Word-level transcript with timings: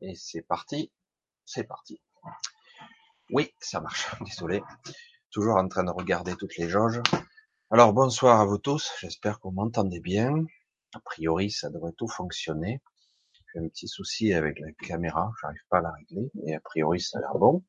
Et 0.00 0.14
c'est 0.14 0.42
parti. 0.42 0.92
C'est 1.44 1.64
parti. 1.64 2.00
Oui, 3.30 3.52
ça 3.58 3.80
marche. 3.80 4.14
Désolé. 4.24 4.62
Toujours 5.30 5.56
en 5.56 5.68
train 5.68 5.84
de 5.84 5.90
regarder 5.90 6.34
toutes 6.36 6.56
les 6.56 6.68
jauges. 6.68 7.00
Alors 7.70 7.92
bonsoir 7.92 8.40
à 8.40 8.44
vous 8.44 8.58
tous. 8.58 8.92
J'espère 9.00 9.38
que 9.38 9.48
vous 9.48 9.54
m'entendez 9.54 10.00
bien. 10.00 10.44
A 10.94 11.00
priori, 11.00 11.50
ça 11.50 11.70
devrait 11.70 11.94
tout 11.96 12.08
fonctionner. 12.08 12.80
J'ai 13.52 13.60
un 13.60 13.68
petit 13.68 13.88
souci 13.88 14.32
avec 14.32 14.60
la 14.60 14.70
caméra. 14.86 15.32
J'arrive 15.40 15.64
pas 15.68 15.78
à 15.78 15.82
la 15.82 15.92
régler. 15.92 16.30
Mais 16.34 16.54
a 16.54 16.60
priori, 16.60 17.00
ça 17.00 17.18
a 17.18 17.20
l'air 17.22 17.34
bon. 17.38 17.64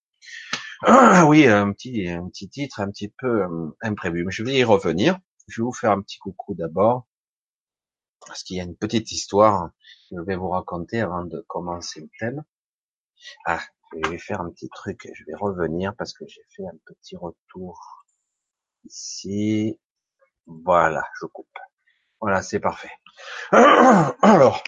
Ah 0.82 1.26
oui, 1.28 1.48
un 1.48 1.72
petit, 1.72 2.10
un 2.10 2.28
petit 2.28 2.50
titre 2.50 2.82
un 2.82 2.92
petit 2.92 3.10
peu 3.10 3.44
euh, 3.44 3.78
imprévu. 3.82 4.26
Mais 4.26 4.32
je 4.32 4.44
vais 4.44 4.56
y 4.56 4.64
revenir. 4.64 5.20
Je 5.48 5.62
vais 5.62 5.66
vous 5.66 5.74
faire 5.74 5.92
un 5.92 6.02
petit 6.02 6.18
coucou 6.18 6.54
d'abord. 6.54 7.08
Parce 8.26 8.44
qu'il 8.44 8.58
y 8.58 8.60
a 8.60 8.64
une 8.64 8.76
petite 8.76 9.12
histoire 9.12 9.70
que 10.10 10.16
je 10.18 10.22
vais 10.22 10.36
vous 10.36 10.50
raconter 10.50 11.02
avant 11.02 11.26
de 11.26 11.44
commencer 11.48 12.02
le 12.02 12.10
thème. 12.20 12.44
Ah, 13.46 13.62
je 13.94 14.10
vais 14.10 14.18
faire 14.18 14.42
un 14.42 14.50
petit 14.50 14.70
truc, 14.70 15.08
je 15.14 15.24
vais 15.26 15.36
revenir 15.36 15.96
parce 15.96 16.14
que 16.14 16.26
j'ai 16.28 16.42
fait 16.56 16.66
un 16.66 16.78
petit 16.86 17.16
retour 17.16 17.80
ici. 18.84 19.80
Voilà, 20.46 21.04
je 21.20 21.26
coupe. 21.28 21.48
Voilà, 22.20 22.42
c'est 22.42 22.60
parfait. 22.60 22.92
Alors, 23.52 24.64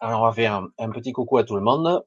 alors, 0.00 0.20
on 0.20 0.24
va 0.24 0.32
faire 0.32 0.66
un, 0.78 0.90
petit 0.90 1.12
coucou 1.12 1.38
à 1.38 1.44
tout 1.44 1.54
le 1.54 1.62
monde. 1.62 2.04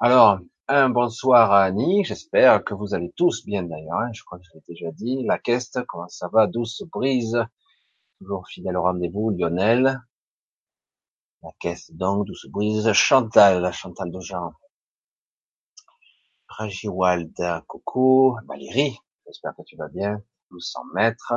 Alors, 0.00 0.38
un 0.68 0.90
bonsoir 0.90 1.50
à 1.50 1.64
Annie, 1.64 2.04
j'espère 2.04 2.62
que 2.62 2.74
vous 2.74 2.94
allez 2.94 3.12
tous 3.16 3.44
bien 3.44 3.64
d'ailleurs, 3.64 3.98
hein. 3.98 4.12
je 4.12 4.22
crois 4.22 4.38
que 4.38 4.44
je 4.44 4.54
l'ai 4.54 4.62
déjà 4.68 4.92
dit. 4.92 5.24
La 5.24 5.38
caisse, 5.38 5.76
comment 5.88 6.08
ça 6.08 6.28
va? 6.28 6.46
Douce 6.46 6.82
brise, 6.92 7.44
toujours 8.18 8.48
fidèle 8.48 8.76
au 8.76 8.82
rendez-vous, 8.82 9.30
Lionel. 9.30 10.00
La 11.42 11.50
caisse 11.60 11.92
donc, 11.92 12.26
Douce 12.26 12.46
brise, 12.48 12.92
Chantal, 12.92 13.72
Chantal 13.72 14.10
de 14.10 14.20
Jean. 14.20 14.52
Rajiwald, 16.48 17.34
coucou, 17.68 18.36
Valérie, 18.46 18.98
j'espère 19.26 19.54
que 19.54 19.62
tu 19.62 19.76
vas 19.76 19.88
bien, 19.88 20.14
1200 20.50 20.80
mètres, 20.94 21.34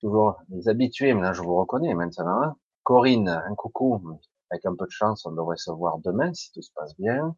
toujours 0.00 0.36
les 0.50 0.68
habitués, 0.68 1.14
maintenant 1.14 1.32
je 1.32 1.40
vous 1.42 1.54
reconnais 1.54 1.94
maintenant, 1.94 2.42
hein. 2.42 2.56
Corinne, 2.82 3.28
un 3.28 3.54
coucou, 3.54 4.18
avec 4.50 4.66
un 4.66 4.74
peu 4.74 4.86
de 4.86 4.90
chance, 4.90 5.24
on 5.24 5.32
devrait 5.32 5.56
se 5.56 5.70
voir 5.70 5.98
demain 5.98 6.34
si 6.34 6.52
tout 6.52 6.62
se 6.62 6.72
passe 6.74 6.94
bien. 6.98 7.36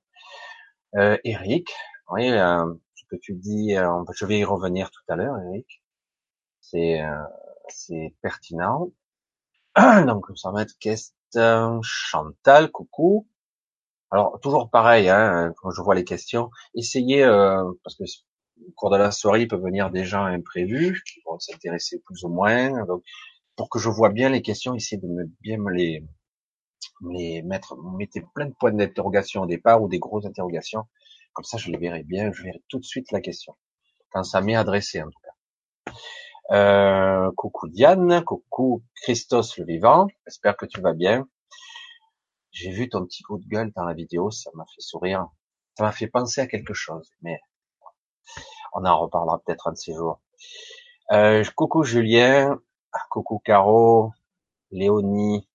Euh, 0.96 1.16
Eric, 1.24 1.70
oui, 2.10 2.30
euh, 2.30 2.74
ce 2.94 3.04
que 3.10 3.16
tu 3.16 3.34
dis, 3.34 3.76
euh, 3.76 4.02
je 4.14 4.26
vais 4.26 4.38
y 4.38 4.44
revenir 4.44 4.90
tout 4.90 5.02
à 5.08 5.16
l'heure, 5.16 5.38
Eric. 5.48 5.82
C'est 6.60 7.00
euh, 7.02 7.24
c'est 7.72 8.14
pertinent. 8.22 8.90
Donc, 9.76 10.26
ça 10.36 10.50
va 10.50 10.62
être 10.62 10.76
question 10.78 11.80
Chantal, 11.82 12.70
coucou. 12.70 13.26
Alors 14.10 14.40
toujours 14.40 14.70
pareil, 14.70 15.08
hein, 15.08 15.52
quand 15.58 15.70
je 15.70 15.80
vois 15.82 15.94
les 15.94 16.04
questions, 16.04 16.50
essayez 16.74 17.22
euh, 17.22 17.62
parce 17.84 17.96
que 17.96 18.02
au 18.66 18.72
cours 18.72 18.90
de 18.90 18.96
la 18.96 19.12
soirée 19.12 19.42
il 19.42 19.48
peut 19.48 19.56
venir 19.56 19.90
des 19.90 20.04
gens 20.04 20.24
imprévus 20.24 21.02
qui 21.06 21.20
vont 21.24 21.38
s'intéresser 21.38 22.00
plus 22.04 22.24
ou 22.24 22.28
moins. 22.28 22.84
Donc 22.86 23.04
pour 23.56 23.68
que 23.70 23.78
je 23.78 23.88
vois 23.88 24.10
bien 24.10 24.28
les 24.28 24.42
questions, 24.42 24.74
essayez 24.74 25.00
de 25.00 25.06
me, 25.06 25.26
bien 25.40 25.58
me 25.58 25.70
les 25.70 26.04
les 27.12 27.42
mettre, 27.42 27.76
mettez 27.76 28.22
plein 28.34 28.46
de 28.46 28.54
points 28.58 28.72
d'interrogation 28.72 29.42
au 29.42 29.46
départ 29.46 29.82
ou 29.82 29.88
des 29.88 29.98
grosses 29.98 30.26
interrogations. 30.26 30.84
Comme 31.32 31.44
ça, 31.44 31.56
je 31.56 31.70
les 31.70 31.78
verrai 31.78 32.02
bien, 32.02 32.32
je 32.32 32.42
verrai 32.42 32.62
tout 32.68 32.78
de 32.78 32.84
suite 32.84 33.12
la 33.12 33.20
question 33.20 33.54
quand 34.10 34.24
ça 34.24 34.40
m'est 34.40 34.56
adressé 34.56 35.00
en 35.02 35.08
tout 35.08 35.20
cas. 35.22 35.92
Euh, 36.52 37.30
coucou 37.36 37.68
Diane, 37.68 38.24
coucou 38.24 38.82
Christos 39.02 39.56
le 39.58 39.64
vivant, 39.64 40.08
j'espère 40.26 40.56
que 40.56 40.66
tu 40.66 40.80
vas 40.80 40.94
bien. 40.94 41.28
J'ai 42.50 42.72
vu 42.72 42.88
ton 42.88 43.04
petit 43.06 43.22
coup 43.22 43.38
de 43.38 43.46
gueule 43.46 43.70
dans 43.76 43.84
la 43.84 43.94
vidéo, 43.94 44.32
ça 44.32 44.50
m'a 44.54 44.64
fait 44.74 44.80
sourire. 44.80 45.28
Ça 45.78 45.84
m'a 45.84 45.92
fait 45.92 46.08
penser 46.08 46.40
à 46.40 46.48
quelque 46.48 46.74
chose, 46.74 47.08
mais 47.22 47.38
on 48.74 48.84
en 48.84 48.98
reparlera 48.98 49.40
peut-être 49.44 49.68
un 49.68 49.72
de 49.72 49.76
ces 49.76 49.94
jours. 49.94 50.20
Euh, 51.12 51.44
coucou 51.54 51.84
Julien, 51.84 52.60
coucou 53.10 53.38
Caro, 53.44 54.12
Léonie, 54.72 55.48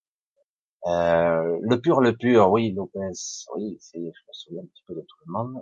euh, 0.88 1.60
le 1.62 1.82
pur, 1.82 2.00
le 2.00 2.16
pur, 2.16 2.52
oui, 2.52 2.72
Lopez, 2.72 3.12
oui, 3.56 3.78
je 3.94 4.00
me 4.00 4.12
souviens 4.32 4.62
un 4.62 4.66
petit 4.68 4.84
peu 4.88 4.96
de 4.96 5.02
tout 5.02 5.18
le 5.26 5.34
monde. 5.34 5.62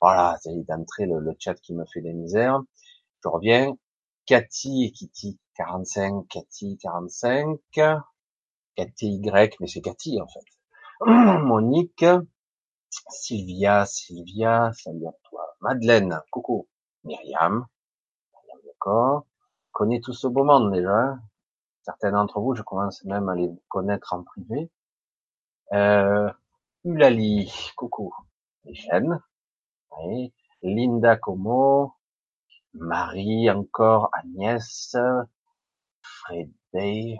Voilà, 0.00 0.36
c'est 0.42 0.54
d'entrer 0.66 1.06
le, 1.06 1.20
le 1.20 1.34
chat 1.38 1.54
qui 1.54 1.74
me 1.74 1.86
fait 1.86 2.02
des 2.02 2.12
misères. 2.12 2.60
Je 3.24 3.28
reviens. 3.28 3.74
Cathy 4.28 4.84
et 4.84 4.92
Kitty, 4.92 5.38
45, 5.56 6.28
Cathy, 6.28 6.76
45. 6.76 7.58
Cathy 8.76 9.06
Y, 9.06 9.56
mais 9.58 9.66
c'est 9.66 9.80
Cathy, 9.80 10.20
en 10.20 10.28
fait. 10.28 10.44
Monique, 11.06 12.04
Sylvia, 12.90 13.86
Sylvia, 13.86 14.70
salut 14.74 15.06
à 15.06 15.12
toi. 15.22 15.56
Madeleine, 15.62 16.20
coucou. 16.30 16.68
Myriam, 17.04 17.66
d'accord. 18.66 19.24
Connais 19.72 20.00
tout 20.00 20.12
ce 20.12 20.26
beau 20.26 20.44
monde 20.44 20.74
déjà. 20.74 20.94
Hein. 20.94 21.22
Certains 21.80 22.12
d'entre 22.12 22.40
vous, 22.40 22.54
je 22.54 22.60
commence 22.62 23.02
même 23.04 23.30
à 23.30 23.34
les 23.34 23.50
connaître 23.68 24.12
en 24.12 24.24
privé. 24.24 24.70
Euh, 25.72 26.30
Ulali, 26.84 27.50
coucou. 27.76 28.14
Eugène, 28.66 29.22
oui. 30.02 30.34
Linda 30.60 31.16
Como, 31.16 31.94
Marie 32.74 33.50
encore, 33.50 34.10
Agnès, 34.12 34.96
Freddy, 36.02 37.18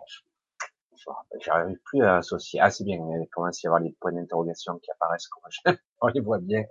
j'arrive 1.41 1.79
plus 1.85 2.03
à 2.03 2.17
associer. 2.17 2.61
Ah, 2.61 2.71
c'est 2.71 2.85
bien, 2.85 2.97
il 2.97 3.29
commence 3.31 3.59
à 3.59 3.61
y 3.65 3.67
avoir 3.67 3.81
les 3.81 3.93
points 4.01 4.13
d'interrogation 4.13 4.79
qui 4.79 4.91
apparaissent, 4.91 5.29
on 6.01 6.07
les 6.09 6.21
voit 6.21 6.39
bien. 6.39 6.65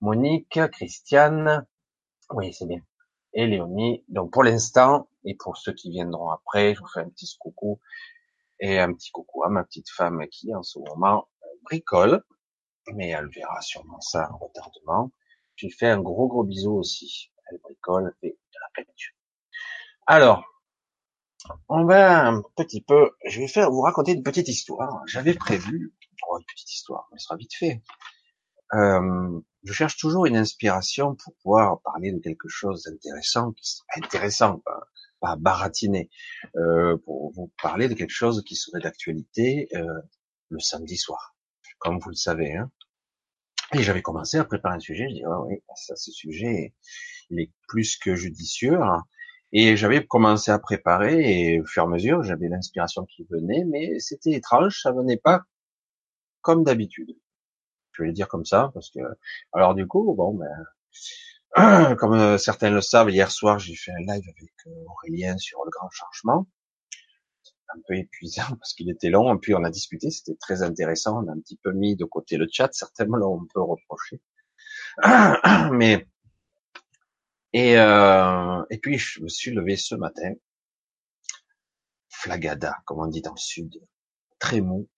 Monique, 0.00 0.60
Christiane, 0.72 1.66
oui, 2.30 2.52
c'est 2.52 2.66
bien. 2.66 2.80
Et 3.32 3.46
Léonie. 3.46 4.04
Donc, 4.08 4.32
pour 4.32 4.44
l'instant, 4.44 5.08
et 5.24 5.34
pour 5.34 5.56
ceux 5.56 5.72
qui 5.72 5.90
viendront 5.90 6.30
après, 6.30 6.74
je 6.74 6.80
vous 6.80 6.88
fais 6.88 7.00
un 7.00 7.08
petit 7.08 7.36
coucou 7.38 7.80
et 8.60 8.78
un 8.78 8.92
petit 8.92 9.10
coucou 9.10 9.44
à 9.44 9.48
ma 9.48 9.64
petite 9.64 9.90
femme 9.90 10.26
qui, 10.28 10.54
en 10.54 10.62
ce 10.62 10.78
moment, 10.78 11.28
bricole. 11.64 12.22
Mais 12.94 13.08
elle 13.08 13.28
verra 13.28 13.60
sûrement 13.60 14.00
ça 14.00 14.30
en 14.32 14.38
retardement. 14.38 15.10
Je 15.56 15.66
lui 15.66 15.72
fais 15.72 15.88
un 15.88 16.00
gros 16.00 16.28
gros 16.28 16.44
bisou 16.44 16.74
aussi. 16.76 17.32
Elle 17.50 17.58
bricole, 17.58 18.14
la 18.22 18.68
peinture. 18.74 19.14
Alors, 20.06 20.44
on 21.68 21.84
va 21.84 22.26
un 22.26 22.42
petit 22.56 22.82
peu, 22.82 23.10
je 23.26 23.40
vais 23.40 23.48
faire 23.48 23.70
vous 23.70 23.82
raconter 23.82 24.12
une 24.12 24.22
petite 24.22 24.48
histoire. 24.48 25.02
J'avais 25.06 25.34
prévu, 25.34 25.94
oh, 26.28 26.38
une 26.38 26.44
petite 26.44 26.72
histoire, 26.72 27.08
mais 27.12 27.18
ce 27.18 27.24
sera 27.24 27.36
vite 27.36 27.54
fait. 27.54 27.82
Euh, 28.74 29.40
je 29.62 29.72
cherche 29.72 29.96
toujours 29.96 30.26
une 30.26 30.36
inspiration 30.36 31.14
pour 31.14 31.34
pouvoir 31.42 31.80
parler 31.82 32.12
de 32.12 32.18
quelque 32.18 32.48
chose 32.48 32.82
d'intéressant, 32.84 33.54
intéressant, 33.96 34.58
pas, 34.58 34.88
pas 35.20 35.36
baratiner, 35.36 36.10
euh, 36.56 36.96
pour 37.04 37.32
vous 37.32 37.52
parler 37.62 37.88
de 37.88 37.94
quelque 37.94 38.10
chose 38.10 38.42
qui 38.44 38.56
serait 38.56 38.80
d'actualité 38.80 39.68
euh, 39.74 40.00
le 40.48 40.58
samedi 40.58 40.96
soir, 40.96 41.36
comme 41.78 41.98
vous 41.98 42.10
le 42.10 42.16
savez. 42.16 42.54
Hein. 42.54 42.70
Et 43.72 43.82
j'avais 43.82 44.02
commencé 44.02 44.36
à 44.38 44.44
préparer 44.44 44.76
un 44.76 44.80
sujet, 44.80 45.08
je 45.08 45.14
dis 45.14 45.24
oh 45.26 45.46
oui, 45.48 45.56
ça, 45.74 45.96
ce 45.96 46.12
sujet, 46.12 46.74
il 47.30 47.40
est 47.40 47.50
plus 47.68 47.96
que 47.96 48.14
judicieux. 48.14 48.80
Hein. 48.80 49.02
Et 49.52 49.76
j'avais 49.76 50.04
commencé 50.04 50.50
à 50.50 50.58
préparer 50.58 51.52
et 51.54 51.60
au 51.60 51.66
fur 51.66 51.84
et 51.84 51.86
à 51.86 51.88
mesure, 51.88 52.22
j'avais 52.22 52.48
l'inspiration 52.48 53.06
qui 53.06 53.24
venait, 53.30 53.64
mais 53.64 53.98
c'était 54.00 54.32
étrange, 54.32 54.80
ça 54.82 54.92
venait 54.92 55.16
pas 55.16 55.42
comme 56.42 56.64
d'habitude. 56.64 57.16
Je 57.92 58.02
vais 58.02 58.08
le 58.08 58.12
dire 58.12 58.28
comme 58.28 58.44
ça 58.44 58.70
parce 58.74 58.90
que 58.90 59.00
alors 59.52 59.74
du 59.74 59.86
coup, 59.86 60.14
bon 60.14 60.34
ben 60.34 61.96
comme 61.96 62.14
euh, 62.14 62.38
certains 62.38 62.70
le 62.70 62.80
savent, 62.80 63.10
hier 63.10 63.30
soir 63.30 63.58
j'ai 63.58 63.74
fait 63.74 63.92
un 63.92 64.00
live 64.00 64.24
avec 64.28 64.52
euh, 64.66 64.84
Aurélien 64.88 65.38
sur 65.38 65.64
le 65.64 65.70
grand 65.70 65.88
changement, 65.90 66.46
un 67.74 67.80
peu 67.88 67.96
épuisant 67.96 68.42
parce 68.60 68.74
qu'il 68.74 68.90
était 68.90 69.10
long, 69.10 69.34
et 69.34 69.38
puis 69.38 69.54
on 69.54 69.64
a 69.64 69.70
discuté, 69.70 70.10
c'était 70.10 70.36
très 70.36 70.62
intéressant, 70.62 71.24
on 71.24 71.28
a 71.28 71.32
un 71.32 71.40
petit 71.40 71.56
peu 71.62 71.72
mis 71.72 71.96
de 71.96 72.04
côté 72.04 72.36
le 72.36 72.46
chat, 72.50 72.68
certainement 72.72 73.16
là 73.16 73.26
on 73.26 73.46
peut 73.46 73.62
reprocher, 73.62 74.20
mais 75.72 76.06
et, 77.52 77.78
euh, 77.78 78.64
et 78.70 78.78
puis 78.78 78.98
je 78.98 79.22
me 79.22 79.28
suis 79.28 79.52
levé 79.52 79.76
ce 79.76 79.94
matin, 79.94 80.32
flagada, 82.08 82.76
comme 82.84 83.00
on 83.00 83.06
dit 83.06 83.22
dans 83.22 83.32
le 83.32 83.38
sud, 83.38 83.80
très 84.38 84.60
mou. 84.60 84.88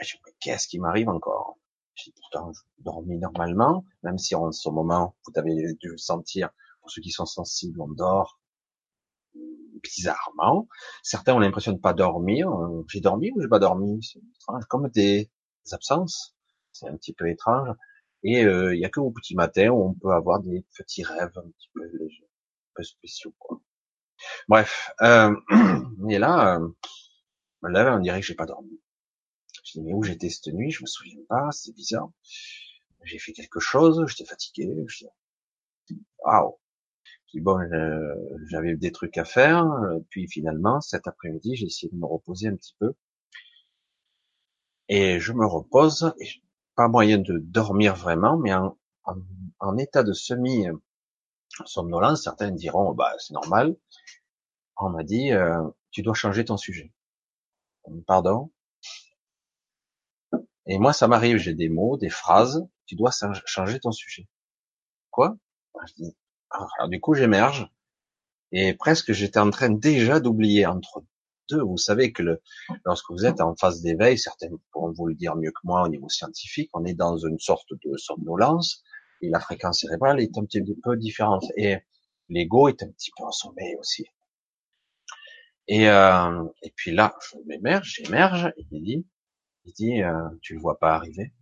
Je 0.00 0.16
me 0.16 0.30
dis, 0.30 0.36
qu'est-ce 0.40 0.68
qui 0.68 0.78
m'arrive 0.78 1.08
encore? 1.08 1.58
J'ai 1.94 2.12
pourtant 2.12 2.52
dormi 2.78 3.18
normalement, 3.18 3.84
même 4.02 4.18
si 4.18 4.34
en 4.34 4.52
ce 4.52 4.68
moment, 4.68 5.16
vous 5.26 5.32
avez 5.38 5.74
dû 5.74 5.88
le 5.88 5.96
sentir, 5.96 6.50
pour 6.80 6.90
ceux 6.90 7.00
qui 7.00 7.10
sont 7.10 7.26
sensibles, 7.26 7.80
on 7.80 7.88
dort 7.88 8.38
bizarrement. 9.82 10.68
Certains 11.02 11.34
ont 11.34 11.38
l'impression 11.38 11.72
de 11.72 11.78
pas 11.78 11.94
dormir. 11.94 12.50
J'ai 12.88 13.00
dormi 13.00 13.32
ou 13.34 13.40
j'ai 13.40 13.48
pas 13.48 13.58
dormi? 13.58 14.02
C'est 14.02 14.20
étrange, 14.36 14.64
comme 14.68 14.88
des 14.90 15.30
absences. 15.72 16.34
C'est 16.72 16.88
un 16.88 16.96
petit 16.96 17.14
peu 17.14 17.28
étrange. 17.28 17.70
Et 18.28 18.44
euh, 18.44 18.74
il 18.74 18.80
y 18.80 18.84
a 18.84 18.88
que 18.88 18.98
au 18.98 19.12
petit 19.12 19.36
matin 19.36 19.68
où 19.68 19.84
on 19.84 19.94
peut 19.94 20.10
avoir 20.10 20.40
des 20.40 20.64
petits 20.76 21.04
rêves 21.04 21.30
un 21.36 21.48
petit 21.48 21.70
peu 21.72 21.84
légers, 21.96 22.24
un 22.24 22.72
peu 22.74 22.82
spéciaux. 22.82 23.32
Quoi. 23.38 23.60
Bref, 24.48 24.90
euh, 25.00 25.32
et 26.10 26.18
là, 26.18 26.58
euh, 26.58 26.68
là, 27.62 27.96
on 27.96 28.00
dirait 28.00 28.20
que 28.20 28.26
j'ai 28.26 28.34
pas 28.34 28.46
dormi. 28.46 28.80
Je 29.62 29.78
dis, 29.78 29.82
mais 29.82 29.92
où 29.92 30.02
j'étais 30.02 30.28
cette 30.28 30.52
nuit? 30.52 30.72
Je 30.72 30.82
me 30.82 30.86
souviens 30.86 31.20
pas, 31.28 31.52
c'est 31.52 31.72
bizarre. 31.72 32.10
J'ai 33.04 33.20
fait 33.20 33.32
quelque 33.32 33.60
chose, 33.60 34.04
j'étais 34.08 34.28
fatigué. 34.28 34.74
Je 34.88 35.04
waouh. 36.24 36.58
bon, 37.36 37.60
j'avais 38.48 38.76
des 38.76 38.90
trucs 38.90 39.18
à 39.18 39.24
faire. 39.24 39.64
Puis 40.10 40.26
finalement, 40.26 40.80
cet 40.80 41.06
après-midi, 41.06 41.54
j'ai 41.54 41.66
essayé 41.66 41.92
de 41.92 41.96
me 41.96 42.06
reposer 42.06 42.48
un 42.48 42.56
petit 42.56 42.74
peu. 42.80 42.92
Et 44.88 45.20
je 45.20 45.32
me 45.32 45.46
repose, 45.46 46.12
pas 46.76 46.88
moyen 46.88 47.18
de 47.18 47.38
dormir 47.38 47.96
vraiment, 47.96 48.36
mais 48.36 48.52
en, 48.52 49.76
état 49.78 50.02
de 50.02 50.12
semi 50.12 50.66
somnolence, 51.64 52.22
certains 52.24 52.50
diront, 52.50 52.92
bah, 52.94 53.12
c'est 53.18 53.34
normal. 53.34 53.76
On 54.78 54.90
m'a 54.90 55.02
dit, 55.02 55.32
euh, 55.32 55.62
tu 55.90 56.02
dois 56.02 56.14
changer 56.14 56.44
ton 56.44 56.56
sujet. 56.56 56.92
Pardon. 58.06 58.52
Et 60.66 60.78
moi, 60.78 60.92
ça 60.92 61.08
m'arrive, 61.08 61.38
j'ai 61.38 61.54
des 61.54 61.68
mots, 61.68 61.96
des 61.96 62.10
phrases, 62.10 62.66
tu 62.86 62.96
dois 62.96 63.10
changer 63.46 63.80
ton 63.80 63.92
sujet. 63.92 64.28
Quoi? 65.10 65.36
Ah, 66.50 66.66
alors, 66.78 66.88
du 66.88 67.00
coup, 67.00 67.14
j'émerge. 67.14 67.70
Et 68.52 68.74
presque, 68.74 69.12
j'étais 69.12 69.38
en 69.38 69.50
train 69.50 69.70
déjà 69.70 70.20
d'oublier 70.20 70.66
entre 70.66 71.04
deux. 71.48 71.62
Vous 71.62 71.76
savez 71.76 72.12
que 72.12 72.22
le, 72.22 72.42
lorsque 72.84 73.10
vous 73.10 73.24
êtes 73.24 73.40
en 73.40 73.54
phase 73.56 73.82
d'éveil, 73.82 74.18
certains 74.18 74.48
pourront 74.72 74.92
vous 74.92 75.06
le 75.06 75.14
dire 75.14 75.36
mieux 75.36 75.50
que 75.50 75.60
moi 75.64 75.82
au 75.82 75.88
niveau 75.88 76.08
scientifique, 76.08 76.70
on 76.74 76.84
est 76.84 76.94
dans 76.94 77.16
une 77.16 77.38
sorte 77.38 77.68
de 77.84 77.96
somnolence 77.96 78.82
et 79.22 79.28
la 79.28 79.40
fréquence 79.40 79.80
cérébrale 79.80 80.20
est 80.20 80.36
un 80.38 80.44
petit 80.44 80.62
peu 80.82 80.96
différente. 80.96 81.44
Et 81.56 81.78
l'ego 82.28 82.68
est 82.68 82.82
un 82.82 82.88
petit 82.88 83.10
peu 83.16 83.24
en 83.24 83.32
sommeil 83.32 83.76
aussi. 83.76 84.06
Et, 85.68 85.88
euh, 85.88 86.44
et 86.62 86.72
puis 86.76 86.92
là, 86.92 87.16
je 87.20 87.38
m'émerge, 87.46 87.94
j'émerge, 87.94 88.52
et 88.56 88.66
il 88.70 88.82
dit, 88.82 89.06
il 89.64 89.72
dit, 89.72 90.02
euh, 90.02 90.28
tu 90.40 90.54
le 90.54 90.60
vois 90.60 90.78
pas 90.78 90.94
arriver. 90.94 91.32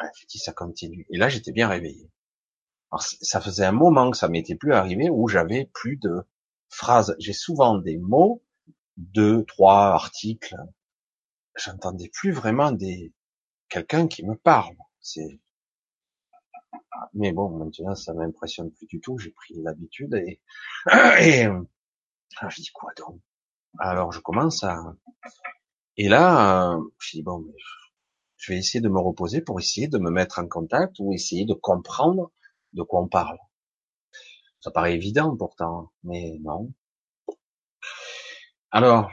Ouais, 0.00 0.08
je 0.28 0.38
ça 0.38 0.52
continue. 0.52 1.06
Et 1.10 1.18
là, 1.18 1.28
j'étais 1.28 1.52
bien 1.52 1.68
réveillé. 1.68 2.10
Alors, 2.90 3.02
ça 3.02 3.40
faisait 3.40 3.64
un 3.64 3.72
moment 3.72 4.10
que 4.10 4.16
ça 4.16 4.28
m'était 4.28 4.56
plus 4.56 4.72
arrivé 4.72 5.08
où 5.10 5.28
j'avais 5.28 5.70
plus 5.72 5.96
de 5.96 6.22
phrases. 6.68 7.14
J'ai 7.18 7.32
souvent 7.32 7.78
des 7.78 7.98
mots, 7.98 8.42
deux, 9.00 9.44
trois 9.44 9.88
articles. 9.92 10.56
J'entendais 11.56 12.10
plus 12.12 12.32
vraiment 12.32 12.72
des 12.72 13.12
quelqu'un 13.68 14.08
qui 14.08 14.24
me 14.24 14.36
parle. 14.36 14.76
C'est 15.00 15.40
mais 17.14 17.32
bon, 17.32 17.50
maintenant, 17.50 17.94
ça 17.94 18.14
m'impressionne 18.14 18.70
plus 18.70 18.86
du 18.86 19.00
tout. 19.00 19.18
J'ai 19.18 19.30
pris 19.30 19.54
l'habitude 19.54 20.14
et, 20.14 20.40
et 21.20 21.44
alors, 21.44 22.50
je 22.50 22.62
dis 22.62 22.70
quoi 22.72 22.92
donc? 22.96 23.20
Alors, 23.78 24.12
je 24.12 24.20
commence 24.20 24.64
à, 24.64 24.94
et 25.96 26.08
là, 26.08 26.78
je 26.98 27.16
dis 27.16 27.22
bon, 27.22 27.44
je 28.36 28.52
vais 28.52 28.58
essayer 28.58 28.80
de 28.80 28.88
me 28.88 28.98
reposer 28.98 29.40
pour 29.42 29.60
essayer 29.60 29.88
de 29.88 29.98
me 29.98 30.10
mettre 30.10 30.38
en 30.38 30.48
contact 30.48 30.96
ou 30.98 31.12
essayer 31.12 31.44
de 31.44 31.54
comprendre 31.54 32.32
de 32.72 32.82
quoi 32.82 33.00
on 33.00 33.08
parle. 33.08 33.38
Ça 34.60 34.70
paraît 34.70 34.94
évident 34.94 35.36
pourtant, 35.36 35.92
mais 36.04 36.38
non. 36.40 36.72
Alors, 38.72 39.10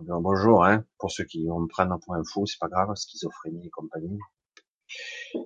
bonjour, 0.00 0.64
hein, 0.64 0.84
pour 0.98 1.10
ceux 1.10 1.24
qui 1.24 1.44
me 1.44 1.66
prennent 1.68 1.94
pour 2.04 2.14
un 2.14 2.22
fou, 2.24 2.46
c'est 2.46 2.58
pas 2.58 2.68
grave, 2.68 2.94
schizophrénie 2.94 3.66
et 3.66 3.70
compagnie 3.70 4.18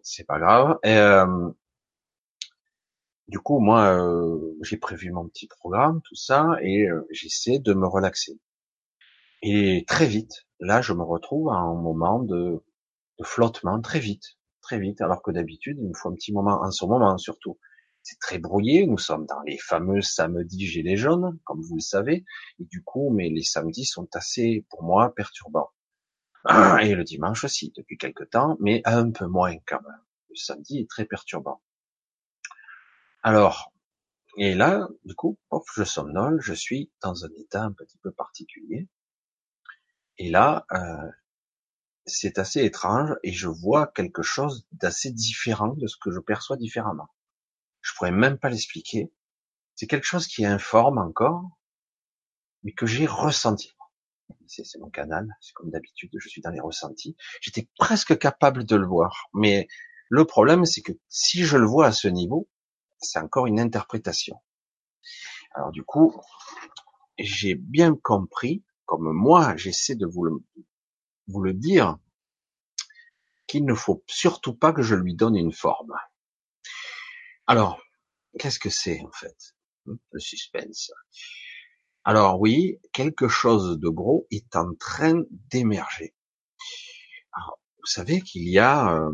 c'est 0.02 0.24
pas 0.24 0.38
grave. 0.38 0.78
Et, 0.82 0.96
euh, 0.96 1.50
du 3.28 3.38
coup, 3.38 3.58
moi, 3.58 3.92
euh, 3.96 4.56
j'ai 4.62 4.76
prévu 4.76 5.10
mon 5.10 5.28
petit 5.28 5.48
programme, 5.48 6.00
tout 6.02 6.14
ça, 6.14 6.56
et 6.62 6.88
euh, 6.88 7.06
j'essaie 7.10 7.58
de 7.58 7.74
me 7.74 7.86
relaxer. 7.86 8.38
Et 9.42 9.84
très 9.86 10.06
vite, 10.06 10.46
là, 10.60 10.80
je 10.82 10.92
me 10.92 11.02
retrouve 11.02 11.50
à 11.50 11.56
un 11.56 11.74
moment 11.74 12.20
de, 12.20 12.62
de 13.18 13.24
flottement, 13.24 13.80
très 13.80 14.00
vite, 14.00 14.38
très 14.60 14.78
vite, 14.78 15.00
alors 15.00 15.22
que 15.22 15.30
d'habitude, 15.30 15.78
il 15.80 15.88
me 15.88 15.94
faut 15.94 16.08
un 16.10 16.14
petit 16.14 16.32
moment, 16.32 16.60
en 16.62 16.70
ce 16.70 16.84
moment 16.84 17.18
surtout, 17.18 17.58
c'est 18.06 18.20
très 18.20 18.38
brouillé. 18.38 18.86
Nous 18.86 18.98
sommes 18.98 19.26
dans 19.26 19.42
les 19.42 19.58
fameux 19.58 20.00
samedis 20.00 20.64
gilets 20.64 20.96
jaunes, 20.96 21.40
comme 21.42 21.60
vous 21.60 21.74
le 21.74 21.80
savez, 21.80 22.24
et 22.60 22.64
du 22.64 22.84
coup, 22.84 23.10
mais 23.10 23.28
les 23.30 23.42
samedis 23.42 23.84
sont 23.84 24.08
assez, 24.14 24.64
pour 24.70 24.84
moi, 24.84 25.12
perturbants. 25.12 25.72
Et 26.82 26.94
le 26.94 27.02
dimanche 27.02 27.42
aussi, 27.42 27.72
depuis 27.76 27.98
quelque 27.98 28.22
temps, 28.22 28.56
mais 28.60 28.80
un 28.84 29.10
peu 29.10 29.26
moins 29.26 29.56
quand 29.66 29.82
même. 29.82 30.00
Le 30.30 30.36
samedi 30.36 30.78
est 30.78 30.88
très 30.88 31.04
perturbant. 31.04 31.60
Alors, 33.24 33.72
et 34.38 34.54
là, 34.54 34.86
du 35.04 35.16
coup, 35.16 35.36
je 35.74 35.82
somnole, 35.82 36.40
je 36.40 36.54
suis 36.54 36.92
dans 37.02 37.24
un 37.24 37.30
état 37.36 37.64
un 37.64 37.72
petit 37.72 37.98
peu 37.98 38.12
particulier. 38.12 38.86
Et 40.18 40.30
là, 40.30 40.64
euh, 40.70 41.10
c'est 42.04 42.38
assez 42.38 42.62
étrange 42.64 43.16
et 43.24 43.32
je 43.32 43.48
vois 43.48 43.88
quelque 43.88 44.22
chose 44.22 44.64
d'assez 44.70 45.10
différent 45.10 45.74
de 45.74 45.88
ce 45.88 45.96
que 45.96 46.12
je 46.12 46.20
perçois 46.20 46.56
différemment. 46.56 47.08
Je 47.86 47.94
pourrais 47.94 48.10
même 48.10 48.38
pas 48.38 48.48
l'expliquer. 48.48 49.12
C'est 49.76 49.86
quelque 49.86 50.04
chose 50.04 50.26
qui 50.26 50.44
informe 50.44 50.98
encore, 50.98 51.44
mais 52.62 52.72
que 52.72 52.86
j'ai 52.86 53.06
ressenti 53.06 53.76
c'est 54.48 54.78
mon 54.78 54.90
canal, 54.90 55.36
c'est 55.40 55.52
comme 55.54 55.70
d'habitude, 55.70 56.10
je 56.18 56.28
suis 56.28 56.40
dans 56.40 56.50
les 56.50 56.60
ressentis. 56.60 57.16
J'étais 57.40 57.68
presque 57.78 58.18
capable 58.18 58.64
de 58.64 58.76
le 58.76 58.86
voir, 58.86 59.28
mais 59.34 59.68
le 60.08 60.24
problème, 60.24 60.64
c'est 60.64 60.82
que 60.82 60.92
si 61.08 61.44
je 61.44 61.56
le 61.56 61.66
vois 61.66 61.86
à 61.86 61.92
ce 61.92 62.08
niveau, 62.08 62.48
c'est 62.98 63.18
encore 63.18 63.46
une 63.46 63.60
interprétation. 63.60 64.40
Alors 65.54 65.72
du 65.72 65.82
coup, 65.82 66.20
j'ai 67.18 67.54
bien 67.54 67.94
compris, 67.94 68.64
comme 68.84 69.12
moi, 69.12 69.56
j'essaie 69.56 69.96
de 69.96 70.06
vous 70.06 70.24
le, 70.24 70.32
vous 71.28 71.40
le 71.40 71.54
dire, 71.54 71.98
qu'il 73.46 73.64
ne 73.64 73.74
faut 73.74 74.02
surtout 74.06 74.54
pas 74.54 74.72
que 74.72 74.82
je 74.82 74.94
lui 74.94 75.14
donne 75.14 75.36
une 75.36 75.52
forme. 75.52 75.94
Alors, 77.46 77.80
qu'est-ce 78.38 78.58
que 78.58 78.70
c'est 78.70 79.00
en 79.02 79.12
fait? 79.12 79.54
Le 79.84 80.18
suspense. 80.18 80.90
Alors 82.04 82.40
oui, 82.40 82.80
quelque 82.92 83.28
chose 83.28 83.78
de 83.78 83.88
gros 83.88 84.26
est 84.30 84.56
en 84.56 84.74
train 84.74 85.22
d'émerger. 85.50 86.14
Vous 87.36 87.92
savez 87.92 88.20
qu'il 88.20 88.48
y 88.48 88.58
a, 88.58 88.96
euh, 88.96 89.12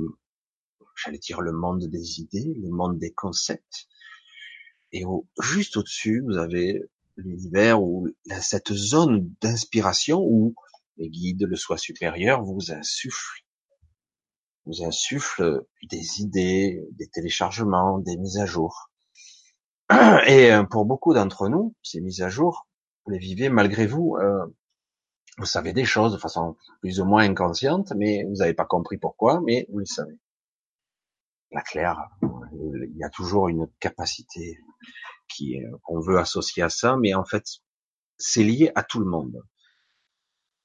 j'allais 0.96 1.18
dire 1.18 1.42
le 1.42 1.52
monde 1.52 1.84
des 1.84 2.20
idées, 2.20 2.54
le 2.56 2.70
monde 2.70 2.98
des 2.98 3.12
concepts, 3.12 3.86
et 4.92 5.04
juste 5.42 5.76
au-dessus, 5.76 6.22
vous 6.24 6.38
avez 6.38 6.82
l'univers 7.16 7.82
où 7.82 8.08
cette 8.40 8.72
zone 8.72 9.34
d'inspiration 9.42 10.20
où 10.22 10.54
les 10.96 11.10
guides, 11.10 11.44
le 11.44 11.56
soi 11.56 11.76
supérieur 11.76 12.42
vous 12.42 12.72
insufflent, 12.72 13.44
vous 14.66 14.82
insufflent 14.84 15.66
des 15.82 16.20
idées, 16.20 16.86
des 16.92 17.08
téléchargements, 17.08 17.98
des 17.98 18.16
mises 18.16 18.38
à 18.38 18.46
jour. 18.46 18.90
Et 20.26 20.52
euh, 20.52 20.64
pour 20.64 20.84
beaucoup 20.84 21.14
d'entre 21.14 21.48
nous, 21.48 21.74
ces 21.82 22.00
mises 22.00 22.22
à 22.22 22.28
jour, 22.28 22.68
vous 23.04 23.12
les 23.12 23.18
vivez 23.18 23.48
malgré 23.48 23.86
vous. 23.86 24.16
Euh, 24.20 24.46
vous 25.38 25.46
savez 25.46 25.72
des 25.72 25.84
choses 25.84 26.12
de 26.12 26.18
façon 26.18 26.56
plus 26.80 27.00
ou 27.00 27.04
moins 27.04 27.24
inconsciente, 27.24 27.92
mais 27.96 28.24
vous 28.24 28.36
n'avez 28.36 28.54
pas 28.54 28.66
compris 28.66 28.98
pourquoi, 28.98 29.40
mais 29.40 29.66
vous 29.72 29.78
le 29.78 29.86
savez. 29.86 30.18
La 31.50 31.62
claire, 31.62 31.98
il 32.22 32.96
y 32.96 33.04
a 33.04 33.10
toujours 33.10 33.48
une 33.48 33.66
capacité 33.80 34.58
qui 35.28 35.56
qu'on 35.82 36.00
veut 36.00 36.18
associer 36.18 36.62
à 36.62 36.68
ça, 36.68 36.96
mais 36.96 37.14
en 37.14 37.24
fait, 37.24 37.44
c'est 38.18 38.44
lié 38.44 38.72
à 38.74 38.82
tout 38.82 39.00
le 39.00 39.06
monde. 39.06 39.42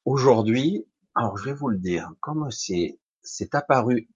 Aujourd'hui, 0.06 0.86
alors 1.16 1.38
je 1.38 1.46
vais 1.46 1.54
vous 1.54 1.70
le 1.70 1.78
dire, 1.78 2.12
comme 2.22 2.50
c'est 2.52 3.00
c'est 3.28 3.56
apparu, 3.56 4.10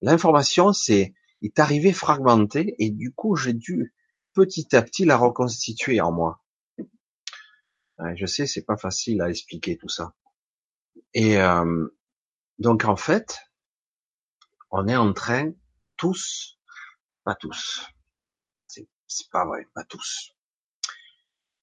l'information 0.00 0.72
c'est 0.72 1.14
est 1.42 1.58
arrivée 1.58 1.92
fragmentée 1.92 2.74
et 2.78 2.90
du 2.90 3.12
coup 3.12 3.36
j'ai 3.36 3.52
dû 3.52 3.94
petit 4.32 4.76
à 4.76 4.82
petit 4.82 5.04
la 5.04 5.16
reconstituer 5.16 6.00
en 6.00 6.12
moi 6.12 6.42
je 8.14 8.26
sais, 8.26 8.46
c'est 8.46 8.64
pas 8.64 8.76
facile 8.76 9.22
à 9.22 9.30
expliquer 9.30 9.76
tout 9.76 9.88
ça. 9.88 10.14
Et 11.14 11.38
euh, 11.38 11.88
donc 12.58 12.84
en 12.84 12.96
fait, 12.96 13.38
on 14.70 14.88
est 14.88 14.96
en 14.96 15.12
train 15.12 15.52
tous, 15.96 16.58
pas 17.24 17.34
tous, 17.34 17.86
c'est 18.66 19.30
pas 19.30 19.44
vrai, 19.44 19.68
pas 19.74 19.84
tous. 19.84 20.34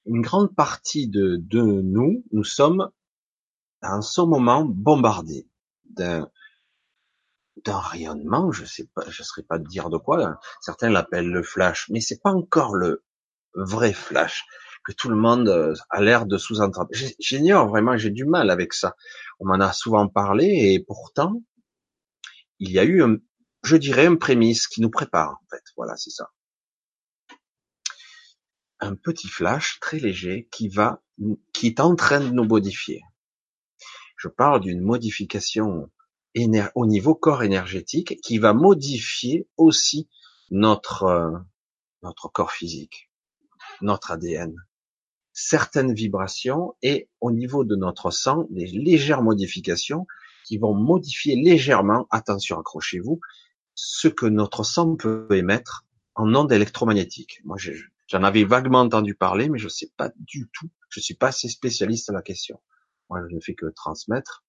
Une 0.05 0.22
grande 0.22 0.55
partie 0.55 1.08
de, 1.08 1.38
de 1.38 1.62
nous, 1.62 2.24
nous 2.31 2.43
sommes 2.43 2.91
en 3.81 4.01
ce 4.01 4.22
moment 4.22 4.65
bombardés 4.65 5.48
d'un 5.86 6.29
d'un 7.66 7.80
rayonnement, 7.80 8.51
je 8.51 8.66
sais 8.66 8.88
pas, 8.94 9.04
je 9.10 9.24
serais 9.24 9.44
pas 9.44 9.58
de 9.58 9.68
dire 9.68 9.89
de 9.89 9.98
quoi. 9.98 10.39
Certains 10.62 10.89
l'appellent 10.89 11.30
le 11.30 11.44
flash, 11.44 11.88
mais 11.89 12.01
c'est 12.01 12.22
pas 12.22 12.32
encore 12.32 12.75
le 12.75 13.04
vrai 13.54 13.94
flash 13.94 14.46
que 14.84 14.92
tout 14.94 15.10
le 15.10 15.16
monde 15.16 15.50
euh, 15.50 15.75
a 15.89 16.01
l'air 16.01 16.25
de 16.25 16.38
sous-entendre. 16.38 16.89
J'ignore 17.20 17.68
vraiment, 17.68 17.98
j'ai 17.98 18.10
du 18.10 18.25
mal 18.25 18.50
avec 18.50 18.74
ça. 18.74 18.96
On 19.39 19.48
m'en 19.48 19.60
a 19.60 19.74
souvent 19.74 20.08
parlé 20.08 20.46
et 20.46 20.84
pourtant, 20.84 21.44
il 22.60 22.72
y 22.72 22.80
a 22.80 22.84
eu, 22.84 23.04
un, 23.04 23.18
je 23.63 23.75
dirais, 23.75 24.06
un 24.06 24.16
prémisse 24.16 24.68
qui 24.68 24.82
nous 24.82 24.89
prépare, 24.89 25.32
en 25.32 25.48
fait. 25.50 25.63
Voilà, 25.75 25.96
c'est 25.98 26.10
ça. 26.10 26.32
Un 28.80 28.96
petit 28.96 29.28
flash 29.28 29.80
très 29.82 30.00
léger 30.00 30.48
qui 30.51 30.70
va, 30.70 31.01
qui 31.54 31.68
est 31.68 31.80
en 31.80 31.96
train 31.96 32.22
de 32.22 32.30
nous 32.30 32.46
modifier. 32.46 33.01
Je 34.18 34.28
parle 34.28 34.62
d'une 34.62 34.82
modification 34.82 35.89
au 36.76 36.86
niveau 36.86 37.16
corps 37.16 37.44
énergétique 37.44 38.20
qui 38.22 38.38
va 38.38 38.54
modifier 38.54 39.48
aussi 39.58 40.08
notre 40.52 41.04
euh, 41.04 41.38
notre 42.02 42.30
corps 42.30 42.52
physique, 42.52 43.10
notre 43.82 44.12
ADN, 44.12 44.56
certaines 45.34 45.94
vibrations 45.94 46.76
et 46.82 47.10
au 47.22 47.32
niveau 47.32 47.64
de 47.64 47.76
notre 47.76 48.12
sang, 48.12 48.46
des 48.50 48.66
légères 48.66 49.22
modifications 49.22 50.08
qui 50.46 50.58
vont 50.58 50.74
modifier 50.74 51.36
légèrement, 51.36 52.08
attention, 52.10 52.60
accrochez-vous, 52.60 53.20
ce 53.76 54.08
que 54.08 54.26
notre 54.26 54.64
sang 54.64 54.96
peut 54.96 55.28
émettre 55.32 55.86
en 56.16 56.34
ondes 56.36 56.52
électromagnétiques. 56.52 57.40
Moi, 57.46 57.58
j'en 58.08 58.24
avais 58.24 58.44
vaguement 58.44 58.82
entendu 58.82 59.16
parler, 59.16 59.48
mais 59.48 59.60
je 59.60 59.66
ne 59.66 59.70
sais 59.70 59.92
pas 59.96 60.12
du 60.18 60.50
tout. 60.54 60.70
Je 60.90 61.00
suis 61.00 61.14
pas 61.14 61.28
assez 61.28 61.48
spécialiste 61.48 62.10
à 62.10 62.14
la 62.14 62.22
question. 62.22 62.60
Moi, 63.10 63.22
je 63.30 63.36
ne 63.36 63.40
fais 63.40 63.56
que 63.56 63.68
transmettre. 63.68 64.44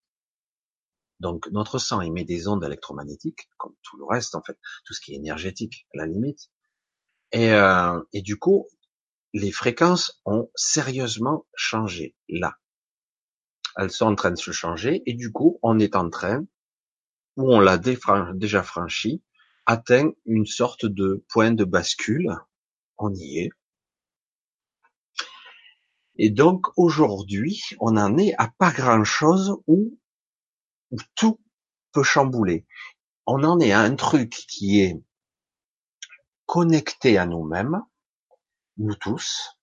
Donc, 1.21 1.49
notre 1.53 1.79
sang 1.79 2.01
émet 2.01 2.25
des 2.25 2.49
ondes 2.49 2.65
électromagnétiques, 2.65 3.49
comme 3.59 3.75
tout 3.83 3.97
le 3.99 4.05
reste, 4.05 4.35
en 4.35 4.43
fait, 4.43 4.59
tout 4.85 4.95
ce 4.95 5.01
qui 5.01 5.13
est 5.13 5.17
énergétique, 5.17 5.87
à 5.95 5.99
la 5.99 6.07
limite. 6.07 6.51
Et, 7.33 7.53
euh, 7.53 8.01
et 8.13 8.23
du 8.23 8.39
coup, 8.39 8.67
les 9.33 9.53
fréquences 9.53 10.21
ont 10.25 10.51
sérieusement 10.57 11.47
changé 11.55 12.17
là. 12.29 12.57
Elles 13.77 13.91
sont 13.91 14.07
en 14.07 14.15
train 14.15 14.33
de 14.33 14.39
se 14.39 14.51
changer, 14.51 15.03
et 15.07 15.15
du 15.15 15.31
coup, 15.31 15.59
on 15.63 15.79
est 15.79 15.95
en 15.95 16.11
train, 16.11 16.45
où 17.37 17.55
on 17.55 17.61
l'a 17.61 17.79
déjà 17.79 18.63
franchi, 18.63 19.23
atteint 19.67 20.11
une 20.25 20.47
sorte 20.47 20.87
de 20.87 21.25
point 21.29 21.53
de 21.53 21.65
bascule. 21.65 22.35
On 22.99 23.15
y 23.15 23.39
est. 23.39 23.51
Et 26.17 26.31
donc 26.31 26.67
aujourd'hui, 26.77 27.63
on 27.79 27.97
en 27.97 28.19
est 28.19 28.35
à 28.37 28.51
pas 28.59 28.73
grand-chose 28.73 29.57
où, 29.67 29.99
tout 31.15 31.41
peut 31.93 32.03
chambouler. 32.03 32.67
On 33.27 33.45
en 33.45 33.61
est 33.61 33.73
à 33.73 33.81
un 33.81 33.95
truc 33.95 34.31
qui 34.31 34.81
est 34.81 35.01
connecté 36.47 37.17
à 37.19 37.27
nous-mêmes, 37.27 37.83
nous 38.77 38.95
tous, 38.97 39.57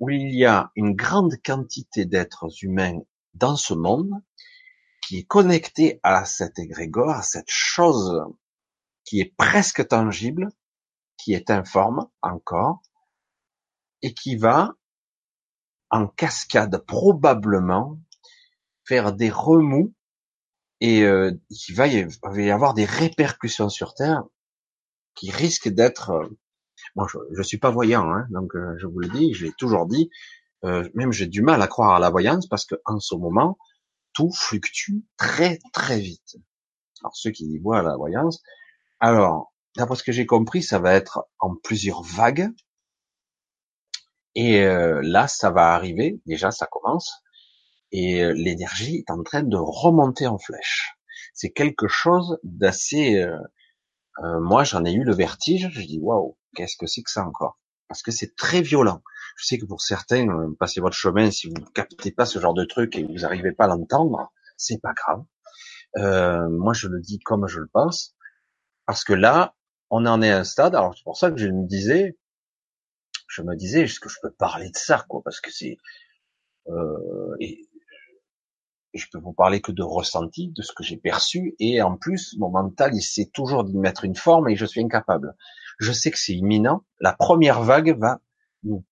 où 0.00 0.10
il 0.10 0.34
y 0.34 0.44
a 0.44 0.72
une 0.74 0.94
grande 0.94 1.36
quantité 1.44 2.04
d'êtres 2.04 2.48
humains 2.62 3.00
dans 3.34 3.56
ce 3.56 3.74
monde 3.74 4.10
qui 5.02 5.18
est 5.18 5.24
connecté 5.24 6.00
à 6.02 6.24
cet 6.24 6.58
égrégore, 6.58 7.10
à 7.10 7.22
cette 7.22 7.50
chose 7.50 8.24
qui 9.04 9.20
est 9.20 9.32
presque 9.36 9.86
tangible, 9.86 10.48
qui 11.16 11.32
est 11.32 11.50
informe 11.50 12.08
encore, 12.22 12.82
et 14.02 14.12
qui 14.12 14.36
va 14.36 14.74
en 15.90 16.08
cascade 16.08 16.78
probablement 16.86 17.98
faire 18.84 19.12
des 19.12 19.30
remous 19.30 19.94
et 20.80 21.02
euh, 21.02 21.32
il 21.50 21.74
va 21.74 21.86
y, 21.86 22.50
avoir 22.50 22.74
des 22.74 22.84
répercussions 22.84 23.68
sur 23.68 23.94
Terre 23.94 24.24
qui 25.14 25.30
risquent 25.30 25.68
d'être. 25.68 26.10
Euh, 26.10 26.26
moi, 26.94 27.06
je, 27.10 27.18
je 27.36 27.42
suis 27.42 27.58
pas 27.58 27.70
voyant, 27.70 28.10
hein, 28.10 28.26
donc 28.30 28.54
euh, 28.54 28.76
je 28.78 28.86
vous 28.86 29.00
le 29.00 29.08
dis, 29.08 29.34
je 29.34 29.46
l'ai 29.46 29.52
toujours 29.52 29.86
dit. 29.86 30.10
Euh, 30.64 30.88
même 30.94 31.12
j'ai 31.12 31.26
du 31.26 31.42
mal 31.42 31.60
à 31.62 31.66
croire 31.66 31.94
à 31.94 31.98
la 31.98 32.10
voyance 32.10 32.46
parce 32.48 32.64
que 32.64 32.74
en 32.84 32.98
ce 33.00 33.14
moment, 33.14 33.58
tout 34.12 34.30
fluctue 34.32 35.04
très 35.16 35.58
très 35.72 36.00
vite. 36.00 36.36
Alors 37.02 37.16
ceux 37.16 37.30
qui 37.30 37.58
voient 37.58 37.82
la 37.82 37.96
voyance, 37.96 38.42
alors 39.00 39.52
d'après 39.76 39.96
ce 39.96 40.02
que 40.02 40.12
j'ai 40.12 40.26
compris, 40.26 40.62
ça 40.62 40.78
va 40.78 40.94
être 40.94 41.26
en 41.38 41.54
plusieurs 41.54 42.02
vagues 42.02 42.48
et 44.34 44.64
là, 44.64 45.28
ça 45.28 45.50
va 45.50 45.74
arriver, 45.74 46.20
déjà 46.26 46.50
ça 46.50 46.66
commence, 46.66 47.22
et 47.92 48.22
euh, 48.22 48.32
l'énergie 48.32 48.96
est 48.96 49.10
en 49.10 49.22
train 49.22 49.42
de 49.42 49.56
remonter 49.56 50.26
en 50.26 50.38
flèche. 50.38 50.96
C'est 51.34 51.50
quelque 51.50 51.88
chose 51.88 52.38
d'assez... 52.42 53.16
Euh, 53.18 54.40
moi, 54.40 54.64
j'en 54.64 54.84
ai 54.84 54.92
eu 54.92 55.04
le 55.04 55.14
vertige, 55.14 55.68
je 55.70 55.82
dis, 55.82 55.98
waouh, 56.00 56.38
qu'est-ce 56.54 56.76
que 56.78 56.86
c'est 56.86 57.02
que 57.02 57.10
ça 57.10 57.26
encore? 57.26 57.58
Parce 57.88 58.02
que 58.02 58.10
c'est 58.10 58.34
très 58.34 58.62
violent. 58.62 59.02
Je 59.36 59.44
sais 59.44 59.58
que 59.58 59.66
pour 59.66 59.82
certains, 59.82 60.26
passez 60.58 60.80
votre 60.80 60.96
chemin, 60.96 61.30
si 61.30 61.48
vous 61.48 61.54
ne 61.54 61.70
captez 61.74 62.12
pas 62.12 62.24
ce 62.24 62.38
genre 62.38 62.54
de 62.54 62.64
truc 62.64 62.96
et 62.96 63.04
vous 63.04 63.12
n'arrivez 63.12 63.52
pas 63.52 63.64
à 63.64 63.68
l'entendre, 63.68 64.32
c'est 64.56 64.80
pas 64.80 64.94
grave. 64.94 65.22
moi, 66.50 66.72
je 66.72 66.88
le 66.88 66.98
dis 67.00 67.18
comme 67.18 67.46
je 67.46 67.60
le 67.60 67.68
pense, 67.68 68.16
parce 68.86 69.04
que 69.04 69.12
là, 69.12 69.54
on 69.90 70.06
en 70.06 70.22
est 70.22 70.30
à 70.30 70.38
un 70.38 70.44
stade. 70.44 70.74
Alors 70.74 70.96
c'est 70.96 71.04
pour 71.04 71.18
ça 71.18 71.30
que 71.30 71.36
je 71.36 71.48
me 71.48 71.66
disais, 71.66 72.16
je 73.28 73.42
me 73.42 73.54
disais, 73.54 73.82
est-ce 73.82 74.00
que 74.00 74.08
je 74.08 74.16
peux 74.22 74.32
parler 74.32 74.70
de 74.70 74.76
ça, 74.76 75.04
quoi, 75.08 75.20
parce 75.22 75.42
que 75.42 75.50
c'est 75.50 75.76
euh, 76.68 77.36
et, 77.40 77.68
je 78.96 79.08
peux 79.10 79.18
vous 79.18 79.32
parler 79.32 79.60
que 79.60 79.72
de 79.72 79.82
ressenti, 79.82 80.48
de 80.48 80.62
ce 80.62 80.72
que 80.72 80.82
j'ai 80.82 80.96
perçu, 80.96 81.54
et 81.58 81.82
en 81.82 81.96
plus, 81.96 82.36
mon 82.38 82.50
mental, 82.50 82.94
il 82.94 83.02
sait 83.02 83.26
toujours 83.26 83.64
d'y 83.64 83.76
mettre 83.76 84.04
une 84.04 84.16
forme, 84.16 84.48
et 84.48 84.56
je 84.56 84.66
suis 84.66 84.82
incapable. 84.82 85.36
Je 85.78 85.92
sais 85.92 86.10
que 86.10 86.18
c'est 86.18 86.34
imminent. 86.34 86.84
La 87.00 87.12
première 87.12 87.62
vague 87.62 87.98
va 87.98 88.20
nous 88.62 88.84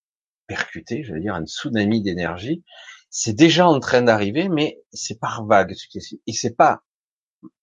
percuter, 0.47 1.03
je 1.05 1.15
veux 1.15 1.21
dire, 1.21 1.35
un 1.35 1.47
tsunami 1.47 2.03
d'énergie. 2.03 2.65
C'est 3.11 3.35
déjà 3.35 3.69
en 3.69 3.81
train 3.81 4.03
d'arriver, 4.03 4.49
mais 4.49 4.83
c'est 4.93 5.19
par 5.19 5.47
vague, 5.47 5.75
et 6.27 6.33
c'est 6.33 6.57
pas, 6.57 6.83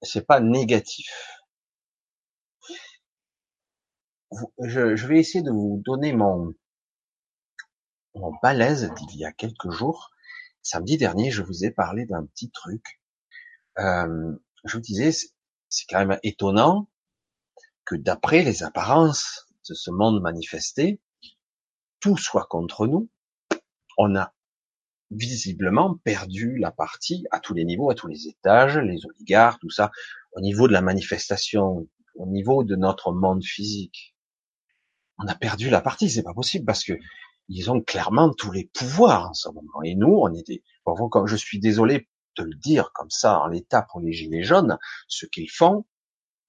c'est 0.02 0.26
pas 0.26 0.40
négatif. 0.40 1.12
Je, 4.64 5.06
vais 5.08 5.20
essayer 5.20 5.44
de 5.44 5.52
vous 5.52 5.82
donner 5.86 6.14
mon, 6.14 6.54
en 8.14 8.32
balèze 8.42 8.92
d'il 8.96 9.20
y 9.20 9.26
a 9.26 9.32
quelques 9.32 9.70
jours. 9.70 10.12
Samedi 10.64 10.98
dernier, 10.98 11.32
je 11.32 11.42
vous 11.42 11.66
ai 11.66 11.72
parlé 11.72 12.06
d'un 12.06 12.26
petit 12.26 12.52
truc. 12.52 13.02
Euh, 13.80 14.36
je 14.64 14.74
vous 14.74 14.82
disais, 14.82 15.12
c'est 15.12 15.86
quand 15.90 16.06
même 16.06 16.20
étonnant 16.24 16.88
que 17.86 17.96
d'après 17.96 18.44
les 18.44 18.64
apparences 18.64 19.48
de 19.70 19.74
ce 19.74 19.90
monde 19.90 20.22
manifesté, 20.22 21.02
tout 22.00 22.18
soit 22.18 22.46
contre 22.46 22.88
nous. 22.88 23.10
On 23.98 24.16
a 24.16 24.34
visiblement 25.10 25.98
perdu 26.04 26.58
la 26.58 26.72
partie 26.72 27.26
à 27.32 27.40
tous 27.40 27.54
les 27.54 27.66
niveaux, 27.66 27.90
à 27.90 27.96
tous 27.96 28.08
les 28.08 28.28
étages, 28.28 28.78
les 28.78 29.06
oligarques, 29.06 29.62
tout 29.62 29.70
ça, 29.70 29.92
au 30.34 30.42
niveau 30.42 30.68
de 30.68 30.74
la 30.74 30.82
manifestation, 30.82 31.88
au 32.16 32.28
niveau 32.28 32.64
de 32.64 32.76
notre 32.76 33.12
monde 33.12 33.44
physique. 33.44 34.16
On 35.18 35.28
a 35.28 35.36
perdu 35.36 35.70
la 35.70 35.82
partie, 35.82 36.10
c'est 36.10 36.24
pas 36.24 36.34
possible 36.34 36.66
parce 36.66 36.84
que 36.84 36.94
ils 37.54 37.70
ont 37.70 37.82
clairement 37.82 38.32
tous 38.34 38.52
les 38.52 38.66
pouvoirs 38.74 39.30
en 39.30 39.34
ce 39.34 39.50
moment. 39.50 39.84
Et 39.84 39.96
nous, 39.96 40.20
on 40.22 40.34
était, 40.34 40.64
bon, 40.86 41.10
comme 41.10 41.28
je 41.28 41.36
suis 41.36 41.60
désolé 41.60 42.08
de 42.38 42.44
le 42.44 42.56
dire 42.56 42.92
comme 42.94 43.10
ça 43.10 43.40
en 43.40 43.48
l'état 43.48 43.82
pour 43.82 44.00
les 44.00 44.14
gilets 44.14 44.44
jaunes, 44.44 44.78
ce 45.08 45.26
qu'ils 45.26 45.50
font 45.50 45.86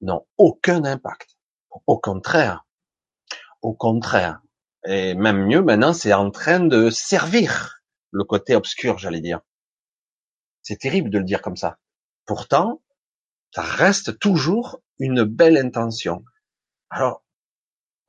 n'ont 0.01 0.27
aucun 0.39 0.85
impact. 0.85 1.37
Au 1.87 1.99
contraire, 1.99 2.65
au 3.63 3.75
contraire. 3.75 4.41
Et 4.87 5.15
même 5.15 5.47
mieux, 5.47 5.63
maintenant, 5.63 5.93
c'est 5.93 6.13
en 6.13 6.31
train 6.31 6.61
de 6.61 6.91
servir 6.91 7.83
le 8.11 8.25
côté 8.25 8.55
obscur, 8.55 8.99
j'allais 8.99 9.21
dire. 9.21 9.41
C'est 10.63 10.79
terrible 10.79 11.11
de 11.11 11.19
le 11.19 11.25
dire 11.25 11.43
comme 11.43 11.57
ça. 11.57 11.79
Pourtant, 12.27 12.81
ça 13.53 13.63
reste 13.63 14.19
toujours 14.19 14.81
une 14.99 15.25
belle 15.25 15.57
intention. 15.57 16.25
Alors, 16.91 17.25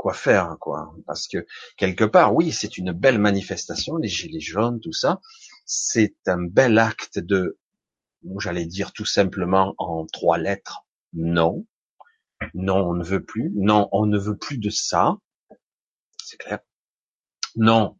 quoi 0.03 0.13
faire, 0.13 0.57
quoi. 0.59 0.93
Parce 1.07 1.29
que 1.29 1.47
quelque 1.77 2.03
part, 2.03 2.35
oui, 2.35 2.51
c'est 2.51 2.77
une 2.77 2.91
belle 2.91 3.19
manifestation, 3.19 3.95
les 3.95 4.09
gilets 4.09 4.41
jaunes, 4.41 4.81
tout 4.81 4.91
ça. 4.91 5.21
C'est 5.65 6.17
un 6.27 6.43
bel 6.43 6.77
acte 6.77 7.19
de, 7.19 7.57
j'allais 8.37 8.65
dire 8.65 8.91
tout 8.91 9.05
simplement 9.05 9.73
en 9.77 10.05
trois 10.05 10.37
lettres, 10.37 10.85
non. 11.13 11.65
Non, 12.53 12.85
on 12.89 12.95
ne 12.95 13.03
veut 13.05 13.23
plus. 13.23 13.49
Non, 13.55 13.87
on 13.93 14.05
ne 14.05 14.17
veut 14.17 14.35
plus 14.35 14.57
de 14.57 14.69
ça. 14.69 15.15
C'est 16.21 16.35
clair. 16.35 16.59
Non, 17.55 17.95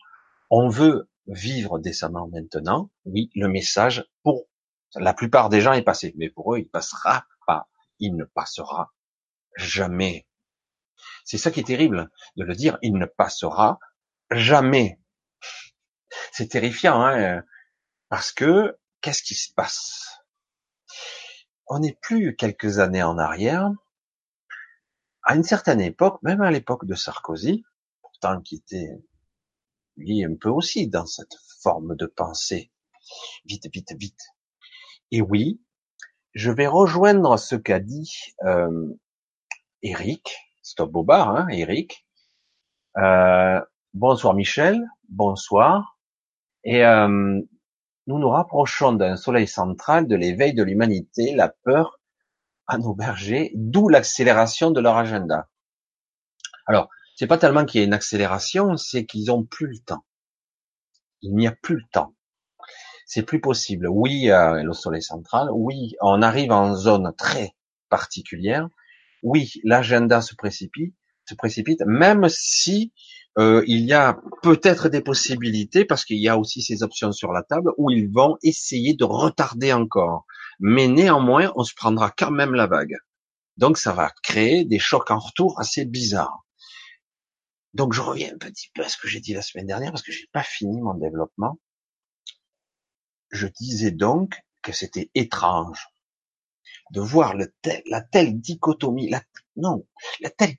on 0.50 0.68
veut 0.68 1.10
vivre 1.28 1.80
décemment 1.80 2.28
maintenant. 2.28 2.92
Oui, 3.06 3.30
le 3.34 3.48
message 3.48 4.06
pour 4.24 4.44
la 4.96 5.14
plupart 5.14 5.48
des 5.48 5.62
gens 5.62 5.72
est 5.72 5.84
passé, 5.84 6.14
mais 6.18 6.30
pour 6.30 6.54
eux, 6.54 6.60
il 6.60 6.68
passera 6.68 7.24
pas. 7.48 7.70
Il 8.00 8.18
ne 8.18 8.26
passera 8.26 8.92
jamais. 9.56 10.28
C'est 11.26 11.38
ça 11.38 11.52
qui 11.52 11.60
est 11.60 11.68
terrible 11.68 12.10
de 12.38 12.44
le 12.44 12.56
dire. 12.56 12.78
Il 12.82 12.94
ne 12.94 13.06
passera 13.06 13.80
jamais. 14.32 15.00
C'est 16.32 16.50
terrifiant, 16.50 17.02
hein 17.02 17.44
parce 18.10 18.32
que 18.32 18.78
qu'est-ce 19.02 19.24
qui 19.24 19.34
se 19.34 19.52
passe? 19.54 20.20
On 21.66 21.80
n'est 21.80 21.98
plus 22.02 22.36
quelques 22.36 22.78
années 22.78 23.02
en 23.02 23.18
arrière. 23.18 23.72
À 25.24 25.36
une 25.36 25.44
certaine 25.44 25.82
époque, 25.82 26.22
même 26.22 26.42
à 26.42 26.52
l'époque 26.52 26.86
de 26.86 26.94
Sarkozy, 26.94 27.64
pourtant 28.02 28.42
qui 28.42 28.58
était 28.58 28.90
lui 29.96 30.24
un 30.24 30.36
peu 30.36 30.50
aussi 30.50 30.88
dans 30.88 31.06
cette 31.06 31.36
forme 31.62 31.96
de 31.96 32.06
pensée, 32.06 32.72
vite, 33.46 33.68
vite, 33.74 33.94
vite. 33.98 34.22
Et 35.12 35.22
oui, 35.22 35.62
je 36.34 36.52
vais 36.52 36.68
rejoindre 36.68 37.38
ce 37.38 37.56
qu'a 37.56 37.80
dit 37.80 38.12
euh, 38.44 38.94
Eric, 39.82 40.36
Stop 40.64 40.92
Bobard, 40.92 41.30
hein, 41.36 41.48
Eric. 41.50 42.08
Euh, 42.98 43.60
bonsoir 43.94 44.34
Michel, 44.34 44.82
bonsoir. 45.10 45.98
Et 46.64 46.86
euh, 46.86 47.42
nous 48.08 48.18
nous 48.18 48.30
rapprochons 48.30 48.94
d'un 48.94 49.18
soleil 49.18 49.46
central, 49.46 50.08
de 50.08 50.16
l'éveil 50.16 50.54
de 50.54 50.64
l'humanité, 50.64 51.36
la 51.36 51.50
peur 51.50 52.00
à 52.66 52.78
nos 52.78 52.96
bergers, 52.96 53.52
d'où 53.56 53.90
l'accélération 53.90 54.72
de 54.72 54.80
leur 54.80 54.96
agenda. 54.96 55.50
Alors, 56.66 56.88
c'est 57.18 57.28
pas 57.28 57.38
tellement 57.38 57.66
qu'il 57.66 57.82
y 57.82 57.84
ait 57.84 57.88
une 57.88 57.94
accélération, 57.94 58.78
c'est 58.78 59.06
qu'ils 59.06 59.32
ont 59.32 59.44
plus 59.44 59.68
le 59.68 59.80
temps. 59.80 60.06
Il 61.22 61.36
n'y 61.36 61.46
a 61.46 61.52
plus 61.52 61.76
le 61.76 61.86
temps. 61.92 62.16
C'est 63.06 63.24
plus 63.24 63.42
possible. 63.42 63.90
Oui, 63.90 64.32
euh, 64.32 64.64
le 64.64 64.72
soleil 64.72 65.04
central. 65.04 65.50
Oui, 65.52 65.94
on 66.00 66.22
arrive 66.22 66.54
en 66.54 66.74
zone 66.74 67.14
très 67.18 67.54
particulière. 67.90 68.70
Oui, 69.24 69.54
l'agenda 69.64 70.22
se 70.22 70.36
précipite, 70.36 70.94
même 71.88 72.28
si 72.28 72.94
euh, 73.40 73.64
il 73.66 73.86
y 73.86 73.94
a 73.94 74.20
peut-être 74.44 74.90
des 74.90 75.02
possibilités, 75.02 75.86
parce 75.86 76.06
qu'il 76.06 76.20
y 76.20 76.28
a 76.28 76.38
aussi 76.38 76.62
ces 76.62 76.84
options 76.84 77.14
sur 77.14 77.32
la 77.32 77.42
table, 77.42 77.72
où 77.78 77.90
ils 77.90 78.12
vont 78.12 78.38
essayer 78.44 78.94
de 78.94 79.06
retarder 79.06 79.74
encore. 79.74 80.26
Mais 80.60 80.88
néanmoins, 80.88 81.52
on 81.56 81.64
se 81.64 81.74
prendra 81.74 82.12
quand 82.12 82.32
même 82.32 82.54
la 82.54 82.68
vague. 82.68 82.98
Donc 83.58 83.78
ça 83.78 83.94
va 83.94 84.12
créer 84.24 84.66
des 84.66 84.80
chocs 84.80 85.10
en 85.10 85.20
retour 85.20 85.60
assez 85.60 85.86
bizarres. 85.86 86.46
Donc 87.74 87.94
je 87.94 88.02
reviens 88.02 88.34
un 88.34 88.38
petit 88.38 88.70
peu 88.76 88.84
à 88.84 88.90
ce 88.90 88.98
que 88.98 89.08
j'ai 89.08 89.22
dit 89.22 89.34
la 89.34 89.42
semaine 89.42 89.68
dernière, 89.68 89.92
parce 89.92 90.04
que 90.04 90.12
j'ai 90.12 90.28
pas 90.34 90.44
fini 90.44 90.82
mon 90.82 90.96
développement. 90.96 91.58
Je 93.32 93.48
disais 93.48 93.92
donc 93.92 94.36
que 94.62 94.74
c'était 94.74 95.10
étrange 95.16 95.88
de 96.92 97.02
voir 97.02 97.36
le 97.36 97.52
la 97.88 98.02
telle 98.02 98.40
dichotomie, 98.40 99.10
la, 99.10 99.22
non, 99.56 99.86
la 100.22 100.30
telle 100.30 100.56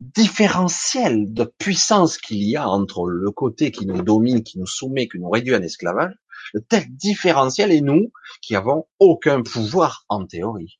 différentiel 0.00 1.32
de 1.32 1.44
puissance 1.44 2.16
qu'il 2.16 2.42
y 2.42 2.56
a 2.56 2.68
entre 2.68 3.06
le 3.06 3.30
côté 3.30 3.70
qui 3.70 3.86
nous 3.86 4.02
domine, 4.02 4.42
qui 4.42 4.58
nous 4.58 4.66
soumet, 4.66 5.08
qui 5.08 5.18
nous 5.18 5.28
réduit 5.28 5.54
en 5.54 5.62
esclavage, 5.62 6.14
le 6.54 6.62
tel 6.62 6.84
différentiel 6.96 7.70
et 7.70 7.82
nous 7.82 8.10
qui 8.40 8.56
avons 8.56 8.86
aucun 8.98 9.42
pouvoir 9.42 10.04
en 10.08 10.26
théorie. 10.26 10.78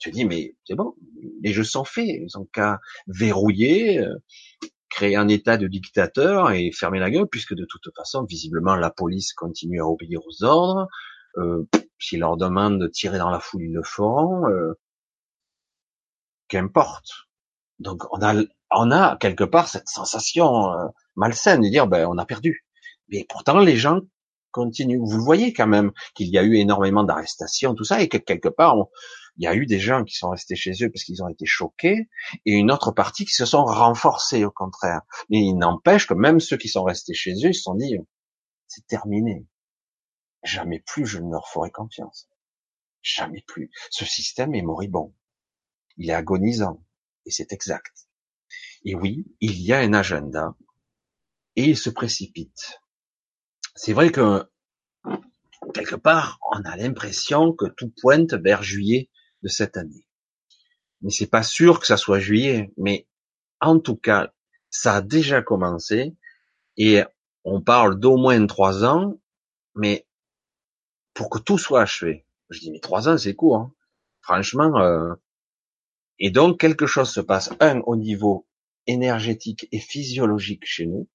Tu 0.00 0.10
dis 0.10 0.24
mais 0.24 0.56
c'est 0.66 0.74
bon, 0.74 0.94
les 1.42 1.52
jeux 1.52 1.64
sont 1.64 1.84
faits, 1.84 2.08
ils 2.08 2.36
ont 2.36 2.48
qu'à 2.52 2.80
verrouiller, 3.06 4.00
euh, 4.00 4.16
créer 4.92 5.16
un 5.16 5.28
état 5.28 5.56
de 5.56 5.66
dictateur 5.66 6.52
et 6.52 6.70
fermer 6.70 6.98
la 6.98 7.10
gueule, 7.10 7.26
puisque 7.30 7.54
de 7.54 7.66
toute 7.68 7.88
façon, 7.96 8.24
visiblement, 8.24 8.76
la 8.76 8.90
police 8.90 9.32
continue 9.32 9.80
à 9.80 9.86
obéir 9.86 10.20
aux 10.26 10.44
ordres. 10.44 10.86
Euh, 11.38 11.66
S'ils 11.98 12.20
leur 12.20 12.36
demandent 12.36 12.80
de 12.80 12.88
tirer 12.88 13.18
dans 13.18 13.30
la 13.30 13.40
foule, 13.40 13.62
ils 13.62 13.72
le 13.72 13.82
feront. 13.82 14.48
Euh, 14.48 14.78
Qu'importe. 16.48 17.28
Donc 17.78 18.02
on 18.12 18.90
a, 18.90 19.16
quelque 19.16 19.44
part 19.44 19.68
cette 19.68 19.88
sensation 19.88 20.72
euh, 20.72 20.86
malsaine 21.16 21.62
de 21.62 21.68
dire 21.68 21.86
ben 21.86 22.06
on 22.06 22.18
a 22.18 22.26
perdu. 22.26 22.66
Mais 23.08 23.26
pourtant 23.28 23.58
les 23.60 23.76
gens 23.76 24.00
continuent. 24.50 24.98
Vous 24.98 25.22
voyez 25.24 25.52
quand 25.52 25.66
même 25.66 25.92
qu'il 26.14 26.28
y 26.28 26.38
a 26.38 26.42
eu 26.42 26.56
énormément 26.56 27.04
d'arrestations, 27.04 27.74
tout 27.74 27.84
ça, 27.84 28.02
et 28.02 28.08
que 28.08 28.18
quelque 28.18 28.48
part 28.48 28.76
il 29.38 29.44
y 29.44 29.46
a 29.46 29.54
eu 29.54 29.66
des 29.66 29.80
gens 29.80 30.04
qui 30.04 30.14
sont 30.14 30.30
restés 30.30 30.56
chez 30.56 30.72
eux 30.82 30.90
parce 30.90 31.04
qu'ils 31.04 31.22
ont 31.22 31.28
été 31.28 31.46
choqués, 31.46 32.08
et 32.44 32.52
une 32.52 32.70
autre 32.70 32.92
partie 32.92 33.24
qui 33.24 33.34
se 33.34 33.46
sont 33.46 33.64
renforcés 33.64 34.44
au 34.44 34.50
contraire. 34.50 35.00
Mais 35.30 35.38
il 35.40 35.54
n'empêche 35.54 36.06
que 36.06 36.14
même 36.14 36.40
ceux 36.40 36.56
qui 36.58 36.68
sont 36.68 36.84
restés 36.84 37.14
chez 37.14 37.32
eux, 37.32 37.48
ils 37.48 37.54
se 37.54 37.62
sont 37.62 37.74
dit 37.74 37.96
c'est 38.68 38.86
terminé. 38.86 39.46
Jamais 40.42 40.80
plus 40.80 41.06
je 41.06 41.18
ne 41.18 41.30
leur 41.30 41.48
ferai 41.48 41.70
confiance. 41.70 42.28
Jamais 43.02 43.42
plus. 43.46 43.70
Ce 43.90 44.04
système 44.04 44.54
est 44.54 44.62
moribond. 44.62 45.14
Il 45.96 46.10
est 46.10 46.14
agonisant 46.14 46.84
et 47.26 47.30
c'est 47.30 47.52
exact. 47.52 48.08
Et 48.84 48.94
oui, 48.94 49.26
il 49.40 49.60
y 49.60 49.72
a 49.72 49.78
un 49.78 49.92
agenda, 49.92 50.56
et 51.56 51.64
il 51.64 51.78
se 51.78 51.90
précipite. 51.90 52.80
C'est 53.74 53.92
vrai 53.92 54.10
que, 54.10 54.50
quelque 55.72 55.94
part, 55.94 56.38
on 56.50 56.62
a 56.62 56.76
l'impression 56.76 57.52
que 57.52 57.66
tout 57.66 57.92
pointe 58.00 58.34
vers 58.34 58.62
juillet 58.62 59.10
de 59.42 59.48
cette 59.48 59.76
année. 59.76 60.06
Mais 61.00 61.10
c'est 61.10 61.28
pas 61.28 61.42
sûr 61.42 61.80
que 61.80 61.86
ça 61.86 61.96
soit 61.96 62.20
juillet, 62.20 62.72
mais 62.76 63.06
en 63.60 63.78
tout 63.78 63.96
cas, 63.96 64.32
ça 64.70 64.96
a 64.96 65.02
déjà 65.02 65.42
commencé, 65.42 66.16
et 66.76 67.02
on 67.44 67.60
parle 67.60 67.98
d'au 67.98 68.16
moins 68.16 68.46
trois 68.46 68.84
ans, 68.84 69.20
mais 69.74 70.06
pour 71.14 71.30
que 71.30 71.38
tout 71.38 71.58
soit 71.58 71.82
achevé. 71.82 72.26
Je 72.50 72.60
dis, 72.60 72.70
mais 72.70 72.80
trois 72.80 73.08
ans, 73.08 73.18
c'est 73.18 73.34
court. 73.34 73.56
Hein. 73.56 73.72
Franchement, 74.20 74.78
euh, 74.78 75.14
et 76.18 76.30
donc, 76.30 76.60
quelque 76.60 76.86
chose 76.86 77.10
se 77.10 77.20
passe, 77.20 77.50
un, 77.60 77.80
au 77.80 77.96
niveau 77.96 78.46
énergétique 78.86 79.68
et 79.72 79.80
physiologique 79.80 80.64
chez 80.64 80.86
nous, 80.86 81.08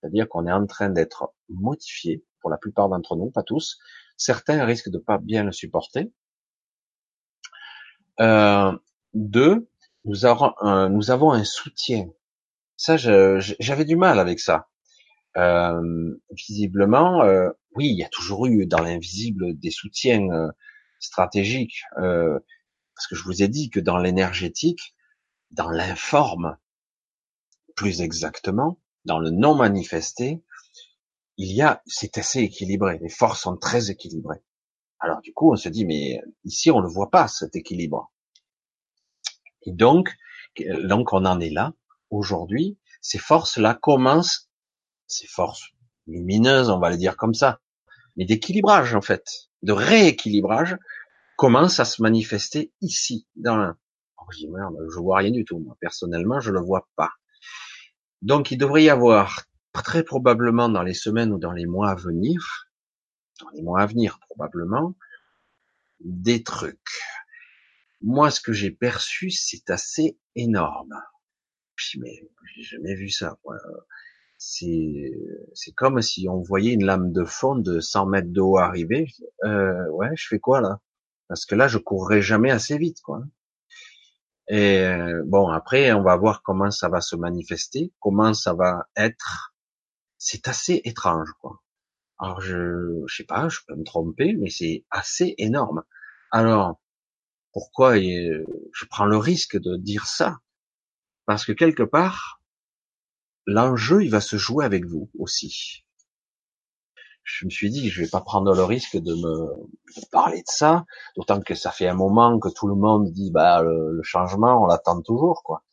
c'est-à-dire 0.00 0.28
qu'on 0.28 0.46
est 0.46 0.52
en 0.52 0.66
train 0.66 0.88
d'être 0.88 1.34
modifié, 1.48 2.24
pour 2.40 2.50
la 2.50 2.58
plupart 2.58 2.88
d'entre 2.88 3.16
nous, 3.16 3.30
pas 3.30 3.42
tous. 3.42 3.78
Certains 4.16 4.64
risquent 4.64 4.88
de 4.88 4.98
pas 4.98 5.18
bien 5.18 5.44
le 5.44 5.52
supporter. 5.52 6.10
Euh, 8.20 8.72
deux, 9.14 9.68
nous 10.04 10.24
avons, 10.24 10.54
un, 10.60 11.44
soutien. 11.44 12.08
Ça, 12.76 12.96
j'avais 12.96 13.84
du 13.84 13.96
mal 13.96 14.18
avec 14.18 14.40
ça. 14.40 14.68
Euh, 15.36 16.16
visiblement, 16.30 17.22
euh, 17.24 17.50
oui, 17.76 17.88
il 17.88 17.98
y 17.98 18.04
a 18.04 18.08
toujours 18.08 18.46
eu 18.46 18.66
dans 18.66 18.82
l'invisible 18.82 19.58
des 19.58 19.70
soutiens 19.70 20.28
euh, 20.30 20.50
stratégiques. 20.98 21.82
Euh, 21.98 22.38
parce 22.94 23.06
que 23.08 23.14
je 23.14 23.24
vous 23.24 23.42
ai 23.42 23.48
dit 23.48 23.68
que 23.68 23.80
dans 23.80 23.98
l'énergétique, 23.98 24.96
dans 25.50 25.70
l'informe, 25.70 26.56
plus 27.74 28.00
exactement, 28.00 28.80
dans 29.04 29.18
le 29.18 29.30
non 29.30 29.54
manifesté, 29.54 30.42
il 31.36 31.54
y 31.54 31.60
a, 31.60 31.82
c'est 31.86 32.16
assez 32.16 32.40
équilibré. 32.40 32.98
Les 33.02 33.10
forces 33.10 33.42
sont 33.42 33.58
très 33.58 33.90
équilibrées. 33.90 34.42
Alors 34.98 35.20
du 35.20 35.34
coup, 35.34 35.52
on 35.52 35.56
se 35.56 35.68
dit, 35.68 35.84
mais 35.84 36.22
ici, 36.44 36.70
on 36.70 36.80
ne 36.80 36.88
voit 36.88 37.10
pas 37.10 37.28
cet 37.28 37.54
équilibre. 37.54 38.10
Et 39.66 39.72
donc, 39.72 40.16
donc 40.84 41.12
on 41.12 41.26
en 41.26 41.38
est 41.40 41.50
là. 41.50 41.74
Aujourd'hui, 42.08 42.78
ces 43.02 43.18
forces-là 43.18 43.74
commencent, 43.74 44.48
ces 45.06 45.26
forces 45.26 45.62
lumineuses, 46.06 46.70
on 46.70 46.78
va 46.78 46.88
le 46.88 46.96
dire 46.96 47.16
comme 47.16 47.34
ça, 47.34 47.60
mais 48.16 48.24
d'équilibrage 48.24 48.94
en 48.94 49.00
fait, 49.00 49.48
de 49.62 49.72
rééquilibrage, 49.72 50.76
commence 51.36 51.80
à 51.80 51.84
se 51.84 52.02
manifester 52.02 52.72
ici, 52.80 53.26
dans 53.36 53.54
un... 53.54 53.78
Oh, 54.18 54.24
je 54.32 54.38
dis 54.38 54.48
merde, 54.48 54.74
je 54.92 54.98
vois 54.98 55.18
rien 55.18 55.30
du 55.30 55.44
tout. 55.44 55.58
Moi, 55.58 55.76
personnellement, 55.80 56.40
je 56.40 56.50
le 56.50 56.60
vois 56.60 56.88
pas. 56.96 57.12
Donc, 58.22 58.50
il 58.50 58.56
devrait 58.56 58.84
y 58.84 58.90
avoir 58.90 59.44
très 59.72 60.02
probablement 60.02 60.68
dans 60.68 60.82
les 60.82 60.94
semaines 60.94 61.32
ou 61.32 61.38
dans 61.38 61.52
les 61.52 61.66
mois 61.66 61.90
à 61.90 61.94
venir, 61.94 62.70
dans 63.40 63.50
les 63.50 63.62
mois 63.62 63.82
à 63.82 63.86
venir 63.86 64.18
probablement, 64.30 64.94
des 66.00 66.42
trucs. 66.42 67.02
Moi, 68.00 68.30
ce 68.30 68.40
que 68.40 68.52
j'ai 68.52 68.70
perçu, 68.70 69.30
c'est 69.30 69.70
assez 69.70 70.18
énorme. 70.34 70.94
Puis, 71.74 72.00
mais 72.00 72.22
j'ai 72.54 72.62
jamais 72.62 72.94
vu 72.94 73.10
ça. 73.10 73.38
C'est, 74.38 75.12
c'est 75.54 75.72
comme 75.72 76.02
si 76.02 76.28
on 76.28 76.40
voyait 76.42 76.72
une 76.74 76.84
lame 76.84 77.12
de 77.12 77.24
fond 77.24 77.56
de 77.56 77.80
100 77.80 78.06
mètres 78.06 78.28
d'eau 78.32 78.58
arriver. 78.58 79.08
Euh, 79.44 79.88
ouais, 79.90 80.10
je 80.14 80.26
fais 80.28 80.38
quoi 80.38 80.60
là? 80.60 80.80
Parce 81.28 81.46
que 81.46 81.54
là 81.54 81.68
je 81.68 81.78
courrai 81.78 82.22
jamais 82.22 82.50
assez 82.50 82.78
vite 82.78 83.00
quoi. 83.02 83.22
Et 84.48 84.80
euh, 84.80 85.22
bon 85.26 85.48
après 85.48 85.92
on 85.92 86.02
va 86.02 86.16
voir 86.16 86.42
comment 86.42 86.70
ça 86.70 86.88
va 86.88 87.00
se 87.00 87.16
manifester, 87.16 87.92
comment 88.00 88.34
ça 88.34 88.54
va 88.54 88.86
être. 88.96 89.54
C'est 90.18 90.48
assez 90.48 90.82
étrange 90.84 91.30
quoi. 91.40 91.62
Alors 92.18 92.40
je, 92.40 93.02
je 93.06 93.16
sais 93.16 93.24
pas, 93.24 93.48
je 93.48 93.60
peux 93.66 93.74
me 93.74 93.84
tromper, 93.84 94.34
mais 94.34 94.50
c'est 94.50 94.84
assez 94.90 95.34
énorme. 95.38 95.82
Alors 96.30 96.80
pourquoi 97.52 97.96
je 97.98 98.84
prends 98.90 99.06
le 99.06 99.16
risque 99.16 99.58
de 99.58 99.76
dire 99.76 100.06
ça? 100.06 100.38
Parce 101.24 101.44
que 101.44 101.52
quelque 101.52 101.82
part 101.82 102.35
l'enjeu 103.46 104.04
il 104.04 104.10
va 104.10 104.20
se 104.20 104.36
jouer 104.36 104.64
avec 104.64 104.84
vous 104.84 105.10
aussi 105.18 105.86
je 107.26 107.44
me 107.44 107.50
suis 107.50 107.70
dit, 107.70 107.90
je 107.90 108.02
vais 108.02 108.08
pas 108.08 108.20
prendre 108.20 108.54
le 108.54 108.64
risque 108.64 108.96
de 108.96 109.14
me 109.14 110.04
parler 110.12 110.38
de 110.38 110.48
ça, 110.48 110.86
d'autant 111.16 111.40
que 111.40 111.54
ça 111.54 111.72
fait 111.72 111.88
un 111.88 111.94
moment 111.94 112.38
que 112.38 112.48
tout 112.48 112.68
le 112.68 112.76
monde 112.76 113.10
dit, 113.12 113.32
bah 113.32 113.62
le, 113.62 114.00
changement, 114.02 114.62
on 114.62 114.66
l'attend 114.66 115.02
toujours, 115.02 115.42
quoi. 115.42 115.64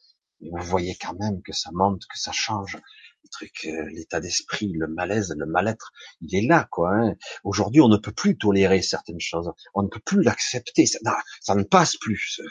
Et 0.42 0.50
vous 0.50 0.64
voyez 0.64 0.98
quand 1.00 1.14
même 1.14 1.42
que 1.44 1.54
ça 1.54 1.70
monte, 1.72 2.02
que 2.12 2.18
ça 2.18 2.32
change. 2.32 2.80
Le 3.24 3.30
truc, 3.30 3.66
euh, 3.66 3.88
l'état 3.94 4.20
d'esprit, 4.20 4.74
le 4.74 4.88
malaise, 4.88 5.34
le 5.38 5.46
mal-être, 5.46 5.94
il 6.22 6.36
est 6.36 6.46
là, 6.46 6.68
quoi. 6.72 6.92
Hein. 6.92 7.14
Aujourd'hui, 7.44 7.82
on 7.82 7.88
ne 7.88 7.98
peut 7.98 8.12
plus 8.12 8.36
tolérer 8.36 8.82
certaines 8.82 9.22
choses, 9.22 9.52
on 9.76 9.84
ne 9.84 9.88
peut 9.88 10.02
plus 10.04 10.24
l'accepter, 10.24 10.88
ça, 10.88 11.00
ça 11.40 11.56
ne 11.56 11.64
passe 11.64 11.98
plus, 11.98 12.42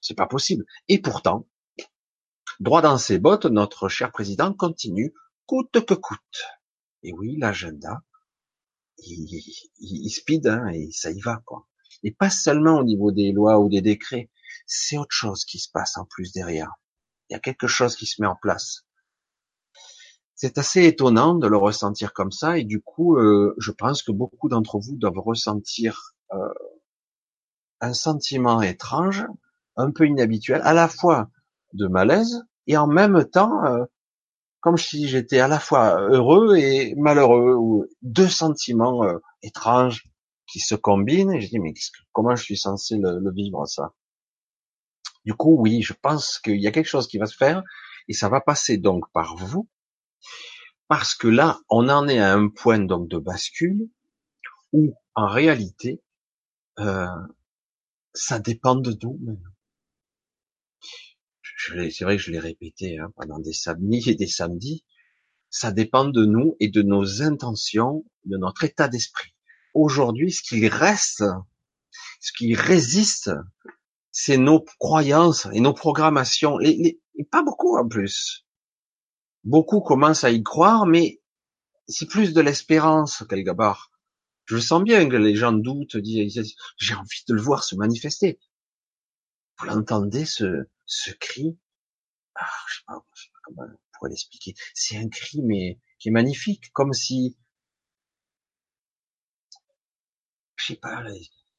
c'est 0.00 0.14
pas 0.14 0.26
possible. 0.26 0.64
Et 0.88 1.00
pourtant, 1.00 1.46
droit 2.58 2.82
dans 2.82 2.98
ses 2.98 3.18
bottes, 3.18 3.46
notre 3.46 3.88
cher 3.88 4.12
président 4.12 4.52
continue, 4.52 5.14
coûte 5.46 5.84
que 5.84 5.94
coûte. 5.94 6.44
Et 7.02 7.12
oui, 7.12 7.36
l'agenda, 7.38 8.02
il, 8.98 9.42
il, 9.78 10.10
speed 10.10 10.46
hein, 10.46 10.68
et 10.68 10.90
ça 10.92 11.10
y 11.10 11.20
va 11.20 11.42
quoi. 11.44 11.66
Et 12.02 12.12
pas 12.12 12.30
seulement 12.30 12.78
au 12.78 12.84
niveau 12.84 13.12
des 13.12 13.32
lois 13.32 13.58
ou 13.58 13.68
des 13.68 13.80
décrets, 13.80 14.30
c'est 14.66 14.98
autre 14.98 15.14
chose 15.14 15.44
qui 15.44 15.58
se 15.58 15.70
passe 15.70 15.96
en 15.96 16.04
plus 16.04 16.32
derrière. 16.32 16.72
Il 17.28 17.34
y 17.34 17.36
a 17.36 17.40
quelque 17.40 17.66
chose 17.66 17.96
qui 17.96 18.06
se 18.06 18.20
met 18.20 18.28
en 18.28 18.36
place. 18.36 18.84
C'est 20.34 20.56
assez 20.56 20.84
étonnant 20.84 21.34
de 21.34 21.46
le 21.46 21.56
ressentir 21.56 22.12
comme 22.12 22.32
ça, 22.32 22.58
et 22.58 22.64
du 22.64 22.80
coup, 22.80 23.16
euh, 23.16 23.54
je 23.58 23.72
pense 23.72 24.02
que 24.02 24.12
beaucoup 24.12 24.48
d'entre 24.48 24.78
vous 24.78 24.96
doivent 24.96 25.18
ressentir 25.18 26.14
euh, 26.32 26.48
un 27.80 27.92
sentiment 27.92 28.62
étrange, 28.62 29.26
un 29.76 29.90
peu 29.90 30.06
inhabituel, 30.06 30.60
à 30.64 30.72
la 30.72 30.88
fois 30.88 31.30
de 31.72 31.86
malaise 31.86 32.42
et 32.66 32.76
en 32.76 32.86
même 32.86 33.24
temps 33.24 33.64
euh, 33.64 33.84
comme 34.60 34.76
si 34.76 35.08
j'étais 35.08 35.40
à 35.40 35.48
la 35.48 35.58
fois 35.58 36.00
heureux 36.00 36.56
et 36.56 36.94
malheureux, 36.96 37.54
ou 37.54 37.86
deux 38.02 38.28
sentiments 38.28 39.04
euh, 39.04 39.18
étranges 39.42 40.04
qui 40.46 40.60
se 40.60 40.74
combinent. 40.74 41.32
Et 41.32 41.40
je 41.40 41.48
dis 41.48 41.58
mais 41.58 41.72
comment 42.12 42.36
je 42.36 42.44
suis 42.44 42.58
censé 42.58 42.98
le, 42.98 43.32
vivre 43.32 43.66
ça? 43.66 43.94
Du 45.24 45.34
coup, 45.34 45.56
oui, 45.58 45.82
je 45.82 45.94
pense 45.94 46.38
qu'il 46.38 46.60
y 46.60 46.66
a 46.66 46.70
quelque 46.70 46.88
chose 46.88 47.08
qui 47.08 47.18
va 47.18 47.26
se 47.26 47.36
faire 47.36 47.62
et 48.08 48.12
ça 48.12 48.28
va 48.28 48.40
passer 48.40 48.78
donc 48.78 49.04
par 49.12 49.36
vous, 49.36 49.68
parce 50.88 51.14
que 51.14 51.28
là, 51.28 51.60
on 51.68 51.88
en 51.88 52.08
est 52.08 52.18
à 52.18 52.34
un 52.34 52.48
point 52.48 52.80
donc 52.80 53.08
de 53.08 53.18
bascule 53.18 53.88
où 54.72 54.94
en 55.14 55.26
réalité, 55.26 56.02
euh, 56.78 57.06
ça 58.14 58.38
dépend 58.38 58.76
de 58.76 58.96
nous. 59.02 59.38
C'est 61.66 62.04
vrai 62.04 62.16
que 62.16 62.22
je 62.22 62.30
l'ai 62.30 62.38
répété 62.38 62.98
hein, 62.98 63.12
pendant 63.16 63.38
des 63.38 63.52
samedis 63.52 64.08
et 64.10 64.14
des 64.14 64.26
samedis. 64.26 64.84
Ça 65.50 65.72
dépend 65.72 66.04
de 66.04 66.24
nous 66.24 66.56
et 66.60 66.68
de 66.68 66.82
nos 66.82 67.22
intentions, 67.22 68.04
de 68.24 68.36
notre 68.36 68.64
état 68.64 68.88
d'esprit. 68.88 69.34
Aujourd'hui, 69.74 70.32
ce 70.32 70.42
qui 70.42 70.66
reste, 70.68 71.24
ce 72.20 72.32
qui 72.32 72.54
résiste, 72.54 73.30
c'est 74.12 74.38
nos 74.38 74.64
croyances 74.78 75.48
et 75.52 75.60
nos 75.60 75.74
programmations. 75.74 76.60
Et 76.60 76.98
pas 77.30 77.42
beaucoup 77.42 77.76
en 77.76 77.86
plus. 77.86 78.46
Beaucoup 79.44 79.80
commencent 79.80 80.24
à 80.24 80.30
y 80.30 80.42
croire, 80.42 80.86
mais 80.86 81.20
c'est 81.88 82.06
plus 82.06 82.32
de 82.32 82.40
l'espérance 82.40 83.24
quelque 83.28 83.52
part. 83.52 83.90
Je 84.46 84.58
sens 84.58 84.82
bien 84.82 85.08
que 85.08 85.16
les 85.16 85.36
gens 85.36 85.52
doutent, 85.52 85.96
disent 85.96 86.54
j'ai 86.76 86.94
envie 86.94 87.24
de 87.28 87.34
le 87.34 87.40
voir 87.40 87.64
se 87.64 87.76
manifester. 87.76 88.38
Vous 89.60 89.66
l'entendez 89.66 90.24
ce, 90.24 90.68
ce 90.86 91.10
cri, 91.12 91.58
ah, 92.34 92.46
je 92.68 92.78
sais 92.78 92.82
pas, 92.86 93.04
je 93.14 93.22
sais 93.24 93.30
pas 93.30 93.38
comment 93.44 93.62
on 93.70 93.78
pourrait 93.92 94.10
l'expliquer. 94.10 94.54
C'est 94.74 94.96
un 94.96 95.08
cri 95.08 95.42
mais 95.42 95.78
qui 95.98 96.08
est 96.08 96.12
magnifique, 96.12 96.72
comme 96.72 96.94
si, 96.94 97.36
je 100.56 100.66
sais 100.66 100.76
pas, 100.76 101.04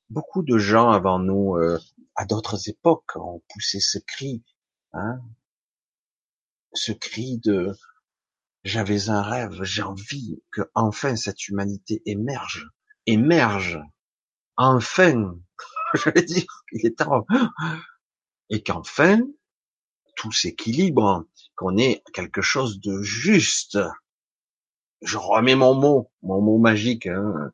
beaucoup 0.09 0.41
de 0.41 0.57
gens 0.57 0.89
avant 0.89 1.19
nous, 1.19 1.55
euh, 1.57 1.77
à 2.15 2.25
d'autres 2.25 2.69
époques, 2.69 3.15
ont 3.15 3.43
poussé 3.49 3.79
ce 3.79 3.99
cri, 3.99 4.43
hein, 4.93 5.21
ce 6.73 6.91
cri 6.91 7.39
de 7.43 7.71
j'avais 8.63 9.09
un 9.09 9.21
rêve, 9.21 9.63
j'ai 9.63 9.81
envie 9.81 10.41
que 10.51 10.61
enfin 10.75 11.15
cette 11.15 11.47
humanité 11.47 12.01
émerge, 12.05 12.67
émerge, 13.05 13.79
enfin, 14.57 15.35
je 15.93 16.09
vais 16.09 16.23
dire, 16.23 16.45
il 16.71 16.85
est 16.85 16.97
temps, 16.97 17.25
et 18.51 18.61
qu'enfin 18.61 19.21
tout 20.15 20.31
s'équilibre, 20.31 21.25
qu'on 21.55 21.77
ait 21.77 22.03
quelque 22.13 22.41
chose 22.41 22.79
de 22.79 23.01
juste. 23.01 23.79
Je 25.01 25.17
remets 25.17 25.55
mon 25.55 25.73
mot, 25.73 26.11
mon 26.21 26.41
mot 26.41 26.59
magique. 26.59 27.07
Hein. 27.07 27.51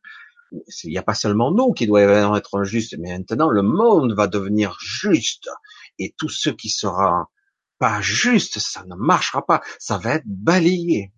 Il 0.52 0.90
n'y 0.90 0.98
a 0.98 1.04
pas 1.04 1.14
seulement 1.14 1.52
nous 1.52 1.72
qui 1.72 1.88
doivent 1.88 2.36
être 2.36 2.64
justes, 2.64 2.96
mais 3.00 3.18
maintenant 3.18 3.50
le 3.50 3.62
monde 3.62 4.14
va 4.14 4.28
devenir 4.28 4.76
juste. 4.80 5.50
Et 6.00 6.14
tout 6.18 6.30
ce 6.30 6.50
qui 6.50 6.70
sera 6.70 7.30
pas 7.80 8.02
juste, 8.02 8.60
ça 8.60 8.84
ne 8.86 8.96
marchera 8.96 9.46
pas. 9.46 9.62
Ça 9.80 9.98
va 9.98 10.16
être 10.16 10.28
balayé. 10.28 11.14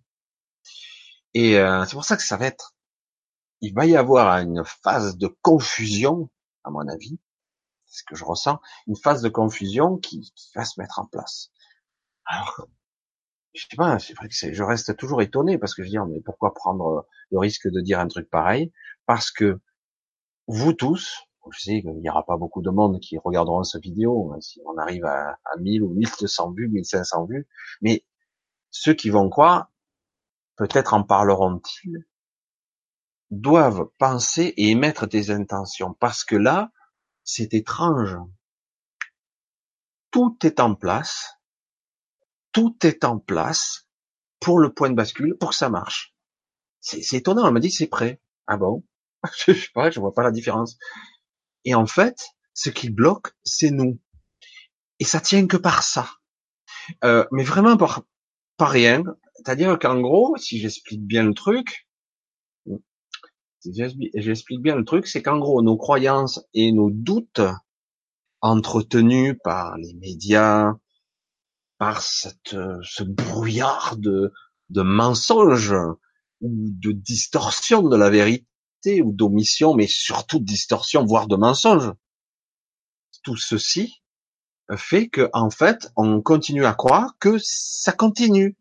Et 1.34 1.58
euh, 1.58 1.84
c'est 1.84 1.94
pour 1.94 2.04
ça 2.04 2.16
que 2.16 2.22
ça 2.22 2.36
va 2.36 2.46
être. 2.46 2.74
Il 3.60 3.74
va 3.74 3.86
y 3.86 3.96
avoir 3.96 4.38
une 4.38 4.62
phase 4.64 5.16
de 5.16 5.28
confusion, 5.42 6.30
à 6.64 6.70
mon 6.70 6.86
avis, 6.88 7.18
ce 7.90 8.02
que 8.04 8.14
je 8.14 8.24
ressens, 8.24 8.58
une 8.86 8.96
phase 8.96 9.20
de 9.20 9.28
confusion 9.28 9.98
qui, 9.98 10.32
va 10.54 10.64
se 10.64 10.80
mettre 10.80 10.98
en 10.98 11.06
place. 11.06 11.50
Alors, 12.24 12.68
je 13.54 13.62
sais 13.62 13.76
pas, 13.76 13.98
c'est 13.98 14.14
vrai 14.14 14.28
que 14.28 14.34
je 14.34 14.62
reste 14.62 14.96
toujours 14.96 15.22
étonné 15.22 15.58
parce 15.58 15.74
que 15.74 15.82
je 15.82 15.90
dis, 15.90 15.98
mais 16.08 16.20
pourquoi 16.20 16.54
prendre 16.54 17.06
le 17.30 17.38
risque 17.38 17.68
de 17.68 17.80
dire 17.80 17.98
un 17.98 18.08
truc 18.08 18.30
pareil? 18.30 18.72
Parce 19.06 19.30
que 19.30 19.60
vous 20.46 20.72
tous, 20.72 21.26
je 21.50 21.60
sais 21.60 21.80
qu'il 21.82 21.94
n'y 21.94 22.08
aura 22.08 22.24
pas 22.24 22.36
beaucoup 22.36 22.62
de 22.62 22.70
monde 22.70 23.00
qui 23.00 23.18
regarderont 23.18 23.64
cette 23.64 23.82
vidéo, 23.82 24.32
hein, 24.32 24.40
si 24.40 24.60
on 24.64 24.78
arrive 24.78 25.04
à, 25.04 25.38
à 25.44 25.56
1000 25.58 25.82
ou 25.82 25.88
1200 25.90 26.52
vues, 26.52 26.68
1500 26.68 27.26
vues, 27.26 27.48
mais 27.80 28.04
ceux 28.70 28.94
qui 28.94 29.10
vont 29.10 29.28
croire, 29.28 29.72
peut-être 30.56 30.94
en 30.94 31.02
parleront-ils, 31.02 32.06
doivent 33.30 33.88
penser 33.98 34.54
et 34.56 34.70
émettre 34.70 35.06
des 35.06 35.30
intentions, 35.30 35.94
parce 35.94 36.24
que 36.24 36.36
là, 36.36 36.70
c'est 37.32 37.54
étrange. 37.54 38.16
Tout 40.10 40.36
est 40.42 40.58
en 40.58 40.74
place, 40.74 41.36
tout 42.50 42.76
est 42.82 43.04
en 43.04 43.20
place 43.20 43.86
pour 44.40 44.58
le 44.58 44.72
point 44.72 44.90
de 44.90 44.96
bascule, 44.96 45.36
pour 45.38 45.50
que 45.50 45.54
ça 45.54 45.70
marche. 45.70 46.14
C'est 46.80 47.12
étonnant, 47.12 47.46
elle 47.46 47.54
m'a 47.54 47.60
dit 47.60 47.70
c'est 47.70 47.86
prêt. 47.86 48.20
Ah 48.48 48.56
bon? 48.56 48.84
Je 49.46 49.52
sais 49.52 49.68
pas, 49.72 49.90
je 49.90 50.00
vois 50.00 50.14
pas 50.14 50.22
la 50.22 50.32
différence. 50.32 50.76
Et 51.64 51.74
en 51.74 51.86
fait, 51.86 52.18
ce 52.54 52.70
qui 52.70 52.90
bloque, 52.90 53.32
c'est 53.44 53.70
nous. 53.70 54.00
Et 54.98 55.04
ça 55.04 55.20
tient 55.20 55.46
que 55.46 55.58
par 55.58 55.82
ça. 55.82 56.10
Euh, 57.04 57.26
mais 57.30 57.44
vraiment 57.44 57.76
par, 57.76 58.02
par 58.56 58.70
rien. 58.70 59.04
C'est-à-dire 59.36 59.78
qu'en 59.78 60.00
gros, 60.00 60.36
si 60.36 60.58
j'explique 60.58 61.06
bien 61.06 61.22
le 61.22 61.34
truc, 61.34 61.86
J'explique 63.64 64.62
bien 64.62 64.76
le 64.76 64.84
truc, 64.84 65.06
c'est 65.06 65.22
qu'en 65.22 65.38
gros, 65.38 65.62
nos 65.62 65.76
croyances 65.76 66.40
et 66.54 66.72
nos 66.72 66.90
doutes 66.90 67.42
entretenus 68.40 69.36
par 69.44 69.76
les 69.76 69.94
médias, 69.94 70.74
par 71.78 72.00
cette, 72.02 72.56
ce 72.82 73.02
brouillard 73.02 73.96
de, 73.98 74.32
de 74.70 74.82
mensonges 74.82 75.74
ou 76.40 76.50
de 76.70 76.92
distorsion 76.92 77.82
de 77.82 77.96
la 77.96 78.08
vérité 78.08 78.46
ou 79.02 79.12
d'omission, 79.12 79.74
mais 79.74 79.86
surtout 79.86 80.38
de 80.38 80.44
distorsion, 80.44 81.04
voire 81.04 81.26
de 81.26 81.36
mensonges. 81.36 81.92
Tout 83.22 83.36
ceci 83.36 84.00
fait 84.76 85.08
que, 85.08 85.28
en 85.32 85.50
fait, 85.50 85.90
on 85.96 86.22
continue 86.22 86.64
à 86.64 86.74
croire 86.74 87.16
que 87.18 87.36
ça 87.42 87.92
continue. 87.92 88.56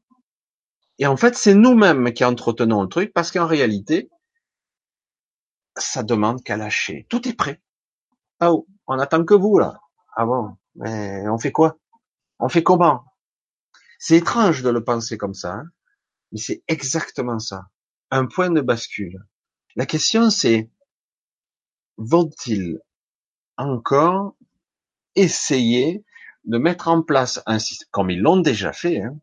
Et 0.97 1.07
en 1.07 1.17
fait, 1.17 1.35
c'est 1.35 1.53
nous-mêmes 1.53 2.13
qui 2.13 2.25
entretenons 2.25 2.81
le 2.81 2.89
truc 2.89 3.13
parce 3.13 3.31
qu'en 3.31 3.47
réalité, 3.47 4.09
ça 5.81 6.03
demande 6.03 6.43
qu'à 6.43 6.57
lâcher. 6.57 7.05
Tout 7.09 7.27
est 7.27 7.33
prêt. 7.33 7.61
Oh, 8.41 8.67
on 8.87 8.99
attend 8.99 9.23
que 9.23 9.33
vous, 9.33 9.57
là. 9.57 9.79
Ah 10.15 10.25
bon, 10.25 10.57
mais 10.75 11.27
on 11.27 11.37
fait 11.37 11.51
quoi? 11.51 11.77
On 12.39 12.49
fait 12.49 12.63
comment? 12.63 13.03
C'est 13.99 14.17
étrange 14.17 14.63
de 14.63 14.69
le 14.69 14.83
penser 14.83 15.17
comme 15.17 15.33
ça, 15.33 15.53
hein 15.53 15.65
mais 16.31 16.39
c'est 16.39 16.63
exactement 16.67 17.39
ça. 17.39 17.65
Un 18.11 18.27
point 18.27 18.49
de 18.49 18.61
bascule. 18.61 19.25
La 19.75 19.85
question 19.85 20.29
c'est, 20.29 20.69
vont-ils 21.97 22.79
encore 23.57 24.35
essayer 25.15 26.05
de 26.45 26.57
mettre 26.57 26.87
en 26.87 27.01
place 27.03 27.41
un 27.45 27.59
système, 27.59 27.89
comme 27.91 28.09
ils 28.09 28.21
l'ont 28.21 28.39
déjà 28.39 28.71
fait, 28.71 29.01
hein 29.01 29.19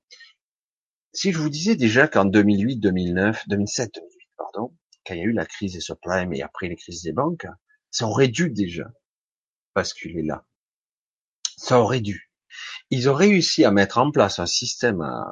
si 1.17 1.33
je 1.33 1.39
vous 1.39 1.49
disais 1.49 1.77
déjà 1.77 2.09
qu'en 2.09 2.27
2008, 2.27 2.77
2009, 2.77 3.49
2007, 3.49 3.95
2008, 3.95 4.29
pardon, 4.37 4.77
quand 5.07 5.15
il 5.15 5.19
y 5.19 5.23
a 5.23 5.25
eu 5.25 5.33
la 5.33 5.47
crise 5.47 5.75
des 5.75 5.81
subprimes 5.81 6.33
et 6.35 6.43
après 6.43 6.69
les 6.69 6.77
crises 6.77 7.03
des 7.03 7.13
banques, 7.13 7.47
ça 7.91 8.07
aurait 8.07 8.29
dû 8.29 8.51
déjà 8.51 8.91
basculer 9.75 10.23
là. 10.23 10.45
Ça 11.57 11.81
aurait 11.81 12.01
dû. 12.01 12.31
Ils 12.91 13.09
ont 13.09 13.15
réussi 13.15 13.65
à 13.65 13.71
mettre 13.71 13.99
en 13.99 14.11
place 14.11 14.39
un 14.39 14.47
système 14.47 15.03
euh, 15.03 15.23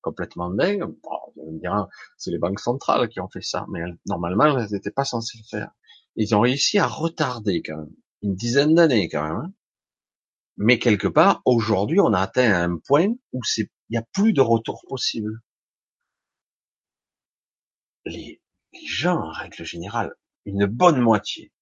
complètement 0.00 0.50
dingue. 0.50 0.84
Bon, 1.02 1.88
c'est 2.16 2.30
les 2.30 2.38
banques 2.38 2.60
centrales 2.60 3.08
qui 3.08 3.20
ont 3.20 3.28
fait 3.28 3.42
ça, 3.42 3.66
mais 3.70 3.82
normalement, 4.06 4.58
elles 4.58 4.70
n'étaient 4.70 4.90
pas 4.90 5.04
censées 5.04 5.38
le 5.38 5.44
faire. 5.48 5.70
Ils 6.16 6.34
ont 6.34 6.40
réussi 6.40 6.78
à 6.78 6.86
retarder 6.86 7.62
quand 7.62 7.76
même, 7.76 7.94
une 8.22 8.34
dizaine 8.34 8.74
d'années 8.74 9.08
quand 9.08 9.22
même. 9.22 9.36
Hein. 9.36 9.52
Mais 10.56 10.78
quelque 10.78 11.08
part, 11.08 11.42
aujourd'hui, 11.44 12.00
on 12.00 12.12
a 12.12 12.20
atteint 12.20 12.52
un 12.52 12.78
point 12.78 13.08
où 13.32 13.40
il 13.56 13.68
n'y 13.90 13.96
a 13.96 14.04
plus 14.12 14.32
de 14.32 14.40
retour 14.40 14.84
possible. 14.88 15.40
Les 18.74 18.86
gens, 18.86 19.18
en 19.20 19.30
règle 19.32 19.64
générale, 19.64 20.14
une 20.44 20.66
bonne 20.66 21.00
moitié. 21.00 21.52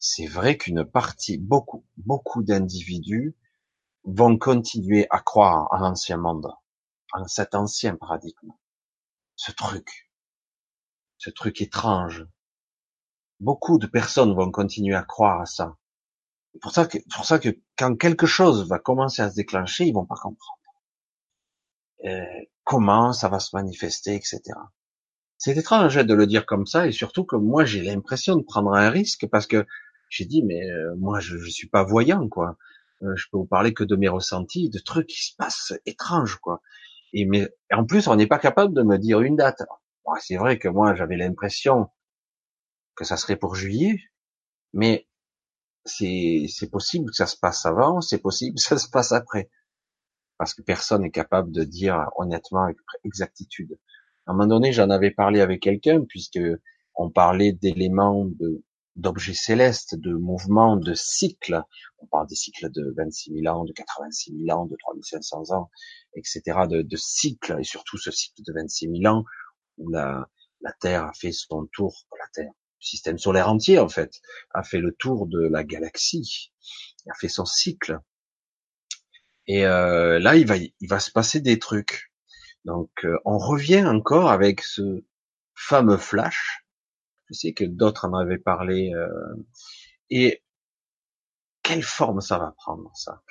C'est 0.00 0.26
vrai 0.26 0.56
qu'une 0.56 0.84
partie, 0.84 1.38
beaucoup, 1.38 1.84
beaucoup 1.96 2.42
d'individus 2.42 3.36
vont 4.04 4.38
continuer 4.38 5.06
à 5.10 5.20
croire 5.20 5.68
en 5.72 5.78
l'ancien 5.78 6.16
monde, 6.16 6.52
en 7.12 7.26
cet 7.28 7.54
ancien 7.54 7.96
paradigme. 7.96 8.52
Ce 9.36 9.52
truc, 9.52 10.10
ce 11.18 11.30
truc 11.30 11.60
étrange. 11.60 12.26
Beaucoup 13.40 13.78
de 13.78 13.88
personnes 13.88 14.32
vont 14.32 14.52
continuer 14.52 14.94
à 14.94 15.02
croire 15.02 15.40
à 15.40 15.46
ça. 15.46 15.76
C'est 16.52 16.60
pour 16.60 16.72
ça 16.72 16.86
que, 16.86 16.98
pour 17.14 17.24
ça 17.26 17.38
que 17.38 17.50
quand 17.78 17.96
quelque 17.96 18.26
chose 18.26 18.68
va 18.68 18.78
commencer 18.78 19.22
à 19.22 19.30
se 19.30 19.36
déclencher, 19.36 19.86
ils 19.86 19.94
vont 19.94 20.06
pas 20.06 20.16
comprendre. 20.16 20.52
euh, 22.04 22.24
comment 22.64 23.12
ça 23.12 23.28
va 23.28 23.38
se 23.40 23.54
manifester, 23.54 24.14
etc. 24.16 24.40
C'est 25.38 25.56
étrange 25.56 25.96
hein, 25.96 26.04
de 26.04 26.14
le 26.14 26.26
dire 26.26 26.46
comme 26.46 26.66
ça, 26.66 26.88
et 26.88 26.92
surtout 26.92 27.24
que 27.24 27.36
moi 27.36 27.64
j'ai 27.64 27.82
l'impression 27.82 28.36
de 28.36 28.42
prendre 28.42 28.72
un 28.74 28.90
risque 28.90 29.26
parce 29.30 29.46
que 29.46 29.66
j'ai 30.10 30.24
dit 30.24 30.42
mais 30.42 30.68
euh, 30.70 30.94
moi 30.96 31.20
je, 31.20 31.38
je 31.38 31.50
suis 31.50 31.68
pas 31.68 31.84
voyant 31.84 32.28
quoi. 32.28 32.58
Euh, 33.02 33.14
je 33.16 33.26
peux 33.30 33.38
vous 33.38 33.46
parler 33.46 33.72
que 33.72 33.84
de 33.84 33.96
mes 33.96 34.08
ressentis, 34.08 34.68
de 34.70 34.80
trucs 34.80 35.06
qui 35.06 35.22
se 35.24 35.36
passent 35.36 35.72
étranges 35.86 36.36
quoi. 36.36 36.60
Et 37.12 37.24
mais 37.24 37.48
en 37.72 37.84
plus 37.84 38.08
on 38.08 38.16
n'est 38.16 38.26
pas 38.26 38.38
capable 38.40 38.74
de 38.74 38.82
me 38.82 38.98
dire 38.98 39.20
une 39.20 39.36
date. 39.36 39.62
c'est 40.20 40.36
vrai 40.36 40.58
que 40.58 40.68
moi 40.68 40.94
j'avais 40.96 41.16
l'impression 41.16 41.88
que 42.96 43.04
ça 43.04 43.16
serait 43.16 43.36
pour 43.36 43.54
juillet, 43.54 43.96
mais 44.72 45.08
c'est 45.84 46.46
c'est 46.48 46.70
possible 46.70 47.10
que 47.10 47.16
ça 47.16 47.26
se 47.26 47.36
passe 47.36 47.64
avant, 47.66 48.00
c'est 48.00 48.18
possible 48.18 48.56
que 48.56 48.62
ça 48.62 48.78
se 48.78 48.90
passe 48.90 49.12
après, 49.12 49.50
parce 50.38 50.54
que 50.54 50.62
personne 50.62 51.02
n'est 51.02 51.10
capable 51.12 51.52
de 51.52 51.64
dire 51.64 52.10
honnêtement 52.16 52.64
avec 52.64 52.78
exactitude. 53.04 53.78
À 54.28 54.32
un 54.32 54.34
moment 54.34 54.46
donné, 54.46 54.72
j'en 54.72 54.90
avais 54.90 55.10
parlé 55.10 55.40
avec 55.40 55.62
quelqu'un 55.62 56.04
puisque 56.06 56.38
on 56.94 57.10
parlait 57.10 57.52
d'éléments 57.52 58.28
d'objets 58.94 59.32
célestes, 59.32 59.94
de 59.94 60.12
mouvements, 60.12 60.76
de 60.76 60.92
cycles. 60.92 61.62
On 62.00 62.06
parle 62.08 62.26
des 62.26 62.34
cycles 62.34 62.70
de 62.70 62.92
26 62.94 63.42
000 63.42 63.56
ans, 63.56 63.64
de 63.64 63.72
86 63.72 64.44
000 64.44 64.58
ans, 64.58 64.66
de 64.66 64.76
3500 64.78 65.52
ans, 65.52 65.70
etc. 66.14 66.42
De, 66.68 66.96
cycles, 66.96 67.56
et 67.58 67.64
surtout 67.64 67.96
ce 67.96 68.10
cycle 68.10 68.42
de 68.46 68.52
26 68.52 69.00
000 69.00 69.14
ans 69.14 69.24
où 69.78 69.88
la, 69.88 70.28
la 70.60 70.72
Terre 70.74 71.04
a 71.04 71.12
fait 71.14 71.32
son 71.32 71.66
tour, 71.72 72.06
la 72.18 72.26
Terre, 72.34 72.50
le 72.52 72.84
système 72.84 73.16
solaire 73.16 73.48
entier 73.48 73.78
en 73.78 73.88
fait, 73.88 74.12
a 74.52 74.62
fait 74.62 74.78
le 74.78 74.94
tour 74.98 75.26
de 75.26 75.40
la 75.40 75.64
galaxie, 75.64 76.52
a 77.08 77.14
fait 77.14 77.28
son 77.28 77.46
cycle. 77.46 77.98
Et 79.46 79.64
euh, 79.64 80.18
là, 80.18 80.36
il 80.36 80.46
va, 80.46 80.56
il 80.58 80.86
va 80.86 81.00
se 81.00 81.10
passer 81.10 81.40
des 81.40 81.58
trucs. 81.58 82.07
Donc, 82.68 82.90
euh, 83.04 83.18
on 83.24 83.38
revient 83.38 83.86
encore 83.86 84.30
avec 84.30 84.60
ce 84.60 85.02
fameux 85.54 85.96
flash. 85.96 86.66
Je 87.30 87.32
sais 87.32 87.54
que 87.54 87.64
d'autres 87.64 88.04
en 88.04 88.12
avaient 88.12 88.36
parlé. 88.36 88.92
Euh, 88.92 89.08
et 90.10 90.44
quelle 91.62 91.82
forme 91.82 92.20
ça 92.20 92.38
va 92.38 92.52
prendre 92.58 92.90
ça? 92.94 93.22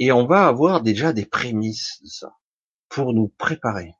Et 0.00 0.10
on 0.10 0.26
va 0.26 0.48
avoir 0.48 0.82
déjà 0.82 1.12
des 1.12 1.26
prémices 1.26 2.02
de 2.02 2.08
ça 2.08 2.36
pour 2.88 3.12
nous 3.12 3.28
préparer. 3.28 3.94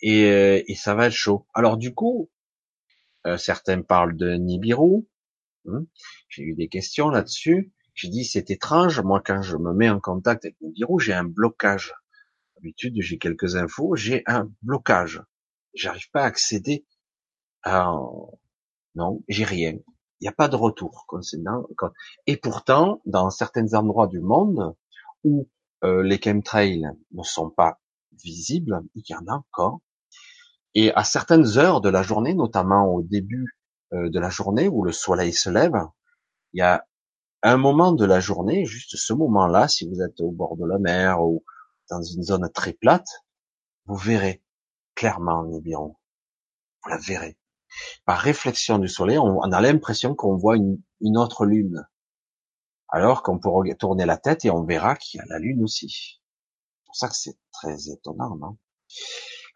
Et, 0.00 0.24
euh, 0.30 0.62
ça 0.74 0.94
va 0.94 1.08
être 1.08 1.12
chaud. 1.12 1.46
Alors 1.52 1.76
du 1.76 1.92
coup, 1.92 2.30
certains 3.36 3.82
parlent 3.82 4.16
de 4.16 4.36
Nibiru. 4.36 5.06
Hein. 5.68 5.84
J'ai 6.30 6.42
eu 6.42 6.54
des 6.54 6.68
questions 6.68 7.10
là-dessus. 7.10 7.70
J'ai 7.92 8.08
dit 8.08 8.24
c'est 8.24 8.50
étrange. 8.50 9.00
Moi, 9.00 9.22
quand 9.22 9.42
je 9.42 9.58
me 9.58 9.74
mets 9.74 9.90
en 9.90 10.00
contact 10.00 10.46
avec 10.46 10.58
Nibiru, 10.62 10.98
j'ai 11.00 11.12
un 11.12 11.24
blocage. 11.24 11.92
D'habitude, 12.64 12.94
j'ai 12.96 13.18
quelques 13.18 13.56
infos. 13.56 13.94
J'ai 13.94 14.22
un 14.26 14.50
blocage. 14.62 15.22
J'arrive 15.74 16.10
pas 16.12 16.22
à 16.22 16.26
accéder 16.28 16.86
à. 17.62 17.92
Non, 18.94 19.22
j'ai 19.28 19.44
rien. 19.44 19.72
Il 19.72 20.22
n'y 20.22 20.28
a 20.28 20.32
pas 20.32 20.48
de 20.48 20.56
retour. 20.56 21.06
Et 22.26 22.38
pourtant, 22.38 23.02
dans 23.04 23.28
certains 23.28 23.74
endroits 23.74 24.06
du 24.06 24.20
monde 24.20 24.74
où 25.24 25.46
euh, 25.84 26.02
les 26.02 26.18
chemtrails 26.18 26.86
ne 27.12 27.22
sont 27.22 27.50
pas 27.50 27.82
visibles, 28.12 28.80
il 28.94 29.02
y 29.06 29.14
en 29.14 29.26
a 29.26 29.34
encore. 29.34 29.80
Et 30.74 30.90
à 30.94 31.04
certaines 31.04 31.58
heures 31.58 31.82
de 31.82 31.90
la 31.90 32.02
journée, 32.02 32.32
notamment 32.32 32.86
au 32.86 33.02
début 33.02 33.58
euh, 33.92 34.08
de 34.08 34.18
la 34.18 34.30
journée 34.30 34.68
où 34.68 34.82
le 34.82 34.92
soleil 34.92 35.34
se 35.34 35.50
lève, 35.50 35.76
il 36.54 36.60
y 36.60 36.62
a 36.62 36.86
un 37.42 37.58
moment 37.58 37.92
de 37.92 38.06
la 38.06 38.20
journée, 38.20 38.64
juste 38.64 38.96
ce 38.96 39.12
moment-là, 39.12 39.68
si 39.68 39.86
vous 39.86 40.00
êtes 40.00 40.18
au 40.22 40.30
bord 40.30 40.56
de 40.56 40.64
la 40.64 40.78
mer 40.78 41.20
ou 41.20 41.44
dans 41.90 42.02
une 42.02 42.22
zone 42.22 42.50
très 42.52 42.72
plate, 42.72 43.08
vous 43.86 43.96
verrez 43.96 44.42
clairement 44.94 45.44
Nibiru. 45.44 45.92
Vous 46.82 46.90
la 46.90 46.98
verrez. 46.98 47.36
Par 48.04 48.18
réflexion 48.18 48.78
du 48.78 48.88
soleil, 48.88 49.18
on, 49.18 49.40
a 49.40 49.60
l'impression 49.60 50.14
qu'on 50.14 50.36
voit 50.36 50.56
une, 50.56 51.18
autre 51.18 51.44
lune. 51.44 51.86
Alors 52.88 53.22
qu'on 53.22 53.38
peut 53.38 53.50
tourner 53.78 54.06
la 54.06 54.16
tête 54.16 54.44
et 54.44 54.50
on 54.50 54.64
verra 54.64 54.96
qu'il 54.96 55.18
y 55.18 55.20
a 55.20 55.26
la 55.26 55.38
lune 55.38 55.62
aussi. 55.62 55.88
C'est 55.88 56.84
pour 56.86 56.96
ça 56.96 57.08
que 57.08 57.16
c'est 57.16 57.38
très 57.52 57.88
étonnant, 57.90 58.36
non? 58.36 58.56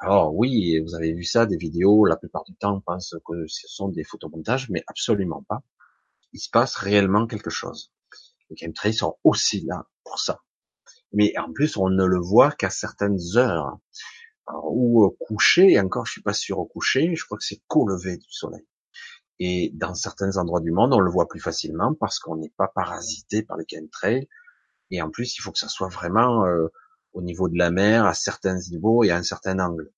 Alors 0.01 0.35
oui, 0.35 0.79
vous 0.81 0.95
avez 0.95 1.13
vu 1.13 1.25
ça, 1.25 1.47
des 1.47 1.57
vidéos, 1.57 2.05
la 2.05 2.17
plupart 2.17 2.45
du 2.45 2.55
temps 2.55 2.77
on 2.77 2.81
pense 2.81 3.15
que 3.25 3.47
ce 3.47 3.67
sont 3.69 3.89
des 3.89 4.05
photomontages, 4.05 4.71
mais 4.71 4.83
absolument 4.87 5.45
pas. 5.49 5.63
Il 6.33 6.41
se 6.41 6.51
passe 6.51 6.77
réellement 6.77 7.27
quelque 7.27 7.51
chose. 7.51 7.93
Les 8.51 8.57
chemtrails 8.57 8.95
sont 8.95 9.19
aussi 9.25 9.65
là 9.65 9.87
pour 10.05 10.19
ça. 10.19 10.41
Mais 11.13 11.37
en 11.39 11.53
plus, 11.53 11.77
on 11.77 11.89
ne 11.89 12.05
le 12.05 12.19
voit 12.19 12.53
qu'à 12.53 12.71
certaines 12.71 13.19
heures. 13.37 13.79
ou 14.65 15.05
au 15.05 15.11
coucher, 15.11 15.73
et 15.73 15.81
encore 15.81 16.07
je 16.07 16.13
suis 16.13 16.23
pas 16.23 16.33
sûr 16.33 16.59
au 16.59 16.65
coucher, 16.65 17.15
je 17.15 17.25
crois 17.25 17.39
que 17.39 17.45
c'est 17.45 17.61
qu'au 17.69 17.87
lever 17.87 18.17
du 18.17 18.31
soleil. 18.31 18.67
Et 19.41 19.71
dans 19.75 19.95
certains 19.95 20.37
endroits 20.37 20.61
du 20.61 20.73
monde, 20.73 20.93
on 20.95 21.01
le 21.01 21.11
voit 21.11 21.29
plus 21.29 21.41
facilement 21.41 21.95
parce 21.95 22.19
qu'on 22.19 22.37
n'est 22.37 22.53
pas 22.57 22.69
parasité 22.69 23.43
par 23.43 23.57
les 23.57 23.67
chemtrails. 23.71 24.29
Et 24.91 25.03
en 25.03 25.11
plus, 25.11 25.37
il 25.37 25.41
faut 25.43 25.53
que 25.53 25.59
ça 25.59 25.69
soit 25.69 25.89
vraiment 25.89 26.45
euh, 26.47 26.69
au 27.13 27.23
niveau 27.23 27.49
de 27.49 27.57
la 27.59 27.71
mer, 27.71 28.07
à 28.07 28.15
certains 28.15 28.59
niveaux 28.71 29.05
et 29.05 29.11
à 29.11 29.17
un 29.17 29.23
certain 29.23 29.59
angle. 29.59 29.93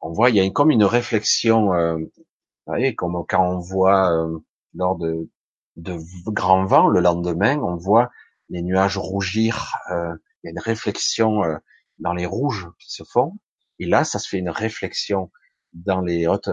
On 0.00 0.12
voit, 0.12 0.30
il 0.30 0.36
y 0.36 0.40
a 0.40 0.50
comme 0.50 0.70
une 0.70 0.84
réflexion, 0.84 1.74
euh, 1.74 1.96
vous 1.96 2.24
voyez, 2.66 2.94
comme 2.94 3.24
quand 3.28 3.44
on 3.44 3.58
voit 3.58 4.12
euh, 4.12 4.38
lors 4.74 4.96
de, 4.96 5.28
de 5.76 5.98
grands 6.26 6.66
vents 6.66 6.88
le 6.88 7.00
lendemain, 7.00 7.58
on 7.58 7.76
voit 7.76 8.10
les 8.48 8.62
nuages 8.62 8.98
rougir, 8.98 9.76
euh, 9.90 10.14
il 10.42 10.46
y 10.46 10.48
a 10.48 10.50
une 10.50 10.58
réflexion 10.58 11.44
euh, 11.44 11.56
dans 11.98 12.12
les 12.12 12.26
rouges 12.26 12.68
qui 12.78 12.92
se 12.92 13.04
font, 13.04 13.38
et 13.78 13.86
là, 13.86 14.04
ça 14.04 14.18
se 14.18 14.28
fait 14.28 14.38
une 14.38 14.50
réflexion 14.50 15.30
dans 15.72 16.00
les 16.00 16.26
hautes 16.26 16.50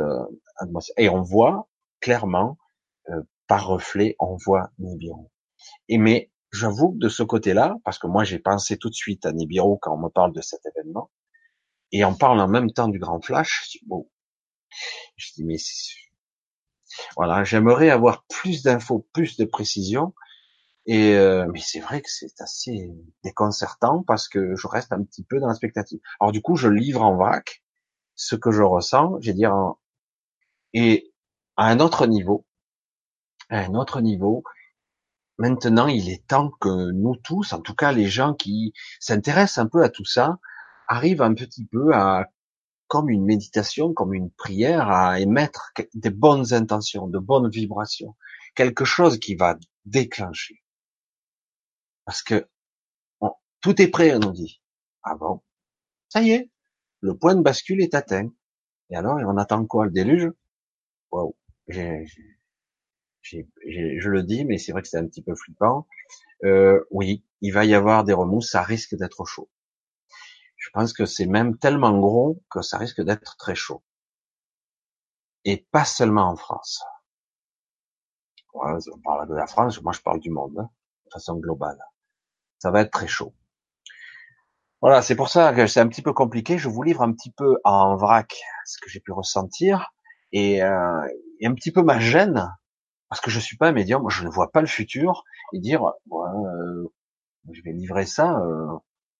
atmosphères, 0.57 0.95
et 0.97 1.09
on 1.09 1.21
voit 1.21 1.69
clairement, 2.01 2.57
par 3.47 3.67
reflet, 3.67 4.15
on 4.19 4.35
voit 4.35 4.71
Nibiru. 4.79 5.25
Et 5.87 5.97
mais 5.97 6.31
j'avoue 6.51 6.93
que 6.93 6.97
de 6.97 7.09
ce 7.09 7.23
côté-là, 7.23 7.75
parce 7.83 7.97
que 7.97 8.07
moi 8.07 8.23
j'ai 8.23 8.39
pensé 8.39 8.77
tout 8.77 8.89
de 8.89 8.95
suite 8.95 9.25
à 9.25 9.31
Nibiru 9.31 9.77
quand 9.81 9.95
on 9.95 10.01
me 10.01 10.09
parle 10.09 10.33
de 10.33 10.41
cet 10.41 10.61
événement, 10.65 11.11
et 11.91 12.05
on 12.05 12.15
parle 12.15 12.39
en 12.39 12.47
même 12.47 12.71
temps 12.71 12.87
du 12.87 12.99
grand 12.99 13.21
flash, 13.21 13.69
je 13.71 13.79
dis, 13.79 13.85
je 15.17 15.33
dis 15.35 15.43
mais 15.43 15.57
voilà, 17.15 17.43
j'aimerais 17.43 17.89
avoir 17.89 18.25
plus 18.25 18.63
d'infos, 18.63 19.07
plus 19.13 19.37
de 19.37 19.45
précisions, 19.45 20.13
et 20.85 21.15
euh, 21.15 21.47
mais 21.51 21.61
c'est 21.61 21.79
vrai 21.79 22.01
que 22.01 22.09
c'est 22.09 22.39
assez 22.41 22.91
déconcertant 23.23 24.03
parce 24.03 24.27
que 24.27 24.55
je 24.55 24.67
reste 24.67 24.91
un 24.93 25.03
petit 25.03 25.23
peu 25.23 25.39
dans 25.39 25.47
la 25.47 25.55
spectative. 25.55 25.99
Alors 26.19 26.31
du 26.31 26.41
coup, 26.41 26.55
je 26.55 26.69
livre 26.69 27.01
en 27.01 27.15
vrac 27.15 27.63
ce 28.15 28.35
que 28.35 28.51
je 28.51 28.61
ressens, 28.61 29.17
j'ai 29.19 29.33
dire, 29.33 29.53
et 30.73 31.11
à 31.57 31.67
un 31.67 31.79
autre 31.79 32.05
niveau, 32.07 32.45
à 33.49 33.59
un 33.59 33.75
autre 33.75 34.01
niveau, 34.01 34.43
Maintenant, 35.37 35.87
il 35.87 36.09
est 36.09 36.25
temps 36.27 36.49
que 36.61 36.91
nous 36.91 37.17
tous, 37.17 37.51
en 37.51 37.59
tout 37.59 37.75
cas 37.75 37.91
les 37.91 38.07
gens 38.07 38.33
qui 38.33 38.73
s'intéressent 38.99 39.65
un 39.65 39.67
peu 39.67 39.83
à 39.83 39.89
tout 39.89 40.05
ça, 40.05 40.39
arrivent 40.87 41.21
un 41.21 41.33
petit 41.33 41.65
peu 41.65 41.93
à, 41.93 42.29
comme 42.87 43.09
une 43.09 43.25
méditation, 43.25 43.93
comme 43.93 44.13
une 44.13 44.31
prière, 44.31 44.89
à 44.89 45.19
émettre 45.19 45.73
des 45.93 46.09
bonnes 46.09 46.53
intentions, 46.53 47.07
de 47.07 47.19
bonnes 47.19 47.49
vibrations, 47.49 48.15
quelque 48.55 48.85
chose 48.85 49.19
qui 49.19 49.35
va 49.35 49.57
déclencher. 49.83 50.63
Parce 52.05 52.23
que 52.23 52.47
tout 53.61 53.81
est 53.81 53.87
prêt, 53.87 54.15
on 54.15 54.19
nous 54.19 54.31
dit. 54.31 54.61
Ah 55.03 55.15
bon? 55.15 55.41
Ça 56.09 56.21
y 56.21 56.31
est, 56.31 56.49
le 57.01 57.17
point 57.17 57.35
de 57.35 57.41
bascule 57.41 57.81
est 57.81 57.95
atteint. 57.95 58.29
Et 58.89 58.95
alors, 58.95 59.17
on 59.17 59.37
attend 59.37 59.65
quoi? 59.65 59.85
Le 59.85 59.91
déluge? 59.91 60.31
Waouh 61.11 61.35
je 61.67 62.05
le 64.09 64.23
dis, 64.23 64.45
mais 64.45 64.57
c'est 64.57 64.71
vrai 64.71 64.81
que 64.81 64.87
c'est 64.87 64.97
un 64.97 65.07
petit 65.07 65.23
peu 65.23 65.35
flippant. 65.35 65.87
Euh, 66.43 66.83
oui, 66.91 67.23
il 67.41 67.53
va 67.53 67.65
y 67.65 67.73
avoir 67.73 68.03
des 68.03 68.13
remous, 68.13 68.41
ça 68.41 68.61
risque 68.61 68.95
d'être 68.95 69.25
chaud. 69.25 69.49
Je 70.57 70.69
pense 70.71 70.93
que 70.93 71.05
c'est 71.05 71.25
même 71.25 71.57
tellement 71.57 71.97
gros 71.97 72.41
que 72.49 72.61
ça 72.61 72.77
risque 72.77 73.01
d'être 73.01 73.37
très 73.37 73.55
chaud. 73.55 73.83
Et 75.43 75.65
pas 75.71 75.85
seulement 75.85 76.29
en 76.29 76.35
France. 76.35 76.83
on 78.53 78.99
parle 79.03 79.29
de 79.29 79.35
la 79.35 79.47
France, 79.47 79.81
moi 79.81 79.93
je 79.93 80.01
parle 80.01 80.19
du 80.19 80.31
monde, 80.31 80.57
hein, 80.59 80.69
de 81.05 81.09
façon 81.11 81.37
globale. 81.37 81.79
Ça 82.65 82.71
va 82.71 82.81
être 82.81 82.89
très 82.89 83.05
chaud. 83.05 83.35
Voilà, 84.81 85.03
c'est 85.03 85.15
pour 85.15 85.29
ça 85.29 85.53
que 85.53 85.67
c'est 85.67 85.79
un 85.79 85.87
petit 85.87 86.01
peu 86.01 86.13
compliqué. 86.13 86.57
Je 86.57 86.67
vous 86.67 86.81
livre 86.81 87.03
un 87.03 87.13
petit 87.13 87.29
peu 87.29 87.59
en 87.63 87.95
vrac 87.95 88.41
ce 88.65 88.79
que 88.81 88.89
j'ai 88.89 88.99
pu 88.99 89.11
ressentir 89.11 89.93
et, 90.31 90.63
euh, 90.63 91.07
un 91.43 91.53
petit 91.53 91.71
peu 91.71 91.83
ma 91.83 91.99
gêne 91.99 92.51
parce 93.07 93.21
que 93.21 93.29
je 93.29 93.39
suis 93.39 93.55
pas 93.55 93.67
un 93.67 93.71
médium, 93.71 94.09
je 94.09 94.23
ne 94.23 94.29
vois 94.31 94.51
pas 94.51 94.61
le 94.61 94.67
futur 94.67 95.23
et 95.53 95.59
dire 95.59 95.85
euh, 96.11 96.91
je 97.51 97.61
vais 97.61 97.71
livrer 97.71 98.07
ça, 98.07 98.35
euh, 98.39 98.65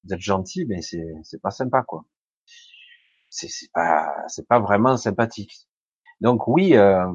vous 0.03 0.13
êtes 0.15 0.21
gentil, 0.21 0.65
mais 0.65 0.81
c'est 0.81 1.05
c'est 1.21 1.39
pas 1.39 1.51
sympa 1.51 1.83
quoi. 1.83 2.03
C'est 3.29 3.47
c'est 3.47 3.69
pas 3.71 4.07
c'est 4.27 4.47
pas 4.47 4.59
vraiment 4.59 4.97
sympathique. 4.97 5.67
Donc 6.19 6.47
oui, 6.47 6.75
euh, 6.75 7.05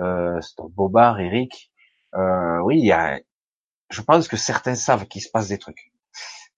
euh, 0.00 0.38
Bobard, 0.76 1.18
Eric, 1.20 1.72
euh, 2.14 2.58
oui, 2.60 2.78
il 2.78 2.84
y 2.86 2.92
a, 2.92 3.18
je 3.92 4.00
pense 4.00 4.26
que 4.26 4.36
certains 4.36 4.74
savent 4.74 5.06
qu'il 5.06 5.22
se 5.22 5.30
passe 5.30 5.48
des 5.48 5.58
trucs. 5.58 5.92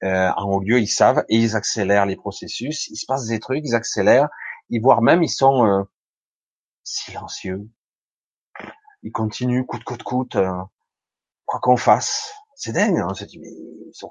Euh, 0.02 0.30
en 0.36 0.50
haut 0.50 0.60
lieu, 0.60 0.80
ils 0.80 0.88
savent 0.88 1.24
et 1.28 1.36
ils 1.36 1.56
accélèrent 1.56 2.06
les 2.06 2.16
processus. 2.16 2.88
Il 2.88 2.96
se 2.96 3.06
passe 3.06 3.26
des 3.26 3.40
trucs, 3.40 3.62
ils 3.64 3.74
accélèrent, 3.74 4.28
ils 4.70 4.80
voire 4.80 5.02
même 5.02 5.22
ils 5.22 5.28
sont 5.28 5.66
euh, 5.66 5.82
silencieux. 6.84 7.68
Ils 9.02 9.12
continuent 9.12 9.64
coûte 9.64 9.84
coûte 9.84 10.02
coûte, 10.02 10.36
euh, 10.36 10.62
quoi 11.44 11.60
qu'on 11.60 11.76
fasse. 11.76 12.32
C'est 12.54 12.72
dingue. 12.72 12.98
Hein, 12.98 13.08
on 13.10 13.14
se 13.14 13.24
dit 13.24 13.38
mais 13.38 13.50
ils 13.50 13.94
sont, 13.94 14.10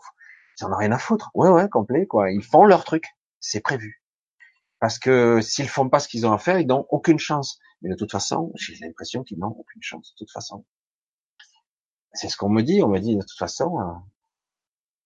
ils 0.60 0.66
en 0.66 0.72
ont 0.72 0.78
rien 0.78 0.92
à 0.92 0.98
foutre. 1.00 1.32
Ouais 1.34 1.50
ouais, 1.50 1.70
complet 1.70 2.06
quoi. 2.08 2.32
Ils 2.32 2.44
font 2.44 2.66
leur 2.66 2.84
truc, 2.84 3.06
c'est 3.40 3.62
prévu. 3.62 4.04
Parce 4.80 5.00
que 5.00 5.40
s'ils 5.42 5.70
font 5.70 5.90
pas 5.90 6.00
ce 6.00 6.10
qu'ils 6.10 6.26
ont 6.28 6.34
à 6.34 6.38
faire, 6.38 6.60
ils 6.60 6.68
n'ont 6.68 6.86
aucune 6.90 7.20
chance. 7.20 7.60
Mais 7.82 7.90
de 7.90 7.96
toute 7.96 8.12
façon, 8.12 8.52
j'ai 8.56 8.76
l'impression 8.82 9.24
qu'ils 9.24 9.40
n'ont 9.40 9.56
aucune 9.58 9.82
chance. 9.82 10.14
De 10.14 10.26
toute 10.26 10.32
façon, 10.32 10.66
c'est 12.14 12.30
ce 12.30 12.38
qu'on 12.38 12.50
me 12.50 12.62
dit. 12.62 12.82
On 12.84 12.88
me 12.88 13.00
dit 13.00 13.16
de 13.16 13.22
toute 13.22 13.38
façon, 13.38 13.80
euh, 13.80 13.94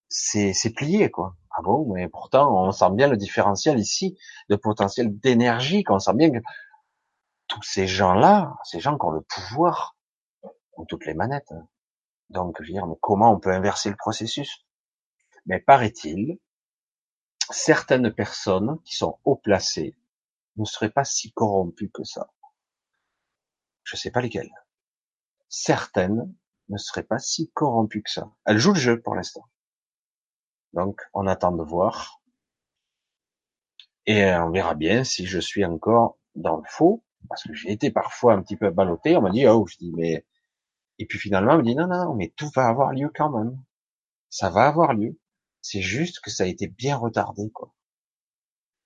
c'est 0.10 0.74
plié 0.76 1.10
quoi. 1.12 1.36
Ah 1.52 1.62
bon, 1.62 1.92
mais 1.94 2.08
pourtant 2.08 2.66
on 2.66 2.72
sent 2.72 2.92
bien 2.92 3.08
le 3.08 3.18
différentiel 3.18 3.80
ici 3.80 4.18
de 4.50 4.56
potentiel 4.56 5.18
d'énergie. 5.20 5.84
Qu'on 5.84 6.00
sent 6.00 6.14
bien 6.14 6.32
que 6.32 6.40
tous 7.48 7.64
ces 7.64 7.88
gens-là, 7.88 8.56
ces 8.64 8.80
gens 8.80 8.98
qui 8.98 9.06
ont 9.06 9.12
le 9.12 9.22
pouvoir, 9.22 9.98
ont 10.74 10.86
toutes 10.86 11.06
les 11.06 11.14
manettes. 11.14 11.54
Donc, 12.30 12.58
je 12.60 12.68
veux 12.68 12.74
dire, 12.74 12.86
mais 12.86 12.96
comment 13.02 13.32
on 13.32 13.40
peut 13.40 13.52
inverser 13.52 13.90
le 13.90 13.96
processus? 13.96 14.66
Mais 15.46 15.60
paraît-il, 15.60 16.40
certaines 17.50 18.12
personnes 18.12 18.80
qui 18.84 18.96
sont 18.96 19.18
haut 19.24 19.38
placées 19.38 19.98
ne 20.58 20.66
seraient 20.66 20.92
pas 20.92 21.06
si 21.06 21.32
corrompues 21.32 21.90
que 21.90 22.04
ça. 22.04 22.30
Je 23.84 23.96
sais 23.96 24.12
pas 24.12 24.22
lesquelles. 24.22 24.52
Certaines 25.48 26.36
ne 26.70 26.78
seraient 26.78 27.04
pas 27.04 27.20
si 27.20 27.50
corrompues 27.52 28.04
que 28.04 28.12
ça. 28.12 28.30
Elles 28.46 28.58
jouent 28.58 28.74
le 28.74 28.80
jeu 28.80 29.02
pour 29.02 29.16
l'instant. 29.16 29.46
Donc, 30.74 31.02
on 31.14 31.28
attend 31.28 31.52
de 31.52 31.64
voir. 31.64 32.22
Et 34.06 34.34
on 34.34 34.52
verra 34.52 34.76
bien 34.76 35.04
si 35.04 35.26
je 35.26 35.40
suis 35.40 35.66
encore 35.66 36.18
dans 36.36 36.58
le 36.58 36.64
faux, 36.68 37.04
parce 37.30 37.44
que 37.44 37.54
j'ai 37.54 37.72
été 37.72 37.92
parfois 37.92 38.34
un 38.34 38.42
petit 38.42 38.56
peu 38.56 38.70
ballotté. 38.70 39.18
On 39.18 39.22
m'a 39.22 39.32
dit, 39.32 39.48
oh, 39.48 39.66
je 39.68 39.78
dis, 39.78 39.92
mais, 39.96 40.26
et 41.00 41.06
puis 41.06 41.20
finalement, 41.20 41.54
on 41.54 41.58
me 41.58 41.64
dit, 41.64 41.76
non, 41.76 41.88
non, 41.88 42.16
mais 42.16 42.34
tout 42.36 42.50
va 42.56 42.68
avoir 42.68 42.94
lieu 42.94 43.12
quand 43.14 43.30
même. 43.30 43.62
Ça 44.30 44.50
va 44.50 44.68
avoir 44.68 44.94
lieu. 44.94 45.20
C'est 45.62 45.82
juste 45.82 46.20
que 46.22 46.30
ça 46.30 46.44
a 46.44 46.48
été 46.48 46.68
bien 46.68 46.96
retardé, 46.96 47.50
quoi. 47.52 47.74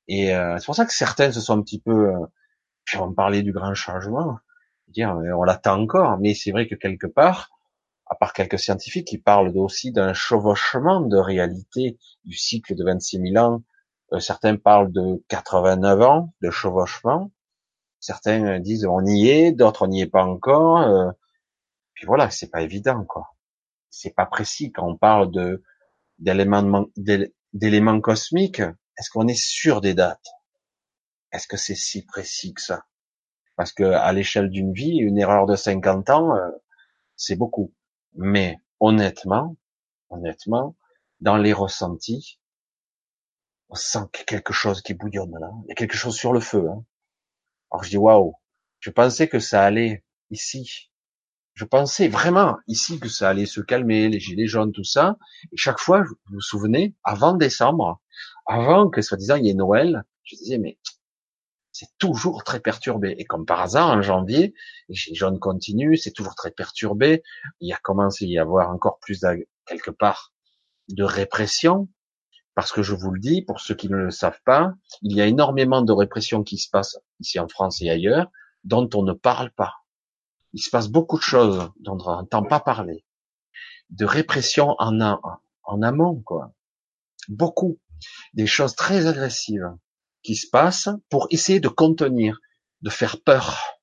Et 0.07 0.35
euh, 0.35 0.57
c'est 0.57 0.65
pour 0.65 0.75
ça 0.75 0.85
que 0.85 0.93
certains 0.93 1.31
se 1.31 1.41
sont 1.41 1.57
un 1.57 1.61
petit 1.61 1.79
peu, 1.79 2.13
euh, 2.13 2.25
puis 2.85 2.97
on 2.97 3.13
parlait 3.13 3.43
du 3.43 3.53
grand 3.53 3.73
changement, 3.75 4.39
dire 4.87 5.15
euh, 5.15 5.31
on 5.37 5.43
l'attend 5.43 5.81
encore, 5.81 6.17
mais 6.19 6.33
c'est 6.33 6.51
vrai 6.51 6.67
que 6.67 6.75
quelque 6.75 7.07
part, 7.07 7.49
à 8.11 8.15
part 8.15 8.33
quelques 8.33 8.59
scientifiques 8.59 9.07
qui 9.07 9.17
parlent 9.17 9.57
aussi 9.57 9.93
d'un 9.93 10.13
chevauchement 10.13 10.99
de 10.99 11.15
réalité 11.17 11.97
du 12.25 12.35
cycle 12.35 12.75
de 12.75 12.83
26 12.83 13.31
000 13.33 13.37
ans, 13.37 13.63
euh, 14.11 14.19
certains 14.19 14.57
parlent 14.57 14.91
de 14.91 15.23
89 15.29 16.01
ans 16.01 16.33
de 16.41 16.51
chevauchement, 16.51 17.31
certains 18.01 18.59
disent 18.59 18.85
on 18.85 19.05
y 19.05 19.29
est, 19.29 19.53
d'autres 19.53 19.85
on 19.85 19.87
n'y 19.87 20.01
est 20.01 20.07
pas 20.07 20.25
encore, 20.25 20.81
euh, 20.81 21.09
puis 21.93 22.05
voilà, 22.05 22.29
c'est 22.29 22.49
pas 22.49 22.61
évident 22.61 23.05
quoi, 23.05 23.33
c'est 23.89 24.13
pas 24.13 24.25
précis 24.25 24.73
quand 24.73 24.89
on 24.89 24.97
parle 24.97 25.31
de 25.31 25.63
d'éléments 26.19 26.87
d'éléments 27.53 28.01
cosmiques, 28.01 28.59
est-ce 28.59 29.09
qu'on 29.09 29.29
est 29.29 29.41
sûr 29.41 29.79
des 29.79 29.93
dates? 29.93 30.27
Est-ce 31.31 31.47
que 31.47 31.57
c'est 31.57 31.75
si 31.75 32.05
précis 32.05 32.53
que 32.53 32.61
ça? 32.61 32.83
Parce 33.55 33.71
que 33.71 33.83
à 33.83 34.11
l'échelle 34.11 34.49
d'une 34.49 34.73
vie, 34.73 34.97
une 34.97 35.17
erreur 35.17 35.45
de 35.45 35.55
50 35.55 36.09
ans, 36.09 36.35
euh, 36.35 36.49
c'est 37.15 37.37
beaucoup. 37.37 37.73
Mais 38.15 38.57
honnêtement, 38.79 39.55
honnêtement, 40.09 40.75
dans 41.19 41.37
les 41.37 41.53
ressentis, 41.53 42.39
on 43.69 43.75
sent 43.75 43.99
qu'il 44.11 44.21
y 44.21 44.23
a 44.23 44.25
quelque 44.25 44.53
chose 44.53 44.81
qui 44.81 44.93
bouillonne 44.93 45.37
là. 45.39 45.49
Il 45.63 45.69
y 45.69 45.71
a 45.71 45.75
quelque 45.75 45.95
chose 45.97 46.15
sur 46.15 46.33
le 46.33 46.39
feu. 46.39 46.67
Hein. 46.69 46.83
Alors 47.71 47.83
je 47.83 47.89
dis 47.89 47.97
waouh. 47.97 48.35
Je 48.79 48.89
pensais 48.89 49.27
que 49.27 49.39
ça 49.39 49.63
allait 49.63 50.03
ici, 50.31 50.91
je 51.53 51.65
pensais 51.65 52.07
vraiment 52.07 52.57
ici 52.67 52.99
que 52.99 53.09
ça 53.09 53.29
allait 53.29 53.45
se 53.45 53.61
calmer, 53.61 54.09
les 54.09 54.19
gilets 54.19 54.47
jaunes, 54.47 54.71
tout 54.71 54.83
ça. 54.83 55.17
Et 55.51 55.57
chaque 55.57 55.79
fois, 55.79 56.01
vous 56.01 56.15
vous 56.31 56.41
souvenez, 56.41 56.95
avant 57.03 57.33
décembre, 57.33 58.01
avant 58.47 58.89
que 58.89 59.01
soi-disant 59.01 59.35
il 59.35 59.45
y 59.45 59.49
ait 59.49 59.53
Noël, 59.53 60.03
je 60.23 60.35
disais 60.35 60.57
mais 60.57 60.77
c'est 61.71 61.89
toujours 61.97 62.43
très 62.43 62.59
perturbé. 62.59 63.15
Et 63.17 63.25
comme 63.25 63.45
par 63.45 63.61
hasard, 63.61 63.89
en 63.89 64.01
janvier, 64.01 64.53
les 64.89 65.15
jaunes 65.15 65.39
continuent, 65.39 65.95
c'est 65.95 66.11
toujours 66.11 66.35
très 66.35 66.51
perturbé. 66.51 67.23
Il 67.59 67.69
y 67.69 67.73
a 67.73 67.77
commencé 67.77 68.25
à 68.25 68.27
y 68.27 68.37
avoir 68.37 68.69
encore 68.69 68.99
plus 68.99 69.25
quelque 69.65 69.91
part 69.91 70.33
de 70.89 71.03
répression. 71.03 71.89
Parce 72.53 72.73
que 72.73 72.83
je 72.83 72.93
vous 72.93 73.11
le 73.11 73.19
dis, 73.19 73.43
pour 73.43 73.61
ceux 73.61 73.75
qui 73.75 73.89
ne 73.89 73.95
le 73.95 74.11
savent 74.11 74.41
pas, 74.43 74.73
il 75.01 75.15
y 75.15 75.21
a 75.21 75.25
énormément 75.25 75.81
de 75.81 75.93
répression 75.93 76.43
qui 76.43 76.57
se 76.57 76.69
passe 76.69 76.97
ici 77.21 77.39
en 77.39 77.47
France 77.47 77.81
et 77.81 77.89
ailleurs, 77.89 78.27
dont 78.65 78.89
on 78.93 79.03
ne 79.03 79.13
parle 79.13 79.51
pas 79.51 79.73
il 80.53 80.59
se 80.59 80.69
passe 80.69 80.89
beaucoup 80.89 81.17
de 81.17 81.23
choses 81.23 81.71
dont 81.79 81.97
on 82.05 82.11
n'entend 82.11 82.43
pas 82.43 82.59
parler, 82.59 83.05
de 83.89 84.05
répression 84.05 84.75
en, 84.79 85.19
en 85.63 85.81
amont, 85.81 86.21
quoi. 86.21 86.53
Beaucoup, 87.27 87.79
des 88.33 88.47
choses 88.47 88.75
très 88.75 89.05
agressives 89.05 89.71
qui 90.23 90.35
se 90.35 90.47
passent 90.49 90.89
pour 91.09 91.27
essayer 91.29 91.59
de 91.59 91.67
contenir, 91.67 92.39
de 92.81 92.89
faire 92.89 93.21
peur. 93.21 93.79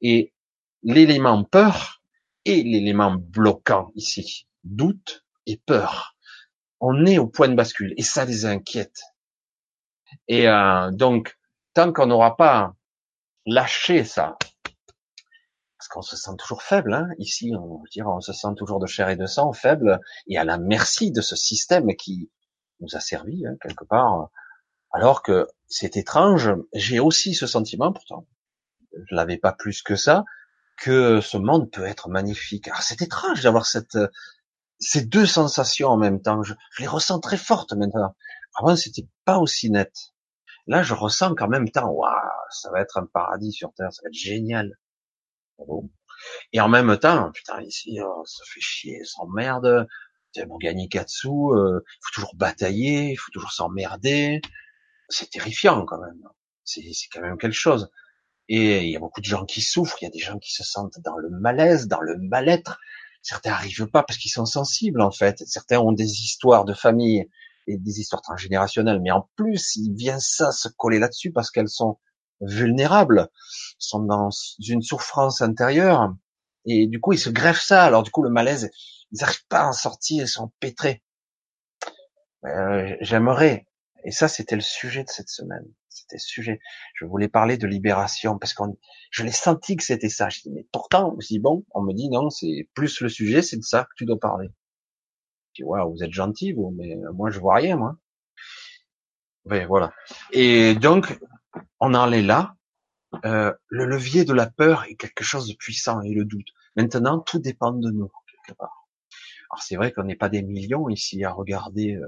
Et 0.00 0.32
l'élément 0.82 1.44
peur 1.44 2.02
est 2.44 2.62
l'élément 2.62 3.14
bloquant 3.14 3.90
ici, 3.94 4.46
doute 4.64 5.24
et 5.46 5.56
peur. 5.56 6.16
On 6.80 7.06
est 7.06 7.18
au 7.18 7.26
point 7.26 7.48
de 7.48 7.54
bascule 7.54 7.94
et 7.96 8.02
ça 8.02 8.24
les 8.24 8.46
inquiète. 8.46 9.00
Et 10.28 10.48
euh, 10.48 10.90
donc, 10.90 11.36
tant 11.74 11.92
qu'on 11.92 12.06
n'aura 12.06 12.36
pas 12.36 12.74
lâché 13.46 14.04
ça, 14.04 14.36
parce 15.78 15.88
qu'on 15.88 16.02
se 16.02 16.16
sent 16.16 16.36
toujours 16.38 16.62
faible. 16.62 16.92
Hein. 16.92 17.08
Ici, 17.18 17.52
on, 17.58 17.82
dire, 17.90 18.08
on 18.08 18.20
se 18.20 18.32
sent 18.32 18.54
toujours 18.56 18.80
de 18.80 18.86
chair 18.86 19.08
et 19.08 19.16
de 19.16 19.26
sang, 19.26 19.52
faible, 19.52 20.00
et 20.26 20.38
à 20.38 20.44
la 20.44 20.58
merci 20.58 21.12
de 21.12 21.20
ce 21.20 21.36
système 21.36 21.94
qui 21.96 22.30
nous 22.80 22.96
a 22.96 23.00
servi 23.00 23.46
hein, 23.46 23.56
quelque 23.62 23.84
part. 23.84 24.30
Alors 24.92 25.22
que 25.22 25.46
c'est 25.68 25.96
étrange, 25.96 26.50
j'ai 26.72 26.98
aussi 26.98 27.34
ce 27.34 27.46
sentiment, 27.46 27.92
pourtant, 27.92 28.26
je 28.92 29.14
l'avais 29.14 29.36
pas 29.36 29.52
plus 29.52 29.82
que 29.82 29.96
ça, 29.96 30.24
que 30.78 31.20
ce 31.20 31.36
monde 31.36 31.70
peut 31.70 31.84
être 31.84 32.08
magnifique. 32.08 32.70
C'est 32.80 33.02
étrange 33.02 33.42
d'avoir 33.42 33.66
ces 33.66 35.04
deux 35.04 35.26
sensations 35.26 35.88
en 35.88 35.96
même 35.96 36.22
temps. 36.22 36.42
Je, 36.42 36.54
les 36.78 36.86
ressens 36.86 37.20
très 37.20 37.36
fortes 37.36 37.72
maintenant. 37.72 38.14
Avant, 38.54 38.76
c'était 38.76 39.06
pas 39.24 39.38
aussi 39.38 39.70
net. 39.70 39.92
Là, 40.66 40.82
je 40.82 40.94
ressens 40.94 41.34
qu'en 41.34 41.48
même 41.48 41.70
temps, 41.70 41.90
waouh, 41.90 42.12
ça 42.50 42.70
va 42.70 42.80
être 42.80 42.98
un 42.98 43.06
paradis 43.06 43.52
sur 43.52 43.72
terre, 43.74 43.92
ça 43.92 44.02
va 44.04 44.08
être 44.08 44.14
génial. 44.14 44.78
Et 46.52 46.60
en 46.60 46.68
même 46.68 46.96
temps, 46.98 47.30
putain, 47.32 47.60
ici, 47.62 47.98
oh, 48.02 48.22
ça 48.24 48.44
fait 48.52 48.60
chier. 48.60 49.02
Pour 50.46 50.58
gagner 50.58 50.88
quatre 50.88 51.08
sous, 51.08 51.52
il 51.54 51.80
faut 52.00 52.14
toujours 52.14 52.34
batailler, 52.36 53.12
il 53.12 53.16
faut 53.16 53.30
toujours 53.32 53.52
s'emmerder. 53.52 54.40
C'est 55.08 55.30
terrifiant 55.30 55.84
quand 55.84 55.98
même. 55.98 56.22
C'est 56.64 56.82
quand 57.12 57.22
même 57.22 57.38
quelque 57.38 57.52
chose. 57.52 57.90
Et 58.48 58.84
il 58.84 58.90
y 58.90 58.96
a 58.96 59.00
beaucoup 59.00 59.20
de 59.20 59.26
gens 59.26 59.44
qui 59.44 59.60
souffrent, 59.60 59.98
il 60.00 60.06
y 60.06 60.08
a 60.08 60.10
des 60.10 60.18
gens 60.18 60.38
qui 60.38 60.52
se 60.52 60.64
sentent 60.64 60.98
dans 61.04 61.16
le 61.16 61.28
malaise, 61.30 61.86
dans 61.86 62.00
le 62.00 62.16
mal-être. 62.16 62.78
Certains 63.22 63.52
arrivent 63.52 63.88
pas 63.88 64.02
parce 64.02 64.18
qu'ils 64.18 64.30
sont 64.30 64.46
sensibles 64.46 65.02
en 65.02 65.10
fait. 65.10 65.42
Certains 65.46 65.80
ont 65.80 65.92
des 65.92 66.10
histoires 66.10 66.64
de 66.64 66.72
famille 66.72 67.28
et 67.66 67.76
des 67.76 68.00
histoires 68.00 68.22
transgénérationnelles, 68.22 69.00
mais 69.00 69.10
en 69.10 69.28
plus, 69.36 69.76
il 69.76 69.92
vient 69.94 70.18
ça 70.18 70.52
se 70.52 70.68
coller 70.68 70.98
là-dessus 70.98 71.32
parce 71.32 71.50
qu'elles 71.50 71.68
sont 71.68 71.98
vulnérables, 72.40 73.28
sont 73.78 74.00
dans 74.00 74.30
une 74.58 74.82
souffrance 74.82 75.42
intérieure, 75.42 76.14
et 76.64 76.86
du 76.86 77.00
coup 77.00 77.12
ils 77.12 77.18
se 77.18 77.30
greffent 77.30 77.62
ça. 77.62 77.84
Alors 77.84 78.02
du 78.02 78.10
coup 78.10 78.22
le 78.22 78.30
malaise, 78.30 78.70
ils 79.12 79.18
n'arrivent 79.20 79.46
pas 79.48 79.60
à 79.60 79.68
en 79.68 79.72
sortir, 79.72 80.24
ils 80.24 80.28
sont 80.28 80.52
pétrés. 80.60 81.02
Euh, 82.44 82.94
J'aimerais, 83.00 83.66
et 84.04 84.10
ça 84.10 84.28
c'était 84.28 84.56
le 84.56 84.62
sujet 84.62 85.04
de 85.04 85.08
cette 85.08 85.28
semaine. 85.28 85.64
C'était 85.88 86.16
le 86.16 86.20
sujet. 86.20 86.60
Je 86.94 87.04
voulais 87.04 87.28
parler 87.28 87.56
de 87.58 87.66
libération 87.66 88.38
parce 88.38 88.54
qu'on, 88.54 88.78
je 89.10 89.24
l'ai 89.24 89.32
senti 89.32 89.76
que 89.76 89.82
c'était 89.82 90.08
ça. 90.08 90.28
Je 90.28 90.42
dis 90.42 90.50
mais 90.50 90.66
pourtant, 90.72 91.16
dis 91.18 91.38
bon, 91.38 91.64
on 91.72 91.82
me 91.82 91.92
dit 91.92 92.08
non, 92.08 92.30
c'est 92.30 92.68
plus 92.74 93.00
le 93.00 93.08
sujet, 93.08 93.42
c'est 93.42 93.56
de 93.56 93.62
ça 93.62 93.84
que 93.84 93.94
tu 93.96 94.04
dois 94.04 94.18
parler. 94.18 94.48
Je 95.52 95.62
dis 95.62 95.64
ouais, 95.64 95.80
vous 95.84 96.02
êtes 96.02 96.12
gentil 96.12 96.52
vous, 96.52 96.74
mais 96.76 96.96
moi 97.14 97.30
je 97.30 97.40
vois 97.40 97.56
rien 97.56 97.76
moi. 97.76 97.96
Oui, 99.46 99.64
voilà. 99.64 99.92
Et 100.32 100.74
donc, 100.74 101.18
on 101.80 101.94
en 101.94 102.12
est 102.12 102.22
là. 102.22 102.54
Euh, 103.24 103.54
le 103.68 103.86
levier 103.86 104.24
de 104.24 104.34
la 104.34 104.46
peur 104.50 104.84
est 104.84 104.96
quelque 104.96 105.24
chose 105.24 105.48
de 105.48 105.54
puissant 105.54 106.02
et 106.02 106.12
le 106.12 106.26
doute. 106.26 106.48
Maintenant, 106.76 107.18
tout 107.20 107.38
dépend 107.38 107.72
de 107.72 107.90
nous 107.90 108.10
quelque 108.44 108.56
part. 108.58 108.86
Alors 109.50 109.62
c'est 109.62 109.76
vrai 109.76 109.92
qu'on 109.92 110.04
n'est 110.04 110.16
pas 110.16 110.28
des 110.28 110.42
millions 110.42 110.88
ici 110.90 111.24
à 111.24 111.32
regarder 111.32 111.96
euh, 111.96 112.06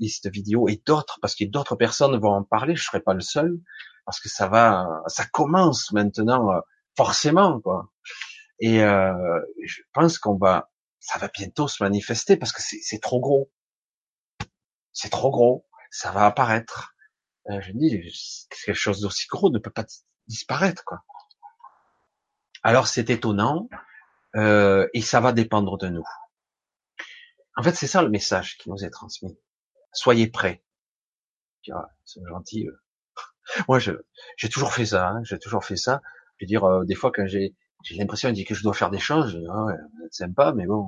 cette 0.00 0.32
vidéo 0.32 0.68
et 0.68 0.82
d'autres, 0.86 1.18
parce 1.20 1.34
que 1.34 1.44
d'autres 1.44 1.76
personnes 1.76 2.16
vont 2.18 2.32
en 2.32 2.44
parler. 2.44 2.76
Je 2.76 2.84
serai 2.84 3.00
pas 3.00 3.14
le 3.14 3.20
seul 3.20 3.58
parce 4.04 4.20
que 4.20 4.28
ça 4.28 4.48
va, 4.48 5.02
ça 5.06 5.24
commence 5.24 5.92
maintenant 5.92 6.52
euh, 6.52 6.60
forcément 6.96 7.60
quoi. 7.60 7.90
Et 8.60 8.82
euh, 8.82 9.40
je 9.64 9.82
pense 9.92 10.18
qu'on 10.18 10.36
va, 10.36 10.70
ça 11.00 11.18
va 11.18 11.28
bientôt 11.28 11.68
se 11.68 11.82
manifester 11.82 12.36
parce 12.36 12.52
que 12.52 12.62
c'est 12.62 13.00
trop 13.00 13.20
gros. 13.20 13.50
c'est 14.92 15.10
trop 15.10 15.30
gros, 15.30 15.66
ça 15.90 16.10
va 16.12 16.26
apparaître. 16.26 16.94
Euh, 17.50 17.60
je 17.60 17.72
dis, 17.72 18.02
quelque 18.64 18.74
chose 18.74 19.00
d'aussi 19.00 19.26
gros 19.28 19.50
ne 19.50 19.58
peut 19.58 19.70
pas 19.70 19.84
disparaître, 20.26 20.84
quoi. 20.84 21.04
Alors 22.62 22.88
c'est 22.88 23.10
étonnant, 23.10 23.68
euh, 24.34 24.88
et 24.92 25.00
ça 25.00 25.20
va 25.20 25.32
dépendre 25.32 25.78
de 25.78 25.88
nous. 25.88 26.04
En 27.56 27.62
fait, 27.62 27.74
c'est 27.74 27.86
ça 27.86 28.02
le 28.02 28.10
message 28.10 28.58
qui 28.58 28.68
nous 28.68 28.84
est 28.84 28.90
transmis. 28.90 29.38
Soyez 29.96 30.28
prêts. 30.28 30.62
c'est 32.04 32.20
gentil. 32.28 32.68
Euh. 32.68 32.78
Moi, 33.68 33.78
j'ai 33.78 34.48
toujours 34.50 34.72
fait 34.72 34.86
ça. 34.86 35.08
Hein, 35.08 35.22
j'ai 35.24 35.38
toujours 35.38 35.64
fait 35.64 35.76
ça. 35.76 36.02
Je 36.36 36.44
veux 36.44 36.48
dire, 36.48 36.64
euh, 36.64 36.84
des 36.84 36.94
fois, 36.94 37.10
quand 37.12 37.26
j'ai 37.26 37.54
l'impression 37.92 38.32
que 38.32 38.54
je 38.54 38.62
dois 38.62 38.74
faire 38.74 38.90
des 38.90 38.98
choses, 38.98 39.34
dis, 39.34 39.46
ah 39.50 39.66
sympa, 40.10 40.52
mais 40.52 40.66
bon, 40.66 40.86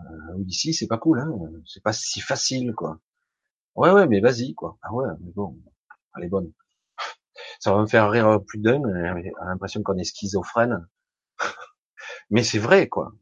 euh, 0.00 0.04
ici, 0.46 0.72
c'est 0.72 0.86
pas 0.86 0.98
cool. 0.98 1.20
Hein, 1.20 1.32
c'est 1.66 1.82
pas 1.82 1.92
si 1.92 2.20
facile, 2.20 2.74
quoi. 2.74 3.00
Ouais, 3.74 3.90
ouais, 3.90 4.06
mais 4.06 4.20
vas-y, 4.20 4.54
quoi. 4.54 4.78
Ah 4.82 4.92
ouais, 4.92 5.08
mais 5.20 5.32
bon, 5.32 5.58
elle 6.16 6.24
est 6.24 6.28
bonne. 6.28 6.52
Ça 7.60 7.74
va 7.74 7.82
me 7.82 7.86
faire 7.86 8.10
rire 8.10 8.40
plus 8.46 8.60
d'un. 8.60 8.80
J'ai 9.22 9.32
l'impression 9.46 9.82
qu'on 9.82 9.98
est 9.98 10.04
schizophrène. 10.04 10.86
mais 12.30 12.44
c'est 12.44 12.58
vrai, 12.58 12.88
quoi. 12.88 13.12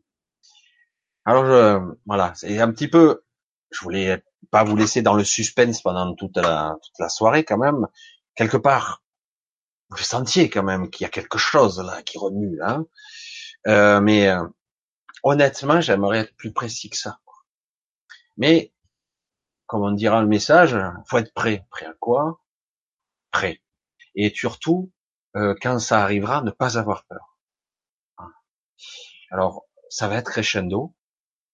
Alors 1.24 1.90
voilà, 2.06 2.34
c'est 2.34 2.60
un 2.60 2.70
petit 2.70 2.88
peu, 2.88 3.24
je 3.74 3.80
voulais 3.80 4.22
pas 4.50 4.64
vous 4.64 4.76
laisser 4.76 5.02
dans 5.02 5.14
le 5.14 5.24
suspense 5.24 5.82
pendant 5.82 6.14
toute 6.14 6.36
la, 6.36 6.76
toute 6.82 6.98
la 6.98 7.08
soirée 7.08 7.44
quand 7.44 7.58
même. 7.58 7.86
Quelque 8.34 8.56
part, 8.56 9.02
vous 9.90 9.98
sentiez 9.98 10.48
quand 10.50 10.62
même 10.62 10.90
qu'il 10.90 11.04
y 11.04 11.06
a 11.06 11.10
quelque 11.10 11.38
chose 11.38 11.80
là 11.80 12.02
qui 12.02 12.18
remue 12.18 12.56
là. 12.56 12.80
Euh, 13.66 14.00
mais 14.00 14.28
euh, 14.28 14.46
honnêtement, 15.22 15.80
j'aimerais 15.80 16.20
être 16.20 16.36
plus 16.36 16.52
précis 16.52 16.90
que 16.90 16.96
ça. 16.96 17.18
Mais 18.36 18.72
comme 19.66 19.82
on 19.82 19.92
dira 19.92 20.20
le 20.20 20.28
message, 20.28 20.76
faut 21.06 21.18
être 21.18 21.32
prêt. 21.34 21.66
Prêt 21.70 21.86
à 21.86 21.94
quoi? 21.94 22.40
Prêt. 23.30 23.60
Et 24.14 24.32
surtout, 24.34 24.92
euh, 25.36 25.54
quand 25.60 25.78
ça 25.78 26.02
arrivera, 26.02 26.42
ne 26.42 26.50
pas 26.50 26.78
avoir 26.78 27.04
peur. 27.06 27.38
Alors, 29.30 29.66
ça 29.88 30.06
va 30.06 30.16
être 30.16 30.30
crescendo 30.30 30.94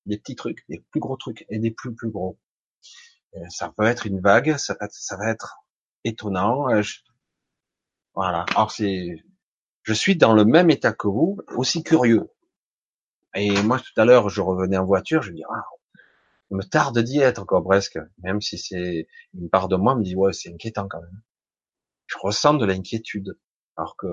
des 0.07 0.19
petits 0.19 0.37
trucs, 0.37 0.65
des 0.69 0.85
plus 0.91 1.01
gros 1.01 1.17
trucs 1.17 1.47
et 1.49 1.59
des 1.59 1.71
plus 1.71 1.95
plus 1.95 2.11
gros. 2.11 2.39
Euh, 3.37 3.41
ça 3.49 3.73
peut 3.77 3.85
être 3.85 4.07
une 4.07 4.21
vague, 4.21 4.57
ça, 4.57 4.77
ça 4.91 5.17
va 5.17 5.31
être 5.31 5.59
étonnant. 6.05 6.71
Euh, 6.71 6.83
voilà. 8.15 8.45
Alors 8.55 8.71
c'est, 8.71 9.23
je 9.83 9.93
suis 9.93 10.17
dans 10.17 10.33
le 10.33 10.45
même 10.45 10.71
état 10.71 10.93
que 10.93 11.09
vous, 11.09 11.39
aussi 11.57 11.83
curieux. 11.83 12.29
Et 13.35 13.63
moi 13.63 13.79
tout 13.79 14.01
à 14.01 14.05
l'heure, 14.05 14.29
je 14.29 14.41
revenais 14.41 14.77
en 14.77 14.85
voiture, 14.85 15.23
je 15.23 15.31
me 15.31 15.37
dis 15.37 15.45
ah, 15.49 15.65
me 16.51 16.63
tarde 16.63 16.99
d'y 16.99 17.21
être 17.21 17.41
encore 17.41 17.63
presque, 17.63 17.99
même 18.19 18.41
si 18.41 18.59
c'est 18.59 19.07
une 19.35 19.49
part 19.49 19.69
de 19.69 19.77
moi 19.77 19.95
me 19.95 20.03
dit 20.03 20.17
ouais 20.17 20.33
c'est 20.33 20.53
inquiétant 20.53 20.89
quand 20.89 21.01
même. 21.01 21.23
Je 22.07 22.17
ressens 22.21 22.55
de 22.55 22.67
l'inquiétude, 22.67 23.39
alors 23.77 23.97
que 23.97 24.07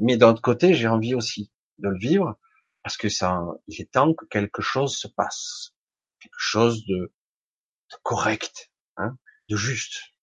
mais 0.00 0.16
d'un 0.16 0.30
autre 0.30 0.42
côté 0.42 0.72
j'ai 0.72 0.88
envie 0.88 1.14
aussi 1.14 1.50
de 1.78 1.88
le 1.90 1.98
vivre 1.98 2.38
parce 2.86 2.98
que 2.98 3.08
ça, 3.08 3.44
il 3.66 3.80
est 3.80 3.90
temps 3.90 4.14
que 4.14 4.26
quelque 4.26 4.62
chose 4.62 4.96
se 4.96 5.08
passe, 5.08 5.74
quelque 6.20 6.38
chose 6.38 6.86
de, 6.86 7.12
correct, 8.04 8.70
hein, 8.96 9.18
de 9.48 9.56
juste. 9.56 10.14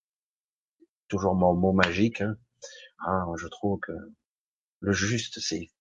Toujours 1.09 1.35
mon 1.35 1.55
mot 1.55 1.73
magique. 1.73 2.21
Hein. 2.21 2.37
Ah, 3.05 3.25
je 3.35 3.47
trouve 3.47 3.81
que 3.81 3.91
le 4.79 4.93
juste, 4.93 5.41
c'est. 5.41 5.71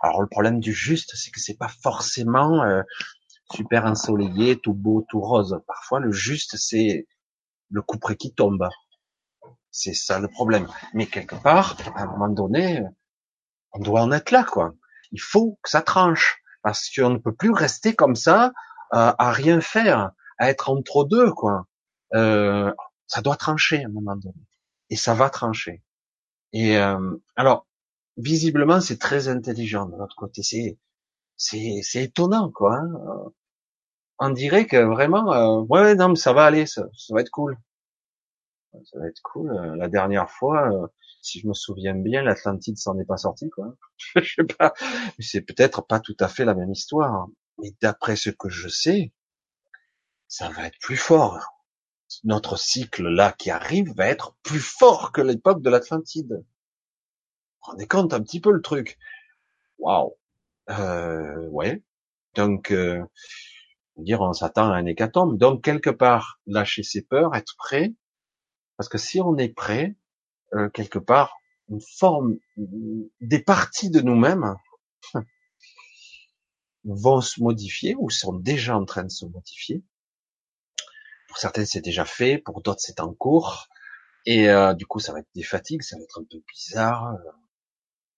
Alors 0.00 0.22
le 0.22 0.26
problème 0.26 0.58
du 0.58 0.72
juste, 0.72 1.14
c'est 1.16 1.30
que 1.30 1.38
c'est 1.38 1.58
pas 1.58 1.68
forcément 1.68 2.62
euh, 2.62 2.82
super 3.52 3.84
ensoleillé, 3.84 4.58
tout 4.58 4.72
beau, 4.72 5.04
tout 5.10 5.20
rose. 5.20 5.60
Parfois, 5.66 6.00
le 6.00 6.12
juste, 6.12 6.56
c'est 6.56 7.06
le 7.68 7.82
couperet 7.82 8.16
qui 8.16 8.32
tombe. 8.32 8.70
C'est 9.70 9.92
ça 9.92 10.18
le 10.18 10.28
problème. 10.28 10.66
Mais 10.94 11.04
quelque 11.04 11.36
part, 11.36 11.76
à 11.94 12.04
un 12.04 12.06
moment 12.06 12.30
donné, 12.30 12.82
on 13.72 13.80
doit 13.80 14.00
en 14.00 14.12
être 14.12 14.30
là, 14.30 14.44
quoi 14.44 14.74
il 15.12 15.20
faut 15.20 15.58
que 15.62 15.70
ça 15.70 15.82
tranche 15.82 16.42
parce 16.62 16.90
qu'on 16.94 17.10
ne 17.10 17.18
peut 17.18 17.34
plus 17.34 17.52
rester 17.52 17.94
comme 17.94 18.16
ça 18.16 18.52
euh, 18.94 19.12
à 19.18 19.30
rien 19.32 19.60
faire, 19.60 20.12
à 20.38 20.50
être 20.50 20.70
entre 20.70 21.04
deux 21.04 21.30
quoi. 21.32 21.66
Euh, 22.14 22.72
ça 23.06 23.22
doit 23.22 23.36
trancher 23.36 23.82
à 23.84 23.86
un 23.86 23.90
moment 23.90 24.16
donné 24.16 24.34
et 24.90 24.96
ça 24.96 25.14
va 25.14 25.30
trancher. 25.30 25.82
Et 26.52 26.78
euh, 26.78 27.16
alors 27.36 27.66
visiblement 28.16 28.80
c'est 28.80 28.98
très 28.98 29.28
intelligent 29.28 29.86
de 29.86 29.96
l'autre 29.96 30.16
côté, 30.16 30.42
c'est 30.42 30.78
c'est 31.36 31.80
c'est 31.82 32.04
étonnant 32.04 32.50
quoi. 32.50 32.76
Hein. 32.76 33.32
On 34.18 34.30
dirait 34.30 34.66
que 34.66 34.76
vraiment 34.76 35.32
euh, 35.32 35.62
ouais 35.68 35.94
non 35.94 36.10
mais 36.10 36.16
ça 36.16 36.32
va 36.32 36.44
aller, 36.44 36.66
ça, 36.66 36.84
ça 36.96 37.14
va 37.14 37.20
être 37.20 37.30
cool. 37.30 37.58
Ça 38.84 38.98
va 38.98 39.06
être 39.06 39.20
cool. 39.22 39.52
La 39.76 39.88
dernière 39.88 40.30
fois, 40.30 40.90
si 41.22 41.40
je 41.40 41.46
me 41.46 41.54
souviens 41.54 41.94
bien, 41.94 42.22
l'Atlantide 42.22 42.76
s'en 42.76 42.98
est 42.98 43.04
pas 43.04 43.16
sorti, 43.16 43.48
quoi. 43.48 43.76
je 44.16 44.34
sais 44.34 44.44
pas. 44.44 44.74
C'est 45.18 45.40
peut-être 45.40 45.86
pas 45.86 46.00
tout 46.00 46.16
à 46.20 46.28
fait 46.28 46.44
la 46.44 46.54
même 46.54 46.72
histoire. 46.72 47.28
Mais 47.58 47.74
d'après 47.80 48.16
ce 48.16 48.30
que 48.30 48.48
je 48.48 48.68
sais, 48.68 49.12
ça 50.26 50.48
va 50.50 50.66
être 50.66 50.78
plus 50.80 50.96
fort. 50.96 51.38
Notre 52.24 52.58
cycle 52.58 53.08
là 53.08 53.32
qui 53.32 53.50
arrive 53.50 53.94
va 53.94 54.06
être 54.06 54.36
plus 54.42 54.60
fort 54.60 55.12
que 55.12 55.20
l'époque 55.20 55.62
de 55.62 55.70
l'Atlantide. 55.70 56.44
Vous 57.62 57.70
rendez 57.70 57.86
compte 57.86 58.12
un 58.12 58.20
petit 58.20 58.40
peu 58.40 58.52
le 58.52 58.60
truc. 58.60 58.98
Waouh. 59.78 60.16
Euh, 60.70 61.46
ouais. 61.48 61.82
Donc, 62.34 62.72
euh, 62.72 63.02
dire 63.96 64.20
on 64.20 64.32
s'attend 64.32 64.70
à 64.72 64.76
un 64.76 64.86
hécatombe. 64.86 65.38
Donc 65.38 65.62
quelque 65.62 65.90
part, 65.90 66.40
lâcher 66.46 66.82
ses 66.82 67.02
peurs, 67.02 67.34
être 67.36 67.54
prêt. 67.56 67.94
Parce 68.76 68.88
que 68.88 68.98
si 68.98 69.20
on 69.20 69.36
est 69.36 69.50
prêt, 69.50 69.96
euh, 70.54 70.68
quelque 70.70 70.98
part 70.98 71.34
une 71.68 71.80
forme 71.80 72.38
des 72.56 73.40
parties 73.40 73.90
de 73.90 74.00
nous-mêmes 74.00 74.54
vont 76.84 77.20
se 77.20 77.42
modifier 77.42 77.94
ou 77.98 78.10
sont 78.10 78.34
déjà 78.34 78.76
en 78.76 78.84
train 78.84 79.04
de 79.04 79.10
se 79.10 79.24
modifier. 79.24 79.82
Pour 81.28 81.38
certaines 81.38 81.66
c'est 81.66 81.80
déjà 81.80 82.04
fait, 82.04 82.38
pour 82.38 82.60
d'autres 82.60 82.80
c'est 82.80 83.00
en 83.00 83.14
cours 83.14 83.68
et 84.26 84.50
euh, 84.50 84.74
du 84.74 84.86
coup 84.86 85.00
ça 85.00 85.12
va 85.12 85.20
être 85.20 85.30
des 85.34 85.42
fatigues, 85.42 85.82
ça 85.82 85.96
va 85.96 86.02
être 86.02 86.20
un 86.20 86.24
peu 86.30 86.42
bizarre, 86.52 87.14
euh, 87.14 87.30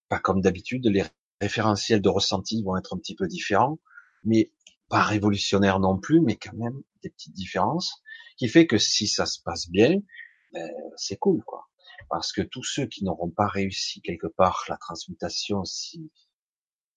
pas 0.08 0.18
comme 0.18 0.40
d'habitude. 0.40 0.86
Les 0.86 1.04
référentiels 1.40 2.00
de 2.00 2.08
ressenti 2.08 2.62
vont 2.62 2.76
être 2.76 2.94
un 2.94 2.98
petit 2.98 3.14
peu 3.14 3.28
différents, 3.28 3.78
mais 4.24 4.50
pas 4.88 5.02
révolutionnaires 5.02 5.78
non 5.78 5.98
plus, 5.98 6.20
mais 6.20 6.36
quand 6.36 6.54
même 6.54 6.82
des 7.02 7.10
petites 7.10 7.34
différences, 7.34 8.02
qui 8.36 8.48
fait 8.48 8.66
que 8.66 8.78
si 8.78 9.06
ça 9.06 9.26
se 9.26 9.40
passe 9.40 9.68
bien, 9.70 9.96
ben, 10.52 10.70
c'est 10.96 11.16
cool 11.16 11.42
quoi 11.44 11.68
parce 12.08 12.32
que 12.32 12.42
tous 12.42 12.64
ceux 12.64 12.86
qui 12.86 13.04
n'auront 13.04 13.30
pas 13.30 13.46
réussi 13.46 14.00
quelque 14.02 14.26
part 14.26 14.64
la 14.68 14.76
transmutation, 14.76 15.64
si 15.64 16.10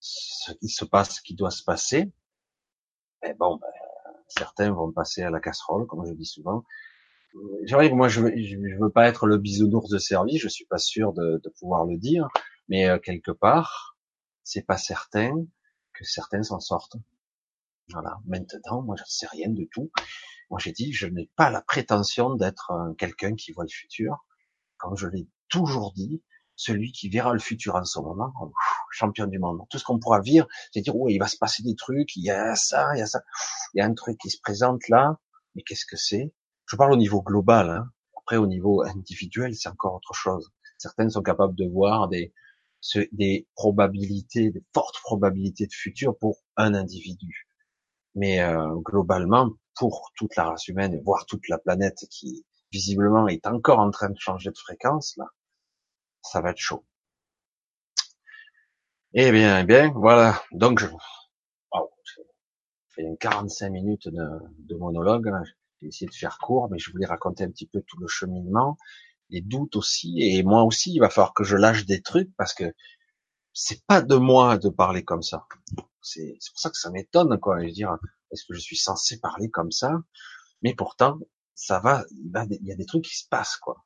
ce 0.00 0.52
qui 0.52 0.68
se 0.68 0.84
passe, 0.84 1.16
ce 1.16 1.22
qui 1.22 1.34
doit 1.34 1.50
se 1.50 1.64
passer, 1.64 2.12
ben 3.22 3.36
bon, 3.38 3.60
certains 4.28 4.72
vont 4.72 4.92
passer 4.92 5.22
à 5.22 5.30
la 5.30 5.40
casserole, 5.40 5.86
comme 5.86 6.06
je 6.06 6.12
dis 6.12 6.26
souvent. 6.26 6.64
J'arrive, 7.64 7.94
moi, 7.94 8.08
je, 8.08 8.20
je 8.20 8.78
veux 8.80 8.90
pas 8.90 9.06
être 9.08 9.26
le 9.26 9.38
bisounours 9.38 9.90
de 9.90 9.98
service, 9.98 10.40
je 10.40 10.48
suis 10.48 10.66
pas 10.66 10.78
sûr 10.78 11.12
de, 11.12 11.40
pouvoir 11.58 11.84
le 11.84 11.96
dire, 11.98 12.28
mais 12.68 12.88
euh, 12.88 12.98
quelque 12.98 13.30
part, 13.30 13.96
c'est 14.44 14.62
pas 14.62 14.78
certain 14.78 15.32
que 15.92 16.04
certains 16.04 16.42
s'en 16.42 16.60
sortent. 16.60 16.96
Voilà. 17.90 18.18
Maintenant, 18.26 18.82
moi, 18.82 18.96
je 18.96 19.04
sais 19.06 19.26
rien 19.26 19.50
de 19.50 19.68
tout. 19.72 19.90
Moi, 20.50 20.58
j'ai 20.58 20.72
dit, 20.72 20.92
je 20.92 21.06
n'ai 21.06 21.30
pas 21.36 21.50
la 21.50 21.60
prétention 21.60 22.34
d'être 22.34 22.72
quelqu'un 22.98 23.34
qui 23.34 23.52
voit 23.52 23.64
le 23.64 23.70
futur 23.70 24.24
comme 24.78 24.96
je 24.96 25.06
l'ai 25.06 25.28
toujours 25.48 25.92
dit, 25.94 26.22
celui 26.56 26.90
qui 26.92 27.08
verra 27.08 27.32
le 27.32 27.38
futur 27.38 27.76
en 27.76 27.84
ce 27.84 28.00
moment, 28.00 28.32
champion 28.90 29.26
du 29.26 29.38
monde. 29.38 29.60
Tout 29.70 29.78
ce 29.78 29.84
qu'on 29.84 29.98
pourra 29.98 30.20
vivre, 30.20 30.46
c'est 30.72 30.80
dire, 30.80 30.96
oh, 30.96 31.08
il 31.08 31.18
va 31.18 31.28
se 31.28 31.36
passer 31.36 31.62
des 31.62 31.76
trucs, 31.76 32.16
il 32.16 32.24
y 32.24 32.30
a 32.30 32.56
ça, 32.56 32.90
il 32.94 32.98
y 32.98 33.02
a 33.02 33.06
ça, 33.06 33.22
il 33.74 33.78
y 33.78 33.80
a 33.80 33.86
un 33.86 33.94
truc 33.94 34.18
qui 34.18 34.28
se 34.28 34.40
présente 34.40 34.88
là, 34.88 35.18
mais 35.54 35.62
qu'est-ce 35.62 35.86
que 35.86 35.96
c'est? 35.96 36.32
Je 36.66 36.76
parle 36.76 36.92
au 36.92 36.96
niveau 36.96 37.22
global, 37.22 37.70
hein. 37.70 37.90
après 38.18 38.36
au 38.36 38.46
niveau 38.46 38.82
individuel, 38.82 39.54
c'est 39.54 39.68
encore 39.68 39.94
autre 39.94 40.14
chose. 40.14 40.50
Certaines 40.78 41.10
sont 41.10 41.22
capables 41.22 41.54
de 41.54 41.66
voir 41.66 42.08
des, 42.08 42.32
des 43.12 43.48
probabilités, 43.54 44.50
des 44.50 44.64
fortes 44.74 45.00
probabilités 45.02 45.66
de 45.66 45.72
futur 45.72 46.16
pour 46.18 46.38
un 46.56 46.74
individu. 46.74 47.48
Mais 48.14 48.40
euh, 48.40 48.74
globalement, 48.84 49.50
pour 49.76 50.10
toute 50.16 50.34
la 50.36 50.44
race 50.44 50.66
humaine, 50.66 51.00
voire 51.04 51.24
toute 51.26 51.48
la 51.48 51.58
planète 51.58 52.04
qui 52.10 52.44
visiblement 52.72 53.28
est 53.28 53.46
encore 53.46 53.78
en 53.80 53.90
train 53.90 54.10
de 54.10 54.18
changer 54.18 54.50
de 54.50 54.58
fréquence, 54.58 55.16
là, 55.16 55.26
ça 56.22 56.40
va 56.40 56.50
être 56.50 56.58
chaud. 56.58 56.84
Eh 59.14 59.30
bien, 59.32 59.60
eh 59.60 59.64
bien, 59.64 59.90
voilà. 59.94 60.42
Donc, 60.52 60.78
je, 60.80 60.86
wow, 61.72 61.90
fait 62.94 63.04
45 63.20 63.70
minutes 63.70 64.08
de, 64.08 64.26
de 64.58 64.74
monologue. 64.76 65.30
J'ai 65.80 65.88
essayé 65.88 66.08
de 66.08 66.14
faire 66.14 66.38
court, 66.38 66.68
mais 66.70 66.78
je 66.78 66.90
voulais 66.90 67.06
raconter 67.06 67.44
un 67.44 67.50
petit 67.50 67.66
peu 67.66 67.82
tout 67.86 67.98
le 68.00 68.08
cheminement, 68.08 68.76
les 69.30 69.40
doutes 69.40 69.76
aussi, 69.76 70.20
et 70.22 70.42
moi 70.42 70.62
aussi, 70.64 70.92
il 70.94 71.00
va 71.00 71.10
falloir 71.10 71.34
que 71.34 71.44
je 71.44 71.56
lâche 71.56 71.86
des 71.86 72.02
trucs 72.02 72.34
parce 72.36 72.54
que 72.54 72.64
c'est 73.52 73.84
pas 73.86 74.02
de 74.02 74.16
moi 74.16 74.58
de 74.58 74.68
parler 74.68 75.04
comme 75.04 75.22
ça. 75.22 75.46
C'est 76.02 76.38
pour 76.52 76.60
ça 76.60 76.70
que 76.70 76.78
ça 76.78 76.90
m'étonne, 76.90 77.38
quoi. 77.40 77.60
Je 77.60 77.66
veux 77.66 77.72
dire, 77.72 77.96
est-ce 78.32 78.44
que 78.46 78.54
je 78.54 78.60
suis 78.60 78.76
censé 78.76 79.20
parler 79.20 79.50
comme 79.50 79.72
ça? 79.72 79.92
Mais 80.62 80.74
pourtant, 80.74 81.18
ça 81.58 81.80
va, 81.80 82.04
il 82.12 82.66
y 82.66 82.72
a 82.72 82.76
des 82.76 82.86
trucs 82.86 83.04
qui 83.04 83.16
se 83.16 83.26
passent, 83.28 83.56
quoi. 83.56 83.84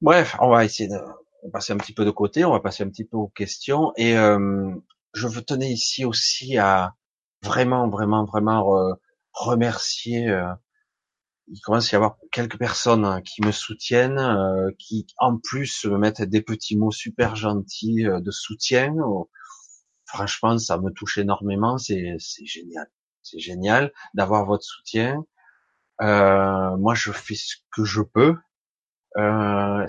Bref, 0.00 0.36
on 0.40 0.48
va 0.48 0.64
essayer 0.64 0.88
de 0.88 1.50
passer 1.52 1.72
un 1.72 1.78
petit 1.78 1.92
peu 1.92 2.04
de 2.04 2.12
côté, 2.12 2.44
on 2.44 2.52
va 2.52 2.60
passer 2.60 2.84
un 2.84 2.88
petit 2.88 3.04
peu 3.04 3.16
aux 3.16 3.28
questions. 3.28 3.92
Et 3.96 4.16
euh, 4.16 4.72
je 5.12 5.26
veux 5.26 5.42
tenir 5.42 5.68
ici 5.68 6.04
aussi 6.04 6.58
à 6.58 6.94
vraiment, 7.42 7.88
vraiment, 7.88 8.24
vraiment 8.24 8.96
remercier. 9.32 10.28
Euh, 10.28 10.54
il 11.48 11.60
commence 11.60 11.92
à 11.92 11.94
y 11.94 11.96
avoir 11.96 12.16
quelques 12.30 12.58
personnes 12.58 13.04
hein, 13.04 13.20
qui 13.20 13.42
me 13.42 13.50
soutiennent, 13.50 14.20
euh, 14.20 14.70
qui 14.78 15.08
en 15.18 15.38
plus 15.38 15.86
me 15.86 15.98
mettent 15.98 16.22
des 16.22 16.40
petits 16.40 16.76
mots 16.76 16.92
super 16.92 17.34
gentils 17.34 18.04
de 18.04 18.30
soutien. 18.30 18.94
Franchement, 20.06 20.56
ça 20.56 20.78
me 20.78 20.90
touche 20.92 21.18
énormément. 21.18 21.78
C'est 21.78 22.16
génial. 22.44 22.88
C'est 23.22 23.38
génial 23.38 23.92
d'avoir 24.14 24.46
votre 24.46 24.64
soutien. 24.64 25.24
moi, 26.00 26.94
je 26.94 27.12
fais 27.12 27.34
ce 27.34 27.56
que 27.72 27.84
je 27.84 28.02
peux 28.02 28.36
euh, 29.16 29.86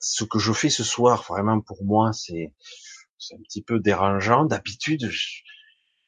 ce 0.00 0.24
que 0.24 0.38
je 0.38 0.52
fais 0.52 0.70
ce 0.70 0.84
soir, 0.84 1.24
vraiment 1.28 1.60
pour 1.60 1.84
moi, 1.84 2.12
c'est 2.12 2.52
c'est 3.18 3.34
un 3.34 3.42
petit 3.42 3.62
peu 3.62 3.80
dérangeant. 3.80 4.44
D'habitude, 4.44 5.10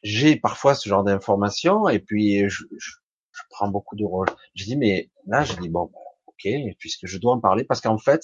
j'ai 0.02 0.36
parfois 0.36 0.74
ce 0.74 0.88
genre 0.88 1.04
d'informations 1.04 1.88
et 1.88 1.98
puis 1.98 2.48
je, 2.48 2.64
je, 2.78 2.90
je, 3.32 3.42
prends 3.50 3.68
beaucoup 3.68 3.96
de 3.96 4.04
rôle. 4.04 4.28
Je 4.54 4.64
dis 4.64 4.76
mais 4.76 5.10
là, 5.26 5.44
je 5.44 5.54
dis 5.56 5.68
bon, 5.68 5.90
ok, 6.26 6.48
puisque 6.78 7.06
je 7.06 7.18
dois 7.18 7.34
en 7.34 7.40
parler 7.40 7.64
parce 7.64 7.80
qu'en 7.80 7.98
fait, 7.98 8.22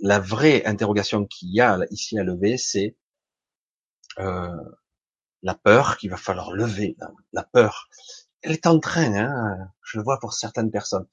la 0.00 0.18
vraie 0.18 0.64
interrogation 0.66 1.24
qu'il 1.26 1.54
y 1.54 1.60
a 1.60 1.78
ici 1.90 2.18
à 2.18 2.24
lever, 2.24 2.58
c'est 2.58 2.96
euh, 4.18 4.48
la 5.44 5.54
peur 5.54 5.98
qu'il 5.98 6.10
va 6.10 6.16
falloir 6.16 6.50
lever. 6.50 6.96
La, 7.32 7.44
peur, 7.44 7.88
elle 8.42 8.52
est 8.52 8.66
en 8.66 8.80
train, 8.80 9.14
hein, 9.14 9.72
je 9.82 9.98
le 9.98 10.04
vois 10.04 10.18
pour 10.18 10.32
certaines 10.32 10.70
personnes 10.70 11.06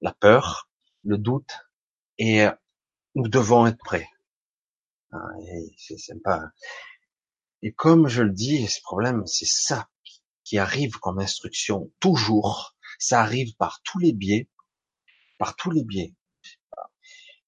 la 0.00 0.12
peur, 0.12 0.68
le 1.04 1.18
doute, 1.18 1.50
et 2.18 2.42
euh, 2.42 2.52
nous 3.14 3.28
devons 3.28 3.66
être 3.66 3.78
prêts. 3.78 4.08
Ah, 5.12 5.18
c'est 5.76 5.98
sympa. 5.98 6.52
Et 7.62 7.72
comme 7.72 8.08
je 8.08 8.22
le 8.22 8.32
dis, 8.32 8.66
ce 8.66 8.80
problème, 8.82 9.26
c'est 9.26 9.48
ça 9.48 9.88
qui 10.44 10.58
arrive 10.58 10.98
comme 10.98 11.18
instruction, 11.18 11.90
toujours. 12.00 12.76
Ça 12.98 13.20
arrive 13.20 13.54
par 13.56 13.80
tous 13.82 13.98
les 13.98 14.12
biais, 14.12 14.48
par 15.38 15.56
tous 15.56 15.70
les 15.70 15.84
biais. 15.84 16.14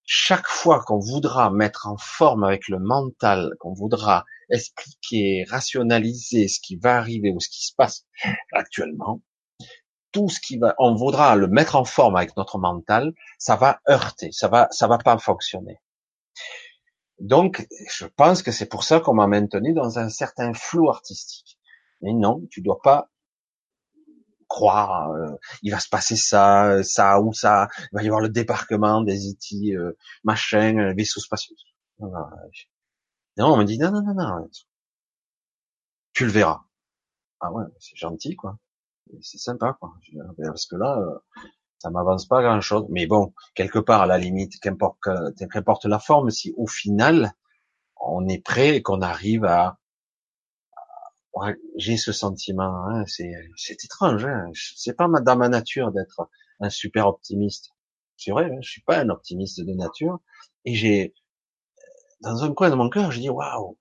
Chaque 0.05 0.49
fois 0.49 0.83
qu'on 0.83 0.99
voudra 0.99 1.51
mettre 1.51 1.87
en 1.87 1.97
forme 1.97 2.45
avec 2.45 2.69
le 2.69 2.79
mental, 2.79 3.55
qu'on 3.61 3.75
voudra 3.75 4.25
expliquer, 4.51 5.45
rationaliser 5.49 6.49
ce 6.49 6.61
qui 6.61 6.77
va 6.77 6.97
arriver 6.97 7.31
ou 7.31 7.41
ce 7.41 7.49
qui 7.49 7.65
se 7.65 7.75
passe 7.75 8.07
actuellement, 8.53 9.23
tout 10.13 10.29
ce 10.29 10.41
qui 10.41 10.59
va, 10.59 10.75
on 10.79 10.95
voudra 10.95 11.37
le 11.37 11.47
mettre 11.47 11.77
en 11.77 11.85
forme 11.85 12.17
avec 12.17 12.37
notre 12.37 12.59
mental, 12.59 13.13
ça 13.39 13.57
va 13.57 13.81
heurter, 13.89 14.33
ça 14.33 14.49
va, 14.49 14.69
ça 14.71 14.89
va 14.89 14.99
pas 14.99 15.17
fonctionner. 15.19 15.81
Donc, 17.21 17.67
je 17.91 18.07
pense 18.07 18.43
que 18.43 18.51
c'est 18.51 18.67
pour 18.67 18.83
ça 18.83 19.01
qu'on 19.01 19.15
m'a 19.15 19.27
maintenu 19.27 19.75
dans 19.75 19.99
un 19.99 20.09
certain 20.09 20.55
flou 20.55 20.89
artistique. 20.89 21.59
Mais 22.01 22.15
non, 22.15 22.43
tu 22.51 22.63
dois 22.63 22.81
pas 22.83 23.11
croire, 24.49 25.11
euh, 25.13 25.37
il 25.63 25.71
va 25.71 25.79
se 25.79 25.89
passer 25.89 26.17
ça, 26.17 26.83
ça 26.83 27.21
ou 27.21 27.33
ça, 27.33 27.69
il 27.79 27.89
va 27.93 28.03
y 28.03 28.07
avoir 28.07 28.21
le 28.21 28.29
débarquement 28.29 29.01
des 29.03 29.29
IT, 29.29 29.75
euh, 29.77 29.97
machin, 30.25 30.93
vaisseaux 30.95 31.21
spatiaux. 31.21 31.55
Non, 33.37 33.55
on 33.55 33.57
me 33.59 33.65
dit 33.65 33.79
non, 33.79 33.91
non, 33.91 34.03
non, 34.03 34.15
non, 34.15 34.49
tu 36.13 36.25
le 36.25 36.33
verras. 36.33 36.65
Ah 37.41 37.53
ouais, 37.53 37.65
c'est 37.79 37.97
gentil, 37.97 38.37
quoi 38.37 38.59
c'est 39.23 39.39
sympa, 39.39 39.77
quoi. 39.81 39.93
Parce 40.43 40.67
que 40.67 40.77
là, 40.77 40.99
euh, 40.99 41.19
ça 41.79 41.91
m'avance 41.91 42.27
pas 42.27 42.43
grand 42.43 42.61
chose. 42.61 42.87
Mais 42.91 43.07
bon, 43.07 43.33
quelque 43.55 43.79
part, 43.79 44.03
à 44.03 44.07
la 44.07 44.19
limite, 44.19 44.59
qu'importe, 44.61 44.99
qu'importe 45.51 45.85
la 45.87 45.99
forme, 45.99 46.31
si 46.31 46.55
au 46.57 46.67
final, 46.67 47.33
on 48.01 48.29
est 48.29 48.45
prêt 48.45 48.77
et 48.77 48.83
qu'on 48.83 49.03
arrive 49.03 49.45
à, 49.45 49.79
j'ai 51.77 51.97
ce 51.97 52.13
sentiment, 52.13 52.87
hein, 52.87 53.05
c'est, 53.07 53.33
c'est 53.57 53.85
étrange, 53.85 54.27
hein. 54.27 54.51
c'est 54.55 54.95
pas 54.97 55.09
dans 55.09 55.37
ma 55.37 55.49
nature 55.49 55.91
d'être 55.93 56.29
un 56.61 56.69
super 56.69 57.07
optimiste. 57.07 57.71
C'est 58.17 58.33
vrai, 58.33 58.47
hein, 58.47 58.59
je 58.61 58.71
suis 58.71 58.83
pas 58.83 58.99
un 58.99 59.09
optimiste 59.09 59.61
de 59.61 59.73
nature. 59.73 60.21
Et 60.67 60.75
j'ai, 60.75 61.15
dans 62.21 62.45
un 62.45 62.53
coin 62.53 62.71
de 62.71 62.75
mon 62.75 62.89
cœur, 62.89 63.11
je 63.11 63.21
dis, 63.21 63.31
waouh, 63.31 63.79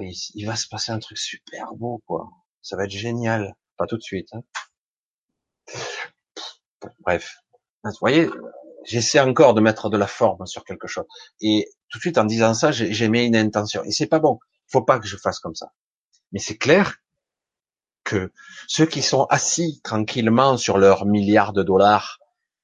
il 0.00 0.46
va 0.46 0.56
se 0.56 0.68
passer 0.68 0.92
un 0.92 0.98
truc 0.98 1.18
super 1.18 1.74
beau, 1.74 2.02
quoi. 2.06 2.30
Ça 2.62 2.76
va 2.76 2.84
être 2.84 2.90
génial. 2.90 3.54
Pas 3.76 3.86
tout 3.86 3.96
de 3.96 4.02
suite. 4.02 4.28
Hein. 4.32 4.42
Bref. 7.00 7.36
Vous 7.84 7.90
voyez, 8.00 8.30
j'essaie 8.84 9.20
encore 9.20 9.54
de 9.54 9.60
mettre 9.60 9.90
de 9.90 9.96
la 9.96 10.06
forme 10.06 10.46
sur 10.46 10.64
quelque 10.64 10.86
chose. 10.86 11.04
Et 11.40 11.68
tout 11.88 11.98
de 11.98 12.02
suite, 12.02 12.18
en 12.18 12.24
disant 12.24 12.54
ça, 12.54 12.70
j'ai 12.72 13.08
mis 13.08 13.26
une 13.26 13.36
intention. 13.36 13.82
Et 13.84 13.90
c'est 13.90 14.06
pas 14.06 14.20
bon. 14.20 14.38
Faut 14.68 14.82
pas 14.82 14.98
que 14.98 15.06
je 15.06 15.16
fasse 15.16 15.40
comme 15.40 15.54
ça. 15.54 15.72
Mais 16.32 16.38
c'est 16.38 16.56
clair 16.56 16.98
que 18.04 18.32
ceux 18.66 18.86
qui 18.86 19.02
sont 19.02 19.24
assis 19.24 19.80
tranquillement 19.82 20.56
sur 20.56 20.78
leurs 20.78 21.06
milliards 21.06 21.52
de 21.52 21.62
dollars 21.62 22.18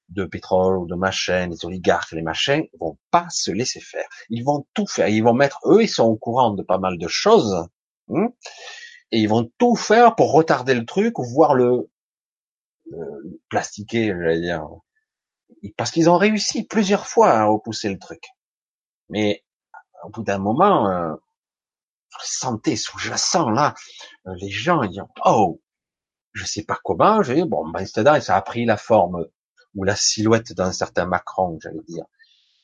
de 0.08 0.24
pétrole 0.24 0.78
ou 0.78 0.86
de 0.86 0.94
machins, 0.94 1.50
les 1.50 1.64
oligarques, 1.64 2.12
les 2.12 2.22
machins, 2.22 2.64
vont 2.80 2.98
pas 3.10 3.26
se 3.30 3.50
laisser 3.50 3.80
faire. 3.80 4.08
Ils 4.30 4.42
vont 4.42 4.66
tout 4.74 4.86
faire. 4.86 5.08
Ils 5.08 5.22
vont 5.22 5.34
mettre, 5.34 5.60
eux, 5.66 5.82
ils 5.82 5.88
sont 5.88 6.04
au 6.04 6.16
courant 6.16 6.52
de 6.52 6.62
pas 6.62 6.78
mal 6.78 6.98
de 6.98 7.08
choses. 7.08 7.66
Hein 8.10 8.28
et 9.10 9.20
ils 9.20 9.28
vont 9.28 9.50
tout 9.58 9.76
faire 9.76 10.14
pour 10.14 10.32
retarder 10.32 10.74
le 10.74 10.84
truc 10.84 11.18
ou 11.18 11.24
voir 11.24 11.54
le, 11.54 11.90
le 12.90 13.40
plastiquer, 13.48 14.08
j'allais 14.08 14.40
dire, 14.40 14.66
parce 15.76 15.90
qu'ils 15.90 16.10
ont 16.10 16.18
réussi 16.18 16.64
plusieurs 16.64 17.06
fois 17.06 17.30
à 17.30 17.44
repousser 17.46 17.88
le 17.88 17.98
truc. 17.98 18.24
Mais 19.08 19.44
au 20.04 20.10
bout 20.10 20.22
d'un 20.22 20.38
moment, 20.38 20.88
euh, 20.88 21.14
santé 22.20 22.76
sous-jacent 22.76 23.50
là, 23.50 23.74
euh, 24.26 24.34
les 24.40 24.50
gens 24.50 24.82
ils 24.82 24.90
disent 24.90 25.02
oh, 25.24 25.60
je 26.32 26.44
sais 26.44 26.64
pas 26.64 26.78
comment, 26.84 27.22
j'ai 27.22 27.44
bon 27.44 27.68
ben 27.68 27.86
ça 27.86 28.36
a 28.36 28.42
pris 28.42 28.64
la 28.64 28.76
forme 28.76 29.26
ou 29.78 29.84
la 29.84 29.96
silhouette 29.96 30.52
d'un 30.52 30.72
certain 30.72 31.06
Macron, 31.06 31.58
j'allais 31.62 31.80
dire. 31.88 32.04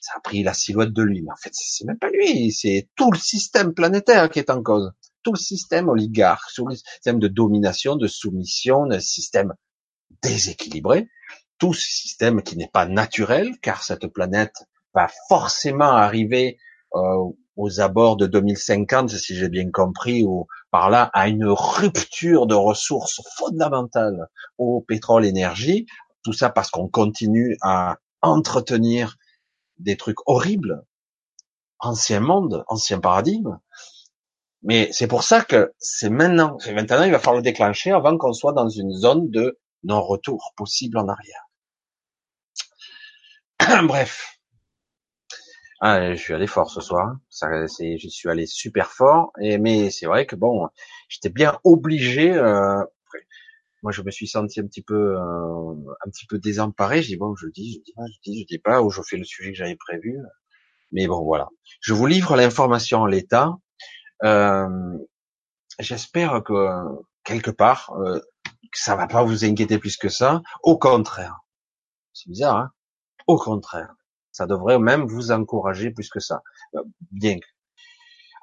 Ça 0.00 0.12
a 0.16 0.20
pris 0.20 0.42
la 0.42 0.52
silhouette 0.52 0.92
de 0.92 1.02
lui, 1.02 1.22
mais 1.22 1.32
en 1.32 1.36
fait 1.36 1.52
c'est 1.54 1.86
même 1.86 1.98
pas 1.98 2.10
lui, 2.10 2.52
c'est 2.52 2.90
tout 2.94 3.10
le 3.10 3.18
système 3.18 3.72
planétaire 3.72 4.28
qui 4.28 4.38
est 4.38 4.50
en 4.50 4.62
cause 4.62 4.92
tout 5.24 5.32
le 5.32 5.38
système 5.38 5.88
oligarque, 5.88 6.52
tout 6.54 6.66
le 6.66 6.76
système 6.76 7.18
de 7.18 7.28
domination, 7.28 7.96
de 7.96 8.06
soumission, 8.06 8.90
un 8.90 9.00
système 9.00 9.54
déséquilibré, 10.22 11.08
tout 11.58 11.72
ce 11.72 11.88
système 11.88 12.42
qui 12.42 12.56
n'est 12.56 12.68
pas 12.68 12.86
naturel, 12.86 13.58
car 13.60 13.82
cette 13.82 14.06
planète 14.06 14.54
va 14.94 15.08
forcément 15.28 15.90
arriver 15.90 16.58
euh, 16.94 17.24
aux 17.56 17.80
abords 17.80 18.16
de 18.16 18.26
2050, 18.26 19.10
si 19.10 19.34
j'ai 19.34 19.48
bien 19.48 19.70
compris, 19.70 20.24
ou 20.24 20.46
par 20.70 20.90
là, 20.90 21.10
à 21.14 21.28
une 21.28 21.46
rupture 21.46 22.46
de 22.46 22.54
ressources 22.54 23.22
fondamentales 23.36 24.28
au 24.58 24.82
pétrole, 24.82 25.24
énergie, 25.24 25.86
tout 26.24 26.32
ça 26.32 26.50
parce 26.50 26.70
qu'on 26.70 26.88
continue 26.88 27.56
à 27.62 27.98
entretenir 28.22 29.16
des 29.78 29.96
trucs 29.96 30.18
horribles, 30.26 30.84
ancien 31.78 32.20
monde, 32.20 32.64
ancien 32.68 32.98
paradigme, 32.98 33.58
mais 34.64 34.88
c'est 34.92 35.06
pour 35.06 35.22
ça 35.22 35.44
que 35.44 35.74
c'est 35.78 36.08
maintenant. 36.08 36.56
Maintenant, 36.72 37.04
il 37.04 37.12
va 37.12 37.18
falloir 37.18 37.36
le 37.36 37.42
déclencher 37.42 37.92
avant 37.92 38.16
qu'on 38.16 38.32
soit 38.32 38.54
dans 38.54 38.70
une 38.70 38.92
zone 38.92 39.30
de 39.30 39.58
non-retour 39.84 40.54
possible 40.56 40.96
en 40.96 41.06
arrière. 41.06 41.44
Bref. 43.86 44.38
Ah, 45.80 46.14
je 46.14 46.18
suis 46.18 46.32
allé 46.32 46.46
fort 46.46 46.70
ce 46.70 46.80
soir. 46.80 47.16
Ça, 47.28 47.68
c'est, 47.68 47.98
je 47.98 48.08
suis 48.08 48.30
allé 48.30 48.46
super 48.46 48.90
fort. 48.90 49.32
Mais 49.38 49.90
c'est 49.90 50.06
vrai 50.06 50.24
que 50.24 50.34
bon, 50.34 50.66
j'étais 51.08 51.28
bien 51.28 51.60
obligé. 51.62 52.32
Euh, 52.32 52.82
moi, 53.84 53.92
je 53.92 54.00
me 54.02 54.10
suis 54.10 54.26
senti 54.26 54.60
un 54.60 54.66
petit 54.66 54.82
peu, 54.82 55.14
euh, 55.14 55.74
un 56.06 56.10
petit 56.10 56.26
peu 56.26 56.38
désemparé. 56.38 57.02
Je 57.02 57.08
dis 57.08 57.16
bon, 57.16 57.36
je 57.36 57.48
dis, 57.48 57.74
je 57.74 57.80
dis 57.84 57.92
pas, 57.94 58.02
je 58.06 58.30
dis, 58.30 58.40
je 58.40 58.46
dis 58.46 58.58
pas, 58.58 58.82
ou 58.82 58.88
je 58.88 59.02
fais 59.02 59.18
le 59.18 59.24
sujet 59.24 59.52
que 59.52 59.58
j'avais 59.58 59.76
prévu. 59.76 60.18
Mais 60.90 61.06
bon, 61.06 61.22
voilà. 61.22 61.48
Je 61.80 61.92
vous 61.92 62.06
livre 62.06 62.34
l'information 62.34 63.00
en 63.00 63.06
l'état. 63.06 63.58
Euh, 64.24 64.98
j'espère 65.78 66.42
que 66.42 66.66
quelque 67.24 67.50
part, 67.50 67.92
euh, 67.98 68.20
ça 68.72 68.96
va 68.96 69.06
pas 69.06 69.22
vous 69.22 69.44
inquiéter 69.44 69.78
plus 69.78 69.98
que 69.98 70.08
ça. 70.08 70.40
Au 70.62 70.78
contraire, 70.78 71.40
c'est 72.14 72.30
bizarre, 72.30 72.56
hein 72.56 72.70
Au 73.26 73.36
contraire, 73.36 73.94
ça 74.32 74.46
devrait 74.46 74.78
même 74.78 75.06
vous 75.06 75.30
encourager 75.30 75.90
plus 75.90 76.08
que 76.08 76.20
ça. 76.20 76.42
Euh, 76.74 76.82
bien. 77.10 77.36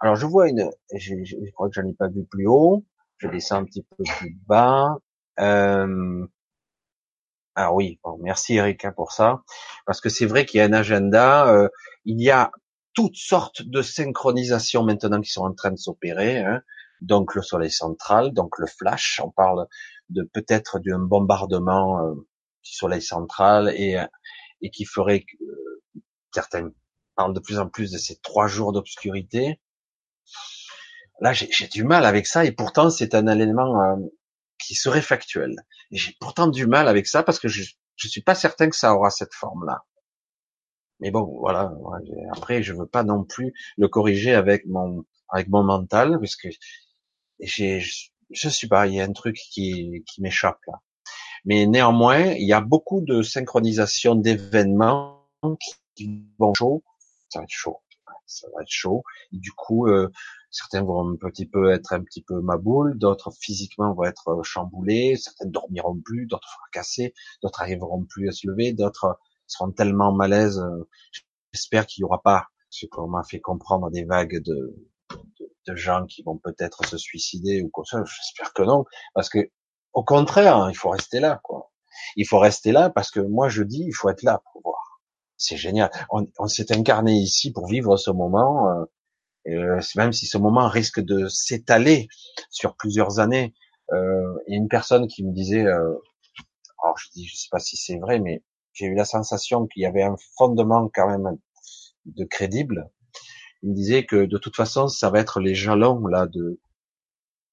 Alors 0.01 0.15
je 0.15 0.27
vois 0.27 0.49
une, 0.49 0.69
je, 0.95 1.15
crois 1.53 1.67
que 1.67 1.81
j'en 1.81 1.87
ai 1.87 1.93
pas 1.93 2.09
vu 2.09 2.25
plus 2.25 2.45
haut. 2.45 2.85
Je 3.17 3.27
descends 3.27 3.57
un 3.57 3.65
petit 3.65 3.83
peu 3.83 4.03
plus 4.19 4.35
bas. 4.45 4.97
Euh, 5.41 6.25
ah 7.55 7.73
oui, 7.73 7.99
merci 8.19 8.55
Erika 8.55 8.91
pour 8.91 9.11
ça, 9.11 9.43
parce 9.85 9.99
que 9.99 10.09
c'est 10.09 10.25
vrai 10.25 10.45
qu'il 10.45 10.59
y 10.59 10.61
a 10.61 10.65
un 10.65 10.73
agenda. 10.73 11.53
Euh, 11.53 11.67
il 12.05 12.21
y 12.21 12.31
a 12.31 12.51
toutes 12.93 13.15
sortes 13.15 13.61
de 13.61 13.81
synchronisations 13.81 14.83
maintenant 14.83 15.21
qui 15.21 15.31
sont 15.31 15.43
en 15.43 15.53
train 15.53 15.71
de 15.71 15.77
s'opérer. 15.77 16.39
Hein. 16.39 16.61
Donc 17.01 17.35
le 17.35 17.41
soleil 17.41 17.71
central, 17.71 18.31
donc 18.33 18.57
le 18.57 18.67
flash, 18.67 19.19
on 19.23 19.31
parle 19.31 19.67
de 20.09 20.23
peut-être 20.23 20.79
d'un 20.79 20.99
bombardement 20.99 21.99
euh, 21.99 22.13
du 22.63 22.73
soleil 22.73 23.01
central 23.01 23.69
et, 23.75 23.97
et 24.61 24.69
qui 24.69 24.85
ferait 24.85 25.21
que 25.21 25.43
euh, 25.43 26.01
certains 26.33 26.69
parlent 27.15 27.33
de 27.33 27.39
plus 27.39 27.59
en 27.59 27.67
plus 27.67 27.91
de 27.91 27.97
ces 27.97 28.17
trois 28.17 28.47
jours 28.47 28.71
d'obscurité. 28.71 29.59
Là, 31.19 31.33
j'ai 31.33 31.67
du 31.67 31.83
mal 31.83 32.05
avec 32.05 32.25
ça 32.25 32.45
et 32.45 32.51
pourtant 32.51 32.89
c'est 32.89 33.13
un 33.13 33.27
élément 33.27 33.79
euh, 33.81 33.95
qui 34.61 34.75
serait 34.75 35.01
factuel. 35.01 35.55
Et 35.91 35.97
j'ai 35.97 36.15
pourtant 36.19 36.47
du 36.47 36.67
mal 36.67 36.87
avec 36.87 37.07
ça 37.07 37.23
parce 37.23 37.39
que 37.39 37.47
je 37.47 37.63
je 37.95 38.07
suis 38.07 38.21
pas 38.21 38.35
certain 38.35 38.69
que 38.69 38.75
ça 38.75 38.95
aura 38.95 39.11
cette 39.11 39.33
forme-là. 39.33 39.83
Mais 40.99 41.11
bon, 41.11 41.37
voilà. 41.39 41.71
Après, 42.31 42.63
je 42.63 42.73
veux 42.73 42.87
pas 42.87 43.03
non 43.03 43.23
plus 43.23 43.53
le 43.77 43.87
corriger 43.87 44.33
avec 44.33 44.65
mon 44.65 45.05
avec 45.29 45.49
mon 45.49 45.63
mental 45.63 46.19
parce 46.19 46.35
que 46.35 46.49
j'ai 47.39 47.81
je 48.31 48.49
sais 48.49 48.67
pas, 48.67 48.87
il 48.87 48.95
y 48.95 49.01
a 49.01 49.03
un 49.03 49.13
truc 49.13 49.35
qui 49.35 50.03
qui 50.07 50.21
m'échappe 50.21 50.59
là. 50.67 50.79
Mais 51.45 51.65
néanmoins, 51.65 52.33
il 52.33 52.47
y 52.47 52.53
a 52.53 52.61
beaucoup 52.61 53.01
de 53.01 53.23
synchronisation 53.23 54.15
d'événements 54.15 55.27
qui 55.95 56.23
vont 56.37 56.53
chaud. 56.53 56.83
Ça 57.29 57.39
va 57.39 57.43
être 57.43 57.49
chaud. 57.51 57.77
Ça 58.27 58.47
va 58.55 58.61
être 58.61 58.69
chaud. 58.69 59.03
Du 59.31 59.51
coup, 59.51 59.87
euh, 59.87 60.09
certains 60.51 60.83
vont 60.83 61.09
un 61.09 61.15
petit 61.15 61.45
peu 61.45 61.71
être 61.71 61.93
un 61.93 62.03
petit 62.03 62.21
peu 62.21 62.41
maboule, 62.41 62.97
d'autres 62.97 63.31
physiquement 63.31 63.93
vont 63.93 64.03
être 64.03 64.27
euh, 64.27 64.43
chamboulés, 64.43 65.15
certains 65.15 65.47
dormiront 65.47 65.99
plus, 66.03 66.27
d'autres 66.27 66.49
fracassés, 66.49 67.13
d'autres 67.41 67.61
arriveront 67.61 68.05
plus 68.05 68.27
à 68.27 68.31
se 68.31 68.47
lever, 68.47 68.73
d'autres 68.73 69.17
seront 69.47 69.71
tellement 69.71 70.11
malaises. 70.11 70.59
Euh, 70.59 70.87
j'espère 71.53 71.87
qu'il 71.87 72.03
n'y 72.03 72.05
aura 72.05 72.21
pas 72.21 72.47
ce 72.69 72.85
qu'on 72.85 73.07
m'a 73.07 73.23
fait 73.23 73.39
comprendre 73.39 73.89
des 73.89 74.03
vagues 74.03 74.41
de, 74.43 74.75
de, 75.67 75.75
gens 75.75 76.05
qui 76.05 76.21
vont 76.23 76.37
peut-être 76.37 76.85
se 76.85 76.97
suicider 76.97 77.61
ou 77.61 77.69
quoi. 77.69 77.83
J'espère 77.85 78.53
que 78.53 78.63
non, 78.63 78.85
parce 79.13 79.29
que 79.29 79.49
au 79.93 80.03
contraire, 80.03 80.57
hein, 80.57 80.69
il 80.69 80.77
faut 80.77 80.89
rester 80.89 81.19
là, 81.19 81.39
quoi. 81.43 81.71
Il 82.15 82.25
faut 82.25 82.39
rester 82.39 82.71
là 82.71 82.89
parce 82.89 83.11
que 83.11 83.19
moi 83.19 83.49
je 83.49 83.63
dis, 83.63 83.83
il 83.85 83.93
faut 83.93 84.09
être 84.09 84.23
là 84.23 84.41
pour 84.51 84.61
voir. 84.63 85.01
C'est 85.37 85.57
génial. 85.57 85.91
On, 86.09 86.27
on 86.39 86.47
s'est 86.47 86.71
incarné 86.75 87.13
ici 87.13 87.51
pour 87.51 87.67
vivre 87.67 87.97
ce 87.97 88.11
moment. 88.11 88.85
Euh, 89.47 89.79
même 89.95 90.13
si 90.13 90.27
ce 90.27 90.37
moment 90.37 90.67
risque 90.69 90.99
de 90.99 91.27
s'étaler 91.27 92.07
sur 92.49 92.75
plusieurs 92.75 93.19
années. 93.19 93.53
Euh, 93.91 94.37
il 94.47 94.53
y 94.53 94.55
a 94.55 94.57
une 94.57 94.69
personne 94.69 95.07
qui 95.07 95.23
me 95.25 95.33
disait, 95.33 95.65
euh, 95.65 95.95
alors 96.83 96.97
je 96.97 97.09
dis, 97.13 97.25
je 97.25 97.35
sais 97.35 97.49
pas 97.51 97.59
si 97.59 97.77
c'est 97.77 97.97
vrai, 97.97 98.19
mais 98.19 98.43
j'ai 98.73 98.85
eu 98.85 98.95
la 98.95 99.05
sensation 99.05 99.67
qu'il 99.67 99.83
y 99.83 99.85
avait 99.85 100.03
un 100.03 100.15
fondement 100.37 100.89
quand 100.93 101.09
même 101.09 101.37
de 102.05 102.23
crédible. 102.25 102.89
Il 103.63 103.71
me 103.71 103.75
disait 103.75 104.05
que 104.05 104.25
de 104.25 104.37
toute 104.37 104.55
façon, 104.55 104.87
ça 104.87 105.09
va 105.09 105.19
être 105.19 105.39
les 105.39 105.55
jalons 105.55 106.05
là 106.07 106.27
de 106.27 106.59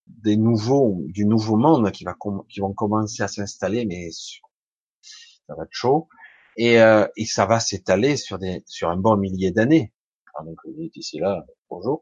des 0.06 0.36
nouveaux 0.38 1.02
du 1.08 1.26
nouveau 1.26 1.56
monde 1.56 1.90
qui 1.92 2.04
va 2.04 2.16
qui 2.48 2.60
vont 2.60 2.72
commencer 2.72 3.22
à 3.22 3.28
s'installer, 3.28 3.84
mais 3.84 4.10
ça 4.10 5.54
va 5.54 5.64
être 5.64 5.72
chaud 5.72 6.08
et, 6.56 6.80
euh, 6.80 7.06
et 7.16 7.26
ça 7.26 7.46
va 7.46 7.60
s'étaler 7.60 8.16
sur 8.16 8.38
des 8.38 8.62
sur 8.66 8.90
un 8.90 8.96
bon 8.96 9.16
millier 9.16 9.50
d'années. 9.50 9.92
Bonjour. 11.68 12.00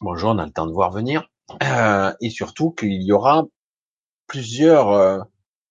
Bonjour, 0.00 0.30
on 0.30 0.38
a 0.38 0.46
le 0.46 0.52
temps 0.52 0.66
de 0.66 0.72
voir 0.72 0.92
venir. 0.92 1.28
Euh, 1.64 2.14
et 2.20 2.30
surtout 2.30 2.70
qu'il 2.70 3.02
y 3.02 3.12
aura 3.12 3.44
plusieurs 4.28 4.90
euh, 4.90 5.18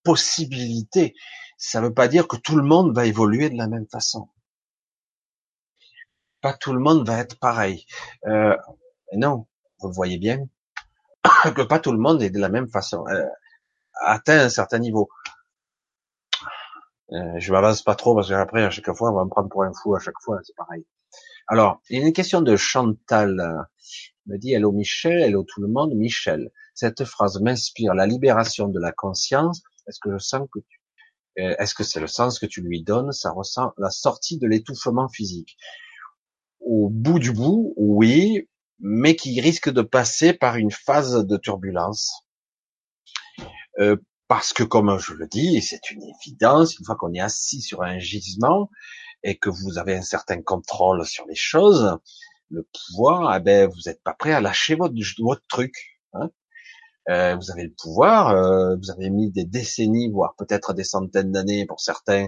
possibilités. 0.04 1.16
Ça 1.58 1.80
ne 1.80 1.88
veut 1.88 1.94
pas 1.94 2.08
dire 2.10 2.28
que 2.28 2.36
tout 2.36 2.56
le 2.56 2.64
monde 2.64 2.94
va 2.94 3.06
évoluer 3.06 3.50
de 3.50 3.58
la 3.58 3.68
même 3.68 3.88
façon. 3.90 4.30
Pas 6.42 6.54
tout 6.54 6.74
le 6.74 6.80
monde 6.80 7.08
va 7.08 7.20
être 7.20 7.40
pareil. 7.40 7.86
Euh, 8.28 8.56
non, 9.16 9.48
vous 9.80 9.92
voyez 9.94 10.18
bien, 10.18 10.46
que 11.56 11.62
pas 11.62 11.80
tout 11.80 11.92
le 11.92 11.98
monde 11.98 12.22
est 12.22 12.30
de 12.30 12.40
la 12.40 12.50
même 12.50 12.70
façon, 12.70 13.06
euh, 13.08 13.26
atteint 14.06 14.40
un 14.40 14.50
certain 14.50 14.80
niveau. 14.80 15.10
Euh, 17.12 17.40
je 17.40 17.52
m'avance 17.52 17.82
pas 17.82 17.96
trop 17.96 18.16
parce 18.16 18.30
qu'après, 18.30 18.64
à 18.64 18.70
chaque 18.70 18.94
fois, 18.94 19.12
on 19.12 19.16
va 19.16 19.24
me 19.24 19.30
prendre 19.30 19.50
pour 19.50 19.64
un 19.64 19.72
fou 19.74 19.96
à 19.96 20.00
chaque 20.00 20.20
fois, 20.22 20.40
c'est 20.44 20.56
pareil. 20.56 20.86
Alors, 21.48 21.82
il 21.90 22.00
y 22.00 22.04
a 22.04 22.06
une 22.06 22.14
question 22.14 22.42
de 22.42 22.56
Chantal. 22.56 23.66
Il 24.26 24.34
me 24.34 24.38
dit, 24.38 24.54
hello 24.54 24.72
Michel, 24.72 25.22
hello 25.22 25.44
tout 25.44 25.62
le 25.62 25.68
monde. 25.68 25.96
Michel, 25.96 26.52
cette 26.76 27.04
phrase 27.06 27.42
m'inspire 27.42 27.96
la 27.96 28.06
libération 28.06 28.68
de 28.68 28.80
la 28.80 28.92
conscience. 28.92 29.64
Est-ce 29.88 30.00
que 30.00 30.12
je 30.12 30.20
sens 30.20 30.48
que 30.54 30.60
tu, 30.60 30.80
euh, 31.40 31.56
est-ce 31.58 31.74
que 31.74 31.84
c'est 31.84 32.00
le 32.00 32.08
sens 32.08 32.38
que 32.40 32.46
tu 32.46 32.62
lui 32.62 32.84
donnes? 32.84 33.12
Ça 33.12 33.32
ressent 33.32 33.74
la 33.78 33.90
sortie 33.90 34.38
de 34.38 34.48
l'étouffement 34.48 35.10
physique. 35.10 35.58
Au 36.60 36.90
bout 36.90 37.20
du 37.20 37.32
bout, 37.32 37.74
oui, 37.78 38.48
mais 38.80 39.16
qui 39.16 39.40
risque 39.42 39.70
de 39.70 39.82
passer 39.82 40.34
par 40.34 40.58
une 40.58 40.72
phase 40.72 41.26
de 41.26 41.38
turbulence. 41.38 42.28
Euh, 43.80 43.98
parce 44.30 44.54
que, 44.54 44.64
comme 44.64 45.00
je 45.00 45.14
le 45.14 45.28
dis, 45.28 45.60
c'est 45.60 45.90
une 45.90 46.04
évidence, 46.04 46.78
une 46.78 46.86
fois 46.86 46.96
qu'on 46.96 47.14
est 47.14 47.20
assis 47.20 47.62
sur 47.62 47.82
un 47.82 47.98
gisement 47.98 48.70
et 49.24 49.38
que 49.38 49.50
vous 49.50 49.80
avez 49.80 49.96
un 49.96 50.04
certain 50.04 50.42
contrôle 50.44 51.04
sur 51.04 51.26
les 51.26 51.36
choses, 51.36 51.98
le 52.52 52.68
pouvoir, 52.72 53.36
eh 53.36 53.40
ben, 53.40 53.68
vous 53.68 53.82
n'êtes 53.88 54.04
pas 54.04 54.14
prêt 54.14 54.32
à 54.32 54.40
lâcher 54.40 54.76
votre, 54.76 54.94
votre 55.20 55.42
truc. 55.50 55.74
Hein 56.14 56.30
euh, 57.10 57.36
vous 57.38 57.50
avez 57.50 57.64
le 57.64 57.74
pouvoir, 57.76 58.30
euh, 58.30 58.76
vous 58.76 58.92
avez 58.92 59.10
mis 59.10 59.32
des 59.32 59.46
décennies, 59.46 60.12
voire 60.12 60.36
peut-être 60.38 60.74
des 60.74 60.84
centaines 60.84 61.32
d'années 61.32 61.66
pour 61.66 61.80
certains, 61.82 62.28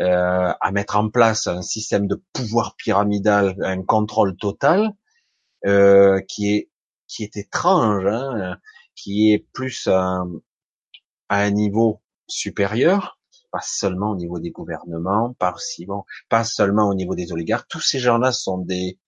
euh, 0.00 0.52
à 0.58 0.72
mettre 0.72 0.96
en 0.96 1.10
place 1.10 1.48
un 1.48 1.60
système 1.60 2.06
de 2.06 2.22
pouvoir 2.32 2.76
pyramidal, 2.76 3.56
un 3.62 3.82
contrôle 3.82 4.36
total, 4.38 4.90
euh, 5.66 6.18
qui 6.28 6.54
est 6.54 6.70
qui 7.08 7.24
est 7.24 7.36
étrange, 7.36 8.06
hein, 8.06 8.56
qui 8.94 9.32
est 9.32 9.46
plus 9.52 9.86
à 11.28 11.40
un 11.40 11.50
niveau 11.50 12.02
supérieur, 12.28 13.18
pas 13.50 13.60
seulement 13.62 14.10
au 14.10 14.16
niveau 14.16 14.38
des 14.38 14.50
gouvernements, 14.50 15.34
pas 15.34 15.52
aussi 15.54 15.86
bon, 15.86 16.04
pas 16.28 16.44
seulement 16.44 16.88
au 16.88 16.94
niveau 16.94 17.14
des 17.14 17.32
oligarques. 17.32 17.68
Tous 17.68 17.80
ces 17.80 17.98
gens-là 17.98 18.32
sont 18.32 18.58
des 18.58 18.98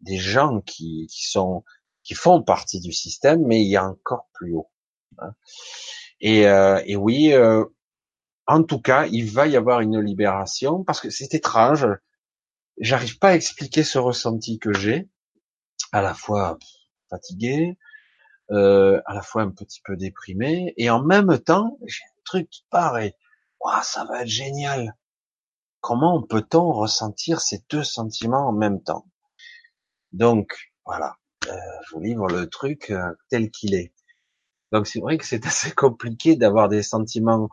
des 0.00 0.16
gens 0.16 0.60
qui, 0.62 1.06
qui 1.10 1.28
sont 1.28 1.64
qui 2.02 2.14
font 2.14 2.42
partie 2.42 2.80
du 2.80 2.92
système, 2.92 3.44
mais 3.46 3.62
il 3.62 3.68
y 3.68 3.76
a 3.76 3.86
encore 3.86 4.28
plus 4.32 4.54
haut. 4.54 4.70
Hein. 5.18 5.32
Et, 6.20 6.46
euh, 6.46 6.82
et 6.86 6.96
oui, 6.96 7.32
euh, 7.32 7.64
en 8.46 8.62
tout 8.62 8.80
cas, 8.80 9.06
il 9.06 9.30
va 9.30 9.46
y 9.46 9.56
avoir 9.56 9.80
une 9.80 10.00
libération 10.00 10.82
parce 10.84 11.00
que 11.00 11.10
c'est 11.10 11.34
étrange. 11.34 11.86
J'arrive 12.78 13.18
pas 13.18 13.28
à 13.28 13.34
expliquer 13.34 13.84
ce 13.84 13.98
ressenti 13.98 14.58
que 14.58 14.72
j'ai, 14.72 15.08
à 15.92 16.02
la 16.02 16.14
fois 16.14 16.58
fatigué, 17.10 17.76
euh, 18.50 19.00
à 19.06 19.14
la 19.14 19.22
fois 19.22 19.42
un 19.42 19.50
petit 19.50 19.80
peu 19.84 19.96
déprimé, 19.96 20.74
et 20.76 20.90
en 20.90 21.02
même 21.02 21.38
temps, 21.38 21.78
j'ai 21.86 22.04
un 22.04 22.22
truc 22.24 22.50
qui 22.50 22.64
paraît, 22.70 23.16
ça 23.82 24.04
va 24.04 24.22
être 24.22 24.28
génial. 24.28 24.96
Comment 25.80 26.22
peut-on 26.22 26.72
ressentir 26.72 27.40
ces 27.40 27.64
deux 27.70 27.84
sentiments 27.84 28.48
en 28.48 28.52
même 28.52 28.82
temps? 28.82 29.06
Donc, 30.12 30.54
voilà, 30.84 31.16
euh, 31.48 31.56
je 31.86 31.94
vous 31.94 32.00
livre 32.00 32.28
le 32.28 32.48
truc 32.48 32.90
euh, 32.90 33.14
tel 33.28 33.50
qu'il 33.50 33.74
est. 33.74 33.92
Donc 34.72 34.86
c'est 34.86 35.00
vrai 35.00 35.18
que 35.18 35.26
c'est 35.26 35.46
assez 35.46 35.72
compliqué 35.72 36.36
d'avoir 36.36 36.68
des 36.68 36.82
sentiments 36.82 37.48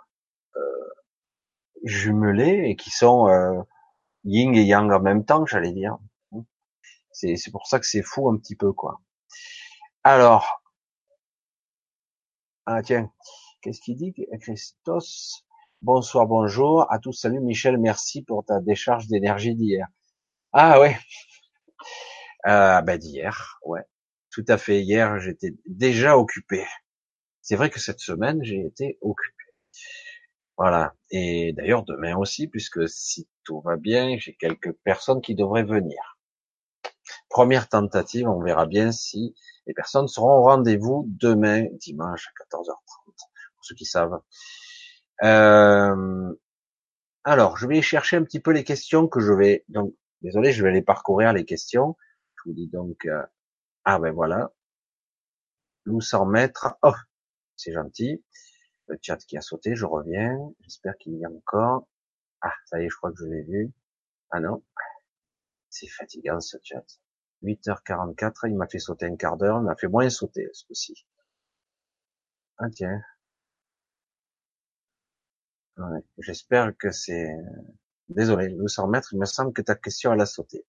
euh, 0.56 0.90
jumelés 1.84 2.64
et 2.70 2.76
qui 2.76 2.90
sont 2.90 3.28
euh, 3.30 3.62
yin 4.24 4.56
et 4.56 4.64
yang 4.64 4.92
en 4.92 5.00
même 5.00 5.26
temps, 5.26 5.46
j'allais 5.46 5.72
dire. 5.72 5.98
C'est 7.12 7.52
pour 7.52 7.66
ça 7.66 7.80
que 7.80 7.88
c'est 7.88 8.04
fou 8.04 8.30
un 8.30 8.38
petit 8.38 8.56
peu, 8.56 8.72
quoi. 8.74 9.02
Alors, 10.04 10.62
ah 12.70 12.82
tiens, 12.84 13.10
qu'est-ce 13.62 13.80
qu'il 13.80 13.96
dit 13.96 14.14
Christos? 14.42 15.46
Bonsoir, 15.82 16.28
bonjour 16.28 16.92
à 16.92 17.00
tous. 17.00 17.14
Salut 17.14 17.40
Michel, 17.40 17.78
merci 17.78 18.24
pour 18.24 18.44
ta 18.44 18.60
décharge 18.60 19.08
d'énergie 19.08 19.56
d'hier. 19.56 19.88
Ah 20.52 20.82
ouais, 20.82 20.98
euh, 22.46 22.82
ben 22.82 22.98
d'hier, 22.98 23.58
ouais, 23.64 23.84
tout 24.32 24.44
à 24.50 24.58
fait. 24.58 24.82
Hier, 24.82 25.18
j'étais 25.22 25.56
déjà 25.66 26.18
occupé. 26.18 26.66
C'est 27.42 27.56
vrai 27.56 27.70
que 27.70 27.80
cette 27.80 28.02
semaine, 28.02 28.44
j'ai 28.44 28.60
été 28.66 28.98
occupé. 29.00 29.44
Voilà. 30.58 30.94
Et 31.10 31.54
d'ailleurs 31.54 31.84
demain 31.84 32.18
aussi, 32.18 32.48
puisque 32.50 32.90
si 32.90 33.30
tout 33.46 33.62
va 33.62 33.78
bien, 33.78 34.18
j'ai 34.20 34.36
quelques 34.36 34.74
personnes 34.84 35.22
qui 35.22 35.36
devraient 35.36 35.64
venir. 35.64 36.18
Première 37.30 37.70
tentative, 37.70 38.28
on 38.28 38.42
verra 38.42 38.66
bien 38.66 38.92
si 38.92 39.36
les 39.68 39.74
personnes 39.74 40.08
seront 40.08 40.40
au 40.40 40.44
rendez-vous 40.44 41.06
demain, 41.08 41.66
dimanche 41.74 42.28
à 42.28 42.44
14h30, 42.44 42.76
pour 43.06 43.66
ceux 43.66 43.76
qui 43.76 43.86
savent. 43.86 44.20
Euh, 45.24 46.34
alors, 47.24 47.58
je 47.58 47.68
vais 47.68 47.82
chercher 47.82 48.18
un 48.18 48.24
petit 48.24 48.40
peu 48.40 48.52
les 48.52 48.64
questions 48.64 49.08
que 49.08 49.20
je 49.20 49.34
vais, 49.34 49.66
donc, 49.68 49.94
désolé, 50.22 50.52
je 50.54 50.64
vais 50.64 50.72
les 50.72 50.82
parcourir, 50.82 51.34
les 51.34 51.46
questions. 51.46 51.98
Je 52.36 52.50
vous 52.50 52.56
dis 52.56 52.68
donc, 52.70 53.06
euh, 53.06 53.22
ah 53.84 54.00
ben 54.00 54.12
voilà, 54.12 54.52
nous 55.86 56.02
100 56.02 56.26
mètres, 56.26 56.76
oh, 56.82 56.94
c'est 57.56 57.74
gentil. 57.74 58.24
Le 58.88 58.98
chat 59.02 59.18
qui 59.18 59.38
a 59.38 59.42
sauté, 59.42 59.76
je 59.76 59.86
reviens. 59.86 60.38
J'espère 60.62 60.98
qu'il 60.98 61.18
y 61.18 61.26
a 61.26 61.30
encore. 61.30 61.88
Ah, 62.42 62.54
ça 62.66 62.82
y 62.82 62.86
est, 62.86 62.90
je 62.90 62.96
crois 62.96 63.12
que 63.12 63.18
je 63.20 63.26
l'ai 63.26 63.44
vu. 63.44 63.72
Ah 64.32 64.40
non. 64.40 64.64
C'est 65.70 65.88
fatigant 65.88 66.40
ce 66.40 66.58
chat. 66.64 66.86
8h44, 67.44 68.48
il 68.50 68.56
m'a 68.56 68.68
fait 68.68 68.80
sauter 68.80 69.06
un 69.06 69.16
quart 69.16 69.38
d'heure, 69.38 69.60
il 69.60 69.66
m'a 69.66 69.76
fait 69.76 69.88
moins 69.88 70.10
sauter 70.10 70.48
ce 70.54 70.66
coup-ci. 70.66 71.06
Ah 72.58 72.70
tiens. 72.74 73.02
J'espère 76.18 76.76
que 76.78 76.92
c'est... 76.92 77.30
Désolé, 78.10 78.56
sans 78.68 78.88
mettre, 78.88 79.14
il 79.14 79.20
me 79.20 79.26
semble 79.26 79.54
que 79.54 79.62
ta 79.62 79.76
question 79.76 80.14
elle 80.14 80.22
a 80.22 80.26
sauté. 80.26 80.66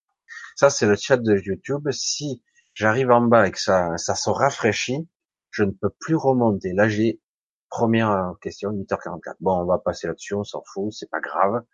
Ça 0.57 0.71
c'est 0.71 0.87
le 0.87 0.97
chat 0.97 1.17
de 1.17 1.37
YouTube. 1.39 1.89
Si 1.93 2.43
j'arrive 2.75 3.11
en 3.11 3.23
bas 3.23 3.47
et 3.47 3.53
que 3.53 3.61
ça, 3.61 3.97
ça 3.97 4.15
se 4.15 4.29
rafraîchit, 4.29 5.09
je 5.51 5.65
ne 5.65 5.71
peux 5.71 5.91
plus 5.91 6.17
remonter. 6.17 6.73
Là 6.73 6.89
j'ai 6.89 7.21
première 7.69 8.35
question, 8.41 8.73
8h44. 8.73 9.37
Bon, 9.41 9.61
on 9.63 9.65
va 9.67 9.79
passer 9.79 10.09
là-dessus, 10.09 10.35
on 10.35 10.45
s'en 10.45 10.63
fout, 10.67 10.93
c'est 10.93 11.11
pas 11.11 11.21
grave. 11.21 11.65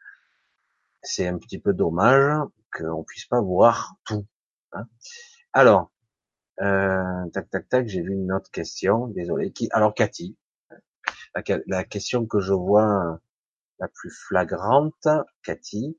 C'est 1.03 1.27
un 1.27 1.39
petit 1.39 1.59
peu 1.59 1.73
dommage 1.73 2.37
qu'on 2.73 3.05
puisse 3.05 3.27
pas 3.27 3.41
voir 3.41 3.95
tout. 4.05 4.27
Hein. 4.75 4.87
Alors, 5.53 5.93
euh, 6.61 7.29
tac, 7.33 7.51
tac, 7.51 7.69
tac, 7.69 7.89
j'ai 7.89 8.03
vu 8.03 8.13
une 8.13 8.33
autre 8.33 8.51
question, 8.51 9.09
désolé. 9.09 9.53
Alors, 9.73 9.95
Cathy, 9.95 10.37
la, 11.67 11.85
question 11.85 12.27
que 12.27 12.41
je 12.41 12.53
vois 12.53 13.21
la 13.79 13.89
plus 13.89 14.11
flagrante, 14.11 15.09
Cathy. 15.43 15.99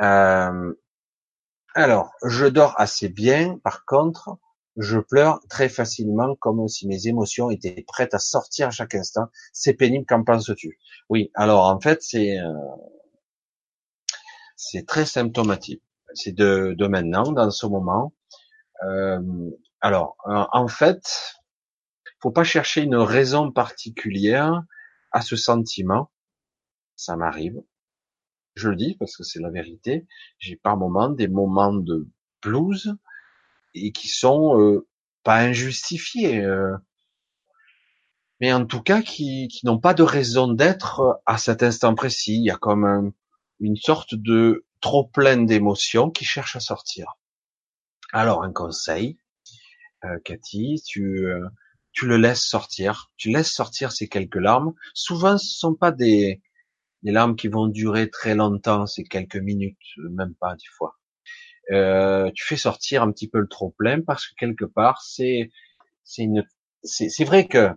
Euh, 0.00 0.72
alors, 1.74 2.12
je 2.24 2.46
dors 2.46 2.78
assez 2.80 3.08
bien, 3.08 3.58
par 3.58 3.84
contre, 3.84 4.38
je 4.76 4.98
pleure 4.98 5.40
très 5.48 5.68
facilement, 5.68 6.36
comme 6.36 6.66
si 6.68 6.86
mes 6.86 7.08
émotions 7.08 7.50
étaient 7.50 7.84
prêtes 7.86 8.14
à 8.14 8.18
sortir 8.18 8.68
à 8.68 8.70
chaque 8.70 8.94
instant. 8.94 9.26
C'est 9.52 9.74
pénible, 9.74 10.06
qu'en 10.06 10.24
penses-tu? 10.24 10.78
Oui, 11.08 11.30
alors 11.34 11.66
en 11.66 11.80
fait, 11.80 12.02
c'est 12.02 12.38
euh, 12.38 12.52
c'est 14.56 14.86
très 14.86 15.04
symptomatique. 15.04 15.82
C'est 16.14 16.32
de, 16.32 16.74
de 16.76 16.86
maintenant, 16.86 17.32
dans 17.32 17.50
ce 17.50 17.66
moment. 17.66 18.14
Euh, 18.84 19.20
alors, 19.80 20.16
en 20.24 20.68
fait, 20.68 21.02
faut 22.20 22.30
pas 22.30 22.44
chercher 22.44 22.82
une 22.82 22.96
raison 22.96 23.52
particulière 23.52 24.62
à 25.12 25.22
ce 25.22 25.36
sentiment. 25.36 26.10
Ça 26.96 27.16
m'arrive. 27.16 27.62
Je 28.54 28.68
le 28.70 28.76
dis 28.76 28.96
parce 28.98 29.16
que 29.16 29.22
c'est 29.22 29.40
la 29.40 29.50
vérité. 29.50 30.06
J'ai 30.38 30.56
par 30.56 30.76
moments 30.76 31.10
des 31.10 31.28
moments 31.28 31.72
de 31.74 32.08
blues 32.42 32.96
et 33.74 33.92
qui 33.92 34.08
sont 34.08 34.60
euh, 34.60 34.88
pas 35.22 35.38
injustifiés, 35.38 36.40
euh, 36.44 36.76
mais 38.40 38.52
en 38.52 38.66
tout 38.66 38.82
cas 38.82 39.02
qui, 39.02 39.48
qui 39.48 39.66
n'ont 39.66 39.78
pas 39.78 39.94
de 39.94 40.02
raison 40.02 40.48
d'être 40.48 41.20
à 41.26 41.38
cet 41.38 41.62
instant 41.62 41.94
précis. 41.94 42.36
Il 42.36 42.44
y 42.44 42.50
a 42.50 42.56
comme 42.56 43.12
une 43.60 43.76
sorte 43.76 44.14
de 44.14 44.66
trop 44.88 45.04
plein 45.04 45.36
d'émotions 45.36 46.10
qui 46.10 46.24
cherche 46.24 46.56
à 46.56 46.60
sortir. 46.60 47.18
Alors 48.10 48.42
un 48.42 48.54
conseil, 48.54 49.18
euh, 50.04 50.18
Cathy, 50.24 50.82
tu 50.86 51.26
euh, 51.26 51.46
tu 51.92 52.06
le 52.06 52.16
laisses 52.16 52.46
sortir, 52.46 53.12
tu 53.18 53.28
laisses 53.28 53.52
sortir 53.52 53.92
ces 53.92 54.08
quelques 54.08 54.36
larmes. 54.36 54.72
Souvent, 54.94 55.36
ce 55.36 55.58
sont 55.58 55.74
pas 55.74 55.92
des 55.92 56.40
des 57.02 57.12
larmes 57.12 57.36
qui 57.36 57.48
vont 57.48 57.66
durer 57.66 58.08
très 58.08 58.34
longtemps, 58.34 58.86
c'est 58.86 59.04
quelques 59.04 59.36
minutes, 59.36 59.76
même 59.98 60.34
pas 60.40 60.54
des 60.54 60.70
fois. 60.74 60.96
Euh, 61.70 62.30
tu 62.34 62.46
fais 62.46 62.56
sortir 62.56 63.02
un 63.02 63.12
petit 63.12 63.28
peu 63.28 63.40
le 63.40 63.48
trop 63.48 63.74
plein 63.78 64.00
parce 64.00 64.26
que 64.26 64.34
quelque 64.36 64.64
part, 64.64 65.02
c'est 65.02 65.50
c'est 66.02 66.22
une 66.22 66.46
c'est 66.82 67.24
vrai 67.24 67.46
que 67.46 67.72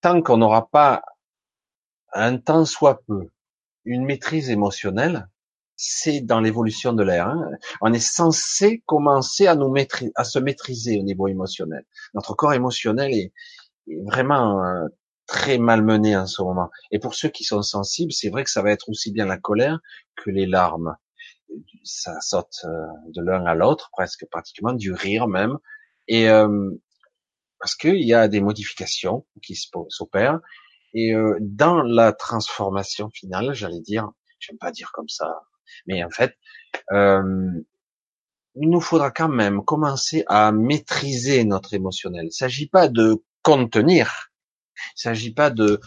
tant 0.00 0.22
qu'on 0.22 0.38
n'aura 0.38 0.70
pas 0.70 1.02
un 2.14 2.38
temps 2.38 2.64
soit 2.64 3.02
peu 3.06 3.28
une 3.84 4.06
maîtrise 4.06 4.48
émotionnelle, 4.48 5.28
c'est 5.84 6.20
dans 6.20 6.38
l'évolution 6.38 6.92
de 6.92 7.02
l'air. 7.02 7.26
Hein. 7.26 7.50
On 7.80 7.92
est 7.92 7.98
censé 7.98 8.84
commencer 8.86 9.48
à 9.48 9.56
nous 9.56 9.68
maîtriser, 9.68 10.12
à 10.14 10.22
se 10.22 10.38
maîtriser 10.38 11.00
au 11.00 11.02
niveau 11.02 11.26
émotionnel. 11.26 11.84
Notre 12.14 12.34
corps 12.34 12.52
émotionnel 12.52 13.12
est, 13.12 13.32
vraiment 14.04 14.64
euh, 14.64 14.86
très 15.26 15.58
malmené 15.58 16.16
en 16.16 16.28
ce 16.28 16.40
moment. 16.40 16.70
Et 16.92 17.00
pour 17.00 17.16
ceux 17.16 17.30
qui 17.30 17.42
sont 17.42 17.62
sensibles, 17.62 18.12
c'est 18.12 18.28
vrai 18.28 18.44
que 18.44 18.50
ça 18.50 18.62
va 18.62 18.70
être 18.70 18.88
aussi 18.88 19.10
bien 19.10 19.26
la 19.26 19.38
colère 19.38 19.80
que 20.14 20.30
les 20.30 20.46
larmes. 20.46 20.94
Ça 21.82 22.20
saute 22.20 22.60
euh, 22.64 22.86
de 23.08 23.20
l'un 23.20 23.44
à 23.44 23.56
l'autre, 23.56 23.90
presque 23.90 24.24
pratiquement, 24.30 24.74
du 24.74 24.92
rire 24.92 25.26
même. 25.26 25.58
Et 26.06 26.30
euh, 26.30 26.70
parce 27.58 27.74
qu'il 27.74 28.06
y 28.06 28.14
a 28.14 28.28
des 28.28 28.40
modifications 28.40 29.26
qui 29.42 29.56
s'opèrent. 29.88 30.38
Et 30.94 31.12
dans 31.40 31.82
la 31.82 32.12
transformation 32.12 33.10
finale, 33.10 33.52
j'allais 33.52 33.80
dire, 33.80 34.10
j'aime 34.38 34.58
pas 34.58 34.70
dire 34.70 34.90
comme 34.92 35.08
ça, 35.08 35.42
mais 35.86 36.02
en 36.04 36.10
fait, 36.10 36.36
euh, 36.92 37.50
il 38.54 38.68
nous 38.68 38.80
faudra 38.80 39.10
quand 39.10 39.28
même 39.28 39.64
commencer 39.64 40.24
à 40.28 40.52
maîtriser 40.52 41.44
notre 41.44 41.74
émotionnel. 41.74 42.24
Il 42.24 42.28
ne 42.28 42.30
s'agit 42.30 42.68
pas 42.68 42.88
de 42.88 43.24
contenir, 43.42 44.30
il 44.76 44.96
ne 44.96 45.00
s'agit 45.00 45.32
pas 45.32 45.50
de 45.50 45.80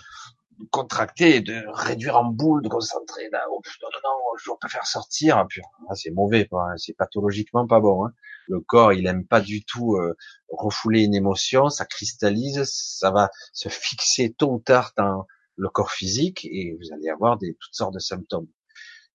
contracter, 0.71 1.41
de 1.41 1.63
réduire 1.73 2.17
en 2.17 2.26
boule, 2.26 2.61
de 2.63 2.69
concentrer. 2.69 3.30
Là, 3.32 3.45
oh, 3.51 3.61
non, 3.82 3.89
non, 3.91 3.99
non, 4.03 4.38
je 4.38 4.45
dois 4.45 4.57
pas 4.59 4.69
faire 4.69 4.86
sortir. 4.86 5.45
Ah, 5.89 5.95
c'est 5.95 6.11
mauvais, 6.11 6.47
c'est 6.78 6.95
pathologiquement 6.95 7.67
pas 7.67 7.80
bon. 7.80 8.05
Hein. 8.05 8.13
Le 8.47 8.59
corps, 8.61 8.93
il 8.93 9.07
aime 9.07 9.26
pas 9.26 9.41
du 9.41 9.65
tout 9.65 9.95
euh, 9.95 10.15
refouler 10.49 11.03
une 11.03 11.15
émotion, 11.15 11.69
ça 11.69 11.86
cristallise, 11.86 12.63
ça 12.65 13.11
va 13.11 13.32
se 13.53 13.69
fixer 13.69 14.34
tôt 14.38 14.53
ou 14.53 14.59
tard 14.59 14.93
dans 14.97 15.26
le 15.55 15.69
corps 15.69 15.91
physique 15.91 16.45
et 16.45 16.78
vous 16.80 16.93
allez 16.93 17.09
avoir 17.09 17.38
des 17.38 17.55
toutes 17.59 17.73
sortes 17.73 17.93
de 17.93 17.99
symptômes. 17.99 18.47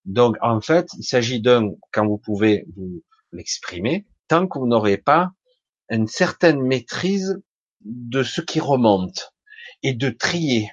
Donc, 0.05 0.37
en 0.41 0.61
fait, 0.61 0.89
il 0.99 1.05
s'agit 1.05 1.41
d'un, 1.41 1.73
quand 1.93 2.07
vous 2.07 2.19
pouvez 2.19 2.65
vous 2.77 3.03
l'exprimer, 3.33 4.07
tant 4.29 4.47
que 4.47 4.59
vous 4.59 4.67
n'aurez 4.67 4.97
pas 4.97 5.33
une 5.91 6.07
certaine 6.07 6.63
maîtrise 6.63 7.43
de 7.81 8.23
ce 8.23 8.41
qui 8.41 8.61
remonte 8.61 9.35
et 9.83 9.93
de 9.93 10.11
trier. 10.11 10.71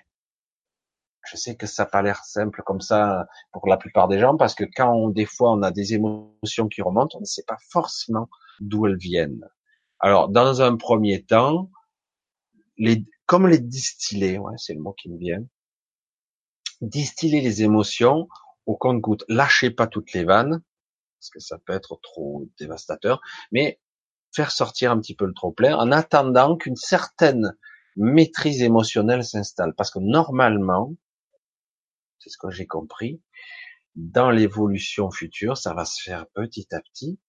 Je 1.29 1.35
sais 1.35 1.55
que 1.55 1.67
ça 1.67 1.83
n'a 1.83 1.89
pas 1.89 2.01
l'air 2.01 2.23
simple 2.23 2.61
comme 2.65 2.79
ça 2.79 3.27
pour 3.51 3.67
la 3.67 3.77
plupart 3.77 4.07
des 4.07 4.19
gens 4.19 4.37
parce 4.37 4.55
que 4.55 4.63
quand 4.63 5.09
des 5.09 5.25
fois 5.25 5.51
on 5.51 5.61
a 5.61 5.71
des 5.71 5.93
émotions 5.93 6.69
qui 6.69 6.81
remontent, 6.81 7.17
on 7.17 7.21
ne 7.21 7.25
sait 7.25 7.43
pas 7.45 7.57
forcément 7.69 8.29
d'où 8.61 8.85
elles 8.87 8.97
viennent. 8.97 9.45
Alors, 9.99 10.29
dans 10.29 10.61
un 10.61 10.77
premier 10.77 11.23
temps, 11.23 11.69
les, 12.77 13.03
comme 13.25 13.47
les 13.47 13.59
distiller, 13.59 14.37
ouais, 14.37 14.53
c'est 14.57 14.73
le 14.73 14.79
mot 14.79 14.93
qui 14.93 15.09
me 15.09 15.17
vient, 15.17 15.43
distiller 16.81 17.41
les 17.41 17.63
émotions, 17.63 18.27
au 18.67 18.75
compte-goutte. 18.75 19.23
Lâchez 19.27 19.71
pas 19.71 19.87
toutes 19.87 20.13
les 20.13 20.23
vannes, 20.23 20.61
parce 21.19 21.29
que 21.31 21.39
ça 21.39 21.57
peut 21.57 21.73
être 21.73 21.99
trop 22.03 22.47
dévastateur, 22.59 23.21
mais 23.51 23.79
faire 24.35 24.51
sortir 24.51 24.91
un 24.91 24.99
petit 24.99 25.15
peu 25.15 25.25
le 25.25 25.33
trop 25.33 25.51
plein 25.51 25.75
en 25.75 25.91
attendant 25.91 26.57
qu'une 26.57 26.75
certaine 26.75 27.55
maîtrise 27.95 28.61
émotionnelle 28.61 29.23
s'installe. 29.23 29.73
Parce 29.73 29.89
que 29.89 29.99
normalement, 29.99 30.93
c'est 32.19 32.29
ce 32.29 32.37
que 32.37 32.51
j'ai 32.51 32.67
compris, 32.67 33.21
dans 33.95 34.29
l'évolution 34.29 35.09
future, 35.09 35.57
ça 35.57 35.73
va 35.73 35.85
se 35.85 36.01
faire 36.01 36.27
petit 36.35 36.67
à 36.71 36.81
petit. 36.81 37.19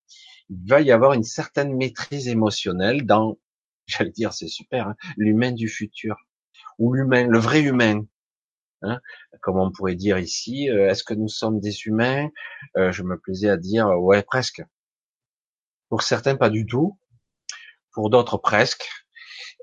Il 0.51 0.69
va 0.69 0.83
y 0.83 0.93
avoir 0.93 1.15
une 1.15 1.25
certaine 1.25 1.75
maîtrise 1.75 2.29
émotionnelle 2.29 3.07
dans, 3.07 3.39
j'allais 3.87 4.11
dire, 4.11 4.35
c'est 4.35 4.49
super, 4.49 4.89
hein, 4.89 4.97
l'humain 5.17 5.53
du 5.53 5.69
futur, 5.69 6.17
ou 6.79 6.93
l'humain, 6.93 7.27
le 7.27 7.39
vrai 7.39 7.63
humain, 7.63 8.05
Hein, 8.83 9.01
comme 9.43 9.59
on 9.59 9.73
pourrait 9.73 9.97
dire 9.97 10.19
ici, 10.19 10.71
euh, 10.71 10.89
est-ce 10.89 11.03
que 11.03 11.15
nous 11.15 11.29
sommes 11.29 11.61
des 11.61 11.87
humains? 11.87 12.29
Euh, 12.77 12.93
Je 12.93 13.03
me 13.03 13.19
plaisais 13.19 13.51
à 13.51 13.57
dire, 13.57 13.89
ouais, 13.89 14.23
presque. 14.23 14.63
Pour 15.89 16.03
certains, 16.03 16.37
pas 16.37 16.51
du 16.51 16.67
tout. 16.67 16.99
Pour 17.93 18.11
d'autres, 18.11 18.39
presque. 18.39 18.89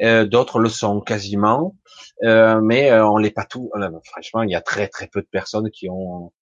Euh, 0.02 0.26
d'autres 0.26 0.60
le 0.60 0.70
sont 0.70 1.00
quasiment, 1.00 1.78
mais 2.22 2.92
on 2.92 3.18
l'est 3.18 3.32
pas 3.32 3.46
tout. 3.46 3.72
franchement, 4.04 4.44
il 4.44 4.50
y 4.52 4.56
a 4.56 4.62
très 4.62 4.88
très 4.90 5.08
peu 5.08 5.22
de 5.22 5.28
personnes 5.28 5.70
qui 5.72 5.88
ont 5.90 6.34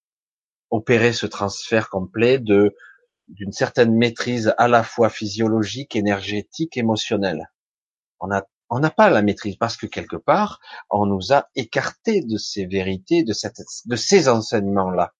opéré 0.72 1.14
ce 1.14 1.28
transfert 1.28 1.90
complet 1.90 2.40
d'une 2.40 3.52
certaine 3.52 3.96
maîtrise 3.96 4.56
à 4.58 4.68
la 4.68 4.84
fois 4.84 5.10
physiologique, 5.10 5.96
énergétique, 5.96 6.78
émotionnelle. 6.78 7.52
On 8.74 8.80
n'a 8.80 8.90
pas 8.90 9.12
la 9.12 9.22
maîtrise 9.22 9.56
parce 9.56 9.78
que 9.78 9.86
quelque 9.86 10.16
part, 10.16 10.60
on 10.90 11.06
nous 11.06 11.32
a 11.32 11.48
écarté 11.56 12.22
de 12.22 12.38
ces 12.38 12.66
vérités, 12.66 13.24
de, 13.24 13.96
ces 13.96 14.28
enseignements-là. 14.28 15.14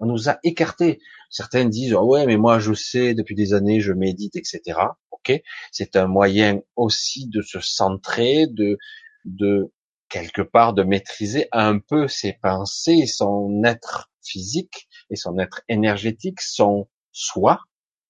On 0.00 0.06
nous 0.06 0.30
a 0.30 0.38
écarté. 0.42 0.98
Certains 1.28 1.66
disent 1.66 1.92
oh 1.92 2.04
ouais, 2.04 2.24
mais 2.24 2.38
moi 2.38 2.58
je 2.60 2.72
sais 2.72 3.12
depuis 3.12 3.34
des 3.34 3.52
années, 3.52 3.80
je 3.80 3.92
médite, 3.92 4.36
etc. 4.36 4.80
Ok, 5.10 5.32
c'est 5.70 5.96
un 5.96 6.06
moyen 6.06 6.60
aussi 6.76 7.28
de 7.28 7.42
se 7.42 7.60
centrer, 7.60 8.46
de 8.46 8.78
de 9.26 9.70
quelque 10.08 10.40
part 10.40 10.72
de 10.72 10.82
maîtriser 10.82 11.48
un 11.52 11.80
peu 11.80 12.08
ses 12.08 12.32
pensées, 12.32 13.04
son 13.06 13.64
être 13.64 14.10
physique 14.22 14.88
et 15.10 15.16
son 15.16 15.38
être 15.38 15.60
énergétique, 15.68 16.40
son 16.40 16.88
soi, 17.12 17.60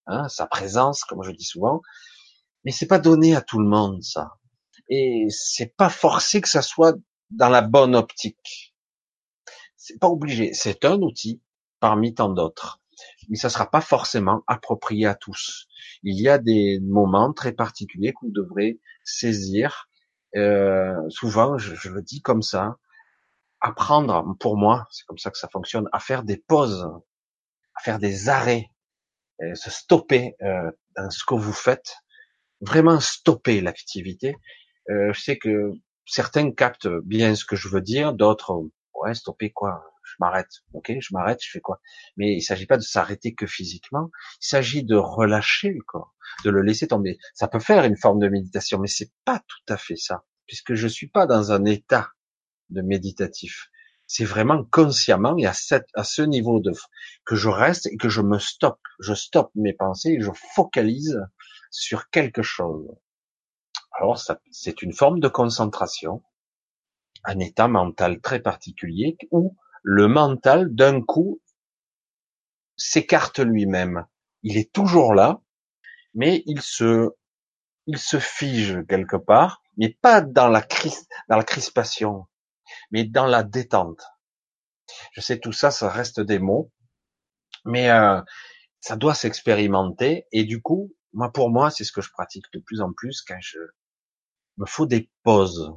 hein, 0.07 0.29
sa 0.29 0.45
présence, 0.45 1.03
comme 1.03 1.23
je 1.23 1.31
dis 1.31 1.43
souvent. 1.43 1.81
Mais 2.63 2.71
c'est 2.71 2.87
pas 2.87 2.99
donné 2.99 3.35
à 3.35 3.41
tout 3.41 3.59
le 3.59 3.67
monde 3.67 4.01
ça 4.03 4.38
et 4.89 5.27
c'est 5.29 5.75
pas 5.75 5.89
forcé 5.89 6.41
que 6.41 6.49
ça 6.49 6.61
soit 6.61 6.95
dans 7.31 7.49
la 7.49 7.61
bonne 7.61 7.95
optique. 7.95 8.75
C'est 9.77 9.99
pas 9.99 10.07
obligé. 10.07 10.53
C'est 10.53 10.85
un 10.85 10.99
outil 11.01 11.41
parmi 11.79 12.13
tant 12.13 12.29
d'autres, 12.29 12.81
mais 13.29 13.37
ça 13.37 13.49
sera 13.49 13.69
pas 13.69 13.81
forcément 13.81 14.43
approprié 14.47 15.05
à 15.05 15.15
tous. 15.15 15.67
Il 16.03 16.19
y 16.21 16.27
a 16.29 16.37
des 16.37 16.79
moments 16.81 17.33
très 17.33 17.53
particuliers 17.53 18.13
que 18.13 18.25
vous 18.25 18.31
devrez 18.31 18.79
saisir 19.03 19.87
Euh, 20.35 21.09
souvent, 21.09 21.57
je, 21.57 21.73
je, 21.75 21.89
le 21.89 22.01
dis 22.03 22.21
comme 22.21 22.43
ça, 22.43 22.77
apprendre, 23.61 24.35
pour 24.39 24.57
moi, 24.57 24.87
c'est 24.91 25.05
comme 25.05 25.17
ça 25.17 25.31
que 25.31 25.39
ça 25.39 25.49
fonctionne, 25.49 25.87
à 25.91 25.99
faire 25.99 26.23
des 26.23 26.37
pauses, 26.37 26.87
à 27.75 27.81
faire 27.83 27.99
des 27.99 28.29
arrêts, 28.29 28.69
se 29.53 29.71
stopper 29.71 30.35
euh, 30.41 30.71
dans 30.95 31.09
ce 31.09 31.23
que 31.25 31.33
vous 31.35 31.53
faites, 31.53 31.95
vraiment 32.61 32.99
stopper 32.99 33.61
l'activité. 33.61 34.35
Euh, 34.89 35.13
je 35.13 35.21
sais 35.21 35.37
que 35.37 35.71
certains 36.05 36.51
captent 36.51 36.87
bien 36.87 37.35
ce 37.35 37.45
que 37.45 37.55
je 37.55 37.67
veux 37.67 37.81
dire, 37.81 38.13
d'autres, 38.13 38.63
ouais, 38.95 39.13
stopper 39.13 39.51
quoi 39.51 39.83
Je 40.03 40.15
m'arrête, 40.19 40.49
ok, 40.73 40.93
je 40.99 41.13
m'arrête, 41.13 41.39
je 41.41 41.51
fais 41.51 41.59
quoi? 41.61 41.79
Mais 42.17 42.33
il 42.33 42.41
s'agit 42.41 42.65
pas 42.65 42.77
de 42.77 42.81
s'arrêter 42.81 43.35
que 43.35 43.45
physiquement, 43.45 44.09
il 44.41 44.47
s'agit 44.47 44.83
de 44.83 44.95
relâcher 44.95 45.69
le 45.69 45.81
corps, 45.81 46.15
de 46.43 46.49
le 46.49 46.61
laisser 46.61 46.87
tomber. 46.87 47.19
Ça 47.33 47.47
peut 47.47 47.59
faire 47.59 47.83
une 47.85 47.97
forme 47.97 48.19
de 48.19 48.27
méditation, 48.27 48.79
mais 48.79 48.87
c'est 48.87 49.11
pas 49.25 49.39
tout 49.47 49.73
à 49.73 49.77
fait 49.77 49.95
ça, 49.95 50.25
puisque 50.47 50.73
je 50.73 50.87
suis 50.87 51.09
pas 51.09 51.27
dans 51.27 51.51
un 51.51 51.65
état 51.65 52.09
de 52.69 52.81
méditatif. 52.81 53.69
C'est 54.07 54.25
vraiment 54.25 54.65
consciemment 54.65 55.37
et 55.37 55.45
à, 55.45 55.53
cette, 55.53 55.87
à 55.93 56.03
ce 56.03 56.23
niveau 56.23 56.59
de 56.59 56.71
que 57.25 57.35
je 57.35 57.47
reste 57.49 57.85
et 57.85 57.97
que 57.97 58.09
je 58.09 58.21
me 58.21 58.39
stoppe. 58.39 58.81
Je 58.99 59.13
stoppe 59.13 59.51
mes 59.53 59.73
pensées 59.73 60.13
et 60.13 60.21
je 60.21 60.31
focalise 60.55 61.19
sur 61.69 62.09
quelque 62.09 62.41
chose. 62.41 62.87
Alors, 63.99 64.17
c'est 64.49 64.81
une 64.81 64.93
forme 64.93 65.19
de 65.19 65.27
concentration, 65.27 66.23
un 67.25 67.37
état 67.39 67.67
mental 67.67 68.21
très 68.21 68.39
particulier 68.39 69.17
où 69.29 69.57
le 69.83 70.07
mental, 70.07 70.73
d'un 70.73 71.01
coup, 71.01 71.41
s'écarte 72.77 73.39
lui-même. 73.39 74.05
Il 74.41 74.55
est 74.55 74.71
toujours 74.71 75.13
là, 75.13 75.41
mais 76.13 76.43
il 76.45 76.61
se, 76.61 77.09
il 77.87 77.97
se 77.97 78.19
fige 78.19 78.85
quelque 78.87 79.17
part, 79.17 79.61
mais 79.75 79.97
pas 80.01 80.21
dans 80.21 80.47
la, 80.47 80.65
dans 81.27 81.35
la 81.35 81.43
crispation, 81.43 82.25
mais 82.91 83.03
dans 83.03 83.25
la 83.25 83.43
détente. 83.43 84.01
Je 85.11 85.19
sais 85.19 85.41
tout 85.41 85.51
ça, 85.51 85.71
ça 85.71 85.89
reste 85.89 86.21
des 86.21 86.39
mots, 86.39 86.71
mais 87.65 87.89
euh, 87.89 88.21
ça 88.79 88.95
doit 88.95 89.13
s'expérimenter. 89.13 90.25
Et 90.31 90.45
du 90.45 90.61
coup, 90.61 90.93
moi, 91.11 91.33
pour 91.33 91.49
moi, 91.49 91.69
c'est 91.69 91.83
ce 91.83 91.91
que 91.91 92.01
je 92.01 92.11
pratique 92.11 92.45
de 92.53 92.59
plus 92.59 92.79
en 92.79 92.93
plus 92.93 93.21
quand 93.21 93.39
je 93.41 93.59
me 94.59 94.65
faut 94.65 94.85
des 94.85 95.09
pauses. 95.23 95.73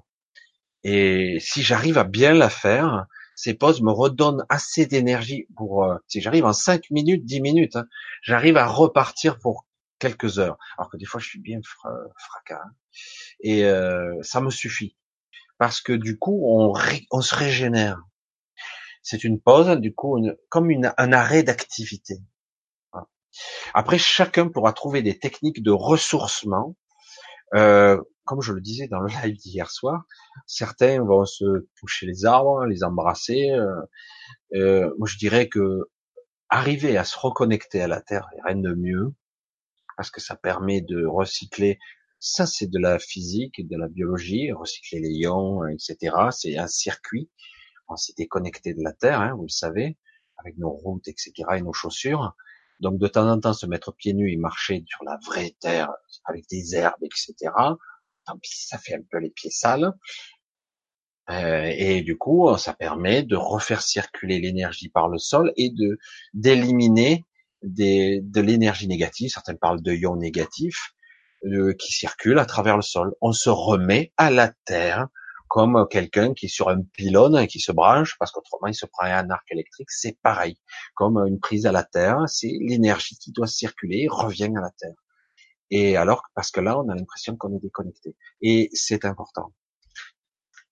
Et 0.85 1.39
si 1.41 1.63
j'arrive 1.63 1.99
à 1.99 2.05
bien 2.05 2.35
la 2.35 2.51
faire, 2.51 3.07
ces 3.35 3.55
pauses 3.55 3.81
me 3.81 3.93
redonnent 3.93 4.45
assez 4.49 4.87
d'énergie 4.87 5.47
pour, 5.57 5.85
euh, 5.85 5.97
si 6.09 6.21
j'arrive 6.21 6.45
en 6.45 6.53
5 6.53 6.91
minutes, 6.91 7.25
10 7.25 7.41
minutes, 7.41 7.77
hein, 7.77 7.87
j'arrive 8.23 8.57
à 8.57 8.67
repartir 8.67 9.39
pour 9.39 9.67
quelques 9.99 10.39
heures. 10.39 10.59
Alors 10.77 10.91
que 10.91 10.97
des 10.97 11.07
fois, 11.07 11.21
je 11.21 11.29
suis 11.29 11.41
bien 11.41 11.61
fracas. 11.65 12.63
Hein. 12.63 12.73
Et 13.41 13.65
euh, 13.65 14.21
ça 14.23 14.41
me 14.41 14.51
suffit. 14.51 14.97
Parce 15.59 15.81
que 15.81 15.93
du 15.93 16.19
coup, 16.19 16.43
on, 16.45 17.21
se 17.21 17.35
régénère. 17.35 18.03
C'est 19.03 19.25
une 19.25 19.41
pause, 19.41 19.69
du 19.79 19.95
coup, 19.95 20.19
comme 20.49 20.71
un 20.73 21.13
arrêt 21.13 21.43
d'activité. 21.43 22.19
Après, 23.75 23.99
chacun 23.99 24.49
pourra 24.49 24.73
trouver 24.73 25.03
des 25.03 25.19
techniques 25.19 25.63
de 25.63 25.71
ressourcement. 25.71 26.77
Euh, 27.55 28.01
comme 28.25 28.41
je 28.41 28.53
le 28.53 28.61
disais 28.61 28.89
dans 28.89 29.01
le 29.01 29.09
live 29.25 29.37
d'hier 29.37 29.71
soir, 29.71 30.05
certains 30.47 31.03
vont 31.03 31.25
se 31.25 31.67
toucher 31.79 32.07
les 32.07 32.25
arbres, 32.25 32.65
les 32.67 32.85
embrasser. 32.85 33.51
Euh, 33.51 33.81
euh, 34.55 34.95
moi, 34.99 35.09
je 35.09 35.19
dirais 35.19 35.49
que 35.49 35.91
arriver 36.49 36.97
à 36.97 37.05
se 37.05 37.19
reconnecter 37.19 37.81
à 37.81 37.89
la 37.89 38.01
terre, 38.01 38.29
rien 38.45 38.57
de 38.57 38.75
mieux, 38.75 39.15
parce 39.97 40.11
que 40.11 40.21
ça 40.21 40.37
permet 40.37 40.81
de 40.83 41.07
recycler. 41.07 41.79
Ça, 42.21 42.47
c'est 42.47 42.69
de 42.69 42.79
la 42.79 42.99
physique 42.99 43.67
de 43.67 43.77
la 43.77 43.89
biologie, 43.89 44.53
recycler 44.53 45.01
les 45.01 45.11
ions, 45.11 45.67
etc. 45.67 46.15
C'est 46.31 46.57
un 46.57 46.69
circuit. 46.69 47.31
On 47.89 47.97
s'est 47.97 48.15
déconnecté 48.17 48.75
de 48.75 48.83
la 48.83 48.93
terre, 48.93 49.21
hein, 49.21 49.35
vous 49.35 49.45
le 49.45 49.49
savez, 49.49 49.99
avec 50.39 50.57
nos 50.59 50.71
routes, 50.71 51.09
etc. 51.09 51.33
et 51.57 51.63
nos 51.63 51.73
chaussures. 51.73 52.35
Donc 52.83 52.99
de 52.99 53.07
temps 53.07 53.31
en 53.31 53.39
temps 53.39 53.53
se 53.53 53.65
mettre 53.65 53.93
pieds 53.93 54.13
nus 54.13 54.33
et 54.33 54.37
marcher 54.37 54.85
sur 54.89 55.05
la 55.05 55.17
vraie 55.25 55.55
terre 55.61 55.91
avec 56.25 56.49
des 56.51 56.75
herbes, 56.75 57.03
etc. 57.03 57.53
Tant 58.27 58.39
pis, 58.39 58.67
ça 58.67 58.77
fait 58.77 58.95
un 58.95 59.03
peu 59.09 59.19
les 59.19 59.31
pieds 59.31 59.51
sales. 59.51 59.93
Euh, 61.31 61.73
et 61.77 62.03
du 62.03 62.19
coup, 62.19 62.55
ça 62.59 62.75
permet 62.75 63.23
de 63.23 63.37
refaire 63.37 63.83
circuler 63.83 64.41
l'énergie 64.41 64.89
par 64.89 65.09
le 65.09 65.19
sol 65.19 65.53
et 65.57 65.71
de 65.71 65.97
d'éliminer 66.35 67.25
de 67.63 68.41
l'énergie 68.41 68.89
négative. 68.89 69.31
Certains 69.31 69.55
parlent 69.55 69.81
de 69.81 69.93
ions 69.93 70.17
négatifs 70.17 70.93
euh, 71.45 71.75
qui 71.75 71.93
circulent 71.93 72.41
à 72.41 72.47
travers 72.47 72.75
le 72.75 72.83
sol. 72.83 73.15
On 73.21 73.33
se 73.33 73.49
remet 73.49 74.13
à 74.17 74.33
la 74.33 74.53
terre 74.65 75.07
comme 75.53 75.87
quelqu'un 75.91 76.33
qui 76.33 76.47
est 76.47 76.49
sur 76.49 76.71
un 76.71 76.81
pylône 76.81 77.37
et 77.37 77.47
qui 77.47 77.61
se 77.61 77.73
branche, 77.73 78.17
parce 78.19 78.31
qu'autrement 78.33 78.69
il 78.69 78.75
se 78.75 78.87
prend 78.87 79.05
un 79.05 79.29
arc 79.29 79.45
électrique, 79.53 79.91
c'est 79.91 80.19
pareil. 80.23 80.57
Comme 80.95 81.19
une 81.19 81.41
prise 81.41 81.67
à 81.67 81.73
la 81.73 81.85
terre, 81.85 82.21
c'est 82.27 82.57
l'énergie 82.63 83.19
qui 83.19 83.33
doit 83.33 83.47
circuler, 83.47 84.07
revient 84.09 84.51
à 84.57 84.63
la 84.63 84.71
terre. 84.71 84.95
Et 85.69 85.99
alors, 85.99 86.23
parce 86.35 86.51
que 86.51 86.61
là, 86.61 86.79
on 86.79 86.89
a 86.89 86.95
l'impression 86.95 87.37
qu'on 87.37 87.55
est 87.55 87.61
déconnecté. 87.61 88.17
Et 88.41 88.71
c'est 88.73 89.05
important. 89.05 89.53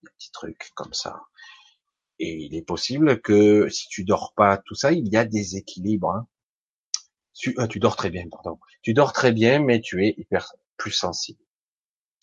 Un 0.06 0.10
petit 0.16 0.30
truc 0.32 0.70
comme 0.74 0.94
ça. 0.94 1.24
Et 2.18 2.32
il 2.46 2.56
est 2.56 2.62
possible 2.62 3.20
que 3.20 3.68
si 3.68 3.86
tu 3.88 4.04
dors 4.04 4.32
pas 4.34 4.56
tout 4.64 4.74
ça, 4.74 4.92
il 4.92 5.06
y 5.08 5.18
a 5.18 5.26
des 5.26 5.58
équilibres. 5.58 6.12
Hein. 6.12 6.26
Tu, 7.34 7.54
euh, 7.58 7.66
tu 7.66 7.80
dors 7.80 7.96
très 7.96 8.08
bien, 8.08 8.24
pardon. 8.30 8.58
Tu 8.80 8.94
dors 8.94 9.12
très 9.12 9.32
bien, 9.32 9.58
mais 9.58 9.82
tu 9.82 10.06
es 10.06 10.14
hyper 10.16 10.50
plus 10.78 10.92
sensible. 10.92 11.42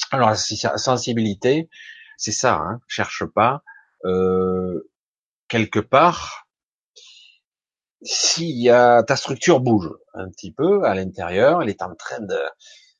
Alors 0.09 0.29
la 0.29 0.35
sensibilité, 0.35 1.69
c'est 2.17 2.31
ça, 2.31 2.55
hein, 2.55 2.81
cherche 2.87 3.25
pas. 3.25 3.63
Euh, 4.05 4.89
quelque 5.47 5.79
part, 5.79 6.47
s'il 8.01 8.57
y 8.61 8.69
a 8.69 9.03
ta 9.03 9.15
structure 9.15 9.59
bouge 9.59 9.89
un 10.13 10.29
petit 10.29 10.51
peu 10.51 10.83
à 10.83 10.93
l'intérieur, 10.95 11.61
elle 11.61 11.69
est 11.69 11.81
en 11.81 11.95
train 11.95 12.19
de, 12.19 12.39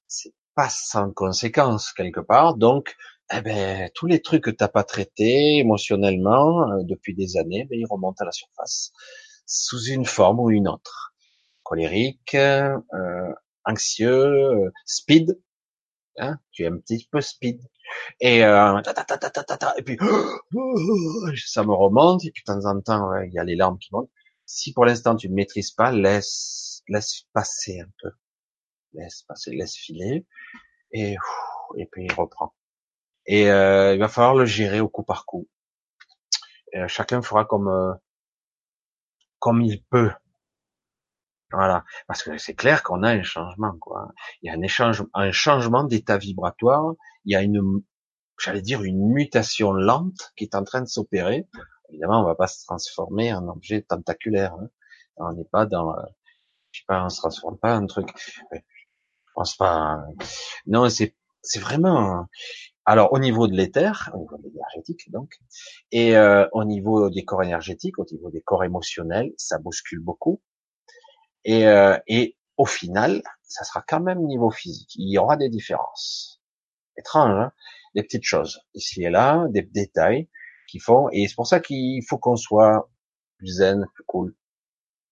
c'est 0.07 0.33
pas 0.55 0.69
sans 0.69 1.11
conséquence 1.11 1.93
quelque 1.93 2.19
part. 2.19 2.55
Donc, 2.55 2.95
eh 3.33 3.41
ben, 3.41 3.89
tous 3.93 4.07
les 4.07 4.21
trucs 4.21 4.43
que 4.45 4.49
t'as 4.49 4.69
pas 4.69 4.83
traités 4.83 5.57
émotionnellement 5.57 6.71
euh, 6.71 6.83
depuis 6.83 7.13
des 7.13 7.37
années, 7.37 7.65
ben, 7.69 7.77
ils 7.79 7.85
remontent 7.85 8.21
à 8.21 8.25
la 8.25 8.31
surface 8.31 8.91
sous 9.45 9.83
une 9.85 10.05
forme 10.05 10.39
ou 10.39 10.49
une 10.49 10.67
autre. 10.67 11.13
Colérique, 11.63 12.35
euh, 12.35 12.77
anxieux, 13.65 14.09
euh, 14.09 14.71
speed, 14.85 15.39
hein, 16.17 16.37
tu 16.51 16.63
es 16.63 16.67
un 16.67 16.77
petit 16.77 17.07
peu 17.11 17.21
speed. 17.21 17.61
Et, 18.19 18.43
euh, 18.43 18.81
et 19.77 19.83
puis 19.83 19.97
ça 21.45 21.63
me 21.63 21.73
remonte, 21.73 22.25
et 22.25 22.31
puis 22.31 22.43
de 22.47 22.53
temps 22.53 22.65
en 22.65 22.81
temps, 22.81 23.13
il 23.21 23.33
y 23.33 23.39
a 23.39 23.43
les 23.43 23.55
larmes 23.55 23.77
qui 23.79 23.89
montent. 23.91 24.09
Si 24.45 24.73
pour 24.73 24.85
l'instant 24.85 25.15
tu 25.15 25.29
ne 25.29 25.35
maîtrises 25.35 25.71
pas, 25.71 25.91
laisse, 25.91 26.81
laisse 26.87 27.23
passer 27.33 27.81
un 27.81 27.89
peu. 28.01 28.11
Laisse 28.93 29.23
passer, 29.23 29.51
laisse 29.51 29.75
filer, 29.75 30.25
et, 30.91 31.15
et 31.77 31.85
puis 31.85 32.05
il 32.05 32.13
reprend. 32.13 32.53
Et 33.25 33.51
euh, 33.51 33.93
il 33.93 33.99
va 33.99 34.07
falloir 34.07 34.35
le 34.35 34.45
gérer 34.45 34.79
au 34.79 34.87
coup 34.87 35.03
par 35.03 35.25
coup. 35.25 35.47
Et 36.73 36.87
chacun 36.87 37.21
fera 37.21 37.45
comme 37.45 37.67
euh, 37.67 37.93
comme 39.39 39.61
il 39.61 39.83
peut. 39.83 40.11
Voilà, 41.51 41.85
parce 42.07 42.23
que 42.23 42.37
c'est 42.37 42.55
clair 42.55 42.83
qu'on 42.83 43.03
a 43.03 43.09
un 43.11 43.23
changement, 43.23 43.77
quoi. 43.79 44.09
Il 44.41 44.47
y 44.47 44.49
a 44.49 44.53
un 44.53 44.61
échange, 44.61 45.05
un 45.13 45.31
changement 45.31 45.85
d'état 45.85 46.17
vibratoire. 46.17 46.93
Il 47.23 47.31
y 47.31 47.35
a 47.35 47.41
une, 47.41 47.81
j'allais 48.37 48.61
dire, 48.61 48.83
une 48.83 49.07
mutation 49.13 49.71
lente 49.71 50.33
qui 50.35 50.43
est 50.43 50.55
en 50.55 50.63
train 50.65 50.81
de 50.81 50.87
s'opérer. 50.87 51.47
Évidemment, 51.89 52.21
on 52.21 52.25
va 52.25 52.35
pas 52.35 52.47
se 52.47 52.65
transformer 52.65 53.33
en 53.33 53.47
objet 53.47 53.81
tentaculaire. 53.81 54.55
Hein. 54.55 54.69
On 55.17 55.31
n'est 55.33 55.45
pas 55.45 55.65
dans, 55.65 55.91
euh, 55.97 56.01
je 56.71 56.81
sais 56.81 56.85
pas, 56.85 57.03
on 57.05 57.09
se 57.09 57.17
transforme 57.17 57.57
pas 57.57 57.77
en 57.77 57.85
truc. 57.85 58.09
Je 58.51 58.59
pense 59.33 59.55
pas. 59.55 60.03
Non, 60.65 60.89
c'est, 60.89 61.15
c'est 61.41 61.59
vraiment. 61.59 62.27
Alors, 62.83 63.13
au 63.13 63.19
niveau 63.19 63.47
de 63.47 63.53
l'éther, 63.53 64.11
au 64.13 64.19
niveau 64.19 64.37
de 64.37 65.11
donc, 65.11 65.31
et 65.91 66.17
euh, 66.17 66.47
au 66.51 66.65
niveau 66.65 67.09
des 67.09 67.23
corps 67.23 67.43
énergétiques, 67.43 67.99
au 67.99 68.05
niveau 68.11 68.31
des 68.31 68.41
corps 68.41 68.63
émotionnels, 68.63 69.33
ça 69.37 69.59
bouscule 69.59 69.99
beaucoup 69.99 70.41
et, 71.47 71.65
euh, 71.65 71.97
et 72.07 72.37
au 72.57 72.65
final, 72.65 73.23
ça 73.41 73.63
sera 73.63 73.81
quand 73.87 74.01
même 74.01 74.19
niveau 74.19 74.51
physique. 74.51 74.93
Il 74.95 75.09
y 75.09 75.17
aura 75.17 75.37
des 75.37 75.49
différences. 75.49 76.41
Étrange, 76.97 77.39
hein? 77.39 77.51
Des 77.95 78.03
petites 78.03 78.25
choses 78.25 78.59
ici 78.73 79.03
et 79.03 79.09
là, 79.09 79.47
des 79.49 79.61
détails 79.61 80.29
qui 80.69 80.79
font. 80.79 81.07
Et 81.13 81.27
c'est 81.27 81.35
pour 81.35 81.47
ça 81.47 81.61
qu'il 81.61 82.03
faut 82.05 82.17
qu'on 82.17 82.35
soit 82.35 82.89
plus 83.37 83.47
zen, 83.47 83.87
plus 83.95 84.03
cool, 84.03 84.35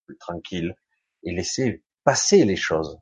plus 0.05 0.17
tranquille 0.17 0.75
et 1.23 1.31
laisser 1.31 1.83
passer 2.03 2.43
les 2.43 2.57
choses. 2.57 2.99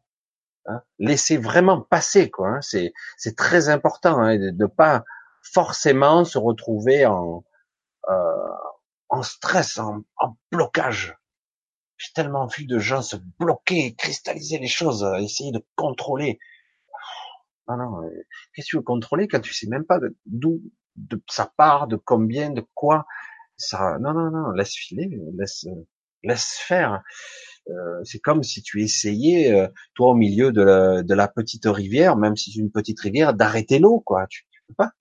Hein? 0.67 0.84
Laisser 0.99 1.38
vraiment 1.38 1.81
passer, 1.81 2.29
quoi. 2.29 2.49
Hein? 2.49 2.61
C'est 2.61 2.93
c'est 3.17 3.36
très 3.36 3.69
important 3.69 4.19
hein, 4.19 4.38
de 4.38 4.51
ne 4.51 4.67
pas 4.67 5.03
forcément 5.41 6.23
se 6.23 6.38
retrouver 6.38 7.07
en 7.07 7.43
euh, 8.09 8.51
en 9.09 9.23
stress, 9.23 9.79
en, 9.79 10.03
en 10.17 10.38
blocage. 10.51 11.17
J'ai 12.03 12.11
tellement 12.13 12.47
vu 12.47 12.65
de 12.65 12.79
gens 12.79 13.01
se 13.01 13.15
bloquer, 13.39 13.95
cristalliser 13.95 14.57
les 14.57 14.67
choses, 14.67 15.07
essayer 15.19 15.53
de 15.53 15.63
contrôler. 15.75 16.37
Non, 17.69 17.77
non. 17.77 18.01
Qu'est-ce 18.53 18.65
que 18.65 18.69
tu 18.71 18.75
veux 18.75 18.81
contrôler 18.83 19.29
quand 19.29 19.39
tu 19.39 19.53
sais 19.53 19.67
même 19.67 19.85
pas 19.85 19.99
d'où 20.25 20.61
de 20.97 21.21
sa 21.29 21.45
part, 21.45 21.87
de 21.87 21.95
combien, 21.95 22.49
de 22.49 22.65
quoi 22.73 23.05
ça 23.55 23.97
Non, 23.99 24.13
non, 24.13 24.31
non. 24.31 24.51
Laisse 24.51 24.75
filer, 24.75 25.09
laisse 25.37 25.65
laisse 26.23 26.57
faire. 26.59 27.03
Euh, 27.69 28.03
c'est 28.03 28.19
comme 28.19 28.43
si 28.43 28.61
tu 28.61 28.81
essayais, 28.81 29.53
euh, 29.53 29.67
toi 29.93 30.09
au 30.09 30.15
milieu 30.15 30.51
de 30.51 30.61
la, 30.61 31.03
de 31.03 31.13
la 31.13 31.27
petite 31.29 31.65
rivière, 31.65 32.17
même 32.17 32.35
si 32.35 32.51
c'est 32.51 32.59
une 32.59 32.71
petite 32.71 32.99
rivière, 32.99 33.33
d'arrêter 33.33 33.79
l'eau, 33.79 34.01
quoi. 34.01 34.27
Tu, 34.27 34.45
tu 34.51 34.61
peux 34.67 34.73
pas. 34.73 34.91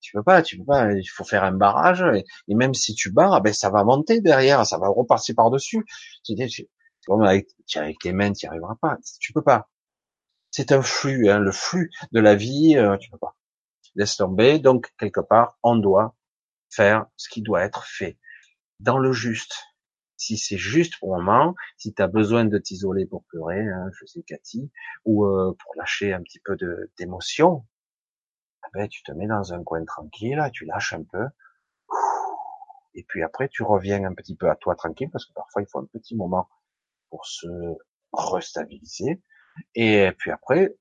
Tu 0.00 0.12
peux 0.16 0.22
pas, 0.22 0.42
tu 0.42 0.58
peux 0.58 0.64
pas. 0.64 0.92
Il 0.92 1.06
faut 1.06 1.24
faire 1.24 1.44
un 1.44 1.52
barrage 1.52 2.04
et, 2.48 2.54
même 2.54 2.74
si 2.74 2.94
tu 2.94 3.10
barres, 3.10 3.40
ben 3.42 3.52
ça 3.52 3.70
va 3.70 3.84
monter 3.84 4.20
derrière, 4.20 4.64
ça 4.66 4.78
va 4.78 4.88
repasser 4.88 5.34
par 5.34 5.50
dessus. 5.50 5.84
Tu, 6.24 6.34
tu, 6.34 6.68
avec, 7.22 7.48
avec 7.74 7.98
tes 7.98 8.12
mains, 8.12 8.32
tu 8.32 8.46
n'y 8.46 8.50
arriveras 8.50 8.76
pas. 8.80 8.98
Tu 9.20 9.32
peux 9.32 9.42
pas. 9.42 9.68
C'est 10.50 10.72
un 10.72 10.82
flux, 10.82 11.28
hein, 11.28 11.38
le 11.38 11.52
flux 11.52 11.90
de 12.12 12.20
la 12.20 12.34
vie. 12.34 12.76
Euh, 12.76 12.96
tu 12.98 13.10
peux 13.10 13.18
pas. 13.18 13.36
Laisse 13.94 14.16
tomber. 14.16 14.58
Donc 14.58 14.92
quelque 14.98 15.20
part, 15.20 15.58
on 15.62 15.76
doit 15.76 16.14
faire 16.70 17.06
ce 17.16 17.28
qui 17.28 17.42
doit 17.42 17.62
être 17.62 17.84
fait 17.84 18.18
dans 18.80 18.98
le 18.98 19.12
juste. 19.12 19.54
Si 20.16 20.36
c'est 20.36 20.58
juste 20.58 20.98
pour 20.98 21.16
le 21.16 21.22
moment, 21.22 21.54
si 21.76 21.94
tu 21.94 22.02
as 22.02 22.08
besoin 22.08 22.44
de 22.44 22.58
t'isoler 22.58 23.06
pour 23.06 23.24
pleurer, 23.26 23.60
hein, 23.60 23.88
je 23.98 24.04
sais 24.06 24.22
Cathy, 24.22 24.70
ou 25.04 25.24
euh, 25.24 25.56
pour 25.62 25.74
lâcher 25.76 26.12
un 26.12 26.22
petit 26.22 26.40
peu 26.40 26.56
d'émotion, 26.98 27.64
ben, 28.74 28.88
tu 28.88 29.02
te 29.02 29.12
mets 29.12 29.26
dans 29.26 29.52
un 29.52 29.62
coin 29.62 29.84
tranquille, 29.84 30.42
tu 30.52 30.64
lâches 30.64 30.92
un 30.92 31.02
peu, 31.04 31.26
et 32.94 33.04
puis 33.04 33.22
après 33.22 33.48
tu 33.48 33.62
reviens 33.62 34.04
un 34.04 34.14
petit 34.14 34.36
peu 34.36 34.50
à 34.50 34.56
toi 34.56 34.74
tranquille, 34.74 35.10
parce 35.10 35.26
que 35.26 35.32
parfois 35.32 35.62
il 35.62 35.68
faut 35.68 35.78
un 35.78 35.86
petit 35.86 36.16
moment 36.16 36.48
pour 37.10 37.26
se 37.26 37.46
restabiliser, 38.12 39.22
et 39.74 40.12
puis 40.18 40.30
après 40.30 40.76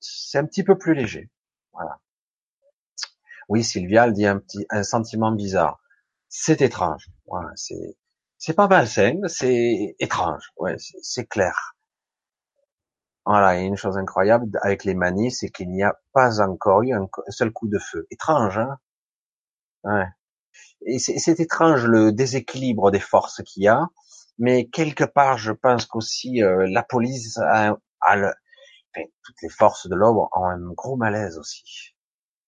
c'est 0.00 0.38
un 0.38 0.46
petit 0.46 0.64
peu 0.64 0.78
plus 0.78 0.94
léger. 0.94 1.30
Voilà. 1.72 2.00
Oui, 3.48 3.64
Sylvia, 3.64 4.06
elle 4.06 4.12
dit 4.12 4.26
un 4.26 4.38
petit, 4.38 4.64
un 4.70 4.82
sentiment 4.82 5.32
bizarre. 5.32 5.82
C'est 6.28 6.62
étrange. 6.62 7.08
Voilà, 7.26 7.50
c'est, 7.56 7.96
c'est 8.38 8.54
pas 8.54 8.68
malsain, 8.68 9.20
c'est 9.26 9.96
étrange. 9.98 10.52
Ouais, 10.56 10.76
c'est 10.78 11.26
clair. 11.26 11.76
Voilà, 13.26 13.56
il 13.56 13.60
y 13.60 13.64
a 13.64 13.66
une 13.66 13.76
chose 13.76 13.98
incroyable 13.98 14.58
avec 14.62 14.84
les 14.84 14.94
manies, 14.94 15.30
c'est 15.30 15.50
qu'il 15.50 15.70
n'y 15.70 15.82
a 15.82 15.94
pas 16.12 16.40
encore 16.40 16.82
eu 16.82 16.92
un 16.92 17.08
seul 17.28 17.52
coup 17.52 17.68
de 17.68 17.78
feu. 17.78 18.06
Étrange, 18.10 18.58
hein? 18.58 18.78
Ouais. 19.84 20.06
Et 20.86 20.98
c'est 20.98 21.40
étrange 21.40 21.86
le 21.86 22.12
déséquilibre 22.12 22.90
des 22.90 23.00
forces 23.00 23.42
qu'il 23.44 23.64
y 23.64 23.68
a, 23.68 23.88
mais 24.38 24.68
quelque 24.68 25.04
part, 25.04 25.38
je 25.38 25.52
pense 25.52 25.86
qu'aussi 25.86 26.42
euh, 26.42 26.66
la 26.70 26.82
police 26.82 27.38
a, 27.38 27.76
a 28.00 28.16
le, 28.16 28.32
enfin, 28.94 29.06
toutes 29.22 29.42
les 29.42 29.50
forces 29.50 29.88
de 29.88 29.94
l'ordre 29.94 30.28
ont 30.34 30.46
un 30.46 30.72
gros 30.72 30.96
malaise 30.96 31.38
aussi. 31.38 31.62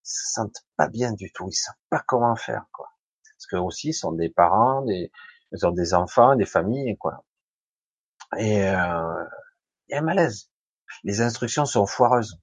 Ils 0.04 0.08
se 0.08 0.32
sentent 0.34 0.64
pas 0.76 0.88
bien 0.88 1.12
du 1.12 1.32
tout, 1.32 1.48
ils 1.48 1.54
savent 1.54 1.74
pas 1.90 2.02
comment 2.06 2.36
faire, 2.36 2.64
quoi. 2.72 2.88
Parce 3.36 3.46
que 3.46 3.56
aussi, 3.56 3.88
ils 3.90 3.94
sont 3.94 4.12
des 4.12 4.30
parents, 4.30 4.82
des, 4.82 5.10
ils 5.52 5.66
ont 5.66 5.72
des 5.72 5.94
enfants, 5.94 6.36
des 6.36 6.46
familles, 6.46 6.96
quoi. 6.98 7.24
Et 8.38 8.64
euh, 8.68 9.24
il 9.88 9.92
y 9.92 9.94
a 9.94 9.98
un 9.98 10.02
malaise 10.02 10.51
les 11.04 11.20
instructions 11.20 11.64
sont 11.66 11.86
foireuses. 11.86 12.38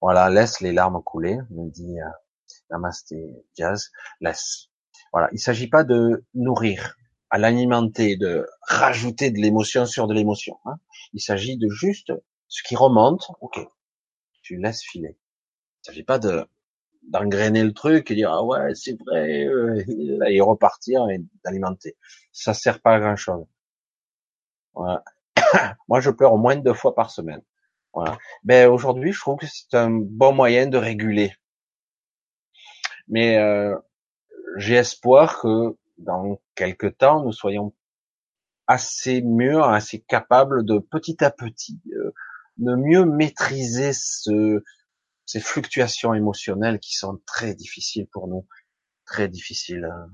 Voilà, 0.00 0.30
laisse 0.30 0.60
les 0.60 0.72
larmes 0.72 1.02
couler, 1.02 1.38
me 1.50 1.70
dit 1.70 2.00
euh, 2.00 2.08
Namasté 2.70 3.44
Jazz. 3.56 3.90
Laisse. 4.20 4.68
Voilà, 5.12 5.28
il 5.32 5.40
s'agit 5.40 5.68
pas 5.68 5.84
de 5.84 6.24
nourrir, 6.34 6.96
à 7.30 7.38
l'alimenter, 7.38 8.16
de 8.16 8.46
rajouter 8.62 9.30
de 9.30 9.38
l'émotion 9.38 9.86
sur 9.86 10.06
de 10.06 10.14
l'émotion. 10.14 10.58
Hein. 10.66 10.76
Il 11.12 11.20
s'agit 11.20 11.56
de 11.56 11.68
juste 11.68 12.12
ce 12.48 12.62
qui 12.62 12.76
remonte. 12.76 13.30
Ok, 13.40 13.58
tu 14.42 14.56
laisses 14.56 14.82
filer. 14.82 15.16
Il 15.82 15.86
s'agit 15.86 16.04
pas 16.04 16.18
de 16.18 16.46
d'engrainer 17.08 17.64
le 17.64 17.72
truc 17.72 18.10
et 18.10 18.14
dire 18.14 18.30
ah 18.30 18.44
ouais 18.44 18.74
c'est 18.74 18.98
vrai 19.00 19.46
euh, 19.46 19.82
et 20.26 20.40
repartir 20.40 21.08
et 21.08 21.20
d'alimenter. 21.44 21.96
Ça 22.32 22.54
sert 22.54 22.80
pas 22.80 22.94
à 22.94 23.00
grand 23.00 23.16
chose. 23.16 23.46
Voilà. 24.74 25.02
Moi, 25.88 26.00
je 26.00 26.10
pleure 26.10 26.32
au 26.32 26.38
moins 26.38 26.56
deux 26.56 26.74
fois 26.74 26.94
par 26.94 27.10
semaine. 27.10 27.42
Voilà. 27.92 28.18
Ben 28.44 28.68
aujourd'hui, 28.68 29.12
je 29.12 29.20
trouve 29.20 29.38
que 29.38 29.46
c'est 29.46 29.76
un 29.76 29.90
bon 29.90 30.32
moyen 30.32 30.66
de 30.66 30.76
réguler. 30.76 31.34
Mais 33.08 33.38
euh, 33.38 33.74
j'ai 34.56 34.74
espoir 34.74 35.40
que 35.40 35.76
dans 35.96 36.40
quelques 36.54 36.98
temps, 36.98 37.24
nous 37.24 37.32
soyons 37.32 37.74
assez 38.66 39.22
mûrs, 39.22 39.64
assez 39.64 40.00
capables 40.00 40.64
de 40.64 40.78
petit 40.78 41.24
à 41.24 41.30
petit 41.30 41.80
euh, 41.92 42.12
de 42.58 42.74
mieux 42.74 43.04
maîtriser 43.04 43.92
ce, 43.94 44.62
ces 45.24 45.40
fluctuations 45.40 46.14
émotionnelles 46.14 46.78
qui 46.78 46.94
sont 46.94 47.20
très 47.26 47.54
difficiles 47.54 48.06
pour 48.12 48.28
nous, 48.28 48.46
très 49.06 49.28
difficiles. 49.28 49.84
Hein. 49.84 50.10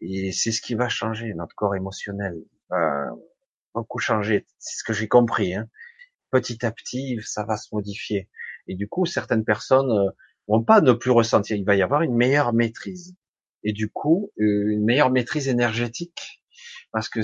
Et 0.00 0.30
c'est 0.32 0.52
ce 0.52 0.60
qui 0.60 0.74
va 0.74 0.88
changer 0.88 1.32
notre 1.34 1.54
corps 1.54 1.74
émotionnel. 1.74 2.36
Euh, 2.72 3.10
beaucoup 3.76 3.98
changé. 3.98 4.46
C'est 4.58 4.78
ce 4.78 4.84
que 4.84 4.92
j'ai 4.92 5.08
compris. 5.08 5.54
Hein. 5.54 5.68
Petit 6.30 6.64
à 6.66 6.72
petit, 6.72 7.20
ça 7.24 7.44
va 7.44 7.56
se 7.56 7.68
modifier. 7.72 8.28
Et 8.66 8.74
du 8.74 8.88
coup, 8.88 9.06
certaines 9.06 9.44
personnes 9.44 9.90
euh, 9.90 10.10
vont 10.48 10.64
pas 10.64 10.80
ne 10.80 10.92
plus 10.92 11.12
ressentir. 11.12 11.56
Il 11.56 11.64
va 11.64 11.76
y 11.76 11.82
avoir 11.82 12.02
une 12.02 12.16
meilleure 12.16 12.52
maîtrise. 12.52 13.14
Et 13.62 13.72
du 13.72 13.88
coup, 13.88 14.32
euh, 14.40 14.72
une 14.72 14.84
meilleure 14.84 15.10
maîtrise 15.10 15.48
énergétique. 15.48 16.42
Parce 16.92 17.08
que 17.08 17.20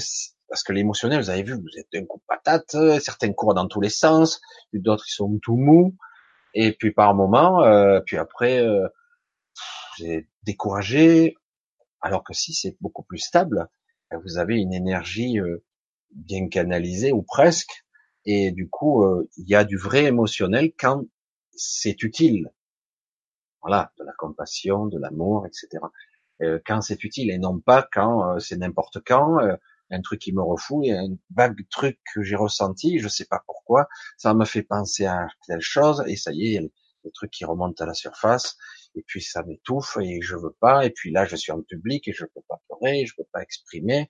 parce 0.49 0.65
que 0.65 0.75
l'émotionnel, 0.75 1.19
vous 1.19 1.31
avez 1.31 1.43
vu, 1.43 1.55
vous 1.55 1.79
êtes 1.79 1.89
un 1.95 2.05
coup 2.05 2.21
patate, 2.29 2.77
certains 3.01 3.33
courent 3.33 3.55
dans 3.55 3.67
tous 3.69 3.81
les 3.81 3.89
sens, 3.89 4.43
d'autres 4.75 5.07
ils 5.09 5.15
sont 5.15 5.39
tout 5.43 5.57
mous, 5.57 5.97
et 6.55 6.73
puis 6.73 6.93
par 6.93 7.15
moment, 7.15 7.63
euh, 7.63 8.01
puis 8.05 8.19
après, 8.19 8.59
euh, 8.59 8.87
j'ai 9.97 10.29
découragé, 10.43 11.37
alors 12.01 12.23
que 12.23 12.35
si 12.35 12.53
c'est 12.53 12.77
beaucoup 12.81 13.03
plus 13.03 13.19
stable, 13.19 13.69
vous 14.25 14.39
avez 14.39 14.57
une 14.57 14.75
énergie 14.75 15.41
euh, 15.41 15.65
bien 16.15 16.49
canalisé 16.49 17.13
ou 17.13 17.23
presque, 17.23 17.85
et 18.25 18.53
du 18.53 18.69
coup, 18.69 19.05
euh, 19.05 19.29
il 19.37 19.49
y 19.49 19.55
a 19.55 19.65
du 19.65 19.77
vrai 19.77 20.05
émotionnel 20.05 20.73
quand 20.79 21.05
c'est 21.53 22.03
utile. 22.03 22.53
Voilà, 23.63 23.93
de 23.99 24.05
la 24.05 24.13
compassion, 24.13 24.87
de 24.87 24.99
l'amour, 24.99 25.47
etc. 25.47 25.85
Euh, 26.43 26.59
quand 26.67 26.81
c'est 26.81 27.05
utile 27.05 27.31
et 27.31 27.39
non 27.39 27.61
pas 27.61 27.87
quand 27.93 28.35
euh, 28.35 28.39
c'est 28.41 28.57
n'importe 28.57 28.99
quand, 29.07 29.39
un 29.91 30.01
truc 30.01 30.21
qui 30.21 30.33
me 30.33 30.43
refoule, 30.43 30.91
un 30.91 31.17
vague 31.35 31.69
truc 31.71 32.01
que 32.15 32.23
j'ai 32.23 32.37
ressenti, 32.37 32.99
je 32.99 33.09
sais 33.09 33.27
pas 33.27 33.43
pourquoi, 33.47 33.89
ça 34.17 34.35
me 34.35 34.45
fait 34.45 34.63
penser 34.63 35.05
à 35.05 35.29
telle 35.47 35.61
chose 35.61 36.03
et 36.07 36.17
ça 36.17 36.33
y 36.33 36.55
est, 36.55 36.61
le 37.05 37.11
truc 37.11 37.31
qui 37.31 37.45
remonte 37.45 37.81
à 37.81 37.87
la 37.87 37.95
surface 37.95 38.57
et 38.95 39.05
puis 39.07 39.21
ça 39.23 39.43
m'étouffe 39.43 39.99
et 40.01 40.21
je 40.23 40.37
veux 40.37 40.57
pas 40.61 40.87
et 40.87 40.91
puis 40.91 41.11
là 41.11 41.25
je 41.25 41.37
suis 41.37 41.51
en 41.53 41.61
public 41.61 42.07
et 42.07 42.13
je 42.13 42.25
peux 42.25 42.43
pas 42.49 42.61
pleurer, 42.69 43.07
je 43.07 43.15
peux 43.17 43.27
pas 43.33 43.43
exprimer 43.43 44.09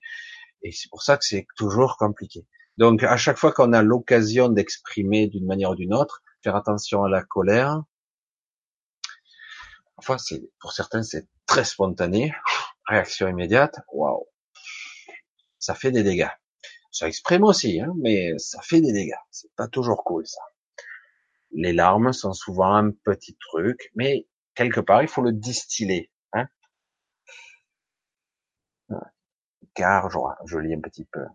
et 0.63 0.71
c'est 0.71 0.89
pour 0.89 1.03
ça 1.03 1.17
que 1.17 1.25
c'est 1.25 1.45
toujours 1.55 1.97
compliqué. 1.97 2.47
Donc, 2.77 3.03
à 3.03 3.17
chaque 3.17 3.37
fois 3.37 3.51
qu'on 3.51 3.73
a 3.73 3.83
l'occasion 3.83 4.49
d'exprimer 4.49 5.27
d'une 5.27 5.45
manière 5.45 5.71
ou 5.71 5.75
d'une 5.75 5.93
autre, 5.93 6.23
faire 6.41 6.55
attention 6.55 7.03
à 7.03 7.09
la 7.09 7.23
colère. 7.23 7.83
Enfin, 9.97 10.17
c'est, 10.17 10.41
pour 10.59 10.73
certains, 10.73 11.03
c'est 11.03 11.27
très 11.45 11.65
spontané. 11.65 12.33
Réaction 12.87 13.27
immédiate. 13.27 13.75
Waouh. 13.91 14.25
Ça 15.59 15.75
fait 15.75 15.91
des 15.91 16.03
dégâts. 16.03 16.31
Ça 16.91 17.07
exprime 17.07 17.43
aussi, 17.43 17.79
hein, 17.79 17.93
mais 18.01 18.37
ça 18.37 18.61
fait 18.61 18.81
des 18.81 18.91
dégâts. 18.91 19.13
C'est 19.31 19.53
pas 19.55 19.67
toujours 19.67 20.03
cool, 20.03 20.25
ça. 20.25 20.41
Les 21.51 21.73
larmes 21.73 22.13
sont 22.13 22.33
souvent 22.33 22.73
un 22.75 22.91
petit 22.91 23.37
truc, 23.39 23.91
mais 23.95 24.27
quelque 24.55 24.79
part, 24.79 25.03
il 25.03 25.07
faut 25.07 25.21
le 25.21 25.31
distiller. 25.31 26.11
Hein 26.33 26.47
car 29.73 30.09
je, 30.45 30.57
lis 30.57 30.73
un 30.73 30.81
petit 30.81 31.05
peu. 31.05 31.25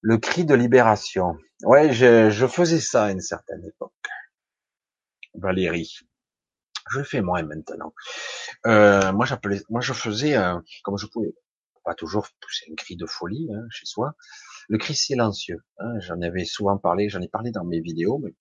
Le 0.00 0.18
cri 0.18 0.44
de 0.44 0.54
libération. 0.54 1.36
Ouais, 1.62 1.92
je, 1.92 2.30
je 2.30 2.46
faisais 2.46 2.80
ça 2.80 3.04
à 3.04 3.10
une 3.10 3.20
certaine 3.20 3.64
époque. 3.64 3.92
Valérie. 5.34 5.96
Je 6.90 6.98
le 6.98 7.04
fais 7.04 7.20
moins 7.20 7.42
maintenant. 7.42 7.92
Euh, 8.66 9.12
moi, 9.12 9.26
j'appelais, 9.26 9.60
moi, 9.68 9.80
je 9.80 9.92
faisais, 9.92 10.36
euh, 10.36 10.58
comme 10.84 10.96
je 10.98 11.06
pouvais, 11.06 11.34
pas 11.84 11.94
toujours 11.94 12.26
pousser 12.40 12.66
un 12.70 12.74
cri 12.74 12.96
de 12.96 13.06
folie 13.06 13.48
hein, 13.52 13.66
chez 13.70 13.86
soi, 13.86 14.14
le 14.68 14.78
cri 14.78 14.94
silencieux. 14.94 15.64
Hein, 15.78 15.98
j'en 16.00 16.20
avais 16.20 16.44
souvent 16.44 16.78
parlé, 16.78 17.08
j'en 17.08 17.20
ai 17.20 17.28
parlé 17.28 17.50
dans 17.50 17.64
mes 17.64 17.80
vidéos, 17.80 18.18
mais 18.18 18.34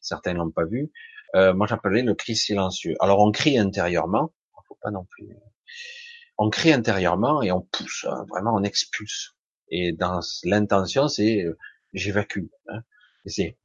certains 0.00 0.34
l'ont 0.34 0.50
pas 0.50 0.64
vu. 0.64 0.90
Euh, 1.34 1.52
moi, 1.54 1.66
j'appelais 1.66 2.02
le 2.02 2.14
cri 2.14 2.36
silencieux. 2.36 2.94
Alors, 3.00 3.20
on 3.20 3.30
crie 3.30 3.58
intérieurement, 3.58 4.32
faut 4.66 4.78
pas 4.80 4.90
non 4.90 5.04
plus 5.04 5.28
on 6.38 6.50
crie 6.50 6.72
intérieurement 6.72 7.42
et 7.42 7.52
on 7.52 7.60
pousse, 7.60 8.06
hein, 8.08 8.24
vraiment 8.28 8.54
on 8.54 8.62
expulse. 8.62 9.34
Et 9.70 9.92
dans 9.92 10.20
l'intention, 10.44 11.08
c'est 11.08 11.42
euh, 11.42 11.58
j'évacue. 11.92 12.46
Hein, 12.68 12.82
c'est 13.26 13.58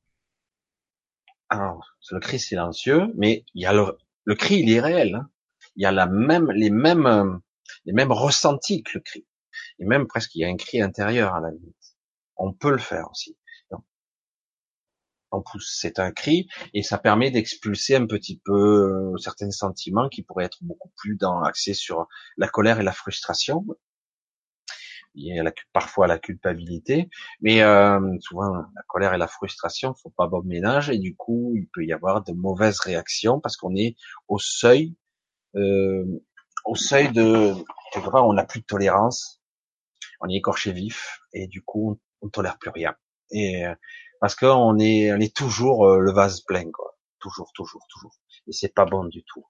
c'est 2.01 2.15
le 2.15 2.19
cri 2.19 2.39
silencieux, 2.39 3.13
mais 3.15 3.45
il 3.53 3.61
y 3.61 3.65
a 3.67 3.73
le, 3.73 3.97
le 4.25 4.35
cri, 4.35 4.55
il 4.55 4.71
est 4.71 4.79
réel. 4.79 5.15
Hein. 5.15 5.29
Il 5.75 5.83
y 5.83 5.85
a 5.85 5.91
la 5.91 6.07
même, 6.07 6.51
les 6.51 6.71
mêmes, 6.71 7.05
euh, 7.05 7.37
les 7.85 7.93
mêmes 7.93 8.11
ressentis 8.11 8.83
que 8.83 8.91
le 8.95 9.01
cri. 9.01 9.27
Et 9.79 9.85
même 9.85 10.07
presque, 10.07 10.33
il 10.35 10.41
y 10.41 10.45
a 10.45 10.47
un 10.47 10.57
cri 10.57 10.81
intérieur 10.81 11.35
à 11.35 11.41
la 11.41 11.51
limite. 11.51 11.95
On 12.37 12.53
peut 12.53 12.71
le 12.71 12.79
faire 12.79 13.09
aussi. 13.11 13.37
On 15.33 15.41
pousse, 15.41 15.77
c'est 15.79 15.99
un 15.99 16.11
cri, 16.11 16.47
et 16.73 16.83
ça 16.83 16.97
permet 16.97 17.31
d'expulser 17.31 17.95
un 17.95 18.05
petit 18.05 18.39
peu 18.43 18.53
euh, 18.53 19.17
certains 19.17 19.51
sentiments 19.51 20.09
qui 20.09 20.23
pourraient 20.23 20.45
être 20.45 20.59
beaucoup 20.61 20.91
plus 20.95 21.15
dans 21.15 21.41
axés 21.41 21.73
sur 21.73 22.07
la 22.37 22.47
colère 22.47 22.79
et 22.79 22.83
la 22.83 22.93
frustration. 22.93 23.65
Il 25.15 25.35
y 25.35 25.39
a 25.39 25.53
parfois 25.73 26.07
la 26.07 26.17
culpabilité, 26.17 27.09
mais 27.39 27.61
euh, 27.61 27.99
souvent 28.19 28.49
la 28.51 28.81
colère 28.87 29.13
et 29.13 29.19
la 29.19 29.27
frustration 29.27 29.93
font 29.93 30.09
pas 30.09 30.27
bon 30.27 30.41
ménage, 30.43 30.89
et 30.89 30.97
du 30.97 31.15
coup 31.15 31.53
il 31.55 31.67
peut 31.67 31.85
y 31.85 31.93
avoir 31.93 32.23
de 32.23 32.33
mauvaises 32.33 32.79
réactions 32.79 33.39
parce 33.39 33.55
qu'on 33.55 33.75
est 33.75 33.95
au 34.27 34.39
seuil, 34.39 34.95
euh, 35.55 36.05
au 36.65 36.75
seuil 36.75 37.11
de 37.11 37.53
quelque 37.91 38.09
part 38.09 38.27
on 38.27 38.33
n'a 38.33 38.43
plus 38.43 38.61
de 38.61 38.65
tolérance, 38.65 39.39
on 40.19 40.29
est 40.29 40.35
écorché 40.35 40.71
vif, 40.71 41.19
et 41.33 41.47
du 41.47 41.61
coup 41.61 41.91
on, 41.91 42.25
on 42.25 42.29
tolère 42.29 42.57
plus 42.57 42.71
rien. 42.71 42.95
Et 43.29 43.65
parce 44.23 44.35
qu'on 44.35 44.79
est, 44.79 45.11
on 45.11 45.17
est 45.17 45.35
toujours 45.35 45.85
euh, 45.85 45.99
le 45.99 46.13
vase 46.13 46.39
plein, 46.45 46.71
quoi. 46.71 46.97
Toujours, 47.19 47.51
toujours, 47.53 47.85
toujours. 47.89 48.15
Et 48.47 48.53
c'est 48.53 48.73
pas 48.73 48.85
bon 48.85 49.03
du 49.03 49.21
tout. 49.25 49.45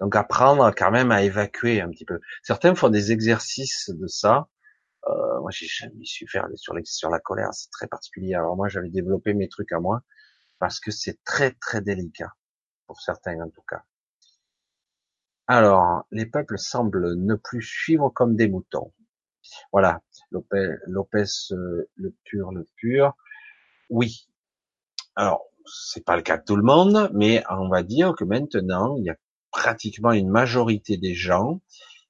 Donc 0.00 0.14
apprendre 0.14 0.70
quand 0.76 0.90
même 0.90 1.10
à 1.10 1.22
évacuer 1.22 1.80
un 1.80 1.88
petit 1.88 2.04
peu. 2.04 2.20
Certains 2.42 2.74
font 2.74 2.90
des 2.90 3.10
exercices 3.10 3.88
de 3.88 4.06
ça. 4.06 4.48
Euh, 5.06 5.40
moi, 5.40 5.50
j'ai 5.50 5.66
jamais 5.66 6.04
su 6.04 6.28
faire 6.28 6.46
sur, 6.56 6.74
sur 6.84 7.08
la 7.08 7.20
colère. 7.20 7.48
C'est 7.54 7.70
très 7.70 7.86
particulier. 7.86 8.34
Alors 8.34 8.54
moi, 8.54 8.68
j'avais 8.68 8.90
développé 8.90 9.32
mes 9.32 9.48
trucs 9.48 9.72
à 9.72 9.80
moi 9.80 10.02
parce 10.58 10.78
que 10.78 10.90
c'est 10.90 11.24
très, 11.24 11.52
très 11.52 11.80
délicat 11.80 12.34
pour 12.86 13.00
certains 13.00 13.40
en 13.40 13.48
tout 13.48 13.64
cas. 13.66 13.82
Alors, 15.46 16.04
les 16.10 16.26
peuples 16.26 16.58
semblent 16.58 17.14
ne 17.14 17.34
plus 17.34 17.62
suivre 17.62 18.10
comme 18.10 18.36
des 18.36 18.48
moutons. 18.48 18.92
Voilà, 19.72 20.02
Lopez, 20.32 20.74
Lopez 20.86 21.24
euh, 21.52 21.88
le 21.94 22.14
pur, 22.24 22.52
le 22.52 22.66
pur. 22.76 23.16
Oui. 23.88 24.26
Alors, 25.14 25.44
c'est 25.64 26.04
pas 26.04 26.16
le 26.16 26.22
cas 26.22 26.38
de 26.38 26.44
tout 26.44 26.56
le 26.56 26.62
monde, 26.62 27.10
mais 27.14 27.42
on 27.50 27.68
va 27.68 27.82
dire 27.82 28.14
que 28.16 28.24
maintenant, 28.24 28.96
il 28.98 29.04
y 29.04 29.10
a 29.10 29.16
pratiquement 29.50 30.12
une 30.12 30.28
majorité 30.28 30.96
des 30.96 31.14
gens 31.14 31.60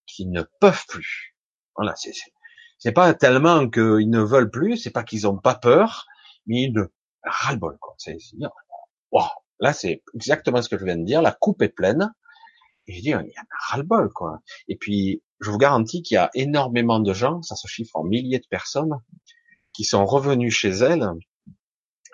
qui 0.07 0.27
ne 0.27 0.43
peuvent 0.61 0.85
plus. 0.89 1.37
Voilà, 1.77 1.95
c'est, 1.97 2.13
c'est 2.79 2.93
pas 2.93 3.15
tellement 3.15 3.69
qu'ils 3.69 4.11
ne 4.11 4.21
veulent 4.21 4.51
plus, 4.51 4.77
c'est 4.77 4.91
pas 4.91 5.05
qu'ils 5.05 5.27
ont 5.27 5.39
pas 5.39 5.55
peur, 5.55 6.07
mais 6.47 6.63
ils 6.63 6.73
ne 6.73 6.85
ras-le-bol, 7.23 7.77
quoi. 7.81 7.95
C'est, 7.99 8.17
wow. 9.13 9.23
Là, 9.61 9.73
c'est 9.73 10.03
exactement 10.15 10.61
ce 10.61 10.69
que 10.69 10.79
je 10.79 10.85
viens 10.85 10.97
de 10.97 11.05
dire. 11.05 11.23
La 11.23 11.33
coupe 11.33 11.63
est 11.63 11.69
pleine. 11.71 12.13
Et 12.87 12.95
je 12.95 13.01
dis, 13.01 13.09
il 13.09 13.13
y 13.13 13.15
en 13.15 13.21
a 13.21 13.71
ras-le-bol, 13.71 14.13
quoi. 14.13 14.41
Et 14.69 14.77
puis, 14.77 15.23
je 15.41 15.51
vous 15.51 15.59
garantis 15.59 16.03
qu'il 16.03 16.15
y 16.17 16.19
a 16.19 16.31
énormément 16.35 17.01
de 17.01 17.13
gens, 17.13 17.43
ça 17.43 17.57
se 17.57 17.67
chiffre 17.67 17.97
en 17.97 18.05
milliers 18.05 18.39
de 18.39 18.47
personnes, 18.49 18.95
qui 19.73 19.85
sont 19.85 20.07
revenus 20.07 20.55
chez 20.55 20.71
elles 20.71 21.09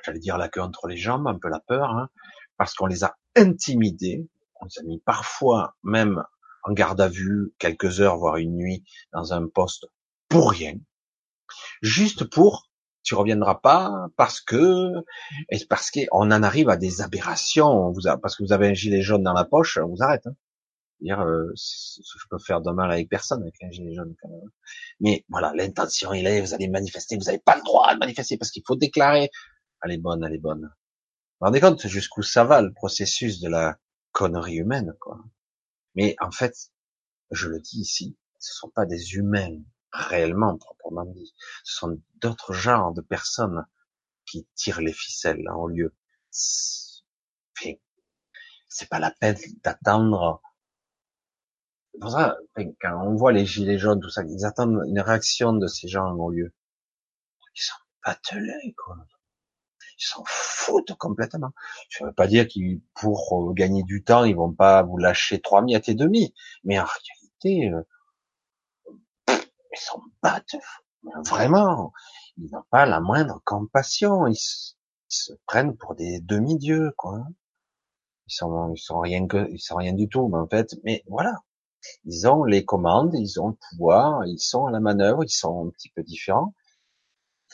j'allais 0.05 0.19
dire 0.19 0.39
la 0.39 0.49
queue 0.49 0.61
entre 0.61 0.87
les 0.87 0.97
jambes, 0.97 1.27
un 1.27 1.39
peu 1.39 1.49
la 1.49 1.61
peur, 1.61 1.91
hein, 1.91 2.09
parce 2.57 2.75
qu'on 2.75 2.87
les 2.87 3.05
a 3.05 3.17
intimidés, 3.37 4.29
on 4.61 4.67
les 4.67 4.79
a 4.79 4.83
mis 4.85 5.01
parfois 5.01 5.77
même 5.83 6.23
en 6.65 6.73
garde 6.73 7.01
à 7.01 7.09
vue 7.09 7.53
quelques 7.59 8.01
heures, 8.01 8.19
voire 8.19 8.37
une 8.37 8.57
nuit, 8.57 8.85
dans 9.13 9.33
un 9.33 9.49
poste 9.49 9.87
pour 10.29 10.51
rien, 10.51 10.75
juste 11.83 12.25
pour 12.25 12.69
tu 13.03 13.15
reviendras 13.15 13.57
pas 13.57 14.09
parce 14.17 14.41
que 14.41 14.93
parce 15.69 15.91
qu'on 15.91 16.31
en 16.31 16.43
arrive 16.43 16.69
à 16.69 16.77
des 16.77 17.01
aberrations, 17.01 17.93
parce 18.23 18.37
que 18.37 18.45
vous 18.45 18.53
avez 18.53 18.69
un 18.69 18.75
gilet 18.75 19.03
jaune 19.03 19.23
dans 19.23 19.33
la 19.33 19.45
poche, 19.45 19.79
on 19.83 19.89
vous 19.89 20.03
arrête. 20.03 20.27
Hein. 20.27 20.35
Dire, 21.01 21.21
euh, 21.21 21.51
je 21.57 22.27
peux 22.31 22.39
faire 22.39 22.61
de 22.61 22.71
mal 22.71 22.93
avec 22.93 23.09
personne 23.09 23.43
avec 23.43 23.55
un 23.61 23.71
gilet 23.73 23.93
jaune 23.93 24.15
quand 24.23 24.29
même. 24.29 24.51
Mais 25.01 25.25
voilà, 25.29 25.53
l'intention 25.57 26.13
il 26.13 26.27
est, 26.29 26.41
vous 26.41 26.55
allez 26.55 26.69
manifester, 26.69 27.17
vous 27.17 27.25
n'avez 27.25 27.41
pas 27.41 27.57
le 27.57 27.63
droit 27.63 27.93
de 27.93 27.99
manifester 27.99 28.37
parce 28.37 28.53
qu'il 28.53 28.63
faut 28.65 28.77
déclarer 28.77 29.31
elle 29.83 29.93
est 29.93 29.99
bonne, 29.99 30.25
elle 30.25 30.35
est 30.35 30.39
bonne. 30.39 30.63
Vous 30.63 30.69
vous 31.41 31.47
rendez 31.47 31.61
compte 31.61 31.87
jusqu'où 31.87 32.23
ça 32.23 32.45
va 32.45 32.63
le 32.63 32.73
processus 32.73 33.41
de 33.41 33.49
la 33.49 33.79
connerie 34.13 34.57
humaine, 34.57 34.95
quoi. 35.01 35.19
Mais 35.95 36.17
en 36.21 36.31
fait, 36.31 36.71
je 37.31 37.49
le 37.49 37.61
dis 37.61 37.81
ici, 37.81 38.17
ce 38.39 38.55
sont 38.55 38.71
pas 38.71 38.87
des 38.87 39.15
humains 39.15 39.59
réellement 39.93 40.57
proprement 40.57 41.05
dit. 41.05 41.35
Ce 41.65 41.77
sont 41.77 42.01
d'autres 42.17 42.53
genres 42.53 42.93
de 42.93 43.01
personnes 43.01 43.67
qui 44.27 44.47
tirent 44.55 44.81
les 44.81 44.93
ficelles 44.93 45.49
en 45.51 45.67
lieu. 45.67 45.95
C'est 46.31 47.03
pas 48.89 48.99
la 48.99 49.11
peine 49.11 49.37
d'attendre. 49.63 50.41
Pour 52.01 52.11
ça, 52.11 52.39
quand 52.81 53.07
on 53.07 53.17
voit 53.17 53.33
les 53.33 53.45
gilets 53.45 53.79
jaunes, 53.79 54.01
tout 54.01 54.09
ça, 54.09 54.23
ils 54.23 54.47
attendent 54.47 54.83
une 54.87 55.01
réaction 55.01 55.53
de 55.53 55.67
ces 55.67 55.89
gens 55.89 56.07
en 56.07 56.29
lieu. 56.31 56.55
Ils 57.55 57.63
sont 57.63 57.75
patelés, 58.03 58.75
quoi 58.77 58.97
ils 59.99 60.05
s'en 60.05 60.23
foutent 60.27 60.95
complètement. 60.99 61.51
Je 61.89 62.05
veux 62.05 62.13
pas 62.13 62.27
dire 62.27 62.47
qu'ils, 62.47 62.81
pour 62.95 63.51
euh, 63.51 63.53
gagner 63.53 63.83
du 63.83 64.03
temps, 64.03 64.25
ils 64.25 64.37
vont 64.37 64.53
pas 64.53 64.83
vous 64.83 64.99
lâcher 64.99 65.41
trois 65.41 65.63
miettes 65.63 65.89
et 65.89 65.95
demi, 65.95 66.35
mais 66.65 66.79
en 66.79 66.85
réalité, 66.85 67.71
euh, 67.71 67.83
ils 69.29 69.79
s'en 69.79 70.03
battent 70.23 70.57
vraiment. 71.27 71.93
Ils 72.37 72.51
n'ont 72.51 72.65
pas 72.71 72.87
la 72.87 73.01
moindre 73.01 73.41
compassion. 73.45 74.27
Ils, 74.27 74.37
se 75.09 75.35
prennent 75.47 75.77
pour 75.77 75.95
des 75.95 76.21
demi-dieux, 76.21 76.91
quoi. 76.97 77.23
Ils 78.29 78.33
sont, 78.33 78.73
ils 78.73 78.81
sont 78.81 78.99
rien 78.99 79.27
que, 79.27 79.47
ils 79.51 79.59
sont 79.59 79.77
rien 79.77 79.93
du 79.93 80.09
tout, 80.09 80.27
mais 80.29 80.39
en 80.39 80.49
fait, 80.49 80.75
mais 80.85 81.05
voilà. 81.07 81.35
Ils 82.07 82.27
ont 82.29 82.45
les 82.45 82.65
commandes, 82.65 83.13
ils 83.15 83.39
ont 83.39 83.49
le 83.49 83.57
pouvoir, 83.69 84.25
ils 84.25 84.39
sont 84.39 84.65
à 84.65 84.71
la 84.71 84.81
manœuvre, 84.81 85.23
ils 85.23 85.29
sont 85.29 85.67
un 85.67 85.71
petit 85.71 85.91
peu 85.91 86.03
différents 86.03 86.55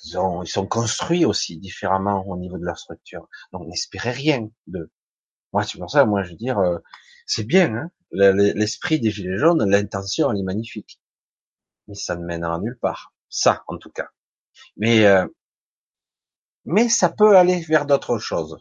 ils, 0.05 0.19
ont, 0.19 0.43
ils 0.43 0.49
sont 0.49 0.67
construits 0.67 1.25
aussi 1.25 1.59
différemment 1.59 2.27
au 2.27 2.37
niveau 2.37 2.59
de 2.59 2.65
leur 2.65 2.79
structure. 2.79 3.29
Donc 3.53 3.69
n'espérez 3.69 4.13
rien 4.13 4.49
de. 4.67 4.91
Moi, 5.53 5.65
c'est 5.65 5.79
pour 5.79 5.91
ça, 5.91 6.05
moi, 6.05 6.23
je 6.23 6.31
veux 6.31 6.37
dire, 6.37 6.59
euh, 6.59 6.79
c'est 7.27 7.45
bien, 7.45 7.75
hein 7.75 7.91
l'esprit 8.11 9.01
des 9.01 9.11
gilets 9.11 9.39
jaunes, 9.39 9.69
l'intention, 9.69 10.31
elle 10.31 10.39
est 10.39 10.43
magnifique, 10.43 11.01
mais 11.87 11.95
ça 11.95 12.17
ne 12.17 12.25
mènera 12.25 12.59
nulle 12.59 12.79
part. 12.81 13.13
Ça, 13.29 13.63
en 13.67 13.77
tout 13.77 13.91
cas. 13.91 14.09
Mais 14.77 15.05
euh, 15.05 15.27
mais 16.65 16.89
ça 16.89 17.09
peut 17.09 17.37
aller 17.37 17.61
vers 17.61 17.87
d'autres 17.87 18.19
choses. 18.19 18.59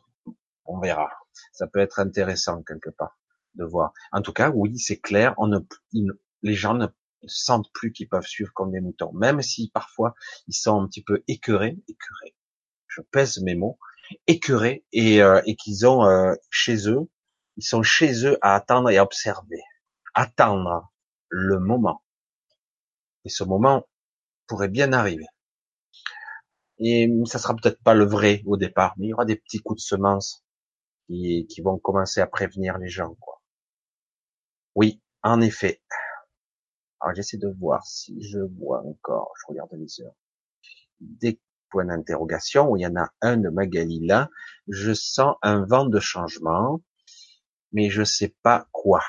On 0.66 0.80
verra. 0.80 1.10
Ça 1.52 1.68
peut 1.68 1.80
être 1.80 2.00
intéressant 2.00 2.64
quelque 2.64 2.90
part 2.90 3.18
de 3.56 3.66
voir. 3.66 3.92
En 4.12 4.22
tout 4.22 4.34
cas, 4.34 4.50
oui, 4.50 4.80
c'est 4.80 5.00
clair. 5.00 5.34
On 5.38 5.48
ne, 5.48 5.60
les 6.42 6.54
gens 6.54 6.74
ne 6.74 6.88
sentent 7.28 7.72
plus 7.74 7.92
qu'ils 7.92 8.10
peuvent 8.10 8.26
suivre 8.26 8.52
comme 8.54 8.72
des 8.72 8.82
moutons, 8.82 9.12
même 9.14 9.42
si 9.42 9.70
parfois 9.74 10.14
ils 10.48 10.54
sont 10.54 10.82
un 10.82 10.88
petit 10.88 11.04
peu 11.04 11.24
écœurés, 11.28 11.78
écœurés. 11.88 12.36
Je 12.88 13.02
pèse 13.02 13.40
mes 13.42 13.56
mots, 13.56 13.78
écœurés 14.28 14.86
et, 14.92 15.22
euh, 15.22 15.42
et 15.46 15.56
qu'ils 15.56 15.86
ont 15.86 16.06
euh, 16.06 16.34
chez 16.50 16.90
eux, 16.90 17.10
ils 17.58 17.64
sont 17.64 17.84
chez 17.84 18.26
eux 18.26 18.38
à 18.42 18.56
attendre 18.56 18.90
et 18.90 18.98
à 18.98 19.04
observer, 19.04 19.62
attendre 20.14 20.92
le 21.30 21.60
moment. 21.60 22.04
Et 23.26 23.30
ce 23.30 23.44
moment 23.44 23.88
pourrait 24.48 24.70
bien 24.70 24.94
arriver. 24.94 25.26
Et 26.80 27.10
ça 27.26 27.40
sera 27.40 27.56
peut-être 27.56 27.82
pas 27.82 27.94
le 27.94 28.06
vrai 28.06 28.44
au 28.46 28.56
départ, 28.56 28.94
mais 28.98 29.08
il 29.08 29.10
y 29.10 29.14
aura 29.14 29.26
des 29.26 29.36
petits 29.36 29.60
coups 29.60 29.82
de 29.82 29.88
semence 29.88 30.46
qui, 31.08 31.48
qui 31.50 31.62
vont 31.62 31.80
commencer 31.80 32.22
à 32.22 32.28
prévenir 32.28 32.78
les 32.78 32.90
gens. 32.90 33.16
Quoi. 33.20 33.42
Oui, 34.76 35.02
en 35.24 35.42
effet. 35.42 35.82
Alors 37.00 37.16
j'essaie 37.16 37.38
de 37.38 37.48
voir 37.48 37.86
si 37.86 38.22
je 38.24 38.40
vois 38.40 38.84
encore, 38.86 39.32
je 39.40 39.46
regarde 39.48 39.70
les 39.74 40.02
heures, 40.02 40.16
des 41.00 41.40
points 41.70 41.86
d'interrogation, 41.86 42.72
où 42.72 42.78
il 42.78 42.82
y 42.82 42.88
en 42.88 42.96
a 42.96 43.10
un 43.22 43.38
de 43.38 43.50
Magali 43.50 44.06
là, 44.06 44.30
je 44.68 44.94
sens 44.94 45.36
un 45.42 45.66
vent 45.66 45.86
de 45.86 46.00
changement, 46.00 46.82
mais 47.72 47.90
je 47.90 48.04
sais 48.04 48.36
pas 48.42 48.68
quoi. 48.72 49.02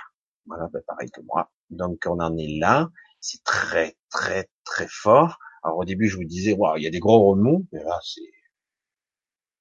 Voilà, 0.47 0.69
ben 0.73 0.83
pareil 0.87 1.11
que 1.11 1.21
moi. 1.23 1.51
Donc 1.71 2.05
on 2.07 2.21
en 2.21 2.37
est 2.37 2.59
là, 2.59 2.91
c'est 3.21 3.43
très 3.45 3.97
très 4.11 4.51
très 4.65 4.87
fort. 4.89 5.39
Alors 5.63 5.79
au 5.79 5.85
début 5.85 6.09
je 6.09 6.17
vous 6.17 6.25
disais, 6.25 6.53
waouh, 6.53 6.77
il 6.77 6.83
y 6.85 6.87
a 6.87 6.91
des 6.91 7.01
gros 7.01 7.31
remous, 7.31 7.67
mais 7.73 7.83
là 7.83 7.99
c'est 8.03 8.23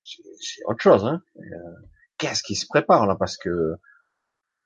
c'est 0.04 0.64
autre 0.66 0.82
chose. 0.82 1.06
Hein. 1.06 1.22
Euh, 1.38 1.42
qu'est-ce 2.18 2.44
qui 2.44 2.56
se 2.56 2.66
prépare 2.68 3.08
là? 3.08 3.16
Parce 3.16 3.38
que 3.38 3.76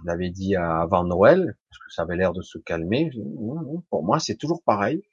vous 0.01 0.07
l'avez 0.07 0.29
dit 0.31 0.55
avant 0.55 1.03
Noël, 1.05 1.57
parce 1.69 1.79
que 1.79 1.91
ça 1.93 2.03
avait 2.03 2.17
l'air 2.17 2.33
de 2.33 2.41
se 2.41 2.57
calmer. 2.59 3.11
Pour 3.89 4.03
moi, 4.03 4.19
c'est 4.19 4.35
toujours 4.35 4.63
pareil. 4.63 5.03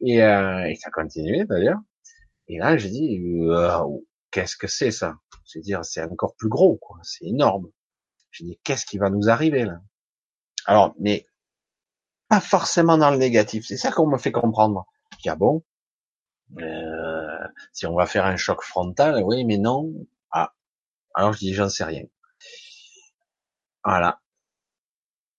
Et, 0.00 0.22
euh, 0.22 0.66
et 0.68 0.74
ça 0.76 0.90
continuait 0.90 1.44
d'ailleurs. 1.46 1.80
Et 2.48 2.58
là, 2.58 2.76
j'ai 2.76 2.90
dit, 2.90 3.18
euh, 3.48 3.78
qu'est-ce 4.30 4.56
que 4.56 4.66
c'est 4.68 4.90
ça? 4.92 5.16
C'est 5.44 5.60
dire, 5.60 5.84
c'est 5.84 6.02
encore 6.04 6.34
plus 6.36 6.48
gros, 6.48 6.76
quoi. 6.76 6.98
C'est 7.02 7.26
énorme. 7.26 7.68
J'ai 8.32 8.44
dit, 8.44 8.60
qu'est-ce 8.64 8.86
qui 8.86 8.98
va 8.98 9.10
nous 9.10 9.28
arriver 9.30 9.64
là? 9.64 9.80
Alors, 10.66 10.94
mais 11.00 11.26
pas 12.28 12.40
forcément 12.40 12.98
dans 12.98 13.10
le 13.12 13.16
négatif. 13.18 13.64
C'est 13.66 13.76
ça 13.76 13.92
qu'on 13.92 14.08
me 14.08 14.18
fait 14.18 14.32
comprendre. 14.32 14.86
Je 15.12 15.18
dis, 15.18 15.28
ah 15.28 15.36
bon? 15.36 15.62
Euh, 16.58 17.46
Si 17.72 17.86
on 17.86 17.94
va 17.94 18.06
faire 18.06 18.24
un 18.26 18.36
choc 18.36 18.62
frontal, 18.62 19.22
oui, 19.24 19.44
mais 19.44 19.58
non. 19.58 19.92
Ah, 20.30 20.52
alors 21.14 21.32
je 21.34 21.38
dis, 21.40 21.54
j'en 21.54 21.68
sais 21.68 21.84
rien. 21.84 22.04
Voilà. 23.84 24.20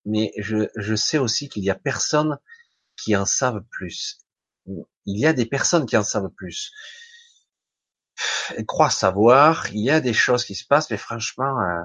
Mais 0.05 0.31
je, 0.37 0.67
je 0.75 0.95
sais 0.95 1.17
aussi 1.17 1.49
qu'il 1.49 1.63
y 1.63 1.69
a 1.69 1.75
personne 1.75 2.37
qui 2.97 3.15
en 3.15 3.25
savent 3.25 3.63
plus. 3.69 4.19
Il 4.65 5.19
y 5.19 5.25
a 5.25 5.33
des 5.33 5.45
personnes 5.45 5.85
qui 5.85 5.97
en 5.97 6.03
savent 6.03 6.29
plus. 6.29 6.71
elle 8.55 8.65
croit 8.65 8.89
savoir. 8.89 9.67
Il 9.71 9.79
y 9.81 9.89
a 9.91 10.01
des 10.01 10.13
choses 10.13 10.45
qui 10.45 10.55
se 10.55 10.65
passent, 10.65 10.89
mais 10.89 10.97
franchement, 10.97 11.59
euh, 11.61 11.83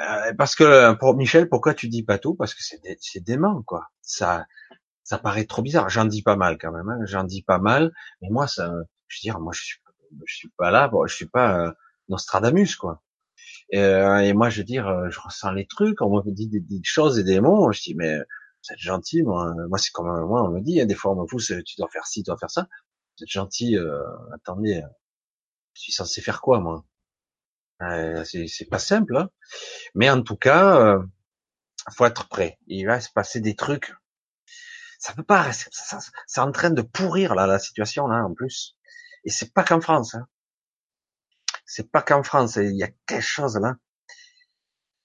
euh, 0.00 0.34
parce 0.34 0.54
que 0.54 0.94
pour 0.94 1.16
Michel, 1.16 1.48
pourquoi 1.48 1.74
tu 1.74 1.88
dis 1.88 2.02
pas 2.04 2.18
tout? 2.18 2.34
Parce 2.34 2.54
que 2.54 2.62
c'est 2.62 2.80
c'est 3.00 3.20
dément, 3.20 3.62
quoi. 3.62 3.88
Ça, 4.02 4.46
ça 5.04 5.18
paraît 5.18 5.44
trop 5.46 5.62
bizarre. 5.62 5.88
J'en 5.90 6.04
dis 6.04 6.22
pas 6.22 6.36
mal 6.36 6.58
quand 6.58 6.72
même. 6.72 6.88
Hein. 6.88 7.00
J'en 7.06 7.24
dis 7.24 7.42
pas 7.42 7.58
mal, 7.58 7.92
mais 8.22 8.28
moi, 8.30 8.46
ça, 8.48 8.72
je 9.08 9.18
veux 9.18 9.22
dire, 9.22 9.40
moi, 9.40 9.52
je 9.54 9.62
suis, 9.62 9.80
je 10.26 10.34
suis 10.36 10.50
pas 10.58 10.70
là, 10.70 10.88
bon, 10.88 11.06
je 11.06 11.14
suis 11.14 11.26
pas 11.28 11.58
euh, 11.68 11.72
Nostradamus, 12.08 12.76
quoi. 12.76 13.02
Euh, 13.74 14.18
et, 14.18 14.32
moi, 14.32 14.50
je 14.50 14.58
veux 14.58 14.64
dire, 14.64 14.88
euh, 14.88 15.10
je 15.10 15.20
ressens 15.20 15.52
les 15.52 15.66
trucs. 15.66 16.00
On 16.02 16.10
me 16.10 16.30
dit 16.32 16.48
des, 16.48 16.60
des 16.60 16.80
choses 16.84 17.18
et 17.18 17.24
des 17.24 17.40
mots. 17.40 17.70
Je 17.72 17.80
dis, 17.82 17.94
mais 17.94 18.16
vous 18.18 18.72
êtes 18.72 18.78
gentil, 18.78 19.22
moi. 19.22 19.54
Moi, 19.68 19.78
c'est 19.78 19.90
comme 19.92 20.06
moi, 20.26 20.44
on 20.44 20.50
me 20.50 20.60
dit, 20.60 20.80
hein, 20.80 20.86
des 20.86 20.94
fois, 20.94 21.12
on 21.12 21.22
me 21.22 21.26
pousse, 21.26 21.52
tu 21.66 21.76
dois 21.78 21.88
faire 21.88 22.06
ci, 22.06 22.22
tu 22.22 22.28
dois 22.28 22.38
faire 22.38 22.50
ça. 22.50 22.68
Vous 23.18 23.24
êtes 23.24 23.30
gentil. 23.30 23.76
Euh, 23.76 24.02
attendez, 24.34 24.82
je 25.74 25.82
suis 25.82 25.92
censé 25.92 26.20
faire 26.20 26.40
quoi, 26.40 26.60
moi? 26.60 26.84
Euh, 27.82 28.24
C'est 28.24 28.68
pas 28.68 28.78
simple. 28.78 29.16
Hein 29.16 29.30
mais 29.94 30.10
en 30.10 30.22
tout 30.22 30.36
cas, 30.36 30.80
euh, 30.80 31.02
faut 31.96 32.06
être 32.06 32.28
prêt. 32.28 32.58
Il 32.66 32.86
va 32.86 33.00
se 33.00 33.10
passer 33.10 33.40
des 33.40 33.56
trucs. 33.56 33.94
Ça 34.98 35.12
peut 35.14 35.22
pas. 35.22 35.50
C'est 36.26 36.40
en 36.40 36.52
train 36.52 36.70
de 36.70 36.82
pourrir 36.82 37.34
là 37.34 37.46
la 37.46 37.58
situation 37.58 38.08
là 38.08 38.24
en 38.24 38.34
plus. 38.34 38.76
Et 39.24 39.30
c'est 39.30 39.52
pas 39.52 39.64
qu'en 39.64 39.80
France. 39.80 40.14
Hein. 40.14 40.26
C'est 41.68 41.92
pas 41.92 42.00
qu'en 42.00 42.22
France. 42.22 42.56
Il 42.56 42.76
y 42.76 42.82
a 42.82 42.88
quelque 43.06 43.20
chose 43.20 43.58
là. 43.58 43.76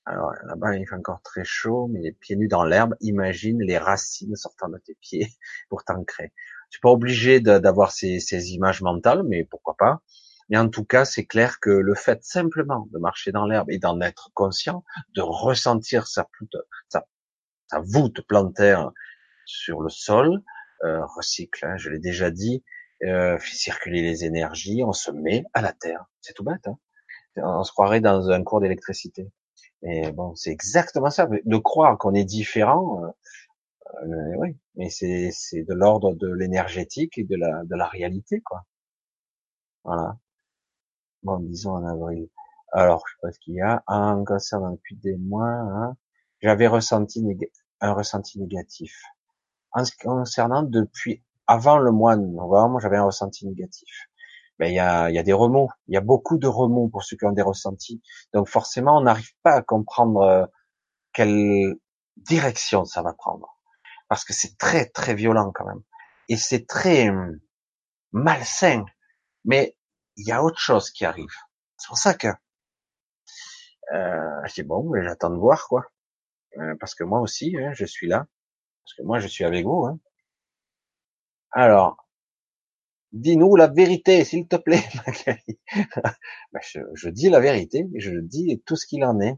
Alors 0.05 0.31
là-bas, 0.45 0.75
il 0.77 0.87
fait 0.87 0.95
encore 0.95 1.21
très 1.21 1.43
chaud, 1.43 1.87
mais 1.91 1.99
les 1.99 2.13
pieds 2.13 2.37
nus 2.37 2.47
dans 2.47 2.63
l'herbe. 2.63 2.95
Imagine 3.01 3.61
les 3.61 3.77
racines 3.77 4.35
sortant 4.37 4.69
de 4.69 4.77
tes 4.77 4.95
pieds 4.95 5.27
pour 5.69 5.83
t'ancrer. 5.83 6.33
Tu 6.71 6.77
n'es 6.77 6.81
pas 6.81 6.89
obligé 6.89 7.41
d'avoir 7.41 7.91
ces, 7.91 8.17
images 8.53 8.81
mentales, 8.81 9.23
mais 9.23 9.43
pourquoi 9.43 9.75
pas. 9.77 10.01
Mais 10.49 10.57
en 10.57 10.69
tout 10.69 10.85
cas, 10.85 11.05
c'est 11.05 11.25
clair 11.25 11.59
que 11.59 11.69
le 11.69 11.95
fait 11.95 12.23
simplement 12.23 12.87
de 12.91 12.97
marcher 12.97 13.31
dans 13.31 13.45
l'herbe 13.45 13.69
et 13.69 13.77
d'en 13.77 13.99
être 14.01 14.31
conscient, 14.33 14.83
de 15.15 15.21
ressentir 15.21 16.07
sa, 16.07 16.27
sa, 16.87 17.05
sa 17.67 17.79
voûte 17.79 18.21
plantaire 18.21 18.91
sur 19.45 19.81
le 19.81 19.89
sol, 19.89 20.41
euh, 20.83 21.05
recycle, 21.05 21.65
hein, 21.65 21.77
je 21.77 21.89
l'ai 21.89 21.99
déjà 21.99 22.31
dit, 22.31 22.63
euh, 23.03 23.37
fait 23.39 23.55
circuler 23.55 24.01
les 24.01 24.25
énergies, 24.25 24.83
on 24.83 24.93
se 24.93 25.11
met 25.11 25.45
à 25.53 25.61
la 25.61 25.73
terre. 25.73 26.05
C'est 26.21 26.33
tout 26.33 26.43
bête. 26.43 26.67
Hein 26.67 26.77
on 27.37 27.63
se 27.63 27.71
croirait 27.71 28.01
dans 28.01 28.29
un 28.29 28.43
cours 28.43 28.61
d'électricité. 28.61 29.31
Mais 29.81 30.11
bon, 30.11 30.35
c'est 30.35 30.51
exactement 30.51 31.09
ça. 31.09 31.27
De 31.27 31.57
croire 31.57 31.97
qu'on 31.97 32.13
est 32.13 32.25
différent, 32.25 33.03
euh, 33.03 34.05
euh 34.05 34.35
oui, 34.37 34.57
mais 34.75 34.89
c'est 34.89 35.31
de 35.63 35.73
l'ordre 35.73 36.13
de 36.15 36.31
l'énergétique 36.31 37.17
et 37.17 37.23
de 37.23 37.35
la, 37.35 37.63
de 37.65 37.75
la 37.75 37.87
réalité, 37.87 38.41
quoi. 38.41 38.65
Voilà 39.83 40.17
bon, 41.23 41.39
disons 41.39 41.71
en 41.73 41.85
avril. 41.85 42.29
Alors, 42.71 43.03
je 43.07 43.13
sais 43.13 43.19
pas 43.21 43.31
ce 43.31 43.39
qu'il 43.39 43.55
y 43.55 43.61
a. 43.61 43.83
Un 43.87 44.23
cancer 44.23 44.59
depuis 44.71 44.95
des 44.97 45.17
mois, 45.17 45.47
hein. 45.47 45.95
j'avais 46.41 46.67
ressenti 46.67 47.23
un 47.81 47.93
ressenti 47.93 48.39
négatif. 48.39 49.01
En 49.71 49.85
ce 49.85 49.91
concernant 49.97 50.63
depuis 50.63 51.23
avant 51.47 51.77
le 51.77 51.91
mois 51.91 52.15
de 52.15 52.25
novembre, 52.25 52.79
j'avais 52.79 52.97
un 52.97 53.05
ressenti 53.05 53.47
négatif. 53.47 54.07
Ben, 54.59 54.67
il 54.67 54.75
y 54.75 54.79
a, 54.79 55.09
y 55.09 55.17
a 55.17 55.23
des 55.23 55.33
remous. 55.33 55.69
Il 55.87 55.93
y 55.93 55.97
a 55.97 56.01
beaucoup 56.01 56.37
de 56.37 56.47
remous 56.47 56.89
pour 56.89 57.03
ceux 57.03 57.17
qui 57.17 57.25
ont 57.25 57.31
des 57.31 57.41
ressentis. 57.41 58.01
Donc 58.33 58.47
forcément, 58.47 58.97
on 58.97 59.01
n'arrive 59.01 59.33
pas 59.41 59.53
à 59.55 59.61
comprendre 59.61 60.21
euh, 60.21 60.45
quelle 61.13 61.75
direction 62.17 62.85
ça 62.85 63.01
va 63.01 63.13
prendre. 63.13 63.57
Parce 64.09 64.25
que 64.25 64.33
c'est 64.33 64.57
très, 64.57 64.85
très 64.85 65.15
violent 65.15 65.51
quand 65.53 65.65
même. 65.65 65.81
Et 66.29 66.37
c'est 66.37 66.67
très 66.67 67.09
hum, 67.09 67.39
malsain. 68.11 68.85
Mais 69.45 69.75
il 70.17 70.27
y 70.27 70.31
a 70.31 70.43
autre 70.43 70.59
chose 70.59 70.91
qui 70.91 71.05
arrive. 71.05 71.33
C'est 71.77 71.87
pour 71.87 71.97
ça 71.97 72.13
que 72.13 72.27
euh, 73.93 74.41
je 74.45 74.53
dis 74.53 74.63
bon, 74.63 74.89
mais 74.89 75.03
j'attends 75.03 75.29
de 75.29 75.37
voir 75.37 75.67
quoi, 75.67 75.85
euh, 76.57 76.75
parce 76.79 76.95
que 76.95 77.03
moi 77.03 77.19
aussi, 77.19 77.55
hein, 77.57 77.73
je 77.73 77.85
suis 77.85 78.07
là, 78.07 78.25
parce 78.85 78.95
que 78.97 79.03
moi 79.03 79.19
je 79.19 79.27
suis 79.27 79.43
avec 79.43 79.65
vous. 79.65 79.85
Hein. 79.85 79.99
Alors, 81.53 82.07
dis-nous 83.11 83.55
la 83.55 83.67
vérité, 83.67 84.23
s'il 84.25 84.47
te 84.47 84.55
plaît, 84.55 84.83
ben, 85.25 86.61
je, 86.61 86.79
je, 86.93 87.09
dis 87.09 87.29
la 87.29 87.39
vérité, 87.39 87.87
je 87.95 88.11
dis 88.19 88.61
tout 88.65 88.75
ce 88.75 88.85
qu'il 88.85 89.05
en 89.05 89.19
est. 89.19 89.37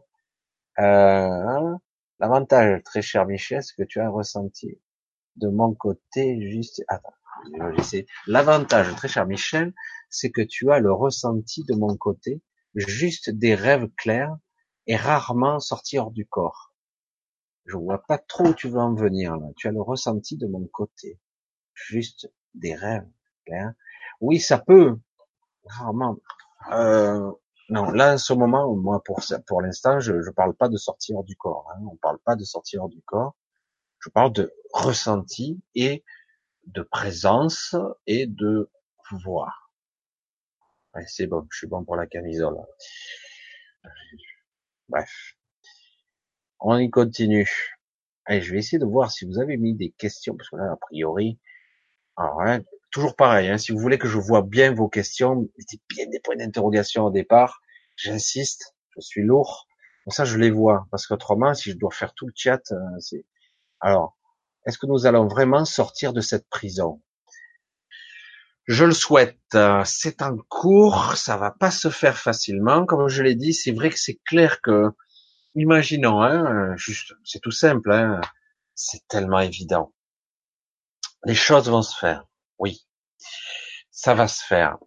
Euh, 0.80 1.76
L'avantage, 2.20 2.82
très 2.84 3.02
cher 3.02 3.26
Michel, 3.26 3.62
ce 3.62 3.74
que 3.74 3.84
tu 3.84 4.00
as 4.00 4.10
ressenti 4.10 4.80
de 5.36 5.50
mon 5.50 5.74
côté, 5.74 6.40
juste, 6.50 6.82
attends, 6.88 7.14
L'avantage, 8.28 8.96
très 8.96 9.10
cher 9.10 9.26
Michel, 9.28 9.74
c'est 10.10 10.32
que 10.32 10.42
tu 10.42 10.72
as 10.72 10.80
le 10.80 10.94
ressenti 10.94 11.64
de 11.66 11.76
mon 11.76 11.98
côté, 11.98 12.42
juste 12.76 13.30
des 13.30 13.56
rêves 13.56 13.90
clairs 13.98 14.36
et 14.88 14.96
rarement 14.96 15.60
sortis 15.60 16.00
hors 16.00 16.12
du 16.12 16.26
corps. 16.26 16.74
Je 17.66 17.76
vois 17.76 18.02
pas 18.08 18.18
trop 18.18 18.48
où 18.48 18.54
tu 18.54 18.70
veux 18.70 18.80
en 18.80 18.94
venir 18.94 19.36
là. 19.36 19.48
Tu 19.58 19.68
as 19.68 19.72
le 19.72 19.82
ressenti 19.82 20.38
de 20.38 20.48
mon 20.48 20.66
côté, 20.68 21.20
juste 21.76 22.32
des 22.54 22.74
rêves 22.74 23.08
clairs. 23.46 23.74
Oui, 24.22 24.40
ça 24.40 24.58
peut, 24.58 24.98
rarement. 25.66 26.18
Euh, 26.72 27.32
non, 27.70 27.90
là, 27.92 28.14
en 28.14 28.18
ce 28.18 28.34
moment, 28.34 28.76
moi, 28.76 29.04
pour 29.04 29.22
pour 29.48 29.62
l'instant, 29.62 30.00
je 30.00 30.14
ne 30.14 30.32
parle 30.32 30.56
pas 30.56 30.70
de 30.70 30.78
sortir 30.78 31.24
du 31.24 31.36
corps. 31.36 31.72
Hein. 31.76 31.84
On 31.92 31.96
parle 31.98 32.20
pas 32.20 32.36
de 32.36 32.44
sortir 32.44 32.84
hors 32.84 32.90
du 32.90 33.02
corps. 33.02 33.36
Je 34.00 34.10
parle 34.10 34.34
de 34.34 34.54
ressenti 34.74 35.62
et 35.74 36.04
de 36.66 36.82
présence 36.82 37.76
et 38.08 38.28
de 38.28 38.70
pouvoir. 39.10 39.72
c'est 41.08 41.28
bon, 41.28 41.48
je 41.52 41.58
suis 41.58 41.68
bon 41.68 41.84
pour 41.84 41.96
la 41.96 42.08
camisole. 42.08 42.58
Bref. 44.90 45.36
On 46.60 46.78
y 46.78 46.90
continue. 46.90 47.50
Allez, 48.26 48.42
je 48.42 48.52
vais 48.54 48.60
essayer 48.60 48.80
de 48.80 48.86
voir 48.86 49.12
si 49.12 49.26
vous 49.26 49.40
avez 49.40 49.58
mis 49.58 49.76
des 49.76 49.92
questions, 49.92 50.36
parce 50.36 50.50
que 50.50 50.56
là, 50.56 50.72
a 50.72 50.78
priori, 50.78 51.40
alors, 52.18 52.42
toujours 52.92 53.16
pareil, 53.16 53.50
hein, 53.50 53.58
si 53.58 53.72
vous 53.72 53.80
voulez 53.80 53.98
que 53.98 54.08
je 54.08 54.18
vois 54.18 54.42
bien 54.42 54.74
vos 54.74 54.88
questions, 54.88 55.36
mettez 55.58 55.82
bien 55.90 56.06
des 56.08 56.20
points 56.20 56.36
d'interrogation 56.36 57.04
au 57.04 57.12
départ, 57.12 57.62
j'insiste, 57.96 58.76
je 58.96 59.02
suis 59.02 59.24
lourd, 59.24 59.68
comme 60.04 60.12
ça 60.12 60.26
je 60.26 60.38
les 60.38 60.52
vois, 60.52 60.88
parce 60.92 61.08
qu'autrement, 61.08 61.54
si 61.54 61.72
je 61.72 61.78
dois 61.78 61.92
faire 61.92 62.14
tout 62.14 62.26
le 62.26 62.34
chat, 62.36 62.62
euh, 62.72 62.78
c'est... 63.00 63.26
Alors, 63.82 64.18
est-ce 64.66 64.78
que 64.78 64.88
nous 64.88 65.06
allons 65.06 65.28
vraiment 65.28 65.66
sortir 65.66 66.14
de 66.14 66.22
cette 66.22 66.48
prison? 66.50 67.02
Je 68.68 68.86
le 68.86 68.94
souhaite. 68.94 69.38
C'est 69.84 70.22
en 70.24 70.38
cours, 70.50 71.18
ça 71.18 71.38
va 71.38 71.52
pas 71.52 71.70
se 71.70 71.90
faire 71.90 72.18
facilement. 72.18 72.86
Comme 72.86 73.08
je 73.08 73.22
l'ai 73.22 73.36
dit, 73.36 73.54
c'est 73.54 73.72
vrai 73.72 73.92
que 73.92 74.00
c'est 74.00 74.20
clair 74.26 74.60
que, 74.62 74.90
imaginons, 75.54 76.22
hein, 76.24 76.76
juste, 76.76 77.14
c'est 77.24 77.40
tout 77.40 77.52
simple, 77.52 77.92
hein, 77.92 78.22
c'est 78.74 79.08
tellement 79.08 79.40
évident. 79.40 79.94
Les 81.26 81.36
choses 81.36 81.70
vont 81.70 81.82
se 81.82 81.98
faire, 81.98 82.28
oui. 82.60 82.86
Ça 83.90 84.14
va 84.14 84.28
se 84.28 84.44
faire. 84.44 84.78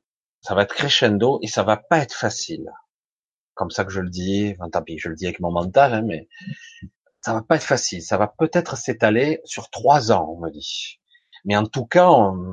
Ça 0.41 0.55
va 0.55 0.63
être 0.63 0.75
crescendo 0.75 1.41
et 1.43 1.49
ça 1.49 1.65
va 1.65 1.77
pas 1.77 1.99
être 1.99 2.15
facile. 2.15 2.71
Comme 3.55 3.71
ça 3.71 3.85
que 3.85 3.91
je 3.91 4.01
le 4.01 4.09
dis, 4.09 4.55
tant 4.73 4.83
pis, 4.83 4.99
je 4.99 5.09
le 5.09 5.17
dis 5.17 5.27
avec 5.27 5.41
mon 5.41 5.51
mental, 5.51 5.95
hein, 5.95 6.03
mais 6.03 6.29
ça 7.23 7.33
va 7.33 7.43
pas 7.43 7.57
être 7.57 7.65
facile. 7.65 8.03
Ça 8.03 8.19
va 8.19 8.29
peut-être 8.29 8.77
s'étaler 8.77 9.41
sur 9.45 9.69
trois 9.71 10.13
ans, 10.13 10.29
on 10.31 10.41
me 10.41 10.51
dit. 10.51 11.01
Mais 11.45 11.57
en 11.57 11.67
tout 11.67 11.87
cas, 11.87 12.09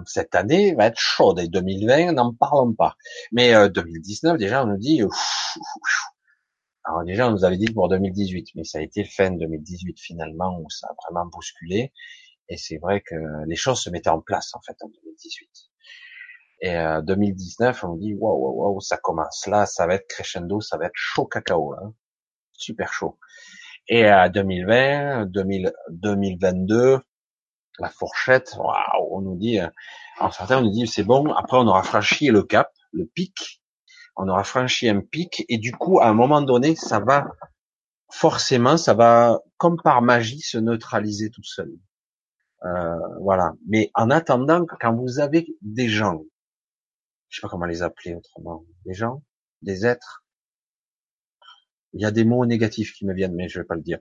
cette 0.05 0.33
année 0.33 0.73
va 0.73 0.87
être 0.87 0.99
chaude. 0.99 1.39
Et 1.39 1.47
2020, 1.47 2.13
n'en 2.13 2.33
parlons 2.33 2.73
pas. 2.73 2.95
Mais 3.31 3.53
2019, 3.69 4.33
euh, 4.33 4.37
déjà, 4.37 4.63
on 4.63 4.67
nous 4.67 4.77
dit... 4.77 5.01
alors 6.85 7.03
déjà, 7.03 7.27
on 7.27 7.31
nous 7.31 7.45
avait 7.45 7.57
dit 7.57 7.71
pour 7.71 7.87
2018, 7.87 8.49
mais 8.55 8.63
ça 8.63 8.79
a 8.79 8.81
été 8.81 9.03
fin 9.03 9.29
2018 9.29 9.99
finalement 9.99 10.59
où 10.59 10.69
ça 10.71 10.87
a 10.87 10.95
vraiment 11.07 11.27
bousculé. 11.27 11.93
Et 12.49 12.57
c'est 12.57 12.77
vrai 12.77 13.01
que 13.01 13.15
les 13.47 13.55
choses 13.55 13.81
se 13.81 13.89
mettaient 13.89 14.09
en 14.09 14.21
place 14.21 14.53
en 14.53 14.61
fait 14.61 14.75
en 14.81 14.89
2018. 14.89 15.49
Et 16.61 16.75
euh, 16.75 17.01
2019, 17.01 17.83
on 17.83 17.95
dit 17.95 18.13
waouh 18.13 18.37
waouh 18.37 18.73
waouh, 18.73 18.81
ça 18.81 18.97
commence 18.97 19.47
là, 19.47 19.65
ça 19.65 19.87
va 19.87 19.95
être 19.95 20.07
crescendo, 20.07 20.61
ça 20.61 20.77
va 20.77 20.85
être 20.85 20.95
chaud 20.95 21.25
cacao, 21.25 21.73
hein. 21.73 21.93
super 22.53 22.93
chaud. 22.93 23.19
Et 23.87 24.05
à 24.05 24.29
2020, 24.29 25.27
2022, 25.27 26.99
la 27.79 27.89
fourchette, 27.89 28.55
waouh, 28.57 29.17
on 29.17 29.21
nous 29.21 29.37
dit, 29.37 29.59
en 30.19 30.31
certains 30.31 30.59
on 30.59 30.61
nous 30.61 30.71
dit 30.71 30.87
c'est 30.87 31.03
bon, 31.03 31.31
après 31.33 31.57
on 31.57 31.67
aura 31.67 31.83
franchi 31.83 32.27
le 32.27 32.43
cap, 32.43 32.71
le 32.93 33.05
pic, 33.05 33.61
on 34.15 34.29
aura 34.29 34.43
franchi 34.43 34.87
un 34.89 35.01
pic, 35.01 35.45
et 35.49 35.57
du 35.57 35.71
coup, 35.73 35.99
à 35.99 36.07
un 36.07 36.13
moment 36.13 36.41
donné, 36.41 36.75
ça 36.75 36.99
va, 36.99 37.27
forcément, 38.09 38.77
ça 38.77 38.93
va, 38.93 39.41
comme 39.57 39.77
par 39.81 40.01
magie, 40.01 40.39
se 40.39 40.57
neutraliser 40.57 41.29
tout 41.29 41.43
seul. 41.43 41.69
Euh, 42.65 43.19
voilà. 43.21 43.53
Mais 43.67 43.91
en 43.93 44.09
attendant, 44.09 44.65
quand 44.65 44.95
vous 44.95 45.19
avez 45.19 45.47
des 45.61 45.87
gens, 45.87 46.23
je 47.29 47.37
sais 47.37 47.41
pas 47.41 47.49
comment 47.49 47.65
les 47.65 47.83
appeler 47.83 48.15
autrement, 48.15 48.65
des 48.85 48.93
gens, 48.93 49.23
des 49.61 49.85
êtres, 49.85 50.25
il 51.93 52.01
y 52.01 52.05
a 52.05 52.11
des 52.11 52.25
mots 52.25 52.45
négatifs 52.45 52.93
qui 52.93 53.05
me 53.05 53.13
viennent, 53.13 53.35
mais 53.35 53.47
je 53.47 53.59
vais 53.59 53.65
pas 53.65 53.75
le 53.75 53.81
dire. 53.81 53.99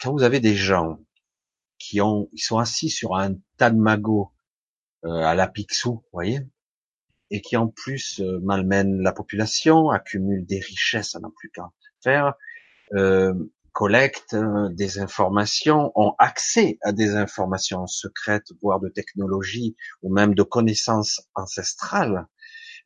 Quand 0.00 0.12
vous 0.12 0.22
avez 0.22 0.40
des 0.40 0.54
gens 0.54 0.98
qui 1.78 2.00
ont, 2.00 2.28
ils 2.32 2.40
sont 2.40 2.58
assis 2.58 2.90
sur 2.90 3.16
un 3.16 3.34
tas 3.56 3.70
de 3.70 3.78
magots 3.78 4.32
euh, 5.04 5.22
à 5.22 5.34
la 5.34 5.48
Picsou, 5.48 5.94
vous 5.94 6.08
voyez, 6.12 6.40
et 7.30 7.40
qui 7.40 7.56
en 7.56 7.68
plus 7.68 8.20
euh, 8.20 8.40
malmènent 8.42 9.00
la 9.00 9.12
population, 9.12 9.90
accumulent 9.90 10.44
des 10.44 10.60
richesses 10.60 11.14
à 11.14 11.20
n'en 11.20 11.30
plus 11.30 11.50
qu'à 11.50 11.70
faire, 12.02 12.34
euh, 12.94 13.34
collectent 13.76 14.32
euh, 14.32 14.70
des 14.70 15.00
informations, 15.00 15.92
ont 15.96 16.14
accès 16.18 16.78
à 16.80 16.92
des 16.92 17.14
informations 17.14 17.86
secrètes, 17.86 18.50
voire 18.62 18.80
de 18.80 18.88
technologies 18.88 19.76
ou 20.00 20.10
même 20.10 20.34
de 20.34 20.42
connaissances 20.42 21.20
ancestrales, 21.34 22.26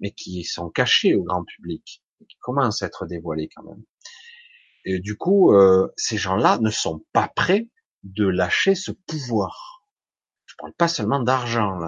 mais 0.00 0.10
qui 0.10 0.42
sont 0.42 0.68
cachées 0.68 1.14
au 1.14 1.22
grand 1.22 1.44
public, 1.44 2.02
qui 2.28 2.36
commencent 2.40 2.82
à 2.82 2.86
être 2.86 3.06
dévoilées 3.06 3.48
quand 3.54 3.62
même. 3.62 3.84
Et 4.84 4.98
du 4.98 5.16
coup, 5.16 5.52
euh, 5.52 5.86
ces 5.96 6.18
gens-là 6.18 6.58
ne 6.58 6.70
sont 6.70 7.04
pas 7.12 7.28
prêts 7.28 7.68
de 8.02 8.26
lâcher 8.26 8.74
ce 8.74 8.90
pouvoir. 8.90 9.84
Je 10.44 10.56
parle 10.58 10.72
pas 10.72 10.88
seulement 10.88 11.20
d'argent, 11.20 11.78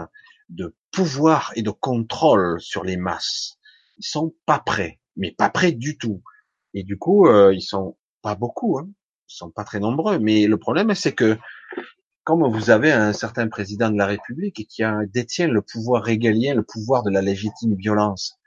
de 0.49 0.77
pouvoir 0.93 1.51
et 1.57 1.63
de 1.63 1.71
contrôle 1.71 2.61
sur 2.61 2.85
les 2.85 2.97
masses. 2.97 3.59
Ils 3.99 4.07
sont 4.07 4.33
pas 4.47 4.61
prêts, 4.61 5.01
mais 5.17 5.33
pas 5.33 5.51
prêts 5.51 5.73
du 5.73 5.99
tout. 5.99 6.23
Et 6.73 6.85
du 6.85 6.99
coup, 6.99 7.27
euh, 7.27 7.53
ils 7.53 7.63
sont 7.63 7.97
pas 8.23 8.35
beaucoup, 8.35 8.79
hein. 8.79 8.89
ils 9.29 9.35
sont 9.35 9.51
pas 9.51 9.65
très 9.65 9.81
nombreux. 9.81 10.19
Mais 10.19 10.47
le 10.47 10.57
problème, 10.59 10.95
c'est 10.95 11.13
que 11.13 11.39
comme 12.25 12.47
vous 12.47 12.71
avez 12.71 12.93
un 12.93 13.13
certain 13.13 13.49
président 13.49 13.91
de 13.91 13.99
la 13.99 14.07
République 14.07 14.67
qui 14.69 14.83
détient 15.13 15.49
le 15.49 15.63
pouvoir 15.63 16.05
régalien, 16.05 16.55
le 16.55 16.63
pouvoir 16.63 17.03
de 17.03 17.11
la 17.11 17.21
légitime 17.21 17.75
violence, 17.75 18.39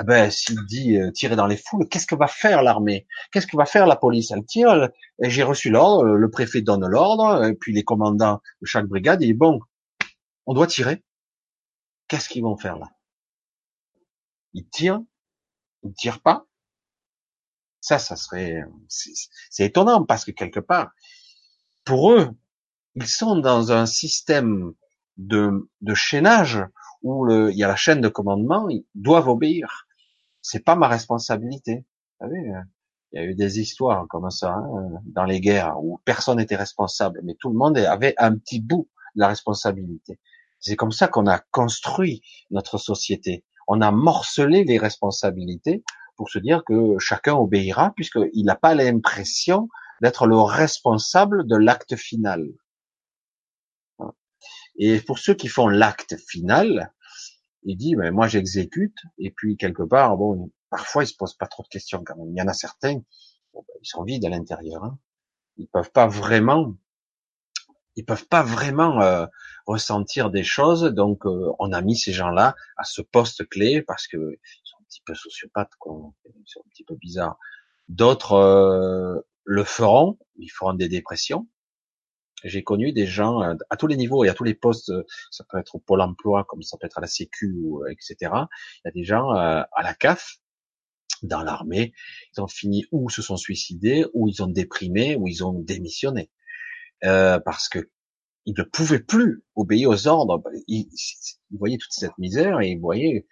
ah 0.00 0.04
ben, 0.04 0.30
s'il 0.30 0.64
dit 0.66 0.96
euh, 0.96 1.10
tirer 1.10 1.34
dans 1.34 1.48
les 1.48 1.56
foules, 1.56 1.88
qu'est-ce 1.88 2.06
que 2.06 2.14
va 2.14 2.28
faire 2.28 2.62
l'armée? 2.62 3.08
Qu'est-ce 3.32 3.48
que 3.48 3.56
va 3.56 3.66
faire 3.66 3.84
la 3.84 3.96
police? 3.96 4.30
Elle 4.30 4.46
tire. 4.46 4.90
J'ai 5.20 5.42
reçu 5.42 5.70
l'ordre, 5.70 6.04
le 6.04 6.30
préfet 6.30 6.62
donne 6.62 6.86
l'ordre, 6.86 7.44
et 7.44 7.54
puis 7.54 7.72
les 7.74 7.82
commandants 7.82 8.40
de 8.62 8.66
chaque 8.66 8.86
brigade 8.86 9.18
disent 9.18 9.34
bon, 9.34 9.58
on 10.46 10.54
doit 10.54 10.68
tirer. 10.68 11.02
Qu'est-ce 12.06 12.28
qu'ils 12.28 12.44
vont 12.44 12.56
faire 12.56 12.78
là? 12.78 12.86
Ils 14.54 14.68
tirent 14.68 15.00
Ils 15.82 15.94
tirent 15.94 16.22
pas 16.22 16.46
Ça, 17.80 17.98
ça 17.98 18.16
serait, 18.16 18.62
c'est 18.88 19.64
étonnant 19.64 20.04
parce 20.04 20.24
que 20.24 20.30
quelque 20.30 20.60
part, 20.60 20.90
pour 21.84 22.12
eux, 22.12 22.30
ils 22.94 23.06
sont 23.06 23.36
dans 23.36 23.72
un 23.72 23.86
système 23.86 24.72
de, 25.16 25.70
de 25.80 25.94
chaînage 25.94 26.64
où 27.02 27.24
le, 27.24 27.52
il 27.52 27.58
y 27.58 27.64
a 27.64 27.68
la 27.68 27.76
chaîne 27.76 28.00
de 28.00 28.08
commandement, 28.08 28.68
ils 28.68 28.84
doivent 28.94 29.28
obéir 29.28 29.86
c'est 30.42 30.64
pas 30.64 30.76
ma 30.76 30.88
responsabilité. 30.88 31.84
Vous 32.20 32.26
savez, 32.26 32.50
euh, 32.50 32.62
il 33.12 33.20
y 33.20 33.22
a 33.22 33.26
eu 33.26 33.34
des 33.34 33.60
histoires 33.60 34.06
comme 34.08 34.30
ça 34.30 34.54
hein, 34.54 34.90
dans 35.04 35.24
les 35.24 35.40
guerres 35.40 35.74
où 35.78 36.00
personne 36.04 36.38
n'était 36.38 36.56
responsable, 36.56 37.20
mais 37.24 37.34
tout 37.34 37.50
le 37.50 37.56
monde 37.56 37.78
avait 37.78 38.14
un 38.18 38.36
petit 38.36 38.60
bout 38.60 38.88
de 39.14 39.20
la 39.20 39.28
responsabilité. 39.28 40.18
C'est 40.60 40.76
comme 40.76 40.92
ça 40.92 41.08
qu'on 41.08 41.26
a 41.26 41.38
construit 41.38 42.22
notre 42.50 42.78
société. 42.78 43.44
On 43.66 43.80
a 43.80 43.90
morcelé 43.90 44.64
les 44.64 44.78
responsabilités 44.78 45.84
pour 46.18 46.28
se 46.28 46.38
dire 46.40 46.64
que 46.66 46.98
chacun 46.98 47.34
obéira 47.34 47.92
puisqu'il 47.94 48.44
n'a 48.44 48.56
pas 48.56 48.74
l'impression 48.74 49.68
d'être 50.02 50.26
le 50.26 50.36
responsable 50.36 51.46
de 51.46 51.56
l'acte 51.56 51.96
final. 51.96 52.44
Et 54.76 55.00
pour 55.00 55.18
ceux 55.18 55.34
qui 55.34 55.48
font 55.48 55.68
l'acte 55.68 56.16
final, 56.28 56.92
il 57.62 57.76
dit, 57.76 57.96
mais 57.96 58.10
moi 58.10 58.28
j'exécute, 58.28 58.96
et 59.18 59.30
puis 59.30 59.56
quelque 59.56 59.82
part, 59.82 60.16
bon, 60.16 60.50
parfois 60.70 61.04
ils 61.04 61.08
se 61.08 61.16
posent 61.16 61.36
pas 61.36 61.46
trop 61.46 61.62
de 61.62 61.68
questions 61.68 62.02
quand 62.04 62.16
même. 62.16 62.30
Il 62.30 62.38
y 62.38 62.42
en 62.42 62.48
a 62.48 62.52
certains, 62.52 62.94
ben, 63.54 63.62
ils 63.80 63.88
sont 63.88 64.02
vides 64.02 64.24
à 64.24 64.28
l'intérieur. 64.28 64.84
Hein. 64.84 64.98
Ils 65.56 65.68
peuvent 65.68 65.90
pas 65.90 66.06
vraiment, 66.06 66.74
ils 67.96 68.04
peuvent 68.04 68.28
pas 68.28 68.42
vraiment 68.42 69.02
euh, 69.02 69.26
ressentir 69.66 70.30
des 70.30 70.44
choses. 70.44 70.82
Donc 70.82 71.26
euh, 71.26 71.52
on 71.58 71.72
a 71.72 71.80
mis 71.80 71.96
ces 71.96 72.12
gens-là 72.12 72.54
à 72.76 72.84
ce 72.84 73.02
poste 73.02 73.48
clé 73.48 73.82
parce 73.82 74.06
que 74.06 74.38
petit 74.88 75.02
peu 75.04 75.14
sociopathes, 75.14 75.74
quoi. 75.78 76.12
Un 76.26 76.68
petit 76.70 76.84
peu 76.84 76.96
bizarres. 76.96 77.38
D'autres 77.88 78.32
euh, 78.32 79.20
le 79.44 79.64
feront, 79.64 80.18
ils 80.36 80.50
feront 80.50 80.74
des 80.74 80.88
dépressions 80.88 81.48
j'ai 82.44 82.62
connu 82.62 82.92
des 82.92 83.06
gens 83.06 83.42
euh, 83.42 83.54
à 83.70 83.76
tous 83.76 83.86
les 83.86 83.96
niveaux 83.96 84.24
et 84.24 84.28
à 84.28 84.34
tous 84.34 84.44
les 84.44 84.54
postes, 84.54 84.90
euh, 84.90 85.04
ça 85.30 85.44
peut 85.48 85.58
être 85.58 85.74
au 85.74 85.78
pôle 85.78 86.00
emploi, 86.00 86.44
comme 86.44 86.62
ça 86.62 86.76
peut 86.78 86.86
être 86.86 86.98
à 86.98 87.00
la 87.00 87.06
Sécu, 87.06 87.56
etc. 87.90 88.16
Il 88.22 88.82
y 88.84 88.88
a 88.88 88.90
des 88.92 89.04
gens 89.04 89.32
euh, 89.32 89.62
à 89.72 89.82
la 89.82 89.94
CAF, 89.94 90.36
dans 91.22 91.42
l'armée, 91.42 91.92
ils 92.36 92.40
ont 92.40 92.46
fini 92.46 92.86
ou 92.92 93.10
se 93.10 93.22
sont 93.22 93.36
suicidés, 93.36 94.06
ou 94.14 94.28
ils 94.28 94.42
ont 94.42 94.46
déprimé, 94.46 95.16
ou 95.16 95.26
ils 95.26 95.44
ont 95.44 95.52
démissionné, 95.52 96.30
euh, 97.04 97.40
parce 97.40 97.68
que 97.68 97.90
ils 98.46 98.54
ne 98.56 98.62
pouvaient 98.62 99.00
plus 99.00 99.42
obéir 99.56 99.90
aux 99.90 100.06
ordres. 100.06 100.42
Ils, 100.68 100.88
ils 101.50 101.58
voyaient 101.58 101.76
toute 101.76 101.92
cette 101.92 102.16
misère 102.16 102.60
et 102.60 102.70
ils 102.70 102.80
voyaient 102.80 103.26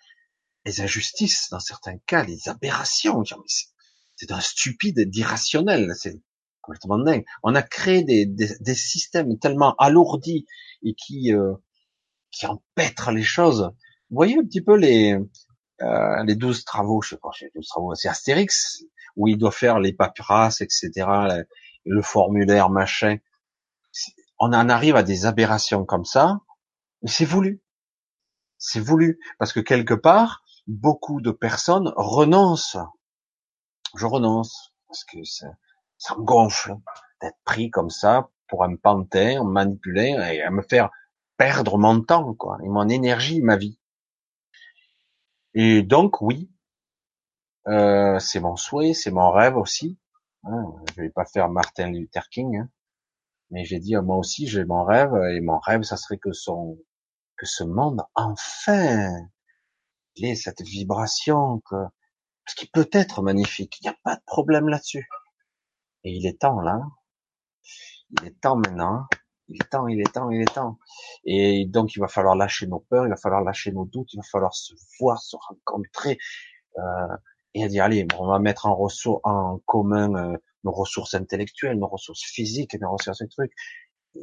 les 0.67 0.81
injustices 0.81 1.49
dans 1.51 1.61
certains 1.61 1.97
cas, 2.07 2.25
les 2.25 2.49
aberrations. 2.49 3.23
C'est 4.17 4.33
un 4.33 4.41
stupide, 4.41 5.09
d'irrationnel. 5.09 5.93
C'est 5.97 6.21
on 7.43 7.55
a 7.55 7.63
créé 7.63 8.03
des, 8.03 8.27
des, 8.27 8.75
systèmes 8.75 9.39
tellement 9.39 9.77
alourdis 9.77 10.47
et 10.83 10.95
qui 10.95 11.33
euh, 11.33 11.55
qui 12.33 12.47
empêtrent 12.47 13.13
les 13.13 13.23
choses. 13.23 13.71
Vous 14.11 14.17
voyez 14.17 14.37
un 14.37 14.45
petit 14.45 14.63
peu 14.63 14.77
les 14.77 15.17
euh, 15.83 16.25
les 16.25 16.35
douze 16.35 16.65
travaux, 16.65 17.03
je 17.03 17.11
sais 17.11 17.19
pas, 17.19 17.31
douze 17.55 17.69
travaux, 17.69 17.95
c'est 17.95 18.09
Astérix 18.09 18.83
où 19.17 19.29
il 19.29 19.39
doit 19.39 19.53
faire 19.53 19.79
les 19.79 19.93
paperasses, 19.93 20.61
etc., 20.61 20.91
le, 21.85 22.03
formulaire, 22.03 22.69
machin. 22.69 23.17
On 24.39 24.53
en 24.53 24.69
arrive 24.69 24.97
à 24.97 25.03
des 25.03 25.25
aberrations 25.25 25.85
comme 25.87 26.05
ça, 26.05 26.41
mais 27.03 27.09
c'est 27.09 27.25
voulu. 27.25 27.63
C'est 28.59 28.81
voulu 28.81 29.19
parce 29.39 29.53
que 29.53 29.61
quelque 29.61 29.95
part, 29.95 30.43
beaucoup 30.67 31.21
de 31.21 31.31
personnes 31.31 31.93
renoncent. 31.97 32.79
Je 33.97 34.07
renonce 34.07 34.75
parce 34.89 35.05
que 35.05 35.19
ça 35.25 36.17
me 36.17 36.23
gonfle 36.23 36.75
d'être 37.21 37.39
pris 37.45 37.71
comme 37.71 37.91
ça 37.91 38.29
pour 38.49 38.65
un 38.65 38.77
pantin, 38.77 39.43
manipuler 39.45 40.17
et 40.33 40.43
à 40.43 40.51
me 40.51 40.63
faire 40.63 40.91
perdre 41.37 41.79
mon 41.79 42.01
temps, 42.03 42.35
quoi, 42.35 42.59
et 42.63 42.69
mon 42.69 42.89
énergie, 42.89 43.43
ma 43.43 43.57
vie. 43.57 43.79
Et 45.55 45.83
donc, 45.83 46.21
oui, 46.21 46.51
euh, 47.69 48.19
c'est 48.19 48.41
mon 48.41 48.57
souhait, 48.57 48.95
c'est 48.95 49.11
mon 49.11 49.31
rêve 49.31 49.57
aussi. 49.57 49.99
Hein, 50.45 50.65
je 50.95 51.03
vais 51.03 51.11
pas 51.11 51.25
faire 51.25 51.49
Martin 51.49 51.91
Luther 51.91 52.29
King, 52.29 52.59
hein, 52.59 52.69
mais 53.51 53.65
j'ai 53.65 53.81
dit 53.81 53.97
moi 53.97 54.17
aussi 54.17 54.47
j'ai 54.47 54.65
mon 54.65 54.85
rêve 54.85 55.15
et 55.33 55.41
mon 55.41 55.59
rêve, 55.59 55.83
ça 55.83 55.97
serait 55.97 56.19
que 56.19 56.33
son, 56.33 56.79
que 57.37 57.47
ce 57.47 57.65
monde 57.65 58.03
enfin 58.15 59.29
ait 60.25 60.35
cette 60.35 60.63
vibration, 60.63 61.61
que, 61.69 61.77
ce 62.47 62.55
qui 62.55 62.67
peut 62.67 62.89
être 62.93 63.23
magnifique. 63.23 63.79
Il 63.81 63.85
n'y 63.85 63.91
a 63.91 63.97
pas 64.03 64.17
de 64.17 64.23
problème 64.27 64.69
là-dessus. 64.69 65.09
Et 66.05 66.13
il 66.13 66.27
est 66.27 66.41
temps 66.41 66.61
là. 66.61 66.81
Il 68.11 68.27
est 68.27 68.41
temps 68.41 68.57
maintenant. 68.57 69.07
Il 69.49 69.57
est 69.57 69.71
temps, 69.71 69.87
il 69.87 70.01
est 70.01 70.13
temps, 70.13 70.31
il 70.31 70.41
est 70.41 70.55
temps. 70.55 70.79
Et 71.25 71.67
donc 71.67 71.95
il 71.95 72.01
va 72.01 72.09
falloir 72.09 72.35
lâcher 72.35 72.67
nos 72.67 72.81
peurs, 72.81 73.07
il 73.07 73.11
va 73.11 73.17
falloir 73.17 73.43
lâcher 73.43 73.71
nos 73.71 73.85
doutes, 73.85 74.13
il 74.13 74.17
va 74.17 74.25
falloir 74.25 74.55
se 74.55 74.75
voir, 74.99 75.21
se 75.23 75.37
rencontrer 75.37 76.19
euh, 76.79 77.17
et 77.55 77.69
dire 77.69 77.85
allez, 77.85 78.07
on 78.19 78.27
va 78.27 78.39
mettre 78.39 78.67
en, 78.67 78.75
ressources, 78.75 79.21
en 79.25 79.61
commun 79.67 80.15
euh, 80.15 80.37
nos 80.65 80.73
ressources 80.73 81.15
intellectuelles, 81.15 81.79
nos 81.79 81.87
ressources 81.87 82.25
physiques, 82.25 82.75
nos 82.81 82.91
ressources 82.91 83.21
de 83.21 83.27
trucs. 83.27 83.53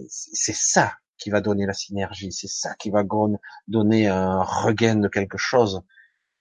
C'est 0.10 0.56
ça 0.56 0.94
qui 1.18 1.30
va 1.30 1.41
donner 1.41 1.65
la 1.65 1.73
synergie, 1.73 2.31
c'est 2.31 2.48
ça 2.48 2.76
qui 2.76 2.90
va 2.90 3.03
donner 3.68 4.07
un 4.07 4.41
regain 4.41 4.95
de 4.95 5.07
quelque 5.07 5.38
chose 5.38 5.81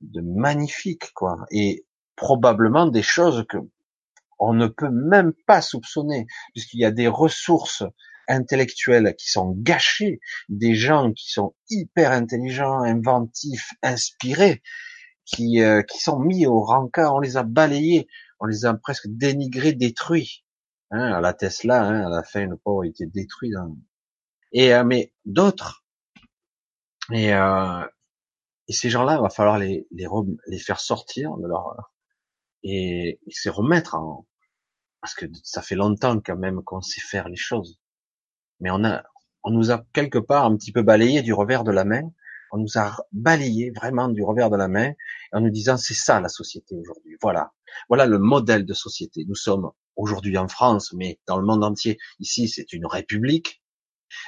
de 0.00 0.20
magnifique, 0.20 1.12
quoi. 1.14 1.46
Et 1.50 1.86
probablement 2.16 2.86
des 2.86 3.02
choses 3.02 3.44
que 3.48 3.58
on 4.38 4.54
ne 4.54 4.66
peut 4.66 4.90
même 4.90 5.32
pas 5.46 5.62
soupçonner, 5.62 6.26
puisqu'il 6.52 6.80
y 6.80 6.84
a 6.84 6.90
des 6.90 7.06
ressources 7.06 7.84
intellectuelles 8.28 9.14
qui 9.16 9.30
sont 9.30 9.54
gâchées, 9.56 10.20
des 10.48 10.74
gens 10.74 11.12
qui 11.12 11.30
sont 11.30 11.54
hyper 11.70 12.10
intelligents, 12.10 12.80
inventifs, 12.80 13.70
inspirés, 13.82 14.62
qui, 15.24 15.62
euh, 15.62 15.82
qui 15.82 15.98
sont 15.98 16.18
mis 16.18 16.46
au 16.46 16.60
rencard, 16.60 17.14
on 17.14 17.20
les 17.20 17.36
a 17.36 17.44
balayés, 17.44 18.08
on 18.40 18.46
les 18.46 18.64
a 18.64 18.74
presque 18.74 19.06
dénigrés, 19.08 19.74
détruits. 19.74 20.44
Hein, 20.90 21.12
à 21.12 21.20
la 21.20 21.32
Tesla, 21.32 21.84
hein, 21.84 22.06
à 22.06 22.10
la 22.10 22.22
fin, 22.22 22.46
le 22.46 22.56
pauvre 22.56 22.84
était 22.84 23.06
détruit. 23.06 23.52
Et 24.52 24.74
euh, 24.74 24.84
mais 24.84 25.12
d'autres, 25.24 25.84
et, 27.12 27.34
euh, 27.34 27.86
et 28.68 28.72
ces 28.72 28.90
gens-là, 28.90 29.20
va 29.20 29.30
falloir 29.30 29.58
les, 29.58 29.86
les, 29.90 30.06
les 30.46 30.58
faire 30.58 30.80
sortir 30.80 31.36
de 31.38 31.46
leur 31.46 31.74
et, 32.62 33.20
et 33.26 33.32
se 33.32 33.48
remettre 33.48 33.94
en, 33.94 34.26
parce 35.00 35.14
que 35.14 35.26
ça 35.42 35.62
fait 35.62 35.74
longtemps 35.74 36.20
quand 36.20 36.36
même 36.36 36.62
qu'on 36.62 36.80
sait 36.80 37.00
faire 37.00 37.28
les 37.28 37.36
choses. 37.36 37.80
Mais 38.60 38.70
on 38.70 38.84
a, 38.84 39.02
on 39.42 39.50
nous 39.50 39.70
a 39.70 39.84
quelque 39.92 40.18
part 40.18 40.44
un 40.46 40.56
petit 40.56 40.72
peu 40.72 40.82
balayé 40.82 41.22
du 41.22 41.32
revers 41.32 41.64
de 41.64 41.72
la 41.72 41.84
main. 41.84 42.02
On 42.52 42.58
nous 42.58 42.78
a 42.78 42.96
balayé 43.12 43.72
vraiment 43.74 44.08
du 44.08 44.22
revers 44.22 44.50
de 44.50 44.56
la 44.56 44.68
main 44.68 44.92
en 45.32 45.40
nous 45.40 45.50
disant 45.50 45.76
c'est 45.76 45.94
ça 45.94 46.20
la 46.20 46.28
société 46.28 46.76
aujourd'hui. 46.76 47.16
Voilà, 47.20 47.52
voilà 47.88 48.06
le 48.06 48.18
modèle 48.18 48.66
de 48.66 48.74
société. 48.74 49.24
Nous 49.26 49.34
sommes 49.34 49.70
aujourd'hui 49.96 50.36
en 50.38 50.48
France, 50.48 50.92
mais 50.92 51.18
dans 51.26 51.38
le 51.38 51.46
monde 51.46 51.64
entier. 51.64 51.98
Ici, 52.20 52.48
c'est 52.48 52.72
une 52.72 52.86
république, 52.86 53.61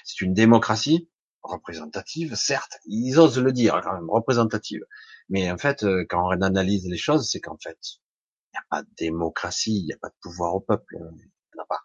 c'est 0.05 0.21
une 0.23 0.35
démocratie. 0.35 1.11
représentative, 1.43 2.35
certes, 2.37 2.79
ils 2.87 3.19
osent 3.19 3.39
le 3.39 3.53
dire 3.53 3.81
quand 3.85 3.93
même, 3.93 4.09
représentative. 4.09 4.83
Mais 5.29 5.51
en 5.51 5.59
fait, 5.59 5.85
euh, 5.85 6.05
quand 6.09 6.27
on 6.27 6.41
analyse 6.41 6.87
les 6.89 6.97
choses, 6.97 7.29
c'est 7.31 7.41
qu'en 7.41 7.59
fait, 7.59 7.79
il 7.83 8.55
n'y 8.55 8.59
a 8.59 8.65
pas 8.71 8.83
de 8.83 8.89
démocratie, 8.97 9.81
il 9.81 9.87
n'y 9.87 9.93
a 9.93 9.99
pas 9.99 10.09
de 10.09 10.17
pouvoir 10.23 10.55
au 10.55 10.61
peuple, 10.61 10.97
il 10.97 11.03
n'y 11.03 11.61
en 11.61 11.63
a 11.63 11.67
pas. 11.67 11.81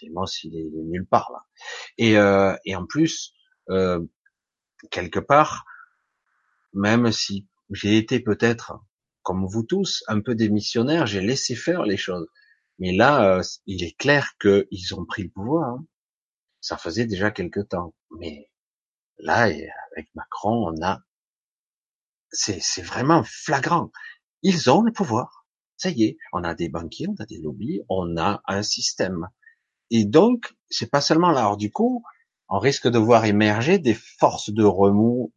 Démos, 0.00 0.44
il 0.44 0.54
est 0.56 0.70
nulle 0.84 1.06
part 1.06 1.30
là. 1.32 1.44
Et, 1.96 2.16
euh, 2.18 2.54
et 2.64 2.76
en 2.76 2.86
plus, 2.86 3.32
euh, 3.70 4.00
quelque 4.90 5.18
part, 5.18 5.64
même 6.72 7.10
si 7.12 7.48
j'ai 7.70 7.96
été 7.96 8.20
peut-être, 8.20 8.80
comme 9.22 9.46
vous 9.46 9.64
tous, 9.64 10.04
un 10.06 10.20
peu 10.20 10.34
démissionnaire, 10.34 11.06
j'ai 11.06 11.20
laissé 11.20 11.54
faire 11.54 11.82
les 11.82 11.96
choses. 11.96 12.28
Mais 12.78 12.92
là, 12.92 13.38
euh, 13.38 13.42
il 13.66 13.82
est 13.82 13.96
clair 13.98 14.34
qu'ils 14.40 14.94
ont 14.94 15.04
pris 15.04 15.24
le 15.24 15.30
pouvoir. 15.30 15.74
Hein. 15.74 15.86
Ça 16.60 16.76
faisait 16.76 17.06
déjà 17.06 17.30
quelque 17.30 17.60
temps. 17.60 17.94
Mais 18.18 18.50
là, 19.18 19.42
avec 19.42 20.08
Macron, 20.14 20.72
on 20.72 20.82
a, 20.84 21.00
c'est 22.30 22.82
vraiment 22.82 23.22
flagrant. 23.24 23.90
Ils 24.42 24.70
ont 24.70 24.82
le 24.82 24.92
pouvoir. 24.92 25.46
Ça 25.76 25.90
y 25.90 26.04
est, 26.04 26.18
on 26.32 26.42
a 26.42 26.54
des 26.54 26.68
banquiers, 26.68 27.06
on 27.08 27.22
a 27.22 27.26
des 27.26 27.38
lobbies, 27.38 27.82
on 27.88 28.16
a 28.16 28.42
un 28.46 28.62
système. 28.62 29.28
Et 29.90 30.04
donc, 30.04 30.54
c'est 30.68 30.90
pas 30.90 31.00
seulement 31.00 31.30
là. 31.30 31.40
Alors 31.40 31.56
du 31.56 31.70
coup, 31.70 32.02
on 32.48 32.58
risque 32.58 32.88
de 32.88 32.98
voir 32.98 33.24
émerger 33.24 33.78
des 33.78 33.94
forces 33.94 34.50
de 34.50 34.64
remous. 34.64 35.32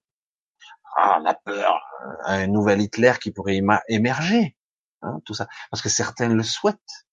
Ah, 0.98 1.20
la 1.24 1.34
peur, 1.36 1.82
un 2.26 2.48
nouvel 2.48 2.82
Hitler 2.82 3.14
qui 3.22 3.32
pourrait 3.32 3.62
émerger, 3.88 4.58
hein, 5.02 5.22
tout 5.26 5.34
ça, 5.34 5.48
parce 5.70 5.82
que 5.82 5.90
certains 5.90 6.30
le 6.30 6.44
souhaitent. 6.44 7.08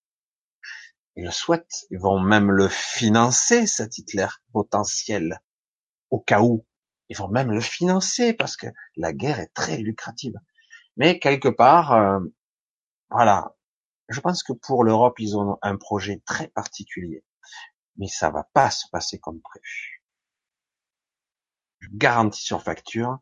Ils 1.19 1.25
le 1.25 1.31
souhaitent. 1.31 1.85
Ils 1.91 1.99
vont 1.99 2.19
même 2.19 2.51
le 2.51 2.69
financer, 2.69 3.67
cet 3.67 3.99
Hitler 3.99 4.29
potentiel, 4.53 5.43
au 6.09 6.19
cas 6.19 6.41
où. 6.41 6.67
Ils 7.11 7.17
vont 7.17 7.29
même 7.29 7.51
le 7.51 7.61
financer 7.61 8.33
parce 8.33 8.57
que 8.57 8.67
la 8.97 9.13
guerre 9.13 9.41
est 9.41 9.53
très 9.53 9.77
lucrative. 9.77 10.35
Mais 10.97 11.19
quelque 11.19 11.49
part, 11.49 11.93
euh, 11.93 12.21
voilà. 13.11 13.55
Je 14.09 14.21
pense 14.21 14.43
que 14.43 14.55
pour 14.55 14.85
l'Europe, 14.85 15.21
ils 15.21 15.37
ont 15.37 15.59
un 15.61 15.77
projet 15.77 16.23
très 16.25 16.49
particulier 16.49 17.23
mais 17.99 18.07
ça 18.07 18.31
va 18.31 18.45
pas 18.55 18.71
se 18.71 18.87
passer 18.91 19.19
comme 19.19 19.41
prévu. 19.41 20.03
Je 21.81 21.89
garantis 21.93 22.43
sur 22.43 22.63
facture. 22.63 23.19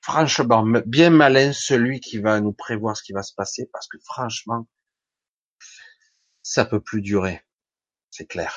Franchement, 0.00 0.64
bien 0.86 1.10
malin 1.10 1.52
celui 1.52 2.00
qui 2.00 2.18
va 2.18 2.40
nous 2.40 2.52
prévoir 2.52 2.96
ce 2.96 3.02
qui 3.02 3.12
va 3.12 3.22
se 3.22 3.34
passer, 3.34 3.68
parce 3.72 3.88
que 3.88 3.98
franchement, 4.04 4.66
ça 6.48 6.64
peut 6.64 6.80
plus 6.80 7.02
durer. 7.02 7.42
C'est 8.10 8.24
clair. 8.24 8.54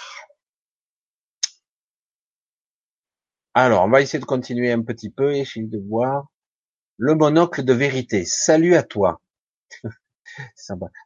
Alors, 3.53 3.83
on 3.83 3.89
va 3.89 4.01
essayer 4.01 4.19
de 4.19 4.25
continuer 4.25 4.71
un 4.71 4.81
petit 4.81 5.09
peu, 5.09 5.35
essayer 5.35 5.65
de 5.67 5.77
voir 5.77 6.31
le 6.95 7.15
monocle 7.15 7.63
de 7.63 7.73
vérité. 7.73 8.23
Salut 8.23 8.75
à 8.75 8.83
toi. 8.83 9.21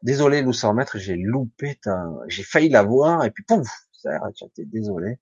Désolé, 0.04 0.44
Lou 0.44 0.52
mètres, 0.76 1.00
j'ai 1.00 1.16
loupé 1.16 1.76
ta, 1.82 2.06
j'ai 2.28 2.44
failli 2.44 2.70
la 2.70 2.84
voir 2.84 3.26
et 3.26 3.32
puis 3.32 3.44
pouf, 3.44 3.68
désolé. 4.58 5.18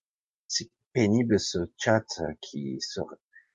C'est 0.49 0.69
pénible 0.91 1.39
ce 1.39 1.59
chat 1.77 2.03
qui 2.41 2.81
se 2.81 2.99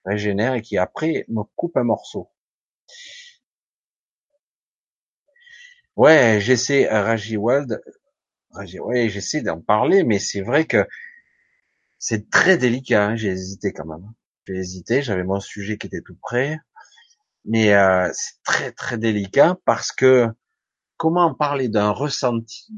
régénère 0.06 0.54
et 0.54 0.62
qui 0.62 0.78
après 0.78 1.26
me 1.28 1.42
coupe 1.56 1.76
un 1.76 1.84
morceau. 1.84 2.30
Ouais, 5.96 6.38
j'essaie, 6.40 6.88
euh, 6.90 7.02
Ouais, 8.80 9.08
j'essaie 9.08 9.40
d'en 9.42 9.60
parler, 9.60 10.04
mais 10.04 10.18
c'est 10.18 10.42
vrai 10.42 10.66
que 10.66 10.86
c'est 11.98 12.30
très 12.30 12.58
délicat. 12.58 13.06
Hein, 13.08 13.16
j'ai 13.16 13.28
hésité 13.28 13.72
quand 13.72 13.86
même. 13.86 14.12
J'ai 14.46 14.56
hésité. 14.56 15.02
J'avais 15.02 15.24
mon 15.24 15.40
sujet 15.40 15.78
qui 15.78 15.86
était 15.86 16.00
tout 16.00 16.16
prêt, 16.20 16.58
mais 17.44 17.74
euh, 17.74 18.10
c'est 18.14 18.42
très 18.44 18.72
très 18.72 18.98
délicat 18.98 19.58
parce 19.66 19.92
que 19.92 20.28
comment 20.98 21.34
parler 21.34 21.68
d'un 21.68 21.90
ressenti 21.90 22.68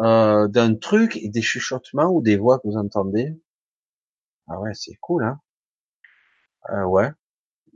euh, 0.00 0.48
d'un 0.48 0.74
truc 0.76 1.16
et 1.16 1.28
des 1.30 1.42
chuchotements 1.42 2.10
ou 2.10 2.22
des 2.22 2.36
voix 2.36 2.58
que 2.60 2.68
vous 2.68 2.76
entendez? 2.78 3.34
Ah 4.48 4.60
ouais, 4.60 4.74
c'est 4.74 4.96
cool, 5.00 5.24
hein. 5.24 5.40
Euh, 6.70 6.84
ouais. 6.84 7.10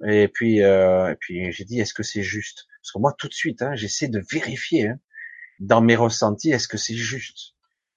Et 0.09 0.29
puis, 0.29 0.63
euh, 0.63 1.13
et 1.13 1.17
puis 1.17 1.53
j'ai 1.53 1.65
dit, 1.65 1.81
est-ce 1.81 1.95
que 1.95 2.03
c'est 2.03 2.23
juste? 2.23 2.67
Parce 2.83 2.93
que 2.93 2.99
moi, 3.01 3.15
tout 3.19 3.29
de 3.29 3.35
suite, 3.35 3.63
hein, 3.63 3.75
j'essaie 3.77 4.09
de 4.09 4.23
vérifier 4.33 4.89
hein, 4.91 5.01
dans 5.61 5.83
mes 5.83 5.97
ressentis, 5.97 6.51
est-ce 6.51 6.69
que 6.69 6.79
c'est 6.79 6.95
juste? 6.95 7.55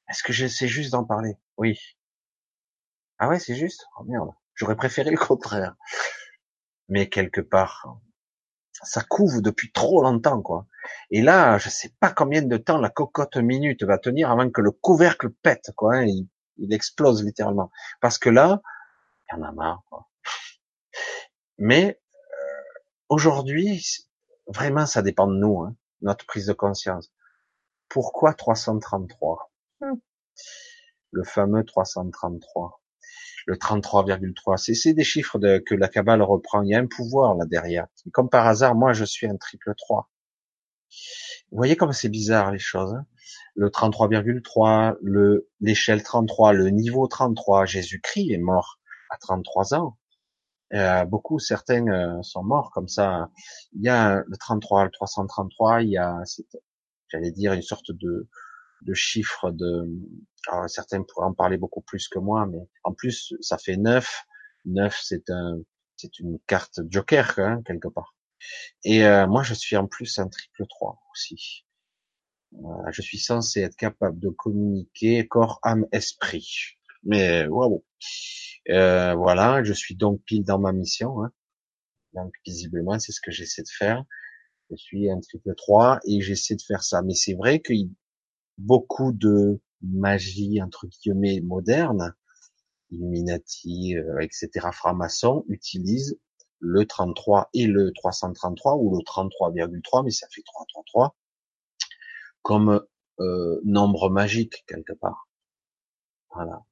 Est-ce 0.09 0.21
que 0.21 0.33
c'est 0.33 0.67
juste 0.67 0.91
d'en 0.91 1.05
parler? 1.05 1.37
Oui. 1.57 1.79
Ah 3.17 3.29
ouais, 3.29 3.39
c'est 3.39 3.55
juste? 3.55 3.87
Oh 3.97 4.03
merde, 4.03 4.31
j'aurais 4.53 4.75
préféré 4.75 5.09
le 5.09 5.17
contraire. 5.17 5.75
Mais 6.89 7.09
quelque 7.09 7.41
part, 7.41 7.97
ça 8.83 9.01
couvre 9.01 9.41
depuis 9.41 9.71
trop 9.71 10.03
longtemps, 10.03 10.41
quoi. 10.41 10.67
Et 11.09 11.21
là, 11.21 11.57
je 11.57 11.69
sais 11.69 11.93
pas 12.01 12.11
combien 12.11 12.41
de 12.41 12.57
temps 12.57 12.77
la 12.77 12.89
cocotte 12.89 13.37
minute 13.37 13.83
va 13.83 13.97
tenir 13.97 14.29
avant 14.29 14.49
que 14.49 14.61
le 14.61 14.71
couvercle 14.71 15.29
pète, 15.29 15.71
quoi. 15.77 15.95
Hein, 15.95 16.05
il, 16.57 16.73
explose 16.73 17.23
littéralement. 17.23 17.71
Parce 18.01 18.17
que 18.17 18.29
là, 18.29 18.61
il 19.31 19.35
y 19.35 19.39
en 19.39 19.43
a 19.43 19.51
marre, 19.53 19.83
quoi. 19.89 20.09
Mais 21.57 21.99
euh, 22.11 22.79
aujourd'hui, 23.09 23.85
vraiment, 24.47 24.85
ça 24.85 25.01
dépend 25.01 25.27
de 25.27 25.35
nous, 25.35 25.61
hein, 25.61 25.75
notre 26.01 26.25
prise 26.25 26.47
de 26.47 26.53
conscience. 26.53 27.12
Pourquoi 27.93 28.33
333 28.33 29.51
Le 31.11 31.23
fameux 31.23 31.63
333 31.63 32.81
le 33.45 33.55
33,3. 33.55 34.73
C'est 34.73 34.93
des 34.93 35.03
chiffres 35.03 35.37
de, 35.37 35.59
que 35.59 35.75
la 35.75 35.89
cabale 35.89 36.23
reprend. 36.23 36.63
Il 36.63 36.69
y 36.69 36.75
a 36.75 36.79
un 36.79 36.87
pouvoir 36.87 37.35
là 37.35 37.45
derrière. 37.45 37.85
Comme 38.13 38.29
par 38.29 38.47
hasard, 38.47 38.73
moi 38.73 38.93
je 38.93 39.05
suis 39.05 39.27
un 39.27 39.35
triple 39.35 39.73
3. 39.77 40.09
Vous 41.51 41.57
voyez 41.57 41.75
comme 41.75 41.91
c'est 41.91 42.09
bizarre 42.09 42.51
les 42.51 42.57
choses. 42.57 42.95
Hein? 42.95 43.05
Le 43.53 43.69
33,3, 43.69 44.95
le 45.01 45.49
l'échelle 45.59 46.01
33, 46.01 46.53
le 46.53 46.69
niveau 46.69 47.05
33. 47.05 47.65
Jésus-Christ 47.65 48.31
est 48.31 48.37
mort 48.37 48.79
à 49.11 49.17
33 49.17 49.75
ans. 49.75 49.97
Euh, 50.73 51.05
beaucoup, 51.05 51.37
certains 51.37 51.85
euh, 51.87 52.23
sont 52.23 52.43
morts 52.43 52.71
comme 52.71 52.87
ça. 52.87 53.29
Il 53.73 53.83
y 53.83 53.89
a 53.89 54.23
le 54.25 54.37
33, 54.37 54.85
le 54.85 54.89
333. 54.89 55.83
Il 55.83 55.89
y 55.89 55.97
a, 55.97 56.23
j'allais 57.13 57.31
dire, 57.31 57.53
une 57.53 57.61
sorte 57.61 57.91
de 57.91 58.27
de 58.83 58.93
chiffres 58.93 59.51
de, 59.51 59.87
alors, 60.47 60.69
certains 60.69 61.03
pourraient 61.03 61.27
en 61.27 61.33
parler 61.33 61.57
beaucoup 61.57 61.81
plus 61.81 62.07
que 62.07 62.19
moi, 62.19 62.45
mais 62.45 62.59
en 62.83 62.93
plus, 62.93 63.33
ça 63.41 63.57
fait 63.57 63.77
9. 63.77 64.25
9, 64.65 64.99
c'est 65.01 65.29
un, 65.29 65.59
c'est 65.95 66.19
une 66.19 66.39
carte 66.47 66.81
joker, 66.89 67.33
hein, 67.37 67.61
quelque 67.65 67.87
part. 67.87 68.15
Et 68.83 69.05
euh, 69.05 69.27
moi, 69.27 69.43
je 69.43 69.53
suis 69.53 69.77
en 69.77 69.87
plus 69.87 70.19
un 70.19 70.27
triple 70.27 70.65
3 70.67 71.01
aussi. 71.13 71.65
Je 72.91 73.01
suis 73.01 73.17
censé 73.17 73.61
être 73.61 73.75
capable 73.75 74.19
de 74.19 74.29
communiquer 74.29 75.27
corps, 75.27 75.59
âme, 75.63 75.87
esprit. 75.91 76.77
Mais 77.03 77.47
waouh. 77.47 77.83
Euh, 78.69 79.15
voilà, 79.15 79.63
je 79.63 79.73
suis 79.73 79.95
donc 79.95 80.21
pile 80.23 80.43
dans 80.43 80.59
ma 80.59 80.71
mission. 80.71 81.23
Hein. 81.23 81.31
Donc 82.13 82.31
visiblement, 82.45 82.99
c'est 82.99 83.11
ce 83.11 83.21
que 83.21 83.31
j'essaie 83.31 83.63
de 83.63 83.69
faire. 83.69 84.03
Je 84.75 84.83
suis 84.83 85.09
un 85.09 85.19
triple 85.19 85.53
3 85.55 85.99
et 86.05 86.21
j'essaie 86.21 86.55
de 86.55 86.61
faire 86.61 86.83
ça. 86.83 87.01
Mais 87.01 87.13
c'est 87.13 87.33
vrai 87.33 87.59
que 87.59 87.73
beaucoup 88.57 89.11
de 89.11 89.61
magie 89.81 90.61
entre 90.61 90.87
guillemets 90.87 91.41
moderne, 91.41 92.13
Illuminati, 92.91 93.97
euh, 93.97 94.19
etc., 94.19 94.67
franc-maçon, 94.71 95.45
utilisent 95.47 96.19
le 96.59 96.85
33 96.85 97.49
et 97.53 97.67
le 97.67 97.91
333 97.91 98.77
ou 98.77 98.95
le 98.95 99.03
33,3, 99.03 100.05
mais 100.05 100.11
ça 100.11 100.27
fait 100.31 100.43
333 100.43 101.15
comme 102.41 102.81
euh, 103.19 103.61
nombre 103.63 104.09
magique 104.09 104.63
quelque 104.67 104.93
part. 104.93 105.27
Voilà. 106.33 106.63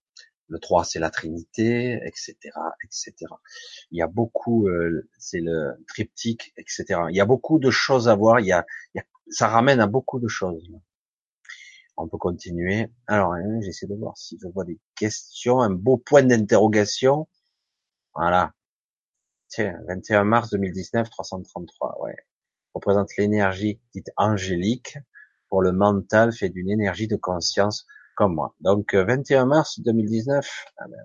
Le 0.51 0.59
3 0.59 0.83
c'est 0.83 0.99
la 0.99 1.09
Trinité, 1.09 1.99
etc., 2.05 2.35
etc. 2.83 3.13
Il 3.91 3.97
y 3.97 4.01
a 4.01 4.07
beaucoup, 4.07 4.67
euh, 4.67 5.09
c'est 5.17 5.39
le 5.39 5.81
triptyque, 5.87 6.53
etc. 6.57 7.03
Il 7.09 7.15
y 7.15 7.21
a 7.21 7.25
beaucoup 7.25 7.57
de 7.57 7.71
choses 7.71 8.09
à 8.09 8.15
voir. 8.15 8.41
Il 8.41 8.47
y 8.47 8.51
a, 8.51 8.65
ça 9.29 9.47
ramène 9.47 9.79
à 9.79 9.87
beaucoup 9.87 10.19
de 10.19 10.27
choses. 10.27 10.69
On 11.95 12.09
peut 12.09 12.17
continuer. 12.17 12.89
Alors, 13.07 13.33
hein, 13.33 13.61
j'essaie 13.61 13.87
de 13.87 13.95
voir 13.95 14.17
si 14.17 14.37
je 14.41 14.47
vois 14.49 14.65
des 14.65 14.79
questions, 14.95 15.61
un 15.61 15.69
beau 15.69 15.97
point 15.97 16.23
d'interrogation. 16.23 17.29
Voilà. 18.13 18.53
Tiens, 19.47 19.79
21 19.87 20.25
mars 20.25 20.49
2019, 20.49 21.09
333, 21.09 22.01
ouais. 22.01 22.15
Représente 22.73 23.15
l'énergie 23.17 23.79
dite 23.93 24.09
angélique 24.17 24.97
pour 25.47 25.61
le 25.61 25.71
mental, 25.71 26.33
fait 26.33 26.49
d'une 26.49 26.69
énergie 26.69 27.07
de 27.07 27.15
conscience 27.15 27.85
comme 28.21 28.35
moi. 28.35 28.53
Donc, 28.59 28.93
21 28.93 29.41
euh, 29.41 29.45
mars 29.47 29.79
2019, 29.79 30.47
ah 30.77 30.85
ben, 30.87 30.97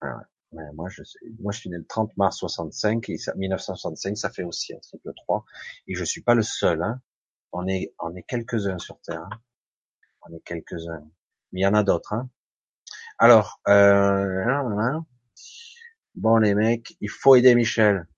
ah 0.00 0.20
moi, 0.74 0.88
je 0.88 1.04
moi, 1.38 1.52
je 1.52 1.60
suis 1.60 1.70
né 1.70 1.76
le 1.76 1.86
30 1.86 2.16
mars 2.16 2.38
65 2.38 3.08
et 3.08 3.16
1965, 3.36 4.16
ça 4.16 4.30
fait 4.30 4.42
aussi 4.42 4.74
un 4.74 4.80
triple 4.80 5.12
3. 5.14 5.44
Et 5.86 5.94
je 5.94 6.02
suis 6.02 6.22
pas 6.22 6.34
le 6.34 6.42
seul, 6.42 6.82
hein. 6.82 7.00
On 7.52 7.68
est, 7.68 7.94
on 8.00 8.16
est 8.16 8.24
quelques-uns 8.24 8.78
sur 8.78 9.00
Terre. 9.00 9.28
Hein. 9.30 9.40
On 10.22 10.34
est 10.34 10.40
quelques-uns. 10.40 11.08
Mais 11.52 11.60
il 11.60 11.62
y 11.62 11.66
en 11.68 11.74
a 11.74 11.84
d'autres. 11.84 12.14
Hein. 12.14 12.28
Alors, 13.18 13.60
euh, 13.68 14.98
Bon 16.16 16.38
les 16.38 16.56
mecs, 16.56 16.96
il 17.00 17.10
faut 17.10 17.36
aider 17.36 17.54
Michel. 17.54 18.08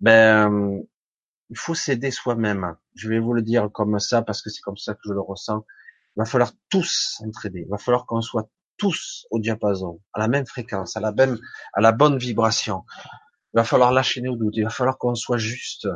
Ben, 0.00 0.84
il 1.50 1.56
faut 1.56 1.74
s'aider 1.74 2.10
soi-même. 2.10 2.76
Je 2.94 3.08
vais 3.08 3.18
vous 3.18 3.32
le 3.32 3.42
dire 3.42 3.70
comme 3.72 3.98
ça 3.98 4.22
parce 4.22 4.42
que 4.42 4.50
c'est 4.50 4.60
comme 4.60 4.76
ça 4.76 4.94
que 4.94 5.00
je 5.04 5.12
le 5.12 5.20
ressens. 5.20 5.64
Il 6.16 6.20
va 6.20 6.24
falloir 6.24 6.52
tous 6.68 7.16
s'entraider. 7.18 7.62
Il 7.66 7.70
va 7.70 7.78
falloir 7.78 8.06
qu'on 8.06 8.20
soit 8.20 8.50
tous 8.76 9.26
au 9.30 9.40
diapason, 9.40 10.00
à 10.12 10.20
la 10.20 10.28
même 10.28 10.46
fréquence, 10.46 10.96
à 10.96 11.00
la 11.00 11.12
même, 11.12 11.38
à 11.72 11.80
la 11.80 11.92
bonne 11.92 12.18
vibration. 12.18 12.84
Il 13.54 13.58
va 13.58 13.64
falloir 13.64 13.92
lâcher 13.92 14.20
nos 14.20 14.36
doutes. 14.36 14.56
Il 14.56 14.64
va 14.64 14.70
falloir 14.70 14.98
qu'on 14.98 15.14
soit 15.14 15.38
juste. 15.38 15.88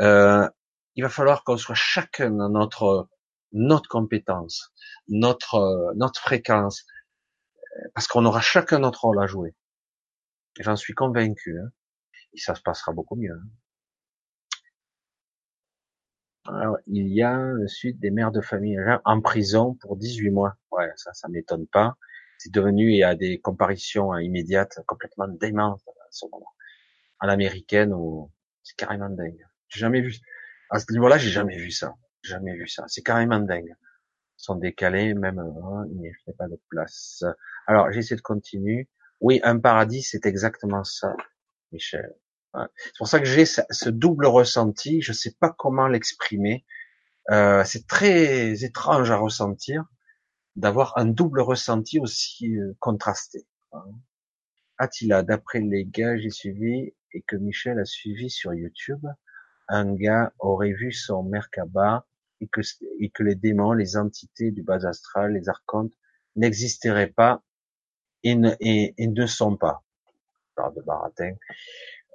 Euh, 0.00 0.48
il 0.94 1.02
va 1.02 1.08
falloir 1.08 1.44
qu'on 1.44 1.56
soit 1.56 1.74
chacun 1.74 2.30
dans 2.30 2.50
notre 2.50 3.08
notre 3.52 3.88
compétence, 3.88 4.72
notre 5.08 5.92
notre 5.96 6.20
fréquence, 6.20 6.84
parce 7.94 8.06
qu'on 8.08 8.26
aura 8.26 8.40
chacun 8.40 8.80
notre 8.80 9.02
rôle 9.02 9.22
à 9.22 9.26
jouer. 9.26 9.54
J'en 10.60 10.76
suis 10.76 10.94
convaincu. 10.94 11.58
Hein. 11.58 11.70
Et 12.34 12.38
ça 12.38 12.54
se 12.54 12.60
passera 12.60 12.92
beaucoup 12.92 13.16
mieux. 13.16 13.32
Hein. 13.32 13.48
Alors, 16.56 16.78
il 16.86 17.08
y 17.08 17.22
a 17.22 17.36
le 17.38 17.68
suite 17.68 18.00
des 18.00 18.10
mères 18.10 18.32
de 18.32 18.40
famille 18.40 18.78
en 19.04 19.20
prison 19.20 19.74
pour 19.74 19.96
18 19.96 20.30
mois. 20.30 20.54
Ouais, 20.70 20.90
ça, 20.96 21.12
ça 21.12 21.28
m'étonne 21.28 21.66
pas. 21.66 21.96
C'est 22.38 22.52
devenu, 22.52 22.90
il 22.90 22.96
y 22.96 23.02
a 23.02 23.14
des 23.14 23.38
comparitions 23.38 24.16
immédiates 24.16 24.78
complètement 24.86 25.28
démentes 25.28 25.82
à 25.86 26.06
ce 26.10 26.24
moment. 26.26 26.52
À 27.20 27.26
l'américaine, 27.26 27.92
ou 27.92 28.30
c'est 28.62 28.76
carrément 28.76 29.10
dingue. 29.10 29.46
J'ai 29.68 29.80
jamais 29.80 30.00
vu. 30.00 30.14
À 30.70 30.78
ce 30.78 30.90
niveau-là, 30.92 31.18
j'ai 31.18 31.30
jamais 31.30 31.56
vu 31.56 31.70
ça. 31.70 31.94
Jamais 32.22 32.54
vu 32.54 32.66
ça. 32.66 32.84
C'est 32.86 33.02
carrément 33.02 33.40
dingue. 33.40 33.74
Ils 34.38 34.42
sont 34.42 34.54
décalés, 34.54 35.12
même, 35.14 35.38
hein, 35.40 35.84
il 35.90 36.00
n'y 36.00 36.08
a 36.08 36.32
pas 36.38 36.48
de 36.48 36.58
place. 36.70 37.24
Alors, 37.66 37.92
j'essaie 37.92 38.16
de 38.16 38.22
continuer. 38.22 38.88
Oui, 39.20 39.40
un 39.42 39.58
paradis, 39.58 40.02
c'est 40.02 40.24
exactement 40.24 40.84
ça, 40.84 41.14
Michel. 41.72 42.14
C'est 42.54 42.96
pour 42.96 43.08
ça 43.08 43.20
que 43.20 43.26
j'ai 43.26 43.44
ce 43.44 43.88
double 43.88 44.26
ressenti. 44.26 45.02
Je 45.02 45.12
sais 45.12 45.34
pas 45.38 45.54
comment 45.56 45.86
l'exprimer. 45.86 46.64
Euh, 47.30 47.62
c'est 47.64 47.86
très 47.86 48.64
étrange 48.64 49.10
à 49.10 49.16
ressentir 49.16 49.84
d'avoir 50.56 50.96
un 50.96 51.04
double 51.04 51.40
ressenti 51.40 52.00
aussi 52.00 52.56
euh, 52.56 52.74
contrasté. 52.80 53.46
Attila, 54.78 55.22
d'après 55.22 55.60
les 55.60 55.84
gars, 55.84 56.16
j'ai 56.16 56.30
suivi 56.30 56.94
et 57.12 57.22
que 57.22 57.36
Michel 57.36 57.78
a 57.78 57.84
suivi 57.84 58.30
sur 58.30 58.54
YouTube, 58.54 59.04
un 59.68 59.94
gars 59.94 60.32
aurait 60.38 60.72
vu 60.72 60.92
son 60.92 61.22
Merkaba 61.22 62.06
et 62.40 62.48
que, 62.48 62.60
et 63.00 63.10
que 63.10 63.22
les 63.22 63.34
démons, 63.34 63.72
les 63.72 63.96
entités 63.96 64.50
du 64.50 64.62
bas 64.62 64.86
astral, 64.86 65.32
les 65.32 65.48
archontes, 65.48 65.92
n'existeraient 66.36 67.08
pas 67.08 67.42
et 68.22 68.34
ne, 68.34 68.54
et, 68.60 68.94
ne 68.98 69.26
sont 69.26 69.56
pas. 69.56 69.84
parle 70.54 70.74
de 70.74 70.82
Baratin. 70.82 71.34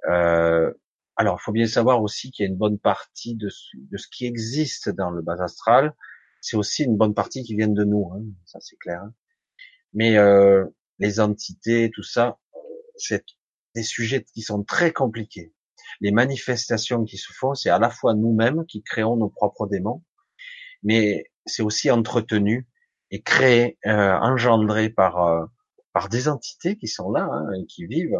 Euh, 0.08 0.72
alors, 1.16 1.38
il 1.40 1.44
faut 1.44 1.52
bien 1.52 1.66
savoir 1.66 2.02
aussi 2.02 2.30
qu'il 2.30 2.44
y 2.44 2.46
a 2.46 2.50
une 2.50 2.58
bonne 2.58 2.78
partie 2.78 3.36
de, 3.36 3.48
ce 3.48 4.08
qui 4.12 4.26
existe 4.26 4.88
dans 4.88 5.10
le 5.10 5.22
bas 5.22 5.40
astral, 5.42 5.94
c'est 6.40 6.56
aussi 6.56 6.84
une 6.84 6.96
bonne 6.96 7.14
partie 7.14 7.42
qui 7.42 7.56
vient 7.56 7.68
de 7.68 7.84
nous, 7.84 8.10
hein, 8.12 8.22
ça 8.44 8.58
c'est 8.60 8.76
clair. 8.76 9.00
Hein. 9.02 9.14
Mais 9.92 10.16
euh, 10.16 10.66
les 10.98 11.20
entités, 11.20 11.90
tout 11.94 12.02
ça, 12.02 12.38
c'est 12.96 13.24
des 13.74 13.82
sujets 13.82 14.24
qui 14.24 14.42
sont 14.42 14.64
très 14.64 14.92
compliqués. 14.92 15.52
Les 16.00 16.10
manifestations 16.10 17.04
qui 17.04 17.16
se 17.16 17.32
font, 17.32 17.54
c'est 17.54 17.70
à 17.70 17.78
la 17.78 17.90
fois 17.90 18.14
nous-mêmes 18.14 18.66
qui 18.66 18.82
créons 18.82 19.16
nos 19.16 19.28
propres 19.28 19.66
démons, 19.68 20.02
mais 20.82 21.24
c'est 21.46 21.62
aussi 21.62 21.90
entretenu 21.90 22.68
et 23.10 23.22
créé, 23.22 23.78
euh, 23.86 24.18
engendré 24.18 24.90
par 24.90 25.24
euh, 25.26 25.44
par 25.92 26.08
des 26.08 26.28
entités 26.28 26.76
qui 26.76 26.88
sont 26.88 27.10
là 27.10 27.28
hein, 27.30 27.52
et 27.52 27.64
qui 27.66 27.86
vivent, 27.86 28.18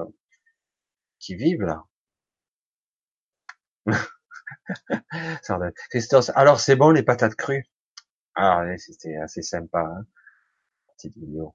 vivent 1.33 1.63
là. 1.63 1.85
Christophe, 5.91 6.31
alors 6.35 6.61
c'est 6.61 6.77
bon 6.77 6.91
les 6.91 7.03
patates 7.03 7.35
crues. 7.37 7.65
Ah 8.35 8.65
c'était 8.79 9.17
assez 9.17 9.43
sympa, 9.43 9.81
hein, 9.81 10.07
petite 10.97 11.17
vidéo. 11.17 11.55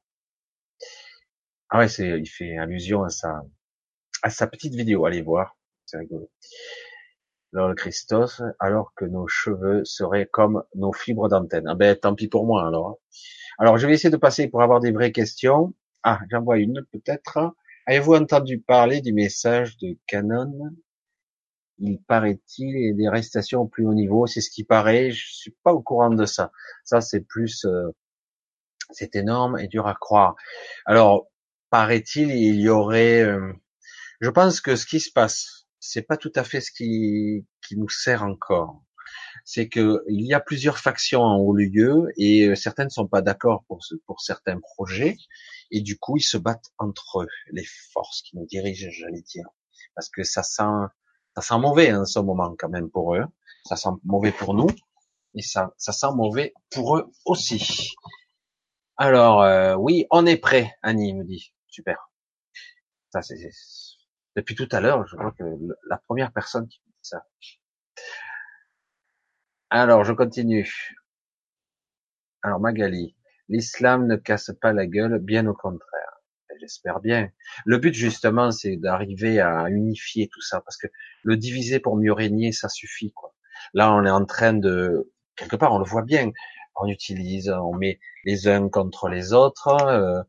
Ah 1.69 1.79
ouais, 1.79 1.87
c'est, 1.87 2.19
il 2.19 2.25
fait 2.27 2.57
allusion 2.57 3.03
à 3.03 3.09
sa, 3.09 3.43
à 4.23 4.29
sa 4.29 4.47
petite 4.47 4.75
vidéo. 4.75 5.05
Allez 5.05 5.21
voir, 5.21 5.57
c'est 5.85 5.97
rigolo. 5.97 6.29
Alors 7.53 7.75
Christophe, 7.75 8.41
alors 8.59 8.93
que 8.95 9.05
nos 9.05 9.27
cheveux 9.27 9.83
seraient 9.85 10.27
comme 10.27 10.63
nos 10.75 10.93
fibres 10.93 11.29
d'antenne. 11.29 11.67
Ah 11.67 11.75
ben 11.75 11.95
tant 11.95 12.15
pis 12.15 12.27
pour 12.27 12.45
moi 12.45 12.67
alors. 12.67 12.99
Alors 13.59 13.77
je 13.77 13.87
vais 13.87 13.93
essayer 13.93 14.11
de 14.11 14.17
passer 14.17 14.47
pour 14.47 14.61
avoir 14.61 14.79
des 14.79 14.91
vraies 14.91 15.11
questions. 15.11 15.73
Ah, 16.03 16.19
j'en 16.31 16.41
vois 16.43 16.57
une 16.59 16.85
peut-être. 16.91 17.53
Avez-vous 17.89 18.13
entendu 18.13 18.59
parler 18.59 19.01
du 19.01 19.13
message 19.13 19.75
de 19.77 19.97
Canon? 20.05 20.75
Il 21.79 21.99
paraît-il 22.03 22.95
des 22.95 23.07
arrestations 23.07 23.61
au 23.61 23.67
plus 23.67 23.83
haut 23.83 23.95
niveau. 23.95 24.27
C'est 24.27 24.41
ce 24.41 24.51
qui 24.51 24.63
paraît. 24.63 25.09
Je 25.09 25.25
suis 25.33 25.55
pas 25.63 25.73
au 25.73 25.81
courant 25.81 26.11
de 26.11 26.25
ça. 26.27 26.51
Ça 26.83 27.01
c'est 27.01 27.21
plus, 27.21 27.65
euh, 27.65 27.89
c'est 28.91 29.15
énorme 29.15 29.57
et 29.57 29.67
dur 29.67 29.87
à 29.87 29.95
croire. 29.95 30.35
Alors 30.85 31.31
paraît-il, 31.71 32.29
il 32.29 32.61
y 32.61 32.69
aurait. 32.69 33.23
Euh, 33.23 33.53
je 34.21 34.29
pense 34.29 34.61
que 34.61 34.75
ce 34.75 34.85
qui 34.85 34.99
se 34.99 35.11
passe, 35.11 35.65
c'est 35.79 36.03
pas 36.03 36.15
tout 36.15 36.33
à 36.35 36.43
fait 36.43 36.61
ce 36.61 36.71
qui 36.71 37.47
qui 37.67 37.75
nous 37.75 37.89
sert 37.89 38.21
encore 38.21 38.83
c'est 39.45 39.67
que 39.67 40.03
il 40.07 40.25
y 40.25 40.33
a 40.35 40.39
plusieurs 40.39 40.77
factions 40.77 41.21
en 41.21 41.37
haut 41.37 41.55
lieu 41.55 42.07
et 42.17 42.49
euh, 42.49 42.55
certaines 42.55 42.85
ne 42.85 42.91
sont 42.91 43.07
pas 43.07 43.23
d'accord 43.23 43.63
pour, 43.67 43.79
pour 44.05 44.21
certains 44.21 44.59
projets 44.59 45.17
et 45.71 45.81
du 45.81 45.97
coup 45.97 46.17
ils 46.17 46.23
se 46.23 46.37
battent 46.37 46.71
entre 46.77 47.21
eux, 47.21 47.27
les 47.51 47.65
forces 47.93 48.21
qui 48.21 48.37
nous 48.37 48.45
dirigent, 48.45 48.89
j'allais 48.91 49.21
dire, 49.21 49.45
parce 49.95 50.09
que 50.09 50.23
ça 50.23 50.43
sent 50.43 50.87
ça 51.35 51.41
sent 51.41 51.59
mauvais 51.59 51.93
en 51.93 52.05
ce 52.05 52.19
moment 52.19 52.55
quand 52.57 52.69
même 52.69 52.89
pour 52.89 53.15
eux, 53.15 53.25
ça 53.65 53.75
sent 53.75 53.89
mauvais 54.03 54.31
pour 54.31 54.53
nous 54.53 54.69
et 55.35 55.41
ça 55.41 55.73
ça 55.77 55.91
sent 55.91 56.11
mauvais 56.15 56.53
pour 56.71 56.97
eux 56.97 57.11
aussi. 57.25 57.91
Alors 58.97 59.41
euh, 59.41 59.75
oui, 59.75 60.05
on 60.11 60.25
est 60.25 60.37
prêt, 60.37 60.75
Annie 60.81 61.13
me 61.13 61.23
dit, 61.23 61.53
super. 61.67 62.09
Ça 63.11 63.21
c'est 63.21 63.37
depuis 64.35 64.55
tout 64.55 64.69
à 64.71 64.79
l'heure, 64.79 65.05
je 65.07 65.15
crois 65.15 65.31
que 65.31 65.43
la 65.89 65.97
première 65.97 66.31
personne 66.31 66.67
qui 66.67 66.81
me 66.85 66.91
dit 66.91 66.99
ça. 67.01 67.23
Alors, 69.71 70.03
je 70.03 70.13
continue. 70.13 70.97
Alors, 72.41 72.59
Magali, 72.59 73.15
l'islam 73.49 74.07
ne 74.07 74.15
casse 74.15 74.51
pas 74.61 74.73
la 74.73 74.87
gueule, 74.87 75.19
bien 75.19 75.45
au 75.47 75.53
contraire. 75.53 76.21
J'espère 76.59 76.99
bien. 76.99 77.29
Le 77.65 77.77
but, 77.77 77.93
justement, 77.93 78.51
c'est 78.51 78.75
d'arriver 78.75 79.39
à 79.39 79.69
unifier 79.69 80.27
tout 80.27 80.41
ça, 80.41 80.61
parce 80.61 80.77
que 80.77 80.87
le 81.23 81.37
diviser 81.37 81.79
pour 81.79 81.95
mieux 81.95 82.11
régner, 82.11 82.51
ça 82.51 82.67
suffit, 82.69 83.11
quoi. 83.13 83.33
Là, 83.73 83.93
on 83.93 84.05
est 84.05 84.09
en 84.09 84.25
train 84.25 84.53
de, 84.53 85.11
quelque 85.35 85.55
part, 85.55 85.73
on 85.73 85.79
le 85.79 85.85
voit 85.85 86.03
bien. 86.03 86.31
On 86.81 86.87
utilise, 86.87 87.49
on 87.49 87.73
met 87.73 87.99
les 88.25 88.47
uns 88.47 88.69
contre 88.69 89.09
les 89.09 89.33
autres, 89.33 89.67
euh, 89.67 90.21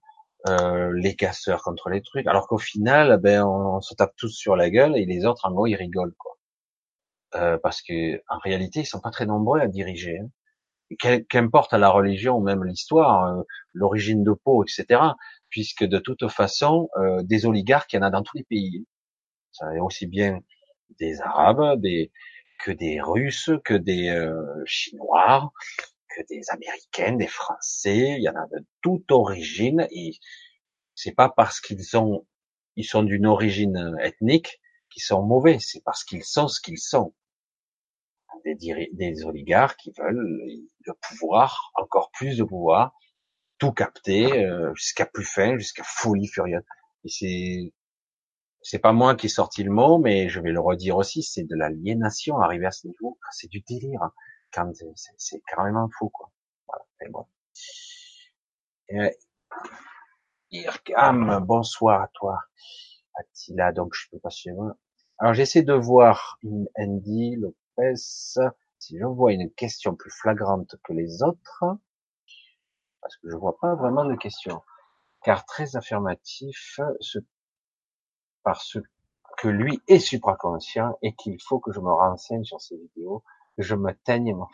euh, 0.48 0.92
les 0.96 1.14
casseurs 1.16 1.62
contre 1.62 1.90
les 1.90 2.02
trucs, 2.02 2.26
alors 2.26 2.46
qu'au 2.48 2.58
final, 2.58 3.18
ben, 3.18 3.44
on, 3.44 3.80
se 3.80 3.94
tape 3.94 4.14
tous 4.16 4.30
sur 4.30 4.56
la 4.56 4.70
gueule 4.70 4.96
et 4.96 5.04
les 5.06 5.26
autres, 5.26 5.46
en 5.46 5.52
gros, 5.52 5.66
ils 5.66 5.76
rigolent, 5.76 6.14
quoi. 6.18 6.38
Euh, 7.36 7.58
parce 7.62 7.82
que 7.82 8.16
en 8.28 8.38
réalité, 8.38 8.80
ils 8.80 8.86
sont 8.86 9.00
pas 9.00 9.10
très 9.10 9.26
nombreux 9.26 9.60
à 9.60 9.68
diriger. 9.68 10.18
Hein. 10.18 10.28
Qu'importe 10.98 11.72
la 11.72 11.88
religion, 11.88 12.40
même 12.40 12.64
l'histoire, 12.64 13.26
euh, 13.26 13.42
l'origine 13.74 14.24
de 14.24 14.32
peau, 14.32 14.64
etc. 14.64 15.00
Puisque 15.48 15.84
de 15.84 15.98
toute 15.98 16.28
façon, 16.28 16.88
euh, 16.96 17.22
des 17.22 17.46
oligarques, 17.46 17.92
il 17.92 17.96
y 17.96 17.98
en 18.00 18.02
a 18.02 18.10
dans 18.10 18.22
tous 18.22 18.36
les 18.36 18.44
pays. 18.44 18.86
Ça 19.52 19.74
est 19.74 19.80
aussi 19.80 20.06
bien 20.06 20.40
des 20.98 21.20
Arabes, 21.20 21.80
des 21.80 22.10
que 22.64 22.72
des 22.72 23.00
Russes, 23.00 23.50
que 23.64 23.74
des 23.74 24.14
Chinois, 24.66 25.50
que 26.08 26.22
des 26.28 26.42
Américains, 26.50 27.16
des 27.16 27.26
Français. 27.26 28.16
Il 28.18 28.22
y 28.22 28.28
en 28.28 28.36
a 28.36 28.46
de 28.48 28.64
toute 28.82 29.10
origine. 29.12 29.86
Et 29.92 30.12
c'est 30.94 31.14
pas 31.14 31.30
parce 31.30 31.60
qu'ils 31.60 31.96
ont 31.96 32.26
ils 32.76 32.84
sont 32.84 33.02
d'une 33.02 33.26
origine 33.26 33.96
ethnique 34.00 34.60
qu'ils 34.90 35.02
sont 35.02 35.22
mauvais. 35.22 35.58
C'est 35.60 35.82
parce 35.84 36.04
qu'ils 36.04 36.24
sont 36.24 36.48
ce 36.48 36.60
qu'ils 36.60 36.78
sont 36.78 37.14
des, 38.44 38.90
des 38.92 39.24
oligarques 39.24 39.78
qui 39.78 39.92
veulent 39.96 40.66
le 40.86 40.92
pouvoir, 41.08 41.72
encore 41.74 42.10
plus 42.12 42.36
de 42.38 42.44
pouvoir, 42.44 42.94
tout 43.58 43.72
capter 43.72 44.44
euh, 44.44 44.74
jusqu'à 44.74 45.06
plus 45.06 45.24
fin, 45.24 45.56
jusqu'à 45.58 45.84
folie 45.84 46.28
furieuse. 46.28 46.62
Et 47.04 47.08
c'est 47.08 47.72
c'est 48.62 48.78
pas 48.78 48.92
moi 48.92 49.14
qui 49.14 49.26
ai 49.26 49.28
sorti 49.30 49.62
le 49.62 49.70
mot, 49.70 49.98
mais 49.98 50.28
je 50.28 50.40
vais 50.40 50.52
le 50.52 50.60
redire 50.60 50.96
aussi, 50.96 51.22
c'est 51.22 51.44
de 51.44 51.56
l'aliénation 51.56 52.38
arriver 52.40 52.66
à 52.66 52.70
ce 52.70 52.86
niveau, 52.86 53.18
c'est 53.32 53.48
du 53.48 53.60
délire. 53.60 54.10
Quand 54.52 54.70
c'est 55.16 55.40
carrément 55.46 55.88
fou, 55.96 56.10
quoi. 56.10 56.30
Voilà, 56.66 56.84
et 57.00 57.08
bon. 57.08 57.26
Irkam, 60.50 61.44
bonsoir 61.46 62.02
à 62.02 62.08
toi. 62.12 62.38
Attila, 63.14 63.72
donc 63.72 63.94
je 63.94 64.08
peux 64.10 64.18
pas 64.18 64.30
suivre. 64.30 64.74
Alors 65.18 65.34
j'essaie 65.34 65.62
de 65.62 65.72
voir 65.72 66.38
Andy, 66.76 67.36
si 67.94 68.98
je 68.98 69.04
vois 69.04 69.32
une 69.32 69.50
question 69.52 69.94
plus 69.94 70.10
flagrante 70.10 70.76
que 70.84 70.92
les 70.92 71.22
autres, 71.22 71.64
parce 73.00 73.16
que 73.18 73.30
je 73.30 73.36
vois 73.36 73.58
pas 73.58 73.74
vraiment 73.74 74.04
de 74.04 74.16
question. 74.16 74.62
car 75.24 75.44
très 75.46 75.76
affirmatif 75.76 76.80
parce 78.42 78.76
que 79.38 79.48
lui 79.48 79.80
est 79.88 79.98
supraconscient 79.98 80.98
et 81.02 81.14
qu'il 81.14 81.38
faut 81.42 81.60
que 81.60 81.72
je 81.72 81.80
me 81.80 81.92
renseigne 81.92 82.44
sur 82.44 82.60
ces 82.60 82.76
vidéos, 82.76 83.22
que 83.56 83.62
je 83.62 83.74
me 83.74 83.92
teigne 84.04 84.34
mon 84.34 84.46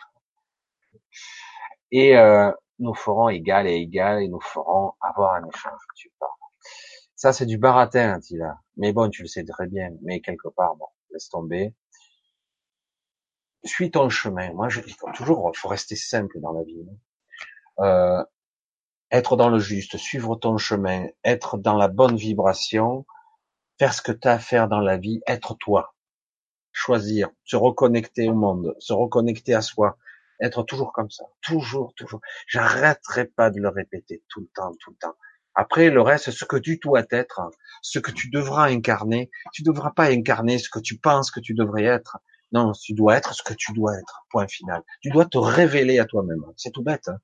et 1.90 2.16
euh, 2.16 2.50
nous 2.78 2.94
ferons 2.94 3.28
égal 3.28 3.66
et 3.66 3.74
égal 3.76 4.22
et 4.22 4.28
nous 4.28 4.40
ferons 4.40 4.92
avoir 5.00 5.34
un 5.34 5.48
échange. 5.48 5.80
Tu 5.96 6.10
parles. 6.18 6.30
Ça, 7.16 7.32
c'est 7.32 7.46
du 7.46 7.58
baratin, 7.58 8.18
là. 8.32 8.58
Mais 8.76 8.92
bon, 8.92 9.08
tu 9.10 9.22
le 9.22 9.28
sais 9.28 9.44
très 9.44 9.66
bien. 9.66 9.90
Mais 10.02 10.20
quelque 10.20 10.48
part, 10.48 10.76
bon, 10.76 10.86
laisse 11.12 11.28
tomber. 11.28 11.74
Suis 13.66 13.90
ton 13.90 14.08
chemin. 14.08 14.52
Moi, 14.52 14.68
je 14.68 14.80
dis 14.80 14.96
toujours, 15.14 15.52
faut 15.56 15.68
rester 15.68 15.96
simple 15.96 16.40
dans 16.40 16.52
la 16.52 16.62
vie. 16.62 16.86
Euh, 17.80 18.24
être 19.10 19.36
dans 19.36 19.48
le 19.48 19.58
juste, 19.58 19.96
suivre 19.96 20.36
ton 20.36 20.56
chemin, 20.56 21.06
être 21.24 21.58
dans 21.58 21.76
la 21.76 21.88
bonne 21.88 22.16
vibration, 22.16 23.06
faire 23.78 23.92
ce 23.92 24.02
que 24.02 24.12
tu 24.12 24.28
as 24.28 24.32
à 24.32 24.38
faire 24.38 24.68
dans 24.68 24.80
la 24.80 24.96
vie, 24.96 25.20
être 25.26 25.54
toi. 25.54 25.94
Choisir, 26.72 27.30
se 27.44 27.56
reconnecter 27.56 28.28
au 28.28 28.34
monde, 28.34 28.74
se 28.78 28.92
reconnecter 28.92 29.54
à 29.54 29.62
soi, 29.62 29.98
être 30.40 30.62
toujours 30.62 30.92
comme 30.92 31.10
ça, 31.10 31.24
toujours, 31.42 31.92
toujours. 31.94 32.20
J'arrêterai 32.46 33.26
pas 33.26 33.50
de 33.50 33.60
le 33.60 33.68
répéter 33.68 34.22
tout 34.28 34.40
le 34.40 34.48
temps, 34.54 34.72
tout 34.80 34.90
le 34.90 34.96
temps. 34.96 35.16
Après, 35.54 35.90
le 35.90 36.02
reste, 36.02 36.30
ce 36.30 36.44
que 36.44 36.56
tu 36.56 36.78
dois 36.78 37.04
être, 37.10 37.40
ce 37.82 37.98
que 37.98 38.10
tu 38.10 38.28
devras 38.28 38.68
incarner, 38.68 39.30
tu 39.52 39.62
devras 39.62 39.90
pas 39.90 40.10
incarner 40.10 40.58
ce 40.58 40.68
que 40.68 40.78
tu 40.78 40.98
penses 40.98 41.30
que 41.30 41.40
tu 41.40 41.54
devrais 41.54 41.84
être. 41.84 42.18
Non, 42.52 42.72
tu 42.72 42.94
dois 42.94 43.16
être 43.16 43.34
ce 43.34 43.42
que 43.42 43.54
tu 43.54 43.72
dois 43.72 43.98
être. 43.98 44.24
Point 44.30 44.48
final. 44.48 44.82
Tu 45.02 45.10
dois 45.10 45.26
te 45.26 45.38
révéler 45.38 45.98
à 45.98 46.04
toi-même. 46.04 46.44
C'est 46.56 46.70
tout 46.70 46.82
bête. 46.82 47.08
Hein 47.08 47.18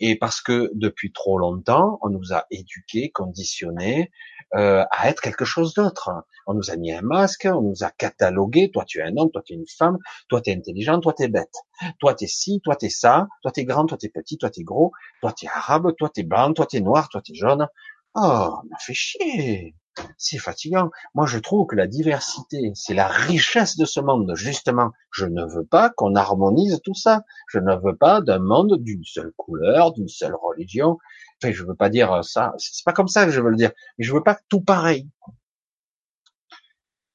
et 0.00 0.16
parce 0.16 0.40
que 0.40 0.70
depuis 0.74 1.12
trop 1.12 1.38
longtemps, 1.38 1.98
on 2.02 2.10
nous 2.10 2.32
a 2.32 2.46
éduqués, 2.50 3.10
conditionnés 3.10 4.10
euh, 4.54 4.84
à 4.90 5.08
être 5.08 5.20
quelque 5.20 5.44
chose 5.44 5.74
d'autre. 5.74 6.10
On 6.46 6.54
nous 6.54 6.70
a 6.70 6.76
mis 6.76 6.92
un 6.92 7.02
masque, 7.02 7.48
on 7.50 7.62
nous 7.62 7.84
a 7.84 7.90
catalogué. 7.90 8.70
Toi, 8.70 8.84
tu 8.84 8.98
es 8.98 9.02
un 9.02 9.16
homme, 9.16 9.30
toi, 9.30 9.42
tu 9.44 9.54
es 9.54 9.56
une 9.56 9.66
femme, 9.66 9.98
toi, 10.28 10.40
tu 10.40 10.50
es 10.50 10.54
intelligent, 10.54 11.00
toi, 11.00 11.14
tu 11.16 11.22
es 11.22 11.28
bête. 11.28 11.54
Toi, 12.00 12.14
tu 12.14 12.24
es 12.24 12.28
ci, 12.28 12.60
toi, 12.62 12.76
tu 12.76 12.86
es 12.86 12.90
ça, 12.90 13.28
toi, 13.42 13.52
tu 13.52 13.60
es 13.60 13.64
grand, 13.64 13.86
toi, 13.86 13.96
tu 13.96 14.06
es 14.06 14.10
petit, 14.10 14.36
toi, 14.36 14.50
tu 14.50 14.60
es 14.60 14.64
gros, 14.64 14.92
toi, 15.20 15.32
tu 15.32 15.46
es 15.46 15.48
arabe, 15.48 15.94
toi, 15.96 16.10
tu 16.12 16.20
es 16.20 16.24
blanc, 16.24 16.52
toi, 16.52 16.66
tu 16.66 16.76
es 16.76 16.80
noir, 16.80 17.08
toi, 17.08 17.22
tu 17.22 17.32
es 17.32 17.36
jaune. 17.36 17.66
Oh, 18.14 18.60
m'a 18.68 18.78
fait 18.78 18.94
chier. 18.94 19.74
C'est 20.18 20.38
fatigant. 20.38 20.90
Moi, 21.14 21.26
je 21.26 21.38
trouve 21.38 21.66
que 21.66 21.76
la 21.76 21.86
diversité, 21.86 22.72
c'est 22.74 22.94
la 22.94 23.06
richesse 23.06 23.76
de 23.76 23.84
ce 23.84 24.00
monde. 24.00 24.32
Justement, 24.34 24.90
je 25.12 25.26
ne 25.26 25.44
veux 25.44 25.64
pas 25.64 25.90
qu'on 25.90 26.14
harmonise 26.14 26.80
tout 26.84 26.94
ça. 26.94 27.22
Je 27.48 27.58
ne 27.58 27.74
veux 27.76 27.96
pas 27.96 28.20
d'un 28.20 28.38
monde 28.38 28.76
d'une 28.80 29.04
seule 29.04 29.32
couleur, 29.36 29.92
d'une 29.92 30.08
seule 30.08 30.34
religion. 30.34 30.98
Enfin, 31.42 31.52
je 31.52 31.64
veux 31.64 31.76
pas 31.76 31.90
dire 31.90 32.24
ça. 32.24 32.54
C'est 32.58 32.84
pas 32.84 32.92
comme 32.92 33.08
ça 33.08 33.24
que 33.24 33.30
je 33.30 33.40
veux 33.40 33.50
le 33.50 33.56
dire. 33.56 33.72
Mais 33.98 34.04
je 34.04 34.12
veux 34.12 34.22
pas 34.22 34.38
tout 34.48 34.60
pareil. 34.60 35.08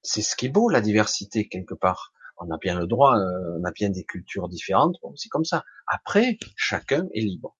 C'est 0.02 0.22
ce 0.22 0.36
qui 0.36 0.48
est 0.48 0.50
beau, 0.50 0.70
la 0.70 0.82
diversité, 0.82 1.48
quelque 1.48 1.74
part. 1.74 2.14
On 2.38 2.50
a 2.52 2.58
bien 2.58 2.80
le 2.80 2.88
droit, 2.88 3.18
euh, 3.18 3.60
on 3.60 3.64
a 3.66 3.72
bien 3.72 3.90
des 3.90 4.06
cultures 4.06 4.48
différentes. 4.48 4.96
Bon, 5.04 5.14
c'est 5.18 5.28
comme 5.28 5.44
ça. 5.44 5.66
Après, 5.88 6.38
chacun 6.56 7.08
est 7.14 7.22
libre. 7.22 7.58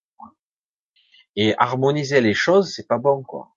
Et 1.36 1.54
harmoniser 1.58 2.20
les 2.20 2.34
choses, 2.34 2.72
c'est 2.74 2.88
pas 2.88 2.98
bon, 2.98 3.22
quoi. 3.22 3.54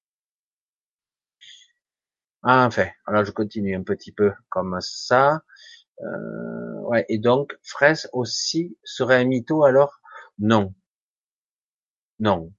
Ah, 2.43 2.65
enfin, 2.65 2.87
alors 3.05 3.23
je 3.25 3.31
continue 3.31 3.75
un 3.75 3.83
petit 3.83 4.11
peu 4.11 4.33
comme 4.49 4.77
ça. 4.81 5.41
Euh, 6.01 6.81
ouais, 6.81 7.05
et 7.09 7.19
donc, 7.19 7.57
Fraisse 7.63 8.09
aussi 8.13 8.77
serait 8.83 9.17
un 9.21 9.25
mytho 9.25 9.63
alors? 9.63 10.01
Non. 10.39 10.73
Non. 12.19 12.51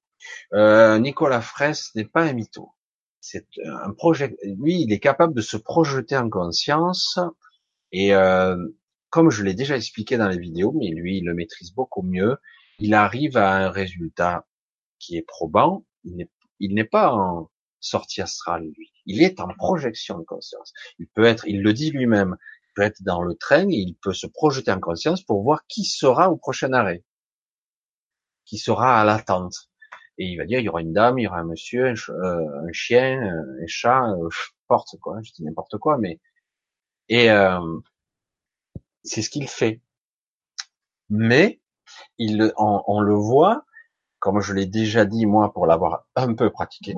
Euh, 0.55 0.98
Nicolas 0.98 1.40
Fraisse 1.43 1.94
n'est 1.94 2.05
pas 2.06 2.23
un 2.23 2.32
mytho. 2.32 2.73
C'est 3.20 3.47
un 3.65 3.93
projet. 3.93 4.36
Lui, 4.44 4.82
il 4.82 4.93
est 4.93 5.01
capable 5.01 5.35
de 5.35 5.40
se 5.43 5.56
projeter 5.56 6.16
en 6.16 6.31
conscience. 6.31 7.19
Et 7.93 8.15
euh, 8.15 8.56
comme 9.11 9.31
je 9.31 9.43
l'ai 9.43 9.55
déjà 9.55 9.77
expliqué 9.77 10.16
dans 10.19 10.28
les 10.28 10.39
vidéos, 10.39 10.73
mais 10.73 10.89
lui, 10.90 11.19
il 11.19 11.24
le 11.27 11.35
maîtrise 11.35 11.73
beaucoup 11.74 12.02
mieux. 12.02 12.39
Il 12.78 12.94
arrive 12.94 13.36
à 13.36 13.52
un 13.55 13.70
résultat 13.70 14.47
qui 14.98 15.16
est 15.16 15.23
probant. 15.23 15.85
Il 16.05 16.74
n'est 16.74 16.85
pas 16.85 17.12
en, 17.15 17.51
sortie 17.85 18.23
astrale, 18.23 18.65
lui. 18.77 18.93
Il 19.06 19.23
est 19.23 19.40
en 19.40 19.48
projection 19.48 20.19
de 20.19 20.24
conscience. 20.24 20.73
Il 20.98 21.06
peut 21.09 21.24
être, 21.24 21.47
il 21.47 21.62
le 21.62 21.73
dit 21.73 21.90
lui-même, 21.90 22.36
il 22.40 22.73
peut 22.74 22.82
être 22.82 23.02
dans 23.02 23.23
le 23.23 23.35
train 23.35 23.69
et 23.69 23.77
il 23.77 23.94
peut 23.94 24.15
se 24.15 24.27
projeter 24.27 24.73
en 24.73 24.81
conscience 24.81 25.23
pour 25.23 25.43
voir 25.43 25.66
qui 25.69 25.85
sera 25.85 26.31
au 26.31 26.36
prochain 26.36 26.73
arrêt, 26.73 27.05
qui 28.44 28.59
sera 28.59 29.01
à 29.01 29.05
l'attente. 29.05 29.70
Et 30.19 30.27
il 30.27 30.36
va 30.36 30.44
dire, 30.44 30.61
il 30.61 30.65
y 30.65 30.69
aura 30.69 30.81
une 30.81 30.93
dame, 30.93 31.19
il 31.19 31.24
y 31.24 31.27
aura 31.27 31.39
un 31.39 31.44
monsieur, 31.44 31.89
un, 31.89 31.94
euh, 32.11 32.69
chien, 32.73 33.20
un 33.23 33.66
chat, 33.66 34.11
euh, 34.11 34.28
n'importe 34.69 34.98
quoi, 35.01 35.20
je 35.23 35.32
dis 35.32 35.44
n'importe 35.44 35.78
quoi, 35.78 35.98
mais 35.98 36.20
et 37.09 37.31
euh, 37.31 37.61
c'est 39.02 39.23
ce 39.23 39.28
qu'il 39.28 39.48
fait. 39.48 39.82
Mais 41.11 41.61
il, 42.16 42.52
on 42.56 43.01
le 43.01 43.15
voit, 43.15 43.66
comme 44.19 44.40
je 44.40 44.55
l'ai 44.55 44.65
déjà 44.65 45.05
dit 45.05 45.27
moi 45.27 45.52
pour 45.52 45.66
l'avoir 45.66 46.06
un 46.16 46.35
peu 46.35 46.51
pratiqué, 46.51 46.94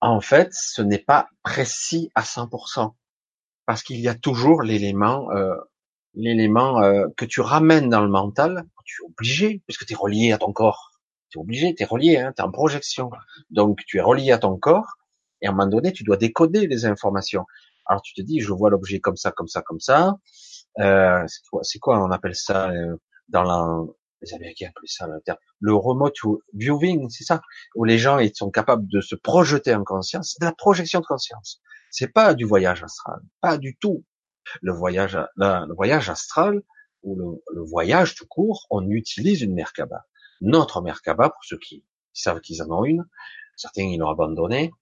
en 0.00 0.20
fait, 0.20 0.48
ce 0.52 0.82
n'est 0.82 0.98
pas 0.98 1.28
précis 1.42 2.10
à 2.14 2.22
100%, 2.22 2.94
parce 3.66 3.82
qu'il 3.82 4.00
y 4.00 4.08
a 4.08 4.14
toujours 4.14 4.62
l'élément, 4.62 5.30
euh, 5.32 5.54
l'élément 6.14 6.82
euh, 6.82 7.06
que 7.16 7.24
tu 7.24 7.40
ramènes 7.40 7.88
dans 7.88 8.02
le 8.02 8.08
mental. 8.08 8.64
Tu 8.84 9.02
es 9.02 9.06
obligé, 9.06 9.62
puisque 9.66 9.86
tu 9.86 9.92
es 9.92 9.96
relié 9.96 10.32
à 10.32 10.38
ton 10.38 10.52
corps. 10.52 10.90
Tu 11.28 11.38
es 11.38 11.40
obligé, 11.40 11.74
tu 11.74 11.82
es 11.82 11.86
relié, 11.86 12.18
hein, 12.18 12.32
tu 12.34 12.42
es 12.42 12.44
en 12.44 12.50
projection. 12.50 13.10
Donc 13.50 13.80
tu 13.86 13.98
es 13.98 14.00
relié 14.00 14.32
à 14.32 14.38
ton 14.38 14.56
corps, 14.58 14.96
et 15.42 15.46
à 15.46 15.50
un 15.50 15.52
moment 15.52 15.68
donné, 15.68 15.92
tu 15.92 16.02
dois 16.02 16.16
décoder 16.16 16.66
les 16.66 16.86
informations. 16.86 17.44
Alors 17.86 18.02
tu 18.02 18.14
te 18.14 18.22
dis, 18.22 18.40
je 18.40 18.52
vois 18.52 18.70
l'objet 18.70 19.00
comme 19.00 19.16
ça, 19.16 19.30
comme 19.32 19.48
ça, 19.48 19.62
comme 19.62 19.80
ça. 19.80 20.16
Euh, 20.78 21.24
c'est 21.62 21.78
quoi, 21.78 22.02
on 22.02 22.10
appelle 22.10 22.34
ça 22.34 22.70
euh, 22.70 22.96
dans 23.28 23.42
la, 23.42 23.66
les 24.22 24.34
Américains 24.34 24.68
appellent 24.68 24.88
ça 24.88 25.06
le 25.60 25.74
remote 25.74 26.14
viewing, 26.54 27.08
c'est 27.10 27.24
ça, 27.24 27.40
où 27.74 27.84
les 27.84 27.98
gens 27.98 28.18
ils 28.18 28.34
sont 28.34 28.50
capables 28.50 28.86
de 28.88 29.00
se 29.00 29.14
projeter 29.14 29.74
en 29.74 29.84
conscience. 29.84 30.32
C'est 30.32 30.40
de 30.40 30.46
la 30.46 30.54
projection 30.54 31.00
de 31.00 31.06
conscience. 31.06 31.60
C'est 31.90 32.12
pas 32.12 32.34
du 32.34 32.44
voyage 32.44 32.82
astral, 32.82 33.20
pas 33.40 33.58
du 33.58 33.76
tout. 33.76 34.04
Le 34.62 34.72
voyage, 34.72 35.18
le 35.36 35.74
voyage 35.74 36.08
astral 36.10 36.62
ou 37.02 37.40
le, 37.52 37.62
voyage 37.62 38.14
tout 38.14 38.26
court, 38.26 38.66
on 38.70 38.88
utilise 38.90 39.42
une 39.42 39.54
Merkaba. 39.54 40.06
Notre 40.40 40.82
Merkaba, 40.82 41.30
pour 41.30 41.44
ceux 41.44 41.58
qui, 41.58 41.84
savent 42.12 42.40
qu'ils 42.40 42.62
en 42.62 42.70
ont 42.70 42.84
une, 42.84 43.04
certains 43.56 43.84
ils 43.84 43.98
l'ont 43.98 44.10
abandonné, 44.10 44.72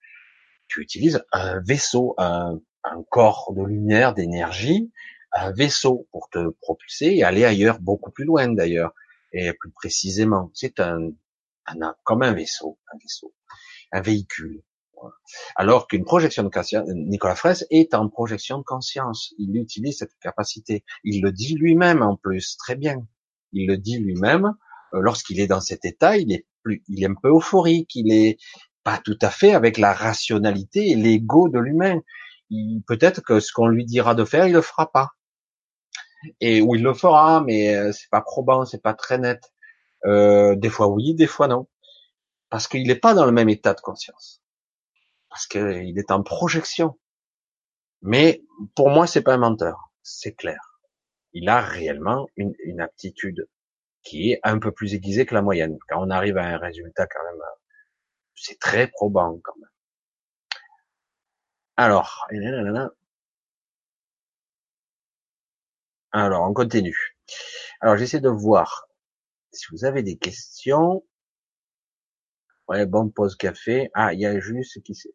tu 0.66 0.81
utilises 0.81 1.23
un 1.32 1.60
vaisseau, 1.60 2.15
un, 2.19 2.59
un 2.85 3.02
corps 3.10 3.52
de 3.55 3.62
lumière, 3.62 4.15
d'énergie, 4.15 4.90
un 5.32 5.52
vaisseau 5.52 6.09
pour 6.10 6.28
te 6.31 6.51
propulser 6.60 7.16
et 7.16 7.24
aller 7.24 7.44
ailleurs, 7.44 7.81
beaucoup 7.81 8.10
plus 8.10 8.24
loin 8.24 8.48
d'ailleurs 8.48 8.93
et 9.33 9.53
plus 9.53 9.71
précisément, 9.71 10.51
c'est 10.55 10.81
un, 10.81 11.11
un, 11.67 11.95
comme 12.05 12.23
un 12.23 12.33
vaisseau, 12.33 12.79
un 12.93 12.99
vaisseau, 12.99 13.35
un 13.93 14.01
véhicule. 14.01 14.63
Alors 15.55 15.87
qu'une 15.87 16.05
projection 16.05 16.43
de 16.43 16.49
conscience, 16.49 16.89
Nicolas 16.89 17.37
Fraisse 17.37 17.65
est 17.71 17.95
en 17.95 18.09
projection 18.09 18.59
de 18.59 18.65
conscience. 18.65 19.33
Il 19.39 19.57
utilise 19.57 19.99
cette 19.99 20.19
capacité. 20.21 20.85
Il 21.05 21.23
le 21.23 21.31
dit 21.31 21.55
lui-même 21.55 22.03
en 22.03 22.17
plus, 22.17 22.57
très 22.57 22.75
bien. 22.75 23.07
Il 23.53 23.69
le 23.69 23.77
dit 23.77 23.99
lui-même. 23.99 24.55
Euh, 24.95 25.01
lorsqu'il 25.01 25.41
est 25.41 25.47
dans 25.47 25.61
cet 25.61 25.85
état, 25.85 26.17
il 26.17 26.33
est 26.33 26.47
plus, 26.63 26.83
il 26.89 27.03
est 27.03 27.07
un 27.07 27.15
peu 27.15 27.29
euphorique. 27.29 27.95
Il 27.95 28.13
est 28.13 28.39
pas 28.83 28.99
tout 28.99 29.19
à 29.23 29.31
fait 29.31 29.55
avec 29.55 29.79
la 29.79 29.93
rationalité 29.93 30.91
et 30.91 30.97
l'ego 30.97 31.49
de 31.49 31.59
l'humain. 31.59 32.01
Peut-être 32.87 33.21
que 33.23 33.41
ce 33.41 33.53
qu'on 33.53 33.69
lui 33.69 33.85
dira 33.85 34.15
de 34.15 34.25
faire, 34.25 34.47
il 34.47 34.55
le 34.55 34.63
fera 34.63 34.91
pas 34.91 35.11
et 36.40 36.61
où 36.61 36.74
il 36.74 36.82
le 36.82 36.95
fera, 36.95 37.40
mais 37.43 37.77
euh, 37.77 37.93
c'est 37.93 38.11
pas 38.11 38.20
probant, 38.20 38.65
c'est 38.65 38.82
pas 38.82 38.95
très 38.95 39.19
net. 39.19 39.53
Euh, 40.07 40.55
des 40.57 40.70
fois 40.70 40.89
oui, 40.89 41.15
des 41.15 41.27
fois 41.27 41.49
non, 41.49 41.69
parce 42.51 42.69
qu'il 42.69 42.86
n'est 42.86 42.97
pas 42.97 43.15
dans 43.15 43.27
le 43.27 43.32
même 43.32 43.49
état 43.49 43.74
de 43.74 43.81
conscience, 43.81 44.43
parce 45.28 45.47
qu'il 45.47 45.99
est 45.99 46.11
en 46.11 46.23
projection. 46.23 46.99
Mais 48.03 48.43
pour 48.77 48.90
moi, 48.90 49.07
c'est 49.07 49.23
pas 49.23 49.35
un 49.35 49.39
menteur, 49.39 49.90
c'est 50.03 50.35
clair. 50.35 50.81
Il 51.32 51.49
a 51.49 51.61
réellement 51.61 52.28
une, 52.36 52.55
une, 52.65 52.81
aptitude 52.81 53.49
qui 54.03 54.32
est 54.32 54.40
un 54.45 54.59
peu 54.59 54.73
plus 54.73 54.95
aiguisée 54.95 55.27
que 55.27 55.35
la 55.35 55.43
moyenne. 55.43 55.78
Quand 55.89 56.01
on 56.01 56.11
arrive 56.11 56.39
à 56.39 56.45
un 56.45 56.59
résultat 56.59 57.07
quand 57.07 57.24
même, 57.24 57.43
c'est 58.35 58.59
très 58.59 58.86
probant 58.86 59.39
quand 59.43 59.57
même. 59.59 59.69
Alors, 61.77 62.27
alors, 66.12 66.48
on 66.48 66.55
continue. 66.55 67.16
Alors, 67.80 67.97
j'essaie 67.97 68.20
de 68.20 68.28
voir 68.28 68.89
si 69.52 69.66
vous 69.72 69.85
avez 69.85 70.02
des 70.02 70.16
questions. 70.16 71.05
Ouais, 72.68 72.86
bon, 72.86 73.10
pause 73.10 73.36
café. 73.36 73.90
Ah, 73.94 74.12
il 74.14 74.20
y 74.20 74.26
a 74.26 74.39
juste 74.40 74.82
qui 74.82 74.94
sait. 74.94 75.14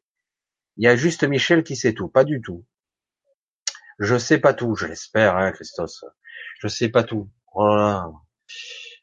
Il 0.78 0.86
y 0.86 0.88
a 0.88 0.96
juste 0.96 1.24
Michel 1.24 1.64
qui 1.64 1.76
sait 1.76 1.94
tout. 1.94 2.10
Pas 2.10 2.24
du 2.24 2.42
tout. 2.42 2.66
Je 4.00 4.18
sais 4.18 4.40
pas 4.40 4.54
tout, 4.54 4.76
je 4.76 4.88
l'espère, 4.88 5.38
hein, 5.38 5.52
Christos. 5.52 6.04
Je 6.60 6.68
sais 6.68 6.90
pas 6.90 7.04
tout. 7.04 7.30
Voilà. 7.54 8.12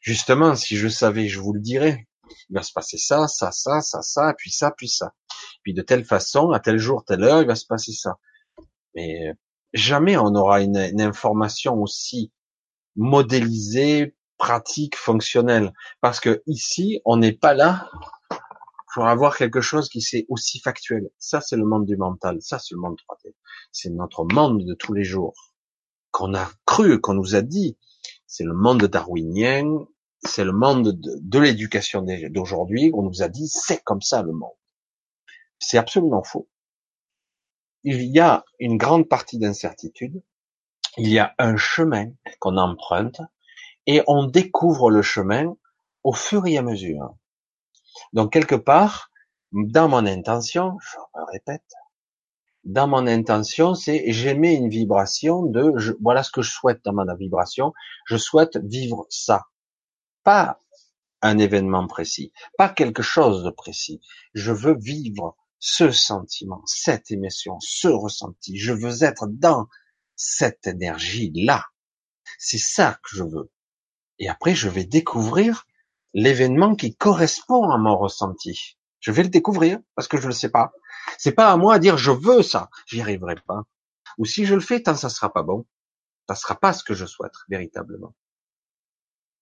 Justement, 0.01 0.55
si 0.55 0.77
je 0.77 0.87
savais, 0.87 1.27
je 1.27 1.39
vous 1.39 1.53
le 1.53 1.61
dirais. 1.61 2.07
il 2.49 2.55
va 2.55 2.63
se 2.63 2.73
passer 2.73 2.97
ça, 2.97 3.27
ça, 3.27 3.51
ça, 3.51 3.81
ça, 3.81 4.01
ça, 4.01 4.33
puis 4.37 4.51
ça, 4.51 4.71
puis 4.71 4.89
ça. 4.89 5.13
Puis 5.63 5.73
de 5.73 5.81
telle 5.81 6.05
façon, 6.05 6.51
à 6.51 6.59
tel 6.59 6.77
jour, 6.77 7.05
telle 7.05 7.23
heure, 7.23 7.41
il 7.41 7.47
va 7.47 7.55
se 7.55 7.65
passer 7.65 7.93
ça. 7.93 8.17
Mais 8.95 9.33
jamais 9.73 10.17
on 10.17 10.35
aura 10.35 10.61
une, 10.61 10.77
une 10.77 11.01
information 11.01 11.81
aussi 11.81 12.31
modélisée, 12.95 14.15
pratique, 14.37 14.95
fonctionnelle. 14.95 15.73
Parce 16.01 16.19
que 16.19 16.41
ici, 16.47 16.99
on 17.05 17.17
n'est 17.17 17.31
pas 17.31 17.53
là 17.53 17.89
pour 18.93 19.07
avoir 19.07 19.37
quelque 19.37 19.61
chose 19.61 19.87
qui 19.87 20.01
c'est 20.01 20.25
aussi 20.29 20.59
factuel. 20.59 21.09
Ça, 21.17 21.41
c'est 21.41 21.55
le 21.55 21.65
monde 21.65 21.85
du 21.85 21.95
mental. 21.95 22.41
Ça, 22.41 22.59
c'est 22.59 22.75
le 22.75 22.81
monde 22.81 22.97
3D. 22.97 23.33
C'est 23.71 23.89
notre 23.89 24.25
monde 24.25 24.65
de 24.65 24.73
tous 24.73 24.93
les 24.93 25.03
jours. 25.03 25.33
Qu'on 26.11 26.33
a 26.33 26.49
cru, 26.65 26.99
qu'on 26.99 27.13
nous 27.13 27.35
a 27.35 27.41
dit. 27.41 27.77
C'est 28.27 28.43
le 28.43 28.53
monde 28.53 28.83
darwinien. 28.83 29.85
C'est 30.23 30.43
le 30.43 30.51
monde 30.51 30.91
de, 30.91 31.19
de 31.21 31.39
l'éducation 31.39 32.03
d'aujourd'hui. 32.29 32.91
On 32.93 33.03
nous 33.03 33.21
a 33.21 33.29
dit, 33.29 33.47
c'est 33.47 33.81
comme 33.83 34.01
ça 34.01 34.21
le 34.23 34.33
monde. 34.33 34.51
C'est 35.59 35.77
absolument 35.77 36.23
faux. 36.23 36.49
Il 37.83 38.03
y 38.03 38.19
a 38.19 38.45
une 38.59 38.77
grande 38.77 39.07
partie 39.07 39.39
d'incertitude. 39.39 40.21
Il 40.97 41.09
y 41.09 41.19
a 41.19 41.33
un 41.39 41.57
chemin 41.57 42.11
qu'on 42.39 42.57
emprunte 42.57 43.21
et 43.87 44.03
on 44.07 44.25
découvre 44.25 44.91
le 44.91 45.01
chemin 45.01 45.55
au 46.03 46.13
fur 46.13 46.45
et 46.45 46.57
à 46.57 46.61
mesure. 46.61 47.15
Donc 48.13 48.33
quelque 48.33 48.55
part, 48.55 49.11
dans 49.51 49.87
mon 49.87 50.05
intention, 50.05 50.77
je 50.81 50.97
me 51.19 51.25
répète, 51.31 51.73
dans 52.63 52.87
mon 52.87 53.07
intention, 53.07 53.73
c'est 53.73 54.11
j'émets 54.11 54.55
une 54.55 54.69
vibration 54.69 55.43
de 55.43 55.73
voilà 56.01 56.23
ce 56.23 56.31
que 56.31 56.41
je 56.41 56.51
souhaite 56.51 56.81
dans 56.85 56.93
ma 56.93 57.15
vibration. 57.15 57.73
Je 58.05 58.17
souhaite 58.17 58.57
vivre 58.57 59.05
ça, 59.09 59.45
pas 60.23 60.59
un 61.23 61.37
événement 61.37 61.87
précis, 61.87 62.31
pas 62.57 62.69
quelque 62.69 63.01
chose 63.01 63.43
de 63.43 63.49
précis. 63.49 64.01
Je 64.33 64.51
veux 64.51 64.77
vivre 64.77 65.35
ce 65.61 65.91
sentiment, 65.91 66.63
cette 66.65 67.11
émotion, 67.11 67.57
ce 67.61 67.87
ressenti. 67.87 68.57
Je 68.57 68.73
veux 68.73 69.03
être 69.03 69.27
dans 69.27 69.67
cette 70.15 70.65
énergie 70.65 71.31
là. 71.35 71.67
C'est 72.39 72.57
ça 72.57 72.99
que 73.03 73.15
je 73.15 73.23
veux. 73.23 73.51
Et 74.17 74.27
après, 74.27 74.55
je 74.55 74.67
vais 74.67 74.85
découvrir 74.85 75.65
l'événement 76.13 76.75
qui 76.75 76.95
correspond 76.95 77.69
à 77.69 77.77
mon 77.77 77.95
ressenti. 77.95 78.77
Je 78.99 79.11
vais 79.11 79.23
le 79.23 79.29
découvrir 79.29 79.79
parce 79.95 80.07
que 80.07 80.17
je 80.17 80.23
ne 80.23 80.27
le 80.29 80.33
sais 80.33 80.49
pas. 80.49 80.73
C'est 81.19 81.31
pas 81.31 81.51
à 81.51 81.57
moi 81.57 81.75
à 81.75 81.79
dire 81.79 81.97
je 81.97 82.11
veux 82.11 82.41
ça, 82.41 82.69
j'y 82.87 82.99
arriverai 82.99 83.35
pas. 83.45 83.63
Ou 84.17 84.25
si 84.25 84.45
je 84.45 84.55
le 84.55 84.61
fais, 84.61 84.81
tant 84.81 84.95
ça 84.95 85.09
sera 85.09 85.31
pas 85.31 85.43
bon, 85.43 85.65
ça 86.27 86.35
sera 86.35 86.55
pas 86.55 86.73
ce 86.73 86.83
que 86.83 86.95
je 86.95 87.05
souhaite 87.05 87.33
véritablement. 87.49 88.15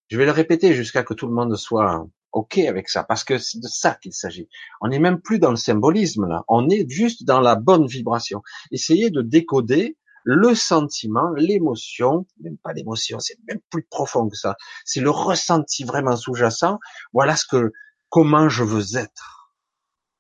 Je 0.10 0.18
vais 0.18 0.26
le 0.26 0.32
répéter 0.32 0.74
jusqu'à 0.74 1.04
que 1.04 1.14
tout 1.14 1.28
le 1.28 1.34
monde 1.34 1.56
soit 1.56 2.06
ok 2.32 2.60
avec 2.60 2.90
ça, 2.90 3.04
parce 3.04 3.24
que 3.24 3.38
c'est 3.38 3.60
de 3.60 3.68
ça 3.68 3.96
qu'il 3.96 4.14
s'agit. 4.14 4.50
On 4.82 4.90
n'est 4.90 5.00
même 5.00 5.22
plus 5.22 5.40
dans 5.40 5.52
le 5.52 5.58
symbolisme 5.58 6.28
on 6.48 6.70
est 6.70 6.90
juste 6.90 7.24
dans 7.24 7.40
la 7.40 7.56
bonne 7.56 7.88
vibration. 7.88 8.42
Essayez 8.72 9.10
de 9.10 9.22
décoder 9.22 9.98
le 10.24 10.54
sentiment, 10.54 11.32
l'émotion, 11.36 12.28
même 12.42 12.58
pas 12.58 12.74
l'émotion, 12.74 13.20
c'est 13.20 13.38
même 13.48 13.62
plus 13.70 13.84
profond 13.84 14.30
que 14.30 14.36
ça. 14.36 14.56
C'est 14.86 15.00
le 15.00 15.10
ressenti 15.10 15.84
vraiment 15.84 16.16
sous-jacent. 16.16 16.80
Voilà 17.14 17.36
ce 17.36 17.46
que, 17.48 17.72
comment 18.10 18.50
je 18.50 18.64
veux 18.64 18.98
être. 18.98 19.56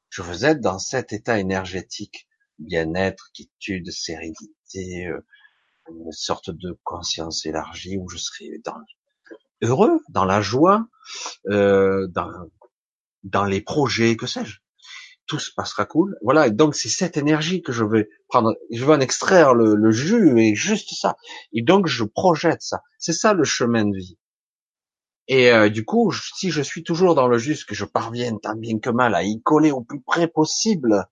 Je 0.10 0.22
veux 0.22 0.46
être 0.46 0.62
dans 0.62 0.80
cet 0.80 1.14
état 1.14 1.38
énergétique, 1.40 2.28
bien-être, 2.58 3.30
quiétude, 3.34 3.92
sérénité, 3.92 5.06
euh, 5.06 5.26
une 5.90 6.12
sorte 6.12 6.50
de 6.50 6.80
conscience 6.84 7.46
élargie 7.46 7.98
où 7.98 8.10
je 8.10 8.18
serai 8.18 8.60
dans, 8.64 8.82
heureux, 9.62 10.00
dans 10.10 10.26
la 10.26 10.42
joie, 10.42 10.88
euh, 11.50 12.08
dans, 12.08 12.32
dans 13.24 13.46
les 13.46 13.62
projets, 13.62 14.16
que 14.16 14.28
sais-je 14.28 14.60
tout 15.30 15.40
se 15.40 15.52
passera 15.56 15.86
cool. 15.86 16.18
Voilà, 16.24 16.50
donc 16.50 16.76
c'est 16.76 16.90
cette 16.90 17.16
énergie 17.16 17.62
que 17.62 17.72
je 17.72 17.86
vais 17.86 18.10
prendre. 18.28 18.56
Je 18.72 18.84
veux 18.84 18.94
en 18.94 19.00
extraire 19.00 19.54
le, 19.54 19.92
jus 19.92 20.38
et 20.40 20.56
juste 20.56 20.94
ça. 20.94 21.16
Et 21.54 21.62
donc 21.62 21.88
je 21.88 22.04
projette 22.04 22.62
ça. 22.62 22.82
C'est 22.98 23.14
ça 23.14 23.34
le 23.34 23.46
chemin 23.46 23.86
de 23.86 23.96
vie. 23.96 24.18
Et 25.28 25.52
euh, 25.52 25.70
du 25.70 25.86
coup, 25.86 26.12
si 26.12 26.50
je 26.50 26.64
suis 26.64 26.84
toujours 26.84 27.14
dans 27.14 27.28
le 27.28 27.38
juste, 27.38 27.66
que 27.66 27.76
je 27.76 27.86
parvienne 27.86 28.40
tant 28.40 28.56
bien 28.56 28.80
que 28.80 28.90
mal 28.90 29.14
à 29.14 29.24
y 29.24 29.40
coller 29.44 29.72
au 29.72 29.82
plus 29.82 30.02
près 30.02 30.28
possible, 30.28 31.06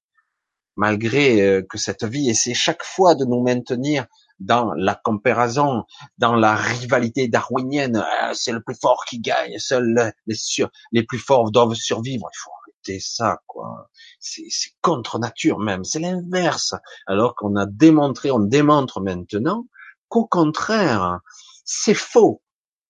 malgré 0.76 1.41
euh, 1.41 1.61
que 1.61 1.78
cette 1.78 2.03
vie 2.03 2.28
essaie 2.28 2.56
chaque 2.56 2.84
fois 2.84 3.14
de 3.14 3.26
nous 3.26 3.44
maintenir 3.44 4.07
dans 4.40 4.74
la 4.74 4.96
comparaison, 4.96 5.84
dans 6.18 6.36
la 6.36 6.56
rivalité 6.56 7.28
darwinienne, 7.28 7.98
euh, 7.98 8.34
c'est 8.34 8.52
le 8.52 8.62
plus 8.62 8.76
fort 8.76 9.04
qui 9.06 9.20
gagne, 9.20 9.58
seuls 9.58 10.14
les, 10.28 11.04
plus 11.04 11.20
forts 11.20 11.52
doivent 11.52 11.74
survivre. 11.74 12.30
Il 12.32 12.38
faut 12.38 12.52
ça, 13.00 13.42
quoi. 13.48 13.90
C'est 14.20 14.48
contre 14.82 15.20
nature 15.20 15.60
même, 15.60 15.84
c'est 15.84 16.00
l'inverse. 16.00 16.74
Alors 17.06 17.36
qu'on 17.36 17.56
a 17.56 17.66
démontré, 17.66 18.32
on 18.32 18.40
démontre 18.40 19.02
maintenant 19.02 19.66
qu'au 20.10 20.26
contraire, 20.26 21.20
c'est 21.66 21.94
faux. 21.94 22.42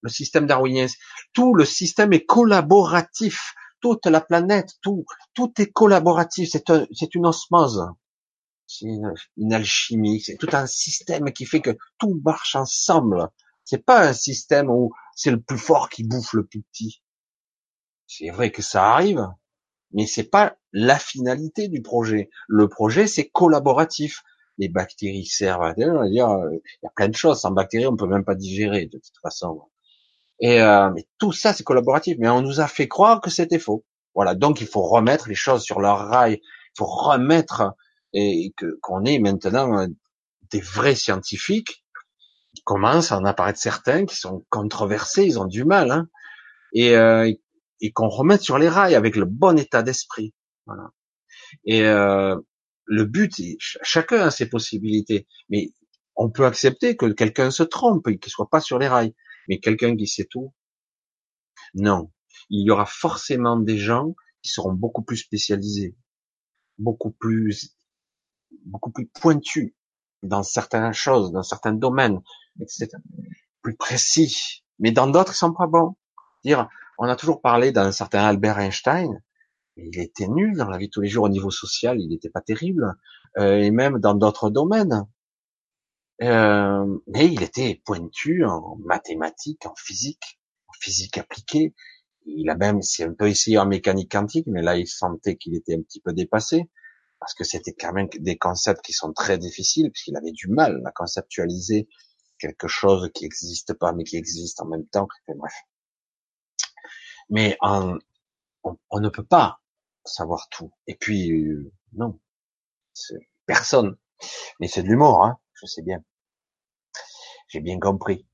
Le 0.02 0.10
système 0.10 0.46
darwinien, 0.46 0.86
tout 1.34 1.54
le 1.54 1.66
système 1.66 2.14
est 2.14 2.26
collaboratif. 2.26 3.54
Toute 3.80 4.06
la 4.08 4.22
planète, 4.22 4.74
tout, 4.82 5.06
tout 5.34 5.54
est 5.60 5.72
collaboratif. 5.72 6.50
C'est 6.52 6.70
un, 6.70 6.86
c'est 6.94 7.14
une 7.16 7.28
osmose. 7.28 7.88
C'est 8.68 8.86
une, 8.86 9.14
une, 9.38 9.54
alchimie. 9.54 10.22
C'est 10.22 10.38
tout 10.38 10.50
un 10.52 10.68
système 10.68 11.32
qui 11.32 11.46
fait 11.46 11.62
que 11.62 11.78
tout 12.00 12.22
marche 12.24 12.56
ensemble. 12.56 13.30
C'est 13.64 13.84
pas 13.84 14.08
un 14.08 14.14
système 14.14 14.70
où 14.70 14.94
c'est 15.16 15.32
le 15.32 15.42
plus 15.42 15.58
fort 15.58 15.90
qui 15.90 16.04
bouffe 16.04 16.34
le 16.34 16.46
plus 16.46 16.62
petit. 16.62 17.02
C'est 18.08 18.30
vrai 18.30 18.52
que 18.52 18.62
ça 18.62 18.94
arrive, 18.94 19.28
mais 19.92 20.06
c'est 20.06 20.30
pas 20.30 20.56
la 20.72 20.98
finalité 20.98 21.68
du 21.68 21.82
projet. 21.82 22.30
Le 22.48 22.70
projet, 22.70 23.08
c'est 23.08 23.28
collaboratif. 23.28 24.24
Les 24.58 24.70
bactéries 24.70 25.26
servent 25.26 25.64
à 25.64 25.74
dire, 25.74 25.94
il 26.06 26.14
y 26.14 26.22
a 26.22 26.90
plein 26.96 27.10
de 27.10 27.16
choses. 27.16 27.42
Sans 27.42 27.52
bactéries, 27.52 27.88
on 27.88 27.96
peut 27.96 28.08
même 28.08 28.24
pas 28.24 28.36
digérer 28.36 28.86
de 28.86 28.98
toute 28.98 29.18
façon. 29.22 29.62
Et 30.40 30.62
euh, 30.62 30.92
mais 30.92 31.06
tout 31.18 31.32
ça, 31.32 31.54
c'est 31.54 31.64
collaboratif. 31.64 32.18
Mais 32.20 32.30
on 32.30 32.42
nous 32.42 32.60
a 32.60 32.68
fait 32.68 32.88
croire 32.88 33.22
que 33.22 33.30
c'était 33.30 33.60
faux. 33.60 33.86
Voilà. 34.16 34.36
Donc, 34.36 34.62
il 34.62 34.68
faut 34.68 34.82
remettre 34.82 35.30
les 35.30 35.36
choses 35.36 35.64
sur 35.64 35.80
leur 35.80 36.08
rail. 36.08 36.40
Il 36.42 36.78
faut 36.78 36.86
remettre 36.86 37.76
et 38.14 38.54
que 38.58 38.78
qu'on 38.82 39.06
ait 39.06 39.20
maintenant 39.20 39.80
euh, 39.80 39.88
des 40.52 40.62
vrais 40.62 40.96
scientifiques. 40.96 41.84
qui 42.56 42.64
commencent 42.64 43.12
à 43.12 43.18
en 43.20 43.26
apparaître 43.26 43.60
certains 43.60 44.06
qui 44.06 44.16
sont 44.16 44.46
controversés. 44.50 45.26
Ils 45.26 45.40
ont 45.40 45.46
du 45.46 45.66
mal. 45.66 45.92
Hein. 45.92 46.10
Et 46.74 46.96
euh, 46.96 47.32
et 47.82 47.92
qu'on 47.92 48.10
remette 48.10 48.42
sur 48.42 48.58
les 48.58 48.70
rails 48.70 48.96
avec 48.96 49.16
le 49.16 49.26
bon 49.26 49.58
état 49.58 49.84
d'esprit. 49.84 50.34
Voilà. 50.66 50.92
Et 51.66 51.84
euh, 51.84 52.38
le 52.86 53.06
but, 53.06 53.34
chacun 53.60 54.22
a 54.22 54.32
ses 54.32 54.50
possibilités, 54.50 55.28
mais 55.50 55.72
on 56.16 56.30
peut 56.30 56.46
accepter 56.46 56.96
que 56.98 57.06
quelqu'un 57.08 57.52
se 57.52 57.64
trompe 57.64 58.08
et 58.08 58.18
qu'il 58.18 58.32
soit 58.32 58.50
pas 58.50 58.62
sur 58.62 58.80
les 58.80 58.88
rails, 58.88 59.14
mais 59.48 59.60
quelqu'un 59.60 59.96
qui 59.96 60.08
sait 60.08 60.28
tout, 60.30 60.54
non. 61.74 62.12
Il 62.50 62.66
y 62.66 62.72
aura 62.72 62.86
forcément 62.86 63.60
des 63.60 63.78
gens 63.78 64.16
qui 64.42 64.50
seront 64.50 64.74
beaucoup 64.74 65.04
plus 65.04 65.18
spécialisés, 65.18 65.96
beaucoup 66.78 67.12
plus, 67.12 67.76
beaucoup 68.66 68.92
plus 68.92 69.08
pointus 69.08 69.74
dans 70.24 70.44
certaines 70.44 70.94
choses, 70.94 71.32
dans 71.32 71.44
certains 71.44 71.74
domaines, 71.74 72.22
etc. 72.60 72.90
Plus 73.62 73.76
précis. 73.76 74.64
Mais 74.80 74.92
dans 74.92 75.08
d'autres, 75.08 75.34
ils 75.34 75.38
sont 75.38 75.54
pas 75.54 75.68
bons. 75.68 75.96
Dire, 76.44 76.70
on 76.98 77.08
a 77.08 77.16
toujours 77.16 77.42
parlé 77.42 77.72
d'un 77.72 77.92
certain 77.92 78.24
Albert 78.24 78.60
Einstein, 78.60 79.22
il 79.78 80.00
était 80.00 80.28
nul 80.28 80.58
dans 80.58 80.70
la 80.70 80.78
vie 80.78 80.88
de 80.88 80.92
tous 80.92 81.02
les 81.02 81.08
jours 81.08 81.26
au 81.26 81.30
niveau 81.30 81.52
social, 81.52 82.00
il 82.00 82.10
n'était 82.10 82.30
pas 82.30 82.42
terrible, 82.42 82.96
euh, 83.38 83.60
et 83.60 83.72
même 83.72 84.00
dans 84.00 84.16
d'autres 84.16 84.50
domaines. 84.50 85.08
Euh, 86.24 87.00
mais 87.08 87.28
il 87.32 87.44
était 87.44 87.82
pointu 87.86 88.44
en 88.44 88.78
mathématiques, 88.84 89.68
en 89.68 89.76
physique, 89.76 90.40
en 90.68 90.74
physique 90.80 91.18
appliquée. 91.20 91.76
Il 92.26 92.50
a 92.50 92.56
même, 92.56 92.82
c'est 92.82 93.04
un 93.04 93.14
peu 93.14 93.28
essayé 93.28 93.60
en 93.60 93.68
mécanique 93.68 94.12
quantique, 94.12 94.48
mais 94.48 94.64
là 94.64 94.78
il 94.78 94.88
sentait 94.88 95.38
qu'il 95.38 95.56
était 95.56 95.76
un 95.76 95.82
petit 95.82 96.02
peu 96.02 96.12
dépassé, 96.12 96.70
parce 97.20 97.34
que 97.34 97.44
c'était 97.44 97.74
quand 97.74 97.94
même 97.94 98.08
des 98.20 98.38
concepts 98.38 98.82
qui 98.84 98.94
sont 98.94 99.14
très 99.14 99.38
difficiles, 99.38 99.92
puisqu'il 99.92 100.18
avait 100.18 100.32
du 100.32 100.48
mal 100.48 100.82
à 100.86 100.92
conceptualiser 100.92 101.88
quelque 102.40 102.68
chose 102.68 103.10
qui 103.14 103.24
n'existe 103.24 103.74
pas, 103.74 103.94
mais 103.94 104.04
qui 104.04 104.18
existe 104.18 104.62
en 104.62 104.66
même 104.66 104.86
temps. 104.88 105.08
bref. 105.28 105.54
Mais 107.30 107.58
on, 107.62 107.98
on, 108.64 109.00
ne 109.00 109.10
peut 109.10 109.26
pas 109.26 109.60
savoir 110.06 110.48
tout. 110.50 110.72
Et 110.86 110.96
puis, 110.96 111.32
euh, 111.32 111.72
non, 111.94 112.20
personne. 113.46 113.98
Mais 114.60 114.68
c'est 114.68 114.84
de 114.84 114.88
l'humour, 114.88 115.24
hein, 115.24 115.38
je 115.54 115.66
sais 115.66 115.82
bien. 115.82 116.04
J'ai 117.50 117.60
bien 117.60 117.80
compris. 117.80 118.28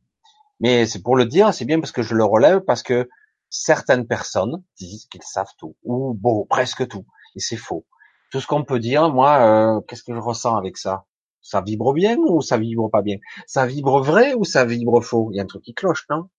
Mais 0.59 0.85
c'est 0.85 1.01
pour 1.01 1.15
le 1.15 1.25
dire, 1.25 1.53
c'est 1.53 1.65
bien 1.65 1.79
parce 1.79 1.91
que 1.91 2.01
je 2.01 2.15
le 2.15 2.23
relève, 2.23 2.61
parce 2.61 2.83
que 2.83 3.09
certaines 3.49 4.07
personnes 4.07 4.63
disent 4.77 5.05
qu'ils 5.07 5.23
savent 5.23 5.53
tout, 5.57 5.75
ou 5.83 6.13
bon, 6.13 6.45
presque 6.45 6.87
tout, 6.87 7.05
et 7.35 7.39
c'est 7.39 7.57
faux. 7.57 7.85
Tout 8.33 8.39
ce 8.39 8.47
qu'on 8.47 8.63
peut 8.65 8.79
dire, 8.79 9.11
moi, 9.11 9.77
euh, 9.77 9.81
qu'est-ce 9.81 10.01
que 10.01 10.11
je 10.11 10.17
ressens 10.19 10.55
avec 10.55 10.75
ça? 10.77 11.05
Ça 11.43 11.61
vibre 11.61 11.93
bien 11.93 12.17
ou 12.17 12.41
ça 12.41 12.57
vibre 12.57 12.89
pas 12.89 13.03
bien? 13.03 13.17
Ça 13.45 13.67
vibre 13.67 14.01
vrai 14.01 14.33
ou 14.33 14.43
ça 14.43 14.65
vibre 14.65 15.01
faux? 15.03 15.29
Il 15.31 15.35
y 15.35 15.39
a 15.39 15.43
un 15.43 15.45
truc 15.45 15.61
qui 15.61 15.75
cloche, 15.75 16.07
non? 16.09 16.31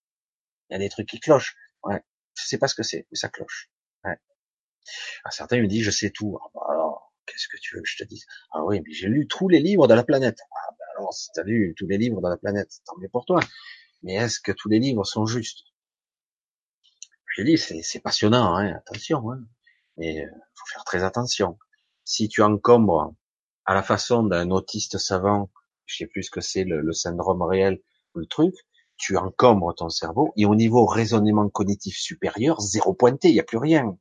Il 0.68 0.72
y 0.72 0.76
a 0.76 0.80
des 0.80 0.88
trucs 0.88 1.08
qui 1.08 1.20
clochent. 1.20 1.54
Ouais. 1.84 2.02
Je 2.36 2.46
sais 2.46 2.58
pas 2.58 2.66
ce 2.66 2.74
que 2.74 2.82
c'est, 2.82 3.06
mais 3.12 3.16
ça 3.16 3.28
cloche. 3.28 3.70
Ouais. 4.02 4.16
Ah, 5.22 5.30
certains 5.30 5.60
me 5.62 5.68
disent, 5.68 5.84
je 5.84 5.92
sais 5.92 6.10
tout. 6.10 6.36
Ah, 6.42 6.48
bah 6.52 6.62
alors, 6.68 7.12
qu'est-ce 7.26 7.46
que 7.46 7.58
tu 7.62 7.76
veux 7.76 7.82
que 7.82 7.88
je 7.88 7.98
te 7.98 8.02
dise? 8.08 8.26
Ah 8.50 8.64
oui, 8.64 8.80
mais 8.84 8.92
j'ai 8.92 9.06
lu 9.06 9.28
tous 9.28 9.48
les 9.48 9.60
livres 9.60 9.86
de 9.86 9.94
la 9.94 10.02
planète. 10.02 10.40
Ah 10.50 10.70
ben 10.76 10.84
alors, 10.98 11.14
si 11.14 11.30
tu 11.32 11.38
as 11.38 11.44
lu 11.44 11.76
tous 11.78 11.86
les 11.86 11.96
livres 11.96 12.20
de 12.20 12.28
la 12.28 12.36
planète, 12.36 12.72
tant 12.86 12.96
mieux 12.98 13.08
pour 13.08 13.24
toi. 13.24 13.38
Mais 14.02 14.14
est-ce 14.14 14.40
que 14.40 14.50
tous 14.50 14.68
les 14.68 14.80
livres 14.80 15.04
sont 15.04 15.26
justes? 15.26 15.60
J'ai 17.36 17.44
dit, 17.44 17.56
c'est 17.56 18.00
passionnant, 18.00 18.56
hein, 18.56 18.74
attention. 18.74 19.30
Hein. 19.30 19.44
Mais 19.96 20.24
euh, 20.24 20.30
faut 20.56 20.66
faire 20.66 20.82
très 20.82 21.04
attention. 21.04 21.56
Si 22.04 22.28
tu 22.28 22.42
encombres 22.42 23.14
à 23.64 23.74
la 23.74 23.82
façon 23.82 24.22
d'un 24.22 24.50
autiste 24.50 24.98
savant, 24.98 25.50
je 25.86 25.96
sais 25.96 26.06
plus 26.06 26.24
ce 26.24 26.30
que 26.30 26.40
c'est 26.40 26.64
le, 26.64 26.92
syndrome 26.92 27.42
réel 27.42 27.80
ou 28.14 28.20
le 28.20 28.26
truc, 28.26 28.54
tu 28.96 29.16
encombres 29.16 29.74
ton 29.74 29.88
cerveau 29.88 30.32
et 30.36 30.46
au 30.46 30.54
niveau 30.54 30.86
raisonnement 30.86 31.48
cognitif 31.48 31.96
supérieur, 31.96 32.60
zéro 32.60 32.94
pointé, 32.94 33.28
il 33.28 33.34
n'y 33.34 33.40
a 33.40 33.44
plus 33.44 33.58
rien. 33.58 33.98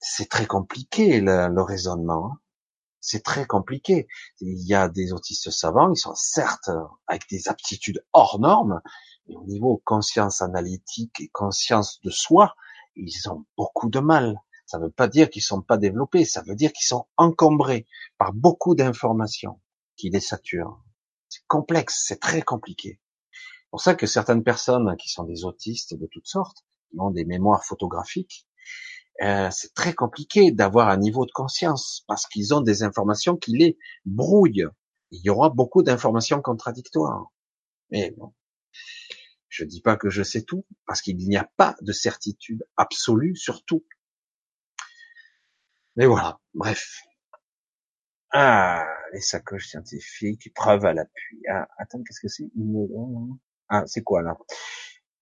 C'est 0.00 0.28
très 0.28 0.46
compliqué 0.46 1.20
le, 1.20 1.48
le 1.48 1.62
raisonnement. 1.62 2.32
Hein. 2.32 2.38
C'est 3.00 3.22
très 3.22 3.46
compliqué. 3.46 4.08
Il 4.40 4.66
y 4.66 4.74
a 4.74 4.88
des 4.88 5.12
autistes 5.12 5.50
savants, 5.50 5.92
ils 5.92 5.98
sont 5.98 6.14
certes 6.14 6.70
avec 7.06 7.28
des 7.30 7.48
aptitudes 7.48 8.04
hors 8.12 8.40
normes, 8.40 8.80
mais 9.26 9.36
au 9.36 9.44
niveau 9.44 9.80
conscience 9.84 10.42
analytique 10.42 11.20
et 11.20 11.28
conscience 11.28 12.00
de 12.02 12.10
soi, 12.10 12.54
ils 12.96 13.28
ont 13.30 13.44
beaucoup 13.56 13.88
de 13.88 14.00
mal. 14.00 14.40
Ça 14.68 14.78
ne 14.78 14.84
veut 14.84 14.90
pas 14.90 15.08
dire 15.08 15.30
qu'ils 15.30 15.42
sont 15.42 15.62
pas 15.62 15.78
développés, 15.78 16.26
ça 16.26 16.42
veut 16.42 16.54
dire 16.54 16.74
qu'ils 16.74 16.86
sont 16.86 17.06
encombrés 17.16 17.86
par 18.18 18.34
beaucoup 18.34 18.74
d'informations 18.74 19.62
qui 19.96 20.10
les 20.10 20.20
saturent. 20.20 20.84
C'est 21.30 21.40
complexe, 21.46 22.04
c'est 22.06 22.20
très 22.20 22.42
compliqué. 22.42 23.00
C'est 23.32 23.70
pour 23.70 23.80
ça 23.80 23.94
que 23.94 24.06
certaines 24.06 24.44
personnes 24.44 24.94
qui 24.98 25.08
sont 25.08 25.24
des 25.24 25.46
autistes 25.46 25.94
de 25.94 26.06
toutes 26.06 26.26
sortes, 26.26 26.66
qui 26.90 27.00
ont 27.00 27.10
des 27.10 27.24
mémoires 27.24 27.64
photographiques, 27.64 28.46
euh, 29.22 29.48
c'est 29.50 29.72
très 29.72 29.94
compliqué 29.94 30.52
d'avoir 30.52 30.90
un 30.90 30.98
niveau 30.98 31.24
de 31.24 31.32
conscience 31.32 32.04
parce 32.06 32.26
qu'ils 32.26 32.52
ont 32.52 32.60
des 32.60 32.82
informations 32.82 33.38
qui 33.38 33.56
les 33.56 33.78
brouillent. 34.04 34.68
Il 35.12 35.22
y 35.24 35.30
aura 35.30 35.48
beaucoup 35.48 35.82
d'informations 35.82 36.42
contradictoires. 36.42 37.32
Mais 37.90 38.10
bon, 38.10 38.34
je 39.48 39.64
dis 39.64 39.80
pas 39.80 39.96
que 39.96 40.10
je 40.10 40.22
sais 40.22 40.42
tout 40.42 40.66
parce 40.86 41.00
qu'il 41.00 41.16
n'y 41.16 41.38
a 41.38 41.48
pas 41.56 41.74
de 41.80 41.92
certitude 41.92 42.66
absolue 42.76 43.34
sur 43.34 43.64
tout. 43.64 43.82
Mais 45.98 46.06
voilà, 46.06 46.38
bref. 46.54 47.02
Ah, 48.30 48.86
les 49.12 49.20
sacoches 49.20 49.66
scientifiques, 49.66 50.54
preuve 50.54 50.84
à 50.86 50.92
l'appui. 50.94 51.42
Ah, 51.50 51.66
attends, 51.76 52.00
qu'est-ce 52.04 52.20
que 52.20 52.28
c'est? 52.28 52.48
Ah, 53.68 53.82
c'est 53.86 54.04
quoi 54.04 54.22
là? 54.22 54.38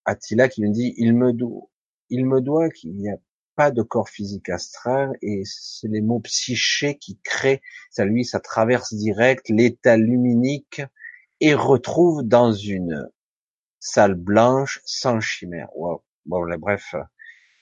Attila 0.04 0.50
qui 0.50 0.60
me 0.62 0.70
dit, 0.70 0.92
il 0.98 1.14
me 1.14 1.32
doit, 1.32 1.70
il 2.10 2.26
me 2.26 2.42
doit 2.42 2.68
qu'il 2.68 2.94
n'y 2.94 3.08
a 3.08 3.16
pas 3.54 3.70
de 3.70 3.80
corps 3.80 4.10
physique 4.10 4.50
astral 4.50 5.16
et 5.22 5.44
c'est 5.46 5.88
les 5.88 6.02
mots 6.02 6.20
psyché 6.20 6.98
qui 6.98 7.18
créent, 7.24 7.62
ça 7.90 8.04
lui, 8.04 8.26
ça 8.26 8.38
traverse 8.38 8.92
direct 8.92 9.48
l'état 9.48 9.96
luminique 9.96 10.82
et 11.40 11.54
retrouve 11.54 12.22
dans 12.22 12.52
une 12.52 13.08
salle 13.80 14.14
blanche 14.14 14.82
sans 14.84 15.20
chimère. 15.20 15.74
Wow. 15.74 16.04
Bon, 16.26 16.42
là, 16.44 16.58
bref, 16.58 16.94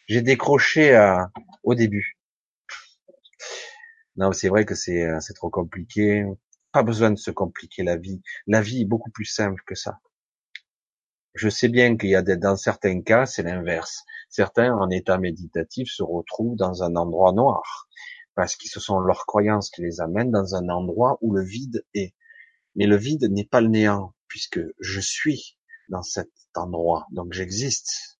j'ai 0.08 0.20
décroché 0.20 0.96
euh, 0.96 1.22
au 1.62 1.76
début. 1.76 2.18
Non, 4.16 4.32
c'est 4.32 4.48
vrai 4.48 4.64
que 4.64 4.74
c'est 4.74 5.04
euh, 5.04 5.20
c'est 5.20 5.34
trop 5.34 5.50
compliqué. 5.50 6.24
Pas 6.72 6.82
besoin 6.82 7.10
de 7.10 7.18
se 7.18 7.30
compliquer 7.30 7.82
la 7.82 7.96
vie. 7.96 8.22
La 8.46 8.60
vie 8.60 8.82
est 8.82 8.86
beaucoup 8.86 9.10
plus 9.10 9.24
simple 9.24 9.62
que 9.66 9.74
ça. 9.74 10.00
Je 11.34 11.48
sais 11.48 11.68
bien 11.68 11.96
qu'il 11.96 12.10
y 12.10 12.14
a 12.14 12.22
des, 12.22 12.36
dans 12.36 12.56
certains 12.56 13.02
cas, 13.02 13.26
c'est 13.26 13.42
l'inverse. 13.42 14.04
Certains, 14.28 14.72
en 14.74 14.88
état 14.90 15.18
méditatif, 15.18 15.88
se 15.90 16.02
retrouvent 16.02 16.56
dans 16.56 16.82
un 16.82 16.94
endroit 16.96 17.32
noir 17.32 17.88
parce 18.34 18.56
que 18.56 18.68
ce 18.68 18.80
sont 18.80 18.98
leurs 18.98 19.26
croyances 19.26 19.70
qui 19.70 19.82
les 19.82 20.00
amènent 20.00 20.30
dans 20.30 20.54
un 20.54 20.68
endroit 20.68 21.18
où 21.20 21.34
le 21.34 21.44
vide 21.44 21.84
est. 21.94 22.14
Mais 22.76 22.86
le 22.86 22.96
vide 22.96 23.30
n'est 23.30 23.46
pas 23.46 23.60
le 23.60 23.68
néant 23.68 24.14
puisque 24.28 24.60
je 24.80 25.00
suis 25.00 25.58
dans 25.88 26.02
cet 26.02 26.30
endroit, 26.54 27.06
donc 27.10 27.32
j'existe. 27.32 28.18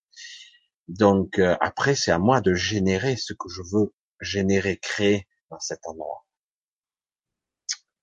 Donc 0.87 1.39
euh, 1.39 1.57
après, 1.61 1.95
c'est 1.95 2.11
à 2.11 2.19
moi 2.19 2.41
de 2.41 2.53
générer 2.53 3.15
ce 3.17 3.33
que 3.33 3.49
je 3.49 3.61
veux 3.73 3.93
générer, 4.21 4.77
créer 4.77 5.27
cet 5.59 5.87
endroit. 5.87 6.25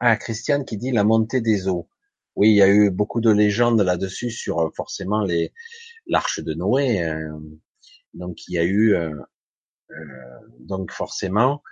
Ah, 0.00 0.16
Christiane 0.16 0.64
qui 0.64 0.76
dit 0.76 0.90
la 0.90 1.04
montée 1.04 1.40
des 1.40 1.68
eaux. 1.68 1.88
Oui, 2.34 2.50
il 2.50 2.56
y 2.56 2.62
a 2.62 2.68
eu 2.68 2.90
beaucoup 2.90 3.20
de 3.20 3.30
légendes 3.30 3.80
là-dessus 3.80 4.30
sur 4.30 4.60
euh, 4.60 4.70
forcément 4.74 5.22
les 5.22 5.52
l'arche 6.06 6.40
de 6.40 6.54
Noé. 6.54 7.02
Euh, 7.02 7.38
donc 8.14 8.48
il 8.48 8.54
y 8.54 8.58
a 8.58 8.64
eu 8.64 8.94
euh, 8.94 9.14
donc 10.60 10.90
forcément, 10.92 11.62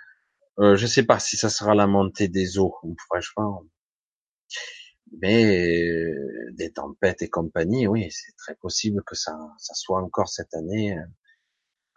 euh, 0.59 0.75
je 0.77 0.87
sais 0.87 1.03
pas 1.03 1.19
si 1.19 1.37
ça 1.37 1.49
sera 1.49 1.75
la 1.75 1.87
montée 1.87 2.27
des 2.27 2.59
eaux, 2.59 2.75
franchement. 3.07 3.63
Mais 5.21 6.13
des 6.53 6.71
tempêtes 6.71 7.21
et 7.21 7.29
compagnie, 7.29 7.87
oui, 7.87 8.09
c'est 8.11 8.35
très 8.37 8.55
possible 8.55 9.03
que 9.05 9.15
ça, 9.15 9.37
ça 9.57 9.73
soit 9.73 10.01
encore 10.01 10.29
cette 10.29 10.53
année 10.53 10.97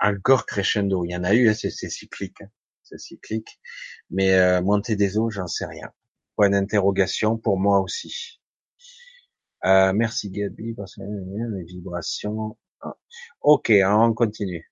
encore 0.01 0.47
crescendo. 0.47 1.05
Il 1.05 1.11
y 1.13 1.17
en 1.17 1.25
a 1.25 1.35
eu, 1.35 1.49
hein, 1.49 1.55
c'est 1.55 1.71
cyclique. 1.71 2.41
Hein 2.43 2.49
c'est 2.85 2.99
cyclique. 2.99 3.61
Mais 4.11 4.35
euh, 4.35 4.63
monter 4.63 4.97
des 4.97 5.19
eaux, 5.19 5.31
j'en 5.31 5.47
sais 5.47 5.67
rien. 5.67 5.93
Point 6.37 6.51
d'interrogation 6.51 7.37
pour 7.39 7.59
moi 7.59 7.81
aussi. 7.81 8.41
Euh, 9.65 9.93
merci 9.93 10.31
Gabi 10.31 10.75
parce 10.75 10.97
que 10.97 11.03
les 11.03 11.65
vibrations. 11.65 12.57
Ah. 12.81 12.97
Ok, 13.43 13.73
on 13.85 14.13
continue. 14.15 14.71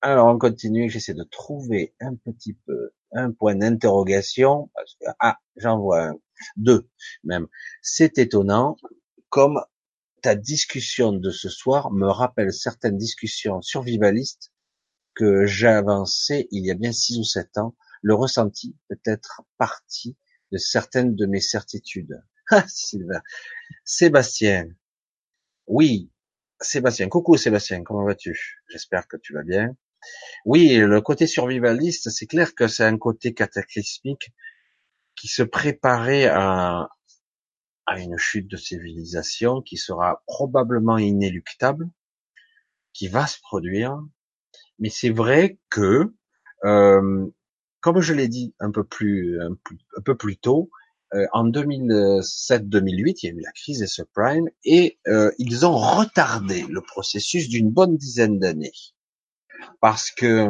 Alors 0.00 0.28
on 0.28 0.38
continue. 0.38 0.88
J'essaie 0.90 1.14
de 1.14 1.24
trouver 1.24 1.94
un 2.00 2.14
petit 2.14 2.54
peu 2.66 2.92
un 3.12 3.32
point 3.32 3.54
d'interrogation 3.54 4.70
ah 5.20 5.38
j'en 5.56 5.78
vois 5.78 6.08
un, 6.08 6.14
deux 6.56 6.88
même. 7.24 7.46
C'est 7.82 8.18
étonnant 8.18 8.76
comme 9.28 9.60
ta 10.22 10.34
discussion 10.34 11.12
de 11.12 11.30
ce 11.30 11.48
soir 11.48 11.90
me 11.92 12.06
rappelle 12.06 12.52
certaines 12.52 12.96
discussions 12.96 13.60
survivalistes 13.62 14.53
que 15.14 15.46
avancé 15.66 16.48
il 16.50 16.64
y 16.66 16.70
a 16.70 16.74
bien 16.74 16.92
six 16.92 17.18
ou 17.18 17.24
sept 17.24 17.58
ans, 17.58 17.76
le 18.02 18.14
ressenti 18.14 18.76
peut 18.88 19.00
être 19.06 19.42
partie 19.58 20.16
de 20.52 20.58
certaines 20.58 21.14
de 21.16 21.26
mes 21.26 21.40
certitudes. 21.40 22.22
Ah, 22.50 22.64
Sylvain. 22.68 23.22
Sébastien. 23.84 24.68
Oui, 25.66 26.10
Sébastien. 26.60 27.08
Coucou 27.08 27.36
Sébastien, 27.36 27.82
comment 27.84 28.04
vas-tu? 28.04 28.60
J'espère 28.68 29.08
que 29.08 29.16
tu 29.16 29.32
vas 29.34 29.42
bien. 29.42 29.76
Oui, 30.44 30.76
le 30.76 31.00
côté 31.00 31.26
survivaliste, 31.26 32.10
c'est 32.10 32.26
clair 32.26 32.54
que 32.54 32.68
c'est 32.68 32.84
un 32.84 32.98
côté 32.98 33.34
cataclysmique 33.34 34.32
qui 35.16 35.28
se 35.28 35.42
préparait 35.42 36.26
à, 36.26 36.90
à 37.86 37.98
une 37.98 38.18
chute 38.18 38.48
de 38.48 38.56
civilisation 38.58 39.62
qui 39.62 39.78
sera 39.78 40.22
probablement 40.26 40.98
inéluctable, 40.98 41.88
qui 42.92 43.08
va 43.08 43.26
se 43.26 43.38
produire, 43.40 43.98
mais 44.78 44.90
c'est 44.90 45.10
vrai 45.10 45.58
que, 45.70 46.12
euh, 46.64 47.26
comme 47.80 48.00
je 48.00 48.14
l'ai 48.14 48.28
dit 48.28 48.54
un 48.60 48.70
peu 48.70 48.84
plus, 48.84 49.40
un, 49.40 49.56
peu 50.04 50.16
plus 50.16 50.36
tôt, 50.36 50.70
euh, 51.14 51.26
en 51.32 51.48
2007-2008, 51.48 53.18
il 53.22 53.26
y 53.26 53.28
a 53.30 53.34
eu 53.34 53.40
la 53.40 53.52
crise 53.52 53.80
des 53.80 53.86
subprimes 53.86 54.48
et 54.64 54.98
euh, 55.06 55.30
ils 55.38 55.64
ont 55.66 55.76
retardé 55.76 56.64
le 56.68 56.80
processus 56.80 57.48
d'une 57.48 57.70
bonne 57.70 57.96
dizaine 57.96 58.38
d'années 58.38 58.72
parce 59.80 60.10
que 60.10 60.48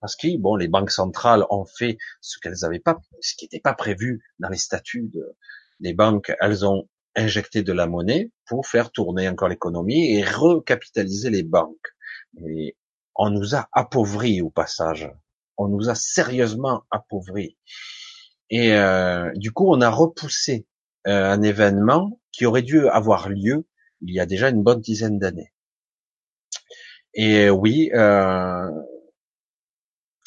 parce 0.00 0.16
que 0.16 0.36
bon, 0.38 0.56
les 0.56 0.68
banques 0.68 0.90
centrales 0.90 1.44
ont 1.50 1.64
fait 1.64 1.98
ce 2.20 2.38
qu'elles 2.38 2.58
n'avaient 2.62 2.80
pas, 2.80 3.00
ce 3.20 3.34
qui 3.36 3.44
n'était 3.46 3.60
pas 3.60 3.74
prévu 3.74 4.22
dans 4.38 4.48
les 4.48 4.58
statuts 4.58 5.10
de, 5.12 5.36
des 5.80 5.94
banques. 5.94 6.32
Elles 6.40 6.66
ont 6.66 6.88
injecté 7.14 7.62
de 7.62 7.72
la 7.72 7.86
monnaie 7.86 8.30
pour 8.46 8.66
faire 8.66 8.90
tourner 8.90 9.28
encore 9.28 9.48
l'économie 9.48 10.14
et 10.14 10.24
recapitaliser 10.24 11.30
les 11.30 11.42
banques. 11.42 11.94
On 13.14 13.30
nous 13.30 13.54
a 13.54 13.68
appauvris 13.72 14.40
au 14.40 14.50
passage. 14.50 15.10
On 15.56 15.68
nous 15.68 15.88
a 15.88 15.94
sérieusement 15.94 16.84
appauvris. 16.90 17.56
Et 18.50 18.74
euh, 18.74 19.32
du 19.34 19.52
coup, 19.52 19.72
on 19.72 19.80
a 19.80 19.90
repoussé 19.90 20.66
euh, 21.06 21.30
un 21.30 21.42
événement 21.42 22.20
qui 22.32 22.46
aurait 22.46 22.62
dû 22.62 22.88
avoir 22.88 23.28
lieu 23.28 23.66
il 24.00 24.14
y 24.14 24.20
a 24.20 24.26
déjà 24.26 24.48
une 24.48 24.62
bonne 24.62 24.80
dizaine 24.80 25.18
d'années. 25.18 25.52
Et 27.14 27.50
oui, 27.50 27.90
euh, 27.94 28.70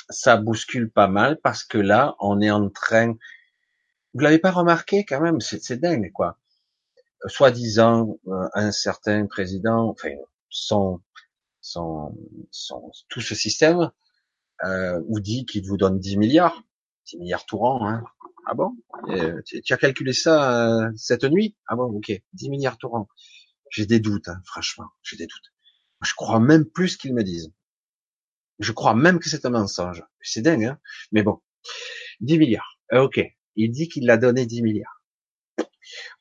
ça 0.10 0.38
bouscule 0.38 0.92
pas 0.92 1.08
mal 1.08 1.40
parce 1.42 1.64
que 1.64 1.78
là, 1.78 2.16
on 2.20 2.42
est 2.42 2.52
en 2.52 2.70
train. 2.70 3.16
Vous 4.14 4.22
l'avez 4.22 4.40
pas 4.40 4.52
remarqué 4.52 5.04
quand 5.04 5.20
même 5.20 5.42
C'est 5.42 5.78
dingue 5.78 6.12
quoi. 6.14 6.38
Soi-disant, 7.28 8.18
un 8.54 8.72
certain 8.72 9.26
président, 9.26 9.90
enfin, 9.90 10.14
son 10.50 11.02
son, 11.66 12.16
son, 12.52 12.92
tout 13.10 13.22
ce 13.22 13.34
système 13.34 13.92
euh, 14.64 15.02
vous 15.10 15.20
dit 15.20 15.46
qu'il 15.46 15.66
vous 15.66 15.78
donne 15.78 16.00
10 16.00 16.18
milliards, 16.18 16.64
10 17.08 17.18
milliards 17.18 17.46
tout. 17.46 17.66
Hein. 17.66 18.04
Ah 18.46 18.54
bon? 18.54 18.78
Euh, 19.10 19.42
tu, 19.44 19.74
as 19.74 19.78
calculé 19.78 20.14
ça 20.14 20.84
euh, 20.86 20.92
cette 20.96 21.24
nuit? 21.24 21.56
Ah 21.68 21.76
bon, 21.76 21.86
ok, 21.86 22.12
10 22.34 22.50
milliards 22.50 22.78
tout. 22.78 22.92
J'ai 23.72 23.88
des 23.88 24.00
doutes, 24.00 24.28
hein, 24.28 24.40
franchement, 24.46 24.86
j'ai 25.02 25.18
des 25.18 25.26
doutes. 25.26 25.52
Je 26.04 26.14
crois 26.14 26.40
même 26.40 26.66
plus 26.66 26.98
qu'ils 26.98 27.16
me 27.16 27.24
disent. 27.24 27.52
Je 28.60 28.72
crois 28.72 28.94
même 28.94 29.20
que 29.20 29.28
c'est 29.28 29.46
un 29.46 29.50
mensonge. 29.50 30.04
C'est 30.22 30.42
dingue, 30.42 30.66
hein 30.66 30.80
Mais 31.12 31.24
bon. 31.24 31.42
10 32.22 32.38
milliards. 32.38 32.80
Euh, 32.94 33.02
ok. 33.02 33.20
Il 33.56 33.72
dit 33.72 33.90
qu'il 33.90 34.06
l'a 34.06 34.18
donné 34.18 34.46
10 34.46 34.62
milliards. 34.62 35.02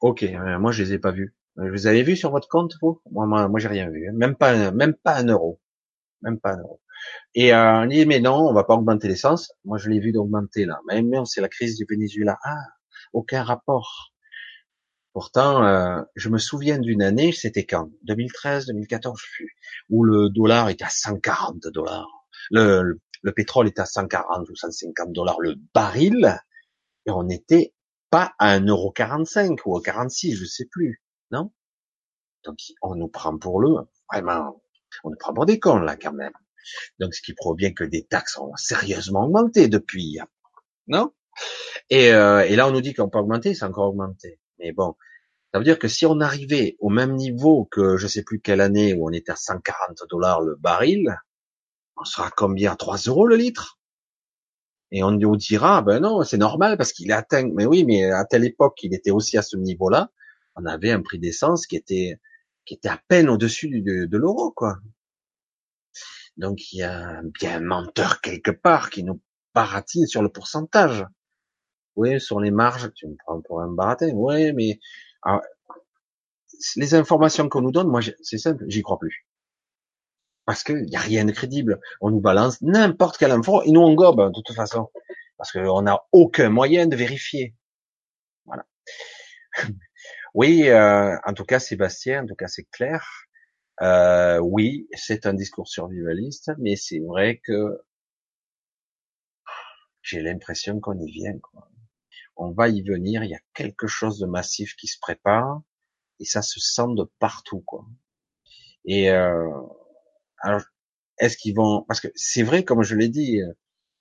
Ok. 0.01 0.23
Euh, 0.23 0.59
moi, 0.59 0.73
je 0.73 0.83
les 0.83 0.95
ai 0.95 0.99
pas 0.99 1.13
vus. 1.13 1.35
Euh, 1.59 1.71
vous 1.71 1.87
avez 1.87 2.03
vu 2.03 2.17
sur 2.17 2.31
votre 2.31 2.49
compte, 2.49 2.75
vous? 2.83 3.01
Moi, 3.11 3.27
moi, 3.27 3.49
moi 3.49 3.61
j'ai 3.61 3.69
rien 3.69 3.91
vu. 3.91 4.09
Hein. 4.09 4.13
Même 4.15 4.37
pas, 4.37 4.71
même 4.73 4.95
pas 4.95 5.17
un 5.17 5.27
euro. 5.29 5.61
Même 6.23 6.41
pas 6.41 6.55
un 6.55 6.59
euro. 6.61 6.81
Et 7.35 7.55
euh, 7.55 7.83
on 7.83 7.87
dit 7.87 8.07
mais 8.07 8.21
non, 8.21 8.49
on 8.49 8.53
va 8.55 8.65
pas 8.65 8.75
augmenter 8.75 9.09
l'essence. 9.09 9.53
Moi, 9.65 9.79
je 9.79 9.91
l'ai 9.91 10.01
vu 10.01 10.13
d'augmenter 10.13 10.65
là. 10.65 10.81
Mais 10.89 11.03
non, 11.03 11.25
c'est 11.25 11.41
la 11.41 11.49
crise 11.49 11.77
du 11.77 11.87
Venezuela. 11.89 12.39
Ah, 12.45 12.63
aucun 13.13 13.43
rapport. 13.43 14.13
Pourtant, 15.13 15.65
euh, 15.65 16.03
je 16.17 16.29
me 16.29 16.39
souviens 16.39 16.79
d'une 16.79 17.03
année, 17.03 17.31
c'était 17.31 17.65
quand? 17.65 17.89
2013, 18.03 18.67
2014, 18.67 19.23
où 19.91 20.03
le 20.05 20.29
dollar 20.29 20.69
était 20.71 20.85
à 20.85 20.89
140 20.91 21.69
dollars. 21.69 22.09
Le, 22.51 22.99
le, 23.23 23.33
pétrole 23.33 23.69
était 23.69 23.81
à 23.81 23.87
140 23.87 24.49
ou 24.51 24.57
150 24.57 25.13
dollars 25.13 25.41
le 25.41 25.55
baril, 25.73 26.37
et 27.07 27.13
on 27.13 27.23
n'était 27.23 27.75
pas 28.11 28.35
à 28.41 28.59
1,45€ 28.59 29.61
ou 29.67 29.77
à 29.77 29.83
46, 29.83 30.35
je 30.35 30.45
sais 30.45 30.67
plus, 30.69 31.04
non 31.35 31.53
Donc 32.45 32.59
on 32.83 32.95
nous 32.95 33.09
prend 33.09 33.37
pour 33.37 33.61
le, 33.61 33.77
vraiment, 34.11 34.63
on 35.05 35.11
nous 35.11 35.17
prend 35.17 35.35
pour 35.35 35.47
des 35.47 35.59
cons 35.59 35.79
là 35.79 35.97
quand 35.97 36.13
même. 36.13 36.33
Donc 36.99 37.15
ce 37.15 37.23
qui 37.23 37.35
prouve 37.35 37.57
bien 37.57 37.73
que 37.73 37.85
des 37.85 38.05
taxes 38.05 38.39
ont 38.39 38.55
sérieusement 38.57 39.25
augmenté 39.25 39.69
depuis, 39.69 40.19
non? 40.87 41.13
Et, 41.91 42.13
euh, 42.13 42.47
et 42.47 42.57
là 42.57 42.69
on 42.69 42.71
nous 42.71 42.81
dit 42.81 42.95
qu'on 42.95 43.11
peut 43.11 43.19
augmenter, 43.19 43.55
c'est 43.55 43.65
encore 43.65 43.91
augmenté. 43.91 44.41
Mais 44.59 44.73
bon, 44.73 44.95
ça 45.53 45.59
veut 45.59 45.65
dire 45.65 45.79
que 45.79 45.89
si 45.89 46.07
on 46.07 46.21
arrivait 46.21 46.77
au 46.81 46.89
même 46.89 47.15
niveau 47.15 47.67
que 47.71 47.97
je 47.97 48.07
sais 48.07 48.23
plus 48.23 48.41
quelle 48.41 48.61
année 48.61 48.95
où 48.95 49.07
on 49.09 49.13
était 49.13 49.33
à 49.33 49.37
140 49.37 50.03
dollars 50.11 50.41
le 50.41 50.57
baril, 50.57 51.17
on 51.97 52.05
sera 52.05 52.31
combien? 52.31 52.73
À 52.73 52.77
3 52.77 52.97
euros 53.07 53.27
le 53.27 53.37
litre? 53.37 53.79
Et 54.91 55.03
on 55.03 55.13
nous 55.13 55.37
dira, 55.37 55.83
ben 55.83 56.01
non, 56.01 56.23
c'est 56.23 56.39
normal 56.39 56.77
parce 56.77 56.93
qu'il 56.93 57.13
atteint. 57.13 57.49
Mais 57.55 57.67
oui, 57.67 57.85
mais 57.85 58.11
à 58.11 58.25
telle 58.25 58.45
époque, 58.45 58.79
il 58.83 58.95
était 58.95 59.11
aussi 59.11 59.37
à 59.39 59.43
ce 59.43 59.57
niveau-là. 59.57 60.11
On 60.57 60.67
avait 60.67 60.91
un 60.91 61.03
prix 61.03 61.19
d'essence 61.19 61.67
qui 61.67 61.77
était 61.77 62.19
qui 62.65 62.75
était 62.75 62.89
à 62.89 63.01
peine 63.09 63.29
au-dessus 63.29 63.69
de, 63.83 64.07
de 64.07 64.17
l'euro, 64.17 64.53
quoi. 64.53 64.79
Donc 66.37 66.73
il 66.73 66.79
y 66.79 66.83
a 66.83 67.21
bien 67.41 67.59
un 67.59 67.61
menteur 67.61 68.21
quelque 68.21 68.51
part 68.51 68.91
qui 68.91 69.05
nous 69.05 69.21
baratine 69.55 70.07
sur 70.07 70.23
le 70.23 70.29
pourcentage. 70.31 71.05
Oui, 71.97 72.21
sur 72.21 72.41
les 72.41 72.51
marges, 72.51 72.93
tu 72.95 73.07
me 73.07 73.15
prends 73.25 73.41
pour 73.41 73.61
un 73.61 73.69
baratin. 73.69 74.11
Oui, 74.15 74.53
mais 74.53 74.81
les 76.77 76.95
informations 76.95 77.49
qu'on 77.49 77.61
nous 77.61 77.73
donne, 77.73 77.89
moi, 77.89 78.01
c'est 78.23 78.39
simple, 78.39 78.65
j'y 78.67 78.83
crois 78.83 78.99
plus. 78.99 79.27
Parce 80.45 80.63
qu'il 80.63 80.83
n'y 80.83 80.97
a 80.97 81.01
rien 81.01 81.25
de 81.25 81.33
crédible. 81.33 81.81
On 82.01 82.11
nous 82.11 82.21
balance 82.21 82.61
n'importe 82.61 83.17
quelle 83.17 83.31
info 83.31 83.63
et 83.63 83.71
nous 83.71 83.81
on 83.81 83.95
gobe 83.95 84.33
de 84.35 84.43
toute 84.43 84.55
façon. 84.55 84.91
Parce 85.39 85.53
qu'on 85.53 85.83
n'a 85.83 86.01
aucun 86.13 86.51
moyen 86.51 86.87
de 86.87 86.97
vérifier. 86.97 87.55
Voilà. 88.45 88.67
Oui, 90.35 90.69
euh, 90.69 91.17
en 91.25 91.33
tout 91.33 91.45
cas, 91.45 91.59
Sébastien, 91.61 92.25
en 92.25 92.27
tout 92.27 92.35
cas, 92.35 92.49
c'est 92.49 92.65
clair. 92.65 93.07
Euh, 93.83 94.39
oui, 94.41 94.89
c'est 94.95 95.27
un 95.27 95.35
discours 95.35 95.69
survivaliste, 95.69 96.53
mais 96.59 96.77
c'est 96.77 97.01
vrai 97.01 97.41
que 97.45 97.81
j'ai 100.03 100.21
l'impression 100.21 100.81
qu'on 100.81 100.99
y 100.99 101.11
vient. 101.11 101.39
Quoi 101.39 101.69
on 102.37 102.51
va 102.53 102.69
y 102.69 102.83
venir, 102.83 103.25
il 103.25 103.31
y 103.31 103.35
a 103.35 103.41
quelque 103.55 103.87
chose 103.87 104.19
de 104.19 104.27
massif 104.27 104.75
qui 104.77 104.87
se 104.87 104.99
prépare, 105.01 105.63
et 106.21 106.25
ça 106.25 106.43
se 106.43 106.61
sent 106.61 106.95
de 106.97 107.05
partout, 107.19 107.61
quoi. 107.61 107.85
Et 108.85 109.11
euh, 109.11 109.51
alors, 110.39 110.63
est-ce 111.19 111.37
qu'ils 111.37 111.55
vont 111.55 111.83
Parce 111.89 112.01
que 112.01 112.09
c'est 112.15 112.43
vrai, 112.43 112.65
comme 112.65 112.83
je 112.83 112.97
l'ai 112.97 113.09
dit 113.09 113.41
euh, 113.41 113.53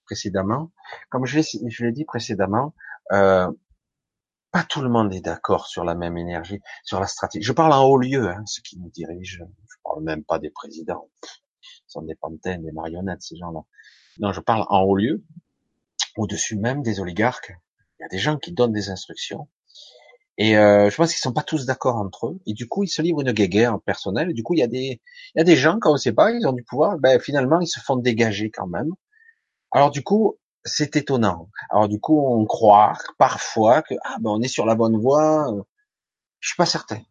précédemment, 0.06 0.72
comme 1.10 1.26
je 1.26 1.40
l'ai 1.84 1.92
dit 1.92 2.06
précédemment, 2.06 2.76
euh, 3.12 3.52
pas 4.54 4.64
tout 4.64 4.82
le 4.82 4.90
monde 4.90 5.14
est 5.14 5.20
d'accord 5.20 5.66
sur 5.66 5.84
la 5.84 5.96
même 5.96 6.16
énergie, 6.16 6.62
sur 6.84 7.00
la 7.00 7.08
stratégie. 7.08 7.44
Je 7.44 7.52
parle 7.52 7.74
en 7.74 7.84
haut 7.86 7.98
lieu, 7.98 8.30
hein, 8.30 8.44
ceux 8.46 8.62
qui 8.62 8.80
nous 8.80 8.92
dirigent. 8.92 9.44
Je 9.68 9.76
parle 9.84 10.04
même 10.04 10.24
pas 10.24 10.38
des 10.38 10.52
présidents. 10.52 11.10
Ils 11.24 11.92
sont 11.92 12.04
des 12.04 12.14
pantins, 12.14 12.60
des 12.60 12.72
marionnettes, 12.72 13.24
ces 13.24 13.36
gens-là. 13.36 13.62
Non, 14.20 14.32
je 14.32 14.40
parle 14.42 14.66
en 14.70 14.84
haut 14.84 14.96
lieu, 14.96 15.24
au-dessus 16.18 16.56
même 16.56 16.84
des 16.84 17.00
oligarques, 17.00 17.52
il 18.00 18.04
y 18.04 18.06
a 18.06 18.10
des 18.10 18.20
gens 18.20 18.38
qui 18.38 18.52
donnent 18.52 18.72
des 18.72 18.92
instructions. 18.92 19.50
Et 20.38 20.56
euh, 20.56 20.90
je 20.92 20.96
pense 20.96 21.12
qu'ils 21.12 21.20
sont 21.20 21.34
pas 21.34 21.42
tous 21.42 21.66
d'accord 21.66 21.96
entre 21.96 22.28
eux. 22.28 22.40
Et 22.46 22.54
du 22.54 22.68
coup, 22.68 22.84
ils 22.84 22.90
se 22.90 23.02
livrent 23.02 23.22
une 23.22 23.32
guéguerre 23.32 23.80
personnelle. 23.82 24.30
Et 24.30 24.34
du 24.34 24.44
coup, 24.44 24.54
il 24.54 24.60
y 24.60 24.64
a 24.64 24.68
des, 24.68 25.02
il 25.34 25.38
y 25.38 25.42
a 25.42 25.44
des 25.44 25.56
gens, 25.56 25.80
quand 25.80 25.94
on 25.94 25.98
sait 25.98 26.14
pas, 26.14 26.32
ils 26.32 26.46
ont 26.48 26.54
du 26.54 26.64
pouvoir, 26.64 27.00
ben 27.00 27.20
finalement, 27.20 27.60
ils 27.60 27.68
se 27.68 27.80
font 27.80 27.96
dégager 27.96 28.52
quand 28.52 28.68
même. 28.68 28.90
Alors 29.72 29.90
du 29.90 30.04
coup, 30.04 30.38
c'est 30.66 30.96
étonnant. 30.96 31.50
Alors 31.70 31.88
du 31.90 32.00
coup, 32.00 32.20
on 32.26 32.46
croit 32.46 32.94
parfois 33.18 33.82
que 33.82 33.96
ah 34.04 34.18
ben 34.20 34.32
on 34.32 34.42
est 34.42 34.48
sur 34.48 34.66
la 34.66 34.76
bonne 34.76 34.98
voie. 35.00 35.52
Je 36.40 36.50
suis 36.50 36.58
pas 36.58 36.66
certain. 36.66 37.02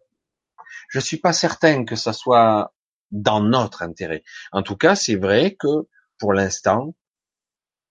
Je 0.89 1.01
suis 1.01 1.19
pas 1.19 1.33
certain 1.33 1.85
que 1.85 1.97
ça 1.97 2.13
soit 2.13 2.75
dans 3.11 3.41
notre 3.41 3.83
intérêt. 3.83 4.25
En 4.53 4.63
tout 4.63 4.77
cas, 4.77 4.95
c'est 4.97 5.17
vrai 5.17 5.57
que 5.59 5.89
pour 6.19 6.33
l'instant, 6.33 6.95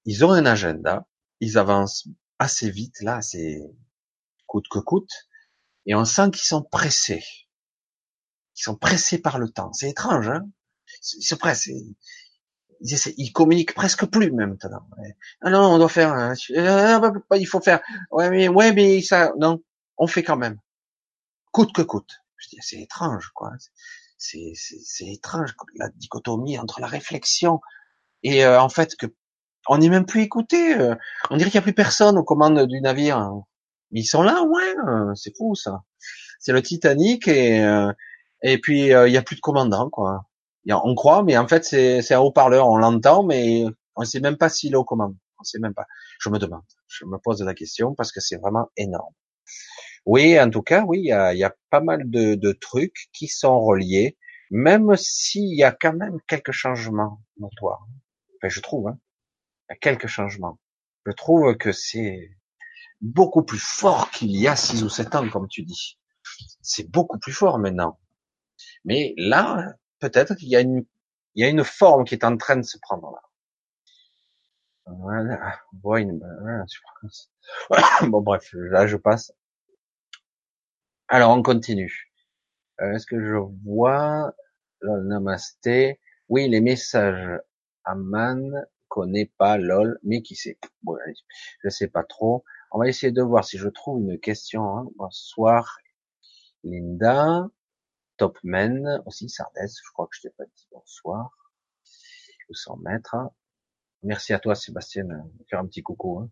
ils 0.05 0.25
ont 0.25 0.31
un 0.31 0.45
agenda, 0.45 1.07
ils 1.39 1.57
avancent 1.57 2.07
assez 2.39 2.69
vite, 2.71 3.01
là, 3.01 3.21
c'est 3.21 3.61
coûte 4.47 4.65
que 4.69 4.79
coûte, 4.79 5.11
et 5.85 5.95
on 5.95 6.05
sent 6.05 6.31
qu'ils 6.31 6.43
sont 6.43 6.63
pressés. 6.63 7.23
Ils 8.55 8.63
sont 8.63 8.75
pressés 8.75 9.19
par 9.19 9.39
le 9.39 9.49
temps. 9.49 9.71
C'est 9.73 9.89
étrange, 9.89 10.29
hein 10.29 10.45
Ils 11.17 11.23
se 11.23 11.35
pressent. 11.35 11.69
Ils, 12.84 13.32
communiquent 13.32 13.76
presque 13.76 14.06
plus 14.06 14.32
maintenant. 14.32 14.88
Ah 15.41 15.49
non, 15.49 15.74
on 15.74 15.78
doit 15.78 15.90
faire. 15.90 16.14
Un, 16.14 16.34
ah, 16.58 17.38
il 17.38 17.45
faut 17.45 17.62
faire. 17.62 17.82
Ouais, 18.12 18.30
mais 18.30 18.48
ouais, 18.48 18.74
mais 18.74 19.02
ça, 19.02 19.34
non, 19.38 19.62
on 19.98 20.08
fait 20.08 20.24
quand 20.24 20.38
même, 20.38 20.58
coûte 21.52 21.74
que 21.74 21.84
coûte. 21.84 22.22
C'est 22.60 22.82
étrange, 22.82 23.30
quoi. 23.36 23.52
C'est 24.18 24.53
c'est 24.56 25.08
étrange 25.08 25.56
la 25.76 25.90
dichotomie 25.90 26.58
entre 26.60 26.80
la 26.80 26.88
réflexion 26.88 27.60
et 28.24 28.45
euh, 28.45 28.62
en 28.62 28.70
fait 28.70 28.95
que 28.95 29.08
on 29.68 29.78
n'est 29.78 29.90
même 29.90 30.06
plus 30.06 30.22
écouté. 30.22 30.76
Euh. 30.76 30.95
On 31.30 31.38
dirait 31.38 31.49
qu'il 31.49 31.58
n'y 31.60 31.64
a 31.64 31.64
plus 31.64 31.74
personne 31.74 32.18
aux 32.18 32.24
commandes 32.24 32.68
du 32.68 32.82
navire. 32.82 33.32
Ils 33.91 34.06
sont 34.06 34.24
là, 34.24 34.44
ouais, 34.44 34.76
euh, 34.88 35.14
c'est 35.16 35.36
fou 35.36 35.56
ça. 35.56 35.84
C'est 36.40 36.53
le 36.53 36.62
Titanic 36.62 37.28
et 37.28 37.64
euh, 37.64 37.91
et 38.44 38.58
puis 38.60 38.88
il 38.88 39.06
n'y 39.06 39.18
a 39.18 39.22
plus 39.22 39.36
de 39.36 39.41
commandant 39.41 39.90
quoi. 39.90 40.26
On 40.69 40.95
croit, 40.95 41.23
mais 41.23 41.38
en 41.38 41.47
fait 41.47 41.63
c'est 41.63 42.13
un 42.13 42.19
haut-parleur, 42.19 42.67
on 42.67 42.77
l'entend, 42.77 43.23
mais 43.23 43.65
on 43.95 44.01
ne 44.01 44.05
sait 44.05 44.19
même 44.19 44.38
pas 44.38 44.49
s'il 44.49 44.73
est 44.73 44.77
aux 44.77 44.85
commandes. 44.85 45.15
On 45.39 45.43
sait 45.43 45.59
même 45.59 45.73
pas. 45.73 45.88
Je 46.19 46.29
me 46.29 46.38
demande, 46.38 46.63
je 46.88 47.05
me 47.05 47.17
pose 47.17 47.41
la 47.41 47.53
question 47.53 47.95
parce 47.95 48.11
que 48.11 48.19
c'est 48.19 48.38
vraiment 48.38 48.69
énorme. 48.77 49.13
Oui, 50.05 50.39
en 50.39 50.49
tout 50.49 50.61
cas, 50.61 50.83
oui, 50.88 50.99
il 50.99 51.07
y 51.07 51.11
a, 51.11 51.33
y 51.33 51.43
a, 51.43 51.53
pas 51.69 51.81
mal 51.81 52.09
de, 52.09 52.35
de, 52.35 52.51
trucs 52.53 53.09
qui 53.13 53.27
sont 53.27 53.59
reliés, 53.59 54.17
même 54.49 54.95
s'il 54.95 55.55
y 55.55 55.63
a 55.63 55.71
quand 55.71 55.93
même 55.93 56.17
quelques 56.27 56.51
changements 56.51 57.21
notoires. 57.38 57.85
Enfin, 58.38 58.49
je 58.49 58.59
trouve. 58.61 58.88
Hein 58.88 58.97
quelques 59.79 60.07
changements. 60.07 60.59
Je 61.05 61.11
trouve 61.11 61.55
que 61.57 61.71
c'est 61.71 62.31
beaucoup 62.99 63.43
plus 63.43 63.61
fort 63.61 64.11
qu'il 64.11 64.35
y 64.35 64.47
a 64.47 64.55
six 64.55 64.83
ou 64.83 64.89
sept 64.89 65.15
ans, 65.15 65.27
comme 65.29 65.47
tu 65.47 65.63
dis. 65.63 65.97
C'est 66.61 66.89
beaucoup 66.89 67.19
plus 67.19 67.33
fort 67.33 67.59
maintenant. 67.59 67.99
Mais 68.85 69.13
là, 69.17 69.73
peut-être 70.02 70.36
qu'il 70.36 70.49
y 70.49 70.56
a 70.57 70.60
une, 70.61 70.86
il 71.36 71.44
y 71.44 71.45
a 71.45 71.49
une 71.49 71.64
forme 71.64 72.03
qui 72.03 72.15
est 72.15 72.26
en 72.26 72.36
train 72.36 72.57
de 72.57 72.64
se 72.64 72.78
prendre 72.82 73.11
là. 73.11 73.22
Voilà, 74.88 75.99
une, 75.99 76.19
bon 78.10 78.22
bref, 78.22 78.49
là 78.53 78.88
je 78.88 78.98
passe. 78.98 79.32
Alors 81.07 81.32
on 81.32 81.41
continue. 81.41 82.11
Euh, 82.82 82.94
est-ce 82.94 83.06
que 83.06 83.22
je 83.22 83.36
vois 83.64 84.34
le 84.82 85.02
namasté 85.03 85.99
Oui, 86.30 86.49
les 86.49 86.61
messages. 86.61 87.40
Aman, 87.84 88.52
connais 88.90 89.32
pas 89.38 89.57
lol, 89.57 89.99
mais 90.03 90.22
qui 90.22 90.36
sait? 90.36 90.57
Bon, 90.84 90.98
je 91.64 91.69
sais 91.69 91.88
pas 91.88 92.03
trop. 92.03 92.44
On 92.72 92.80
va 92.80 92.88
essayer 92.88 93.11
de 93.11 93.22
voir 93.22 93.45
si 93.45 93.57
je 93.57 93.69
trouve 93.69 94.02
une 94.02 94.19
question. 94.19 94.78
Hein. 94.78 94.88
Bonsoir 94.98 95.78
Linda, 96.64 97.48
Topman 98.22 99.02
aussi 99.07 99.30
Sardes. 99.30 99.56
Je 99.57 99.91
crois 99.93 100.06
que 100.06 100.15
je 100.15 100.22
t'ai 100.22 100.30
pas 100.38 100.45
dit 100.45 100.68
bonsoir. 100.72 101.31
Ou 102.49 102.53
s'en 102.53 102.77
mettre. 102.77 103.15
Merci 104.03 104.34
à 104.34 104.39
toi 104.39 104.53
Sébastien 104.53 105.07
faire 105.49 105.60
un 105.60 105.65
petit 105.65 105.81
coucou. 105.81 106.19
Hein. 106.19 106.30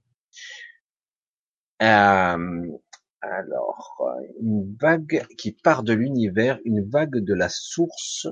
Euh, 1.81 2.77
alors, 3.21 4.05
une 4.39 4.75
vague 4.79 5.25
qui 5.39 5.51
part 5.51 5.81
de 5.81 5.93
l'univers, 5.93 6.59
une 6.63 6.87
vague 6.87 7.17
de 7.17 7.33
la 7.33 7.49
source 7.49 8.27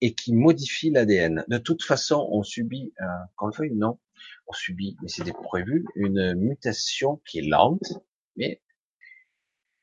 et 0.00 0.14
qui 0.14 0.34
modifie 0.34 0.90
l'ADN. 0.90 1.44
De 1.46 1.58
toute 1.58 1.84
façon, 1.84 2.28
on 2.32 2.42
subit, 2.42 2.92
euh, 3.00 3.04
quand 3.36 3.46
le 3.46 3.52
veuille 3.56 3.76
non, 3.76 4.00
on 4.48 4.52
subit, 4.52 4.96
mais 5.02 5.08
c'était 5.08 5.32
prévu, 5.32 5.84
une 5.94 6.34
mutation 6.34 7.22
qui 7.28 7.38
est 7.38 7.48
lente, 7.48 8.02
mais 8.36 8.60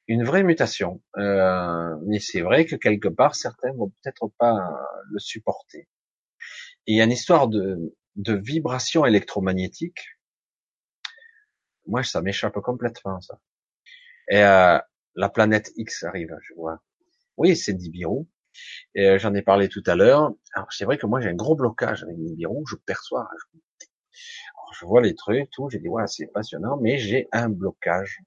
une 0.09 0.23
vraie 0.25 0.43
mutation. 0.43 1.01
Euh, 1.17 1.95
mais 2.07 2.19
c'est 2.19 2.41
vrai 2.41 2.65
que 2.65 2.75
quelque 2.75 3.07
part, 3.07 3.35
certains 3.35 3.71
vont 3.73 3.89
peut-être 3.89 4.31
pas 4.37 4.57
le 5.11 5.19
supporter. 5.19 5.87
Il 6.87 6.97
y 6.97 7.01
a 7.01 7.03
une 7.03 7.11
histoire 7.11 7.47
de, 7.47 7.95
de 8.15 8.33
vibration 8.33 9.05
électromagnétique. 9.05 9.99
Moi, 11.85 12.03
ça 12.03 12.21
m'échappe 12.21 12.59
complètement, 12.59 13.21
ça. 13.21 13.39
Et 14.29 14.43
euh, 14.43 14.79
la 15.15 15.29
planète 15.29 15.71
X 15.75 16.03
arrive, 16.03 16.35
je 16.41 16.53
vois. 16.55 16.81
Oui, 17.37 17.55
c'est 17.55 17.73
Nibiru. 17.73 18.25
Euh, 18.97 19.19
j'en 19.19 19.33
ai 19.35 19.43
parlé 19.43 19.69
tout 19.69 19.83
à 19.85 19.95
l'heure. 19.95 20.33
Alors 20.53 20.71
c'est 20.73 20.85
vrai 20.85 20.97
que 20.97 21.05
moi 21.05 21.21
j'ai 21.21 21.29
un 21.29 21.35
gros 21.35 21.55
blocage 21.55 22.03
avec 22.03 22.17
Nibiru. 22.17 22.63
Je 22.67 22.75
perçois. 22.75 23.27
Je, 24.79 24.85
vois 24.85 25.01
les 25.01 25.15
trucs, 25.15 25.49
tout. 25.51 25.69
J'ai 25.69 25.79
dit 25.79 25.87
ouais, 25.87 26.07
c'est 26.07 26.27
passionnant, 26.27 26.77
mais 26.81 26.97
j'ai 26.97 27.27
un 27.31 27.49
blocage 27.49 28.19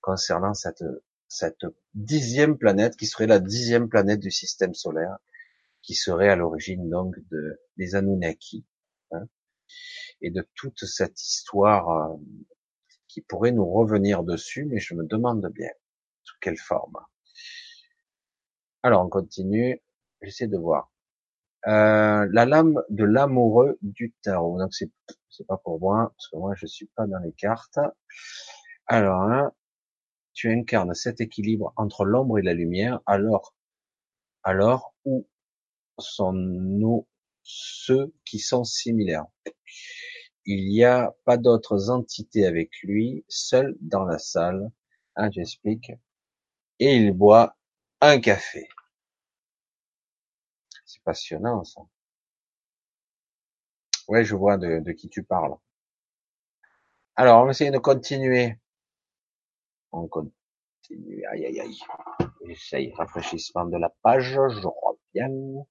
concernant 0.00 0.54
cette 0.54 0.84
cette 1.28 1.64
dixième 1.94 2.58
planète 2.58 2.96
qui 2.96 3.06
serait 3.06 3.28
la 3.28 3.38
dixième 3.38 3.88
planète 3.88 4.18
du 4.18 4.32
système 4.32 4.74
solaire, 4.74 5.18
qui 5.82 5.94
serait 5.94 6.28
à 6.28 6.36
l'origine 6.36 6.90
donc 6.90 7.14
de 7.30 7.60
des 7.76 7.94
Anunnaki 7.94 8.66
hein, 9.12 9.28
et 10.20 10.30
de 10.30 10.46
toute 10.54 10.84
cette 10.84 11.20
histoire 11.22 11.88
euh, 11.90 12.16
qui 13.08 13.22
pourrait 13.22 13.52
nous 13.52 13.68
revenir 13.68 14.22
dessus, 14.24 14.64
mais 14.64 14.78
je 14.78 14.94
me 14.94 15.04
demande 15.04 15.46
bien 15.54 15.70
sous 16.22 16.36
quelle 16.40 16.58
forme. 16.58 16.98
Alors 18.82 19.04
on 19.04 19.08
continue. 19.08 19.80
J'essaie 20.22 20.46
de 20.46 20.56
voir. 20.56 20.90
Euh, 21.66 22.26
la 22.32 22.46
lame 22.46 22.82
de 22.88 23.04
l'amoureux 23.04 23.78
du 23.82 24.14
tarot. 24.22 24.58
Donc 24.58 24.72
c'est 24.74 25.46
pas 25.46 25.58
pour 25.58 25.78
moi 25.80 26.12
parce 26.16 26.28
que 26.28 26.36
moi 26.36 26.54
je 26.56 26.66
suis 26.66 26.86
pas 26.96 27.06
dans 27.06 27.18
les 27.18 27.32
cartes. 27.32 27.78
Alors 28.86 29.22
hein, 29.22 29.52
tu 30.32 30.52
incarnes 30.52 30.94
cet 30.94 31.20
équilibre 31.20 31.72
entre 31.76 32.04
l'ombre 32.04 32.38
et 32.38 32.42
la 32.42 32.54
lumière. 32.54 33.00
Alors 33.06 33.54
alors 34.42 34.94
où 35.04 35.26
sont-nous 35.98 37.06
ceux 37.42 38.12
qui 38.24 38.38
sont 38.38 38.64
similaires 38.64 39.26
Il 40.46 40.68
n'y 40.68 40.84
a 40.84 41.14
pas 41.24 41.36
d'autres 41.36 41.90
entités 41.90 42.46
avec 42.46 42.70
lui, 42.82 43.24
seul 43.28 43.76
dans 43.80 44.04
la 44.04 44.18
salle. 44.18 44.70
Hein, 45.16 45.30
j'explique. 45.30 45.92
Et 46.78 46.96
il 46.96 47.12
boit 47.12 47.56
un 48.00 48.20
café. 48.20 48.68
C'est 50.86 51.02
passionnant, 51.02 51.64
ça. 51.64 51.82
Ouais, 54.08 54.24
je 54.24 54.34
vois 54.34 54.58
de, 54.58 54.80
de, 54.80 54.92
qui 54.92 55.08
tu 55.08 55.22
parles. 55.22 55.54
Alors, 57.16 57.42
on 57.42 57.44
va 57.44 57.50
essayer 57.50 57.70
de 57.70 57.78
continuer. 57.78 58.58
On 59.92 60.06
continue. 60.08 61.24
Aïe, 61.30 61.46
aïe, 61.46 61.60
aïe. 61.60 61.78
J'essaye. 62.46 62.92
Rafraîchissement 62.94 63.66
de 63.66 63.76
la 63.76 63.90
page. 64.02 64.32
Je 64.32 64.66
reviens. 64.66 65.64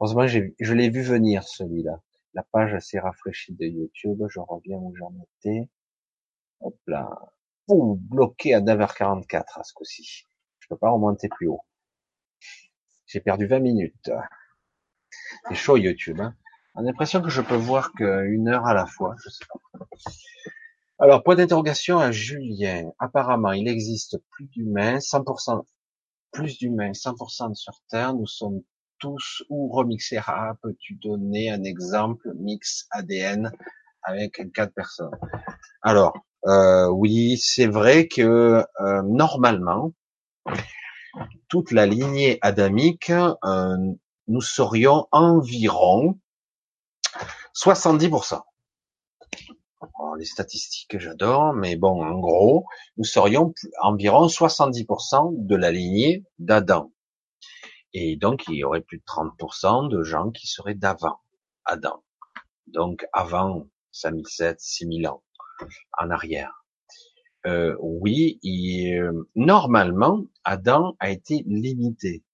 Heureusement, 0.00 0.26
je 0.26 0.74
l'ai 0.74 0.90
vu 0.90 1.02
venir, 1.02 1.44
celui-là. 1.44 2.00
La 2.34 2.42
page 2.42 2.78
s'est 2.80 2.98
rafraîchie 2.98 3.54
de 3.54 3.66
YouTube. 3.66 4.22
Je 4.28 4.40
reviens 4.40 4.78
où 4.78 4.94
j'en 4.96 5.12
étais. 5.38 5.68
Hop 6.60 6.76
là. 6.86 7.08
Boum, 7.68 7.96
bloqué 7.96 8.54
à 8.54 8.60
9h44 8.60 9.58
à 9.58 9.62
ce 9.62 9.72
coup-ci. 9.72 10.26
Je 10.58 10.68
peux 10.68 10.76
pas 10.76 10.90
remonter 10.90 11.28
plus 11.28 11.46
haut. 11.46 11.62
J'ai 13.06 13.20
perdu 13.20 13.46
20 13.46 13.60
minutes. 13.60 14.10
C'est 15.48 15.54
chaud 15.54 15.76
YouTube. 15.76 16.20
Hein. 16.20 16.34
On 16.74 16.80
a 16.80 16.84
l'impression 16.84 17.22
que 17.22 17.30
je 17.30 17.40
peux 17.40 17.54
voir 17.56 17.92
qu'une 17.92 18.48
heure 18.48 18.66
à 18.66 18.74
la 18.74 18.86
fois. 18.86 19.14
Je 19.22 19.30
sais 19.30 19.44
pas. 19.46 19.86
Alors, 21.00 21.24
point 21.24 21.34
d'interrogation 21.34 21.98
à 21.98 22.12
Julien. 22.12 22.92
Apparemment, 23.00 23.52
il 23.52 23.66
existe 23.66 24.16
plus 24.30 24.46
d'humains, 24.46 24.98
100%, 24.98 25.64
plus 26.30 26.58
d'humains, 26.58 26.92
100% 26.92 27.54
sur 27.54 27.74
Terre. 27.88 28.14
Nous 28.14 28.28
sommes 28.28 28.62
tous 29.00 29.42
ou 29.48 29.72
remixés. 29.72 30.20
Ah, 30.24 30.54
peux-tu 30.62 30.94
donner 30.94 31.50
un 31.50 31.64
exemple 31.64 32.32
mix 32.36 32.86
ADN 32.92 33.50
avec 34.02 34.40
quatre 34.52 34.72
personnes? 34.72 35.10
Alors, 35.82 36.14
euh, 36.46 36.88
oui, 36.88 37.38
c'est 37.38 37.66
vrai 37.66 38.06
que 38.06 38.64
euh, 38.80 39.02
normalement, 39.02 39.92
toute 41.48 41.72
la 41.72 41.86
lignée 41.86 42.38
adamique, 42.40 43.10
euh, 43.10 43.76
nous 44.28 44.40
serions 44.40 45.08
environ 45.10 46.20
70%. 47.52 48.40
Les 50.18 50.24
statistiques, 50.24 50.98
j'adore, 50.98 51.54
mais 51.54 51.76
bon, 51.76 52.02
en 52.04 52.18
gros, 52.18 52.66
nous 52.96 53.04
serions 53.04 53.52
environ 53.80 54.26
70% 54.26 55.46
de 55.46 55.56
la 55.56 55.70
lignée 55.70 56.24
d'Adam. 56.38 56.92
Et 57.92 58.16
donc, 58.16 58.44
il 58.48 58.54
y 58.54 58.64
aurait 58.64 58.80
plus 58.80 58.98
de 58.98 59.04
30% 59.04 59.88
de 59.88 60.02
gens 60.02 60.30
qui 60.30 60.46
seraient 60.46 60.74
d'avant 60.74 61.20
Adam. 61.64 62.02
Donc, 62.66 63.06
avant 63.12 63.68
5007, 63.92 64.60
6000 64.60 65.08
ans 65.08 65.22
en 65.98 66.10
arrière 66.10 66.64
euh, 67.46 67.76
oui, 67.80 68.40
euh, 68.44 69.28
normalement, 69.34 70.24
Adam 70.44 70.96
a 70.98 71.10
été 71.10 71.44
limité, 71.46 72.24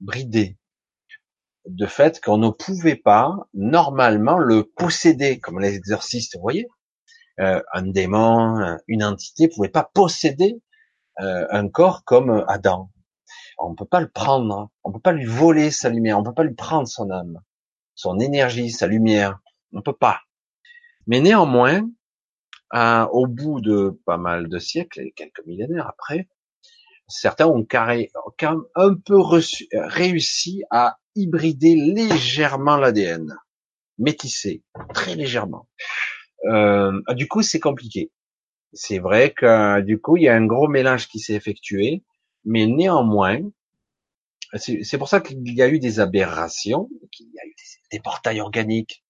bridé, 0.00 0.57
de 1.68 1.86
fait 1.86 2.20
qu'on 2.20 2.38
ne 2.38 2.50
pouvait 2.50 2.96
pas 2.96 3.36
normalement 3.54 4.38
le 4.38 4.64
posséder, 4.64 5.38
comme 5.38 5.60
les 5.60 5.74
exorcistes, 5.74 6.36
vous 6.36 6.42
voyez, 6.42 6.66
euh, 7.40 7.62
un 7.72 7.82
démon, 7.82 8.78
une 8.88 9.04
entité 9.04 9.48
pouvait 9.48 9.68
pas 9.68 9.88
posséder 9.94 10.60
euh, 11.20 11.46
un 11.50 11.68
corps 11.68 12.04
comme 12.04 12.44
Adam. 12.48 12.90
On 13.58 13.74
peut 13.74 13.84
pas 13.84 14.00
le 14.00 14.08
prendre, 14.08 14.70
on 14.82 14.92
peut 14.92 15.00
pas 15.00 15.12
lui 15.12 15.26
voler 15.26 15.70
sa 15.70 15.88
lumière, 15.90 16.18
on 16.18 16.22
peut 16.22 16.34
pas 16.34 16.44
lui 16.44 16.54
prendre 16.54 16.88
son 16.88 17.10
âme, 17.10 17.40
son 17.94 18.18
énergie, 18.18 18.70
sa 18.70 18.86
lumière, 18.86 19.38
on 19.72 19.82
peut 19.82 19.92
pas. 19.92 20.20
Mais 21.06 21.20
néanmoins, 21.20 21.88
au 22.72 23.26
bout 23.26 23.60
de 23.60 24.00
pas 24.06 24.16
mal 24.16 24.48
de 24.48 24.58
siècles 24.58 25.00
et 25.00 25.12
quelques 25.12 25.44
millénaires 25.46 25.88
après, 25.88 26.28
certains 27.08 27.46
ont 27.46 27.64
carré, 27.64 28.10
un 28.74 28.94
peu 28.94 29.16
réussi 29.72 30.62
à 30.70 30.98
hybrider 31.14 31.74
légèrement 31.74 32.76
l'ADN, 32.76 33.36
métissé, 33.98 34.62
très 34.94 35.14
légèrement. 35.14 35.68
Euh, 36.44 36.92
du 37.14 37.26
coup, 37.26 37.42
c'est 37.42 37.60
compliqué. 37.60 38.12
C'est 38.72 38.98
vrai 38.98 39.32
que 39.32 39.80
du 39.80 40.00
coup, 40.00 40.16
il 40.16 40.24
y 40.24 40.28
a 40.28 40.34
un 40.34 40.46
gros 40.46 40.68
mélange 40.68 41.08
qui 41.08 41.18
s'est 41.18 41.34
effectué, 41.34 42.04
mais 42.44 42.66
néanmoins, 42.66 43.40
c'est 44.54 44.98
pour 44.98 45.08
ça 45.08 45.20
qu'il 45.20 45.54
y 45.54 45.62
a 45.62 45.68
eu 45.68 45.78
des 45.78 46.00
aberrations, 46.00 46.88
qu'il 47.10 47.26
y 47.26 47.38
a 47.38 47.46
eu 47.46 47.54
des 47.90 48.00
portails 48.00 48.40
organiques, 48.40 49.04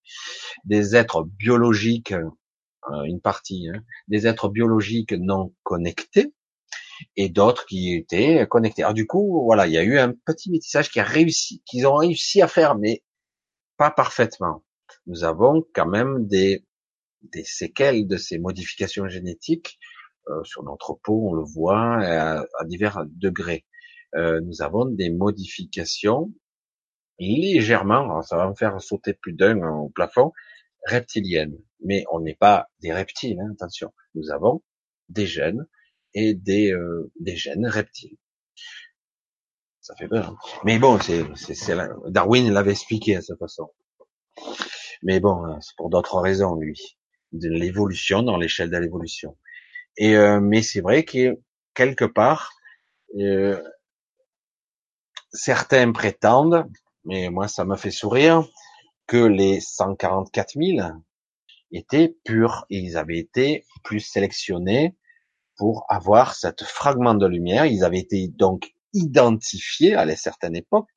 des 0.64 0.96
êtres 0.96 1.24
biologiques 1.24 2.12
euh, 2.12 3.02
une 3.04 3.20
partie, 3.20 3.68
hein, 3.68 3.82
des 4.06 4.26
êtres 4.26 4.48
biologiques 4.48 5.12
non 5.12 5.52
connectés 5.62 6.32
et 7.16 7.28
d'autres 7.28 7.66
qui 7.66 7.94
étaient 7.94 8.46
connectés. 8.48 8.82
Alors 8.82 8.94
du 8.94 9.06
coup, 9.06 9.42
voilà, 9.44 9.66
il 9.66 9.72
y 9.72 9.78
a 9.78 9.82
eu 9.82 9.98
un 9.98 10.12
petit 10.26 10.50
métissage 10.50 10.90
qui 10.90 11.00
a 11.00 11.04
réussi, 11.04 11.62
qu'ils 11.66 11.86
ont 11.86 11.96
réussi 11.96 12.42
à 12.42 12.48
faire, 12.48 12.76
mais 12.76 13.02
pas 13.76 13.90
parfaitement. 13.90 14.64
Nous 15.06 15.24
avons 15.24 15.64
quand 15.74 15.86
même 15.86 16.26
des, 16.26 16.64
des 17.22 17.44
séquelles 17.44 18.06
de 18.06 18.16
ces 18.16 18.38
modifications 18.38 19.08
génétiques 19.08 19.78
euh, 20.28 20.44
sur 20.44 20.62
notre 20.62 20.94
peau, 21.02 21.30
on 21.30 21.34
le 21.34 21.44
voit 21.44 22.02
à, 22.02 22.44
divers 22.66 23.04
degrés. 23.06 23.64
Euh, 24.14 24.40
nous 24.40 24.62
avons 24.62 24.84
des 24.84 25.10
modifications 25.10 26.32
légèrement, 27.18 28.22
ça 28.22 28.36
va 28.36 28.48
me 28.48 28.54
faire 28.54 28.80
sauter 28.80 29.12
plus 29.14 29.32
d'un 29.32 29.60
au 29.62 29.88
plafond, 29.88 30.32
reptilienne. 30.86 31.56
Mais 31.84 32.04
on 32.12 32.20
n'est 32.20 32.34
pas 32.34 32.68
des 32.80 32.92
reptiles, 32.92 33.40
hein, 33.40 33.52
attention. 33.52 33.92
Nous 34.14 34.30
avons 34.30 34.62
des 35.08 35.26
gènes 35.26 35.66
et 36.18 36.34
des, 36.34 36.72
euh, 36.72 37.10
des 37.20 37.36
gènes 37.36 37.66
reptiles. 37.66 38.16
Ça 39.80 39.94
fait 39.96 40.08
peur. 40.08 40.30
Hein. 40.30 40.36
Mais 40.64 40.78
bon, 40.78 40.98
c'est, 41.00 41.24
Darwin 42.08 42.52
l'avait 42.52 42.72
expliqué 42.72 43.16
à 43.16 43.22
sa 43.22 43.36
façon. 43.36 43.70
Mais 45.02 45.20
bon, 45.20 45.44
hein, 45.44 45.58
c'est 45.60 45.76
pour 45.76 45.90
d'autres 45.90 46.20
raisons, 46.20 46.56
lui. 46.56 46.98
De 47.32 47.48
l'évolution 47.48 48.22
dans 48.22 48.36
l'échelle 48.36 48.70
de 48.70 48.76
l'évolution. 48.76 49.36
Et 49.96 50.16
euh, 50.16 50.40
mais 50.40 50.62
c'est 50.62 50.80
vrai 50.80 51.04
que 51.04 51.38
quelque 51.74 52.04
part, 52.04 52.52
euh, 53.18 53.62
certains 55.32 55.92
prétendent, 55.92 56.66
mais 57.04 57.30
moi 57.30 57.48
ça 57.48 57.64
m'a 57.64 57.76
fait 57.76 57.90
sourire, 57.90 58.46
que 59.06 59.16
les 59.16 59.60
144 59.60 60.54
000 60.54 60.88
étaient 61.72 62.16
purs 62.24 62.66
ils 62.70 62.96
avaient 62.96 63.18
été 63.18 63.64
plus 63.84 64.00
sélectionnés 64.00 64.96
pour 65.58 65.84
avoir 65.88 66.34
cette 66.34 66.62
fragment 66.62 67.14
de 67.14 67.26
lumière. 67.26 67.66
Ils 67.66 67.84
avaient 67.84 67.98
été 67.98 68.28
donc 68.28 68.72
identifiés 68.94 69.94
à 69.94 70.04
une 70.04 70.16
certaine 70.16 70.56
époque, 70.56 70.88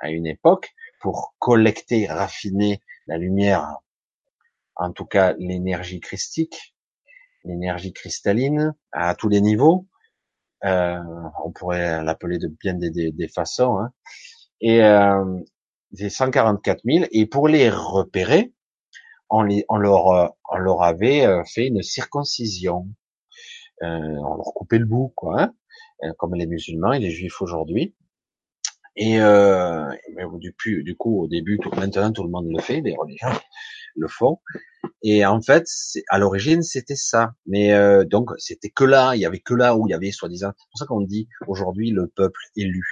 à 0.00 0.10
une 0.10 0.26
époque, 0.26 0.70
pour 1.00 1.34
collecter, 1.38 2.06
raffiner 2.06 2.82
la 3.06 3.16
lumière, 3.16 3.78
en 4.76 4.92
tout 4.92 5.06
cas 5.06 5.34
l'énergie 5.38 6.00
christique, 6.00 6.74
l'énergie 7.44 7.92
cristalline 7.92 8.74
à 8.92 9.14
tous 9.14 9.28
les 9.28 9.40
niveaux. 9.40 9.86
Euh, 10.64 10.98
on 11.44 11.52
pourrait 11.52 12.02
l'appeler 12.02 12.38
de 12.38 12.48
bien 12.48 12.74
des, 12.74 12.90
des, 12.90 13.28
façons. 13.28 13.78
Hein. 13.78 13.92
Et 14.60 14.82
euh, 14.82 15.40
c'est 15.92 16.10
144 16.10 16.82
000. 16.84 17.06
Et 17.12 17.26
pour 17.26 17.46
les 17.46 17.70
repérer, 17.70 18.52
on, 19.30 19.42
les, 19.42 19.64
on, 19.68 19.76
leur, 19.76 20.34
on 20.50 20.56
leur 20.56 20.82
avait 20.82 21.24
euh, 21.24 21.44
fait 21.44 21.68
une 21.68 21.82
circoncision. 21.82 22.88
Euh, 23.82 23.86
on 23.86 24.36
leur 24.36 24.52
coupait 24.54 24.78
le 24.78 24.86
bout, 24.86 25.12
quoi, 25.14 25.42
hein, 25.42 25.54
euh, 26.04 26.12
comme 26.18 26.34
les 26.34 26.46
musulmans 26.46 26.92
et 26.92 26.98
les 26.98 27.10
juifs 27.10 27.40
aujourd'hui. 27.40 27.94
Et 28.96 29.20
euh, 29.20 29.88
du, 30.40 30.82
du 30.82 30.96
coup, 30.96 31.22
au 31.22 31.28
début, 31.28 31.58
tout, 31.58 31.70
maintenant 31.76 32.10
tout 32.10 32.24
le 32.24 32.30
monde 32.30 32.48
le 32.50 32.60
fait, 32.60 32.80
les 32.80 32.96
religions 32.96 33.28
le 33.94 34.08
font. 34.08 34.40
Et 35.02 35.24
en 35.24 35.40
fait, 35.40 35.66
à 36.08 36.18
l'origine, 36.18 36.62
c'était 36.62 36.96
ça. 36.96 37.32
Mais 37.46 37.72
euh, 37.72 38.04
donc, 38.04 38.30
c'était 38.38 38.70
que 38.70 38.84
là, 38.84 39.14
il 39.14 39.20
y 39.20 39.26
avait 39.26 39.38
que 39.38 39.54
là 39.54 39.76
où 39.76 39.86
il 39.86 39.90
y 39.90 39.94
avait 39.94 40.10
soi-disant. 40.10 40.52
C'est 40.56 40.66
pour 40.70 40.78
ça 40.78 40.86
qu'on 40.86 41.00
dit 41.00 41.28
aujourd'hui 41.46 41.90
le 41.90 42.08
peuple 42.08 42.40
élu. 42.56 42.82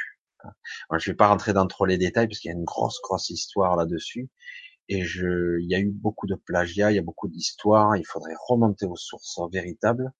Alors, 0.89 1.01
je 1.01 1.11
vais 1.11 1.17
pas 1.17 1.27
rentrer 1.27 1.53
dans 1.53 1.67
trop 1.67 1.87
les 1.87 1.99
détails 1.99 2.29
parce 2.29 2.39
qu'il 2.39 2.51
y 2.51 2.55
a 2.55 2.57
une 2.57 2.65
grosse, 2.65 3.01
grosse 3.03 3.31
histoire 3.31 3.77
là-dessus. 3.77 4.29
Et 4.89 5.03
je, 5.05 5.59
il 5.61 5.69
y 5.69 5.75
a 5.75 5.81
eu 5.81 5.91
beaucoup 5.91 6.29
de 6.29 6.37
plagiat, 6.37 6.93
il 6.93 6.95
y 6.95 7.01
a 7.01 7.03
beaucoup 7.03 7.27
d'histoires. 7.27 7.97
Il 7.97 8.07
faudrait 8.07 8.37
remonter 8.47 8.87
aux 8.87 8.95
sources 8.95 9.41
véritables 9.53 10.13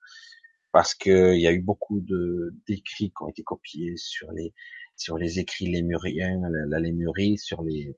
parce 0.77 0.95
que 0.95 1.35
il 1.35 1.41
y 1.41 1.47
a 1.47 1.53
eu 1.53 1.63
beaucoup 1.63 2.01
de 2.01 2.55
d'écrits 2.67 3.09
qui 3.09 3.23
ont 3.23 3.29
été 3.29 3.43
copiés 3.43 3.97
sur 3.97 4.31
les 4.33 4.53
sur 4.95 5.17
les 5.17 5.39
écrits 5.39 5.69
lémuriens, 5.69 6.39
la, 6.51 6.67
la 6.67 6.81
lémurie, 6.81 7.39
sur 7.39 7.63
les 7.63 7.97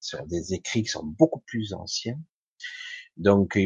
sur 0.00 0.26
des 0.26 0.52
écrits 0.52 0.82
qui 0.82 0.90
sont 0.90 1.06
beaucoup 1.06 1.40
plus 1.40 1.72
anciens. 1.72 2.20
Donc, 3.16 3.58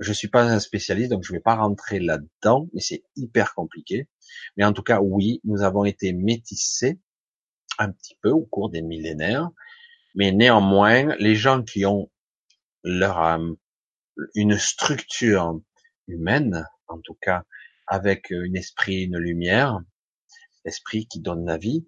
je 0.00 0.12
suis 0.12 0.26
pas 0.26 0.42
un 0.42 0.58
spécialiste, 0.58 1.12
donc 1.12 1.22
je 1.22 1.32
vais 1.32 1.38
pas 1.38 1.54
rentrer 1.54 2.00
là-dedans, 2.00 2.68
mais 2.74 2.80
c'est 2.80 3.04
hyper 3.14 3.54
compliqué. 3.54 4.08
Mais 4.56 4.64
en 4.64 4.72
tout 4.72 4.82
cas, 4.82 5.00
oui, 5.00 5.40
nous 5.44 5.62
avons 5.62 5.84
été 5.84 6.12
métissés 6.12 6.98
un 7.78 7.92
petit 7.92 8.18
peu 8.22 8.30
au 8.30 8.44
cours 8.44 8.70
des 8.70 8.82
millénaires, 8.82 9.50
mais 10.16 10.32
néanmoins, 10.32 11.14
les 11.20 11.36
gens 11.36 11.62
qui 11.62 11.86
ont 11.86 12.10
leur 12.82 13.22
euh, 13.22 13.52
une 14.34 14.58
structure 14.58 15.60
humaine, 16.08 16.66
en 16.88 16.98
tout 16.98 17.16
cas, 17.20 17.44
avec 17.86 18.32
un 18.32 18.52
esprit, 18.54 19.04
une 19.04 19.18
lumière, 19.18 19.80
esprit 20.64 21.06
qui 21.06 21.20
donne 21.20 21.44
la 21.44 21.58
vie, 21.58 21.86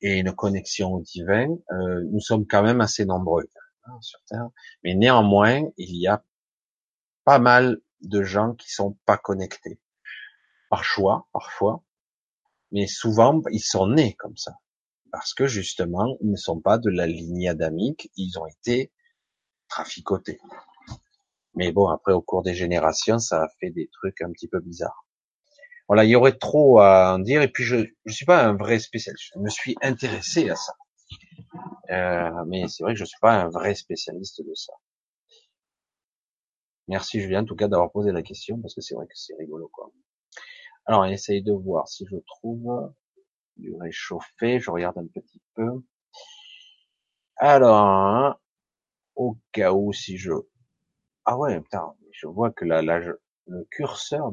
et 0.00 0.18
une 0.18 0.34
connexion 0.34 0.92
au 0.92 1.00
divin, 1.00 1.48
euh, 1.72 2.04
nous 2.10 2.20
sommes 2.20 2.46
quand 2.46 2.62
même 2.62 2.82
assez 2.82 3.06
nombreux 3.06 3.48
hein, 3.84 3.98
sur 4.02 4.20
Terre. 4.28 4.50
Mais 4.82 4.94
néanmoins, 4.94 5.62
il 5.78 5.96
y 5.96 6.06
a 6.06 6.22
pas 7.24 7.38
mal 7.38 7.80
de 8.02 8.22
gens 8.22 8.54
qui 8.54 8.70
sont 8.70 8.98
pas 9.06 9.16
connectés. 9.16 9.80
Par 10.68 10.84
choix, 10.84 11.26
parfois. 11.32 11.82
Mais 12.70 12.86
souvent, 12.86 13.40
ils 13.50 13.60
sont 13.60 13.86
nés 13.86 14.14
comme 14.14 14.36
ça. 14.36 14.58
Parce 15.10 15.32
que 15.32 15.46
justement, 15.46 16.18
ils 16.20 16.30
ne 16.30 16.36
sont 16.36 16.60
pas 16.60 16.76
de 16.76 16.90
la 16.90 17.06
lignée 17.06 17.48
adamique, 17.48 18.10
ils 18.16 18.38
ont 18.38 18.46
été 18.46 18.92
traficotés. 19.68 20.38
Mais 21.54 21.72
bon, 21.72 21.88
après, 21.88 22.12
au 22.12 22.20
cours 22.20 22.42
des 22.42 22.54
générations, 22.54 23.18
ça 23.18 23.44
a 23.44 23.48
fait 23.60 23.70
des 23.70 23.88
trucs 23.92 24.20
un 24.20 24.32
petit 24.32 24.48
peu 24.48 24.60
bizarres. 24.60 25.06
Voilà, 25.88 26.04
il 26.04 26.10
y 26.10 26.16
aurait 26.16 26.36
trop 26.36 26.80
à 26.80 27.14
en 27.14 27.18
dire. 27.18 27.42
Et 27.42 27.48
puis, 27.48 27.64
je 27.64 27.76
ne 27.76 28.12
suis 28.12 28.24
pas 28.26 28.42
un 28.44 28.56
vrai 28.56 28.78
spécialiste. 28.78 29.32
Je 29.34 29.38
me 29.40 29.50
suis 29.50 29.76
intéressé 29.82 30.48
à 30.50 30.56
ça. 30.56 30.72
Euh, 31.90 32.44
mais 32.46 32.66
c'est 32.68 32.82
vrai 32.82 32.94
que 32.94 32.98
je 32.98 33.04
suis 33.04 33.18
pas 33.20 33.34
un 33.34 33.48
vrai 33.48 33.74
spécialiste 33.74 34.42
de 34.42 34.54
ça. 34.54 34.72
Merci 36.88 37.20
Julien, 37.20 37.42
en 37.42 37.44
tout 37.44 37.56
cas, 37.56 37.68
d'avoir 37.68 37.90
posé 37.92 38.12
la 38.12 38.22
question, 38.22 38.60
parce 38.60 38.74
que 38.74 38.80
c'est 38.80 38.94
vrai 38.94 39.06
que 39.06 39.14
c'est 39.14 39.34
rigolo, 39.38 39.68
quoi. 39.72 39.90
Alors, 40.86 41.02
on 41.02 41.04
essaye 41.04 41.42
de 41.42 41.52
voir 41.52 41.88
si 41.88 42.06
je 42.10 42.16
trouve 42.26 42.92
du 43.56 43.74
réchauffé. 43.76 44.60
Je 44.60 44.70
regarde 44.70 44.98
un 44.98 45.06
petit 45.06 45.40
peu. 45.54 45.82
Alors, 47.36 48.38
au 49.16 49.36
cas 49.52 49.72
où, 49.72 49.92
si 49.92 50.16
je... 50.18 50.32
Ah 51.24 51.38
ouais, 51.38 51.60
putain, 51.60 51.94
je 52.12 52.26
vois 52.26 52.50
que 52.50 52.64
là, 52.64 52.82
là 52.82 53.00
le 53.46 53.64
curseur 53.70 54.30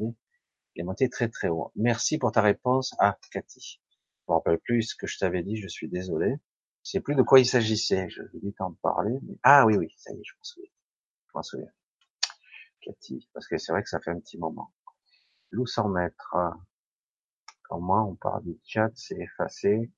il 0.75 0.81
est 0.81 0.83
monté 0.83 1.09
très 1.09 1.29
très 1.29 1.49
haut. 1.49 1.71
Merci 1.75 2.17
pour 2.17 2.31
ta 2.31 2.41
réponse 2.41 2.93
à 2.99 3.17
Cathy. 3.31 3.81
Je 4.19 4.31
me 4.31 4.35
rappelle 4.35 4.59
plus 4.59 4.83
ce 4.83 4.95
que 4.95 5.07
je 5.07 5.17
t'avais 5.17 5.43
dit, 5.43 5.57
je 5.57 5.67
suis 5.67 5.89
désolé. 5.89 6.35
Je 6.83 6.91
sais 6.91 6.99
plus 6.99 7.15
de 7.15 7.21
quoi 7.21 7.39
il 7.39 7.45
s'agissait, 7.45 8.09
je 8.09 8.21
vais 8.21 8.51
t'en 8.57 8.73
parler. 8.81 9.19
Mais... 9.23 9.37
Ah 9.43 9.65
oui, 9.65 9.77
oui, 9.77 9.93
ça 9.97 10.11
y 10.11 10.15
est, 10.15 10.23
je 10.23 10.33
m'en 10.35 10.43
souviens. 10.43 10.71
Je 11.27 11.31
m'en 11.35 11.43
souviens. 11.43 11.71
Cathy, 12.81 13.29
parce 13.33 13.47
que 13.47 13.57
c'est 13.57 13.71
vrai 13.71 13.83
que 13.83 13.89
ça 13.89 13.99
fait 13.99 14.11
un 14.11 14.19
petit 14.19 14.37
moment. 14.37 14.73
Loup 15.51 15.67
sans 15.67 15.89
mètres. 15.89 16.35
Quand 17.63 17.79
moi, 17.79 18.03
on 18.03 18.15
parle 18.15 18.43
du 18.43 18.59
chat, 18.63 18.89
c'est 18.95 19.17
effacé. 19.17 19.91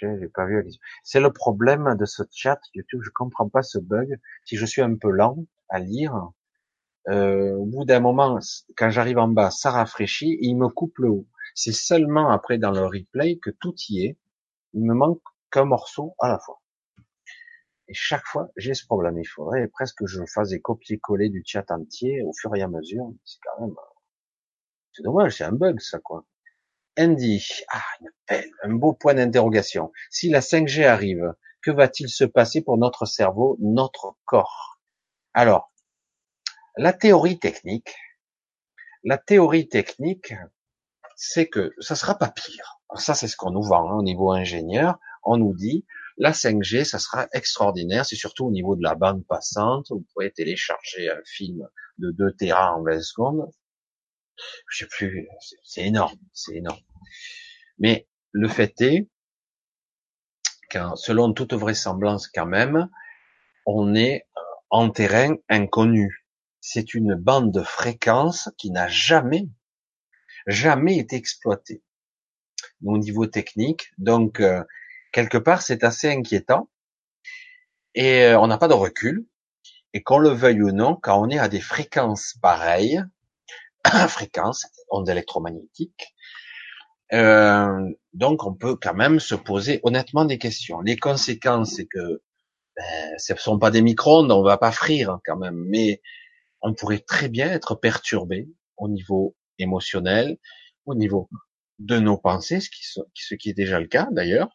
J'ai 0.00 0.28
pas 0.28 0.46
vu. 0.46 0.64
C'est 1.02 1.20
le 1.20 1.32
problème 1.32 1.96
de 1.98 2.04
ce 2.04 2.22
chat 2.30 2.60
YouTube. 2.74 3.00
Je 3.02 3.10
comprends 3.10 3.48
pas 3.48 3.62
ce 3.62 3.78
bug. 3.78 4.20
Si 4.44 4.56
je 4.56 4.66
suis 4.66 4.82
un 4.82 4.96
peu 4.96 5.10
lent 5.10 5.44
à 5.68 5.78
lire, 5.78 6.30
euh, 7.08 7.54
au 7.54 7.66
bout 7.66 7.84
d'un 7.84 8.00
moment, 8.00 8.38
quand 8.76 8.90
j'arrive 8.90 9.18
en 9.18 9.28
bas, 9.28 9.50
ça 9.50 9.70
rafraîchit 9.70 10.32
et 10.32 10.46
il 10.46 10.56
me 10.56 10.68
coupe 10.68 10.98
le 10.98 11.10
haut. 11.10 11.26
C'est 11.54 11.72
seulement 11.72 12.30
après 12.30 12.58
dans 12.58 12.70
le 12.72 12.86
replay 12.86 13.38
que 13.38 13.50
tout 13.50 13.74
y 13.88 14.06
est. 14.06 14.18
Il 14.72 14.82
me 14.82 14.94
manque 14.94 15.22
qu'un 15.50 15.64
morceau 15.64 16.14
à 16.18 16.28
la 16.28 16.38
fois. 16.38 16.60
Et 17.88 17.94
chaque 17.94 18.24
fois, 18.24 18.48
j'ai 18.56 18.74
ce 18.74 18.86
problème. 18.86 19.18
Il 19.18 19.26
faudrait 19.26 19.68
presque 19.68 19.98
que 19.98 20.06
je 20.06 20.24
fasse 20.26 20.48
des 20.48 20.60
copier-coller 20.60 21.28
du 21.28 21.42
chat 21.44 21.70
entier 21.70 22.22
au 22.22 22.32
fur 22.32 22.54
et 22.56 22.62
à 22.62 22.68
mesure. 22.68 23.12
C'est 23.24 23.38
quand 23.42 23.66
même, 23.66 23.74
c'est 24.92 25.02
dommage, 25.02 25.36
c'est 25.36 25.44
un 25.44 25.52
bug, 25.52 25.80
ça, 25.80 25.98
quoi. 25.98 26.24
Andy, 26.98 27.44
ah, 27.70 27.82
une 28.00 28.42
un 28.62 28.74
beau 28.74 28.92
point 28.94 29.14
d'interrogation. 29.14 29.92
Si 30.10 30.30
la 30.30 30.40
5G 30.40 30.84
arrive, 30.86 31.34
que 31.60 31.70
va-t-il 31.70 32.08
se 32.08 32.24
passer 32.24 32.62
pour 32.62 32.78
notre 32.78 33.04
cerveau, 33.04 33.56
notre 33.60 34.16
corps? 34.24 34.80
Alors, 35.34 35.72
la 36.76 36.92
théorie 36.92 37.38
technique, 37.38 37.94
la 39.04 39.18
théorie 39.18 39.68
technique, 39.68 40.34
c'est 41.16 41.48
que 41.48 41.72
ça 41.78 41.94
sera 41.94 42.16
pas 42.16 42.30
pire. 42.30 42.80
ça, 42.96 43.14
c'est 43.14 43.28
ce 43.28 43.36
qu'on 43.36 43.50
nous 43.50 43.62
vend 43.62 43.90
hein, 43.90 43.96
au 43.96 44.02
niveau 44.02 44.32
ingénieur. 44.32 44.98
On 45.22 45.36
nous 45.36 45.54
dit 45.54 45.86
la 46.16 46.32
5G, 46.32 46.84
ça 46.84 46.98
sera 46.98 47.26
extraordinaire. 47.32 48.04
C'est 48.06 48.16
surtout 48.16 48.46
au 48.46 48.50
niveau 48.50 48.76
de 48.76 48.82
la 48.82 48.94
bande 48.94 49.26
passante. 49.26 49.86
Vous 49.90 50.04
pourrez 50.12 50.30
télécharger 50.32 51.10
un 51.10 51.20
film 51.24 51.66
de 51.98 52.10
2 52.10 52.32
Tera 52.32 52.74
en 52.74 52.82
20 52.82 53.00
secondes. 53.00 53.50
Je 54.68 54.78
sais 54.78 54.88
plus, 54.88 55.28
c'est 55.62 55.84
énorme, 55.84 56.18
c'est 56.32 56.56
énorme. 56.56 56.80
Mais 57.78 58.08
le 58.32 58.48
fait 58.48 58.80
est 58.80 59.08
qu'en 60.70 60.96
selon 60.96 61.32
toute 61.32 61.52
vraisemblance 61.52 62.26
quand 62.28 62.46
même, 62.46 62.88
on 63.64 63.94
est 63.94 64.26
en 64.70 64.90
terrain 64.90 65.36
inconnu 65.48 66.23
c'est 66.66 66.94
une 66.94 67.14
bande 67.14 67.52
de 67.52 67.62
fréquences 67.62 68.48
qui 68.56 68.70
n'a 68.70 68.88
jamais, 68.88 69.50
jamais 70.46 70.96
été 70.96 71.14
exploitée 71.14 71.82
au 72.82 72.96
niveau 72.96 73.26
technique. 73.26 73.90
Donc, 73.98 74.40
euh, 74.40 74.64
quelque 75.12 75.36
part, 75.36 75.60
c'est 75.60 75.84
assez 75.84 76.10
inquiétant. 76.10 76.70
Et 77.94 78.22
euh, 78.22 78.40
on 78.40 78.46
n'a 78.46 78.56
pas 78.56 78.68
de 78.68 78.72
recul. 78.72 79.26
Et 79.92 80.02
qu'on 80.02 80.16
le 80.16 80.30
veuille 80.30 80.62
ou 80.62 80.72
non, 80.72 80.96
quand 80.96 81.20
on 81.20 81.28
est 81.28 81.38
à 81.38 81.48
des 81.48 81.60
fréquences 81.60 82.34
pareilles, 82.40 83.04
fréquences, 84.08 84.66
ondes 84.88 85.10
électromagnétiques, 85.10 86.14
euh, 87.12 87.90
donc 88.14 88.42
on 88.44 88.54
peut 88.54 88.76
quand 88.76 88.94
même 88.94 89.20
se 89.20 89.34
poser 89.34 89.80
honnêtement 89.82 90.24
des 90.24 90.38
questions. 90.38 90.80
Les 90.80 90.96
conséquences, 90.96 91.74
c'est 91.74 91.86
que 91.86 92.22
ben, 92.74 93.18
ce 93.18 93.34
ne 93.34 93.38
sont 93.38 93.58
pas 93.58 93.70
des 93.70 93.82
micro-ondes, 93.82 94.32
on 94.32 94.42
va 94.42 94.56
pas 94.56 94.72
frire 94.72 95.18
quand 95.26 95.36
même, 95.36 95.62
mais 95.68 96.00
on 96.64 96.72
pourrait 96.72 97.04
très 97.06 97.28
bien 97.28 97.52
être 97.52 97.74
perturbé 97.74 98.48
au 98.78 98.88
niveau 98.88 99.36
émotionnel, 99.58 100.38
au 100.86 100.94
niveau 100.94 101.28
de 101.78 101.98
nos 101.98 102.16
pensées, 102.16 102.60
ce 102.60 103.34
qui, 103.36 103.50
est 103.50 103.54
déjà 103.54 103.78
le 103.78 103.86
cas 103.86 104.08
d'ailleurs. 104.10 104.48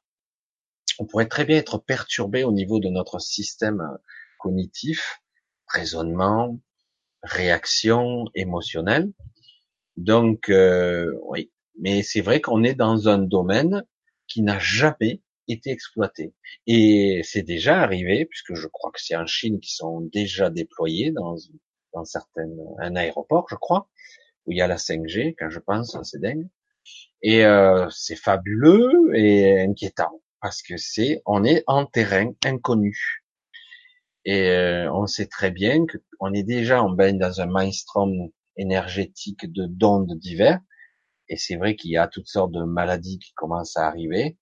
On 0.98 1.06
pourrait 1.06 1.27
très 1.27 1.45
bien 1.45 1.57
être 1.57 1.77
perturbé 1.77 2.44
au 2.44 2.52
niveau 2.52 2.80
de 2.80 2.90
notre 2.90 3.19
système 3.19 3.81
cognitif, 4.40 5.22
raisonnement, 5.68 6.60
réaction 7.22 8.26
émotionnelle. 8.34 9.11
Donc, 9.95 10.49
euh, 10.49 11.14
oui, 11.27 11.52
mais 11.80 12.02
c'est 12.02 12.22
vrai 12.22 12.41
qu'on 12.41 12.64
est 12.64 12.73
dans 12.73 13.07
un 13.07 13.19
domaine 13.19 13.86
qui 14.27 14.41
n'a 14.41 14.57
jamais 14.57 15.22
été 15.48 15.69
exploité. 15.69 16.34
Et 16.65 17.22
c'est 17.23 17.44
déjà 17.44 17.81
arrivé, 17.81 18.26
puisque 18.26 18.56
je 18.56 18.68
crois 18.68 18.91
que 18.91 19.02
c'est 19.02 19.15
en 19.15 19.27
Chine 19.27 19.60
qui 19.60 19.73
sont 19.73 20.02
déjà 20.02 20.49
déployés 20.49 21.11
dans 21.11 21.36
dans 21.93 22.05
certaines, 22.05 22.57
un 22.79 22.95
aéroport, 22.95 23.47
je 23.49 23.55
crois, 23.55 23.89
où 24.45 24.51
il 24.51 24.57
y 24.57 24.61
a 24.61 24.67
la 24.67 24.77
5G, 24.77 25.35
quand 25.37 25.49
je 25.49 25.59
pense, 25.59 25.97
c'est 26.03 26.21
dingue. 26.21 26.47
Et 27.21 27.45
euh, 27.45 27.89
c'est 27.89 28.15
fabuleux 28.15 29.11
et 29.15 29.61
inquiétant 29.61 30.21
parce 30.41 30.61
que 30.61 30.77
c'est, 30.77 31.21
on 31.25 31.43
est 31.43 31.63
en 31.67 31.85
terrain 31.85 32.31
inconnu. 32.45 33.23
Et 34.25 34.49
euh, 34.49 34.91
on 34.93 35.07
sait 35.07 35.27
très 35.27 35.51
bien 35.51 35.85
qu'on 36.19 36.33
est 36.33 36.43
déjà 36.43 36.81
en 36.81 36.89
baigne 36.89 37.17
dans 37.17 37.41
un 37.41 37.45
maelstrom 37.45 38.29
énergétiques 38.57 39.51
de 39.51 39.65
d'ondes 39.65 40.17
divers. 40.17 40.59
Et 41.29 41.37
c'est 41.37 41.55
vrai 41.55 41.75
qu'il 41.75 41.91
y 41.91 41.97
a 41.97 42.07
toutes 42.07 42.27
sortes 42.27 42.51
de 42.51 42.63
maladies 42.63 43.19
qui 43.19 43.33
commencent 43.33 43.77
à 43.77 43.87
arriver. 43.87 44.37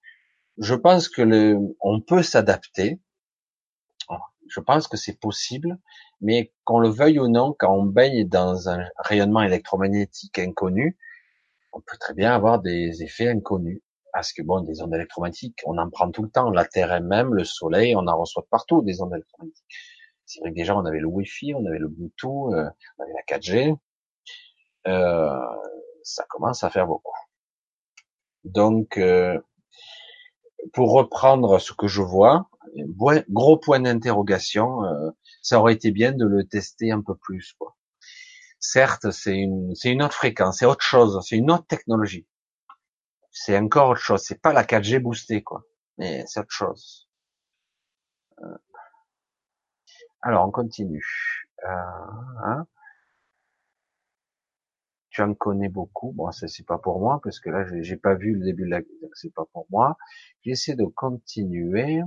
Je 0.57 0.75
pense 0.75 1.09
que 1.09 1.21
le, 1.21 1.57
on 1.81 2.01
peut 2.01 2.23
s'adapter. 2.23 2.99
Je 4.49 4.61
pense 4.61 4.87
que 4.87 4.95
c'est 4.95 5.19
possible, 5.19 5.77
mais 6.21 6.53
qu'on 6.63 6.79
le 6.79 6.89
veuille 6.89 7.19
ou 7.19 7.27
non, 7.27 7.55
quand 7.57 7.73
on 7.73 7.83
baigne 7.83 8.27
dans 8.27 8.69
un 8.69 8.85
rayonnement 8.97 9.41
électromagnétique 9.41 10.39
inconnu, 10.39 10.97
on 11.73 11.81
peut 11.81 11.97
très 11.99 12.13
bien 12.13 12.33
avoir 12.33 12.59
des 12.59 13.03
effets 13.03 13.29
inconnus. 13.29 13.81
Parce 14.13 14.33
que 14.33 14.41
bon, 14.41 14.61
des 14.61 14.81
ondes 14.81 14.95
électromagnétiques, 14.95 15.61
on 15.65 15.77
en 15.77 15.89
prend 15.89 16.09
tout 16.09 16.23
le 16.23 16.29
temps. 16.29 16.49
La 16.49 16.65
Terre 16.65 16.91
elle-même, 16.91 17.33
le 17.33 17.43
Soleil, 17.43 17.95
on 17.95 18.07
en 18.07 18.19
reçoit 18.19 18.47
partout 18.49 18.81
des 18.81 19.01
ondes 19.01 19.13
électromagnétiques. 19.13 19.65
C'est 20.25 20.39
vrai 20.41 20.49
que 20.49 20.55
déjà 20.55 20.75
on 20.75 20.85
avait 20.85 20.99
le 20.99 21.07
Wi-Fi, 21.07 21.53
on 21.53 21.65
avait 21.65 21.77
le 21.77 21.87
Bluetooth, 21.87 22.53
euh, 22.53 22.69
on 22.97 23.03
avait 23.03 23.13
la 23.13 23.37
4G. 23.37 23.75
Euh, 24.87 25.39
ça 26.03 26.25
commence 26.29 26.63
à 26.63 26.69
faire 26.69 26.87
beaucoup. 26.87 27.15
Donc, 28.43 28.97
euh, 28.97 29.39
pour 30.73 30.93
reprendre 30.93 31.59
ce 31.59 31.73
que 31.73 31.87
je 31.87 32.01
vois, 32.01 32.49
gros 33.29 33.57
point 33.57 33.79
d'interrogation, 33.79 34.83
euh, 34.85 35.11
ça 35.41 35.59
aurait 35.59 35.73
été 35.73 35.91
bien 35.91 36.11
de 36.11 36.25
le 36.25 36.45
tester 36.47 36.91
un 36.91 37.01
peu 37.01 37.15
plus. 37.15 37.53
Quoi. 37.57 37.75
Certes, 38.59 39.11
c'est 39.11 39.37
une, 39.37 39.75
c'est 39.75 39.91
une 39.91 40.01
autre 40.01 40.15
fréquence, 40.15 40.59
c'est 40.59 40.65
autre 40.65 40.83
chose, 40.83 41.19
c'est 41.27 41.37
une 41.37 41.51
autre 41.51 41.67
technologie. 41.67 42.27
C'est 43.31 43.57
encore 43.57 43.89
autre 43.89 44.01
chose. 44.01 44.23
C'est 44.23 44.41
pas 44.41 44.51
la 44.51 44.63
4G 44.63 44.99
boostée, 44.99 45.43
quoi. 45.43 45.63
Mais 45.97 46.25
c'est 46.25 46.39
autre 46.39 46.51
chose. 46.51 47.07
Euh, 48.41 48.57
alors, 50.21 50.47
on 50.47 50.51
continue. 50.51 51.05
Euh, 51.65 51.69
hein 52.43 52.65
tu 55.17 55.23
en 55.23 55.33
connais 55.33 55.69
beaucoup. 55.69 56.11
Bon, 56.13 56.31
ça 56.31 56.47
c'est 56.47 56.65
pas 56.65 56.77
pour 56.77 56.99
moi 56.99 57.19
parce 57.23 57.39
que 57.39 57.49
là 57.49 57.65
j'ai 57.81 57.97
pas 57.97 58.13
vu 58.13 58.33
le 58.35 58.45
début 58.45 58.65
de 58.65 58.69
la, 58.69 58.81
c'est 59.13 59.33
pas 59.33 59.45
pour 59.51 59.65
moi. 59.71 59.97
J'essaie 60.43 60.75
de 60.75 60.85
continuer. 60.85 62.01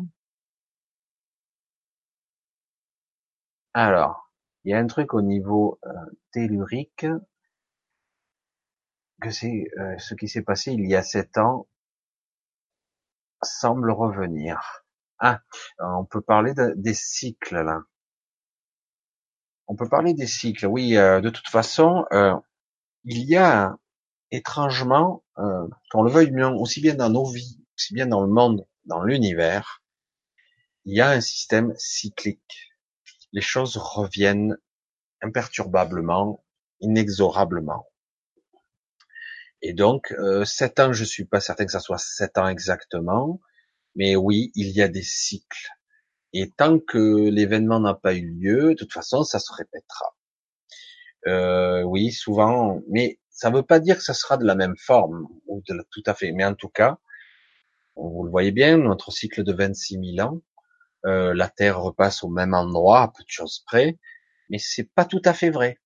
Alors, 3.75 4.31
il 4.65 4.71
y 4.71 4.75
a 4.75 4.79
un 4.79 4.87
truc 4.87 5.13
au 5.15 5.23
niveau 5.23 5.81
euh, 5.87 5.91
tellurique 6.33 7.05
que 9.21 9.31
c'est 9.31 9.65
euh, 9.79 9.99
ce 9.99 10.15
qui 10.15 10.29
s'est 10.29 10.43
passé 10.43 10.73
il 10.73 10.87
y 10.89 10.95
a 10.95 11.03
sept 11.03 11.37
ans 11.37 11.67
semble 13.43 13.91
revenir. 13.91 14.85
Ah, 15.19 15.41
on 15.81 16.05
peut 16.05 16.21
parler 16.21 16.55
des 16.77 16.95
cycles 16.95 17.61
là. 17.63 17.81
On 19.67 19.75
peut 19.75 19.89
parler 19.89 20.15
des 20.15 20.27
cycles. 20.29 20.67
Oui, 20.67 20.97
euh, 20.97 21.21
de 21.21 21.31
toute 21.31 21.49
façon, 21.49 22.05
euh, 22.13 22.35
il 23.05 23.25
y 23.25 23.37
a 23.37 23.77
étrangement, 24.31 25.25
euh, 25.39 25.67
qu'on 25.91 26.03
le 26.03 26.11
veuille 26.11 26.31
bien, 26.31 26.53
aussi 26.53 26.81
bien 26.81 26.95
dans 26.95 27.11
nos 27.11 27.25
vies, 27.25 27.61
aussi 27.77 27.95
bien 27.95 28.07
dans 28.07 28.21
le 28.21 28.29
monde, 28.29 28.67
dans 28.85 29.03
l'univers, 29.03 29.83
il 30.85 30.97
y 30.97 31.01
a 31.01 31.11
un 31.11 31.21
système 31.21 31.75
cyclique. 31.77 32.73
Les 33.33 33.41
choses 33.41 33.77
reviennent 33.77 34.57
imperturbablement, 35.23 36.45
inexorablement. 36.81 37.87
Et 39.63 39.75
donc, 39.75 40.13
euh, 40.13 40.45
sept 40.45 40.81
ans, 40.81 40.93
je 40.93 41.05
suis 41.05 41.25
pas 41.25 41.41
certain 41.41 41.67
que 41.67 41.73
ça 41.73 41.81
soit 41.81 41.99
sept 41.99 42.39
ans 42.39 42.49
exactement, 42.49 43.41
mais 43.95 44.17
oui, 44.17 44.51
il 44.55 44.71
y 44.71 44.83
a 44.83 44.89
des 44.89 45.03
cycles. 45.03 45.69
Et 46.33 46.51
tant 46.51 46.79
que 46.79 47.29
l'événement 47.29 47.81
n'a 47.81 47.95
pas 47.95 48.15
eu 48.15 48.27
lieu, 48.27 48.71
de 48.71 48.75
toute 48.75 48.93
façon, 48.93 49.25
ça 49.25 49.39
se 49.39 49.53
répétera. 49.53 50.17
Euh, 51.27 51.83
oui, 51.83 52.13
souvent, 52.13 52.81
mais 52.89 53.19
ça 53.31 53.51
ne 53.51 53.57
veut 53.57 53.63
pas 53.63 53.81
dire 53.81 53.97
que 53.97 54.03
ça 54.03 54.15
sera 54.15 54.37
de 54.37 54.45
la 54.45 54.55
même 54.55 54.77
forme, 54.77 55.27
ou 55.47 55.63
de 55.69 55.75
tout 55.91 56.03
à 56.07 56.15
fait. 56.15 56.33
Mais 56.33 56.45
en 56.45 56.55
tout 56.55 56.69
cas, 56.69 56.99
vous 57.97 58.25
le 58.25 58.31
voyez 58.31 58.51
bien, 58.53 58.79
notre 58.79 59.13
cycle 59.13 59.45
de 59.45 59.53
26 59.53 59.97
000 59.99 60.21
ans, 60.21 60.41
euh, 61.07 61.35
la 61.35 61.49
Terre 61.49 61.81
repasse 61.81 62.25
au 62.25 62.29
même 62.31 62.55
endroit, 62.55 63.03
à 63.03 63.09
peu 63.09 63.23
de 63.25 63.29
choses 63.31 63.65
près, 63.67 63.99
mais 64.51 64.59
c'est 64.59 64.91
pas 64.95 65.05
tout 65.07 65.23
à 65.25 65.35
fait 65.35 65.51
vrai. 65.51 65.81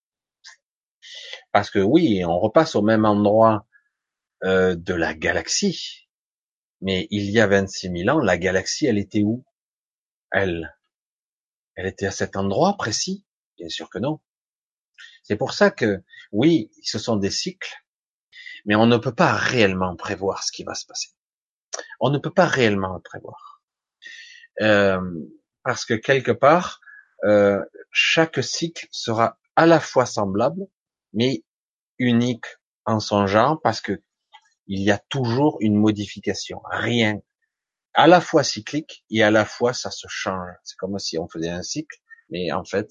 Parce 1.52 1.70
que 1.70 1.78
oui, 1.78 2.22
on 2.24 2.38
repasse 2.38 2.74
au 2.74 2.82
même 2.82 3.04
endroit 3.04 3.66
euh, 4.44 4.76
de 4.76 4.94
la 4.94 5.14
galaxie, 5.14 6.08
mais 6.82 7.08
il 7.10 7.30
y 7.30 7.40
a 7.40 7.46
26 7.48 7.90
000 7.90 8.10
ans, 8.10 8.20
la 8.20 8.38
galaxie, 8.38 8.86
elle 8.86 8.98
était 8.98 9.22
où? 9.22 9.44
Elle, 10.32 10.74
elle 11.76 11.86
était 11.86 12.06
à 12.06 12.10
cet 12.10 12.34
endroit 12.34 12.76
précis? 12.76 13.24
Bien 13.58 13.68
sûr 13.68 13.88
que 13.88 14.00
non. 14.00 14.18
C'est 15.24 15.36
pour 15.36 15.54
ça 15.54 15.70
que, 15.70 16.02
oui, 16.32 16.70
ce 16.82 16.98
sont 16.98 17.16
des 17.16 17.30
cycles, 17.30 17.74
mais 18.66 18.74
on 18.76 18.86
ne 18.86 18.98
peut 18.98 19.14
pas 19.14 19.32
réellement 19.32 19.96
prévoir 19.96 20.44
ce 20.44 20.52
qui 20.52 20.64
va 20.64 20.74
se 20.74 20.86
passer. 20.86 21.08
On 21.98 22.10
ne 22.10 22.18
peut 22.18 22.32
pas 22.32 22.46
réellement 22.46 22.94
le 22.94 23.00
prévoir. 23.00 23.62
Euh, 24.60 25.00
parce 25.62 25.84
que 25.84 25.94
quelque 25.94 26.30
part, 26.30 26.80
euh, 27.24 27.64
chaque 27.90 28.44
cycle 28.44 28.86
sera 28.90 29.38
à 29.56 29.66
la 29.66 29.80
fois 29.80 30.04
semblable, 30.04 30.66
mais 31.14 31.42
unique 31.98 32.46
en 32.84 33.00
son 33.00 33.26
genre, 33.26 33.60
parce 33.62 33.80
que 33.80 34.02
il 34.66 34.82
y 34.82 34.90
a 34.90 34.98
toujours 34.98 35.56
une 35.60 35.76
modification. 35.76 36.60
Rien. 36.70 37.20
À 37.94 38.06
la 38.06 38.20
fois 38.20 38.42
cyclique 38.42 39.04
et 39.10 39.22
à 39.22 39.30
la 39.30 39.44
fois 39.44 39.72
ça 39.72 39.90
se 39.90 40.06
change. 40.08 40.50
C'est 40.64 40.76
comme 40.76 40.98
si 40.98 41.18
on 41.18 41.28
faisait 41.28 41.50
un 41.50 41.62
cycle, 41.62 41.98
mais 42.28 42.52
en 42.52 42.64
fait, 42.64 42.90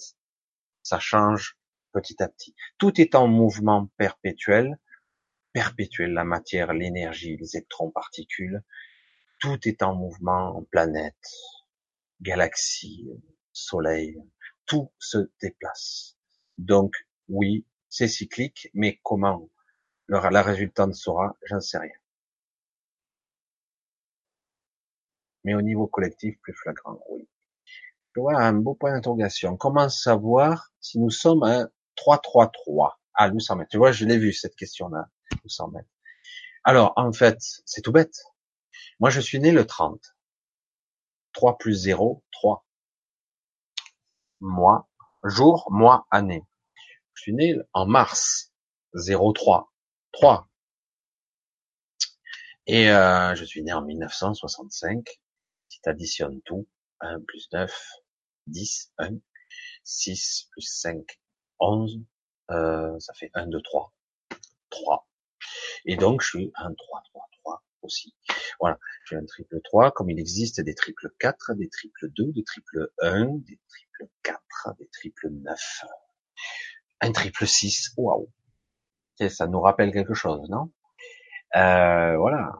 ça 0.81 0.99
change 0.99 1.57
petit 1.93 2.21
à 2.21 2.27
petit. 2.27 2.55
Tout 2.77 2.99
est 2.99 3.15
en 3.15 3.27
mouvement 3.27 3.89
perpétuel, 3.97 4.77
perpétuel, 5.53 6.13
la 6.13 6.23
matière, 6.25 6.73
l'énergie, 6.73 7.37
les 7.37 7.55
électrons, 7.55 7.91
particules, 7.91 8.63
tout 9.39 9.59
est 9.67 9.83
en 9.83 9.95
mouvement, 9.95 10.63
planète, 10.71 11.15
galaxie, 12.21 13.09
soleil, 13.51 14.17
tout 14.65 14.91
se 14.99 15.29
déplace. 15.41 16.17
Donc, 16.57 16.93
oui, 17.29 17.65
c'est 17.89 18.07
cyclique, 18.07 18.69
mais 18.73 18.99
comment 19.03 19.49
la 20.07 20.41
résultante 20.41 20.95
sera, 20.95 21.37
j'en 21.45 21.59
sais 21.59 21.77
rien. 21.77 21.95
Mais 25.43 25.53
au 25.55 25.61
niveau 25.61 25.87
collectif, 25.87 26.39
plus 26.41 26.53
flagrant, 26.53 26.99
oui. 27.09 27.27
Vois 28.15 28.39
un 28.39 28.53
beau 28.53 28.75
point 28.75 28.93
d'interrogation. 28.93 29.57
Comment 29.57 29.89
savoir 29.89 30.71
si 30.79 30.99
nous 30.99 31.09
sommes 31.09 31.43
un 32.07 32.15
3-3-3 32.15 32.93
à 33.13 33.29
800 33.29 33.55
mètres. 33.57 33.69
Tu 33.69 33.77
vois, 33.77 33.91
je 33.91 34.05
l'ai 34.05 34.17
vu 34.17 34.33
cette 34.33 34.55
question-là, 34.55 35.07
800 35.43 35.69
mètres. 35.69 35.89
Alors, 36.63 36.93
en 36.95 37.11
fait, 37.11 37.37
c'est 37.65 37.81
tout 37.81 37.91
bête. 37.91 38.15
Moi, 38.99 39.09
je 39.09 39.19
suis 39.19 39.39
né 39.39 39.51
le 39.51 39.65
30. 39.65 40.01
3 41.33 41.57
plus 41.57 41.73
0, 41.73 42.23
3. 42.31 42.65
Mois, 44.39 44.89
jour, 45.23 45.67
mois, 45.71 46.07
année. 46.11 46.43
Je 47.13 47.21
suis 47.23 47.33
né 47.33 47.55
en 47.73 47.85
mars. 47.85 48.51
0,3. 48.95 49.67
3. 50.11 50.47
Et 52.67 52.89
euh, 52.91 53.35
je 53.35 53.43
suis 53.43 53.63
né 53.63 53.73
en 53.73 53.81
1965. 53.81 55.05
Si 55.69 55.81
tu 55.81 55.89
additionnes 55.89 56.41
tout, 56.43 56.67
1 57.01 57.19
plus 57.21 57.49
9, 57.51 57.73
10, 58.47 58.93
1. 58.99 59.09
6 59.83 60.47
plus 60.51 60.61
5, 60.61 61.19
11, 61.63 62.01
euh, 62.51 62.99
ça 62.99 63.13
fait 63.13 63.31
1, 63.33 63.47
2, 63.47 63.61
3. 63.61 63.93
3. 64.69 65.07
Et 65.85 65.95
donc, 65.95 66.21
je 66.21 66.27
suis 66.27 66.51
un 66.55 66.73
3, 66.73 67.03
3, 67.11 67.29
3 67.43 67.63
aussi. 67.81 68.15
Voilà. 68.59 68.77
J'ai 69.05 69.15
un 69.15 69.25
triple 69.25 69.59
3, 69.63 69.91
comme 69.91 70.09
il 70.09 70.19
existe 70.19 70.61
des 70.61 70.75
triples 70.75 71.09
4, 71.19 71.53
des 71.55 71.69
triples 71.69 72.09
2, 72.09 72.31
des 72.31 72.43
triples 72.43 72.91
1, 73.01 73.25
des 73.25 73.59
triples 73.67 74.11
4, 74.23 74.39
des 74.79 74.87
triples 74.87 75.29
9. 75.29 75.85
Un 77.01 77.11
triple 77.11 77.47
6. 77.47 77.93
Waouh. 77.97 78.29
Ça 79.29 79.47
nous 79.47 79.61
rappelle 79.61 79.91
quelque 79.91 80.13
chose, 80.13 80.49
non? 80.49 80.71
Euh, 81.55 82.17
voilà. 82.17 82.57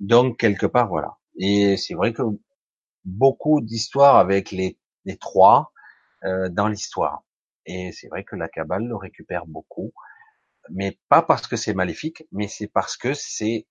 Donc, 0.00 0.38
quelque 0.38 0.66
part, 0.66 0.88
voilà. 0.88 1.16
Et 1.38 1.76
c'est 1.76 1.94
vrai 1.94 2.12
que 2.12 2.22
beaucoup 3.04 3.60
d'histoires 3.60 4.16
avec 4.16 4.50
les, 4.50 4.78
les 5.04 5.16
trois 5.16 5.72
euh, 6.24 6.48
dans 6.48 6.68
l'histoire. 6.68 7.22
Et 7.72 7.92
c'est 7.92 8.08
vrai 8.08 8.24
que 8.24 8.34
la 8.34 8.48
Kabbale 8.48 8.82
le 8.82 8.96
récupère 8.96 9.46
beaucoup, 9.46 9.92
mais 10.70 10.98
pas 11.08 11.22
parce 11.22 11.46
que 11.46 11.54
c'est 11.54 11.72
maléfique, 11.72 12.24
mais 12.32 12.48
c'est 12.48 12.66
parce 12.66 12.96
que 12.96 13.14
c'est 13.14 13.68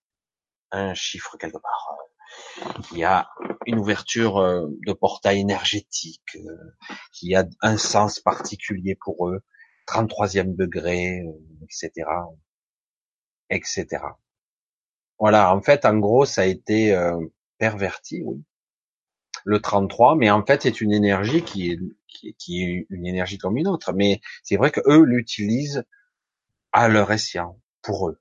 un 0.70 0.94
chiffre 0.94 1.36
quelque 1.36 1.58
part. 1.58 1.96
Il 2.92 2.98
y 2.98 3.04
a 3.04 3.28
une 3.66 3.78
ouverture 3.78 4.38
euh, 4.38 4.68
de 4.86 4.92
portail 4.94 5.40
énergétique, 5.40 6.36
euh, 6.36 6.74
qui 7.12 7.34
a 7.34 7.44
un 7.60 7.76
sens 7.76 8.20
particulier 8.20 8.96
pour 8.98 9.28
eux, 9.28 9.42
33e 9.86 10.56
degré, 10.56 11.22
etc., 11.62 12.08
etc. 13.50 14.02
Voilà, 15.18 15.54
en 15.54 15.60
fait, 15.60 15.84
en 15.84 15.98
gros, 15.98 16.24
ça 16.24 16.42
a 16.42 16.46
été 16.46 16.94
euh, 16.94 17.20
perverti, 17.58 18.22
oui. 18.24 18.42
Le 19.44 19.60
33, 19.60 20.16
mais 20.16 20.30
en 20.30 20.44
fait, 20.44 20.62
c'est 20.62 20.80
une 20.80 20.92
énergie 20.92 21.42
qui 21.42 21.70
est 21.70 21.78
qui, 22.38 22.62
est 22.62 22.86
une 22.90 23.06
énergie 23.06 23.38
comme 23.38 23.56
une 23.56 23.68
autre. 23.68 23.92
Mais 23.92 24.20
c'est 24.42 24.56
vrai 24.56 24.70
que 24.70 24.80
eux 24.86 25.04
l'utilisent 25.04 25.84
à 26.72 26.88
leur 26.88 27.10
escient, 27.12 27.58
pour 27.82 28.08
eux. 28.08 28.20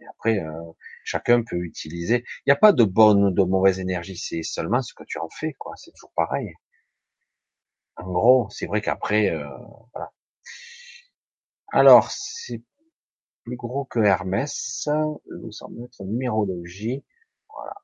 Et 0.00 0.06
après, 0.06 0.38
euh, 0.38 0.72
chacun 1.04 1.42
peut 1.42 1.58
utiliser. 1.58 2.24
Il 2.46 2.50
n'y 2.50 2.52
a 2.52 2.56
pas 2.56 2.72
de 2.72 2.84
bonne 2.84 3.24
ou 3.24 3.30
de 3.30 3.42
mauvaise 3.42 3.80
énergie, 3.80 4.16
c'est 4.16 4.42
seulement 4.42 4.82
ce 4.82 4.94
que 4.94 5.04
tu 5.04 5.18
en 5.18 5.28
fais, 5.30 5.54
quoi. 5.54 5.72
C'est 5.76 5.92
toujours 5.92 6.12
pareil. 6.14 6.54
En 7.96 8.12
gros, 8.12 8.48
c'est 8.50 8.66
vrai 8.66 8.80
qu'après, 8.80 9.30
euh, 9.30 9.48
voilà. 9.92 10.12
Alors, 11.72 12.10
c'est 12.10 12.62
plus 13.44 13.56
gros 13.56 13.84
que 13.84 14.00
Hermès, 14.00 14.88
nous 15.40 15.52
semble 15.52 15.84
être 15.84 16.04
numérologie. 16.04 17.04
Voilà. 17.48 17.74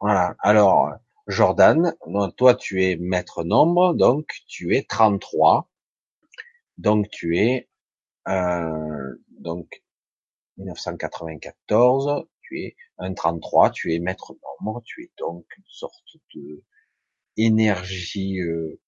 Voilà. 0.00 0.36
Alors, 0.40 0.92
Jordan, 1.26 1.94
toi 2.36 2.54
tu 2.54 2.84
es 2.84 2.96
maître 2.96 3.44
nombre, 3.44 3.94
donc 3.94 4.26
tu 4.46 4.74
es 4.76 4.84
33. 4.84 5.68
Donc 6.78 7.08
tu 7.10 7.38
es 7.38 7.68
euh, 8.28 9.14
donc 9.30 9.82
1994, 10.58 12.26
tu 12.40 12.60
es 12.60 12.76
un 12.98 13.14
33, 13.14 13.70
tu 13.70 13.94
es 13.94 13.98
maître 13.98 14.34
nombre, 14.60 14.82
tu 14.84 15.04
es 15.04 15.10
donc 15.18 15.46
une 15.56 15.64
sorte 15.66 16.16
de 16.34 16.62
énergie 17.36 18.40
euh, 18.40 18.80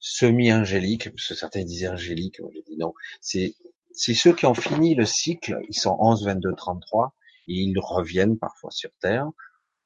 semi-angélique, 0.00 1.10
parce 1.10 1.28
que 1.28 1.34
certains 1.34 1.64
disaient 1.64 1.88
angélique, 1.88 2.40
moi 2.40 2.50
j'ai 2.54 2.62
dit 2.62 2.76
non, 2.76 2.94
c'est 3.20 3.54
c'est 3.92 4.14
ceux 4.14 4.34
qui 4.34 4.46
ont 4.46 4.54
fini 4.54 4.94
le 4.94 5.04
cycle, 5.06 5.58
ils 5.68 5.78
sont 5.78 5.96
11, 5.98 6.24
22, 6.26 6.54
33, 6.54 7.14
et 7.48 7.54
ils 7.54 7.78
reviennent 7.78 8.38
parfois 8.38 8.70
sur 8.70 8.90
Terre 9.00 9.28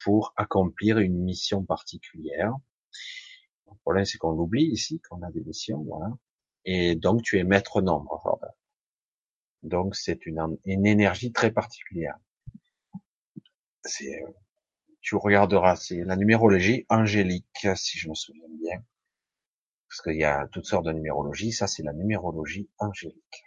pour 0.05 0.33
accomplir 0.37 0.99
une 0.99 1.19
mission 1.19 1.65
particulière. 1.65 2.55
Le 3.67 3.77
problème, 3.83 4.05
c'est 4.05 4.19
qu'on 4.19 4.33
l'oublie 4.33 4.65
ici, 4.65 5.01
qu'on 5.01 5.23
a 5.23 5.31
des 5.31 5.43
missions, 5.43 5.83
voilà. 5.83 6.11
Et 6.65 6.95
donc, 6.95 7.23
tu 7.23 7.39
es 7.39 7.45
maître 7.45 7.81
nombre, 7.83 8.39
Donc, 9.63 9.97
c'est 9.97 10.27
une, 10.27 10.59
une 10.65 10.87
énergie 10.87 11.33
très 11.33 11.51
particulière. 11.51 12.17
C'est, 13.85 14.23
tu 15.01 15.17
regarderas, 15.17 15.77
c'est 15.77 16.05
la 16.05 16.17
numérologie 16.17 16.87
angélique, 16.89 17.67
si 17.75 17.99
je 17.99 18.09
me 18.09 18.15
souviens 18.15 18.49
bien. 18.63 18.85
Parce 19.89 20.03
qu'il 20.03 20.17
y 20.17 20.25
a 20.25 20.49
toutes 20.53 20.65
sortes 20.65 20.87
de 20.87 20.93
numérologie. 20.93 21.53
Ça, 21.53 21.67
c'est 21.67 21.83
la 21.83 21.93
numérologie 21.93 22.71
angélique. 22.79 23.45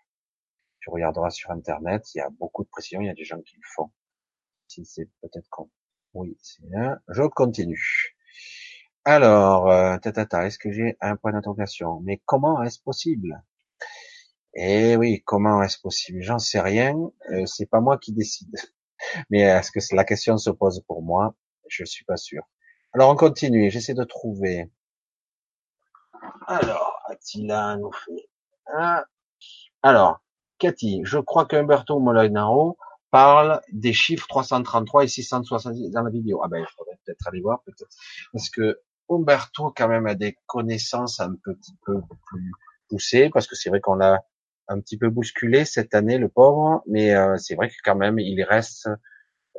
Tu 0.80 0.90
regarderas 0.92 1.32
sur 1.32 1.50
Internet, 1.50 2.14
il 2.14 2.20
y 2.20 2.22
a 2.22 2.30
beaucoup 2.30 2.64
de 2.64 2.70
précisions, 2.70 3.02
il 3.02 3.08
y 3.08 3.10
a 3.10 3.16
des 3.16 3.26
gens 3.26 3.42
qui 3.42 3.56
le 3.56 3.64
font. 3.76 3.92
Si 4.68 4.86
c'est 4.86 5.10
peut-être 5.22 5.50
con. 5.50 5.72
Oui, 6.16 6.38
c'est 6.42 6.74
un. 6.74 6.98
Je 7.10 7.24
continue. 7.24 8.16
Alors, 9.04 9.70
euh, 9.70 9.98
tata, 9.98 10.48
est-ce 10.48 10.58
que 10.58 10.72
j'ai 10.72 10.98
un 11.02 11.18
point 11.18 11.34
d'interrogation? 11.34 12.00
Mais 12.06 12.22
comment 12.26 12.64
est-ce 12.64 12.80
possible? 12.80 13.44
Eh 14.54 14.96
oui, 14.96 15.22
comment 15.26 15.62
est-ce 15.62 15.78
possible? 15.78 16.22
J'en 16.22 16.40
sais 16.40 16.62
rien. 16.62 16.96
Euh, 17.32 17.46
c'est 17.46 17.66
pas 17.66 17.82
moi 17.82 17.98
qui 17.98 18.14
décide. 18.14 18.56
Mais 19.30 19.42
est-ce 19.42 19.72
que 19.72 19.80
la 19.94 20.06
question 20.06 20.38
se 20.38 20.50
pose 20.50 20.82
pour 20.88 21.04
moi? 21.04 21.36
Je 21.68 21.84
suis 21.84 22.06
pas 22.06 22.16
sûr. 22.16 22.44
Alors, 22.94 23.12
on 23.12 23.18
continue. 23.18 23.70
J'essaie 23.70 23.94
de 23.94 24.06
trouver. 24.06 24.72
Alors, 26.48 26.98
Attila 27.10 27.76
nous 27.76 27.92
fait. 27.92 28.30
Alors, 29.84 30.22
Cathy, 30.60 31.02
je 31.04 31.20
crois 31.20 31.46
qu'Umberto 31.46 32.00
Molinaro 32.00 32.78
parle 33.12 33.62
des 33.72 33.94
chiffres 33.94 34.28
333 34.28 35.04
et 35.04 35.08
670 35.08 35.92
dans 35.92 36.04
la 36.04 36.10
vidéo. 36.10 36.42
Ah 36.44 36.48
ben, 36.48 36.60
il 36.60 36.68
faudrait 36.76 36.98
peut-être 37.06 37.28
aller 37.28 37.42
voir, 37.42 37.62
peut-être. 37.64 37.90
Parce 38.34 38.50
que 38.50 38.80
Umberto, 39.10 39.74
quand 39.76 39.88
même, 39.88 40.08
a 40.08 40.16
des 40.16 40.38
connaissances 40.46 41.20
un 41.20 41.36
petit 41.36 41.76
peu 41.86 42.02
plus 42.28 42.52
poussées, 42.90 43.30
parce 43.34 43.48
que 43.48 43.56
c'est 43.56 43.70
vrai 43.70 43.80
qu'on 43.80 43.96
l'a 43.96 44.26
un 44.68 44.80
petit 44.80 44.98
peu 44.98 45.10
bousculé 45.10 45.66
cette 45.66 45.94
année, 45.94 46.18
le 46.18 46.30
pauvre, 46.30 46.82
mais 46.88 47.16
euh, 47.16 47.38
c'est 47.38 47.56
vrai 47.56 47.70
que 47.70 47.76
quand 47.84 47.96
même, 47.96 48.20
il 48.20 48.42
reste 48.44 48.90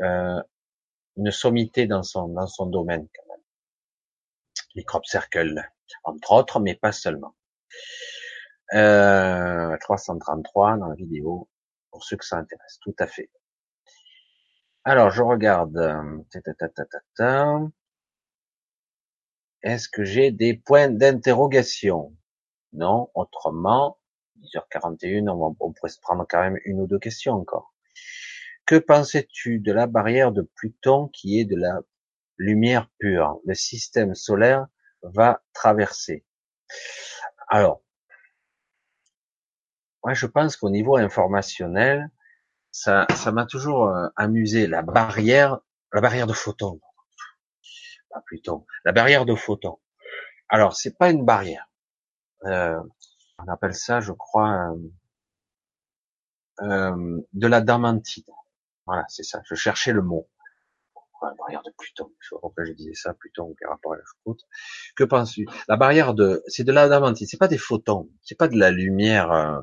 euh, 0.02 0.42
une 1.16 1.30
sommité 1.30 1.86
dans 1.86 2.02
son, 2.02 2.28
dans 2.28 2.46
son 2.46 2.66
domaine, 2.66 3.06
quand 3.14 3.32
même. 3.32 3.44
Les 4.74 4.84
crop 4.84 5.06
circles, 5.06 5.62
entre 6.04 6.32
autres, 6.32 6.60
mais 6.60 6.74
pas 6.74 6.92
seulement. 6.92 7.34
Euh, 8.74 9.76
333 9.80 10.76
dans 10.76 10.88
la 10.88 10.94
vidéo, 10.96 11.48
pour 11.96 12.04
ceux 12.04 12.18
que 12.18 12.26
ça 12.26 12.36
intéresse, 12.36 12.78
tout 12.82 12.94
à 12.98 13.06
fait. 13.06 13.30
Alors, 14.84 15.08
je 15.10 15.22
regarde. 15.22 15.78
Euh, 15.78 17.70
Est-ce 19.62 19.88
que 19.88 20.04
j'ai 20.04 20.30
des 20.30 20.52
points 20.52 20.90
d'interrogation? 20.90 22.14
Non, 22.74 23.10
autrement, 23.14 23.98
10h41, 24.40 25.30
on, 25.30 25.56
on 25.58 25.72
pourrait 25.72 25.88
se 25.88 25.98
prendre 25.98 26.26
quand 26.28 26.42
même 26.42 26.58
une 26.66 26.82
ou 26.82 26.86
deux 26.86 26.98
questions 26.98 27.32
encore. 27.32 27.72
Que 28.66 28.76
pensais-tu 28.76 29.58
de 29.58 29.72
la 29.72 29.86
barrière 29.86 30.32
de 30.32 30.42
Pluton 30.42 31.08
qui 31.08 31.40
est 31.40 31.46
de 31.46 31.56
la 31.56 31.80
lumière 32.36 32.90
pure? 32.98 33.40
Le 33.46 33.54
système 33.54 34.14
solaire 34.14 34.66
va 35.00 35.42
traverser. 35.54 36.26
Alors, 37.48 37.82
moi 40.06 40.14
je 40.14 40.26
pense 40.26 40.56
qu'au 40.56 40.70
niveau 40.70 40.96
informationnel, 40.96 42.12
ça, 42.70 43.08
ça 43.16 43.32
m'a 43.32 43.44
toujours 43.44 43.88
euh, 43.88 44.06
amusé 44.14 44.68
la 44.68 44.82
barrière, 44.82 45.58
la 45.92 46.00
barrière 46.00 46.28
de 46.28 46.32
photons. 46.32 46.80
Pas 48.10 48.20
plutôt, 48.24 48.68
la 48.84 48.92
barrière 48.92 49.26
de 49.26 49.34
photons. 49.34 49.80
Alors, 50.48 50.76
c'est 50.76 50.96
pas 50.96 51.10
une 51.10 51.24
barrière. 51.24 51.68
Euh, 52.44 52.80
on 53.40 53.48
appelle 53.48 53.74
ça, 53.74 53.98
je 53.98 54.12
crois, 54.12 54.70
euh, 54.70 54.92
euh 56.62 57.20
de 57.32 57.46
la 57.48 57.60
damantide. 57.60 58.30
Voilà, 58.86 59.04
c'est 59.08 59.24
ça. 59.24 59.40
Je 59.44 59.56
cherchais 59.56 59.92
le 59.92 60.02
mot. 60.02 60.28
La 61.20 61.34
barrière 61.36 61.62
de 61.64 61.72
Pluton? 61.76 62.12
Je 62.20 62.36
pourquoi 62.40 62.64
je 62.64 62.70
disais 62.74 62.94
ça, 62.94 63.12
Pluton, 63.12 63.56
par 63.60 63.70
rapport 63.70 63.94
à 63.94 63.96
la 63.96 64.04
choucroute. 64.04 64.42
Que 64.94 65.02
penses-tu? 65.02 65.48
La 65.66 65.76
barrière 65.76 66.14
de, 66.14 66.44
c'est 66.46 66.62
de 66.62 66.70
la 66.70 66.88
damantide. 66.88 67.26
C'est 67.28 67.38
pas 67.38 67.48
des 67.48 67.58
photons. 67.58 68.08
C'est 68.22 68.38
pas 68.38 68.46
de 68.46 68.56
la 68.56 68.70
lumière 68.70 69.32
euh, 69.32 69.60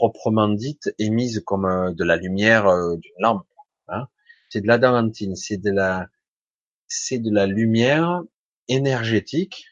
proprement 0.00 0.48
dite 0.48 0.94
émise 0.98 1.42
comme 1.44 1.66
euh, 1.66 1.92
de 1.92 2.04
la 2.04 2.16
lumière 2.16 2.66
euh, 2.66 2.96
d'une 2.96 3.12
lampe. 3.18 3.46
Hein. 3.88 4.08
C'est 4.48 4.62
de 4.62 4.66
l'adamantine, 4.66 5.36
c'est 5.36 5.58
de 5.58 5.70
la, 5.70 6.08
c'est 6.88 7.18
de 7.18 7.30
la 7.30 7.46
lumière 7.46 8.22
énergétique 8.68 9.66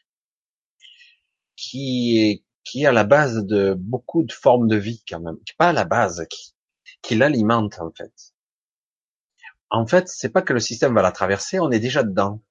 qui 1.55 2.19
est 2.19 2.43
qui 2.63 2.83
est 2.83 2.85
à 2.85 2.91
la 2.91 3.05
base 3.05 3.43
de 3.43 3.73
beaucoup 3.73 4.21
de 4.21 4.31
formes 4.31 4.67
de 4.67 4.75
vie 4.75 5.03
quand 5.09 5.19
même, 5.19 5.37
pas 5.57 5.69
à 5.69 5.73
la 5.73 5.85
base, 5.85 6.27
qui, 6.29 6.53
qui 7.01 7.15
l'alimente 7.15 7.79
en 7.79 7.89
fait. 7.89 8.13
En 9.71 9.87
fait, 9.87 10.07
c'est 10.07 10.29
pas 10.29 10.43
que 10.43 10.53
le 10.53 10.59
système 10.59 10.93
va 10.93 11.01
la 11.01 11.11
traverser, 11.11 11.59
on 11.59 11.71
est 11.71 11.79
déjà 11.79 12.03
dedans. 12.03 12.43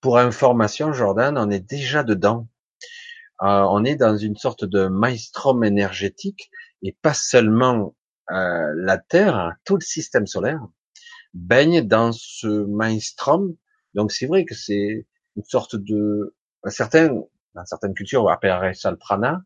Pour 0.00 0.16
information, 0.16 0.94
Jordan, 0.94 1.36
on 1.36 1.50
est 1.50 1.60
déjà 1.60 2.02
dedans. 2.02 2.48
Euh, 3.44 3.66
on 3.70 3.84
est 3.84 3.96
dans 3.96 4.16
une 4.16 4.36
sorte 4.36 4.64
de 4.64 4.86
maelstrom 4.86 5.64
énergétique 5.64 6.50
et 6.82 6.96
pas 7.02 7.12
seulement 7.12 7.94
euh, 8.30 8.72
la 8.76 8.96
Terre, 8.96 9.52
tout 9.64 9.76
le 9.76 9.82
système 9.84 10.26
solaire 10.26 10.66
baigne 11.34 11.82
dans 11.82 12.12
ce 12.12 12.64
maelstrom. 12.64 13.54
Donc 13.92 14.12
c'est 14.12 14.26
vrai 14.26 14.46
que 14.46 14.54
c'est 14.54 15.06
une 15.36 15.44
sorte 15.44 15.76
de 15.76 16.34
certains 16.68 17.08
dans 17.54 17.66
certaines 17.66 17.92
cultures 17.92 18.24
on 18.24 18.28
appellerait 18.28 18.74
ça 18.74 18.90
le 18.90 18.96
prana, 18.96 19.42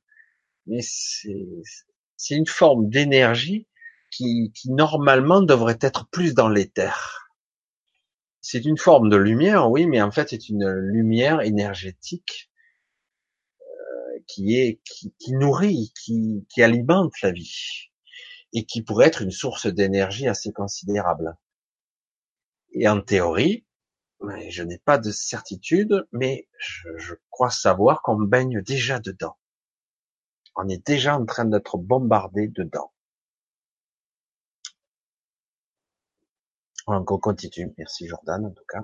mais 0.67 0.81
c'est 0.81 2.35
une 2.35 2.47
forme 2.47 2.89
d'énergie 2.89 3.67
qui, 4.11 4.53
qui 4.55 4.71
normalement 4.71 5.43
devrait 5.43 5.79
être 5.81 6.09
plus 6.09 6.35
dans 6.35 6.49
l'éther. 6.49 7.29
C'est 8.41 8.65
une 8.65 8.79
forme 8.79 9.11
de 9.11 9.17
lumière, 9.17 9.71
oui, 9.71 9.87
mais 9.87 10.01
en 10.01 10.13
fait 10.13 10.31
c'est 10.31 10.49
une 10.49 10.71
lumière 10.71 11.41
énergétique 11.41 12.49
qui 14.29 14.57
est 14.57 14.81
qui, 14.85 15.13
qui 15.19 15.33
nourrit, 15.33 15.93
qui, 16.01 16.47
qui 16.49 16.63
alimente 16.63 17.21
la 17.23 17.33
vie 17.33 17.91
et 18.53 18.65
qui 18.65 18.83
pourrait 18.83 19.09
être 19.09 19.23
une 19.23 19.33
source 19.33 19.67
d'énergie 19.67 20.29
assez 20.29 20.53
considérable. 20.53 21.37
Et 22.73 22.89
en 22.89 23.01
théorie, 23.01 23.67
je 24.49 24.63
n'ai 24.63 24.79
pas 24.79 24.99
de 24.99 25.11
certitude, 25.11 26.07
mais 26.13 26.49
je, 26.59 26.89
je 26.97 27.15
crois 27.31 27.51
savoir 27.51 28.03
qu'on 28.03 28.21
baigne 28.21 28.63
déjà 28.63 29.01
dedans. 29.01 29.37
On 30.57 30.69
est 30.69 30.85
déjà 30.87 31.17
en 31.17 31.25
train 31.25 31.45
d'être 31.45 31.79
bombardé 31.79 32.49
dedans. 32.49 32.93
On 36.87 37.05
continue. 37.05 37.75
Merci 37.77 38.09
Jordan, 38.09 38.47
en 38.47 38.51
tout 38.51 38.65
cas. 38.67 38.83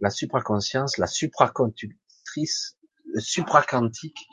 La 0.00 0.10
supraconscience, 0.10 0.98
la 0.98 1.06
supraconductrice 1.06 2.76
supraquantique. 3.18 4.26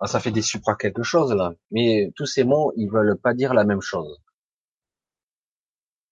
Ah, 0.00 0.06
ça 0.06 0.20
fait 0.20 0.30
des 0.30 0.42
supra 0.42 0.76
quelque 0.76 1.02
chose 1.02 1.32
là, 1.34 1.52
mais 1.70 2.10
tous 2.16 2.26
ces 2.26 2.44
mots, 2.44 2.72
ils 2.76 2.90
veulent 2.90 3.18
pas 3.18 3.34
dire 3.34 3.52
la 3.54 3.64
même 3.64 3.82
chose. 3.82 4.18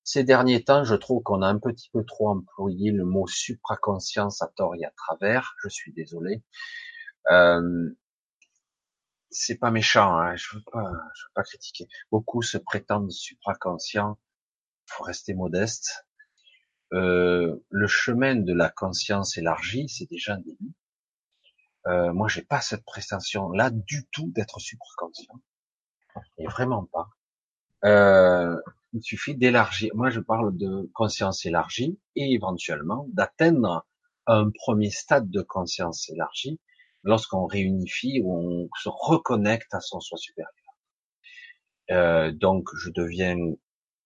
Ces 0.05 0.25
derniers 0.25 0.65
temps, 0.65 0.85
je 0.85 0.95
trouve 0.95 1.23
qu'on 1.23 1.43
a 1.43 1.49
un 1.49 1.59
petit 1.59 1.91
peu 1.93 2.05
trop 2.05 2.31
employé 2.31 2.93
le 2.93 3.05
mot 3.05 3.27
supraconscience 3.27 4.43
à 4.43 4.49
tort 4.57 4.75
et 4.75 4.85
à 4.85 4.91
travers. 4.97 5.55
Je 5.63 5.69
suis 5.69 5.93
désolé. 5.93 6.43
Euh, 7.31 7.91
c'est 9.31 9.59
pas 9.59 9.71
méchant, 9.71 10.19
hein, 10.19 10.35
je 10.37 10.57
veux 10.57 10.63
pas, 10.73 10.91
je 11.15 11.25
veux 11.25 11.33
pas 11.35 11.43
critiquer. 11.43 11.87
Beaucoup 12.11 12.43
se 12.43 12.59
prétendent 12.59 13.11
supraconscients, 13.11 14.19
faut 14.87 15.05
rester 15.05 15.35
modeste. 15.35 16.07
Euh, 16.95 17.57
le 17.69 17.87
chemin 17.87 18.37
de 18.37 18.55
la 18.55 18.71
conscience 18.71 19.37
élargie, 19.37 19.89
c'est 19.89 20.09
déjà 20.09 20.35
un 20.35 20.41
début. 20.41 20.73
Euh, 21.89 22.13
moi, 22.13 22.29
j'ai 22.29 22.43
pas 22.43 22.61
cette 22.61 22.85
prétention 22.85 23.51
là 23.51 23.71
du 23.71 24.07
tout 24.13 24.31
d'être 24.35 24.61
supraconscient, 24.61 25.41
et 26.39 26.47
vraiment 26.47 26.85
pas. 26.85 27.09
Euh, 27.85 28.57
il 28.93 29.03
suffit 29.03 29.35
d'élargir. 29.37 29.91
Moi, 29.95 30.11
je 30.11 30.21
parle 30.21 30.57
de 30.57 30.91
conscience 30.95 31.47
élargie 31.47 31.99
et 32.17 32.33
éventuellement 32.33 33.07
d'atteindre 33.13 33.87
un 34.27 34.51
premier 34.51 34.91
stade 34.91 35.31
de 35.31 35.43
conscience 35.43 36.09
élargie 36.11 36.61
lorsqu'on 37.05 37.47
réunifie 37.47 38.21
ou 38.23 38.35
on 38.35 38.69
se 38.83 38.89
reconnecte 38.89 39.73
à 39.73 39.81
son 39.81 40.01
soi 40.01 40.19
supérieur. 40.19 40.53
Euh, 41.91 42.33
donc, 42.33 42.69
je 42.77 42.91
deviens 42.91 43.37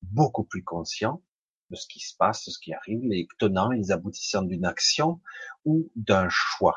beaucoup 0.02 0.44
plus 0.44 0.62
conscient 0.62 1.22
de 1.70 1.76
ce 1.76 1.86
qui 1.86 2.00
se 2.00 2.14
passe, 2.16 2.44
de 2.44 2.50
ce 2.50 2.58
qui 2.60 2.72
arrive, 2.74 3.00
les 3.02 3.26
tenants, 3.38 3.70
les 3.70 3.90
aboutissants 3.90 4.42
d'une 4.42 4.66
action 4.66 5.20
ou 5.64 5.90
d'un 5.96 6.28
choix. 6.28 6.76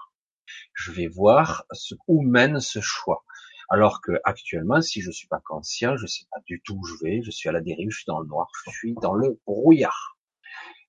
Je 0.73 0.91
vais 0.91 1.07
voir 1.07 1.65
ce, 1.71 1.95
où 2.07 2.21
mène 2.21 2.59
ce 2.59 2.79
choix. 2.79 3.23
Alors 3.69 4.01
que 4.01 4.11
actuellement, 4.23 4.81
si 4.81 5.01
je 5.01 5.11
suis 5.11 5.27
pas 5.27 5.41
conscient, 5.43 5.97
je 5.97 6.05
sais 6.05 6.25
pas 6.31 6.39
du 6.45 6.61
tout 6.63 6.75
où 6.75 6.85
je 6.85 6.93
vais, 7.03 7.21
je 7.23 7.31
suis 7.31 7.49
à 7.49 7.51
la 7.51 7.61
dérive, 7.61 7.89
je 7.89 7.97
suis 7.97 8.05
dans 8.07 8.19
le 8.19 8.27
noir, 8.27 8.47
je 8.65 8.71
suis 8.71 8.93
dans 9.01 9.13
le 9.13 9.39
brouillard. 9.45 10.17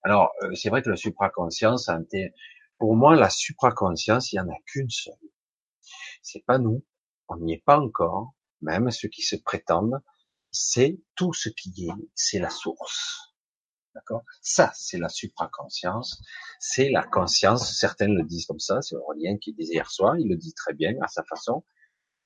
Alors, 0.03 0.31
euh, 0.43 0.55
c'est 0.55 0.69
vrai 0.69 0.83
que 0.83 0.91
la 0.91 0.97
supraconscience, 0.97 1.91
pour 2.79 2.95
moi, 2.95 3.17
la 3.17 3.31
supraconscience, 3.31 4.33
il 4.33 4.37
y 4.37 4.41
en 4.41 4.49
a 4.49 4.57
qu'une 4.67 4.91
seule. 4.91 5.15
C'est 6.23 6.45
pas 6.45 6.59
nous, 6.59 6.85
on 7.29 7.39
n'y 7.39 7.55
est 7.55 7.65
pas 7.65 7.79
encore, 7.81 8.35
même 8.61 8.91
ceux 8.91 9.09
qui 9.09 9.23
se 9.23 9.37
prétendent, 9.37 10.03
c'est 10.51 10.99
tout 11.15 11.33
ce 11.33 11.49
qui 11.49 11.87
est, 11.87 12.11
c'est 12.15 12.39
la 12.39 12.51
source. 12.51 13.36
D'accord? 13.97 14.25
Ça, 14.43 14.71
c'est 14.75 14.99
la 14.99 15.09
supraconscience, 15.09 16.21
c'est 16.61 16.91
la 16.91 17.03
conscience, 17.03 17.79
certains 17.79 18.09
le 18.09 18.25
disent 18.25 18.45
comme 18.45 18.61
ça, 18.61 18.83
c'est 18.83 18.95
Aurélien 18.95 19.39
qui 19.39 19.55
disait 19.55 19.73
hier 19.73 19.91
soir, 19.91 20.19
il 20.19 20.29
le 20.29 20.37
dit 20.37 20.53
très 20.53 20.75
bien 20.75 20.93
à 21.01 21.09
sa 21.09 21.25
façon, 21.25 21.65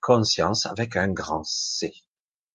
conscience 0.01 0.67
avec 0.67 0.97
un 0.97 1.07
grand 1.13 1.45
C. 1.45 1.95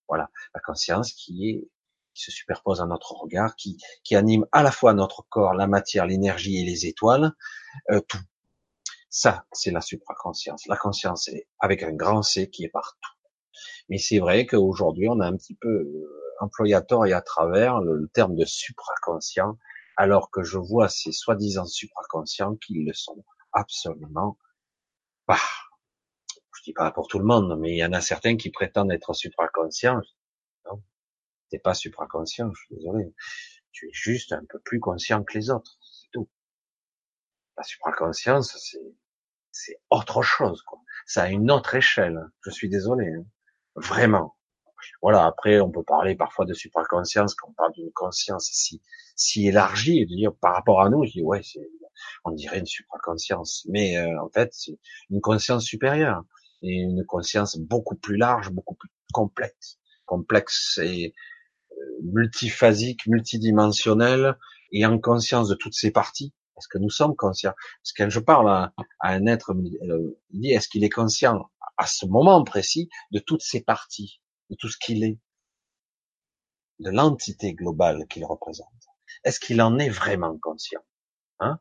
Voilà, 0.09 0.29
la 0.53 0.59
conscience 0.59 1.13
qui 1.13 1.49
est 1.49 1.69
qui 2.13 2.23
se 2.23 2.31
superpose 2.31 2.81
à 2.81 2.85
notre 2.85 3.13
regard, 3.13 3.55
qui, 3.55 3.77
qui 4.03 4.15
anime 4.15 4.45
à 4.51 4.63
la 4.63 4.71
fois 4.71 4.93
notre 4.93 5.25
corps, 5.29 5.53
la 5.53 5.67
matière, 5.67 6.05
l'énergie 6.05 6.61
et 6.61 6.65
les 6.65 6.85
étoiles, 6.85 7.31
euh, 7.91 8.01
tout. 8.07 8.19
Ça, 9.09 9.45
c'est 9.53 9.71
la 9.71 9.81
supraconscience. 9.81 10.65
La 10.67 10.77
conscience 10.77 11.29
est 11.29 11.47
avec 11.59 11.83
un 11.83 11.93
grand 11.93 12.21
C 12.21 12.49
qui 12.49 12.65
est 12.65 12.69
partout. 12.69 13.11
Mais 13.89 13.97
c'est 13.97 14.19
vrai 14.19 14.45
qu'aujourd'hui, 14.45 15.07
on 15.09 15.19
a 15.19 15.27
un 15.27 15.35
petit 15.37 15.55
peu 15.55 15.69
euh, 15.69 16.24
tort 16.87 17.05
et 17.05 17.13
à 17.13 17.21
travers 17.21 17.79
le, 17.81 18.09
terme 18.13 18.35
de 18.35 18.45
supraconscient, 18.45 19.57
alors 19.97 20.31
que 20.31 20.43
je 20.43 20.57
vois 20.57 20.89
ces 20.89 21.11
soi-disant 21.11 21.65
supraconscients 21.65 22.55
qui 22.55 22.83
le 22.83 22.93
sont 22.93 23.23
absolument 23.53 24.37
pas 25.25 25.39
dis 26.65 26.73
pas 26.73 26.91
pour 26.91 27.07
tout 27.07 27.19
le 27.19 27.25
monde, 27.25 27.57
mais 27.59 27.71
il 27.71 27.77
y 27.77 27.85
en 27.85 27.93
a 27.93 28.01
certains 28.01 28.37
qui 28.37 28.49
prétendent 28.49 28.91
être 28.91 29.13
supraconscients. 29.13 30.01
Non, 30.65 30.81
t'es 31.49 31.59
pas 31.59 31.75
supraconscient, 31.75 32.51
je 32.53 32.61
suis 32.65 32.75
désolé. 32.75 33.13
Tu 33.71 33.87
es 33.87 33.93
juste 33.93 34.33
un 34.33 34.43
peu 34.49 34.59
plus 34.59 34.79
conscient 34.79 35.23
que 35.23 35.37
les 35.37 35.49
autres, 35.49 35.77
c'est 35.81 36.09
tout. 36.11 36.29
La 37.57 37.63
supraconscience, 37.63 38.57
c'est, 38.57 38.95
c'est 39.51 39.79
autre 39.89 40.21
chose, 40.23 40.61
quoi. 40.63 40.79
Ça 41.05 41.23
a 41.23 41.29
une 41.29 41.51
autre 41.51 41.75
échelle. 41.75 42.19
Je 42.41 42.49
suis 42.49 42.67
désolé, 42.67 43.07
hein. 43.13 43.25
vraiment. 43.75 44.34
Voilà. 45.01 45.25
Après, 45.25 45.59
on 45.59 45.71
peut 45.71 45.83
parler 45.83 46.15
parfois 46.15 46.45
de 46.45 46.53
supraconscience 46.53 47.35
quand 47.35 47.49
on 47.49 47.53
parle 47.53 47.73
d'une 47.73 47.91
conscience 47.91 48.49
si, 48.51 48.81
si 49.15 49.47
élargie 49.47 50.05
de 50.05 50.15
dire 50.15 50.33
par 50.35 50.53
rapport 50.53 50.81
à 50.81 50.89
nous, 50.89 51.05
je 51.05 51.11
dis 51.11 51.23
ouais, 51.23 51.41
on 52.23 52.31
dirait 52.31 52.59
une 52.59 52.65
supraconscience, 52.65 53.65
mais 53.69 53.97
euh, 53.97 54.21
en 54.21 54.29
fait, 54.29 54.49
c'est 54.53 54.77
une 55.09 55.21
conscience 55.21 55.63
supérieure 55.63 56.23
et 56.61 56.73
une 56.73 57.05
conscience 57.05 57.57
beaucoup 57.57 57.95
plus 57.95 58.17
large, 58.17 58.49
beaucoup 58.49 58.75
plus 58.75 58.89
complexe, 59.13 59.79
complexe 60.05 60.79
et 60.81 61.13
euh, 61.71 61.75
multiphasique, 62.03 63.05
multidimensionnelle, 63.07 64.37
et 64.71 64.85
en 64.85 64.99
conscience 64.99 65.47
de 65.47 65.55
toutes 65.55 65.73
ses 65.73 65.91
parties. 65.91 66.33
Est-ce 66.57 66.67
que 66.67 66.77
nous 66.77 66.89
sommes 66.89 67.15
conscients? 67.15 67.53
Parce 67.81 67.93
que 67.93 68.03
quand 68.03 68.09
je 68.09 68.19
parle 68.19 68.49
à, 68.49 68.73
un 69.01 69.25
être, 69.25 69.51
euh, 69.51 70.19
il 70.31 70.41
dit 70.41 70.51
est-ce 70.51 70.67
qu'il 70.67 70.83
est 70.83 70.89
conscient 70.89 71.49
à 71.77 71.85
ce 71.85 72.05
moment 72.05 72.43
précis 72.43 72.89
de 73.11 73.19
toutes 73.19 73.41
ses 73.41 73.61
parties, 73.61 74.21
de 74.49 74.55
tout 74.55 74.69
ce 74.69 74.77
qu'il 74.77 75.03
est, 75.03 75.17
de 76.79 76.89
l'entité 76.89 77.53
globale 77.53 78.05
qu'il 78.07 78.25
représente 78.25 78.67
Est-ce 79.23 79.39
qu'il 79.39 79.61
en 79.61 79.79
est 79.79 79.89
vraiment 79.89 80.37
conscient 80.37 80.83
hein? 81.39 81.59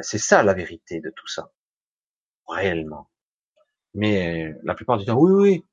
C'est 0.00 0.18
ça 0.18 0.42
la 0.42 0.54
vérité 0.54 1.00
de 1.00 1.10
tout 1.10 1.26
ça, 1.26 1.50
réellement. 2.48 3.10
Mais 3.94 4.52
la 4.62 4.74
plupart 4.74 4.98
du 4.98 5.06
temps, 5.06 5.18
oui, 5.18 5.32
oui. 5.32 5.64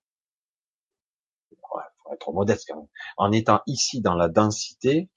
Faut 1.61 2.13
être 2.13 2.31
modeste 2.31 2.65
quand 2.67 2.77
même. 2.77 2.87
En 3.17 3.31
étant 3.31 3.61
ici 3.67 4.01
dans 4.01 4.15
la 4.15 4.29
densité 4.29 5.09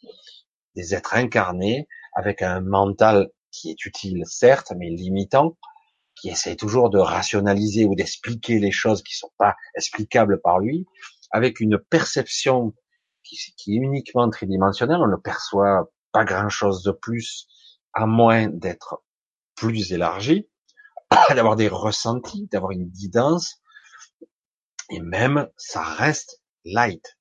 des 0.75 0.95
êtres 0.95 1.15
incarnés, 1.15 1.89
avec 2.15 2.43
un 2.43 2.61
mental 2.61 3.31
qui 3.51 3.71
est 3.71 3.87
utile, 3.87 4.25
certes, 4.27 4.73
mais 4.77 4.91
limitant, 4.91 5.57
qui 6.17 6.29
essaie 6.29 6.57
toujours 6.57 6.91
de 6.91 6.99
rationaliser 6.99 7.85
ou 7.85 7.95
d'expliquer 7.95 8.59
les 8.59 8.73
choses 8.73 9.03
qui 9.03 9.15
sont 9.15 9.33
pas 9.39 9.55
explicables 9.75 10.41
par 10.41 10.59
lui, 10.59 10.87
avec 11.31 11.61
une 11.61 11.79
perception 11.79 12.75
qui, 13.23 13.37
est 13.75 13.77
uniquement 13.77 14.29
tridimensionnelle, 14.31 15.01
on 15.01 15.09
ne 15.09 15.17
perçoit 15.17 15.91
pas 16.13 16.25
grand 16.25 16.49
chose 16.49 16.83
de 16.83 16.93
plus, 16.93 17.49
à 17.93 18.07
moins 18.07 18.49
d'être 18.49 19.03
plus 19.57 19.93
élargi, 19.93 20.49
d'avoir 21.35 21.57
des 21.57 21.69
ressentis, 21.69 22.49
d'avoir 22.53 22.73
une 22.73 22.89
guidance, 22.89 23.61
et 24.91 25.01
même 25.01 25.49
ça 25.57 25.83
reste 25.83 26.41
light, 26.65 27.19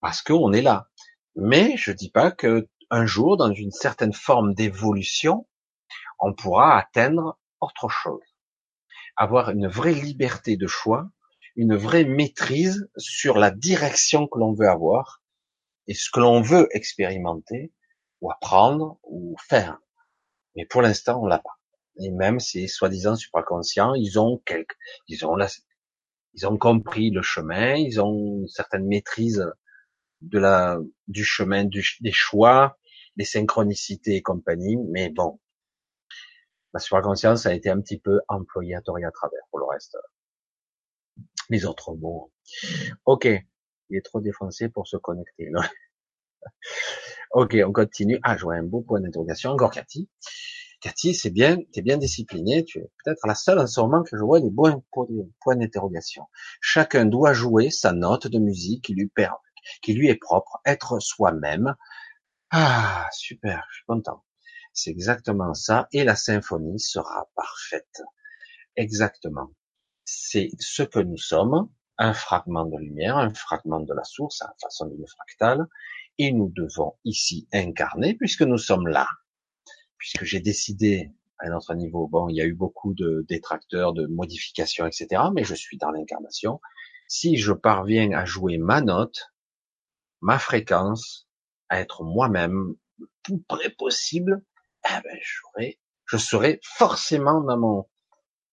parce 0.00 0.22
qu'on 0.22 0.52
est 0.52 0.62
là. 0.62 0.88
Mais 1.36 1.76
je 1.76 1.92
dis 1.92 2.10
pas 2.10 2.30
que 2.32 2.68
un 2.90 3.06
jour, 3.06 3.36
dans 3.36 3.52
une 3.52 3.70
certaine 3.70 4.12
forme 4.12 4.54
d'évolution, 4.54 5.46
on 6.18 6.34
pourra 6.34 6.76
atteindre 6.76 7.38
autre 7.60 7.88
chose, 7.88 8.20
avoir 9.16 9.50
une 9.50 9.68
vraie 9.68 9.94
liberté 9.94 10.56
de 10.56 10.66
choix, 10.66 11.08
une 11.60 11.76
vraie 11.76 12.04
maîtrise 12.04 12.88
sur 12.96 13.36
la 13.36 13.50
direction 13.50 14.26
que 14.26 14.38
l'on 14.38 14.54
veut 14.54 14.68
avoir 14.68 15.22
et 15.86 15.94
ce 15.94 16.10
que 16.10 16.20
l'on 16.20 16.40
veut 16.40 16.68
expérimenter 16.72 17.72
ou 18.20 18.30
apprendre 18.30 18.98
ou 19.02 19.36
faire. 19.48 19.78
Mais 20.56 20.64
pour 20.64 20.82
l'instant, 20.82 21.22
on 21.22 21.26
l'a 21.26 21.38
pas 21.38 21.60
et 22.00 22.10
même 22.10 22.40
ces 22.40 22.66
soi-disant 22.66 23.16
supraconscients, 23.16 23.94
ils 23.94 24.18
ont 24.18 24.38
quelques, 24.44 24.76
ils 25.08 25.24
ont 25.26 25.36
ils 26.34 26.46
ont 26.46 26.56
compris 26.56 27.10
le 27.10 27.22
chemin, 27.22 27.74
ils 27.74 28.00
ont 28.00 28.40
une 28.40 28.48
certaine 28.48 28.86
maîtrise 28.86 29.44
de 30.20 30.38
la, 30.38 30.78
du 31.08 31.24
chemin, 31.24 31.64
des 31.64 32.12
choix, 32.12 32.78
des 33.16 33.24
synchronicités 33.24 34.16
et 34.16 34.22
compagnie, 34.22 34.76
mais 34.76 35.10
bon, 35.10 35.40
la 36.72 36.80
supraconscience 36.80 37.46
a 37.46 37.54
été 37.54 37.68
un 37.68 37.80
petit 37.80 37.98
peu 37.98 38.20
employée 38.28 38.76
à 38.76 38.80
tort 38.80 38.98
et 38.98 39.04
à 39.04 39.10
travers 39.10 39.42
pour 39.50 39.58
le 39.58 39.66
reste. 39.66 39.96
Les 41.50 41.66
autres 41.66 41.94
mots. 41.94 42.32
Ok. 43.04 43.28
Il 43.90 43.96
est 43.96 44.04
trop 44.04 44.20
défoncé 44.20 44.68
pour 44.68 44.86
se 44.86 44.96
connecter. 44.96 45.50
ok, 47.32 47.56
on 47.66 47.72
continue. 47.72 48.18
Ah, 48.22 48.36
je 48.36 48.44
vois 48.44 48.54
un 48.54 48.62
beau 48.62 48.82
point 48.82 49.00
d'interrogation. 49.00 49.50
Encore 49.50 49.72
Cathy. 49.72 50.08
Cathy, 50.80 51.14
c'est 51.14 51.30
bien, 51.30 51.58
tu 51.58 51.80
es 51.80 51.82
bien 51.82 51.98
discipliné, 51.98 52.64
tu 52.64 52.78
es 52.78 52.90
peut-être 53.04 53.26
la 53.26 53.34
seule 53.34 53.58
en 53.58 53.66
ce 53.66 53.80
moment 53.80 54.02
que 54.02 54.16
je 54.16 54.22
vois 54.22 54.40
des 54.40 54.48
bons 54.48 54.82
points 54.90 55.56
d'interrogation. 55.56 56.24
Chacun 56.62 57.04
doit 57.04 57.34
jouer 57.34 57.68
sa 57.70 57.92
note 57.92 58.28
de 58.28 58.38
musique 58.38 58.84
qui 58.84 58.94
lui 58.94 59.08
permet, 59.08 59.36
qui 59.82 59.92
lui 59.92 60.08
est 60.08 60.16
propre, 60.16 60.58
être 60.64 60.98
soi-même. 60.98 61.74
Ah, 62.50 63.06
super, 63.12 63.66
je 63.70 63.76
suis 63.76 63.84
content. 63.86 64.24
C'est 64.72 64.90
exactement 64.90 65.52
ça, 65.52 65.86
et 65.92 66.02
la 66.02 66.16
symphonie 66.16 66.80
sera 66.80 67.28
parfaite. 67.34 68.02
Exactement. 68.76 69.50
C'est 70.04 70.50
ce 70.58 70.82
que 70.82 70.98
nous 70.98 71.18
sommes, 71.18 71.68
un 71.98 72.14
fragment 72.14 72.64
de 72.64 72.78
lumière, 72.78 73.18
un 73.18 73.32
fragment 73.34 73.80
de 73.80 73.92
la 73.94 74.04
source, 74.04 74.40
la 74.40 74.54
façon 74.60 74.86
d'une 74.86 75.06
fractale, 75.06 75.66
et 76.18 76.32
nous 76.32 76.50
devons 76.54 76.94
ici 77.04 77.48
incarner, 77.52 78.14
puisque 78.14 78.42
nous 78.42 78.58
sommes 78.58 78.88
là, 78.88 79.06
puisque 79.98 80.24
j'ai 80.24 80.40
décidé 80.40 81.12
à 81.38 81.48
un 81.48 81.56
autre 81.56 81.74
niveau, 81.74 82.08
bon, 82.08 82.28
il 82.28 82.36
y 82.36 82.40
a 82.40 82.46
eu 82.46 82.54
beaucoup 82.54 82.94
de 82.94 83.24
détracteurs, 83.28 83.92
de 83.92 84.06
modifications, 84.06 84.86
etc., 84.86 85.22
mais 85.34 85.44
je 85.44 85.54
suis 85.54 85.78
dans 85.78 85.90
l'incarnation. 85.90 86.60
Si 87.08 87.36
je 87.36 87.52
parviens 87.52 88.12
à 88.12 88.24
jouer 88.24 88.58
ma 88.58 88.80
note, 88.80 89.30
ma 90.20 90.38
fréquence, 90.38 91.28
à 91.68 91.80
être 91.80 92.04
moi-même 92.04 92.74
le 92.98 93.10
plus 93.22 93.40
près 93.42 93.70
possible, 93.70 94.42
eh 94.86 95.02
ben, 95.02 95.18
j'aurai, 95.20 95.80
je 96.06 96.16
serai 96.16 96.60
forcément 96.62 97.40
dans 97.42 97.58
mon, 97.58 97.88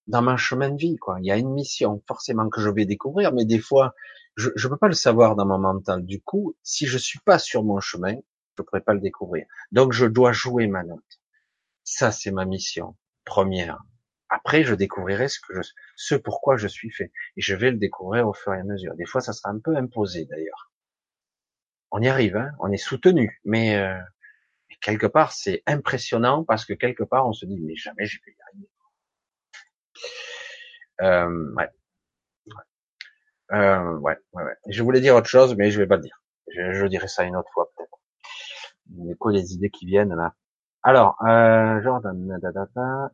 dans 0.07 0.21
mon 0.21 0.37
chemin 0.37 0.69
de 0.69 0.77
vie, 0.77 0.97
quoi. 0.97 1.17
Il 1.19 1.25
y 1.25 1.31
a 1.31 1.37
une 1.37 1.53
mission, 1.53 2.01
forcément, 2.07 2.49
que 2.49 2.61
je 2.61 2.69
vais 2.69 2.85
découvrir, 2.85 3.33
mais 3.33 3.45
des 3.45 3.59
fois, 3.59 3.93
je 4.35 4.49
ne 4.49 4.69
peux 4.69 4.77
pas 4.77 4.87
le 4.87 4.93
savoir 4.93 5.35
dans 5.35 5.45
mon 5.45 5.59
mental. 5.59 6.05
Du 6.05 6.21
coup, 6.21 6.55
si 6.63 6.85
je 6.85 6.97
suis 6.97 7.19
pas 7.19 7.39
sur 7.39 7.63
mon 7.63 7.79
chemin, 7.79 8.15
je 8.57 8.63
pourrais 8.63 8.81
pas 8.81 8.93
le 8.93 9.01
découvrir. 9.01 9.45
Donc, 9.71 9.93
je 9.93 10.05
dois 10.05 10.31
jouer 10.31 10.67
ma 10.67 10.83
note. 10.83 11.19
Ça, 11.83 12.11
c'est 12.11 12.31
ma 12.31 12.45
mission 12.45 12.95
première. 13.25 13.79
Après, 14.29 14.63
je 14.63 14.75
découvrirai 14.75 15.27
ce 15.27 15.39
que 15.39 15.61
je, 15.61 15.69
ce 15.95 16.15
pourquoi 16.15 16.57
je 16.57 16.67
suis 16.67 16.91
fait. 16.91 17.11
Et 17.35 17.41
je 17.41 17.55
vais 17.55 17.71
le 17.71 17.77
découvrir 17.77 18.27
au 18.27 18.33
fur 18.33 18.53
et 18.53 18.59
à 18.59 18.63
mesure. 18.63 18.95
Des 18.95 19.05
fois, 19.05 19.21
ça 19.21 19.33
sera 19.33 19.49
un 19.49 19.59
peu 19.59 19.75
imposé, 19.75 20.25
d'ailleurs. 20.25 20.71
On 21.91 22.01
y 22.01 22.07
arrive, 22.09 22.35
hein 22.35 22.51
on 22.59 22.71
est 22.71 22.77
soutenu, 22.77 23.39
mais 23.45 23.77
euh, 23.77 23.97
quelque 24.81 25.07
part, 25.07 25.31
c'est 25.31 25.63
impressionnant 25.65 26.43
parce 26.43 26.65
que 26.65 26.73
quelque 26.73 27.03
part, 27.03 27.27
on 27.27 27.33
se 27.33 27.45
dit, 27.45 27.59
mais 27.61 27.75
jamais 27.75 28.05
je 28.05 28.19
vais 28.25 28.31
y 28.31 28.41
arriver. 28.49 28.69
Euh, 31.01 31.53
ouais. 31.55 31.69
Euh, 33.53 33.97
ouais, 33.99 34.17
ouais, 34.33 34.43
ouais. 34.43 34.55
Je 34.69 34.83
voulais 34.83 35.01
dire 35.01 35.15
autre 35.15 35.27
chose, 35.27 35.55
mais 35.55 35.71
je 35.71 35.79
vais 35.79 35.87
pas 35.87 35.95
le 35.95 36.01
dire. 36.03 36.21
Je, 36.55 36.73
je 36.73 36.85
dirai 36.85 37.07
ça 37.07 37.23
une 37.23 37.35
autre 37.35 37.49
fois 37.53 37.69
peut-être. 37.75 39.17
Quoi 39.19 39.31
les 39.31 39.53
idées 39.53 39.69
qui 39.69 39.85
viennent 39.85 40.15
là 40.15 40.33
Alors, 40.83 41.15
euh, 41.27 41.81
Jordan, 41.81 42.39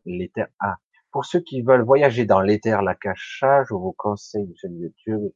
l'éther. 0.05 0.47
Ah, 0.59 0.75
pour 1.11 1.25
ceux 1.25 1.39
qui 1.39 1.61
veulent 1.61 1.83
voyager 1.83 2.25
dans 2.25 2.41
l'éther, 2.41 2.81
la 2.81 2.95
cacha, 2.95 3.63
je 3.65 3.73
vous 3.73 3.93
conseille 3.93 4.45
une 4.45 4.57
chaîne 4.57 4.79
YouTube. 4.79 5.31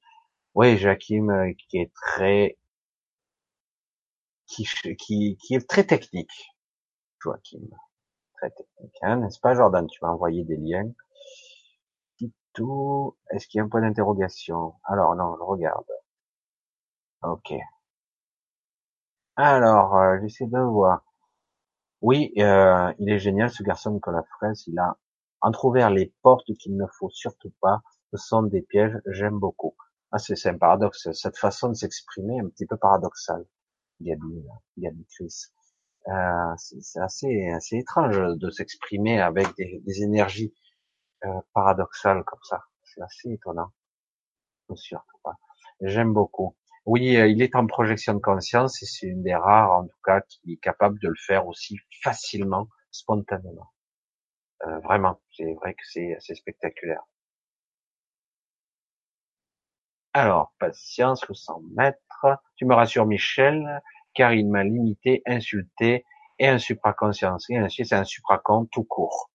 Oui, 0.56 0.78
Jakim, 0.78 1.30
euh, 1.30 1.54
qui 1.70 1.78
est 1.80 1.92
très, 1.94 2.58
qui, 4.48 4.66
qui, 4.98 5.38
qui 5.38 5.56
est 5.56 5.70
très 5.70 5.84
technique. 5.86 6.56
Joachim, 7.22 7.62
très 8.38 8.50
technique, 8.52 8.96
hein, 9.02 9.18
n'est-ce 9.18 9.40
pas, 9.40 9.54
Jordan? 9.56 9.88
Tu 9.88 10.00
vas 10.02 10.10
envoyer 10.10 10.44
des 10.44 10.58
liens. 10.58 10.90
Est-ce 13.32 13.48
qu'il 13.48 13.60
y 13.60 13.62
a 13.62 13.64
un 13.66 13.70
point 13.70 13.82
d'interrogation? 13.82 14.74
Alors 14.84 15.16
non, 15.16 15.36
je 15.38 15.44
regarde. 15.44 15.86
Ok. 17.22 17.54
Alors, 19.36 19.96
euh, 19.96 20.18
j'essaie 20.22 20.46
de 20.48 20.60
voir. 20.60 21.04
Oui, 22.02 22.34
euh, 22.40 22.94
il 23.00 23.10
est 23.10 23.20
génial 23.20 23.50
ce 23.50 23.64
garçon 23.64 23.92
Nicolas 23.92 24.24
Fraisse. 24.38 24.68
Il 24.68 24.78
a 24.80 24.98
entrouvert 25.42 25.90
les 25.90 26.14
portes 26.24 26.52
qu'il 26.60 26.76
ne 26.76 26.86
faut 27.00 27.10
surtout 27.10 27.54
pas. 27.62 27.82
Ce 28.12 28.18
sont 28.18 28.44
des 28.44 28.62
pièges. 28.62 28.98
J'aime 29.08 29.40
beaucoup. 29.40 29.76
Ah, 30.12 30.18
c'est 30.20 30.44
un 30.48 30.58
paradoxe. 30.58 31.12
Cette 31.14 31.38
façon 31.38 31.70
de 31.70 31.74
s'exprimer 31.74 32.40
un 32.40 32.48
petit 32.50 32.66
peu 32.66 32.78
paradoxale. 32.78 33.46
Gabi, 34.02 34.44
Gabi 34.78 35.06
Chris. 35.16 35.46
Euh, 36.08 36.54
c'est 36.58 37.00
assez, 37.02 37.50
assez 37.50 37.78
étrange 37.78 38.18
de 38.18 38.50
s'exprimer 38.50 39.20
avec 39.22 39.48
des, 39.58 39.82
des 39.86 40.04
énergies 40.04 40.54
euh, 41.26 41.42
paradoxal 41.54 42.24
comme 42.24 42.44
ça. 42.44 42.64
C'est 42.84 43.02
assez 43.02 43.32
étonnant. 43.32 43.72
Surtout 44.76 45.18
pas. 45.24 45.36
J'aime 45.82 46.14
beaucoup. 46.14 46.56
Oui, 46.86 47.18
euh, 47.18 47.28
il 47.28 47.42
est 47.42 47.56
en 47.56 47.68
projection 47.68 48.14
de 48.14 48.20
conscience 48.20 48.82
et 48.82 48.86
c'est 48.86 49.08
une 49.08 49.24
des 49.24 49.36
rares, 49.36 49.72
en 49.72 49.88
tout 49.88 50.00
cas, 50.06 50.22
qui 50.22 50.54
est 50.54 50.58
capable 50.58 51.00
de 51.00 51.10
le 51.10 51.16
faire 51.18 51.48
aussi 51.48 51.78
facilement, 52.02 52.68
spontanément. 52.92 53.72
Euh, 54.66 54.80
vraiment, 54.80 55.20
c'est 55.36 55.54
vrai 55.56 55.74
que 55.74 55.84
c'est 55.86 56.16
assez 56.16 56.36
spectaculaire. 56.36 57.04
Alors, 60.14 60.52
patience, 60.60 61.26
le 61.30 61.36
100 61.36 61.62
mètres. 61.76 61.98
Tu 62.56 62.66
me 62.66 62.74
rassures, 62.76 63.06
Michel, 63.06 63.82
car 64.14 64.34
il 64.34 64.50
m'a 64.50 64.64
limité, 64.64 65.22
insulté 65.26 66.06
et 66.40 66.48
un 66.48 66.58
supraconscient. 66.58 67.38
Et 67.50 67.58
ainsi, 67.58 67.86
c'est 67.86 67.96
un 67.96 68.04
supracon 68.04 68.66
tout 68.72 68.84
court. 68.84 69.30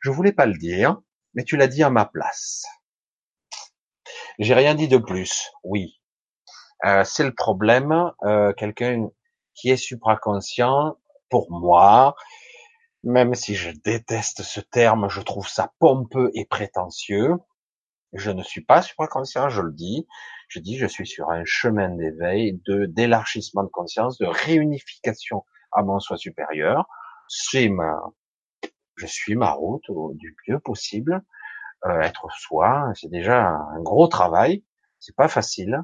Je 0.00 0.10
voulais 0.10 0.32
pas 0.32 0.46
le 0.46 0.54
dire, 0.54 1.00
mais 1.34 1.44
tu 1.44 1.56
l'as 1.56 1.68
dit 1.68 1.82
à 1.82 1.90
ma 1.90 2.04
place. 2.04 2.64
J'ai 4.38 4.54
rien 4.54 4.74
dit 4.74 4.88
de 4.88 4.98
plus. 4.98 5.50
Oui, 5.62 6.00
euh, 6.84 7.04
c'est 7.04 7.24
le 7.24 7.34
problème. 7.34 8.12
Euh, 8.24 8.52
quelqu'un 8.52 9.08
qui 9.54 9.70
est 9.70 9.76
supraconscient, 9.76 10.96
pour 11.30 11.50
moi, 11.50 12.14
même 13.02 13.34
si 13.34 13.54
je 13.54 13.70
déteste 13.70 14.42
ce 14.42 14.60
terme, 14.60 15.08
je 15.08 15.20
trouve 15.20 15.48
ça 15.48 15.72
pompeux 15.78 16.30
et 16.34 16.44
prétentieux. 16.46 17.34
Je 18.12 18.30
ne 18.30 18.42
suis 18.42 18.62
pas 18.62 18.82
supraconscient, 18.82 19.48
je 19.48 19.62
le 19.62 19.72
dis. 19.72 20.06
Je 20.48 20.60
dis, 20.60 20.76
je 20.78 20.86
suis 20.86 21.06
sur 21.06 21.30
un 21.30 21.44
chemin 21.44 21.88
d'éveil, 21.90 22.60
de 22.66 22.86
d'élargissement 22.86 23.64
de 23.64 23.68
conscience, 23.68 24.18
de 24.18 24.26
réunification 24.26 25.44
à 25.72 25.82
mon 25.82 25.98
soi 26.00 26.16
supérieur. 26.16 26.86
C'est 27.28 27.68
ma, 27.68 28.00
je 28.96 29.06
suis 29.06 29.36
ma 29.36 29.52
route 29.52 29.84
du 30.14 30.36
mieux 30.48 30.58
possible. 30.58 31.22
Euh, 31.86 32.00
être 32.00 32.28
soi, 32.30 32.90
c'est 32.94 33.10
déjà 33.10 33.48
un 33.48 33.82
gros 33.82 34.08
travail. 34.08 34.64
C'est 35.00 35.16
pas 35.16 35.28
facile. 35.28 35.82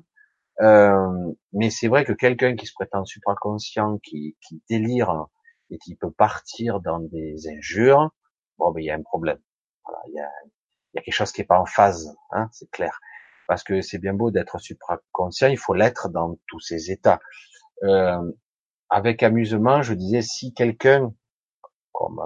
Euh, 0.60 1.32
mais 1.52 1.70
c'est 1.70 1.88
vrai 1.88 2.04
que 2.04 2.12
quelqu'un 2.12 2.54
qui 2.56 2.66
se 2.66 2.72
prétend 2.74 3.04
supraconscient, 3.04 3.98
qui, 3.98 4.36
qui 4.46 4.62
délire 4.68 5.26
et 5.70 5.78
qui 5.78 5.94
peut 5.94 6.10
partir 6.10 6.80
dans 6.80 7.00
des 7.00 7.48
injures, 7.48 8.10
bon, 8.58 8.70
ben, 8.72 8.80
il 8.80 8.86
y 8.86 8.90
a 8.90 8.94
un 8.94 9.02
problème. 9.02 9.38
Voilà, 9.84 10.00
il 10.08 10.14
y 10.14 10.20
a, 10.20 10.30
y 10.94 10.98
a 10.98 11.02
quelque 11.02 11.14
chose 11.14 11.32
qui 11.32 11.40
est 11.40 11.44
pas 11.44 11.58
en 11.58 11.66
phase, 11.66 12.14
hein, 12.32 12.48
c'est 12.52 12.70
clair. 12.70 13.00
Parce 13.46 13.64
que 13.64 13.80
c'est 13.80 13.98
bien 13.98 14.14
beau 14.14 14.30
d'être 14.30 14.58
supraconscient, 14.58 15.48
il 15.48 15.58
faut 15.58 15.74
l'être 15.74 16.08
dans 16.08 16.36
tous 16.46 16.60
ces 16.60 16.90
états. 16.90 17.20
Euh, 17.82 18.32
avec 18.90 19.22
amusement, 19.22 19.82
je 19.82 19.94
disais, 19.94 20.22
si 20.22 20.52
quelqu'un, 20.52 21.12
comme 21.92 22.20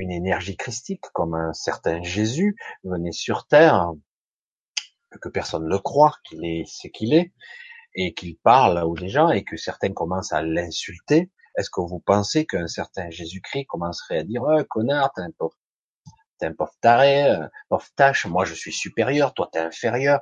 une 0.00 0.10
énergie 0.10 0.56
christique, 0.56 1.04
comme 1.12 1.34
un 1.34 1.52
certain 1.52 2.02
Jésus 2.02 2.56
venait 2.84 3.12
sur 3.12 3.46
terre, 3.46 3.92
que 5.20 5.28
personne 5.28 5.68
ne 5.68 5.76
croit, 5.76 6.14
qu'il 6.24 6.44
est 6.44 6.64
ce 6.66 6.88
qu'il 6.88 7.14
est, 7.14 7.32
et 7.94 8.14
qu'il 8.14 8.36
parle 8.38 8.82
aux 8.84 8.96
gens, 8.96 9.30
et 9.30 9.44
que 9.44 9.56
certains 9.56 9.92
commencent 9.92 10.32
à 10.32 10.42
l'insulter, 10.42 11.30
est-ce 11.56 11.70
que 11.70 11.80
vous 11.80 12.00
pensez 12.00 12.46
qu'un 12.46 12.68
certain 12.68 13.10
Jésus-Christ 13.10 13.66
commencerait 13.66 14.18
à 14.18 14.24
dire, 14.24 14.42
oh, 14.42 14.64
connard, 14.68 15.12
t'es 15.14 15.22
un 15.22 15.30
pauvre, 15.36 15.56
pauvre 16.56 16.72
taré, 16.80 17.22
un 17.22 17.50
pauvre 17.68 17.88
tâche, 17.96 18.26
moi 18.26 18.44
je 18.44 18.54
suis 18.54 18.72
supérieur, 18.72 19.34
toi 19.34 19.48
t'es 19.52 19.58
inférieur, 19.58 20.20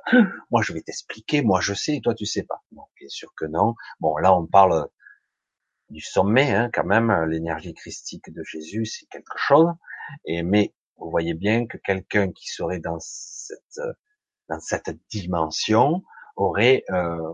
moi 0.51 0.61
je 0.61 0.73
vais 0.73 0.81
t'expliquer, 0.81 1.41
moi 1.41 1.61
je 1.61 1.73
sais, 1.73 2.01
toi 2.03 2.13
tu 2.13 2.25
sais 2.25 2.43
pas. 2.43 2.61
Non, 2.73 2.83
bien 2.99 3.07
sûr 3.07 3.31
que 3.37 3.45
non. 3.45 3.75
Bon, 3.99 4.17
là 4.17 4.35
on 4.35 4.45
parle 4.45 4.89
du 5.89 6.01
sommet, 6.01 6.51
hein, 6.53 6.69
quand 6.73 6.85
même, 6.85 7.11
l'énergie 7.25 7.73
christique 7.73 8.31
de 8.33 8.43
Jésus, 8.43 8.85
c'est 8.85 9.07
quelque 9.07 9.37
chose. 9.37 9.71
Et 10.25 10.43
mais 10.43 10.73
vous 10.97 11.09
voyez 11.09 11.33
bien 11.33 11.67
que 11.67 11.77
quelqu'un 11.77 12.31
qui 12.31 12.47
serait 12.49 12.79
dans 12.79 12.99
cette 12.99 13.79
dans 14.49 14.59
cette 14.59 14.91
dimension 15.09 16.03
aurait 16.35 16.83
euh, 16.89 17.33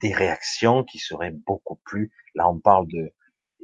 des 0.00 0.14
réactions 0.14 0.84
qui 0.84 0.98
seraient 0.98 1.30
beaucoup 1.30 1.76
plus. 1.84 2.12
Là, 2.34 2.48
on 2.48 2.58
parle 2.58 2.86
de 2.88 3.12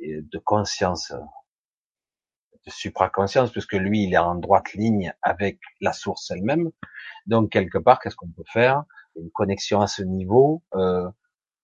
de 0.00 0.38
conscience, 0.38 1.12
de 1.12 2.70
supraconscience, 2.70 3.50
puisque 3.50 3.74
lui, 3.74 4.04
il 4.04 4.14
est 4.14 4.18
en 4.18 4.36
droite 4.36 4.72
ligne 4.74 5.12
avec 5.22 5.58
la 5.80 5.92
source 5.92 6.30
elle-même. 6.30 6.70
Donc 7.26 7.50
quelque 7.50 7.78
part, 7.78 8.00
qu'est-ce 8.00 8.16
qu'on 8.16 8.30
peut 8.30 8.44
faire? 8.46 8.84
Une 9.16 9.30
connexion 9.30 9.80
à 9.80 9.86
ce 9.86 10.02
niveau. 10.02 10.62
Euh, 10.74 11.10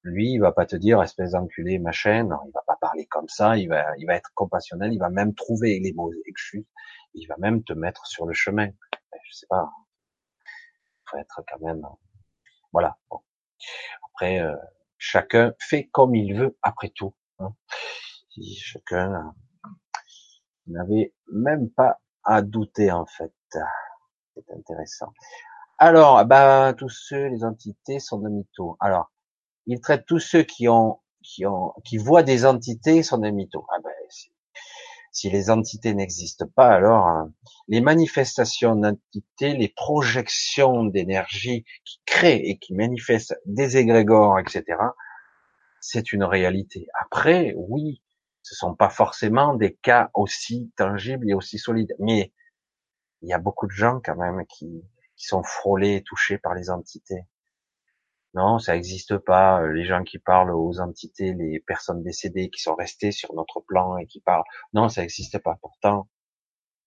lui, 0.05 0.33
il 0.33 0.39
va 0.39 0.53
pas 0.53 0.67
te 0.67 0.77
dire 0.77 1.03
espèce 1.03 1.31
d'enculé, 1.33 1.79
machin. 1.79 2.25
Non, 2.25 2.39
il 2.47 2.53
va 2.53 2.63
pas 2.67 2.77
parler 2.77 3.07
comme 3.07 3.29
ça. 3.29 3.57
Il 3.57 3.69
va, 3.69 3.97
il 3.97 4.07
va 4.07 4.15
être 4.15 4.31
compassionnel. 4.35 4.93
Il 4.93 4.99
va 4.99 5.09
même 5.09 5.35
trouver 5.35 5.81
les 5.81 5.95
mots 5.95 6.13
exus. 6.27 6.67
Il 7.15 7.27
va 7.27 7.37
même 7.39 7.65
te 7.65 7.73
mettre 7.73 8.07
sur 8.07 8.27
le 8.27 8.35
chemin. 8.35 8.69
Je 9.25 9.33
sais 9.33 9.47
pas. 9.49 9.71
Faut 11.07 11.17
être 11.17 11.43
quand 11.49 11.59
même. 11.61 11.83
Voilà. 12.73 12.99
Après, 14.11 14.41
euh, 14.41 14.55
chacun 14.99 15.55
fait 15.59 15.87
comme 15.87 16.15
il 16.15 16.35
veut. 16.35 16.57
Après 16.63 16.91
tout, 16.91 17.15
hein. 17.39 17.55
chacun 18.59 19.33
n'avait 20.67 21.15
même 21.33 21.71
pas 21.71 21.99
à 22.25 22.43
douter 22.43 22.91
en 22.93 23.07
fait. 23.07 23.33
C'est 24.35 24.51
intéressant. 24.51 25.13
Alors, 25.79 26.25
bah 26.27 26.75
tous 26.77 26.91
ceux, 26.91 27.27
les 27.29 27.43
entités 27.43 28.01
sont 28.01 28.19
de 28.19 28.29
mythos. 28.29 28.77
Alors, 28.81 29.11
il 29.67 29.81
traite 29.81 30.05
tous 30.07 30.19
ceux 30.19 30.43
qui 30.43 30.69
ont, 30.69 31.01
qui 31.23 31.47
ont, 31.47 31.73
qui 31.85 31.99
voient 31.99 32.23
des 32.23 32.47
entités 32.47 33.03
sont 33.03 33.19
des 33.19 33.33
mythos. 33.33 33.67
Ah 33.75 33.81
ben, 33.83 33.91
si, 35.11 35.31
les 35.31 35.49
entités 35.49 35.95
n'existent 35.95 36.49
pas, 36.55 36.71
alors 36.71 37.07
hein, 37.07 37.33
les 37.69 37.81
manifestations 37.81 38.75
d'entités, 38.75 39.55
les 39.55 39.69
projections 39.69 40.85
d'énergie 40.85 41.65
qui 41.85 42.01
créent 42.05 42.43
et 42.49 42.59
qui 42.59 42.75
manifestent 42.75 43.41
des 43.47 43.77
égrégores, 43.77 44.39
etc., 44.41 44.65
c'est 45.81 46.13
une 46.13 46.25
réalité. 46.25 46.89
Après, 47.01 47.55
oui, 47.57 48.03
ce 48.43 48.55
sont 48.55 48.75
pas 48.75 48.91
forcément 48.91 49.55
des 49.55 49.75
cas 49.75 50.11
aussi 50.15 50.73
tangibles 50.77 51.31
et 51.31 51.35
aussi 51.35 51.59
solides, 51.59 51.95
mais 51.99 52.33
il 53.23 53.29
y 53.29 53.33
a 53.33 53.39
beaucoup 53.39 53.67
de 53.67 53.73
gens 53.73 54.01
quand 54.05 54.17
même 54.17 54.45
qui, 54.47 54.83
qui 55.17 55.27
sont 55.27 55.43
frôlés, 55.43 56.03
touchés 56.05 56.39
par 56.39 56.55
les 56.55 56.71
entités. 56.71 57.25
Non, 58.35 58.59
ça 58.59 58.75
n'existe 58.75 59.17
pas. 59.19 59.63
Euh, 59.63 59.73
les 59.73 59.85
gens 59.85 60.03
qui 60.03 60.19
parlent 60.19 60.53
aux 60.53 60.81
entités, 60.81 61.35
les 61.35 61.61
personnes 61.61 62.03
décédées 62.03 62.51
qui 62.51 62.61
sont 62.61 62.75
restées 62.75 63.13
sur 63.13 63.33
notre 63.35 63.61
plan 63.61 63.97
et 63.97 64.07
qui 64.07 64.21
parlent. 64.21 64.45
Non, 64.73 64.89
ça 64.89 65.03
n'existe 65.03 65.39
pas. 65.39 65.57
Pourtant, 65.63 66.09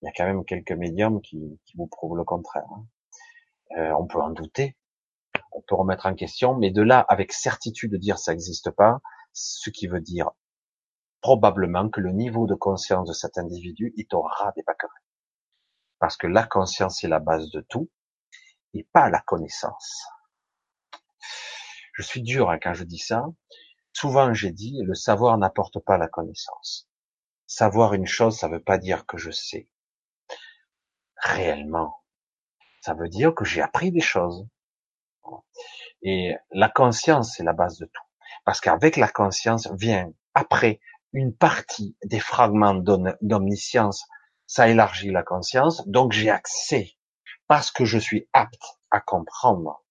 Il 0.01 0.05
y 0.05 0.09
a 0.09 0.11
quand 0.15 0.25
même 0.25 0.45
quelques 0.45 0.71
médiums 0.73 1.21
qui, 1.21 1.59
qui 1.65 1.77
vous 1.77 1.87
prouvent 1.87 2.17
le 2.17 2.23
contraire. 2.23 2.67
Hein. 2.71 2.85
Euh, 3.77 3.91
on 3.99 4.07
peut 4.07 4.21
en 4.21 4.29
douter, 4.29 4.77
on 5.51 5.61
peut 5.61 5.75
remettre 5.75 6.05
en 6.05 6.15
question, 6.15 6.55
mais 6.55 6.71
de 6.71 6.81
là, 6.81 7.05
avec 7.09 7.33
certitude, 7.33 7.91
de 7.91 7.97
dire 7.97 8.19
ça 8.19 8.31
n'existe 8.31 8.71
pas, 8.71 8.99
ce 9.33 9.69
qui 9.69 9.87
veut 9.87 10.01
dire 10.01 10.31
probablement 11.21 11.89
que 11.89 11.99
le 11.99 12.11
niveau 12.11 12.47
de 12.47 12.55
conscience 12.55 13.07
de 13.07 13.13
cet 13.13 13.37
individu 13.37 13.93
est 13.97 14.07
ras 14.13 14.51
des 14.55 14.63
pâquerettes. 14.63 14.91
Parce 15.99 16.15
que 16.15 16.27
la 16.27 16.45
conscience 16.45 17.03
est 17.03 17.07
la 17.07 17.19
base 17.19 17.49
de 17.51 17.61
tout, 17.61 17.89
et 18.73 18.87
pas 18.93 19.09
la 19.09 19.19
connaissance. 19.21 20.07
Je 21.97 22.03
suis 22.03 22.21
dur 22.21 22.51
hein, 22.51 22.59
quand 22.61 22.75
je 22.75 22.83
dis 22.83 22.99
ça. 22.99 23.25
Souvent 23.91 24.31
j'ai 24.31 24.51
dit, 24.51 24.79
le 24.83 24.93
savoir 24.93 25.35
n'apporte 25.39 25.79
pas 25.79 25.97
la 25.97 26.07
connaissance. 26.07 26.87
Savoir 27.47 27.95
une 27.95 28.05
chose, 28.05 28.37
ça 28.37 28.47
ne 28.47 28.53
veut 28.53 28.63
pas 28.63 28.77
dire 28.77 29.07
que 29.07 29.17
je 29.17 29.31
sais. 29.31 29.67
Réellement. 31.17 31.95
Ça 32.81 32.93
veut 32.93 33.09
dire 33.09 33.33
que 33.33 33.45
j'ai 33.45 33.61
appris 33.61 33.91
des 33.91 33.99
choses. 33.99 34.47
Et 36.03 36.35
la 36.51 36.69
conscience, 36.69 37.33
c'est 37.35 37.43
la 37.43 37.53
base 37.53 37.79
de 37.79 37.85
tout. 37.85 38.03
Parce 38.45 38.61
qu'avec 38.61 38.95
la 38.95 39.07
conscience 39.07 39.67
vient 39.73 40.11
après 40.35 40.79
une 41.13 41.35
partie 41.35 41.97
des 42.05 42.19
fragments 42.19 42.75
d'omniscience. 42.75 44.05
Ça 44.45 44.69
élargit 44.69 45.09
la 45.09 45.23
conscience, 45.23 45.85
donc 45.87 46.11
j'ai 46.11 46.29
accès, 46.29 46.93
parce 47.47 47.71
que 47.71 47.85
je 47.85 47.97
suis 47.97 48.29
apte 48.33 48.79
à 48.91 49.01
comprendre, 49.01 49.83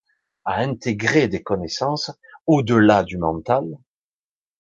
à 0.47 0.61
intégrer 0.61 1.29
des 1.29 1.43
connaissances 1.43 2.11
au-delà 2.47 3.03
du 3.03 3.19
mental, 3.19 3.65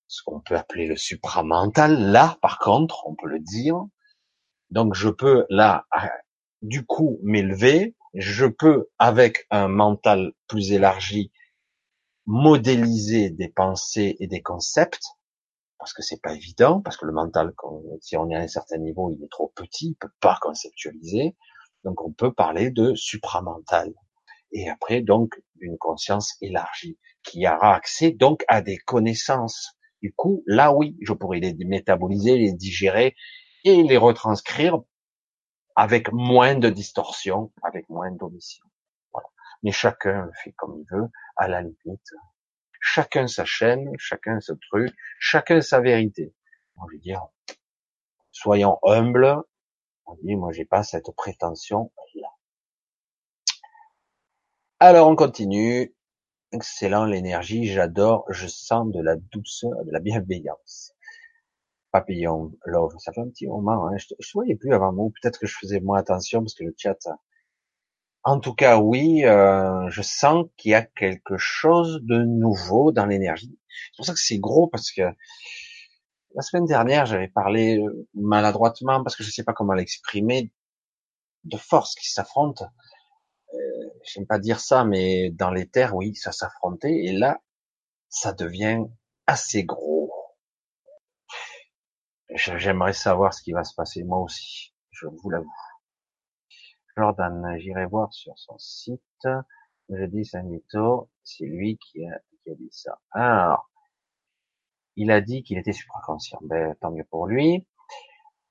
ce 0.09 0.23
qu'on 0.23 0.41
peut 0.41 0.57
appeler 0.57 0.87
le 0.87 0.97
supramental. 0.97 2.11
Là, 2.11 2.37
par 2.43 2.59
contre, 2.59 3.07
on 3.07 3.15
peut 3.15 3.29
le 3.29 3.41
dire. 3.41 3.81
Donc 4.71 4.95
je 4.95 5.09
peux 5.09 5.47
là, 5.49 5.87
du 6.61 6.85
coup, 6.85 7.19
m'élever. 7.23 7.97
Je 8.15 8.47
peux, 8.47 8.89
avec 8.99 9.47
un 9.51 9.69
mental 9.69 10.33
plus 10.49 10.73
élargi, 10.73 11.31
modéliser 12.25 13.31
des 13.31 13.49
pensées 13.49 14.17
et 14.19 14.27
des 14.27 14.43
concepts, 14.43 15.05
parce 15.79 15.93
que 15.93 16.03
c'est 16.03 16.21
pas 16.21 16.33
évident, 16.33 16.81
parce 16.81 16.97
que 16.97 17.07
le 17.07 17.13
mental, 17.13 17.53
si 18.01 18.17
on 18.17 18.29
est 18.31 18.35
à 18.35 18.41
un 18.41 18.49
certain 18.49 18.79
niveau, 18.79 19.13
il 19.13 19.23
est 19.23 19.31
trop 19.31 19.53
petit, 19.55 19.91
il 19.91 19.95
peut 19.97 20.11
pas 20.21 20.39
conceptualiser. 20.41 21.37
Donc 21.85 22.03
on 22.03 22.11
peut 22.11 22.33
parler 22.33 22.71
de 22.71 22.95
supramental. 22.95 23.93
Et 24.59 24.70
après, 24.70 25.02
donc, 25.02 25.35
une 25.60 25.76
conscience 25.76 26.39
élargie, 26.41 26.99
qui 27.23 27.47
aura 27.47 27.75
accès 27.75 28.10
donc 28.10 28.43
à 28.49 28.62
des 28.62 28.78
connaissances. 28.78 29.76
Du 30.01 30.15
coup, 30.15 30.43
là 30.47 30.73
oui, 30.73 30.97
je 31.02 31.12
pourrais 31.12 31.41
les 31.41 31.55
métaboliser, 31.67 32.39
les 32.39 32.55
digérer 32.55 33.15
et 33.65 33.83
les 33.83 33.99
retranscrire 33.99 34.78
avec 35.75 36.10
moins 36.10 36.55
de 36.55 36.70
distorsion, 36.70 37.52
avec 37.62 37.86
moins 37.91 38.10
d'omission. 38.10 38.65
Mais 39.62 39.73
chacun 39.73 40.31
fait 40.43 40.52
comme 40.52 40.81
il 40.81 40.86
veut, 40.91 41.09
à 41.36 41.49
la 41.49 41.60
limite. 41.60 42.10
Chacun 42.81 43.26
sa 43.26 43.44
chaîne, 43.44 43.91
chacun 43.99 44.41
ce 44.41 44.55
truc, 44.70 44.91
chacun 45.18 45.60
sa 45.60 45.81
vérité. 45.81 46.35
On 46.76 46.86
veut 46.86 46.99
dire, 46.99 47.26
soyons 48.33 48.78
humbles. 48.85 49.36
On 50.07 50.15
dit, 50.23 50.35
moi, 50.35 50.51
j'ai 50.52 50.65
pas 50.65 50.83
cette 50.83 51.10
prétention 51.15 51.93
là. 52.15 52.36
Alors, 54.79 55.09
on 55.09 55.17
continue. 55.17 55.95
Excellent, 56.53 57.07
l'énergie, 57.07 57.67
j'adore, 57.67 58.25
je 58.29 58.47
sens 58.47 58.91
de 58.93 59.01
la 59.01 59.17
douceur, 59.17 59.85
de 59.85 59.91
la 59.91 60.01
bienveillance. 60.01 60.93
Papillon, 61.93 62.53
love, 62.67 62.95
ça 62.99 63.13
fait 63.13 63.21
un 63.23 63.29
petit 63.29 63.47
moment, 63.47 63.89
hein. 63.89 63.97
je, 63.97 64.07
ne 64.13 64.33
voyais 64.35 64.55
plus 64.55 64.75
avant 64.75 64.93
moi, 64.93 65.09
peut-être 65.21 65.39
que 65.39 65.47
je 65.47 65.57
faisais 65.59 65.81
moins 65.81 65.99
attention 65.99 66.41
parce 66.41 66.55
que 66.55 66.65
le 66.65 66.75
chat 66.77 66.99
en 68.25 68.41
tout 68.41 68.55
cas, 68.55 68.79
oui, 68.79 69.25
euh, 69.25 69.89
je 69.89 70.03
sens 70.03 70.47
qu'il 70.57 70.73
y 70.73 70.75
a 70.75 70.83
quelque 70.83 71.39
chose 71.39 72.01
de 72.03 72.19
nouveau 72.25 72.93
dans 72.93 73.07
l'énergie. 73.07 73.57
C'est 73.69 73.97
pour 73.97 74.05
ça 74.05 74.13
que 74.15 74.19
c'est 74.21 74.39
gros 74.39 74.67
parce 74.67 74.91
que 74.91 75.03
la 76.35 76.43
semaine 76.43 76.67
dernière, 76.67 77.07
j'avais 77.07 77.29
parlé 77.29 77.79
euh, 77.79 78.09
maladroitement 78.15 79.03
parce 79.05 79.15
que 79.15 79.23
je 79.23 79.29
ne 79.29 79.33
sais 79.33 79.45
pas 79.45 79.53
comment 79.53 79.75
l'exprimer 79.75 80.53
de 81.45 81.57
forces 81.57 81.95
qui 81.95 82.11
s'affrontent. 82.11 82.67
J'aime 84.05 84.26
pas 84.26 84.39
dire 84.39 84.60
ça, 84.60 84.85
mais 84.85 85.31
dans 85.31 85.51
les 85.51 85.68
terres, 85.68 85.94
oui, 85.94 86.15
ça 86.15 86.33
s'affrontait 86.33 87.05
et 87.05 87.12
là, 87.12 87.41
ça 88.09 88.33
devient 88.33 88.85
assez 89.26 89.65
gros. 89.65 90.12
J'aimerais 92.31 92.93
savoir 92.93 93.35
ce 93.35 93.43
qui 93.43 93.52
va 93.52 93.65
se 93.65 93.75
passer 93.75 94.05
moi 94.05 94.18
aussi. 94.18 94.75
Je 94.91 95.07
vous 95.07 95.31
l'avoue. 95.31 95.52
Jordan, 96.97 97.57
j'irai 97.59 97.86
voir 97.86 98.12
sur 98.12 98.39
son 98.39 98.59
site. 98.59 99.28
Je 99.89 100.05
dis 100.05 100.25
c'est 100.25 100.43
c'est 101.23 101.44
lui 101.44 101.78
qui 101.78 102.05
a, 102.07 102.20
dit 102.47 102.68
ça. 102.70 102.99
Alors, 103.10 103.70
il 104.97 105.10
a 105.10 105.20
dit 105.20 105.43
qu'il 105.43 105.59
était 105.59 105.73
supraconscient. 105.73 106.39
Ben, 106.43 106.75
tant 106.81 106.91
mieux 106.91 107.05
pour 107.05 107.26
lui. 107.26 107.67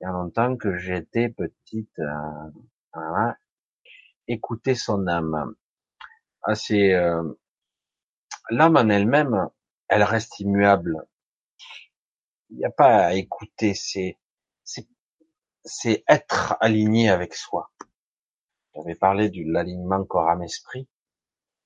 Il 0.00 0.04
y 0.04 0.06
a 0.06 0.12
longtemps 0.12 0.56
que 0.56 0.76
j'étais 0.76 1.28
petite, 1.28 1.98
euh. 1.98 3.32
Écouter 4.28 4.74
son 4.74 5.06
âme. 5.06 5.54
Ah, 6.42 6.54
euh, 6.70 7.34
l'âme 8.50 8.76
en 8.76 8.88
elle-même, 8.88 9.48
elle 9.88 10.02
reste 10.02 10.40
immuable. 10.40 11.06
Il 12.50 12.58
n'y 12.58 12.64
a 12.64 12.70
pas 12.70 13.06
à 13.06 13.14
écouter, 13.14 13.74
c'est 13.74 14.18
c'est 15.66 16.04
être 16.08 16.56
aligné 16.60 17.10
avec 17.10 17.34
soi. 17.34 17.70
J'avais 18.74 18.94
parlé 18.94 19.30
de 19.30 19.42
l'alignement 19.52 20.04
corps 20.04 20.30
âme 20.30 20.42
esprit, 20.42 20.88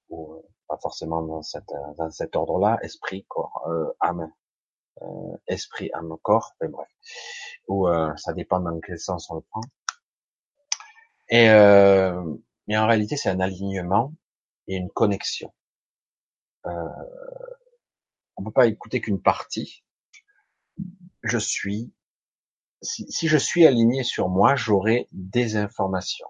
ou 0.08 0.32
euh, 0.32 0.42
pas 0.68 0.78
forcément 0.78 1.22
dans, 1.22 1.42
cette, 1.42 1.72
dans 1.98 2.10
cet 2.10 2.34
ordre-là, 2.34 2.78
esprit 2.82 3.24
corps 3.28 3.66
euh, 3.68 3.92
âme, 4.00 4.32
euh, 5.02 5.36
esprit 5.46 5.90
âme 5.92 6.16
corps, 6.22 6.54
mais 6.60 6.68
bref, 6.68 6.88
ou 7.68 7.88
euh, 7.88 8.14
ça 8.16 8.32
dépend 8.32 8.60
dans 8.60 8.80
quel 8.80 8.98
sens 8.98 9.30
on 9.30 9.36
le 9.36 9.40
prend. 9.42 9.60
Et 11.28 11.48
mais 12.70 12.78
en 12.78 12.86
réalité, 12.86 13.16
c'est 13.16 13.28
un 13.28 13.40
alignement 13.40 14.14
et 14.68 14.76
une 14.76 14.90
connexion. 14.90 15.52
Euh, 16.66 16.70
on 18.36 18.44
peut 18.44 18.52
pas 18.52 18.68
écouter 18.68 19.00
qu'une 19.00 19.20
partie. 19.20 19.82
Je 21.24 21.36
suis, 21.36 21.92
si, 22.80 23.10
si, 23.10 23.26
je 23.26 23.38
suis 23.38 23.66
aligné 23.66 24.04
sur 24.04 24.28
moi, 24.28 24.54
j'aurai 24.54 25.08
des 25.10 25.56
informations. 25.56 26.28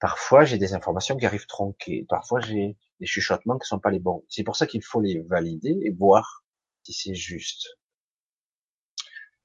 Parfois, 0.00 0.44
j'ai 0.44 0.58
des 0.58 0.74
informations 0.74 1.16
qui 1.16 1.26
arrivent 1.26 1.46
tronquées. 1.46 2.04
Parfois, 2.08 2.40
j'ai 2.40 2.76
des 2.98 3.06
chuchotements 3.06 3.56
qui 3.56 3.68
sont 3.68 3.78
pas 3.78 3.92
les 3.92 4.00
bons. 4.00 4.24
C'est 4.28 4.42
pour 4.42 4.56
ça 4.56 4.66
qu'il 4.66 4.82
faut 4.82 5.00
les 5.00 5.20
valider 5.20 5.78
et 5.84 5.90
voir 5.92 6.44
si 6.82 6.92
c'est 6.92 7.14
juste. 7.14 7.68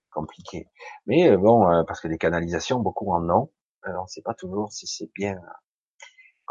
Compliqué. 0.09 0.67
Mais 1.05 1.29
euh, 1.29 1.37
bon, 1.37 1.71
euh, 1.71 1.83
parce 1.83 2.01
que 2.01 2.07
des 2.07 2.17
canalisations, 2.17 2.79
beaucoup 2.79 3.11
en 3.13 3.29
ont. 3.29 3.51
Euh, 3.85 3.93
on 3.99 4.03
ne 4.03 4.07
sait 4.07 4.23
pas 4.23 4.33
toujours 4.33 4.73
si 4.73 4.87
c'est 4.87 5.11
bien 5.13 5.39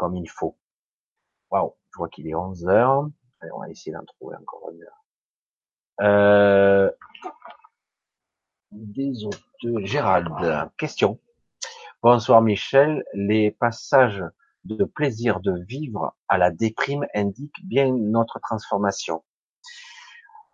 comme 0.01 0.15
il 0.15 0.27
faut. 0.27 0.57
Waouh, 1.51 1.75
je 1.93 1.97
vois 1.99 2.09
qu'il 2.09 2.27
est 2.27 2.33
11 2.33 2.65
heures. 2.65 3.07
on 3.53 3.59
va 3.59 3.69
essayer 3.69 3.91
d'en 3.91 4.03
trouver 4.03 4.35
encore 4.35 4.71
une 4.71 4.81
heure. 4.81 5.05
Euh. 6.01 6.91
Gérald, 9.83 10.27
question. 10.79 11.19
Bonsoir 12.01 12.41
Michel, 12.41 13.03
les 13.13 13.51
passages 13.51 14.23
de 14.63 14.85
plaisir 14.85 15.39
de 15.39 15.63
vivre 15.67 16.15
à 16.27 16.39
la 16.39 16.49
déprime 16.49 17.05
indiquent 17.13 17.63
bien 17.63 17.93
notre 17.93 18.39
transformation. 18.39 19.23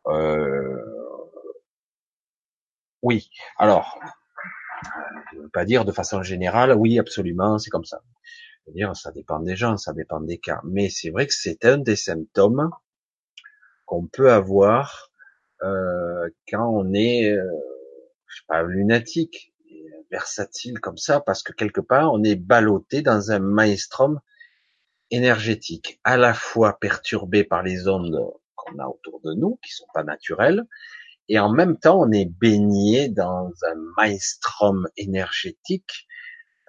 Euh... 0.07 0.75
Oui, 3.01 3.29
alors, 3.57 3.97
je 5.31 5.37
ne 5.37 5.43
veux 5.43 5.49
pas 5.49 5.63
dire 5.63 5.85
de 5.85 5.93
façon 5.93 6.21
générale, 6.21 6.73
oui, 6.73 6.99
absolument, 6.99 7.57
c'est 7.59 7.69
comme 7.69 7.85
ça. 7.85 8.01
Dire, 8.73 8.95
ça 8.95 9.11
dépend 9.11 9.39
des 9.39 9.55
gens, 9.55 9.77
ça 9.77 9.93
dépend 9.93 10.19
des 10.19 10.37
cas. 10.37 10.61
Mais 10.63 10.89
c'est 10.89 11.09
vrai 11.09 11.27
que 11.27 11.33
c'est 11.33 11.65
un 11.65 11.77
des 11.77 11.95
symptômes 11.95 12.69
qu'on 13.85 14.07
peut 14.07 14.31
avoir 14.31 15.11
euh, 15.63 16.29
quand 16.49 16.69
on 16.69 16.93
est, 16.93 17.31
euh, 17.31 17.43
je 18.27 18.37
sais 18.37 18.45
pas, 18.47 18.63
lunatique 18.63 19.53
versatile 20.11 20.79
comme 20.79 20.97
ça 20.97 21.19
parce 21.19 21.43
que 21.43 21.53
quelque 21.53 21.81
part 21.81 22.13
on 22.13 22.23
est 22.23 22.35
ballotté 22.35 23.01
dans 23.01 23.31
un 23.31 23.39
maelstrom 23.39 24.19
énergétique, 25.11 25.99
à 26.03 26.17
la 26.17 26.33
fois 26.33 26.79
perturbé 26.79 27.43
par 27.43 27.63
les 27.63 27.87
ondes 27.87 28.19
qu'on 28.55 28.77
a 28.79 28.87
autour 28.87 29.21
de 29.21 29.33
nous, 29.33 29.57
qui 29.63 29.71
sont 29.71 29.87
pas 29.93 30.03
naturelles, 30.03 30.65
et 31.29 31.39
en 31.39 31.51
même 31.51 31.77
temps 31.77 31.99
on 32.01 32.11
est 32.11 32.25
baigné 32.25 33.09
dans 33.09 33.49
un 33.69 33.75
maelstrom 33.97 34.87
énergétique. 34.97 36.07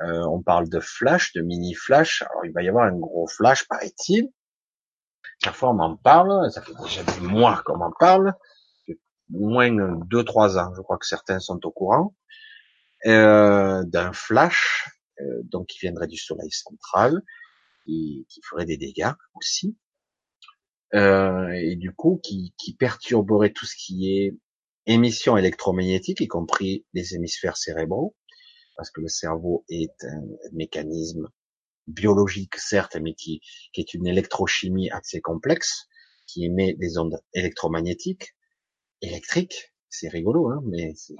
Euh, 0.02 0.22
on 0.26 0.42
parle 0.42 0.68
de 0.68 0.80
flash, 0.80 1.32
de 1.34 1.42
mini 1.42 1.74
flash. 1.74 2.22
Alors 2.22 2.44
il 2.46 2.52
va 2.52 2.62
y 2.62 2.68
avoir 2.68 2.86
un 2.86 2.96
gros 2.98 3.26
flash, 3.26 3.66
paraît-il. 3.68 4.30
Chaque 5.42 5.54
fois 5.54 5.70
on 5.70 5.74
m'en 5.74 5.96
parle, 5.96 6.50
ça 6.50 6.62
fait 6.62 6.72
déjà 6.84 7.02
des 7.02 7.20
mois 7.26 7.62
qu'on 7.64 7.78
m'en 7.78 7.92
parle, 7.98 8.34
moins 9.30 9.70
deux 10.06 10.24
trois 10.24 10.58
ans. 10.58 10.72
Je 10.76 10.82
crois 10.82 10.98
que 10.98 11.06
certains 11.06 11.40
sont 11.40 11.64
au 11.66 11.70
courant. 11.70 12.14
euh, 13.06 13.84
d'un 13.84 14.12
flash, 14.12 14.90
euh, 15.20 15.42
donc 15.44 15.66
qui 15.68 15.78
viendrait 15.80 16.06
du 16.08 16.16
Soleil 16.16 16.50
central, 16.50 17.22
et 17.86 18.26
qui 18.28 18.40
ferait 18.48 18.66
des 18.66 18.76
dégâts 18.76 19.12
aussi, 19.34 19.76
et 20.92 21.76
du 21.76 21.92
coup 21.92 22.20
qui, 22.22 22.54
qui 22.58 22.74
perturberait 22.74 23.52
tout 23.52 23.66
ce 23.66 23.74
qui 23.76 24.12
est 24.12 24.36
émissions 24.86 25.36
électromagnétiques, 25.36 26.20
y 26.20 26.28
compris 26.28 26.86
les 26.94 27.14
hémisphères 27.14 27.56
cérébraux, 27.56 28.16
parce 28.78 28.92
que 28.92 29.00
le 29.00 29.08
cerveau 29.08 29.64
est 29.68 30.04
un 30.04 30.22
mécanisme 30.52 31.28
biologique, 31.88 32.56
certes, 32.56 32.96
mais 32.96 33.12
qui, 33.12 33.40
qui 33.72 33.80
est 33.80 33.92
une 33.92 34.06
électrochimie 34.06 34.88
assez 34.90 35.20
complexe, 35.20 35.88
qui 36.26 36.44
émet 36.44 36.74
des 36.74 36.96
ondes 36.96 37.20
électromagnétiques, 37.34 38.36
électriques. 39.02 39.74
C'est 39.90 40.08
rigolo, 40.08 40.48
hein, 40.50 40.62
mais 40.64 40.92
c'est 40.94 41.16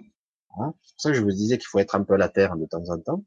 hein. 0.60 0.72
pour 0.72 1.00
ça 1.00 1.10
que 1.10 1.16
je 1.16 1.22
vous 1.22 1.32
disais 1.32 1.58
qu'il 1.58 1.66
faut 1.66 1.80
être 1.80 1.96
un 1.96 2.04
peu 2.04 2.14
à 2.14 2.18
la 2.18 2.28
terre 2.28 2.56
de 2.56 2.64
temps 2.64 2.88
en 2.90 3.00
temps. 3.00 3.24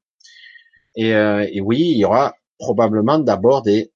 Et, 0.95 1.13
euh, 1.13 1.45
et 1.51 1.59
oui, 1.59 1.81
il 1.81 1.97
y 1.97 2.05
aura 2.05 2.37
probablement 2.57 3.19
d'abord 3.19 3.63
des, 3.63 3.91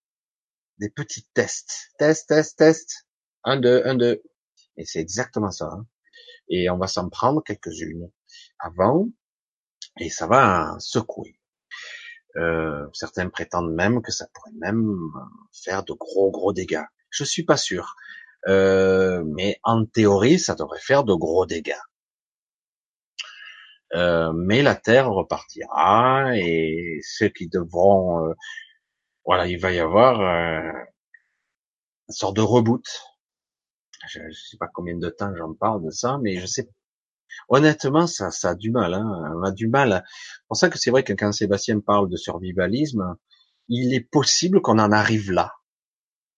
des 0.79 0.89
petits 0.89 1.25
tests. 1.33 1.93
Test, 1.97 2.27
test, 2.27 2.57
test. 2.57 3.07
Un, 3.45 3.57
deux, 3.57 3.83
un, 3.85 3.95
deux. 3.95 4.21
Et 4.75 4.83
c'est 4.83 4.99
exactement 4.99 5.51
ça. 5.51 5.69
Hein. 5.71 5.87
Et 6.49 6.69
on 6.69 6.77
va 6.77 6.87
s'en 6.87 7.09
prendre 7.09 7.41
quelques-unes 7.41 8.11
avant, 8.59 9.07
et 9.99 10.09
ça 10.09 10.27
va 10.27 10.75
secouer. 10.79 11.39
Euh, 12.37 12.87
certains 12.93 13.29
prétendent 13.29 13.73
même 13.73 14.01
que 14.01 14.11
ça 14.11 14.27
pourrait 14.33 14.51
même 14.59 14.93
faire 15.53 15.83
de 15.83 15.93
gros 15.93 16.31
gros 16.31 16.53
dégâts. 16.53 16.83
Je 17.09 17.23
suis 17.23 17.43
pas 17.43 17.57
sûr, 17.57 17.95
euh, 18.47 19.23
mais 19.25 19.59
en 19.63 19.85
théorie, 19.85 20.39
ça 20.39 20.55
devrait 20.55 20.81
faire 20.81 21.05
de 21.05 21.13
gros 21.13 21.45
dégâts. 21.45 21.73
Euh, 23.93 24.33
mais 24.33 24.61
la 24.61 24.75
Terre 24.75 25.09
repartira 25.09 26.35
et 26.35 26.99
ceux 27.03 27.29
qui 27.29 27.47
devront, 27.47 28.33
voilà, 29.25 29.47
il 29.47 29.59
va 29.59 29.71
y 29.71 29.79
avoir 29.79 30.19
une 30.21 30.85
sorte 32.09 32.35
de 32.35 32.41
reboot. 32.41 32.85
Je, 34.09 34.19
ne 34.19 34.31
sais 34.31 34.57
pas 34.57 34.67
combien 34.67 34.97
de 34.97 35.09
temps 35.09 35.33
j'en 35.35 35.53
parle 35.53 35.83
de 35.83 35.89
ça, 35.89 36.19
mais 36.21 36.37
je 36.37 36.45
sais 36.45 36.69
Honnêtement, 37.49 38.07
ça, 38.07 38.31
ça 38.31 38.49
a 38.49 38.55
du 38.55 38.71
mal. 38.71 38.93
Hein. 38.93 39.33
On 39.35 39.43
a 39.43 39.51
du 39.51 39.67
mal. 39.67 40.03
C'est 40.07 40.47
pour 40.47 40.57
ça 40.57 40.69
que 40.69 40.77
c'est 40.77 40.91
vrai 40.91 41.03
que 41.03 41.13
quand 41.13 41.31
Sébastien 41.31 41.79
parle 41.79 42.09
de 42.09 42.15
survivalisme, 42.17 43.15
il 43.67 43.93
est 43.93 44.01
possible 44.09 44.61
qu'on 44.61 44.79
en 44.79 44.91
arrive 44.91 45.31
là, 45.31 45.51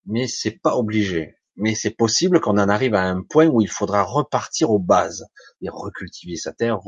mais 0.05 0.27
c'est 0.27 0.59
pas 0.59 0.75
obligé. 0.75 1.35
Mais 1.55 1.73
c'est 1.73 1.91
possible 1.91 2.39
qu'on 2.39 2.59
en 2.59 2.69
arrive 2.69 2.93
à 2.93 3.03
un 3.03 3.23
point 3.23 3.47
où 3.47 3.61
il 3.61 3.69
faudra 3.69 4.03
repartir 4.03 4.69
aux 4.69 4.79
bases 4.79 5.25
et 5.61 5.69
recultiver 5.69 6.35
sa 6.35 6.53
terre. 6.53 6.79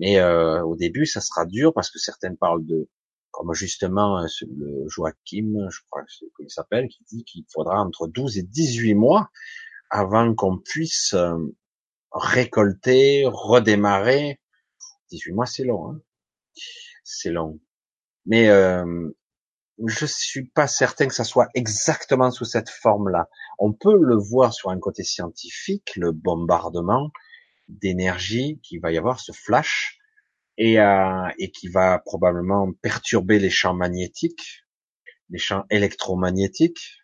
Mais 0.00 0.18
euh, 0.18 0.64
au 0.64 0.74
début, 0.74 1.06
ça 1.06 1.20
sera 1.20 1.46
dur 1.46 1.72
parce 1.72 1.90
que 1.90 2.00
certains 2.00 2.34
parlent 2.34 2.66
de, 2.66 2.88
comme 3.30 3.54
justement 3.54 4.18
euh, 4.18 4.26
le 4.48 4.88
Joachim, 4.88 5.68
je 5.70 5.78
crois 5.88 6.02
qu'il 6.36 6.50
s'appelle, 6.50 6.88
qui 6.88 7.04
dit 7.04 7.24
qu'il 7.24 7.44
faudra 7.52 7.80
entre 7.80 8.08
12 8.08 8.38
et 8.38 8.42
18 8.42 8.94
mois 8.94 9.30
avant 9.90 10.34
qu'on 10.34 10.58
puisse 10.58 11.14
euh, 11.14 11.36
récolter, 12.12 13.24
redémarrer. 13.26 14.40
18 15.10 15.32
mois, 15.32 15.46
c'est 15.46 15.64
long. 15.64 15.90
Hein 15.90 16.00
c'est 17.10 17.30
long. 17.30 17.60
Mais 18.26 18.48
euh, 18.48 19.10
je 19.86 20.06
suis 20.06 20.46
pas 20.46 20.66
certain 20.66 21.06
que 21.06 21.14
ça 21.14 21.24
soit 21.24 21.48
exactement 21.54 22.30
sous 22.30 22.44
cette 22.44 22.70
forme-là. 22.70 23.28
On 23.58 23.72
peut 23.72 23.96
le 24.00 24.16
voir 24.16 24.52
sur 24.52 24.70
un 24.70 24.78
côté 24.78 25.02
scientifique, 25.02 25.92
le 25.96 26.12
bombardement 26.12 27.10
d'énergie 27.68 28.60
qui 28.62 28.78
va 28.78 28.92
y 28.92 28.98
avoir, 28.98 29.20
ce 29.20 29.32
flash, 29.32 29.98
et, 30.58 30.80
euh, 30.80 31.28
et 31.38 31.50
qui 31.50 31.68
va 31.68 31.98
probablement 32.00 32.70
perturber 32.82 33.38
les 33.38 33.50
champs 33.50 33.74
magnétiques, 33.74 34.64
les 35.30 35.38
champs 35.38 35.64
électromagnétiques, 35.70 36.98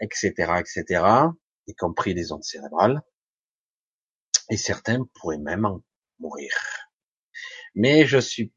etc., 0.00 0.32
etc., 0.60 1.04
y 1.66 1.74
compris 1.74 2.14
les 2.14 2.32
ondes 2.32 2.44
cérébrales 2.44 3.02
et 4.50 4.56
certains 4.56 5.04
pourraient 5.14 5.38
même 5.38 5.64
en 5.64 5.82
mourir. 6.18 6.52
Mais 7.74 8.06
je 8.06 8.18
suis, 8.18 8.52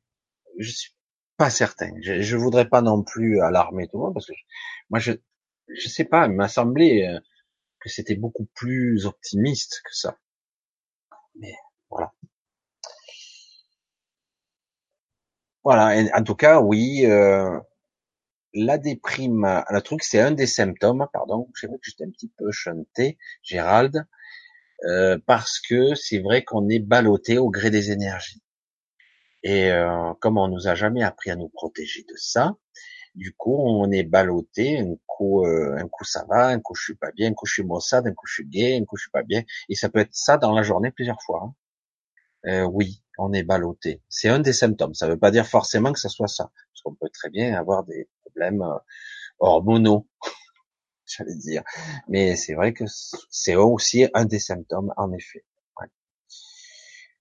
je 0.60 0.70
suis 0.72 0.94
pas 1.38 1.50
certain. 1.50 1.92
Je, 2.02 2.22
je 2.22 2.38
voudrais 2.38 2.68
pas 2.70 2.82
non 2.82 3.04
plus 3.04 3.42
alarmer 3.42 3.88
tout 3.88 3.98
le 3.98 4.04
monde 4.06 4.14
parce 4.14 4.28
que 4.28 4.34
moi 4.90 5.00
je, 5.00 5.14
je 5.68 5.88
sais 5.90 6.06
pas, 6.06 6.28
il 6.28 6.34
m'a 6.34 6.48
semblé 6.48 7.04
euh, 7.08 7.20
que 7.80 7.90
c'était 7.90 8.16
beaucoup 8.16 8.46
plus 8.56 9.06
optimiste 9.06 9.82
que 9.86 9.96
ça. 9.96 10.18
Mais 11.36 11.54
voilà. 11.90 12.14
Voilà. 15.64 15.96
en 16.18 16.24
tout 16.24 16.36
cas, 16.36 16.60
oui, 16.60 17.06
euh, 17.06 17.60
la 18.54 18.78
déprime, 18.78 19.64
le 19.70 19.82
truc, 19.82 20.04
c'est 20.04 20.20
un 20.20 20.32
des 20.32 20.48
symptômes. 20.48 21.08
Pardon, 21.14 21.50
j'ai 21.60 21.68
vu 21.68 21.74
que 21.74 21.84
j'étais 21.84 22.04
un 22.04 22.12
petit 22.12 22.32
peu 22.38 22.52
chanté, 22.52 23.18
Gérald. 23.44 24.06
Euh, 24.85 25.18
parce 25.26 25.60
que 25.60 25.95
c'est 25.95 26.19
vrai 26.19 26.43
qu'on 26.43 26.68
est 26.69 26.80
ballotté 26.80 27.38
au 27.38 27.50
gré 27.50 27.69
des 27.69 27.92
énergies. 27.92 28.42
Et 29.43 29.72
euh, 29.72 30.14
comme 30.19 30.38
on 30.38 30.48
nous 30.48 30.68
a 30.68 30.76
jamais 30.76 31.03
appris 31.03 31.30
à 31.32 31.35
nous 31.35 31.50
protéger 31.50 32.03
de 32.03 32.16
ça, 32.18 32.56
du 33.16 33.34
coup 33.34 33.56
on 33.58 33.92
est 33.92 34.03
ballotté. 34.03 34.80
Un 34.80 34.95
coup, 35.06 35.45
euh, 35.45 35.77
un 35.77 35.88
coup 35.88 36.03
ça 36.06 36.26
va, 36.30 36.48
un 36.48 36.60
coup 36.60 36.76
je 36.76 36.84
suis 36.84 36.95
pas 36.95 37.11
bien, 37.11 37.30
un 37.32 37.34
coup 37.34 37.45
je 37.45 37.53
suis 37.53 37.64
maussade, 37.64 38.08
un 38.08 38.14
coup 38.14 38.26
je 38.27 38.35
suis 38.35 38.45
gay, 38.45 38.77
un 38.82 38.85
coup 38.85 38.98
je 38.98 39.03
suis 39.03 39.11
pas 39.11 39.24
bien. 39.24 39.43
Et 39.69 39.76
ça 39.76 39.90
peut 39.90 40.00
être 40.00 40.14
ça 40.14 40.38
dans 40.38 40.53
la 40.53 40.64
journée 40.64 40.92
plusieurs 40.92 41.22
fois. 41.22 41.43
Hein. 41.43 41.56
Euh, 42.45 42.64
oui, 42.64 43.02
on 43.18 43.32
est 43.34 43.43
ballotté. 43.43 44.02
C'est 44.10 44.30
un 44.30 44.40
des 44.40 44.53
symptômes. 44.53 44.93
Ça 44.93 45.08
ne 45.08 45.11
veut 45.14 45.19
pas 45.19 45.32
dire 45.32 45.48
forcément 45.48 45.93
que 45.93 46.00
ça 46.00 46.10
soit 46.10 46.27
ça, 46.27 46.52
parce 46.72 46.82
qu'on 46.84 46.95
peut 46.95 47.10
très 47.14 47.30
bien 47.30 47.53
avoir 47.56 47.84
des 47.85 48.10
problèmes 48.26 48.64
hormonaux 49.40 50.08
j'allais 51.06 51.36
dire. 51.36 51.64
Mais 52.08 52.36
c'est 52.36 52.54
vrai 52.54 52.74
que 52.74 52.86
c'est 53.30 53.56
aussi 53.56 54.08
un 54.14 54.26
des 54.26 54.40
symptômes, 54.40 54.94
en 54.98 55.12
effet. 55.14 55.46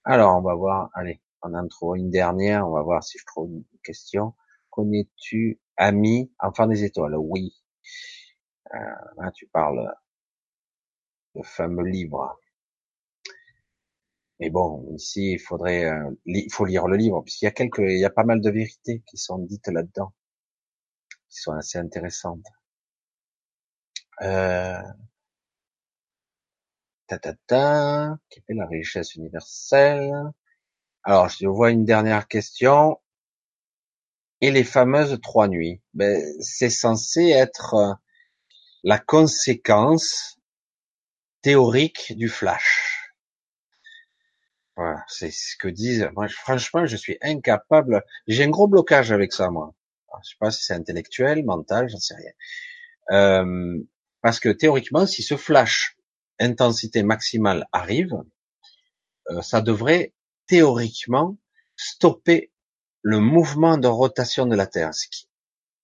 Alors, 0.05 0.37
on 0.37 0.43
va 0.43 0.55
voir, 0.55 0.91
allez, 0.95 1.21
on 1.43 1.55
en 1.55 1.69
trouve 1.69 1.97
une 1.97 2.11
dernière, 2.11 2.67
on 2.69 2.73
va 2.73 2.83
voir 2.83 3.05
si 3.05 3.19
je 3.19 3.25
trouve 3.25 3.51
une 3.51 3.65
question. 3.85 4.35
Connais-tu 4.71 5.61
Ami, 5.77 6.33
Enfant 6.41 6.67
des 6.67 6.85
étoiles? 6.85 7.17
Oui. 7.17 7.55
Euh, 8.75 8.79
là, 9.19 9.31
tu 9.33 9.47
parles 9.47 9.95
de 11.35 11.43
fameux 11.43 11.85
livre. 11.85 12.39
Mais 14.41 14.51
bon, 14.51 14.93
ici, 14.97 15.33
il 15.35 15.39
faudrait, 15.39 15.85
euh, 15.85 16.11
il 16.27 16.53
faut 16.53 16.65
lire 16.65 16.89
le 16.89 16.97
livre, 16.97 17.23
puisqu'il 17.23 17.45
y 17.45 17.49
a 17.49 17.53
quelques, 17.53 17.79
il 17.79 17.99
y 17.99 18.05
a 18.05 18.11
pas 18.11 18.25
mal 18.25 18.41
de 18.41 18.51
vérités 18.51 19.03
qui 19.07 19.17
sont 19.17 19.39
dites 19.39 19.69
là-dedans, 19.69 20.13
qui 21.29 21.41
sont 21.41 21.53
assez 21.53 21.79
intéressantes. 21.79 22.45
Euh, 24.21 24.83
ta, 27.07 27.19
ta, 27.19 27.35
ta, 27.47 28.17
qui 28.31 28.41
fait 28.43 28.55
la 28.55 28.67
richesse 28.67 29.15
universelle. 29.15 30.13
Alors, 31.05 31.29
je 31.29 31.47
vois 31.47 31.71
une 31.71 31.85
dernière 31.85 32.29
question. 32.29 32.99
Et 34.41 34.51
les 34.51 34.65
fameuses 34.65 35.19
trois 35.23 35.49
nuits, 35.49 35.81
ben, 35.95 36.21
c'est 36.41 36.71
censé 36.71 37.29
être 37.29 37.75
euh, 37.75 37.95
la 38.83 38.99
conséquence 38.99 40.39
théorique 41.43 42.17
du 42.17 42.29
flash. 42.29 43.13
Voilà, 44.77 45.05
c'est 45.07 45.31
ce 45.31 45.57
que 45.57 45.69
disent. 45.69 46.09
Moi, 46.15 46.29
franchement, 46.29 46.87
je 46.87 46.97
suis 46.97 47.19
incapable. 47.21 48.03
J'ai 48.27 48.45
un 48.45 48.51
gros 48.51 48.69
blocage 48.69 49.13
avec 49.13 49.33
ça, 49.33 49.51
moi. 49.51 49.75
je 50.25 50.31
sais 50.31 50.37
pas 50.41 50.51
si 50.51 50.65
c'est 50.65 50.75
intellectuel, 50.75 51.45
mental, 51.45 51.89
j'en 51.89 51.99
sais 51.99 52.15
rien. 52.15 52.33
Euh, 53.11 53.79
parce 54.23 54.41
que 54.41 54.49
théoriquement, 54.49 55.07
si 55.07 55.23
ce 55.23 55.37
flash 55.37 55.97
intensité 56.39 57.03
maximale 57.03 57.69
arrive, 57.73 58.15
euh, 59.31 59.43
ça 59.43 59.61
devrait 59.61 60.15
théoriquement 60.47 61.37
stopper 61.77 62.53
le 63.03 63.19
mouvement 63.19 63.79
de 63.79 63.89
rotation 63.89 64.47
de 64.47 64.55
la 64.55 64.67
Terre, 64.67 64.95
ce 64.95 65.09
qui 65.09 65.25
est 65.25 65.29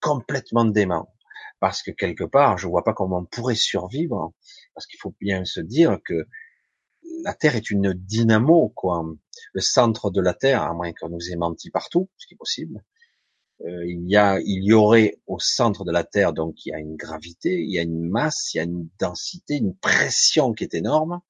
complètement 0.01 0.65
dément. 0.65 1.13
Parce 1.61 1.83
que 1.83 1.91
quelque 1.91 2.25
part, 2.25 2.57
je 2.59 2.69
vois 2.69 2.85
pas 2.85 2.95
comment 2.95 3.19
on 3.19 3.25
pourrait 3.25 3.57
survivre, 3.57 4.33
parce 4.75 4.87
qu'il 4.87 5.01
faut 5.01 5.15
bien 5.21 5.45
se 5.45 5.61
dire 5.61 5.99
que 6.05 6.29
la 7.25 7.35
Terre 7.35 7.57
est 7.57 7.71
une 7.71 7.93
dynamo, 7.93 8.69
quoi. 8.69 9.05
Le 9.53 9.61
centre 9.61 10.11
de 10.11 10.21
la 10.21 10.35
Terre, 10.35 10.63
à 10.63 10.73
moins 10.73 10.93
qu'on 10.93 11.09
nous 11.09 11.33
ait 11.33 11.37
menti 11.37 11.71
partout, 11.71 12.09
ce 12.17 12.27
qui 12.27 12.35
est 12.35 12.37
possible, 12.37 12.85
il 13.61 14.09
y 14.09 14.17
a, 14.17 14.39
il 14.41 14.65
y 14.65 14.73
aurait 14.73 15.19
au 15.27 15.39
centre 15.41 15.85
de 15.85 15.93
la 15.93 16.05
Terre, 16.05 16.33
donc 16.33 16.65
il 16.65 16.71
y 16.71 16.73
a 16.73 16.79
une 16.79 16.97
gravité, 16.97 17.61
il 17.61 17.71
y 17.71 17.79
a 17.79 17.83
une 17.83 18.09
masse, 18.09 18.55
il 18.55 18.59
y 18.59 18.61
a 18.61 18.65
une 18.65 18.89
densité, 19.01 19.57
une 19.57 19.77
pression 19.77 20.53
qui 20.53 20.65
est 20.65 20.75
énorme, 20.75 21.21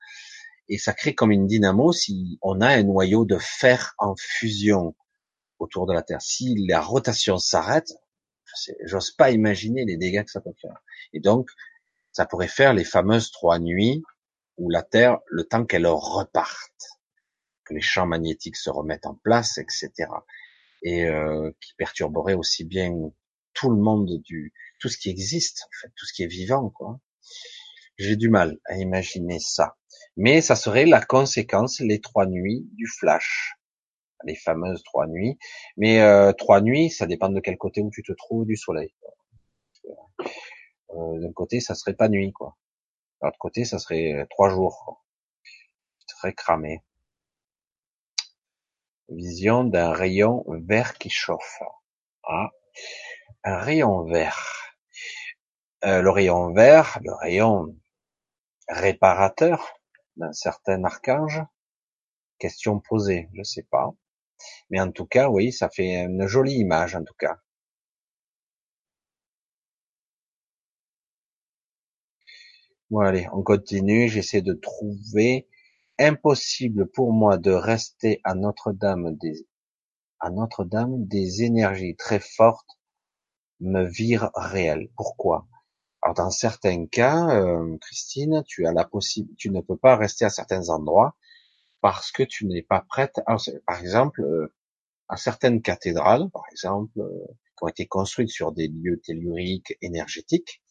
et 0.69 0.79
ça 0.79 0.93
crée 0.93 1.15
comme 1.15 1.33
une 1.33 1.47
dynamo 1.47 1.93
si 1.93 2.39
on 2.43 2.61
a 2.61 2.69
un 2.69 2.83
noyau 2.83 3.25
de 3.25 3.39
fer 3.39 3.95
en 3.99 4.15
fusion 4.17 4.95
autour 5.59 5.87
de 5.87 5.93
la 5.93 6.03
Terre. 6.03 6.21
Si 6.21 6.55
la 6.67 6.81
rotation 6.81 7.39
s'arrête, 7.39 7.93
j'ose 8.85 9.11
pas 9.11 9.31
imaginer 9.31 9.85
les 9.85 9.97
dégâts 9.97 10.25
que 10.25 10.31
ça 10.31 10.41
peut 10.41 10.55
faire. 10.61 10.79
Et 11.13 11.21
donc, 11.21 11.51
ça 12.13 12.27
pourrait 12.27 12.49
faire 12.49 12.75
les 12.75 12.85
fameuses 12.85 13.31
trois 13.31 13.59
nuits 13.59 14.03
où 14.57 14.71
la 14.71 14.83
Terre, 14.83 15.19
le 15.27 15.45
temps 15.45 15.65
qu'elle 15.65 15.87
reparte, 15.87 16.99
que 17.65 17.75
les 17.75 17.81
champs 17.81 18.07
magnétiques 18.07 18.57
se 18.57 18.71
remettent 18.71 19.07
en 19.07 19.15
place, 19.15 19.59
etc. 19.59 19.91
Et 20.83 21.05
euh, 21.05 21.51
qui 21.61 21.75
perturberait 21.75 22.35
aussi 22.35 22.65
bien 22.65 22.93
tout 23.55 23.71
le 23.71 23.81
monde 23.81 24.21
du 24.23 24.53
tout 24.79 24.89
ce 24.89 24.97
qui 24.97 25.11
existe, 25.11 25.65
en 25.67 25.71
fait, 25.81 25.93
tout 25.97 26.07
ce 26.07 26.13
qui 26.13 26.23
est 26.23 26.29
vivant, 26.29 26.71
quoi. 26.71 27.01
J'ai 27.99 28.17
du 28.17 28.29
mal 28.29 28.59
à 28.67 28.77
imaginer 28.77 29.41
ça. 29.41 29.77
Mais 30.17 30.41
ça 30.41 30.55
serait 30.57 30.87
la 30.87 31.05
conséquence, 31.05 31.81
les 31.81 32.01
trois 32.01 32.27
nuits 32.27 32.69
du 32.75 32.87
flash. 32.87 33.55
Les 34.25 34.37
fameuses 34.37 34.83
trois 34.85 35.07
nuits. 35.07 35.39
Mais 35.77 36.01
euh, 36.01 36.33
trois 36.33 36.61
nuits, 36.61 36.91
ça 36.91 37.07
dépend 37.07 37.29
de 37.29 37.41
quel 37.41 37.57
côté 37.57 37.83
où 37.83 37.91
tu 37.91 38.03
te 38.03 38.13
trouves 38.13 38.47
du 38.47 38.57
soleil. 38.57 38.95
Euh, 40.91 41.21
D'un 41.21 41.33
côté, 41.33 41.61
ça 41.61 41.75
serait 41.75 41.95
pas 41.95 42.09
nuit, 42.09 42.33
quoi. 42.33 42.57
De 43.21 43.27
l'autre 43.27 43.39
côté, 43.39 43.65
ça 43.65 43.79
serait 43.79 44.13
euh, 44.15 44.27
trois 44.31 44.51
jours. 44.51 45.05
Très 46.09 46.33
cramé. 46.35 46.83
Vision 49.11 49.65
d'un 49.65 49.93
rayon 49.93 50.47
vert 50.49 50.95
qui 50.95 51.11
chauffe. 51.11 51.63
Ah, 52.23 52.51
un 53.45 53.59
rayon 53.59 54.05
vert. 54.05 54.77
Euh, 55.85 56.03
le 56.03 56.11
rayon 56.11 56.53
vert, 56.53 57.01
le 57.03 57.13
rayon 57.15 57.75
réparateur 58.69 59.75
d'un 60.17 60.33
certain 60.33 60.85
archange. 60.85 61.43
Question 62.39 62.81
posée, 62.81 63.29
je 63.35 63.43
sais 63.43 63.67
pas. 63.71 63.95
Mais 64.71 64.81
en 64.81 64.93
tout 64.93 65.07
cas, 65.07 65.29
oui, 65.31 65.53
ça 65.53 65.69
fait 65.71 66.05
une 66.05 66.27
jolie 66.27 66.55
image, 66.57 66.97
en 66.97 67.05
tout 67.05 67.15
cas. 67.19 67.39
Bon, 72.91 73.01
allez, 73.01 73.27
on 73.33 73.43
continue. 73.43 74.09
J'essaie 74.09 74.43
de 74.43 74.53
trouver. 74.53 75.47
Impossible 75.99 76.87
pour 76.91 77.13
moi 77.13 77.39
de 77.39 77.51
rester 77.51 78.21
à 78.23 78.35
Notre-Dame 78.35 79.17
des, 79.17 79.49
à 80.21 80.31
Notre-Dame 80.31 81.07
des 81.07 81.43
énergies 81.43 81.97
très 81.97 82.21
fortes 82.21 82.79
me 83.61 83.85
virent 83.85 84.31
réel. 84.35 84.91
Pourquoi? 84.97 85.49
Alors 86.03 86.15
dans 86.15 86.31
certains 86.31 86.87
cas, 86.87 87.29
euh, 87.31 87.77
Christine, 87.81 88.45
tu 88.47 88.67
as 88.67 88.73
la 88.73 88.85
possibilité, 88.85 89.35
tu 89.37 89.51
ne 89.51 89.61
peux 89.61 89.77
pas 89.77 89.97
rester 89.97 90.25
à 90.25 90.31
certains 90.31 90.69
endroits 90.69 91.17
parce 91.81 92.13
que 92.13 92.23
tu 92.23 92.47
n'es 92.47 92.63
pas 92.63 92.85
prête. 92.89 93.21
par 93.67 93.81
exemple, 93.81 94.23
euh, 94.23 94.55
à 95.09 95.17
certaines 95.17 95.63
cathédrales, 95.63 96.31
par 96.31 96.45
exemple, 96.53 97.01
euh, 97.01 97.27
qui 97.57 97.65
ont 97.65 97.69
été 97.69 97.87
construites 97.87 98.31
sur 98.31 98.53
des 98.53 98.69
lieux 98.69 99.01
telluriques 99.01 99.77
énergétiques, 99.83 100.63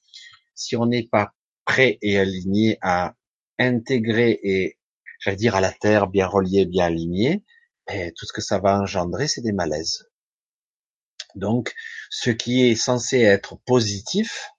si 0.55 0.75
on 0.77 0.85
n'est 0.85 1.07
pas 1.07 1.33
prêt 1.65 1.97
et 2.01 2.17
aligné 2.17 2.77
à 2.81 3.15
intégrer 3.59 4.39
et, 4.43 4.77
j'allais 5.19 5.37
dire, 5.37 5.55
à 5.55 5.61
la 5.61 5.71
terre, 5.71 6.07
bien 6.07 6.27
relié, 6.27 6.65
bien 6.65 6.85
aligné, 6.85 7.43
et 7.89 8.13
tout 8.13 8.25
ce 8.25 8.33
que 8.33 8.41
ça 8.41 8.59
va 8.59 8.79
engendrer, 8.79 9.27
c'est 9.27 9.41
des 9.41 9.53
malaises. 9.53 10.09
Donc, 11.35 11.73
ce 12.09 12.29
qui 12.31 12.67
est 12.69 12.75
censé 12.75 13.19
être 13.21 13.57
positif, 13.65 14.49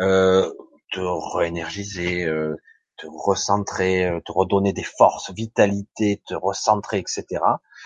euh, 0.00 0.52
te 0.92 1.00
réénergiser, 1.00 2.24
euh, 2.24 2.56
te 2.96 3.06
recentrer, 3.06 4.06
euh, 4.06 4.20
te 4.24 4.32
redonner 4.32 4.72
des 4.72 4.82
forces, 4.82 5.30
vitalité, 5.32 6.22
te 6.26 6.34
recentrer, 6.34 6.98
etc. 6.98 7.26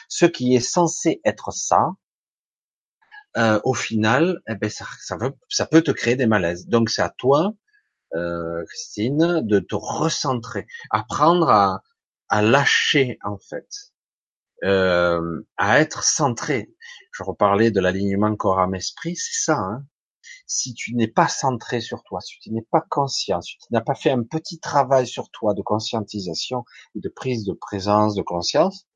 Ce 0.09 0.27
qui 0.27 0.55
est 0.55 0.61
censé 0.61 1.21
être 1.25 1.53
ça, 1.53 1.91
euh, 3.37 3.61
au 3.65 3.75
final, 3.75 4.41
eh 4.49 4.55
ben 4.55 4.71
ça, 4.71 4.87
ça, 5.01 5.17
veut, 5.17 5.35
ça, 5.49 5.67
peut 5.67 5.83
te 5.83 5.91
créer 5.91 6.17
des 6.17 6.27
malaises. 6.27 6.67
Donc 6.69 6.91
c'est 6.91 7.03
à 7.03 7.11
toi, 7.11 7.53
euh, 8.15 8.65
Christine, 8.69 9.41
de 9.43 9.59
te 9.59 9.75
recentrer, 9.75 10.67
apprendre 10.91 11.51
à, 11.51 11.83
à 12.35 12.43
lâcher 12.43 13.17
en 13.23 13.39
fait, 13.39 13.69
euh, 14.65 15.43
à 15.57 15.79
être 15.79 16.03
centré. 16.03 16.75
Je 17.13 17.23
reparlais 17.23 17.71
de 17.71 17.79
l'alignement 17.81 18.35
corps-âme-esprit, 18.35 19.15
c'est 19.15 19.45
ça. 19.45 19.57
Hein 19.57 19.87
si 20.49 20.75
tu 20.75 20.97
n'es 20.97 21.07
pas 21.07 21.29
centré 21.29 21.81
sur 21.81 22.03
toi, 22.03 22.21
si 22.21 22.41
tu 22.41 22.51
n'es 22.51 22.67
pas 22.73 22.85
conscient, 22.91 23.41
si 23.41 23.57
tu 23.59 23.67
n'as 23.71 23.83
pas 23.83 23.95
fait 23.95 24.11
un 24.11 24.25
petit 24.25 24.59
travail 24.59 25.07
sur 25.07 25.31
toi 25.31 25.55
de 25.55 25.63
conscientisation, 25.63 26.65
de 26.97 27.09
prise 27.09 27.45
de 27.45 27.53
présence, 27.53 28.17
de 28.17 28.23
conscience, 28.23 28.89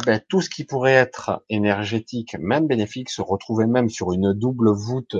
eh 0.00 0.04
ben, 0.04 0.20
tout 0.28 0.40
ce 0.40 0.48
qui 0.48 0.64
pourrait 0.64 0.92
être 0.92 1.44
énergétique, 1.48 2.36
même 2.38 2.68
bénéfique, 2.68 3.10
se 3.10 3.22
retrouver 3.22 3.66
même 3.66 3.88
sur 3.88 4.12
une 4.12 4.32
double 4.34 4.70
voûte 4.70 5.16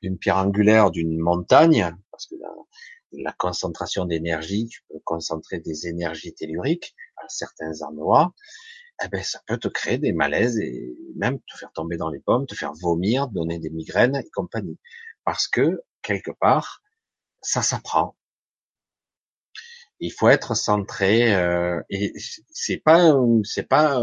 d'une 0.00 0.16
pierre 0.16 0.38
angulaire 0.38 0.92
d'une 0.92 1.18
montagne, 1.18 1.92
parce 2.12 2.26
que 2.26 2.36
la, 3.12 3.32
concentration 3.32 4.04
d'énergie, 4.04 4.66
tu 4.66 4.82
peux 4.88 5.00
concentrer 5.04 5.60
des 5.60 5.86
énergies 5.86 6.34
telluriques 6.34 6.94
à 7.16 7.28
certains 7.28 7.82
endroits, 7.82 8.34
eh 9.04 9.08
ben, 9.08 9.22
ça 9.22 9.40
peut 9.46 9.58
te 9.58 9.68
créer 9.68 9.98
des 9.98 10.12
malaises 10.12 10.58
et 10.58 10.96
même 11.16 11.38
te 11.40 11.56
faire 11.56 11.72
tomber 11.72 11.96
dans 11.96 12.10
les 12.10 12.20
pommes, 12.20 12.46
te 12.46 12.54
faire 12.54 12.72
vomir, 12.74 13.28
donner 13.28 13.58
des 13.58 13.70
migraines 13.70 14.16
et 14.16 14.30
compagnie. 14.30 14.78
Parce 15.24 15.48
que, 15.48 15.82
quelque 16.02 16.30
part, 16.32 16.82
ça 17.40 17.62
s'apprend. 17.62 18.16
Il 20.00 20.12
faut 20.12 20.28
être 20.28 20.54
centré, 20.56 21.34
euh, 21.34 21.80
et 21.90 22.12
c'est 22.50 22.78
pas, 22.78 23.14
c'est 23.44 23.68
pas 23.68 24.02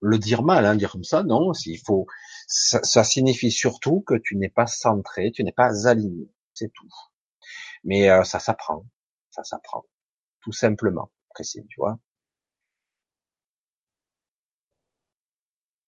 le 0.00 0.18
dire 0.18 0.42
mal, 0.42 0.66
hein, 0.66 0.76
dire 0.76 0.92
comme 0.92 1.04
ça, 1.04 1.22
non, 1.22 1.52
il 1.66 1.78
faut, 1.78 2.06
ça, 2.46 2.82
ça 2.82 3.04
signifie 3.04 3.50
surtout 3.50 4.00
que 4.06 4.14
tu 4.14 4.36
n'es 4.36 4.48
pas 4.48 4.66
centré, 4.66 5.30
tu 5.32 5.44
n'es 5.44 5.52
pas 5.52 5.88
aligné, 5.88 6.28
c'est 6.54 6.72
tout. 6.72 6.88
Mais 7.84 8.10
euh, 8.10 8.24
ça 8.24 8.38
s'apprend, 8.38 8.86
ça 9.30 9.44
s'apprend, 9.44 9.84
tout 10.40 10.52
simplement, 10.52 11.10
précis, 11.30 11.64
tu 11.68 11.80
vois. 11.80 11.98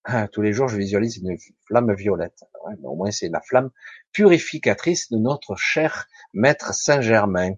Ah, 0.03 0.27
tous 0.27 0.41
les 0.41 0.53
jours, 0.53 0.67
je 0.67 0.77
visualise 0.77 1.17
une 1.17 1.35
flamme 1.67 1.93
violette. 1.95 2.43
au 2.83 2.95
moins, 2.95 3.11
c'est 3.11 3.29
la 3.29 3.41
flamme 3.41 3.71
purificatrice 4.11 5.09
de 5.11 5.17
notre 5.17 5.55
cher 5.55 6.07
maître 6.33 6.73
Saint-Germain. 6.75 7.53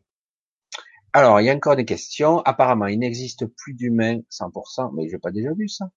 Alors, 1.11 1.41
il 1.41 1.45
y 1.45 1.49
a 1.49 1.53
encore 1.55 1.75
des 1.75 1.83
questions. 1.83 2.39
Apparemment, 2.41 2.87
il 2.87 2.99
n'existe 2.99 3.45
plus 3.47 3.73
d'humains 3.73 4.19
100%, 4.29 4.91
mais 4.95 5.09
j'ai 5.09 5.17
pas 5.17 5.31
déjà 5.31 5.53
vu 5.53 5.67
ça. 5.67 5.89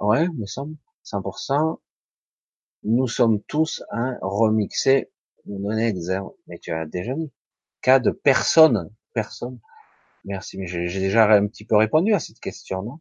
Ouais, 0.00 0.28
me 0.36 0.46
semble 0.46 0.76
100%. 1.04 1.80
Nous 2.84 3.08
sommes 3.08 3.42
tous 3.42 3.82
un 3.90 4.18
remixé. 4.22 5.10
Mais 5.46 6.58
tu 6.60 6.72
as 6.72 6.86
déjà 6.86 7.14
dit. 7.14 7.32
Cas 7.82 7.98
de 7.98 8.10
personne. 8.10 8.90
Personne. 9.12 9.60
Merci, 10.24 10.58
mais 10.58 10.66
j'ai 10.66 11.00
déjà 11.00 11.30
un 11.32 11.46
petit 11.46 11.64
peu 11.64 11.76
répondu 11.76 12.12
à 12.14 12.18
cette 12.18 12.40
question, 12.40 12.82
non? 12.82 13.00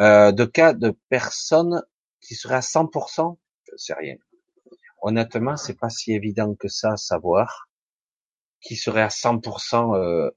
Euh, 0.00 0.32
de 0.32 0.44
cas 0.44 0.72
de 0.74 0.90
personnes 1.08 1.82
qui 2.20 2.34
seraient 2.34 2.56
à 2.56 2.60
100%, 2.60 3.38
je 3.70 3.76
sais 3.76 3.94
rien. 3.94 4.16
Honnêtement, 5.02 5.56
c'est 5.56 5.78
pas 5.78 5.90
si 5.90 6.12
évident 6.12 6.54
que 6.54 6.68
ça 6.68 6.92
à 6.92 6.96
savoir 6.96 7.68
qui 8.62 8.76
serait 8.76 9.02
à 9.02 9.08
100% 9.08 9.96
euh, 9.96 10.30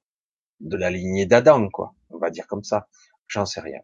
de 0.59 0.77
la 0.77 0.89
lignée 0.89 1.25
d'Adam, 1.25 1.69
quoi. 1.69 1.93
On 2.09 2.17
va 2.17 2.31
dire 2.31 2.47
comme 2.47 2.63
ça. 2.63 2.87
J'en 3.27 3.45
sais 3.45 3.61
rien. 3.61 3.79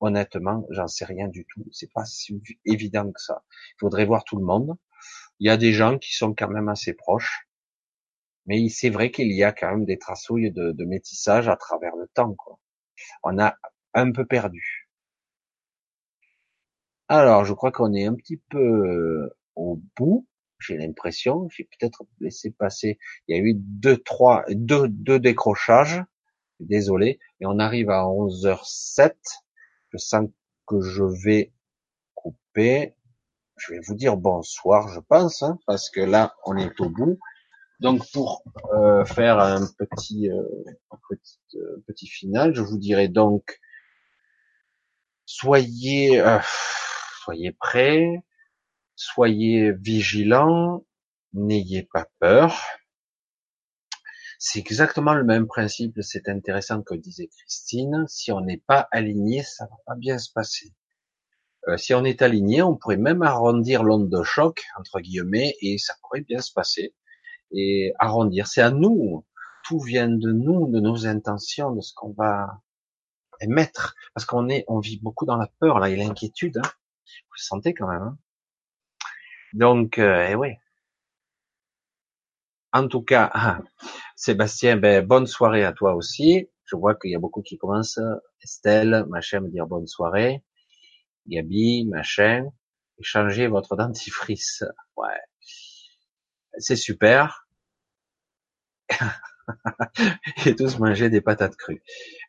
Honnêtement, 0.00 0.66
j'en 0.70 0.88
sais 0.88 1.04
rien 1.04 1.28
du 1.28 1.46
tout. 1.46 1.64
C'est 1.72 1.92
pas 1.92 2.04
si 2.04 2.40
évident 2.64 3.10
que 3.10 3.20
ça. 3.20 3.44
Il 3.76 3.80
faudrait 3.80 4.04
voir 4.04 4.24
tout 4.24 4.36
le 4.36 4.44
monde. 4.44 4.76
Il 5.40 5.46
y 5.46 5.50
a 5.50 5.56
des 5.56 5.72
gens 5.72 5.98
qui 5.98 6.14
sont 6.14 6.34
quand 6.34 6.48
même 6.48 6.68
assez 6.68 6.92
proches. 6.92 7.47
Mais 8.48 8.66
c'est 8.70 8.88
vrai 8.88 9.10
qu'il 9.10 9.30
y 9.30 9.44
a 9.44 9.52
quand 9.52 9.70
même 9.70 9.84
des 9.84 9.98
traçouilles 9.98 10.50
de, 10.50 10.84
métissage 10.84 11.48
à 11.48 11.56
travers 11.56 11.94
le 11.96 12.08
temps. 12.08 12.34
On 13.22 13.38
a 13.38 13.54
un 13.92 14.10
peu 14.10 14.24
perdu. 14.24 14.88
Alors, 17.08 17.44
je 17.44 17.52
crois 17.52 17.70
qu'on 17.70 17.92
est 17.92 18.06
un 18.06 18.14
petit 18.14 18.38
peu 18.48 18.58
euh, 18.58 19.36
au 19.54 19.80
bout. 19.96 20.26
J'ai 20.58 20.78
l'impression, 20.78 21.48
j'ai 21.50 21.64
peut-être 21.64 22.04
laissé 22.20 22.50
passer. 22.50 22.98
Il 23.28 23.36
y 23.36 23.38
a 23.38 23.42
eu 23.42 23.54
deux, 23.54 23.98
trois, 23.98 24.44
deux, 24.48 24.88
deux 24.88 25.20
décrochages. 25.20 26.02
Désolé, 26.58 27.20
et 27.40 27.46
on 27.46 27.58
arrive 27.58 27.90
à 27.90 28.02
11h07. 28.04 29.14
Je 29.90 29.98
sens 29.98 30.28
que 30.66 30.80
je 30.80 31.04
vais 31.04 31.52
couper. 32.14 32.94
Je 33.56 33.74
vais 33.74 33.80
vous 33.86 33.94
dire 33.94 34.16
bonsoir, 34.16 34.88
je 34.88 35.00
pense, 35.00 35.42
hein, 35.42 35.58
parce 35.66 35.90
que 35.90 36.00
là, 36.00 36.34
on 36.46 36.56
est 36.56 36.80
au 36.80 36.88
bout. 36.88 37.18
Donc, 37.80 38.02
pour 38.12 38.42
euh, 38.74 39.04
faire 39.04 39.38
un 39.38 39.66
petit, 39.78 40.30
euh, 40.30 40.42
petit, 41.08 41.38
petit 41.86 42.06
final, 42.06 42.54
je 42.54 42.62
vous 42.62 42.78
dirai 42.78 43.08
donc, 43.08 43.60
soyez 45.26 46.22
soyez 47.28 47.52
prêts, 47.52 48.24
soyez 48.96 49.72
vigilants, 49.72 50.86
n'ayez 51.34 51.82
pas 51.82 52.06
peur. 52.20 52.58
C'est 54.38 54.60
exactement 54.60 55.12
le 55.12 55.24
même 55.24 55.46
principe, 55.46 55.98
c'est 56.00 56.26
intéressant 56.30 56.82
que 56.82 56.94
disait 56.94 57.28
Christine. 57.28 58.06
Si 58.08 58.32
on 58.32 58.40
n'est 58.40 58.62
pas 58.66 58.88
aligné, 58.92 59.42
ça 59.42 59.66
va 59.66 59.76
pas 59.84 59.94
bien 59.94 60.16
se 60.16 60.32
passer. 60.32 60.72
Euh, 61.68 61.76
si 61.76 61.92
on 61.92 62.02
est 62.04 62.22
aligné, 62.22 62.62
on 62.62 62.76
pourrait 62.76 62.96
même 62.96 63.20
arrondir 63.20 63.82
l'onde 63.82 64.08
de 64.08 64.22
choc, 64.22 64.64
entre 64.78 65.00
guillemets, 65.00 65.54
et 65.60 65.76
ça 65.76 65.94
pourrait 66.00 66.22
bien 66.22 66.40
se 66.40 66.52
passer. 66.54 66.94
Et 67.52 67.92
arrondir, 67.98 68.46
c'est 68.46 68.62
à 68.62 68.70
nous. 68.70 69.24
Tout 69.64 69.80
vient 69.80 70.08
de 70.08 70.32
nous, 70.32 70.70
de 70.70 70.80
nos 70.80 71.06
intentions, 71.06 71.72
de 71.72 71.80
ce 71.80 71.92
qu'on 71.94 72.12
va 72.12 72.60
émettre, 73.40 73.94
parce 74.14 74.24
qu'on 74.26 74.48
est, 74.48 74.64
on 74.68 74.80
vit 74.80 74.98
beaucoup 75.00 75.26
dans 75.26 75.36
la 75.36 75.48
peur 75.60 75.78
là 75.78 75.88
et 75.90 75.96
l'inquiétude. 75.96 76.58
Hein. 76.58 76.62
Vous 76.64 77.34
le 77.36 77.42
sentez 77.42 77.74
quand 77.74 77.88
même. 77.88 78.02
Hein 78.02 78.18
Donc, 79.54 79.98
euh, 79.98 80.26
eh 80.30 80.34
oui. 80.34 80.50
En 82.72 82.86
tout 82.88 83.02
cas, 83.02 83.30
Sébastien, 84.16 84.76
ben, 84.76 85.04
bonne 85.04 85.26
soirée 85.26 85.64
à 85.64 85.72
toi 85.72 85.94
aussi. 85.94 86.48
Je 86.64 86.76
vois 86.76 86.94
qu'il 86.94 87.10
y 87.10 87.14
a 87.14 87.18
beaucoup 87.18 87.42
qui 87.42 87.56
commencent. 87.56 88.00
Estelle, 88.42 89.06
machin, 89.08 89.40
me 89.40 89.48
dire 89.48 89.66
bonne 89.66 89.86
soirée. 89.86 90.44
Gabi, 91.26 91.86
machin. 91.86 92.46
Échangez 92.98 93.46
votre 93.48 93.76
dentifrice. 93.76 94.64
Ouais. 94.96 95.08
C'est 96.58 96.76
super. 96.76 97.46
et 100.46 100.54
tous 100.54 100.78
manger 100.78 101.10
des 101.10 101.20
patates 101.20 101.56
crues. 101.56 101.82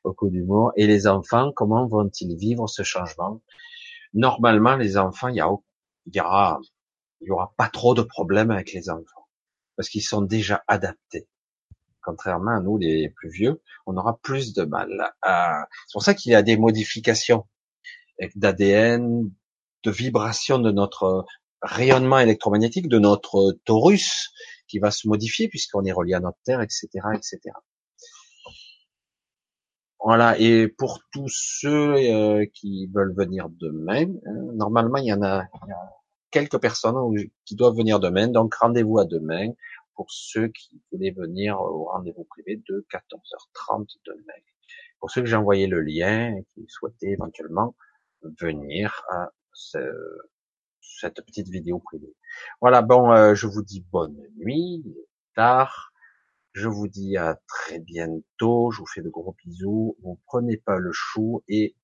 Beaucoup 0.03 0.30
d'humour. 0.30 0.72
Et 0.75 0.88
les 0.88 1.08
enfants, 1.08 1.51
comment 1.56 1.88
vont-ils 1.88 2.35
vivre 2.38 2.67
ce 2.67 2.83
changement? 2.83 3.41
Normalement, 4.14 4.75
les 4.75 4.98
enfants, 4.98 5.27
il 5.27 5.35
y, 5.35 5.41
a, 5.41 5.49
il 6.06 6.16
y 6.16 6.22
aura, 6.22 6.59
il 7.22 7.27
y 7.27 7.32
aura 7.32 7.53
pas 7.58 7.69
trop 7.69 7.93
de 7.93 8.01
problèmes 8.01 8.51
avec 8.51 8.72
les 8.74 8.90
enfants 8.90 9.19
parce 9.80 9.88
qu'ils 9.88 10.03
sont 10.03 10.22
déjà 10.22 10.61
adaptés. 10.67 11.30
Contrairement 12.01 12.51
à 12.51 12.59
nous, 12.59 12.77
les 12.77 13.09
plus 13.09 13.30
vieux, 13.30 13.61
on 13.85 13.95
aura 13.95 14.19
plus 14.22 14.53
de 14.53 14.64
mal. 14.66 14.90
C'est 15.24 15.93
pour 15.93 16.03
ça 16.03 16.14
qu'il 16.14 16.33
y 16.33 16.35
a 16.35 16.41
des 16.41 16.58
modifications 16.58 17.48
d'ADN, 18.35 19.32
de 19.83 19.91
vibration 19.91 20.59
de 20.59 20.72
notre 20.72 21.25
rayonnement 21.61 22.19
électromagnétique, 22.19 22.88
de 22.88 22.99
notre 22.99 23.57
torus, 23.65 24.31
qui 24.67 24.79
va 24.79 24.91
se 24.91 25.07
modifier 25.07 25.49
puisqu'on 25.49 25.83
est 25.83 25.91
relié 25.91 26.13
à 26.13 26.19
notre 26.19 26.38
terre, 26.45 26.61
etc., 26.61 26.88
etc. 27.13 27.39
Voilà. 30.01 30.39
Et 30.39 30.67
pour 30.67 31.01
tous 31.11 31.27
ceux 31.29 31.95
euh, 31.95 32.45
qui 32.53 32.88
veulent 32.88 33.13
venir 33.13 33.49
demain, 33.49 34.05
hein, 34.25 34.41
normalement 34.53 34.97
il 34.97 35.05
y 35.05 35.13
en 35.13 35.21
a, 35.21 35.41
a 35.41 35.47
quelques 36.31 36.59
personnes 36.59 36.95
qui 37.45 37.55
doivent 37.55 37.75
venir 37.75 37.99
demain. 37.99 38.27
Donc 38.27 38.55
rendez-vous 38.55 38.99
à 38.99 39.05
demain 39.05 39.51
pour 39.95 40.07
ceux 40.09 40.47
qui 40.47 40.81
voulaient 40.91 41.11
venir 41.11 41.59
au 41.59 41.85
rendez-vous 41.85 42.23
privé 42.23 42.61
de 42.69 42.85
14h30 42.91 43.97
demain. 44.05 44.39
Pour 44.99 45.11
ceux 45.11 45.21
que 45.21 45.27
j'ai 45.27 45.35
envoyé 45.35 45.67
le 45.67 45.81
lien 45.81 46.35
et 46.35 46.45
qui 46.53 46.65
souhaitaient 46.69 47.11
éventuellement 47.11 47.75
venir 48.21 49.03
à 49.09 49.31
ce, 49.53 49.79
cette 50.82 51.24
petite 51.25 51.49
vidéo 51.49 51.80
privée. 51.80 52.16
Voilà, 52.61 52.82
bon, 52.82 53.11
euh, 53.11 53.35
je 53.35 53.48
vous 53.48 53.64
dis 53.64 53.85
bonne 53.91 54.17
nuit, 54.38 54.83
tard. 55.35 55.91
Je 56.53 56.67
vous 56.67 56.88
dis 56.88 57.17
à 57.17 57.40
très 57.48 57.80
bientôt. 57.80 58.72
Je 58.72 58.80
vous 58.80 58.88
fais 58.88 59.01
de 59.01 59.09
gros 59.09 59.35
bisous. 59.43 59.95
Vous 60.01 60.19
prenez 60.25 60.58
pas 60.58 60.77
le 60.77 60.91
chou 60.91 61.43
et 61.48 61.75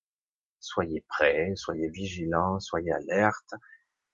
soyez 0.60 1.04
prêts, 1.08 1.52
soyez 1.56 1.88
vigilants, 1.88 2.60
soyez 2.60 2.92
alertes 2.92 3.54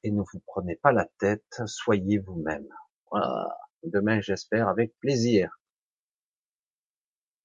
et 0.05 0.11
ne 0.11 0.21
vous 0.21 0.41
prenez 0.47 0.77
pas 0.77 0.93
la 0.93 1.07
tête. 1.19 1.63
Soyez 1.67 2.19
vous-même. 2.19 2.69
Voilà. 3.11 3.57
Demain, 3.85 4.21
j'espère, 4.21 4.69
avec 4.69 4.97
plaisir. 5.01 5.59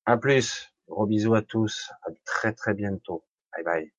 À 0.05 0.17
plus. 0.17 0.71
Gros 0.87 1.05
bisous 1.05 1.35
à 1.35 1.41
tous. 1.41 1.91
À 2.03 2.11
très 2.25 2.53
très 2.53 2.73
bientôt. 2.73 3.25
Bye 3.53 3.63
bye. 3.63 3.96